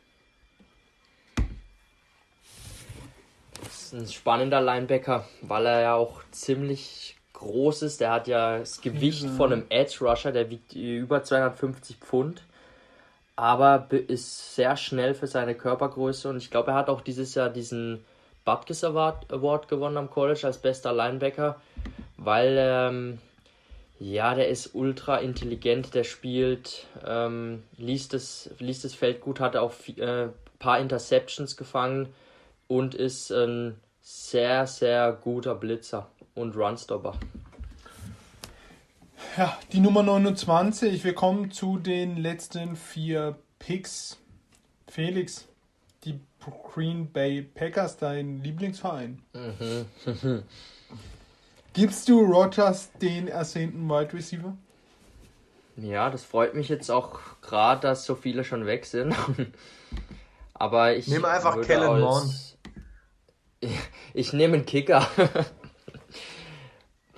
Das 3.62 3.84
ist 3.84 3.94
ein 3.94 4.08
spannender 4.08 4.60
Linebacker, 4.60 5.28
weil 5.42 5.66
er 5.66 5.80
ja 5.80 5.94
auch 5.94 6.24
ziemlich 6.32 7.19
groß 7.40 7.82
ist. 7.82 8.00
Der 8.00 8.12
hat 8.12 8.28
ja 8.28 8.58
das 8.58 8.80
Gewicht 8.80 9.24
Riesen. 9.24 9.36
von 9.36 9.52
einem 9.52 9.64
Edge 9.68 9.98
Rusher, 10.04 10.30
der 10.32 10.48
wiegt 10.50 10.74
über 10.74 11.22
250 11.24 11.96
Pfund. 11.96 12.42
Aber 13.36 13.78
be- 13.78 13.96
ist 13.96 14.54
sehr 14.54 14.76
schnell 14.76 15.14
für 15.14 15.26
seine 15.26 15.54
Körpergröße 15.54 16.28
und 16.28 16.36
ich 16.36 16.50
glaube, 16.50 16.72
er 16.72 16.76
hat 16.76 16.88
auch 16.88 17.00
dieses 17.00 17.34
Jahr 17.34 17.48
diesen 17.48 18.04
Butkus 18.44 18.84
Award, 18.84 19.32
Award 19.32 19.68
gewonnen 19.68 19.96
am 19.96 20.10
College 20.10 20.40
als 20.44 20.58
bester 20.58 20.92
Linebacker, 20.92 21.60
weil 22.18 22.56
ähm, 22.58 23.18
ja, 23.98 24.34
der 24.34 24.48
ist 24.48 24.74
ultra 24.74 25.18
intelligent, 25.18 25.94
der 25.94 26.04
spielt, 26.04 26.86
ähm, 27.06 27.62
liest, 27.76 28.12
das, 28.14 28.50
liest 28.58 28.84
das 28.84 28.94
Feld 28.94 29.20
gut, 29.20 29.40
hat 29.40 29.56
auch 29.56 29.72
ein 29.88 29.98
äh, 29.98 30.28
paar 30.58 30.78
Interceptions 30.80 31.56
gefangen 31.56 32.08
und 32.68 32.94
ist 32.94 33.30
ein 33.30 33.78
sehr, 34.02 34.66
sehr 34.66 35.12
guter 35.12 35.54
Blitzer 35.54 36.08
und 36.34 36.56
Runstopper. 36.56 37.14
Ja, 39.36 39.56
die 39.72 39.80
Nummer 39.80 40.02
29. 40.02 41.04
Wir 41.04 41.14
kommen 41.14 41.50
zu 41.50 41.78
den 41.78 42.16
letzten 42.16 42.76
vier 42.76 43.38
Picks. 43.58 44.18
Felix, 44.88 45.46
die 46.04 46.18
Green 46.72 47.12
Bay 47.12 47.42
Packers, 47.42 47.96
dein 47.96 48.42
Lieblingsverein. 48.42 49.22
Gibst 51.74 52.08
du 52.08 52.20
Rogers 52.24 52.90
den 53.00 53.28
ersehnten 53.28 53.88
Wide 53.88 54.12
Receiver? 54.12 54.56
Ja, 55.76 56.10
das 56.10 56.24
freut 56.24 56.54
mich 56.54 56.68
jetzt 56.68 56.90
auch 56.90 57.20
gerade, 57.42 57.82
dass 57.82 58.04
so 58.04 58.14
viele 58.16 58.42
schon 58.44 58.66
weg 58.66 58.84
sind. 58.86 59.14
Aber 60.54 60.96
ich. 60.96 61.06
Nimm 61.06 61.24
einfach 61.24 61.60
Kellen 61.62 62.02
als- 62.04 62.56
Ich, 63.60 63.70
ich 64.14 64.32
nehme 64.32 64.54
einen 64.56 64.66
Kicker. 64.66 65.06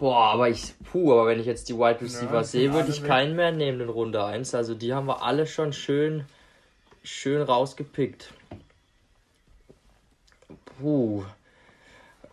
Boah, 0.02 0.32
aber 0.32 0.48
ich. 0.48 0.74
Puh, 0.90 1.12
aber 1.12 1.28
wenn 1.28 1.38
ich 1.38 1.46
jetzt 1.46 1.68
die 1.68 1.76
Wide 1.78 2.00
Receiver 2.00 2.34
Ja, 2.34 2.42
sehe, 2.42 2.72
würde 2.72 2.90
ich 2.90 3.04
keinen 3.04 3.36
mehr 3.36 3.52
nehmen 3.52 3.80
in 3.80 3.88
Runde 3.88 4.24
1. 4.24 4.52
Also 4.52 4.74
die 4.74 4.92
haben 4.94 5.06
wir 5.06 5.22
alle 5.22 5.46
schon 5.46 5.72
schön, 5.72 6.24
schön 7.04 7.40
rausgepickt. 7.40 8.34
Puh. 10.64 11.22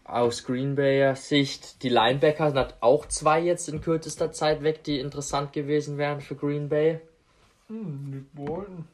Aus 0.03 0.45
Green 0.45 0.73
Bayer 0.73 1.15
Sicht, 1.15 1.83
die 1.83 1.89
Linebacker 1.89 2.47
sind 2.47 2.57
halt 2.57 2.73
auch 2.79 3.05
zwei 3.05 3.39
jetzt 3.39 3.69
in 3.69 3.81
kürzester 3.81 4.31
Zeit 4.31 4.63
weg, 4.63 4.83
die 4.83 4.99
interessant 4.99 5.53
gewesen 5.53 5.99
wären 5.99 6.21
für 6.21 6.33
Green 6.33 6.69
Bay. 6.69 6.99
Hm, 7.67 8.09
Nick 8.09 8.33
Bolton. 8.33 8.87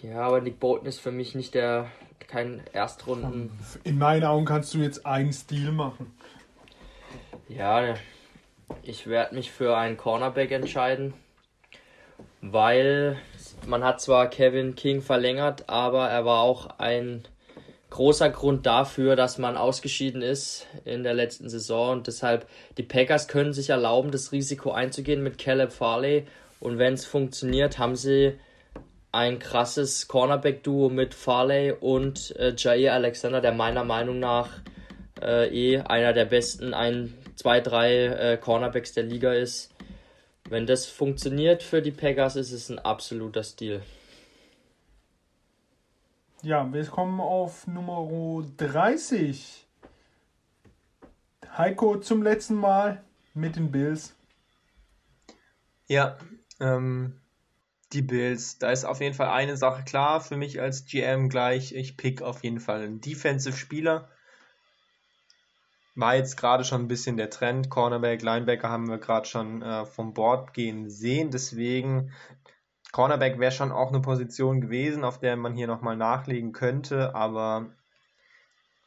Ja, 0.00 0.22
aber 0.22 0.40
Nick 0.40 0.58
Bolton 0.58 0.86
ist 0.86 1.00
für 1.00 1.12
mich 1.12 1.34
nicht 1.34 1.52
der, 1.52 1.90
kein 2.26 2.62
Erstrunden. 2.72 3.50
In 3.84 3.98
meinen 3.98 4.24
Augen 4.24 4.46
kannst 4.46 4.72
du 4.72 4.78
jetzt 4.78 5.04
einen 5.04 5.34
Stil 5.34 5.72
machen. 5.72 6.16
Ja, 7.48 7.94
ich 8.82 9.06
werde 9.06 9.36
mich 9.36 9.52
für 9.52 9.76
einen 9.76 9.96
Cornerback 9.96 10.50
entscheiden, 10.50 11.14
weil 12.40 13.18
man 13.66 13.84
hat 13.84 14.00
zwar 14.00 14.28
Kevin 14.28 14.74
King 14.74 15.00
verlängert, 15.00 15.68
aber 15.68 16.08
er 16.08 16.24
war 16.24 16.40
auch 16.40 16.78
ein 16.78 17.22
großer 17.90 18.30
Grund 18.30 18.66
dafür, 18.66 19.14
dass 19.14 19.38
man 19.38 19.56
ausgeschieden 19.56 20.22
ist 20.22 20.66
in 20.84 21.04
der 21.04 21.14
letzten 21.14 21.48
Saison. 21.48 21.92
Und 21.92 22.08
deshalb 22.08 22.48
die 22.78 22.82
Packers 22.82 23.28
können 23.28 23.52
sich 23.52 23.70
erlauben, 23.70 24.10
das 24.10 24.32
Risiko 24.32 24.72
einzugehen 24.72 25.22
mit 25.22 25.38
Caleb 25.38 25.72
Farley. 25.72 26.26
Und 26.58 26.78
wenn 26.78 26.94
es 26.94 27.06
funktioniert, 27.06 27.78
haben 27.78 27.94
sie 27.94 28.38
ein 29.12 29.38
krasses 29.38 30.08
Cornerback-Duo 30.08 30.88
mit 30.88 31.14
Farley 31.14 31.72
und 31.72 32.34
äh, 32.36 32.54
Jair 32.56 32.92
Alexander, 32.94 33.40
der 33.40 33.52
meiner 33.52 33.84
Meinung 33.84 34.18
nach 34.18 34.50
äh, 35.22 35.48
eh 35.48 35.80
einer 35.80 36.12
der 36.12 36.26
besten, 36.26 36.74
ein, 36.74 37.14
zwei, 37.36 37.60
drei 37.60 38.06
äh, 38.06 38.36
Cornerbacks 38.38 38.92
der 38.92 39.04
Liga 39.04 39.32
ist. 39.32 39.72
Wenn 40.48 40.66
das 40.66 40.86
funktioniert 40.86 41.62
für 41.62 41.82
die 41.82 41.92
Packers, 41.92 42.36
ist 42.36 42.52
es 42.52 42.68
ein 42.68 42.78
absoluter 42.78 43.42
Stil. 43.42 43.82
Ja, 46.42 46.72
wir 46.72 46.84
kommen 46.86 47.20
auf 47.20 47.66
Nummer 47.66 48.08
30. 48.56 49.66
Heiko 51.56 51.98
zum 51.98 52.22
letzten 52.22 52.54
Mal 52.54 53.02
mit 53.34 53.56
den 53.56 53.72
Bills. 53.72 54.14
Ja, 55.88 56.18
ähm, 56.60 57.20
die 57.92 58.02
Bills. 58.02 58.58
Da 58.58 58.70
ist 58.70 58.84
auf 58.84 59.00
jeden 59.00 59.14
Fall 59.14 59.28
eine 59.28 59.56
Sache 59.56 59.84
klar 59.84 60.20
für 60.20 60.36
mich 60.36 60.60
als 60.60 60.84
GM 60.84 61.28
gleich. 61.28 61.72
Ich 61.74 61.96
pick 61.96 62.22
auf 62.22 62.44
jeden 62.44 62.60
Fall 62.60 62.82
einen 62.82 63.00
Defensive-Spieler. 63.00 64.08
War 65.96 66.14
jetzt 66.14 66.36
gerade 66.36 66.62
schon 66.62 66.82
ein 66.82 66.88
bisschen 66.88 67.16
der 67.16 67.30
Trend. 67.30 67.70
Cornerback, 67.70 68.22
Linebacker 68.22 68.68
haben 68.68 68.88
wir 68.88 68.98
gerade 68.98 69.26
schon 69.26 69.62
äh, 69.62 69.86
vom 69.86 70.12
Board 70.12 70.52
gehen 70.52 70.90
sehen. 70.90 71.30
Deswegen, 71.30 72.12
Cornerback 72.92 73.38
wäre 73.38 73.50
schon 73.50 73.72
auch 73.72 73.88
eine 73.88 74.00
Position 74.00 74.60
gewesen, 74.60 75.04
auf 75.04 75.18
der 75.18 75.36
man 75.36 75.54
hier 75.54 75.66
nochmal 75.66 75.96
nachlegen 75.96 76.52
könnte. 76.52 77.14
Aber 77.14 77.70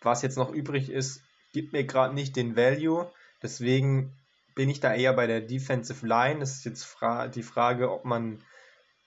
was 0.01 0.21
jetzt 0.21 0.37
noch 0.37 0.51
übrig 0.51 0.91
ist, 0.91 1.23
gibt 1.51 1.73
mir 1.73 1.83
gerade 1.83 2.13
nicht 2.13 2.35
den 2.35 2.55
Value. 2.55 3.11
Deswegen 3.41 4.15
bin 4.53 4.69
ich 4.69 4.79
da 4.79 4.93
eher 4.93 5.13
bei 5.13 5.25
der 5.25 5.41
Defensive 5.41 6.05
Line. 6.05 6.41
Es 6.43 6.57
ist 6.57 6.65
jetzt 6.65 6.83
fra 6.83 7.27
die 7.27 7.43
Frage, 7.43 7.91
ob 7.91 8.05
man 8.05 8.43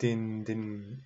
den, 0.00 0.44
den 0.44 1.04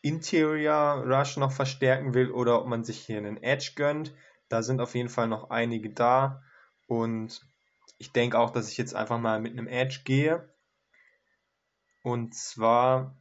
Interior 0.00 1.02
Rush 1.04 1.36
noch 1.38 1.50
verstärken 1.50 2.14
will 2.14 2.30
oder 2.30 2.60
ob 2.60 2.68
man 2.68 2.84
sich 2.84 3.00
hier 3.00 3.18
einen 3.18 3.42
Edge 3.42 3.72
gönnt. 3.74 4.14
Da 4.48 4.62
sind 4.62 4.80
auf 4.80 4.94
jeden 4.94 5.08
Fall 5.08 5.28
noch 5.28 5.50
einige 5.50 5.90
da. 5.90 6.42
Und 6.86 7.40
ich 7.98 8.12
denke 8.12 8.38
auch, 8.38 8.50
dass 8.50 8.70
ich 8.70 8.76
jetzt 8.76 8.94
einfach 8.94 9.18
mal 9.18 9.40
mit 9.40 9.52
einem 9.52 9.66
Edge 9.66 10.00
gehe. 10.04 10.48
Und 12.02 12.34
zwar 12.34 13.16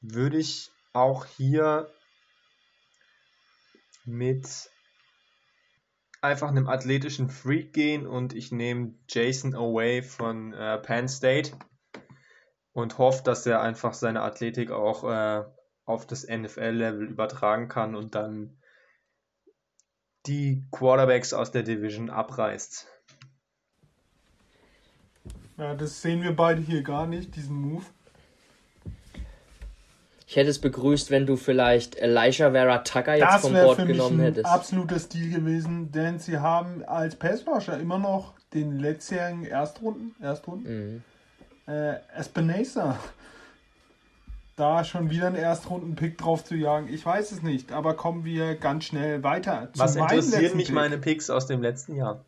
würde 0.00 0.38
ich 0.38 0.70
auch 0.92 1.24
hier 1.26 1.90
mit 4.04 4.70
einfach 6.20 6.48
einem 6.48 6.68
athletischen 6.68 7.30
Freak 7.30 7.72
gehen 7.72 8.06
und 8.06 8.34
ich 8.34 8.50
nehme 8.50 8.94
Jason 9.08 9.54
Away 9.54 10.02
von 10.02 10.52
äh, 10.52 10.78
Penn 10.78 11.08
State 11.08 11.52
und 12.72 12.98
hoffe, 12.98 13.22
dass 13.22 13.46
er 13.46 13.60
einfach 13.62 13.94
seine 13.94 14.22
Athletik 14.22 14.70
auch 14.70 15.04
äh, 15.04 15.44
auf 15.84 16.06
das 16.06 16.26
NFL-Level 16.26 17.06
übertragen 17.08 17.68
kann 17.68 17.94
und 17.94 18.14
dann 18.14 18.57
die 20.28 20.62
Quarterbacks 20.70 21.32
aus 21.32 21.50
der 21.50 21.62
Division 21.62 22.10
abreißt. 22.10 22.86
Ja, 25.56 25.74
das 25.74 26.00
sehen 26.02 26.22
wir 26.22 26.36
beide 26.36 26.60
hier 26.62 26.82
gar 26.82 27.06
nicht, 27.06 27.34
diesen 27.34 27.56
Move. 27.56 27.84
Ich 30.26 30.36
hätte 30.36 30.50
es 30.50 30.60
begrüßt, 30.60 31.10
wenn 31.10 31.24
du 31.26 31.36
vielleicht 31.36 31.96
Elijah 31.96 32.50
Vera 32.52 32.78
Tucker 32.78 33.14
jetzt 33.14 33.26
Das 33.32 33.40
vom 33.40 33.54
wäre 33.54 33.64
Board 33.64 33.76
für 33.80 33.84
mich 33.86 33.96
genommen 33.96 34.20
ein 34.20 34.26
hättest. 34.26 34.46
absoluter 34.46 34.98
Stil 34.98 35.30
gewesen, 35.30 35.90
denn 35.90 36.18
sie 36.18 36.38
haben 36.38 36.84
als 36.84 37.16
Passrusher 37.16 37.80
immer 37.80 37.98
noch 37.98 38.34
den 38.52 38.78
letztjährigen 38.78 39.46
Erstrunden, 39.46 40.14
Erstrunden, 40.22 41.02
Mhm. 41.66 41.72
äh, 41.72 41.94
Espinosa. 42.14 42.98
Da 44.58 44.82
schon 44.82 45.08
wieder 45.08 45.28
einen 45.28 45.36
Erstrunden-Pick 45.36 46.18
drauf 46.18 46.42
zu 46.42 46.56
jagen, 46.56 46.88
ich 46.92 47.06
weiß 47.06 47.30
es 47.30 47.42
nicht, 47.42 47.70
aber 47.70 47.94
kommen 47.94 48.24
wir 48.24 48.56
ganz 48.56 48.86
schnell 48.86 49.22
weiter. 49.22 49.70
zu 49.72 49.78
Was 49.78 49.94
letzten 49.94 50.56
mich 50.56 50.66
Pick. 50.66 50.74
meine 50.74 50.98
Picks 50.98 51.30
aus 51.30 51.46
dem 51.46 51.62
letzten 51.62 51.94
Jahr? 51.94 52.24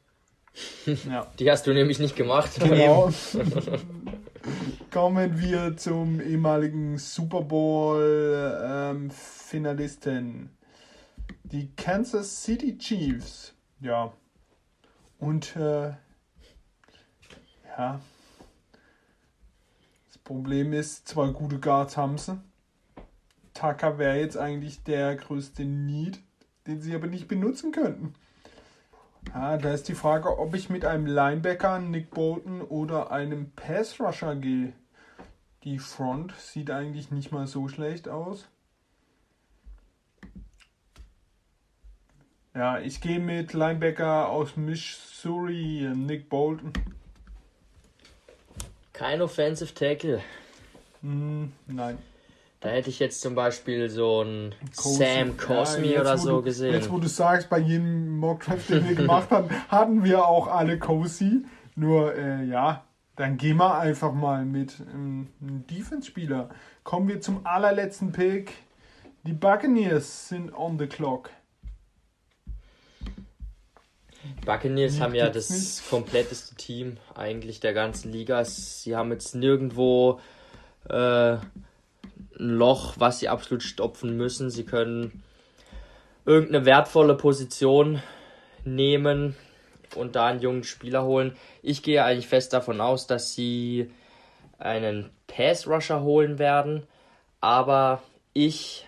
Ja. 1.09 1.27
Die 1.41 1.51
hast 1.51 1.67
du 1.67 1.73
nämlich 1.73 1.99
nicht 1.99 2.15
gemacht. 2.15 2.53
Genau. 2.61 3.11
Kommen 4.93 5.41
wir 5.41 5.77
zum 5.77 6.21
ehemaligen 6.21 6.99
Super 6.99 7.43
Bowl 7.43 8.63
ähm, 8.65 9.11
Finalisten. 9.11 10.57
Die 11.43 11.75
Kansas 11.75 12.45
City 12.45 12.79
Chiefs. 12.79 13.55
Ja. 13.81 14.13
Und 15.19 15.57
äh, 15.57 15.95
ja. 17.77 18.01
Problem 20.31 20.73
ist, 20.73 21.09
zwei 21.09 21.31
gute 21.31 21.59
Guards 21.59 21.97
haben 21.97 22.17
sie. 22.17 22.41
Tucker 23.53 23.99
wäre 23.99 24.21
jetzt 24.21 24.39
eigentlich 24.39 24.85
der 24.85 25.17
größte 25.17 25.65
Need, 25.65 26.21
den 26.69 26.81
sie 26.81 26.95
aber 26.95 27.09
nicht 27.09 27.27
benutzen 27.27 27.73
könnten. 27.73 28.15
Ja, 29.35 29.57
da 29.57 29.75
ist 29.75 29.89
die 29.89 29.97
Frage, 29.97 30.39
ob 30.39 30.55
ich 30.55 30.71
mit 30.71 30.85
einem 30.85 31.07
Linebacker, 31.07 31.81
Nick 31.81 32.13
Bolton 32.13 32.63
oder 32.63 33.11
einem 33.11 33.51
Pass 33.57 33.99
Rusher 33.99 34.37
gehe. 34.37 34.73
Die 35.65 35.81
Front 35.81 36.33
sieht 36.37 36.71
eigentlich 36.71 37.11
nicht 37.11 37.33
mal 37.33 37.49
so 37.49 37.67
schlecht 37.67 38.09
aus. 38.09 38.47
Ja, 42.55 42.79
ich 42.79 43.01
gehe 43.01 43.19
mit 43.19 43.53
Linebacker 43.53 44.29
aus 44.29 44.57
Missouri, 44.57 45.91
Nick 45.97 46.29
Bolton. 46.29 46.73
Kein 49.01 49.23
Offensive 49.23 49.73
Tackle. 49.73 50.21
Hm, 51.01 51.51
nein. 51.67 51.97
Da 52.61 52.69
hätte 52.69 52.91
ich 52.91 52.99
jetzt 52.99 53.23
zum 53.23 53.35
Beispiel 53.35 53.89
so 53.89 54.21
einen. 54.21 54.55
Sam 54.73 55.39
Cosmi 55.39 55.87
Ja, 55.87 55.93
jetzt, 55.93 56.01
oder 56.03 56.19
so 56.19 56.37
du, 56.37 56.43
gesehen. 56.43 56.75
Jetzt, 56.75 56.93
wo 56.93 56.99
du 56.99 57.09
sagst, 57.09 57.49
bei 57.49 57.61
jedem 57.61 58.19
Mockdraft, 58.19 58.69
den 58.69 58.87
wir 58.87 58.95
gemacht 58.95 59.31
haben, 59.31 59.49
hatten 59.71 60.05
wir 60.05 60.27
auch 60.27 60.49
alle 60.49 60.79
Cozy. 60.79 61.47
Nur, 61.77 62.15
äh, 62.15 62.45
ja, 62.45 62.85
dann 63.17 63.39
gehen 63.39 63.57
wir 63.57 63.79
einfach 63.79 64.13
mal 64.13 64.45
mit 64.45 64.75
ähm, 64.81 65.29
einem 65.41 65.67
Defense-Spieler. 65.67 66.51
Kommen 66.85 67.09
wir 67.09 67.23
zum 67.23 67.47
allerletzten 67.47 68.13
Pick. 68.13 68.53
Die 69.25 69.33
Buccaneers 69.33 70.29
sind 70.29 70.53
on 70.55 70.79
the 70.79 70.87
clock. 70.87 71.31
Buccaneers 74.45 74.97
Die 74.97 75.01
haben 75.01 75.15
ja 75.15 75.29
das 75.29 75.51
nicht. 75.51 75.89
kompletteste 75.89 76.55
Team 76.55 76.99
eigentlich 77.15 77.61
der 77.61 77.73
ganzen 77.73 78.13
Liga. 78.13 78.45
Sie 78.45 78.95
haben 78.97 79.11
jetzt 79.13 79.35
nirgendwo 79.35 80.21
äh, 80.89 81.33
ein 81.35 81.41
Loch, 82.39 82.95
was 82.99 83.21
sie 83.21 83.29
absolut 83.29 83.63
stopfen 83.63 84.17
müssen. 84.17 84.51
Sie 84.51 84.65
können 84.65 85.23
irgendeine 86.27 86.65
wertvolle 86.67 87.17
Position 87.17 88.03
nehmen 88.65 89.37
und 89.97 90.17
da 90.17 90.27
einen 90.27 90.41
jungen 90.41 90.65
Spieler 90.65 91.05
holen. 91.05 91.37
Ich 91.63 91.83
gehe 91.83 92.05
eigentlich 92.05 92.29
fest 92.29 92.53
davon 92.53 92.81
aus, 92.81 93.07
dass 93.07 93.35
sie 93.35 93.91
einen 94.59 95.11
Pass-Rusher 95.27 96.03
holen 96.03 96.39
werden, 96.39 96.87
aber 97.41 98.03
ich 98.33 98.87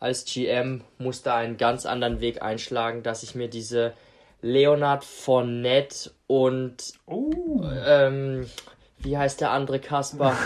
als 0.00 0.24
GM 0.24 0.82
muss 0.98 1.22
da 1.22 1.36
einen 1.36 1.56
ganz 1.56 1.84
anderen 1.84 2.20
Weg 2.20 2.40
einschlagen, 2.40 3.02
dass 3.02 3.24
ich 3.24 3.34
mir 3.34 3.48
diese 3.48 3.94
Leonard 4.40 5.04
Fournette 5.04 6.10
und 6.26 6.94
Oh, 7.06 7.62
ähm, 7.86 8.46
wie 8.98 9.16
heißt 9.18 9.40
der 9.40 9.50
andere 9.50 9.80
Kasper? 9.80 10.36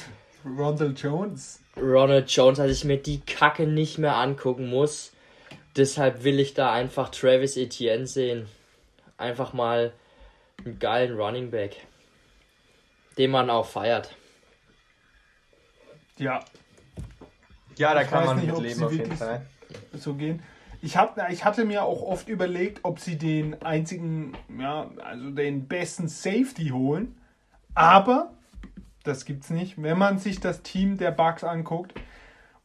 Rondell 0.44 0.94
Jones. 0.96 1.60
Ronald 1.76 2.30
Jones, 2.30 2.58
dass 2.58 2.70
ich 2.70 2.84
mir 2.84 2.96
die 2.98 3.20
Kacke 3.20 3.66
nicht 3.66 3.98
mehr 3.98 4.16
angucken 4.16 4.68
muss. 4.68 5.12
Deshalb 5.76 6.24
will 6.24 6.40
ich 6.40 6.54
da 6.54 6.72
einfach 6.72 7.10
Travis 7.10 7.56
Etienne 7.56 8.06
sehen. 8.06 8.48
Einfach 9.16 9.52
mal 9.52 9.92
einen 10.64 10.78
geilen 10.78 11.18
Running 11.18 11.50
Back, 11.50 11.76
den 13.18 13.30
man 13.30 13.50
auch 13.50 13.66
feiert. 13.66 14.14
Ja, 16.18 16.44
Ja, 17.76 17.94
da 17.94 18.02
Ich 18.02 18.08
kann 18.08 18.26
man 18.26 18.36
nicht, 18.36 18.46
mit 18.46 18.56
ob 18.56 18.62
leben 18.62 18.74
sie 18.74 18.84
auf 18.84 18.92
jeden 18.92 19.16
Fall. 19.16 19.46
so 19.94 20.14
gehen. 20.14 20.42
Ich, 20.82 20.96
hab, 20.96 21.18
ich 21.30 21.44
hatte 21.44 21.64
mir 21.64 21.84
auch 21.84 22.02
oft 22.02 22.28
überlegt, 22.28 22.80
ob 22.84 23.00
sie 23.00 23.18
den 23.18 23.62
einzigen, 23.62 24.32
ja, 24.58 24.90
also 25.04 25.30
den 25.30 25.68
besten 25.68 26.08
Safety 26.08 26.68
holen. 26.68 27.16
Aber 27.74 28.30
das 29.04 29.24
gibt's 29.24 29.50
nicht. 29.50 29.82
Wenn 29.82 29.98
man 29.98 30.18
sich 30.18 30.40
das 30.40 30.62
Team 30.62 30.96
der 30.96 31.10
Bucks 31.10 31.44
anguckt 31.44 31.94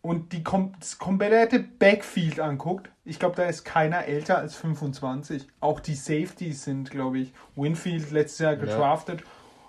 und 0.02 0.34
die 0.34 0.44
kom 0.44 0.74
das 0.80 0.98
komplette 0.98 1.60
Backfield 1.60 2.40
anguckt, 2.40 2.90
ich 3.04 3.20
glaube, 3.20 3.36
da 3.36 3.44
ist 3.44 3.66
keiner 3.66 4.06
älter 4.06 4.38
als 4.38 4.56
25. 4.56 5.48
Auch 5.60 5.80
die 5.80 5.96
Safeties 5.96 6.64
sind, 6.64 6.92
glaube 6.92 7.20
ich, 7.20 7.34
Winfield 7.56 8.12
letztes 8.12 8.40
Jahr 8.40 8.56
gedraftet. 8.56 9.24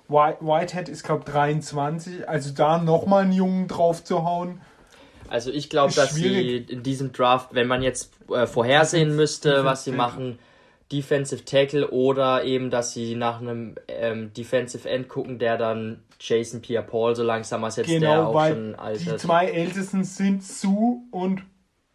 White, 0.08 0.38
Whitehead 0.40 0.88
ist, 0.88 1.02
glaube 1.02 1.24
ich, 1.26 1.32
23. 1.32 2.28
Also 2.28 2.54
da 2.54 2.78
nochmal 2.78 3.24
einen 3.24 3.32
Jungen 3.32 3.68
drauf 3.68 4.04
zu 4.04 4.24
hauen. 4.24 4.60
Also 5.28 5.50
ich 5.50 5.70
glaube, 5.70 5.94
dass 5.94 6.14
sie 6.14 6.22
schwierig. 6.22 6.70
in 6.70 6.82
diesem 6.82 7.12
Draft, 7.12 7.54
wenn 7.54 7.66
man 7.66 7.82
jetzt 7.82 8.12
äh, 8.30 8.46
vorhersehen 8.46 9.16
müsste, 9.16 9.48
Defensive 9.48 9.64
was 9.64 9.84
sie 9.84 9.90
Tackle. 9.90 10.06
machen, 10.06 10.38
Defensive 10.92 11.44
Tackle 11.44 11.90
oder 11.90 12.44
eben, 12.44 12.70
dass 12.70 12.92
sie 12.92 13.16
nach 13.16 13.40
einem 13.40 13.74
ähm, 13.88 14.32
Defensive 14.34 14.88
End 14.88 15.08
gucken, 15.08 15.38
der 15.38 15.58
dann 15.58 16.02
Jason 16.20 16.62
Pierre-Paul 16.62 17.16
so 17.16 17.22
langsam 17.24 17.64
als 17.64 17.76
jetzt 17.76 17.90
der 17.90 18.00
Genau, 18.00 18.32
auch 18.32 18.46
schon 18.48 18.72
die 18.72 18.78
altert. 18.78 19.20
zwei 19.20 19.46
Ältesten 19.46 20.04
sind 20.04 20.44
Sue 20.44 21.00
und 21.10 21.42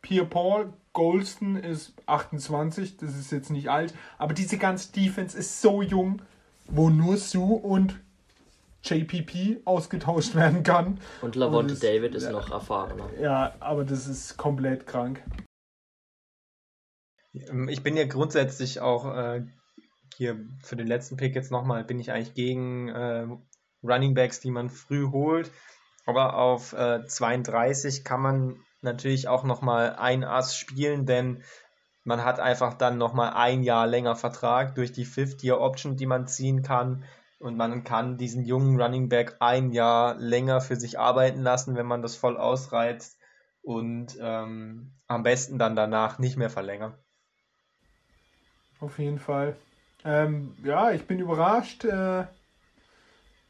Pierre 0.01 0.25
Paul. 0.25 0.73
Golston 0.93 1.55
ist 1.55 1.93
28, 2.05 2.97
das 2.97 3.15
ist 3.17 3.31
jetzt 3.31 3.49
nicht 3.49 3.69
alt, 3.69 3.93
aber 4.17 4.33
diese 4.33 4.57
ganze 4.57 4.91
Defense 4.91 5.37
ist 5.37 5.61
so 5.61 5.81
jung, 5.81 6.21
wo 6.67 6.89
nur 6.89 7.15
Sue 7.15 7.55
und 7.55 7.95
JPP 8.83 9.61
ausgetauscht 9.65 10.35
werden 10.35 10.63
kann. 10.63 10.99
Und 11.21 11.35
Lavonte 11.35 11.75
David 11.75 12.15
ist 12.15 12.23
ja. 12.23 12.31
noch 12.31 12.51
erfahrener. 12.51 13.09
Ja, 13.19 13.53
aber 13.59 13.83
das 13.83 14.07
ist 14.07 14.37
komplett 14.37 14.87
krank. 14.87 15.23
Ich 17.33 17.83
bin 17.83 17.95
ja 17.95 18.05
grundsätzlich 18.05 18.81
auch 18.81 19.15
äh, 19.15 19.45
hier 20.15 20.37
für 20.61 20.75
den 20.75 20.87
letzten 20.87 21.15
Pick 21.15 21.35
jetzt 21.35 21.51
nochmal, 21.51 21.83
bin 21.83 21.99
ich 21.99 22.11
eigentlich 22.11 22.33
gegen 22.33 22.89
äh, 22.89 23.27
Running 23.83 24.13
Backs, 24.13 24.39
die 24.39 24.51
man 24.51 24.69
früh 24.69 25.07
holt. 25.09 25.51
Aber 26.05 26.35
auf 26.37 26.73
äh, 26.73 27.05
32 27.05 28.03
kann 28.03 28.21
man 28.21 28.59
natürlich 28.81 29.27
auch 29.27 29.43
nochmal 29.43 29.95
ein 29.95 30.23
Ass 30.23 30.57
spielen, 30.57 31.05
denn 31.05 31.43
man 32.03 32.23
hat 32.23 32.39
einfach 32.39 32.73
dann 32.73 32.97
nochmal 32.97 33.33
ein 33.33 33.63
Jahr 33.63 33.85
länger 33.85 34.15
Vertrag 34.15 34.75
durch 34.75 34.91
die 34.91 35.05
Fifth-Year-Option, 35.05 35.95
die 35.95 36.07
man 36.07 36.27
ziehen 36.27 36.63
kann. 36.63 37.03
Und 37.41 37.57
man 37.57 37.83
kann 37.83 38.17
diesen 38.17 38.45
jungen 38.45 38.79
Running 38.79 39.09
Back 39.09 39.37
ein 39.39 39.71
Jahr 39.71 40.15
länger 40.15 40.61
für 40.61 40.75
sich 40.75 40.99
arbeiten 40.99 41.41
lassen, 41.41 41.75
wenn 41.75 41.87
man 41.87 42.01
das 42.01 42.15
voll 42.15 42.37
ausreizt. 42.37 43.17
Und 43.63 44.17
ähm, 44.21 44.91
am 45.07 45.23
besten 45.23 45.57
dann 45.57 45.75
danach 45.75 46.19
nicht 46.19 46.37
mehr 46.37 46.49
verlängern. 46.49 46.93
Auf 48.79 48.99
jeden 48.99 49.19
Fall. 49.19 49.55
Ähm, 50.05 50.55
ja, 50.63 50.91
ich 50.91 51.05
bin 51.05 51.19
überrascht. 51.19 51.83
Äh, 51.83 52.25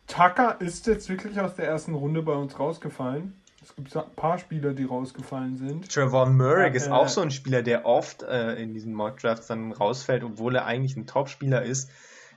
Tucker 0.07 0.59
ist 0.59 0.87
jetzt 0.87 1.09
wirklich 1.09 1.39
aus 1.39 1.55
der 1.55 1.67
ersten 1.67 1.93
Runde 1.93 2.21
bei 2.21 2.33
uns 2.33 2.59
rausgefallen. 2.59 3.41
Es 3.61 3.75
gibt 3.75 3.95
ein 3.95 4.15
paar 4.15 4.39
Spieler, 4.39 4.73
die 4.73 4.85
rausgefallen 4.85 5.57
sind. 5.57 5.91
Trevor 5.93 6.25
Murray 6.27 6.69
Ja, 6.69 6.73
ist 6.73 6.87
äh, 6.87 6.91
auch 6.91 7.07
so 7.07 7.21
ein 7.21 7.31
Spieler, 7.31 7.61
der 7.61 7.85
oft 7.85 8.23
äh, 8.23 8.55
in 8.55 8.73
diesen 8.73 8.93
Mock 8.93 9.19
Drafts 9.19 9.47
dann 9.47 9.71
rausfällt, 9.71 10.23
obwohl 10.23 10.55
er 10.55 10.65
eigentlich 10.65 10.95
ein 10.97 11.07
Top-Spieler 11.07 11.61
ist. 11.63 11.89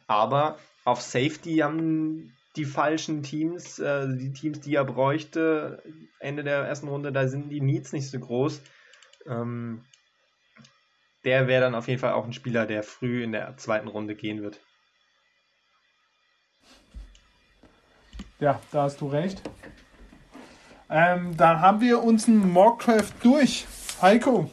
Aber 0.07 0.59
auf 0.85 1.01
Safety 1.01 1.57
haben 1.57 2.37
die 2.57 2.65
falschen 2.65 3.23
Teams, 3.23 3.79
äh, 3.79 4.07
die 4.17 4.33
Teams, 4.33 4.61
die 4.61 4.75
er 4.75 4.85
bräuchte, 4.85 5.83
Ende 6.21 6.45
der 6.45 6.59
ersten 6.65 6.89
Runde, 6.89 7.11
da 7.11 7.27
sind 7.27 7.49
die 7.51 7.61
Needs 7.61 7.93
nicht 7.93 8.09
so 8.09 8.19
groß. 8.19 8.63
Ähm, 9.27 9.85
der 11.25 11.49
wäre 11.49 11.63
dann 11.63 11.75
auf 11.75 11.89
jeden 11.89 12.01
Fall 12.01 12.13
auch 12.13 12.27
ein 12.27 12.33
Spieler, 12.33 12.67
der 12.67 12.83
früh 12.83 13.25
in 13.25 13.33
der 13.33 13.57
zweiten 13.57 13.89
Runde 13.89 14.15
gehen 14.15 14.43
wird. 14.43 14.61
Ja, 18.41 18.61
da 18.73 18.83
hast 18.83 19.01
du 19.01 19.09
recht. 19.09 19.41
Ähm, 20.91 21.37
dann 21.37 21.61
haben 21.61 21.81
wir 21.81 22.03
unseren 22.03 22.53
Mockcraft 22.53 23.13
durch. 23.23 23.67
Heiko, 24.03 24.51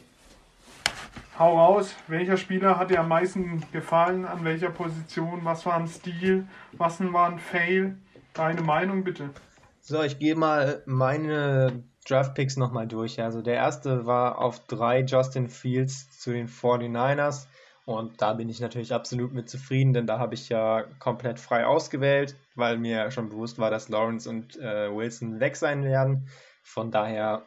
hau 1.42 1.58
raus. 1.58 1.95
Welcher 2.08 2.38
Spieler 2.38 2.78
hat 2.78 2.92
dir 2.92 3.00
am 3.00 3.08
meisten 3.08 3.64
gefallen? 3.72 4.26
An 4.26 4.45
welcher 4.45 4.70
Position? 4.70 5.44
Was 5.44 5.66
war 5.66 5.74
ein 5.74 5.88
Stil? 5.88 6.48
Was 6.74 7.02
war 7.02 7.30
ein 7.30 7.40
Fail? 7.40 7.98
Deine 8.34 8.61
Meinung 8.61 9.03
bitte. 9.03 9.32
So, 9.82 10.03
ich 10.03 10.20
gehe 10.20 10.36
mal 10.36 10.84
meine 10.86 11.84
Draft 12.08 12.36
Picks 12.36 12.58
nochmal 12.58 12.88
durch. 12.88 13.20
Also 13.20 13.42
der 13.42 13.56
erste 13.56 14.06
war 14.06 14.38
auf 14.38 14.66
drei 14.68 15.02
Justin 15.02 15.50
Fields 15.50 16.20
zu 16.20 16.32
den 16.32 16.48
49ers. 16.48 17.48
Und 17.86 18.22
da 18.22 18.34
bin 18.34 18.48
ich 18.48 18.60
natürlich 18.60 18.94
absolut 18.94 19.34
mit 19.34 19.50
zufrieden, 19.50 19.94
denn 19.94 20.06
da 20.06 20.20
habe 20.20 20.36
ich 20.36 20.48
ja 20.50 20.84
komplett 21.00 21.40
frei 21.40 21.66
ausgewählt, 21.66 22.36
weil 22.53 22.78
mir 22.78 23.10
schon 23.10 23.30
bewusst 23.30 23.58
war, 23.58 23.72
dass 23.72 23.90
Lawrence 23.90 24.30
und 24.30 24.58
äh, 24.60 24.95
Wilson 24.95 25.40
weg 25.40 25.56
sein 25.56 25.84
werden. 25.84 26.28
Von 26.61 26.92
daher, 26.92 27.42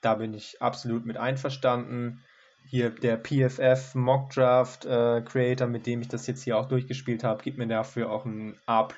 da 0.00 0.14
bin 0.16 0.34
ich 0.34 0.60
absolut 0.60 1.06
mit 1.06 1.16
einverstanden. 1.16 2.24
Hier 2.66 2.90
der 2.90 3.18
PFF 3.18 3.94
Mock 3.94 4.30
Draft 4.30 4.84
äh, 4.86 5.22
Creator, 5.22 5.66
mit 5.66 5.86
dem 5.86 6.00
ich 6.00 6.08
das 6.08 6.26
jetzt 6.26 6.42
hier 6.42 6.56
auch 6.56 6.66
durchgespielt 6.66 7.24
habe, 7.24 7.42
gibt 7.42 7.58
mir 7.58 7.66
dafür 7.66 8.10
auch 8.10 8.24
ein 8.24 8.58
A+. 8.66 8.88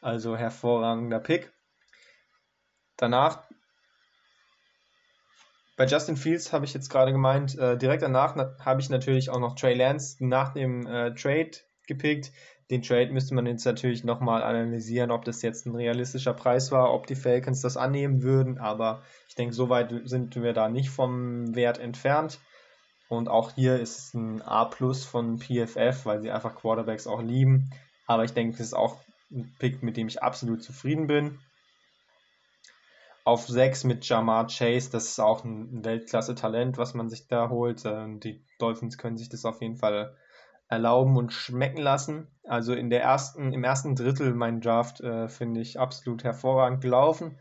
Also 0.00 0.36
hervorragender 0.36 1.18
Pick. 1.18 1.50
Danach, 2.96 3.42
bei 5.76 5.86
Justin 5.86 6.16
Fields 6.16 6.52
habe 6.52 6.64
ich 6.64 6.74
jetzt 6.74 6.88
gerade 6.88 7.10
gemeint, 7.10 7.58
äh, 7.58 7.76
direkt 7.76 8.02
danach 8.02 8.36
na 8.36 8.56
habe 8.64 8.80
ich 8.80 8.90
natürlich 8.90 9.30
auch 9.30 9.40
noch 9.40 9.56
Trey 9.56 9.74
Lance 9.74 10.24
nach 10.24 10.52
dem 10.52 10.86
äh, 10.86 11.14
Trade 11.14 11.50
gepickt. 11.86 12.30
Den 12.70 12.82
Trade 12.82 13.12
müsste 13.12 13.34
man 13.34 13.46
jetzt 13.46 13.64
natürlich 13.64 14.04
nochmal 14.04 14.42
analysieren, 14.42 15.10
ob 15.10 15.24
das 15.24 15.42
jetzt 15.42 15.66
ein 15.66 15.74
realistischer 15.74 16.32
Preis 16.32 16.70
war, 16.70 16.94
ob 16.94 17.06
die 17.06 17.16
Falcons 17.16 17.60
das 17.60 17.76
annehmen 17.76 18.22
würden, 18.22 18.58
aber 18.58 19.02
ich 19.28 19.34
denke, 19.34 19.54
so 19.54 19.68
weit 19.68 19.92
sind 20.04 20.36
wir 20.36 20.52
da 20.52 20.68
nicht 20.68 20.90
vom 20.90 21.54
Wert 21.54 21.78
entfernt. 21.78 22.38
Und 23.08 23.28
auch 23.28 23.52
hier 23.52 23.78
ist 23.78 23.98
es 23.98 24.14
ein 24.14 24.42
A 24.42 24.64
plus 24.64 25.04
von 25.04 25.38
PFF, 25.38 26.04
weil 26.06 26.20
sie 26.22 26.30
einfach 26.30 26.54
Quarterbacks 26.54 27.06
auch 27.06 27.22
lieben. 27.22 27.70
Aber 28.06 28.24
ich 28.24 28.32
denke, 28.32 28.56
das 28.56 28.68
ist 28.68 28.74
auch 28.74 28.98
ein 29.30 29.54
Pick, 29.58 29.82
mit 29.82 29.96
dem 29.96 30.08
ich 30.08 30.22
absolut 30.22 30.62
zufrieden 30.62 31.06
bin. 31.06 31.38
Auf 33.24 33.46
6 33.46 33.84
mit 33.84 34.06
Jamar 34.06 34.48
Chase, 34.48 34.90
das 34.90 35.08
ist 35.08 35.18
auch 35.18 35.44
ein 35.44 35.84
Weltklasse-Talent, 35.84 36.76
was 36.76 36.92
man 36.92 37.08
sich 37.08 37.26
da 37.26 37.48
holt. 37.48 37.82
Ähm, 37.86 38.20
Die 38.20 38.44
Dolphins 38.58 38.98
können 38.98 39.16
sich 39.16 39.30
das 39.30 39.44
auf 39.44 39.62
jeden 39.62 39.76
Fall 39.76 40.14
erlauben 40.68 41.16
und 41.16 41.32
schmecken 41.32 41.80
lassen. 41.80 42.28
Also 42.44 42.74
in 42.74 42.90
der 42.90 43.02
ersten, 43.02 43.52
im 43.52 43.64
ersten 43.64 43.94
Drittel 43.94 44.34
mein 44.34 44.60
Draft 44.60 45.00
äh, 45.00 45.28
finde 45.28 45.60
ich 45.60 45.78
absolut 45.78 46.24
hervorragend 46.24 46.82
gelaufen. 46.82 47.38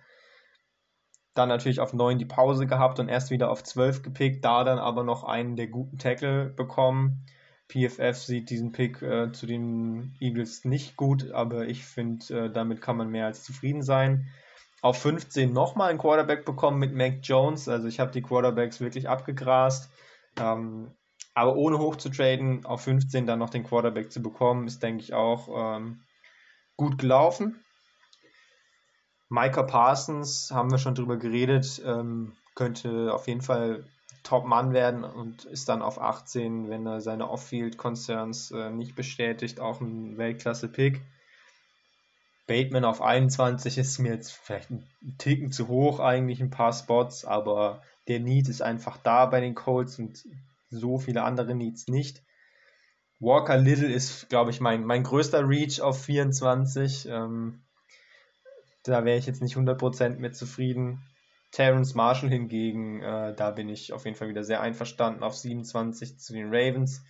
Dann 1.34 1.50
natürlich 1.50 1.80
auf 1.80 1.94
9 1.94 2.20
die 2.20 2.26
Pause 2.26 2.68
gehabt 2.68 3.00
und 3.00 3.10
erst 3.10 3.32
wieder 3.32 3.50
auf 3.50 3.64
12 3.64 4.04
gepickt, 4.04 4.46
da 4.46 4.64
dann 4.64 4.80
aber 4.80 5.04
noch 5.04 5.24
einen 5.24 5.56
der 5.56 5.68
guten 5.68 5.98
Tackle 5.98 6.46
bekommen. 6.46 7.26
PFF 7.70 8.16
sieht 8.18 8.50
diesen 8.50 8.72
Pick 8.72 9.02
äh, 9.02 9.32
zu 9.32 9.48
den 9.48 10.16
Eagles 10.20 10.64
nicht 10.64 10.96
gut, 10.96 11.32
aber 11.32 11.68
ich 11.68 11.86
finde, 11.86 12.46
äh, 12.46 12.52
damit 12.52 12.82
kann 12.82 12.98
man 12.98 13.10
mehr 13.10 13.26
als 13.26 13.44
zufrieden 13.44 13.82
sein. 13.82 14.28
Auf 14.82 15.02
15 15.02 15.52
nochmal 15.52 15.90
einen 15.90 16.00
Quarterback 16.00 16.46
bekommen 16.46 16.78
mit 16.78 16.94
Mac 16.94 17.20
Jones. 17.24 17.68
Also 17.70 17.88
ich 17.88 18.00
habe 18.00 18.12
die 18.12 18.22
Quarterbacks 18.22 18.82
wirklich 18.82 19.10
abgegrast. 19.10 19.90
Ähm, 20.40 20.92
aber 21.34 21.56
ohne 21.56 21.80
hoch 21.80 21.96
zu 21.96 22.10
traden, 22.10 22.66
auf 22.66 22.82
15 22.82 23.26
dann 23.26 23.40
noch 23.40 23.50
den 23.50 23.64
Quarterback 23.64 24.12
zu 24.12 24.22
bekommen, 24.22 24.68
ist, 24.68 24.84
denke 24.84 25.02
ich, 25.02 25.14
auch 25.14 25.78
ähm, 25.78 26.04
gut 26.76 26.98
gelaufen. 26.98 27.63
Micah 29.34 29.64
Parsons, 29.64 30.52
haben 30.52 30.70
wir 30.70 30.78
schon 30.78 30.94
drüber 30.94 31.18
geredet, 31.18 31.82
ähm, 31.84 32.34
könnte 32.54 33.12
auf 33.12 33.28
jeden 33.28 33.42
Fall 33.42 33.84
Top-Mann 34.22 34.74
werden 34.74 35.04
und 35.04 35.46
ist 35.46 35.68
dann 35.70 35.82
auf 35.82 36.00
18, 36.00 36.70
wenn 36.70 36.86
er 36.86 37.02
seine 37.02 37.28
Off-Field-Concerns 37.28 38.52
äh, 38.52 38.70
nicht 38.70 38.96
bestätigt, 38.96 39.60
auch 39.60 39.82
ein 39.82 40.20
Weltklasse-Pick. 40.20 41.02
Bateman 42.46 42.86
auf 42.86 43.02
21 43.02 43.80
ist 43.80 43.98
mir 43.98 44.14
jetzt 44.14 44.34
vielleicht 44.34 44.70
ein 44.70 44.88
Ticken 45.18 45.52
zu 45.52 45.68
hoch, 45.68 46.00
eigentlich 46.00 46.40
ein 46.40 46.52
paar 46.52 46.72
Spots, 46.72 47.26
aber 47.26 47.82
der 48.08 48.20
Need 48.20 48.50
ist 48.50 48.62
einfach 48.62 48.98
da 48.98 49.26
bei 49.26 49.42
den 49.42 49.56
Colts 49.56 49.98
und 49.98 50.24
so 50.70 51.00
viele 51.00 51.24
andere 51.24 51.56
Needs 51.56 51.88
nicht. 51.88 52.22
Walker 53.20 53.58
Little 53.58 53.92
ist, 53.92 54.30
glaube 54.30 54.52
ich, 54.52 54.62
mein, 54.62 54.86
mein 54.86 55.02
größter 55.02 55.50
Reach 55.50 55.82
auf 55.82 56.04
24. 56.04 57.08
Ähm, 57.10 57.64
da 58.84 59.06
wäre 59.06 59.18
ich 59.18 59.26
jetzt 59.26 59.42
nicht 59.42 59.56
100% 59.56 60.18
mit 60.18 60.36
zufrieden. 60.36 61.02
Terrence 61.52 61.94
Marshall 61.94 62.30
hingegen, 62.30 63.02
äh, 63.02 63.36
da 63.36 63.52
bin 63.52 63.70
ich 63.70 63.94
auf 63.94 64.06
jeden 64.06 64.18
Fall 64.18 64.28
wieder 64.28 64.44
sehr 64.44 64.62
einverstanden 64.62 65.24
auf 65.24 65.36
27 65.36 66.20
zu 66.20 66.34
den 66.34 66.48
Ravens. 66.48 67.04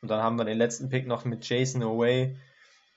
Und 0.00 0.10
dann 0.10 0.22
haben 0.22 0.38
wir 0.38 0.44
den 0.44 0.58
letzten 0.58 0.88
Pick 0.88 1.06
noch 1.06 1.24
mit 1.24 1.46
Jason 1.46 1.82
Away. 1.82 2.36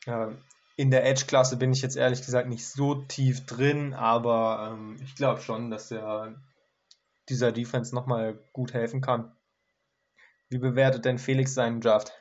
Äh, 0.05 0.27
in 0.75 0.89
der 0.89 1.05
Edge-Klasse 1.05 1.57
bin 1.57 1.71
ich 1.71 1.81
jetzt 1.81 1.97
ehrlich 1.97 2.21
gesagt 2.25 2.47
nicht 2.47 2.65
so 2.65 2.95
tief 2.95 3.45
drin, 3.45 3.93
aber 3.93 4.71
ähm, 4.73 4.97
ich 5.03 5.15
glaube 5.15 5.41
schon, 5.41 5.69
dass 5.69 5.91
er 5.91 6.35
dieser 7.29 7.51
Defense 7.51 7.93
nochmal 7.93 8.39
gut 8.53 8.73
helfen 8.73 9.01
kann. 9.01 9.31
Wie 10.49 10.57
bewertet 10.57 11.05
denn 11.05 11.19
Felix 11.19 11.53
seinen 11.53 11.81
Draft? 11.81 12.11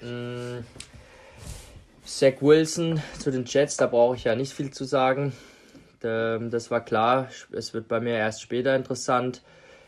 Mm, 0.00 0.60
Zach 2.08 2.40
Wilson 2.40 3.02
zu 3.18 3.30
den 3.30 3.44
Jets, 3.44 3.76
da 3.76 3.86
brauche 3.86 4.16
ich 4.16 4.24
ja 4.24 4.34
nicht 4.34 4.54
viel 4.54 4.70
zu 4.70 4.84
sagen. 4.84 5.34
Ähm, 6.02 6.50
das 6.50 6.70
war 6.70 6.82
klar. 6.82 7.28
Es 7.52 7.74
wird 7.74 7.86
bei 7.86 8.00
mir 8.00 8.14
erst 8.14 8.40
später 8.40 8.74
interessant. 8.74 9.42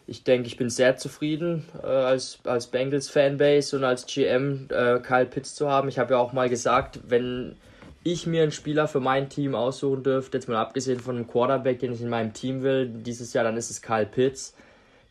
Ich 0.07 0.23
denke, 0.23 0.47
ich 0.47 0.59
bin 0.59 0.69
sehr 0.69 0.97
zufrieden 0.97 1.65
äh, 1.83 1.87
als, 1.87 2.41
als 2.45 2.67
Bengals 2.67 3.09
Fanbase 3.09 3.75
und 3.77 3.85
als 3.85 4.05
GM 4.07 4.69
äh, 4.69 4.99
Kyle 4.99 5.25
Pitts 5.25 5.55
zu 5.55 5.71
haben. 5.71 5.89
Ich 5.89 5.99
habe 5.99 6.13
ja 6.13 6.21
auch 6.21 6.35
mal 6.35 6.51
gesagt, 6.51 7.01
wenn 7.09 7.57
ich 8.05 8.27
mir 8.27 8.43
einen 8.43 8.53
Spieler 8.53 8.87
für 8.87 9.01
mein 9.01 9.31
Team 9.31 9.55
aussuchen 9.55 10.03
dürfte, 10.03 10.37
jetzt 10.37 10.49
mal 10.49 10.59
abgesehen 10.59 11.01
von 11.01 11.17
einem 11.17 11.27
Quarterback, 11.27 11.79
den 11.79 11.95
ich 11.95 12.03
in 12.03 12.11
meinem 12.11 12.35
Team 12.35 12.63
will, 12.63 12.87
dieses 12.87 13.33
Jahr, 13.33 13.45
dann 13.45 13.57
ist 13.57 13.71
es 13.71 13.81
Kyle 13.81 14.07
Pitts. 14.07 14.55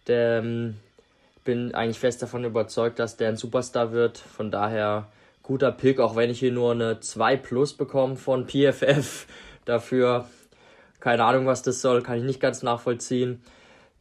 Der, 0.06 0.40
ähm, 0.40 0.76
bin 1.44 1.74
eigentlich 1.74 2.00
fest 2.00 2.22
davon 2.22 2.44
überzeugt, 2.44 3.00
dass 3.00 3.18
der 3.18 3.30
ein 3.30 3.38
Superstar 3.38 3.92
wird. 3.92 4.20
Von 4.20 4.52
daher 4.52 5.08
guter 5.50 5.72
Pick, 5.72 6.00
auch 6.00 6.16
wenn 6.16 6.30
ich 6.30 6.40
hier 6.40 6.52
nur 6.52 6.74
eine 6.74 7.00
2 7.00 7.36
Plus 7.38 7.74
bekomme 7.74 8.18
von 8.18 8.46
PFF. 8.46 9.26
Dafür 9.66 10.26
keine 11.00 11.24
Ahnung, 11.24 11.48
was 11.48 11.64
das 11.64 11.82
soll, 11.82 12.04
kann 12.04 12.20
ich 12.20 12.24
nicht 12.24 12.40
ganz 12.40 12.62
nachvollziehen. 12.62 13.42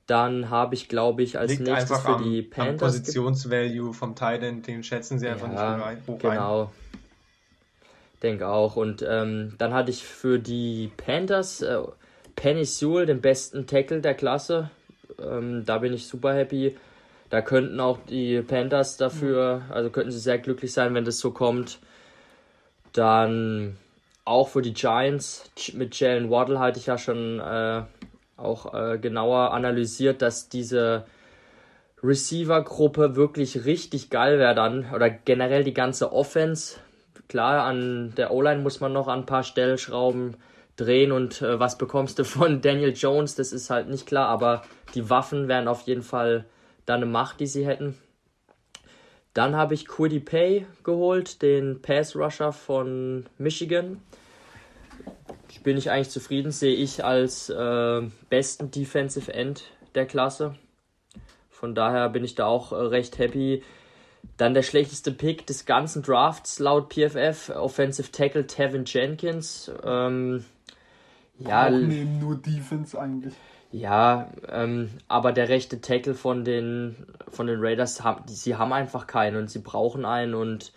Dann 0.07 0.51
habe 0.51 0.75
ich, 0.75 0.91
glaube 0.91 1.23
ich, 1.23 1.39
als 1.39 1.53
Liegt 1.53 1.63
nächstes 1.63 2.01
für 2.01 2.17
am, 2.17 2.23
die 2.23 2.43
Panthers. 2.43 2.95
Am 2.95 3.03
Positionsvalue 3.03 3.95
vom 3.95 4.15
Titan, 4.15 4.61
den 4.61 4.83
schätzen 4.83 5.19
sie 5.19 5.27
einfach 5.27 5.51
ja, 5.51 5.91
nicht 5.91 6.07
hoch 6.07 6.19
Genau. 6.19 6.65
Ein. 6.65 6.69
Denke 8.23 8.49
auch. 8.49 8.77
Und 8.77 9.03
ähm, 9.09 9.55
dann 9.57 9.73
hatte 9.73 9.91
ich 9.91 10.05
für 10.05 10.39
die 10.39 10.91
Panthers 10.99 11.63
äh, 11.63 11.79
Penny 12.37 12.67
Sewell, 12.67 13.07
den 13.07 13.23
besten 13.23 13.67
Tackle 13.67 14.03
der 14.03 14.15
Klasse. 14.15 14.71
Ähm, 15.19 15.65
da 15.65 15.79
bin 15.79 15.95
ich 15.95 16.07
super 16.07 16.35
happy. 16.35 16.77
Da 17.31 17.43
könnten 17.43 17.79
auch 17.81 17.99
die 18.09 18.41
Panthers 18.41 18.97
dafür, 18.97 19.63
also 19.71 19.91
könnten 19.91 20.11
sie 20.11 20.19
sehr 20.19 20.39
glücklich 20.39 20.73
sein, 20.73 20.95
wenn 20.95 21.05
das 21.05 21.19
so 21.19 21.31
kommt. 21.31 21.79
Dann 22.93 23.77
auch 24.25 24.49
für 24.49 24.63
die 24.63 24.73
Giants 24.73 25.51
mit 25.75 25.99
Jalen 25.99 26.31
Waddle 26.31 26.59
hatte 26.59 26.79
ich 26.79 26.87
ja 26.87 26.97
schon 26.97 27.41
äh, 27.41 27.83
auch 28.37 28.73
äh, 28.73 28.99
genauer 28.99 29.53
analysiert, 29.53 30.23
dass 30.23 30.49
diese 30.49 31.05
Receiver-Gruppe 32.03 33.17
wirklich 33.17 33.65
richtig 33.65 34.11
geil 34.11 34.39
wäre 34.39 34.55
dann. 34.55 34.87
Oder 34.95 35.11
generell 35.11 35.65
die 35.65 35.75
ganze 35.75 36.13
Offense. 36.13 36.77
Klar, 37.29 37.65
an 37.65 38.15
der 38.17 38.33
O-Line 38.33 38.63
muss 38.63 38.81
man 38.81 38.93
noch 38.93 39.09
an 39.09 39.21
ein 39.21 39.27
paar 39.27 39.43
Stellschrauben 39.43 40.37
drehen 40.77 41.13
und 41.13 41.43
äh, 41.43 41.59
was 41.61 41.77
bekommst 41.77 42.19
du 42.19 42.25
von 42.25 42.61
Daniel 42.63 42.95
Jones, 42.95 43.35
das 43.35 43.53
ist 43.53 43.69
halt 43.69 43.89
nicht 43.89 44.07
klar, 44.07 44.29
aber 44.29 44.63
die 44.95 45.11
Waffen 45.11 45.49
wären 45.49 45.69
auf 45.69 45.83
jeden 45.83 46.03
Fall 46.03 46.47
dann 46.89 47.03
eine 47.03 47.11
Macht, 47.11 47.41
die 47.41 47.47
sie 47.47 47.67
hätten. 47.67 47.97
Dann 49.35 49.55
habe 49.55 49.75
ich 49.75 49.87
Quiddy 49.87 50.21
Pay 50.21 50.67
geholt, 50.83 51.43
den 51.43 51.83
Pass 51.83 52.17
Rusher 52.17 52.53
von 52.53 53.27
Michigan. 53.37 54.03
Bin 55.63 55.77
ich 55.77 55.91
eigentlich 55.91 56.11
zufrieden, 56.11 56.51
sehe 56.51 56.75
ich 56.75 57.05
als 57.05 57.51
äh, 57.51 58.03
besten 58.31 58.71
Defensive 58.71 59.33
End 59.33 59.65
der 59.95 60.07
Klasse. 60.07 60.55
Von 61.51 61.75
daher 61.75 62.09
bin 62.09 62.25
ich 62.25 62.37
da 62.37 62.47
auch 62.47 62.73
äh, 62.73 62.77
recht 62.77 63.19
happy. 63.19 63.63
Dann 64.37 64.55
der 64.55 64.63
schlechteste 64.63 65.13
Pick 65.13 65.47
des 65.47 65.67
ganzen 65.67 66.03
Drafts 66.03 66.59
laut 66.59 66.93
PFF, 66.93 67.51
Offensive 67.51 68.11
Tackle 68.11 68.47
Tevin 68.47 68.85
Jenkins. 68.87 69.71
Ähm, 69.85 70.45
ja, 71.39 71.69
neben 71.71 72.19
nur 72.19 72.37
Defense 72.37 72.99
eigentlich. 72.99 73.35
Ja, 73.71 74.33
ähm, 74.49 74.91
aber 75.09 75.33
der 75.33 75.51
rechte 75.51 75.81
Tackle 75.81 76.15
von 76.15 76.45
den, 76.45 77.07
von 77.29 77.47
den 77.47 77.61
Raiders, 77.61 78.03
sie 78.27 78.57
haben 78.57 78.73
einfach 78.73 79.07
keinen 79.07 79.37
und 79.37 79.51
sie 79.51 79.59
brauchen 79.59 80.07
einen 80.07 80.35
und 80.35 80.73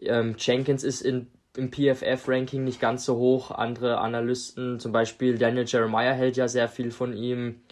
ähm, 0.00 0.36
Jenkins 0.38 0.84
ist 0.84 1.00
in, 1.00 1.28
im 1.56 1.72
PFF-Ranking 1.72 2.62
nicht 2.62 2.80
ganz 2.80 3.04
so 3.04 3.16
hoch. 3.16 3.50
Andere 3.50 3.98
Analysten, 3.98 4.78
zum 4.78 4.92
Beispiel 4.92 5.38
Daniel 5.38 5.64
Jeremiah 5.66 6.12
hält 6.12 6.36
ja 6.36 6.46
sehr 6.46 6.68
viel 6.68 6.92
von 6.92 7.14
ihm. 7.14 7.62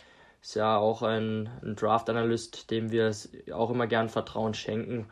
Ist 0.43 0.57
ja 0.57 0.77
auch 0.77 1.03
ein, 1.03 1.49
ein 1.62 1.77
Draft-Analyst, 1.77 2.70
dem 2.70 2.91
wir 2.91 3.12
auch 3.53 3.70
immer 3.70 3.87
gern 3.87 4.09
Vertrauen 4.09 4.55
schenken. 4.55 5.07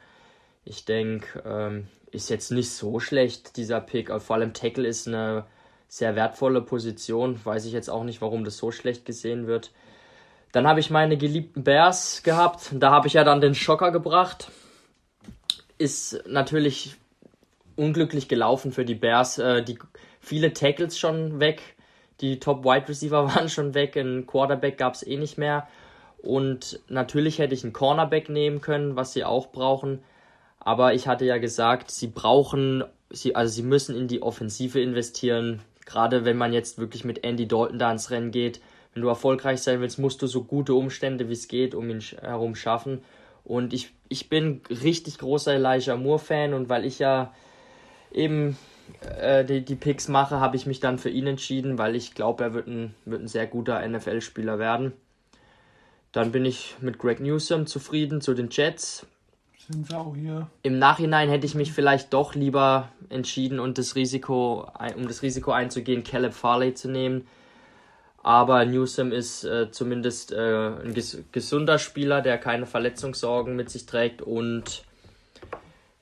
Ich 0.64 0.84
denke, 0.84 1.42
ähm, 1.46 1.86
ist 2.10 2.30
jetzt 2.30 2.50
nicht 2.50 2.70
so 2.70 2.98
schlecht, 2.98 3.56
dieser 3.56 3.80
Pick. 3.80 4.10
Vor 4.20 4.36
allem 4.36 4.54
Tackle 4.54 4.86
ist 4.86 5.06
eine 5.06 5.46
sehr 5.88 6.16
wertvolle 6.16 6.62
Position. 6.62 7.38
Weiß 7.44 7.64
ich 7.64 7.72
jetzt 7.72 7.88
auch 7.88 8.04
nicht, 8.04 8.20
warum 8.20 8.44
das 8.44 8.56
so 8.56 8.70
schlecht 8.70 9.04
gesehen 9.04 9.46
wird. 9.46 9.70
Dann 10.52 10.66
habe 10.66 10.80
ich 10.80 10.90
meine 10.90 11.16
geliebten 11.16 11.64
Bears 11.64 12.22
gehabt. 12.22 12.70
Da 12.72 12.90
habe 12.90 13.08
ich 13.08 13.14
ja 13.14 13.24
dann 13.24 13.40
den 13.40 13.54
Schocker 13.54 13.92
gebracht. 13.92 14.50
Ist 15.78 16.24
natürlich 16.26 16.96
unglücklich 17.76 18.28
gelaufen 18.28 18.72
für 18.72 18.84
die 18.84 18.94
Bears. 18.94 19.38
Äh, 19.38 19.62
die 19.62 19.78
viele 20.20 20.52
Tackles 20.52 20.98
schon 20.98 21.40
weg. 21.40 21.60
Die 22.20 22.40
Top 22.40 22.64
Wide 22.64 22.88
Receiver 22.88 23.26
waren 23.34 23.48
schon 23.48 23.74
weg. 23.74 23.96
Ein 23.96 24.26
Quarterback 24.26 24.78
gab 24.78 24.94
es 24.94 25.06
eh 25.06 25.16
nicht 25.16 25.38
mehr. 25.38 25.68
Und 26.18 26.80
natürlich 26.88 27.38
hätte 27.38 27.54
ich 27.54 27.62
einen 27.62 27.72
Cornerback 27.72 28.28
nehmen 28.28 28.60
können, 28.60 28.96
was 28.96 29.12
sie 29.12 29.24
auch 29.24 29.52
brauchen. 29.52 30.02
Aber 30.58 30.94
ich 30.94 31.06
hatte 31.06 31.24
ja 31.24 31.38
gesagt, 31.38 31.90
sie 31.90 32.08
brauchen, 32.08 32.82
sie, 33.10 33.36
also 33.36 33.52
sie 33.52 33.62
müssen 33.62 33.96
in 33.96 34.08
die 34.08 34.22
Offensive 34.22 34.80
investieren. 34.80 35.62
Gerade 35.86 36.24
wenn 36.24 36.36
man 36.36 36.52
jetzt 36.52 36.78
wirklich 36.78 37.04
mit 37.04 37.24
Andy 37.24 37.48
Dalton 37.48 37.78
da 37.78 37.90
ins 37.90 38.10
Rennen 38.10 38.32
geht, 38.32 38.60
wenn 38.92 39.02
du 39.02 39.08
erfolgreich 39.08 39.62
sein 39.62 39.80
willst, 39.80 39.98
musst 39.98 40.20
du 40.20 40.26
so 40.26 40.44
gute 40.44 40.74
Umstände 40.74 41.28
wie 41.28 41.34
es 41.34 41.48
geht 41.48 41.74
um 41.74 41.88
ihn 41.88 42.00
herum 42.00 42.54
schaffen. 42.54 43.02
Und 43.44 43.72
ich, 43.72 43.92
ich 44.08 44.28
bin 44.28 44.60
richtig 44.68 45.18
großer 45.18 45.54
Elijah 45.54 45.96
Moore-Fan 45.96 46.52
und 46.52 46.68
weil 46.68 46.84
ich 46.84 46.98
ja 46.98 47.32
eben 48.10 48.56
äh, 49.20 49.44
die, 49.44 49.64
die 49.64 49.74
Picks 49.76 50.08
mache, 50.08 50.40
habe 50.40 50.56
ich 50.56 50.66
mich 50.66 50.80
dann 50.80 50.98
für 50.98 51.10
ihn 51.10 51.26
entschieden, 51.26 51.78
weil 51.78 51.94
ich 51.94 52.14
glaube, 52.14 52.44
er 52.44 52.54
wird 52.54 52.66
ein, 52.66 52.94
wird 53.04 53.22
ein 53.22 53.28
sehr 53.28 53.46
guter 53.46 53.86
NFL-Spieler 53.86 54.58
werden. 54.58 54.92
Dann 56.12 56.32
bin 56.32 56.44
ich 56.44 56.76
mit 56.80 56.98
Greg 56.98 57.20
Newsom 57.20 57.66
zufrieden 57.66 58.20
zu 58.20 58.34
den 58.34 58.48
Jets 58.50 59.06
sind 59.68 59.86
sie 59.86 59.96
auch 59.96 60.14
hier. 60.14 60.48
Im 60.62 60.78
Nachhinein 60.78 61.28
hätte 61.28 61.46
ich 61.46 61.54
mich 61.54 61.72
vielleicht 61.72 62.12
doch 62.12 62.34
lieber 62.34 62.88
entschieden, 63.08 63.60
und 63.60 63.78
das 63.78 63.94
Risiko, 63.94 64.68
um 64.96 65.08
das 65.08 65.22
Risiko 65.22 65.52
einzugehen, 65.52 66.04
Caleb 66.04 66.34
Farley 66.34 66.74
zu 66.74 66.88
nehmen. 66.88 67.26
Aber 68.22 68.64
Newsom 68.64 69.12
ist 69.12 69.44
äh, 69.44 69.70
zumindest 69.70 70.32
äh, 70.32 70.68
ein 70.82 70.94
ges 70.94 71.22
gesunder 71.30 71.78
Spieler, 71.78 72.22
der 72.22 72.38
keine 72.38 72.66
Verletzungssorgen 72.66 73.54
mit 73.54 73.70
sich 73.70 73.86
trägt 73.86 74.20
und 74.20 74.82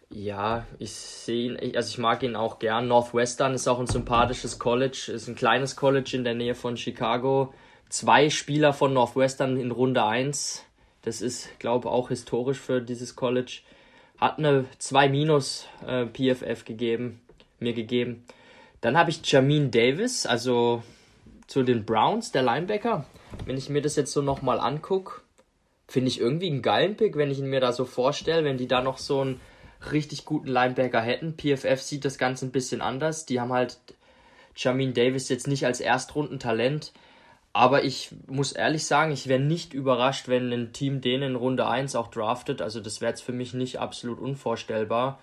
ja, 0.09 0.65
ich 0.79 0.93
sehe 0.93 1.59
ihn, 1.59 1.77
also 1.77 1.89
ich 1.89 1.99
mag 1.99 2.23
ihn 2.23 2.37
auch 2.37 2.61
gern. 2.61 2.87
Northwestern 2.87 3.53
ist 3.53 3.67
auch 3.67 3.81
ein 3.81 3.89
sympathisches 3.89 4.59
College, 4.59 5.11
ist 5.13 5.29
ein 5.29 5.35
kleines 5.35 5.77
College 5.77 6.13
in 6.15 6.25
der 6.25 6.35
Nähe 6.35 6.55
von 6.55 6.77
Chicago. 6.77 7.53
Zwei 7.89 8.31
Spieler 8.31 8.73
von 8.73 8.93
Northwestern 8.93 9.57
in 9.57 9.73
Runde 9.73 10.05
1 10.05 10.65
das 11.05 11.21
ist, 11.21 11.59
glaube 11.59 11.89
ich, 11.89 11.93
auch 11.93 12.09
historisch 12.09 12.59
für 12.59 12.81
dieses 12.81 13.15
College. 13.15 13.61
Hat 14.19 14.39
eine 14.39 14.65
2 14.79 15.09
minus 15.11 15.67
äh, 15.87 16.07
PFF 16.07 16.65
gegeben, 16.65 17.21
mir 17.59 17.75
gegeben. 17.75 18.25
Dann 18.81 18.97
habe 18.97 19.11
ich 19.11 19.21
Jamin 19.31 19.71
Davis, 19.71 20.25
also 20.25 20.83
zu 21.47 21.63
den 21.63 21.85
Browns, 21.85 22.33
der 22.33 22.43
Linebacker. 22.43 23.07
Wenn 23.45 23.59
ich 23.59 23.69
mir 23.69 23.83
das 23.83 23.97
jetzt 23.97 24.13
so 24.13 24.23
nochmal 24.23 24.61
angucke, 24.61 25.21
finde 25.89 26.09
ich 26.09 26.21
irgendwie 26.21 26.49
einen 26.49 26.63
geilen 26.63 26.97
Pick, 26.97 27.17
wenn 27.17 27.31
ich 27.31 27.39
ihn 27.39 27.51
mir 27.51 27.61
da 27.61 27.73
so 27.73 27.85
vorstelle, 27.85 28.45
wenn 28.45 28.57
die 28.57 28.69
da 28.69 28.81
noch 28.81 28.99
so 28.99 29.21
einen 29.21 29.41
richtig 29.93 30.25
guten 30.25 30.49
Linebacker 30.49 31.03
hätten. 31.03 31.37
PFF 31.37 31.83
sieht 31.83 32.05
das 32.07 32.17
Ganze 32.17 32.47
ein 32.47 32.53
bisschen 32.53 32.81
anders. 32.81 33.27
Die 33.27 33.41
haben 33.41 33.53
halt 33.53 33.79
Jamin 34.57 34.95
Davis 34.95 35.29
jetzt 35.29 35.49
nicht 35.49 35.67
als 35.67 35.81
Erstrundentalent, 35.81 36.93
aber 37.55 37.85
ich 37.85 38.11
muss 38.27 38.51
ehrlich 38.53 38.85
sagen, 38.85 39.13
ich 39.13 39.29
wäre 39.29 39.41
nicht 39.41 39.73
überrascht, 39.75 40.27
wenn 40.29 40.53
ein 40.53 40.73
Team 40.73 41.01
den 41.01 41.23
in 41.23 41.37
Runde 41.37 41.69
1 41.69 41.95
auch 41.95 42.09
draftet. 42.09 42.61
Also 42.61 42.81
das 42.81 43.01
wäre 43.01 43.11
jetzt 43.11 43.23
für 43.23 43.33
mich 43.33 43.55
nicht 43.55 43.79
absolut 43.79 44.19
unvorstellbar. 44.19 45.21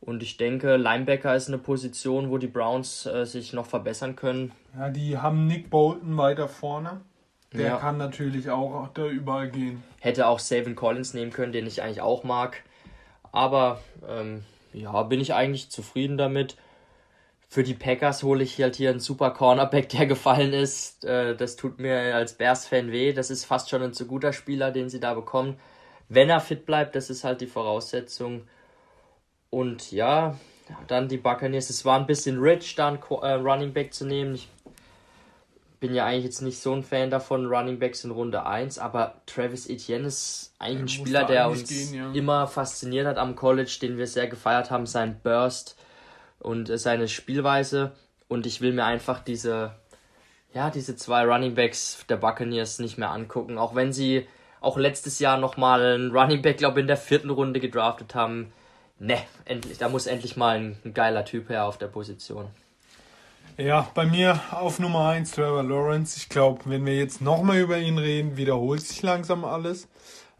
Und 0.00 0.22
ich 0.24 0.36
denke, 0.36 0.76
Linebacker 0.76 1.34
ist 1.36 1.46
eine 1.46 1.58
Position, 1.58 2.28
wo 2.30 2.38
die 2.38 2.48
Browns 2.48 3.06
äh, 3.06 3.24
sich 3.24 3.52
noch 3.52 3.66
verbessern 3.66 4.16
können. 4.16 4.50
Ja, 4.76 4.88
die 4.90 5.16
haben 5.16 5.46
Nick 5.46 5.70
Bolton 5.70 6.16
weiter 6.16 6.48
vorne. 6.48 7.02
Der 7.52 7.68
Ja. 7.68 7.76
kann 7.76 7.98
natürlich 7.98 8.50
auch 8.50 8.88
da 8.94 9.06
überall 9.06 9.48
gehen. 9.48 9.84
Hätte 10.00 10.26
auch 10.26 10.40
Savin 10.40 10.74
Collins 10.74 11.14
nehmen 11.14 11.32
können, 11.32 11.52
den 11.52 11.66
ich 11.66 11.82
eigentlich 11.82 12.00
auch 12.00 12.24
mag. 12.24 12.64
Aber 13.30 13.80
ähm, 14.08 14.42
ja, 14.72 15.02
bin 15.04 15.20
ich 15.20 15.34
eigentlich 15.34 15.70
zufrieden 15.70 16.18
damit. 16.18 16.56
Für 17.52 17.64
die 17.64 17.74
Packers 17.74 18.22
hole 18.22 18.44
ich 18.44 18.62
halt 18.62 18.76
hier 18.76 18.90
einen 18.90 19.00
super 19.00 19.32
Cornerback, 19.32 19.88
der 19.88 20.06
gefallen 20.06 20.52
ist. 20.52 21.04
Äh, 21.04 21.34
das 21.34 21.56
tut 21.56 21.80
mir 21.80 22.14
als 22.14 22.34
Bears-Fan 22.34 22.92
weh. 22.92 23.12
Das 23.12 23.28
ist 23.28 23.44
fast 23.44 23.68
schon 23.68 23.82
ein 23.82 23.92
zu 23.92 24.06
guter 24.06 24.32
Spieler, 24.32 24.70
den 24.70 24.88
sie 24.88 25.00
da 25.00 25.14
bekommen. 25.14 25.58
Wenn 26.08 26.30
er 26.30 26.38
fit 26.38 26.64
bleibt, 26.64 26.94
das 26.94 27.10
ist 27.10 27.24
halt 27.24 27.40
die 27.40 27.48
Voraussetzung. 27.48 28.42
Und 29.50 29.90
ja, 29.90 30.38
dann 30.86 31.08
die 31.08 31.16
Buccaneers. 31.16 31.70
Es 31.70 31.84
war 31.84 31.98
ein 31.98 32.06
bisschen 32.06 32.38
rich, 32.38 32.76
da 32.76 32.86
einen 32.86 32.98
äh, 32.98 33.32
Running 33.32 33.72
Back 33.72 33.94
zu 33.94 34.06
nehmen. 34.06 34.36
Ich 34.36 34.48
bin 35.80 35.92
ja 35.92 36.06
eigentlich 36.06 36.26
jetzt 36.26 36.42
nicht 36.42 36.60
so 36.60 36.72
ein 36.72 36.84
Fan 36.84 37.10
davon, 37.10 37.46
Running 37.46 37.80
Backs 37.80 38.04
in 38.04 38.12
Runde 38.12 38.46
1, 38.46 38.78
aber 38.78 39.22
Travis 39.26 39.68
Etienne 39.68 40.06
ist 40.06 40.54
eigentlich 40.60 40.82
ein 40.82 40.88
Spieler, 40.88 41.24
der 41.24 41.50
uns 41.50 41.68
gehen, 41.68 41.94
ja. 41.94 42.12
immer 42.12 42.46
fasziniert 42.46 43.08
hat 43.08 43.18
am 43.18 43.34
College, 43.34 43.78
den 43.82 43.98
wir 43.98 44.06
sehr 44.06 44.28
gefeiert 44.28 44.70
haben, 44.70 44.86
sein 44.86 45.18
Burst 45.24 45.76
und 46.40 46.68
äh, 46.70 46.78
seine 46.78 47.08
Spielweise. 47.08 47.92
Und 48.28 48.46
ich 48.46 48.60
will 48.60 48.72
mir 48.72 48.84
einfach 48.84 49.20
diese, 49.20 49.72
ja, 50.52 50.70
diese 50.70 50.96
zwei 50.96 51.24
Running 51.24 51.54
Backs 51.54 52.04
der 52.08 52.16
Buccaneers 52.16 52.78
nicht 52.78 52.98
mehr 52.98 53.10
angucken, 53.10 53.58
auch 53.58 53.74
wenn 53.74 53.92
sie 53.92 54.26
auch 54.60 54.76
letztes 54.76 55.18
Jahr 55.18 55.38
nochmal 55.38 55.82
einen 55.82 56.10
Running 56.10 56.42
Back, 56.42 56.58
glaube 56.58 56.80
ich, 56.80 56.82
in 56.82 56.88
der 56.88 56.96
vierten 56.96 57.30
Runde 57.30 57.60
gedraftet 57.60 58.14
haben. 58.14 58.52
Ne, 58.98 59.18
endlich, 59.46 59.78
da 59.78 59.88
muss 59.88 60.06
endlich 60.06 60.36
mal 60.36 60.58
ein, 60.58 60.78
ein 60.84 60.92
geiler 60.92 61.24
Typ 61.24 61.48
her 61.48 61.64
auf 61.64 61.78
der 61.78 61.86
Position. 61.86 62.48
Ja, 63.56 63.90
bei 63.94 64.06
mir 64.06 64.40
auf 64.52 64.78
Nummer 64.78 65.08
1 65.08 65.32
Trevor 65.32 65.62
Lawrence. 65.62 66.16
Ich 66.18 66.28
glaube, 66.28 66.60
wenn 66.66 66.84
wir 66.86 66.96
jetzt 66.96 67.20
nochmal 67.20 67.58
über 67.58 67.78
ihn 67.78 67.98
reden, 67.98 68.36
wiederholt 68.36 68.82
sich 68.82 69.02
langsam 69.02 69.44
alles. 69.44 69.88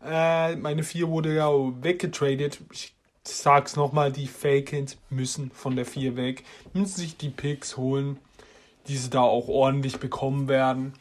Äh, 0.04 0.56
meine 0.56 0.82
4 0.82 1.08
wurde 1.08 1.34
ja 1.34 1.50
weggetradet. 1.82 2.60
Ich 2.72 2.94
sag's 3.38 3.76
nochmal, 3.76 4.12
die 4.12 4.26
Falcons 4.26 4.98
müssen 5.10 5.50
von 5.50 5.76
der 5.76 5.86
4 5.86 6.16
weg. 6.16 6.44
Müssen 6.72 7.00
sich 7.00 7.16
die 7.16 7.30
Picks 7.30 7.76
holen, 7.76 8.18
die 8.88 8.96
sie 8.96 9.10
da 9.10 9.20
auch 9.20 9.48
ordentlich 9.48 9.98
bekommen 9.98 10.48
werden. 10.48 10.94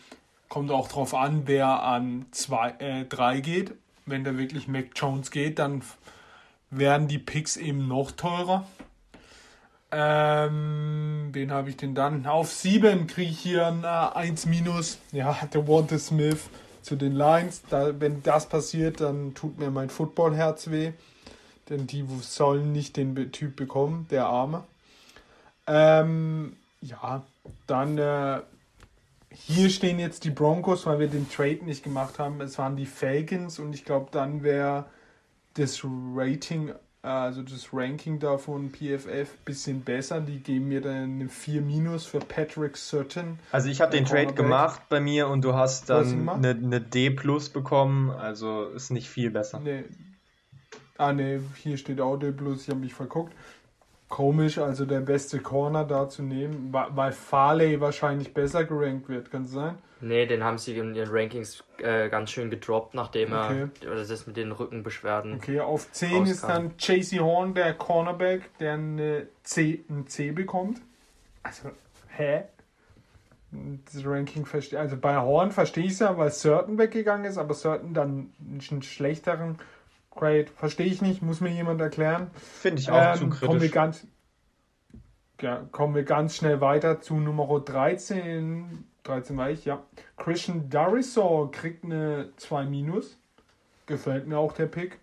Kommt 0.48 0.72
auch 0.72 0.88
drauf 0.88 1.14
an, 1.14 1.44
wer 1.46 1.84
an 1.84 2.26
2, 2.32 2.70
äh, 2.80 3.06
3 3.06 3.40
geht. 3.40 3.74
Wenn 4.06 4.24
da 4.24 4.38
wirklich 4.38 4.68
Mac 4.68 4.88
Jones 4.96 5.30
geht, 5.32 5.60
dann 5.60 5.84
werden 6.72 7.08
die 7.08 7.20
Picks 7.20 7.58
eben 7.58 7.88
noch 7.88 8.12
teurer. 8.12 8.66
Ähm, 9.92 11.30
wen 11.32 11.52
habe 11.52 11.70
ich 11.70 11.78
denn 11.78 11.96
dann? 11.96 12.26
Auf 12.28 12.52
7 12.52 13.08
kriege 13.08 13.32
ich 13.32 13.40
hier 13.40 13.68
ein 13.68 13.84
äh, 13.84 13.88
1 13.88 14.46
minus. 14.46 15.00
Ja, 15.12 15.38
der 15.54 15.68
Walter 15.68 15.98
Smith 15.98 16.50
zu 16.82 16.96
den 16.96 17.14
Lions. 17.14 17.64
Da, 17.70 18.00
wenn 18.00 18.22
das 18.24 18.48
passiert, 18.48 19.02
dann 19.02 19.34
tut 19.34 19.58
mir 19.60 19.72
mein 19.72 19.90
Footballherz 19.90 20.70
weh. 20.70 20.94
Denn 21.70 21.88
die 21.88 22.06
sollen 22.22 22.72
nicht 22.72 22.98
den 22.98 23.32
Typ 23.32 23.56
bekommen, 23.56 24.08
der 24.10 24.26
Arme. 24.26 24.64
Ähm, 25.68 26.56
ja, 26.82 27.24
dann 27.68 27.98
äh, 27.98 28.40
hier 29.32 29.70
stehen 29.70 30.00
jetzt 30.00 30.24
die 30.24 30.32
Broncos, 30.32 30.86
weil 30.86 31.00
wir 31.00 31.08
den 31.08 31.30
Trade 31.30 31.64
nicht 31.64 31.84
gemacht 31.84 32.20
haben. 32.20 32.42
Es 32.42 32.58
waren 32.58 32.76
die 32.76 32.86
Falcons 32.86 33.60
und 33.60 33.74
ich 33.74 33.86
glaube, 33.86 34.08
dann 34.12 34.44
wäre 34.44 34.86
das 35.54 35.82
Rating, 35.84 36.72
also 37.02 37.44
das 37.44 37.70
Ranking 37.72 38.20
da 38.20 38.38
von 38.38 38.72
PFF 38.72 39.38
bisschen 39.46 39.82
besser. 39.82 40.22
Die 40.22 40.40
geben 40.40 40.70
mir 40.70 40.82
dann 40.82 41.20
eine 41.22 41.30
4 41.30 41.62
minus 41.62 42.06
für 42.06 42.20
Patrick 42.20 42.78
Sutton. 42.78 43.38
Also 43.52 43.70
ich 43.70 43.82
habe 43.82 43.92
den 43.92 44.06
Trade 44.06 44.28
Cornerback. 44.28 44.38
gemacht 44.38 44.82
bei 44.90 45.00
mir 45.00 45.28
und 45.28 45.44
du 45.44 45.54
hast 45.54 45.90
dann 45.90 46.28
eine, 46.28 46.50
eine 46.50 46.82
D 46.82 47.12
plus 47.12 47.50
bekommen, 47.50 48.10
also 48.10 48.66
ist 48.70 48.90
nicht 48.90 49.10
viel 49.10 49.30
besser. 49.30 49.60
Nee. 49.60 49.84
Ah 51.00 51.14
ne, 51.14 51.42
hier 51.56 51.78
steht 51.78 52.02
auch 52.02 52.18
der 52.18 52.34
Plus, 52.34 52.64
ich 52.64 52.70
habe 52.70 52.82
mich 52.82 52.94
verguckt. 52.94 53.34
Komisch, 54.10 54.58
also 54.58 54.86
der 54.86 55.00
beste 55.00 55.40
Corner 55.40 55.86
da 55.86 56.10
zu 56.10 56.24
nehmen, 56.24 56.74
weil 56.74 57.14
Farley 57.14 57.80
wahrscheinlich 57.80 58.34
besser 58.34 58.66
gerankt 58.66 59.08
wird, 59.08 59.32
kann 59.32 59.44
es 59.46 59.52
sein? 59.52 59.78
Nee, 60.02 60.26
den 60.26 60.44
haben 60.44 60.58
sie 60.58 60.78
in 60.78 60.94
ihren 60.96 61.10
Rankings 61.10 61.64
äh, 61.78 62.10
ganz 62.10 62.32
schön 62.32 62.50
gedroppt, 62.50 62.96
nachdem 62.96 63.32
Okay. 63.32 63.68
er 63.82 63.92
oder 63.92 64.06
das 64.06 64.28
mit 64.28 64.36
den 64.36 64.52
Rückenbeschwerden. 64.52 65.36
Okay, 65.36 65.62
auf 65.62 65.90
10 65.90 66.26
ist 66.26 66.44
dann 66.44 66.72
JC 66.78 67.20
Horn, 67.20 67.54
der 67.54 67.74
Cornerback, 67.76 68.58
der 68.60 68.74
eine 68.74 69.28
C, 69.44 69.86
ein 69.90 70.06
C 70.08 70.32
bekommt. 70.32 70.82
Also, 71.44 71.70
hä? 72.10 72.44
Das 73.52 74.06
Ranking 74.06 74.46
verstehe 74.46 74.80
Also 74.80 74.98
bei 74.98 75.16
Horn 75.18 75.52
verstehe 75.52 75.86
ich 75.86 75.94
es 75.94 76.00
ja, 76.00 76.18
weil 76.18 76.32
Certain 76.32 76.78
weggegangen 76.78 77.26
ist, 77.26 77.38
aber 77.38 77.54
Certain 77.54 77.94
dann 77.94 78.34
einen 78.40 78.82
schlechteren 78.82 79.58
Grade. 80.20 80.48
Verstehe 80.56 80.88
ich 80.88 81.02
nicht, 81.02 81.22
muss 81.22 81.40
mir 81.40 81.50
jemand 81.50 81.80
erklären. 81.80 82.30
Finde 82.36 82.82
ich 82.82 82.92
auch 82.92 83.16
zu 83.16 83.24
Ähm, 83.24 83.30
kommen 83.30 83.62
wir 83.62 83.70
kritisch. 83.70 83.72
ganz 83.72 84.08
ja, 85.42 85.66
kommen 85.72 85.96
wir 85.96 86.04
ganz 86.04 86.36
schnell 86.36 86.60
weiter 86.60 87.00
zu 87.00 87.16
Nummer 87.16 87.62
13. 87.62 88.84
13 89.04 89.38
war 89.38 89.50
ich, 89.50 89.64
ja. 89.64 89.82
Christian 90.18 90.70
Darisor 90.70 91.50
kriegt 91.52 91.86
eine 91.86 92.30
2 92.36 92.66
minus. 92.66 93.18
Gefällt 93.86 94.28
mir 94.28 94.38
auch 94.38 94.52
der 94.52 94.66
Pick. 94.66 95.00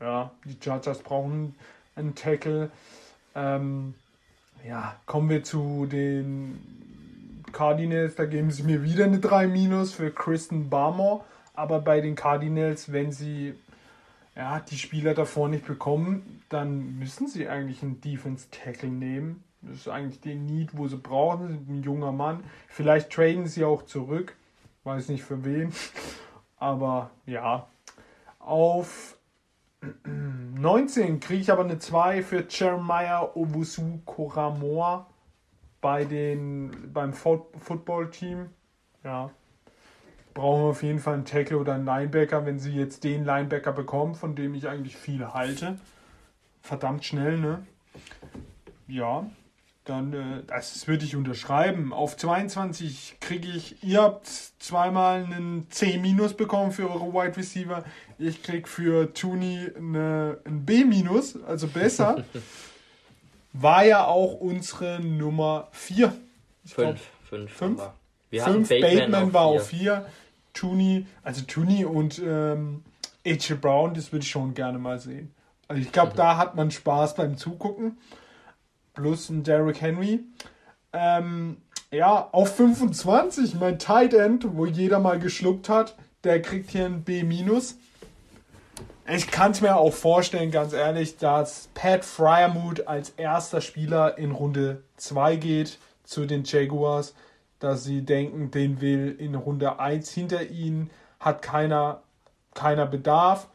Ja, 0.00 0.30
die 0.44 0.56
Chargers 0.62 1.00
brauchen 1.00 1.54
einen 1.94 2.14
Tackle. 2.14 2.70
Ähm, 3.34 3.94
ja, 4.66 4.96
kommen 5.04 5.28
wir 5.28 5.44
zu 5.44 5.86
den 5.86 7.44
Cardinals. 7.52 8.14
Da 8.14 8.24
geben 8.24 8.50
sie 8.50 8.62
mir 8.62 8.82
wieder 8.82 9.04
eine 9.04 9.18
3 9.18 9.46
minus 9.46 9.92
für 9.92 10.10
Kristen 10.10 10.70
Barmore. 10.70 11.22
Aber 11.52 11.80
bei 11.80 12.00
den 12.00 12.14
Cardinals, 12.14 12.92
wenn 12.92 13.12
sie 13.12 13.54
ja, 14.36 14.60
die 14.60 14.76
Spieler 14.78 15.14
davor 15.14 15.48
nicht 15.48 15.66
bekommen, 15.66 16.42
dann 16.50 16.98
müssen 16.98 17.26
sie 17.26 17.48
eigentlich 17.48 17.82
einen 17.82 18.00
Defense 18.00 18.48
Tackle 18.50 18.90
nehmen. 18.90 19.42
Das 19.62 19.76
ist 19.78 19.88
eigentlich 19.88 20.20
den 20.20 20.44
Need, 20.46 20.76
wo 20.76 20.86
sie 20.86 20.98
brauchen. 20.98 21.66
Ein 21.68 21.82
junger 21.82 22.12
Mann. 22.12 22.44
Vielleicht 22.68 23.10
traden 23.10 23.46
sie 23.46 23.64
auch 23.64 23.82
zurück. 23.82 24.36
Weiß 24.84 25.08
nicht 25.08 25.24
für 25.24 25.44
wen. 25.44 25.72
Aber 26.58 27.10
ja. 27.24 27.66
Auf 28.38 29.16
19 30.04 31.18
kriege 31.20 31.40
ich 31.40 31.50
aber 31.50 31.64
eine 31.64 31.78
2 31.78 32.22
für 32.22 32.46
Jeremiah 32.48 33.22
Owusu 33.34 34.00
Koramoa 34.04 35.06
bei 35.80 36.04
den, 36.04 36.92
beim 36.92 37.12
Fo- 37.12 37.48
Football-Team. 37.58 38.50
Ja, 39.02 39.30
brauchen 40.36 40.62
wir 40.64 40.68
auf 40.70 40.82
jeden 40.82 41.00
Fall 41.00 41.14
einen 41.14 41.24
Tackle 41.24 41.56
oder 41.56 41.74
einen 41.74 41.86
Linebacker, 41.86 42.44
wenn 42.44 42.58
sie 42.58 42.72
jetzt 42.72 43.02
den 43.04 43.24
Linebacker 43.24 43.72
bekommen, 43.72 44.14
von 44.14 44.36
dem 44.36 44.54
ich 44.54 44.68
eigentlich 44.68 44.94
viel 44.96 45.32
halte. 45.32 45.78
Verdammt 46.60 47.04
schnell, 47.06 47.38
ne? 47.38 47.66
Ja, 48.86 49.28
dann, 49.86 50.12
äh, 50.12 50.42
das 50.46 50.86
würde 50.88 51.04
ich 51.06 51.16
unterschreiben. 51.16 51.92
Auf 51.92 52.16
22 52.18 53.16
kriege 53.20 53.48
ich, 53.48 53.82
ihr 53.82 54.02
habt 54.02 54.26
zweimal 54.58 55.24
einen 55.24 55.68
C- 55.70 55.96
bekommen 56.36 56.70
für 56.70 56.90
eure 56.90 57.12
Wide 57.14 57.36
Receiver. 57.36 57.82
Ich 58.18 58.42
krieg 58.42 58.68
für 58.68 59.14
Tooney 59.14 59.70
eine, 59.76 60.38
ein 60.44 60.66
B-, 60.66 60.84
also 61.46 61.66
besser. 61.68 62.24
War 63.54 63.86
ja 63.86 64.04
auch 64.04 64.34
unsere 64.34 65.00
Nummer 65.00 65.68
4. 65.72 66.12
Ich 66.64 66.74
glaub, 66.74 66.98
Fünf. 66.98 67.00
Fünf. 67.24 67.52
Fünf? 67.52 67.82
Wir 68.28 68.42
Fünf, 68.42 68.68
Bateman, 68.68 69.32
war 69.32 69.50
vier. 69.50 69.60
auf 69.60 69.66
4. 69.68 70.06
Tooney, 70.56 71.06
also 71.22 71.42
Tooney 71.42 71.84
und 71.84 72.18
ähm, 72.18 72.82
AJ 73.24 73.54
Brown, 73.60 73.94
das 73.94 74.12
würde 74.12 74.24
ich 74.24 74.30
schon 74.30 74.54
gerne 74.54 74.78
mal 74.78 74.98
sehen. 74.98 75.32
Also 75.68 75.82
ich 75.82 75.92
glaube, 75.92 76.12
da 76.16 76.36
hat 76.36 76.54
man 76.56 76.70
Spaß 76.70 77.14
beim 77.14 77.36
Zugucken. 77.36 77.98
Plus 78.94 79.28
ein 79.28 79.42
Derrick 79.42 79.80
Henry. 79.80 80.20
Ähm, 80.92 81.58
ja, 81.90 82.28
auf 82.32 82.56
25, 82.56 83.54
mein 83.56 83.78
Tight 83.78 84.14
End, 84.14 84.56
wo 84.56 84.66
jeder 84.66 84.98
mal 84.98 85.18
geschluckt 85.18 85.68
hat, 85.68 85.96
der 86.24 86.40
kriegt 86.40 86.70
hier 86.70 86.86
ein 86.86 87.02
B-. 87.02 87.24
Ich 89.08 89.30
kann 89.30 89.52
es 89.52 89.60
mir 89.60 89.76
auch 89.76 89.92
vorstellen, 89.92 90.50
ganz 90.50 90.72
ehrlich, 90.72 91.16
dass 91.18 91.68
Pat 91.74 92.04
Fryermuth 92.04 92.88
als 92.88 93.10
erster 93.10 93.60
Spieler 93.60 94.18
in 94.18 94.32
Runde 94.32 94.82
2 94.96 95.36
geht 95.36 95.78
zu 96.02 96.26
den 96.26 96.44
Jaguars, 96.44 97.14
dass 97.58 97.84
sie 97.84 98.02
denken, 98.02 98.50
den 98.50 98.80
will 98.80 99.16
in 99.18 99.34
Runde 99.34 99.78
1 99.78 100.10
hinter 100.10 100.48
ihnen, 100.50 100.90
hat 101.20 101.42
keiner, 101.42 102.02
keiner 102.54 102.86
Bedarf. 102.86 103.48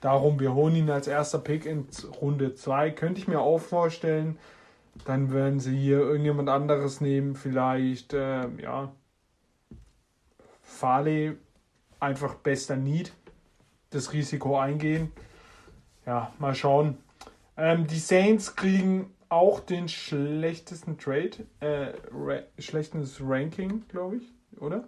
Darum, 0.00 0.38
wir 0.38 0.54
holen 0.54 0.76
ihn 0.76 0.90
als 0.90 1.06
erster 1.06 1.38
Pick 1.38 1.64
in 1.64 1.86
Runde 2.20 2.54
2. 2.54 2.90
Könnte 2.90 3.20
ich 3.20 3.28
mir 3.28 3.40
auch 3.40 3.60
vorstellen. 3.60 4.38
Dann 5.06 5.32
werden 5.32 5.60
sie 5.60 5.76
hier 5.76 5.98
irgendjemand 5.98 6.48
anderes 6.48 7.00
nehmen, 7.00 7.34
vielleicht, 7.34 8.12
äh, 8.12 8.48
ja, 8.62 8.92
Farley, 10.62 11.36
einfach 12.00 12.34
bester 12.34 12.76
Need, 12.76 13.12
das 13.90 14.12
Risiko 14.12 14.58
eingehen. 14.58 15.10
Ja, 16.06 16.32
mal 16.38 16.54
schauen. 16.54 16.98
Ähm, 17.56 17.86
die 17.86 17.98
Saints 17.98 18.56
kriegen 18.56 19.13
auch 19.28 19.60
den 19.60 19.88
schlechtesten 19.88 20.98
Trade, 20.98 21.30
äh, 21.60 21.92
ra 22.12 22.40
schlechtesten 22.58 23.26
Ranking, 23.28 23.84
glaube 23.88 24.16
ich, 24.16 24.32
oder? 24.60 24.84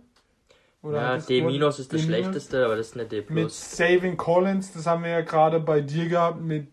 Oder 0.83 0.97
Ja, 0.97 1.17
D- 1.19 1.41
du- 1.41 1.67
ist 1.67 1.79
das 1.79 1.89
D-. 1.89 1.99
schlechteste, 1.99 2.65
aber 2.65 2.77
das 2.77 2.89
ist 2.89 2.95
eine 2.95 3.07
D+. 3.07 3.25
Mit 3.29 3.51
Saving 3.51 4.17
Collins, 4.17 4.73
das 4.73 4.87
haben 4.87 5.03
wir 5.03 5.11
ja 5.11 5.21
gerade 5.23 5.59
bei 5.61 5.81
dir 5.81 6.09
gehabt, 6.09 6.41
mit 6.41 6.69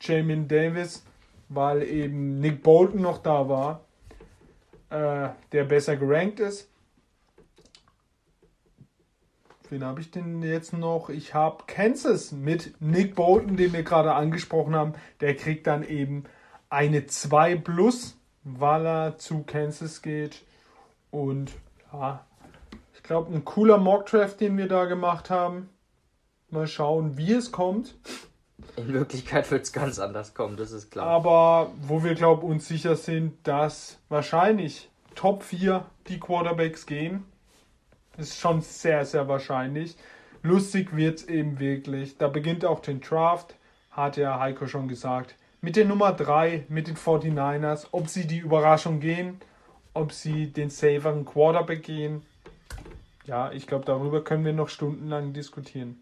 Jamin 0.00 0.46
Davis, 0.46 1.04
weil 1.48 1.82
eben 1.82 2.40
Nick 2.40 2.62
Bolton 2.62 3.00
noch 3.00 3.18
da 3.18 3.48
war, 3.48 3.80
äh, 4.90 5.30
der 5.52 5.64
besser 5.64 5.96
gerankt 5.96 6.40
ist. 6.40 6.68
Wen 9.68 9.82
habe 9.84 10.00
ich 10.00 10.10
denn 10.12 10.42
jetzt 10.42 10.72
noch? 10.72 11.08
Ich 11.08 11.34
habe 11.34 11.64
Kansas 11.66 12.30
mit 12.30 12.74
Nick 12.80 13.16
Bolton, 13.16 13.56
den 13.56 13.72
wir 13.72 13.82
gerade 13.82 14.12
angesprochen 14.14 14.76
haben. 14.76 14.92
Der 15.20 15.34
kriegt 15.34 15.66
dann 15.66 15.82
eben 15.82 16.24
eine 16.68 17.06
2 17.06 17.56
plus, 17.56 18.16
weil 18.44 18.86
er 18.86 19.18
zu 19.18 19.42
Kansas 19.42 20.02
geht. 20.02 20.42
Und 21.10 21.52
ja, 21.92 22.24
ich 22.94 23.02
glaube, 23.02 23.34
ein 23.34 23.44
cooler 23.44 23.78
Mock-Draft, 23.78 24.40
den 24.40 24.56
wir 24.56 24.68
da 24.68 24.84
gemacht 24.84 25.30
haben. 25.30 25.68
Mal 26.50 26.66
schauen, 26.66 27.16
wie 27.16 27.32
es 27.32 27.52
kommt. 27.52 27.94
In 28.76 28.92
Wirklichkeit 28.92 29.50
wird 29.50 29.64
es 29.64 29.72
ganz 29.72 29.98
anders 29.98 30.34
kommen, 30.34 30.56
das 30.56 30.70
ist 30.72 30.90
klar. 30.90 31.06
Aber 31.06 31.72
wo 31.82 32.04
wir, 32.04 32.14
glaube 32.14 32.44
ich, 32.44 32.50
uns 32.50 32.68
sicher 32.68 32.96
sind, 32.96 33.46
dass 33.46 33.98
wahrscheinlich 34.08 34.90
Top 35.14 35.42
4 35.42 35.84
die 36.08 36.20
Quarterbacks 36.20 36.86
gehen. 36.86 37.24
Ist 38.16 38.38
schon 38.38 38.60
sehr, 38.62 39.04
sehr 39.04 39.28
wahrscheinlich. 39.28 39.96
Lustig 40.42 40.94
wird 40.96 41.18
es 41.18 41.28
eben 41.28 41.58
wirklich. 41.58 42.18
Da 42.18 42.28
beginnt 42.28 42.64
auch 42.64 42.80
den 42.80 43.00
Draft, 43.00 43.56
hat 43.90 44.16
ja 44.16 44.38
Heiko 44.38 44.66
schon 44.66 44.88
gesagt. 44.88 45.34
Mit 45.60 45.76
der 45.76 45.84
Nummer 45.84 46.12
3, 46.12 46.66
mit 46.68 46.86
den 46.86 46.96
49ers, 46.96 47.88
ob 47.92 48.08
sie 48.08 48.26
die 48.26 48.38
Überraschung 48.38 49.00
gehen, 49.00 49.40
ob 49.94 50.12
sie 50.12 50.52
den 50.52 50.70
saferen 50.70 51.24
Quarterback 51.24 51.82
gehen. 51.82 52.22
Ja, 53.24 53.50
ich 53.50 53.66
glaube, 53.66 53.84
darüber 53.84 54.22
können 54.22 54.44
wir 54.44 54.52
noch 54.52 54.68
stundenlang 54.68 55.32
diskutieren. 55.32 55.96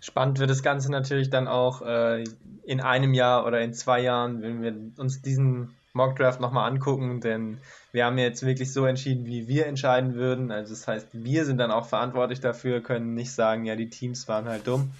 Spannend 0.00 0.38
wird 0.38 0.50
das 0.50 0.62
Ganze 0.62 0.90
natürlich 0.90 1.30
dann 1.30 1.48
auch 1.48 1.82
äh, 1.82 2.24
in 2.64 2.80
einem 2.80 3.14
Jahr 3.14 3.46
oder 3.46 3.60
in 3.60 3.72
zwei 3.72 4.00
Jahren, 4.00 4.42
wenn 4.42 4.62
wir 4.62 4.74
uns 5.00 5.22
diesen 5.22 5.74
Mockdraft 5.92 6.40
nochmal 6.40 6.70
angucken, 6.70 7.20
denn 7.20 7.58
wir 7.92 8.06
haben 8.06 8.18
jetzt 8.18 8.44
wirklich 8.44 8.72
so 8.72 8.86
entschieden, 8.86 9.26
wie 9.26 9.46
wir 9.48 9.66
entscheiden 9.66 10.14
würden. 10.14 10.50
Also 10.50 10.74
das 10.74 10.88
heißt, 10.88 11.08
wir 11.12 11.44
sind 11.44 11.58
dann 11.58 11.70
auch 11.70 11.86
verantwortlich 11.86 12.40
dafür, 12.40 12.80
können 12.80 13.14
nicht 13.14 13.32
sagen, 13.32 13.64
ja, 13.64 13.76
die 13.76 13.90
Teams 13.90 14.26
waren 14.28 14.46
halt 14.46 14.66
dumm. 14.66 14.92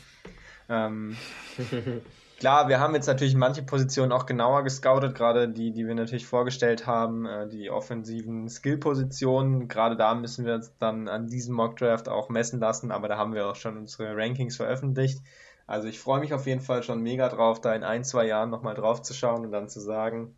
Ähm, 0.69 1.17
klar, 2.43 2.69
wir 2.69 2.81
haben 2.81 2.93
jetzt 2.97 3.07
natürlich 3.07 3.37
manche 3.37 3.63
Positionen 3.63 4.11
auch 4.11 4.27
genauer 4.27 4.65
gescoutet, 4.65 5.15
gerade 5.15 5.49
die, 5.49 5.71
die 5.71 5.87
wir 5.87 5.95
natürlich 5.95 6.27
vorgestellt 6.27 6.89
haben, 6.89 7.25
äh, 7.25 7.49
die 7.49 7.71
offensiven 7.71 8.49
Skill-Positionen. 8.49 9.69
Gerade 9.69 9.97
da 9.97 10.13
müssen 10.17 10.45
wir 10.45 10.55
uns 10.55 10.77
dann 10.79 11.07
an 11.07 11.29
diesem 11.29 11.55
Mockdraft 11.55 12.09
auch 12.09 12.31
messen 12.31 12.59
lassen, 12.59 12.91
aber 12.91 13.07
da 13.07 13.17
haben 13.17 13.33
wir 13.33 13.47
auch 13.47 13.55
schon 13.55 13.77
unsere 13.77 14.17
Rankings 14.17 14.57
veröffentlicht. 14.57 15.21
Also 15.69 15.87
ich 15.87 16.01
freue 16.01 16.19
mich 16.19 16.35
auf 16.35 16.49
jeden 16.49 16.61
Fall 16.61 16.83
schon 16.83 17.01
mega 17.01 17.29
drauf, 17.29 17.61
da 17.61 17.77
in 17.77 17.85
ein, 17.85 18.03
zwei 18.03 18.27
Jahren 18.27 18.51
nochmal 18.51 18.75
drauf 18.75 19.03
zu 19.03 19.15
schauen 19.15 19.45
und 19.45 19.53
dann 19.53 19.69
zu 19.69 19.79
sagen, 19.79 20.35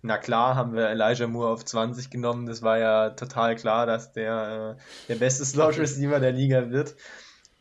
na 0.00 0.16
klar, 0.16 0.56
haben 0.56 0.72
wir 0.72 0.88
Elijah 0.88 1.26
Moore 1.26 1.52
auf 1.52 1.62
20 1.62 2.08
genommen. 2.08 2.46
Das 2.46 2.62
war 2.62 2.78
ja 2.78 3.10
total 3.10 3.56
klar, 3.56 3.84
dass 3.84 4.14
der 4.14 4.78
äh, 4.78 4.82
der 5.10 5.16
beste 5.16 5.44
Slot 5.44 5.78
Receiver 5.78 6.20
der 6.20 6.32
Liga 6.32 6.70
wird. 6.70 6.94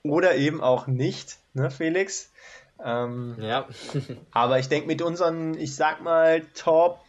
Oder 0.04 0.36
eben 0.36 0.62
auch 0.62 0.88
nicht, 0.88 1.38
ne, 1.54 1.70
Felix? 1.70 2.32
Ähm, 2.84 3.36
Ja. 3.40 3.68
aber 4.32 4.60
ich 4.60 4.70
denke, 4.70 4.88
mit 4.88 5.02
unseren, 5.02 5.56
ich 5.56 5.76
sag 5.76 6.02
mal, 6.02 6.42
Top 6.56 7.00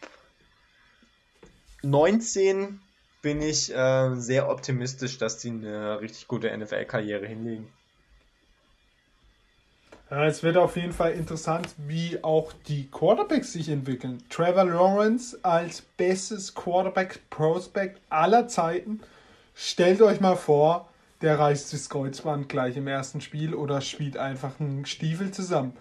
19 1.82 2.80
bin 3.22 3.40
ich 3.40 3.74
äh, 3.74 4.14
sehr 4.16 4.48
optimistisch, 4.48 5.18
dass 5.18 5.38
die 5.38 5.50
eine 5.50 6.00
richtig 6.00 6.28
gute 6.28 6.56
NFL-Karriere 6.56 7.26
hinlegen. 7.26 7.72
Ja, 10.10 10.26
es 10.26 10.42
wird 10.42 10.58
auf 10.58 10.76
jeden 10.76 10.92
Fall 10.92 11.12
interessant, 11.12 11.68
wie 11.78 12.22
auch 12.22 12.52
die 12.68 12.90
Quarterbacks 12.90 13.54
sich 13.54 13.70
entwickeln. 13.70 14.22
Trevor 14.28 14.64
Lawrence 14.64 15.38
als 15.42 15.80
bestes 15.80 16.54
Quarterback-Prospect 16.54 17.98
aller 18.10 18.46
Zeiten. 18.46 19.00
Stellt 19.54 20.02
euch 20.02 20.20
mal 20.20 20.36
vor, 20.36 20.91
der 21.22 21.38
reißt 21.38 21.72
das 21.72 21.88
Kreuzband 21.88 22.48
gleich 22.48 22.76
im 22.76 22.86
ersten 22.86 23.20
Spiel 23.20 23.54
oder 23.54 23.80
spielt 23.80 24.16
einfach 24.16 24.58
einen 24.60 24.84
Stiefel 24.86 25.30
zusammen. 25.30 25.76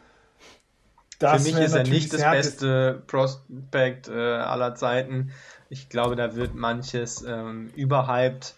Das 1.19 1.43
Für 1.43 1.51
mich 1.51 1.63
ist 1.63 1.73
er 1.73 1.83
nicht 1.83 2.13
das 2.13 2.21
beste 2.21 3.03
Prospect 3.05 4.07
äh, 4.07 4.11
aller 4.13 4.73
Zeiten. 4.75 5.31
Ich 5.69 5.89
glaube, 5.89 6.15
da 6.15 6.35
wird 6.35 6.55
manches 6.55 7.23
ähm, 7.23 7.69
überhyped. 7.75 8.55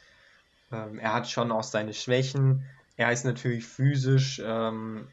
Ähm, 0.72 0.98
er 1.00 1.14
hat 1.14 1.30
schon 1.30 1.52
auch 1.52 1.64
seine 1.64 1.94
Schwächen. 1.94 2.66
Er 2.96 3.12
ist 3.12 3.26
natürlich 3.26 3.66
physisch 3.66 4.42
ähm, 4.46 5.08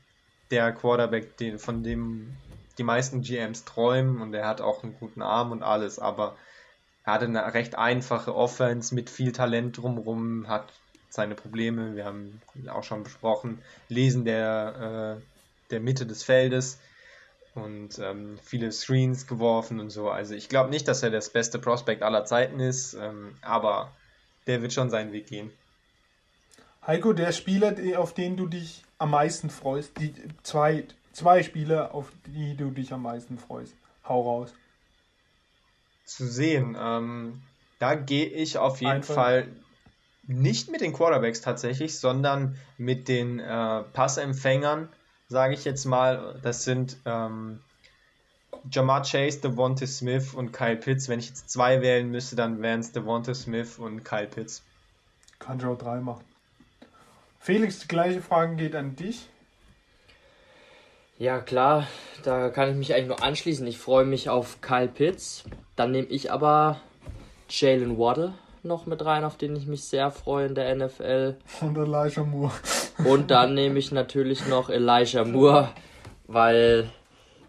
der 0.51 0.73
Quarterback, 0.73 1.37
den, 1.39 1.59
von 1.59 1.83
dem 1.83 2.37
die 2.79 2.85
meisten 2.85 3.21
GMs 3.21 3.65
träumen 3.65 4.23
und 4.23 4.33
er 4.33 4.47
hat 4.47 4.61
auch 4.61 4.83
einen 4.83 4.95
guten 4.95 5.21
Arm 5.21 5.53
und 5.53 5.63
alles, 5.63 5.99
aber 5.99 6.37
er 7.05 7.13
hatte 7.15 7.27
eine 7.27 7.53
recht 7.53 7.77
einfache 7.77 8.35
Offense 8.35 8.95
mit 8.95 9.11
viel 9.11 9.33
Talent 9.33 9.77
drumherum, 9.77 10.49
hat 10.49 10.73
seine 11.11 11.35
Probleme, 11.35 11.97
wir 11.97 12.05
haben 12.05 12.41
auch 12.69 12.85
schon 12.85 13.03
besprochen, 13.03 13.61
Lesen 13.89 14.25
der, 14.25 15.19
äh, 15.19 15.71
der 15.71 15.81
Mitte 15.81 16.07
des 16.07 16.23
Feldes 16.23 16.79
und 17.55 17.99
ähm, 17.99 18.39
viele 18.45 18.71
Screens 18.73 19.27
geworfen 19.27 19.81
und 19.81 19.91
so. 19.91 20.11
Also 20.11 20.35
ich 20.35 20.49
glaube 20.49 20.71
nicht, 20.71 20.87
dass 20.89 21.03
er 21.03 21.11
das 21.11 21.31
beste 21.31 21.59
Prospect 21.59 22.03
aller 22.03 22.25
Zeiten 22.25 22.61
ist, 22.61 22.95
ähm, 22.95 23.35
aber 23.43 23.91
der 24.47 24.63
wird 24.63 24.73
schon 24.73 24.89
seinen 24.91 25.13
Weg 25.13 25.27
gehen. 25.27 25.51
Heiko, 26.87 27.13
der 27.13 27.33
Spieler, 27.33 27.75
auf 27.99 28.15
den 28.15 28.37
du 28.37 28.47
dich 28.47 28.85
am 28.99 29.11
meisten 29.11 29.51
freust, 29.51 29.99
die 29.99 30.15
zwei, 30.43 30.85
zwei 31.13 31.43
Spieler, 31.43 31.95
auf 31.95 32.11
die 32.27 32.57
du 32.57 32.71
dich 32.71 32.93
am 32.93 33.03
meisten 33.03 33.39
freust. 33.39 33.75
Hau 34.05 34.23
raus. 34.23 34.55
Zu 36.05 36.27
sehen, 36.27 36.77
ähm, 36.81 37.43
da 37.79 37.95
gehe 37.95 38.27
ich 38.27 38.59
auf 38.59 38.81
jeden 38.81 38.93
Einfach- 38.93 39.15
Fall 39.15 39.49
nicht 40.31 40.71
mit 40.71 40.81
den 40.81 40.93
Quarterbacks 40.93 41.41
tatsächlich, 41.41 41.99
sondern 41.99 42.57
mit 42.79 43.09
den 43.09 43.41
äh, 43.41 43.83
Passempfängern, 43.93 44.89
sage 45.29 45.55
ich 45.55 45.65
jetzt 45.65 45.85
mal. 45.85 46.39
Das 46.43 46.65
sind 46.65 46.97
ähm, 47.05 47.61
Jamar 48.71 49.03
Chase, 49.03 49.41
Devonta 49.41 49.87
Smith 49.87 50.35
und 50.35 50.53
Kyle 50.53 50.77
Pitts. 50.77 51.09
Wenn 51.09 51.19
ich 51.19 51.29
jetzt 51.29 51.51
zwei 51.51 51.83
wählen 51.83 52.11
müsste, 52.11 52.37
dann 52.37 52.63
wären 52.63 52.81
es 52.81 52.93
Devonta 52.93 53.35
Smith 53.35 53.79
und 53.79 54.05
Kyle 54.05 54.27
Pitts. 54.27 54.63
Kann 55.39 55.59
ich 55.59 55.65
auch 55.65 55.79
drei 55.79 56.01
machen. 56.01 56.25
Felix, 57.39 57.81
die 57.81 57.89
gleiche 57.89 58.21
Frage 58.21 58.57
geht 58.57 58.77
an 58.77 58.97
dich. 58.97 59.29
Ja, 61.19 61.41
klar, 61.41 61.87
da 62.23 62.51
kann 62.51 62.71
ich 62.71 62.77
mich 62.77 62.95
eigentlich 62.95 63.09
nur 63.09 63.23
anschließen. 63.23 63.67
Ich 63.67 63.79
freue 63.79 64.05
mich 64.05 64.29
auf 64.29 64.61
Kyle 64.61 64.89
Pitts. 64.89 65.45
Dann 65.77 65.91
nehme 65.91 66.09
ich 66.09 66.31
aber 66.33 66.81
Jalen 67.49 67.99
Waddle 67.99 68.35
noch 68.65 68.87
mit 68.87 69.05
rein, 69.05 69.25
auf 69.25 69.37
den 69.37 69.57
ich 69.57 69.67
mich 69.67 69.85
sehr 69.85 70.11
freue 70.11 70.47
in 70.47 70.55
der 70.55 70.75
NFL. 70.75 71.37
Und 71.61 71.77
Elijah 71.77 72.25
Moore. 72.25 72.53
Und 73.05 73.31
dann 73.31 73.55
nehme 73.55 73.79
ich 73.79 73.93
natürlich 73.93 74.47
noch 74.49 74.71
Elijah 74.71 75.25
Moore, 75.25 75.71
weil 76.27 76.91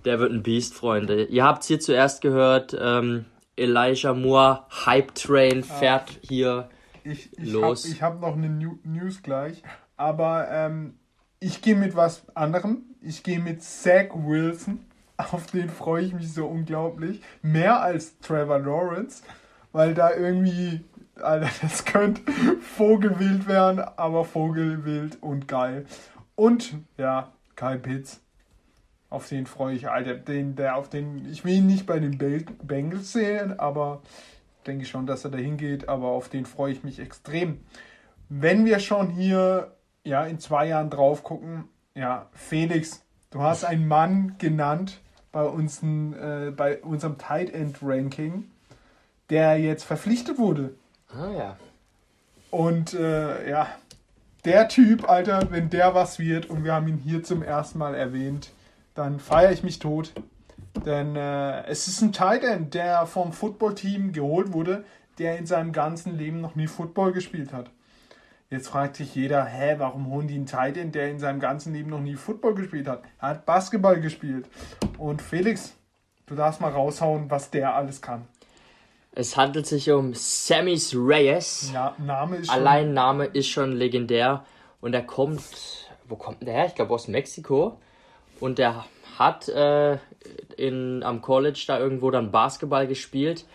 der 0.05 0.19
wird 0.19 0.31
ein 0.31 0.43
Biest, 0.43 0.73
Freunde. 0.73 1.25
Ihr 1.25 1.43
habt 1.43 1.61
es 1.61 1.67
hier 1.67 1.79
zuerst 1.79 2.21
gehört. 2.21 2.75
Ähm, 2.79 3.25
Elijah 3.55 4.13
Moore, 4.13 4.63
Hype 4.85 5.13
Train, 5.13 5.63
fährt 5.63 6.19
hier. 6.21 6.69
Ich, 7.03 7.37
ich 7.37 7.51
Los. 7.51 7.83
habe 7.83 7.93
ich 7.93 8.01
hab 8.01 8.21
noch 8.21 8.35
eine 8.35 8.49
New 8.49 8.77
News 8.83 9.21
gleich, 9.23 9.63
aber 9.97 10.47
ähm, 10.49 10.95
ich 11.39 11.61
gehe 11.61 11.75
mit 11.75 11.95
was 11.95 12.23
anderem. 12.35 12.83
Ich 13.01 13.23
gehe 13.23 13.39
mit 13.39 13.63
Zach 13.63 14.09
Wilson. 14.13 14.85
Auf 15.17 15.47
den 15.47 15.69
freue 15.69 16.03
ich 16.03 16.13
mich 16.13 16.33
so 16.33 16.47
unglaublich. 16.47 17.21
Mehr 17.41 17.81
als 17.81 18.17
Trevor 18.19 18.59
Lawrence, 18.59 19.23
weil 19.71 19.93
da 19.93 20.15
irgendwie, 20.15 20.81
Alter, 21.23 21.49
das 21.61 21.85
könnte 21.85 22.21
Vogelwild 22.61 23.47
werden, 23.47 23.79
aber 23.79 24.25
Vogelwild 24.25 25.21
und 25.21 25.47
geil. 25.47 25.85
Und 26.35 26.75
ja, 26.97 27.31
Kyle 27.55 27.79
Pitts. 27.79 28.21
Auf 29.09 29.27
den 29.27 29.45
freue 29.45 29.75
ich, 29.75 29.89
Alter. 29.89 30.15
Den, 30.15 30.55
der 30.55 30.77
auf 30.77 30.89
den, 30.89 31.29
ich 31.29 31.43
will 31.43 31.55
ihn 31.55 31.67
nicht 31.67 31.85
bei 31.85 31.99
den 31.99 32.17
Bengals 32.17 33.11
sehen, 33.11 33.59
aber 33.59 34.01
denke 34.65 34.85
schon, 34.85 35.05
dass 35.05 35.25
er 35.25 35.31
dahin 35.31 35.57
geht, 35.57 35.89
aber 35.89 36.07
auf 36.07 36.29
den 36.29 36.45
freue 36.45 36.71
ich 36.71 36.83
mich 36.83 36.99
extrem. 36.99 37.59
Wenn 38.29 38.65
wir 38.65 38.79
schon 38.79 39.09
hier 39.09 39.75
ja 40.03 40.25
in 40.25 40.39
zwei 40.39 40.67
Jahren 40.67 40.89
drauf 40.89 41.23
gucken, 41.23 41.65
ja, 41.93 42.27
Felix, 42.33 43.03
du 43.31 43.41
hast 43.41 43.65
einen 43.65 43.87
Mann 43.87 44.35
genannt 44.37 45.01
bei, 45.31 45.43
uns, 45.43 45.83
äh, 45.83 46.51
bei 46.55 46.81
unserem 46.81 47.17
Tight 47.17 47.53
End 47.53 47.77
Ranking, 47.81 48.49
der 49.29 49.57
jetzt 49.57 49.83
verpflichtet 49.83 50.37
wurde. 50.37 50.73
Ah 51.17 51.31
ja. 51.31 51.57
Und 52.51 52.93
äh, 52.93 53.49
ja, 53.49 53.67
der 54.45 54.67
Typ, 54.67 55.09
Alter, 55.09 55.51
wenn 55.51 55.69
der 55.69 55.93
was 55.93 56.19
wird 56.19 56.49
und 56.49 56.63
wir 56.63 56.73
haben 56.73 56.87
ihn 56.87 56.97
hier 56.97 57.23
zum 57.23 57.43
ersten 57.43 57.79
Mal 57.79 57.95
erwähnt, 57.95 58.51
dann 58.95 59.19
feiere 59.19 59.51
ich 59.51 59.63
mich 59.63 59.79
tot. 59.79 60.13
Denn 60.85 61.15
äh, 61.15 61.63
es 61.65 61.87
ist 61.87 62.01
ein 62.01 62.13
Tight 62.13 62.43
End, 62.43 62.73
der 62.73 63.05
vom 63.05 63.33
Footballteam 63.33 64.13
geholt 64.13 64.53
wurde, 64.53 64.83
der 65.17 65.37
in 65.37 65.45
seinem 65.45 65.73
ganzen 65.73 66.17
Leben 66.17 66.41
noch 66.41 66.55
nie 66.55 66.67
Football 66.67 67.11
gespielt 67.11 67.53
hat. 67.53 67.69
Jetzt 68.49 68.67
fragt 68.67 68.97
sich 68.97 69.15
jeder, 69.15 69.45
hä, 69.45 69.75
warum 69.77 70.07
holen 70.07 70.27
die 70.27 70.35
einen 70.35 70.45
Titan, 70.45 70.91
der 70.91 71.09
in 71.09 71.19
seinem 71.19 71.39
ganzen 71.39 71.73
Leben 71.73 71.89
noch 71.89 72.01
nie 72.01 72.15
Football 72.15 72.55
gespielt 72.55 72.87
hat? 72.87 73.03
Er 73.19 73.29
hat 73.29 73.45
Basketball 73.45 74.01
gespielt. 74.01 74.49
Und 74.97 75.21
Felix, 75.21 75.73
du 76.25 76.35
darfst 76.35 76.59
mal 76.59 76.71
raushauen, 76.71 77.29
was 77.29 77.49
der 77.49 77.75
alles 77.75 78.01
kann. 78.01 78.27
Es 79.13 79.35
handelt 79.35 79.65
sich 79.67 79.91
um 79.91 80.13
Sammys 80.13 80.95
Reyes. 80.95 81.71
Ja, 81.73 81.95
Name 81.97 82.37
ist 82.37 82.47
schon- 82.47 82.55
Allein 82.55 82.93
Name 82.93 83.25
ist 83.25 83.47
schon 83.49 83.73
legendär. 83.73 84.45
Und 84.79 84.93
er 84.93 85.03
kommt, 85.03 85.43
wo 86.07 86.15
kommt 86.15 86.41
der 86.43 86.53
her? 86.53 86.65
Ich 86.67 86.75
glaube 86.75 86.93
aus 86.93 87.07
Mexiko. 87.07 87.77
Und 88.39 88.57
der 88.57 88.85
hat 89.19 89.49
äh, 89.49 89.97
in, 90.57 91.03
am 91.03 91.21
College 91.21 91.63
da 91.67 91.77
irgendwo 91.79 92.09
dann 92.09 92.31
Basketball 92.31 92.87
gespielt. 92.87 93.45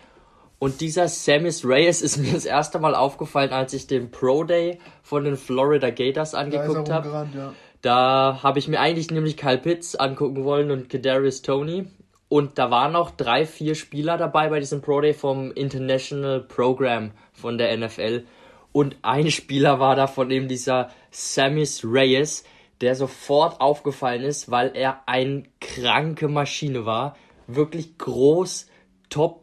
Und 0.59 0.79
dieser 0.81 1.07
Samis 1.07 1.65
Reyes 1.65 2.01
ist 2.01 2.17
mir 2.23 2.33
das 2.33 2.45
erste 2.45 2.79
Mal 2.79 2.95
aufgefallen, 2.95 3.51
als 3.51 3.73
ich 3.73 3.87
den 3.87 4.11
Pro 4.11 4.43
Day 4.43 4.79
von 5.01 5.23
den 5.23 5.37
Florida 5.37 5.89
Gators 5.89 6.31
Da 6.31 6.37
angeguckt 6.39 6.89
habe. 6.89 7.07
rumgerannt, 7.09 7.35
ja. 7.35 7.53
Da 7.81 8.39
habe 8.43 8.59
ich 8.59 8.67
mir 8.67 8.79
eigentlich 8.79 9.11
nämlich 9.11 9.37
Kyle 9.37 9.57
Pitts 9.59 9.95
angucken 9.95 10.43
wollen 10.43 10.71
und 10.71 10.89
Kadarius 10.89 11.41
Tony. 11.41 11.85
Und 12.29 12.57
da 12.57 12.69
waren 12.71 12.91
noch 12.91 13.11
drei, 13.11 13.45
vier 13.45 13.75
Spieler 13.75 14.17
dabei 14.17 14.49
bei 14.49 14.59
diesem 14.59 14.81
Pro 14.81 14.99
Day 14.99 15.13
vom 15.13 15.51
International 15.51 16.41
Program 16.41 17.11
von 17.31 17.57
der 17.57 17.75
NFL. 17.77 18.25
Und 18.71 18.97
ein 19.01 19.31
Spieler 19.31 19.79
war 19.79 19.95
da 19.95 20.07
von 20.07 20.29
eben 20.31 20.47
dieser 20.47 20.89
Samis 21.11 21.83
Reyes, 21.85 22.43
der 22.81 22.95
sofort 22.95 23.61
aufgefallen 23.61 24.23
ist, 24.23 24.51
weil 24.51 24.71
er 24.75 25.01
eine 25.07 25.43
kranke 25.61 26.27
Maschine 26.27 26.85
war. 26.85 27.15
Wirklich 27.47 27.97
groß, 27.97 28.67
top 29.09 29.41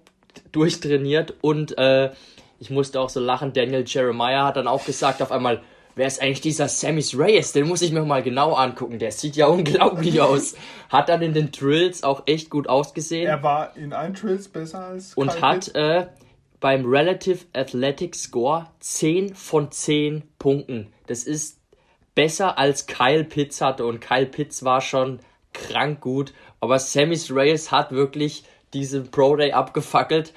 durchtrainiert 0.53 1.35
und 1.41 1.77
äh, 1.79 2.13
ich 2.59 2.71
musste 2.71 3.01
auch 3.01 3.09
so 3.09 3.21
lachen. 3.21 3.53
Daniel 3.53 3.85
Jeremiah 3.87 4.47
hat 4.47 4.57
dann 4.57 4.69
auch 4.69 4.85
gesagt 4.85 5.23
auf 5.23 5.33
einmal, 5.33 5.63
wer 5.95 6.07
ist 6.07 6.21
eigentlich 6.21 6.41
dieser 6.41 6.69
Samis 6.69 7.17
Reyes? 7.17 7.53
Den 7.53 7.69
muss 7.69 7.83
ich 7.83 7.93
mir 7.93 8.05
mal 8.05 8.23
genau 8.23 8.55
angucken. 8.55 8.99
Der 8.99 9.13
sieht 9.13 9.37
ja 9.37 9.47
unglaublich 9.49 10.21
aus. 10.21 10.55
Hat 10.89 11.09
dann 11.09 11.23
in 11.23 11.35
den 11.35 11.51
Drills 11.51 12.03
auch 12.03 12.23
echt 12.27 12.51
gut 12.51 12.69
ausgesehen 12.69 13.27
Er 13.27 13.43
war 13.43 13.77
in 13.77 13.93
allen 13.93 14.15
Trills 14.15 14.49
besser 14.49 14.85
als 14.87 15.15
und 15.15 15.31
Kyle 15.31 15.41
hat 15.41 15.75
äh, 15.75 16.07
beim 16.61 16.87
Relative 16.87 17.45
Athletic 17.53 18.15
Score 18.15 18.67
10 18.81 19.35
von 19.35 19.71
10 19.71 20.23
Punkten. 20.39 20.93
Das 21.07 21.25
ist 21.25 21.61
besser 22.15 22.59
als 22.59 22.87
Kyle 22.87 23.25
Pitts 23.25 23.61
hatte 23.61 23.85
und 23.85 24.01
Kyle 24.01 24.27
Pitts 24.27 24.65
war 24.65 24.81
schon 24.81 25.19
krank 25.53 26.01
gut, 26.01 26.33
aber 26.61 26.79
Samis 26.79 27.31
Reyes 27.31 27.71
hat 27.71 27.93
wirklich 27.93 28.45
diesen 28.73 29.11
Pro 29.11 29.37
Day 29.37 29.53
abgefackelt. 29.53 30.33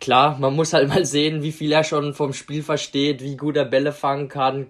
Klar, 0.00 0.38
man 0.38 0.54
muss 0.56 0.72
halt 0.72 0.88
mal 0.88 1.04
sehen, 1.04 1.42
wie 1.42 1.52
viel 1.52 1.72
er 1.72 1.84
schon 1.84 2.14
vom 2.14 2.32
Spiel 2.32 2.62
versteht, 2.62 3.22
wie 3.22 3.36
gut 3.36 3.56
er 3.56 3.66
Bälle 3.66 3.92
fangen 3.92 4.28
kann. 4.28 4.68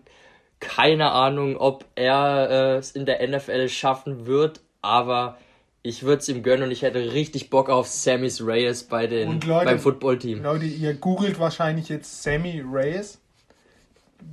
Keine 0.59 1.13
Ahnung, 1.13 1.57
ob 1.57 1.85
er 1.95 2.49
äh, 2.51 2.77
es 2.79 2.91
in 2.91 3.07
der 3.07 3.27
NFL 3.27 3.69
schaffen 3.69 4.27
wird, 4.27 4.61
aber 4.83 5.39
ich 5.83 6.03
würde 6.03 6.19
es 6.21 6.29
ihm 6.29 6.43
gönnen 6.43 6.65
und 6.65 6.71
ich 6.71 6.83
hätte 6.83 7.13
richtig 7.13 7.49
Bock 7.49 7.71
auf 7.71 7.89
Samis 7.89 8.45
Reyes 8.45 8.83
bei 8.85 9.07
den, 9.07 9.41
Leute- 9.41 9.65
beim 9.65 9.79
Footballteam. 9.79 10.43
Leute, 10.43 10.67
ihr 10.67 10.95
googelt 10.95 11.39
wahrscheinlich 11.39 11.89
jetzt 11.89 12.23
Sammy 12.23 12.63
Reyes. 12.71 13.19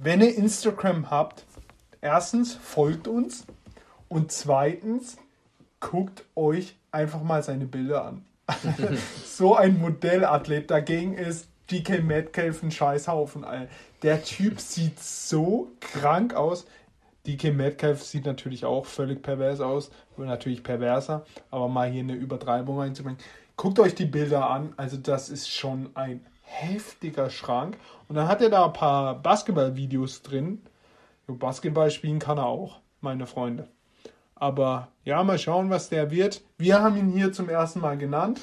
Wenn 0.01 0.19
ihr 0.22 0.35
Instagram 0.35 1.09
habt, 1.09 1.45
erstens 2.01 2.56
folgt 2.56 3.08
uns 3.08 3.45
und 4.09 4.32
zweitens 4.34 5.17
guckt 5.80 6.26
euch 6.35 6.76
einfach 6.92 7.24
mal 7.24 7.42
seine 7.43 7.66
Bilder 7.66 8.03
an. 8.03 8.26
so 9.26 9.56
ein 9.56 9.80
Modellathlet 9.80 10.72
dagegen 10.72 11.14
ist 11.14 11.50
DK 11.72 12.03
Metcalf 12.03 12.64
ein 12.64 12.72
Scheißhaufen. 12.72 13.45
Der 14.03 14.24
Typ 14.24 14.59
sieht 14.59 15.00
so 15.00 15.72
krank 15.80 16.34
aus. 16.34 16.66
DK 17.26 17.53
Metcalf 17.53 18.03
sieht 18.03 18.26
natürlich 18.26 18.64
auch 18.64 18.85
völlig 18.85 19.22
pervers 19.22 19.59
aus, 19.59 19.92
natürlich 20.16 20.64
perverser, 20.64 21.26
aber 21.51 21.67
mal 21.67 21.90
hier 21.90 22.03
eine 22.03 22.14
Übertreibung 22.14 22.80
reinzubringen. 22.80 23.19
Guckt 23.58 23.80
euch 23.80 23.95
die 23.95 24.06
Bilder 24.06 24.50
an, 24.50 24.74
also 24.77 24.95
das 24.95 25.30
ist 25.30 25.50
schon 25.50 25.90
ein 25.95 26.26
heftiger 26.43 27.30
Schrank. 27.30 27.77
Und 28.08 28.16
dann 28.16 28.30
hat 28.30 28.42
er 28.42 28.50
da 28.50 28.66
ein 28.66 28.74
paar 28.74 29.16
Basketball-Videos 29.16 30.22
drin. 30.22 30.61
Basketball 31.27 31.92
spielen 31.92 32.19
kann 32.19 32.38
er 32.38 32.45
auch, 32.45 32.80
meine 33.01 33.27
Freunde. 33.27 33.67
Aber 34.40 34.88
ja, 35.03 35.24
mal 35.24 35.40
schauen, 35.40 35.69
was 35.69 35.90
der 35.90 36.11
wird. 36.11 36.41
Wir 36.57 36.82
haben 36.82 36.95
ihn 36.98 37.09
hier 37.09 37.33
zum 37.33 37.49
ersten 37.49 37.80
Mal 37.82 37.98
genannt. 37.98 38.40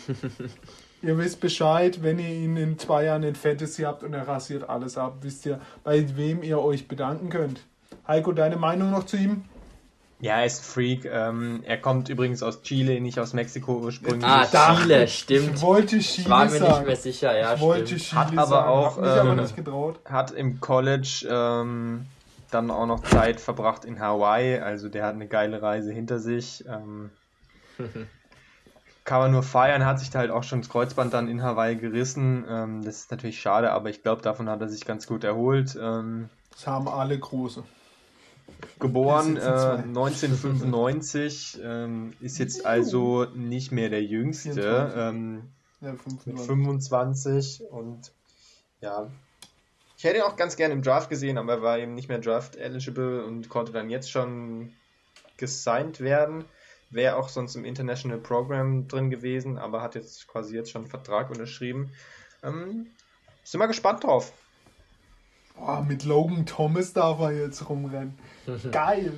ihr 1.03 1.19
wisst 1.19 1.41
Bescheid, 1.41 2.03
wenn 2.03 2.19
ihr 2.19 2.29
ihn 2.29 2.57
in 2.57 2.79
zwei 2.79 3.05
Jahren 3.05 3.23
in 3.23 3.35
Fantasy 3.35 3.83
habt 3.83 4.03
und 4.03 4.13
er 4.15 4.27
rasiert 4.27 4.69
alles 4.69 4.99
ab, 4.99 5.19
wisst 5.23 5.47
ihr, 5.47 5.61
bei 5.85 6.05
wem 6.17 6.43
ihr 6.43 6.59
euch 6.61 6.89
bedanken 6.89 7.29
könnt. 7.31 7.61
Heiko, 8.09 8.33
deine 8.33 8.57
Meinung 8.57 8.91
noch 8.91 9.05
zu 9.05 9.17
ihm? 9.17 9.45
Ja, 10.21 10.39
er 10.39 10.47
ist 10.47 10.61
ein 10.61 10.65
Freak. 10.65 11.05
Ähm, 11.05 11.63
er 11.67 11.77
kommt 11.77 12.09
übrigens 12.09 12.43
aus 12.43 12.63
Chile, 12.63 13.01
nicht 13.01 13.19
aus 13.19 13.35
Mexiko 13.35 13.75
ursprünglich. 13.79 14.25
Ah, 14.25 14.47
dachte- 14.51 14.83
Chile, 14.83 15.05
Ich 15.05 15.19
stimmt. 15.19 15.61
wollte 15.61 15.99
Chile 15.99 16.31
War 16.31 16.45
mir 16.47 16.51
nicht 16.53 16.61
sagen. 16.61 16.87
mehr 16.87 16.97
sicher, 16.97 17.39
ja, 17.39 17.55
ich 17.55 17.61
wollte 17.61 17.87
stimmt. 17.87 18.03
Chile 18.03 18.21
Hat 18.21 18.33
aber 18.39 18.47
sagen, 18.47 18.69
auch, 18.69 18.97
hab 18.97 19.03
mich 19.03 19.11
aber 19.11 19.31
ähm, 19.31 19.37
nicht 19.37 19.57
getraut. 19.57 20.01
Hat 20.07 20.31
im 20.31 20.61
College 20.61 21.27
ähm, 21.31 22.07
dann 22.55 22.71
auch 22.71 22.87
noch 22.87 23.03
Zeit 23.03 23.41
verbracht 23.41 23.85
in 23.85 24.01
Hawaii. 24.01 24.59
Also 24.59 24.89
der 24.89 25.05
hat 25.07 25.15
eine 25.15 25.27
geile 25.29 25.61
Reise 25.63 25.93
hinter 25.93 26.19
sich. 26.21 26.65
Ähm, 26.69 27.11
kann 29.05 29.21
man 29.21 29.33
nur 29.33 29.43
feiern, 29.43 29.85
hat 29.85 29.99
sich 30.01 30.11
da 30.11 30.21
halt 30.21 30.31
auch 30.31 30.45
schon 30.45 30.63
das 30.63 30.71
Kreuzband 30.71 31.13
dann 31.13 31.29
in 31.29 31.43
Hawaii 31.43 31.77
gerissen. 31.77 32.45
Ähm, 32.49 32.83
das 32.85 33.01
ist 33.01 33.11
natürlich 33.11 33.41
schade, 33.41 33.71
aber 33.73 33.91
ich 33.91 34.03
glaube, 34.03 34.23
davon 34.23 34.49
hat 34.49 34.61
er 34.63 34.69
sich 34.69 34.85
ganz 34.87 35.07
gut 35.07 35.25
erholt. 35.25 35.77
Ähm, 35.81 36.31
Das 36.53 36.67
haben 36.67 36.89
alle 36.89 37.19
große. 37.19 37.65
geboren 38.81 39.37
äh, 39.37 39.41
sitzen 39.41 39.59
zwei. 39.59 39.73
1995, 39.83 41.61
ähm, 41.63 42.13
ist 42.21 42.39
jetzt 42.39 42.65
also 42.65 43.27
nicht 43.35 43.73
mehr 43.73 43.91
der 43.91 44.03
Jüngste. 44.05 44.53
24. 44.53 44.97
Ähm, 45.01 45.43
Ja, 45.81 45.91
mit 45.93 46.01
25. 46.01 46.47
25 46.47 47.63
und 47.71 48.13
ja. 48.81 49.09
Ich 49.97 50.05
hätte 50.05 50.19
ihn 50.19 50.23
auch 50.23 50.37
ganz 50.37 50.57
gerne 50.57 50.75
im 50.75 50.83
Draft 50.83 51.09
gesehen, 51.09 51.39
aber 51.39 51.55
er 51.55 51.63
war 51.63 51.79
eben 51.79 51.95
nicht 51.95 52.09
mehr 52.09 52.19
Draft 52.19 52.57
eligible 52.57 53.25
und 53.25 53.49
konnte 53.49 53.73
dann 53.73 53.91
jetzt 53.91 54.11
schon 54.11 54.73
gesigned 55.37 56.01
werden. 56.01 56.45
Wäre 56.91 57.17
auch 57.17 57.29
sonst 57.29 57.55
im 57.55 57.65
International 57.65 58.19
Program 58.19 58.87
drin 58.89 59.11
gewesen, 59.11 59.59
aber 59.59 59.83
hat 59.83 59.95
jetzt 59.95 60.29
quasi 60.29 60.55
jetzt 60.55 60.71
schon 60.71 60.83
einen 60.83 60.91
Vertrag 60.91 61.31
unterschrieben. 61.31 61.91
Ähm, 62.43 62.87
sind 63.43 63.61
wir 63.61 63.67
gespannt 63.67 64.05
drauf. 64.05 64.33
Boah, 65.57 65.83
mit 65.83 66.05
Logan 66.05 66.47
Thomas 66.47 66.93
darf 66.93 67.21
er 67.21 67.33
jetzt 67.33 67.69
rumrennen. 67.69 68.19
Geil. 68.73 69.13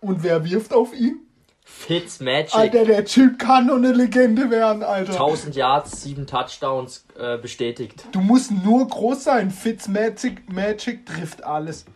Und 0.00 0.22
wer 0.22 0.44
wirft 0.44 0.72
auf 0.72 0.92
ihn? 0.92 1.23
Fitzmagic. 1.64 2.54
Alter, 2.54 2.84
der 2.84 3.04
Typ 3.06 3.38
kann 3.38 3.66
nur 3.66 3.76
eine 3.76 3.92
Legende 3.92 4.50
werden, 4.50 4.82
Alter. 4.82 5.12
1000 5.12 5.56
Yards, 5.56 6.02
7 6.02 6.26
Touchdowns 6.26 7.06
äh, 7.18 7.38
bestätigt. 7.38 8.04
Du 8.12 8.20
musst 8.20 8.50
nur 8.50 8.86
groß 8.86 9.24
sein. 9.24 9.50
Fitzmagic 9.50 10.52
Magic 10.52 11.06
trifft 11.06 11.42
alles. 11.42 11.86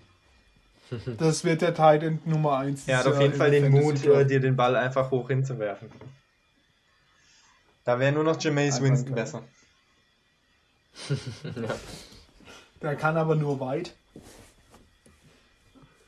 Das 1.19 1.45
wird 1.45 1.61
der 1.61 1.75
Titan 1.75 2.19
Nummer 2.25 2.61
1. 2.61 2.89
Er 2.89 3.01
hat 3.01 3.07
auf 3.07 3.21
jeden 3.21 3.35
Fall 3.35 3.51
den 3.51 3.71
Mut, 3.71 4.03
äh, 4.07 4.25
dir 4.25 4.41
den 4.41 4.57
Ball 4.57 4.75
einfach 4.75 5.11
hoch 5.11 5.29
hinzuwerfen. 5.29 5.91
Da 7.85 7.99
wäre 7.99 8.13
nur 8.13 8.25
noch 8.25 8.41
Jameis 8.41 8.81
Winston 8.81 9.15
geil. 9.15 9.25
besser. 9.25 9.43
Der 12.83 12.97
kann 12.97 13.19
aber 13.19 13.35
nur 13.35 13.61
weit. 13.61 13.95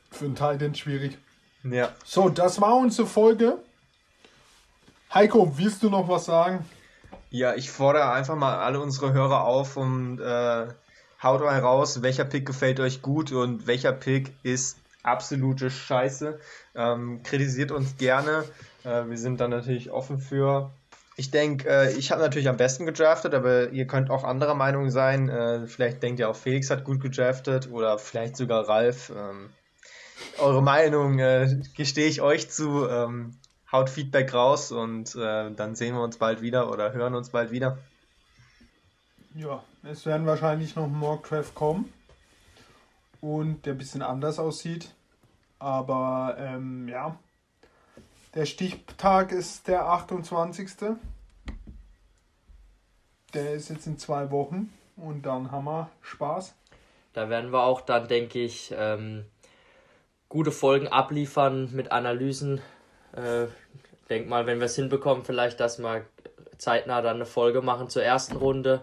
Für 0.09 0.25
einen 0.25 0.33
Titan 0.35 0.73
schwierig. 0.73 1.19
Ja. 1.63 1.93
So, 2.03 2.29
das 2.29 2.59
war 2.61 2.75
unsere 2.77 3.07
Folge. 3.07 3.57
Heiko, 5.13 5.57
willst 5.57 5.83
du 5.83 5.89
noch 5.89 6.07
was 6.07 6.25
sagen? 6.25 6.65
Ja, 7.29 7.53
ich 7.55 7.69
fordere 7.69 8.11
einfach 8.11 8.35
mal 8.35 8.59
alle 8.59 8.79
unsere 8.79 9.13
Hörer 9.13 9.43
auf 9.43 9.77
und 9.77 10.19
äh, 10.19 10.67
haut 11.21 11.41
mal 11.41 11.59
raus, 11.59 12.01
welcher 12.01 12.25
Pick 12.25 12.45
gefällt 12.45 12.79
euch 12.79 13.01
gut 13.01 13.31
und 13.31 13.67
welcher 13.67 13.93
Pick 13.93 14.33
ist 14.43 14.77
absolute 15.03 15.69
Scheiße. 15.69 16.39
Ähm, 16.75 17.21
kritisiert 17.23 17.71
uns 17.71 17.97
gerne. 17.97 18.43
Äh, 18.83 19.05
wir 19.07 19.17
sind 19.17 19.39
dann 19.39 19.51
natürlich 19.51 19.91
offen 19.91 20.19
für. 20.19 20.71
Ich 21.17 21.31
denke, 21.31 21.69
äh, 21.69 21.91
ich 21.93 22.11
habe 22.11 22.21
natürlich 22.21 22.49
am 22.49 22.57
besten 22.57 22.85
gedraftet, 22.85 23.33
aber 23.33 23.69
ihr 23.69 23.85
könnt 23.85 24.09
auch 24.09 24.23
anderer 24.23 24.55
Meinung 24.55 24.89
sein. 24.89 25.29
Äh, 25.29 25.67
vielleicht 25.67 26.01
denkt 26.03 26.19
ihr 26.19 26.29
auch, 26.29 26.35
Felix 26.35 26.69
hat 26.69 26.83
gut 26.83 27.01
gedraftet 27.01 27.69
oder 27.71 27.99
vielleicht 27.99 28.37
sogar 28.37 28.67
Ralf. 28.67 29.11
Ähm, 29.15 29.49
eure 30.39 30.61
Meinung 30.61 31.19
äh, 31.19 31.61
gestehe 31.75 32.07
ich 32.07 32.21
euch 32.21 32.49
zu. 32.49 32.87
Ähm, 32.87 33.35
haut 33.71 33.89
Feedback 33.89 34.33
raus 34.33 34.71
und 34.71 35.15
äh, 35.15 35.51
dann 35.51 35.75
sehen 35.75 35.95
wir 35.95 36.03
uns 36.03 36.17
bald 36.17 36.41
wieder 36.41 36.69
oder 36.71 36.93
hören 36.93 37.15
uns 37.15 37.29
bald 37.29 37.51
wieder. 37.51 37.77
Ja, 39.33 39.63
es 39.83 40.05
werden 40.05 40.27
wahrscheinlich 40.27 40.75
noch 40.75 41.21
Draft 41.21 41.55
kommen. 41.55 41.91
Und 43.21 43.65
der 43.65 43.73
ein 43.73 43.77
bisschen 43.77 44.01
anders 44.01 44.39
aussieht. 44.39 44.93
Aber 45.59 46.35
ähm, 46.37 46.87
ja. 46.87 47.17
Der 48.33 48.45
Stichtag 48.45 49.31
ist 49.31 49.67
der 49.67 49.87
28. 49.87 50.69
Der 53.33 53.53
ist 53.53 53.69
jetzt 53.69 53.87
in 53.87 53.97
zwei 53.97 54.31
Wochen. 54.31 54.73
Und 54.97 55.25
dann 55.25 55.51
haben 55.51 55.65
wir 55.65 55.89
Spaß. 56.01 56.53
Da 57.13 57.29
werden 57.29 57.51
wir 57.51 57.63
auch 57.63 57.81
dann, 57.81 58.07
denke 58.07 58.39
ich, 58.39 58.73
ähm, 58.75 59.25
gute 60.31 60.51
Folgen 60.51 60.87
abliefern 60.87 61.69
mit 61.73 61.91
Analysen. 61.91 62.61
Äh, 63.13 63.47
denk 64.09 64.29
mal, 64.29 64.45
wenn 64.47 64.59
wir 64.59 64.65
es 64.65 64.75
hinbekommen, 64.75 65.25
vielleicht, 65.25 65.59
dass 65.59 65.77
wir 65.79 66.05
zeitnah 66.57 67.01
dann 67.01 67.17
eine 67.17 67.25
Folge 67.25 67.61
machen 67.61 67.89
zur 67.89 68.03
ersten 68.03 68.37
Runde 68.37 68.81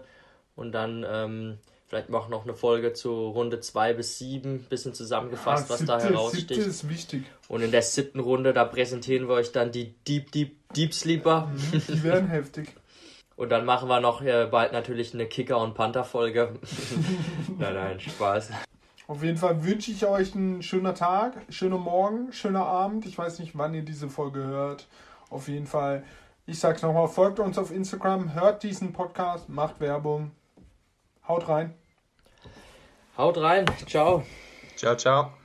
und 0.55 0.71
dann 0.73 1.03
ähm, 1.09 1.57
vielleicht 1.87 2.13
auch 2.13 2.29
noch 2.29 2.43
eine 2.43 2.53
Folge 2.53 2.93
zu 2.93 3.29
Runde 3.29 3.59
2 3.61 3.93
bis 3.95 4.19
7, 4.19 4.65
bisschen 4.69 4.93
zusammengefasst, 4.93 5.71
Ah, 5.71 5.73
was 5.73 5.85
da 5.85 5.99
siebte- 5.99 6.13
heraussticht. 6.13 6.49
siebte 6.49 6.69
ist 6.69 6.87
wichtig. 6.89 7.23
Und 7.47 7.63
in 7.63 7.71
der 7.71 7.81
siebten 7.81 8.19
Runde, 8.19 8.53
da 8.53 8.65
präsentieren 8.65 9.27
wir 9.27 9.33
euch 9.35 9.51
dann 9.51 9.71
die 9.71 9.95
Deep, 10.07 10.31
Deep, 10.31 10.55
Deep 10.75 10.93
Sleeper. 10.93 11.51
Die 11.87 12.03
werden 12.03 12.29
heftig. 12.29 12.69
Und 13.35 13.49
dann 13.49 13.63
machen 13.65 13.87
wir 13.87 14.01
noch 14.01 14.21
äh, 14.21 14.47
bald 14.51 14.73
natürlich 14.73 15.13
eine 15.13 15.25
Kicker- 15.25 15.61
und 15.61 15.73
Panther-Folge. 15.73 16.59
nein, 17.57 17.73
nein, 17.73 17.99
Spaß. 18.01 18.49
Auf 19.09 19.23
jeden 19.23 19.37
Fall 19.37 19.63
wünsche 19.63 19.89
ich 19.89 20.05
euch 20.05 20.35
einen 20.35 20.61
schönen 20.61 20.93
Tag, 20.93 21.33
schönen 21.49 21.79
Morgen, 21.79 22.31
schöner 22.31 22.67
Abend. 22.67 23.07
Ich 23.07 23.17
weiß 23.17 23.39
nicht, 23.39 23.57
wann 23.57 23.73
ihr 23.73 23.81
diese 23.81 24.07
Folge 24.07 24.43
hört. 24.43 24.87
Auf 25.31 25.47
jeden 25.47 25.65
Fall, 25.65 26.03
ich 26.45 26.59
sag's 26.59 26.83
nochmal, 26.83 27.07
folgt 27.07 27.39
uns 27.39 27.57
auf 27.57 27.71
Instagram, 27.71 28.35
hört 28.35 28.61
diesen 28.61 28.93
Podcast, 28.93 29.49
macht 29.49 29.79
Werbung. 29.79 30.29
Haut 31.27 31.49
rein. 31.49 31.73
Haut 33.17 33.39
rein, 33.39 33.65
ciao. 33.87 34.23
Ciao, 34.75 34.95
ciao. 34.95 35.38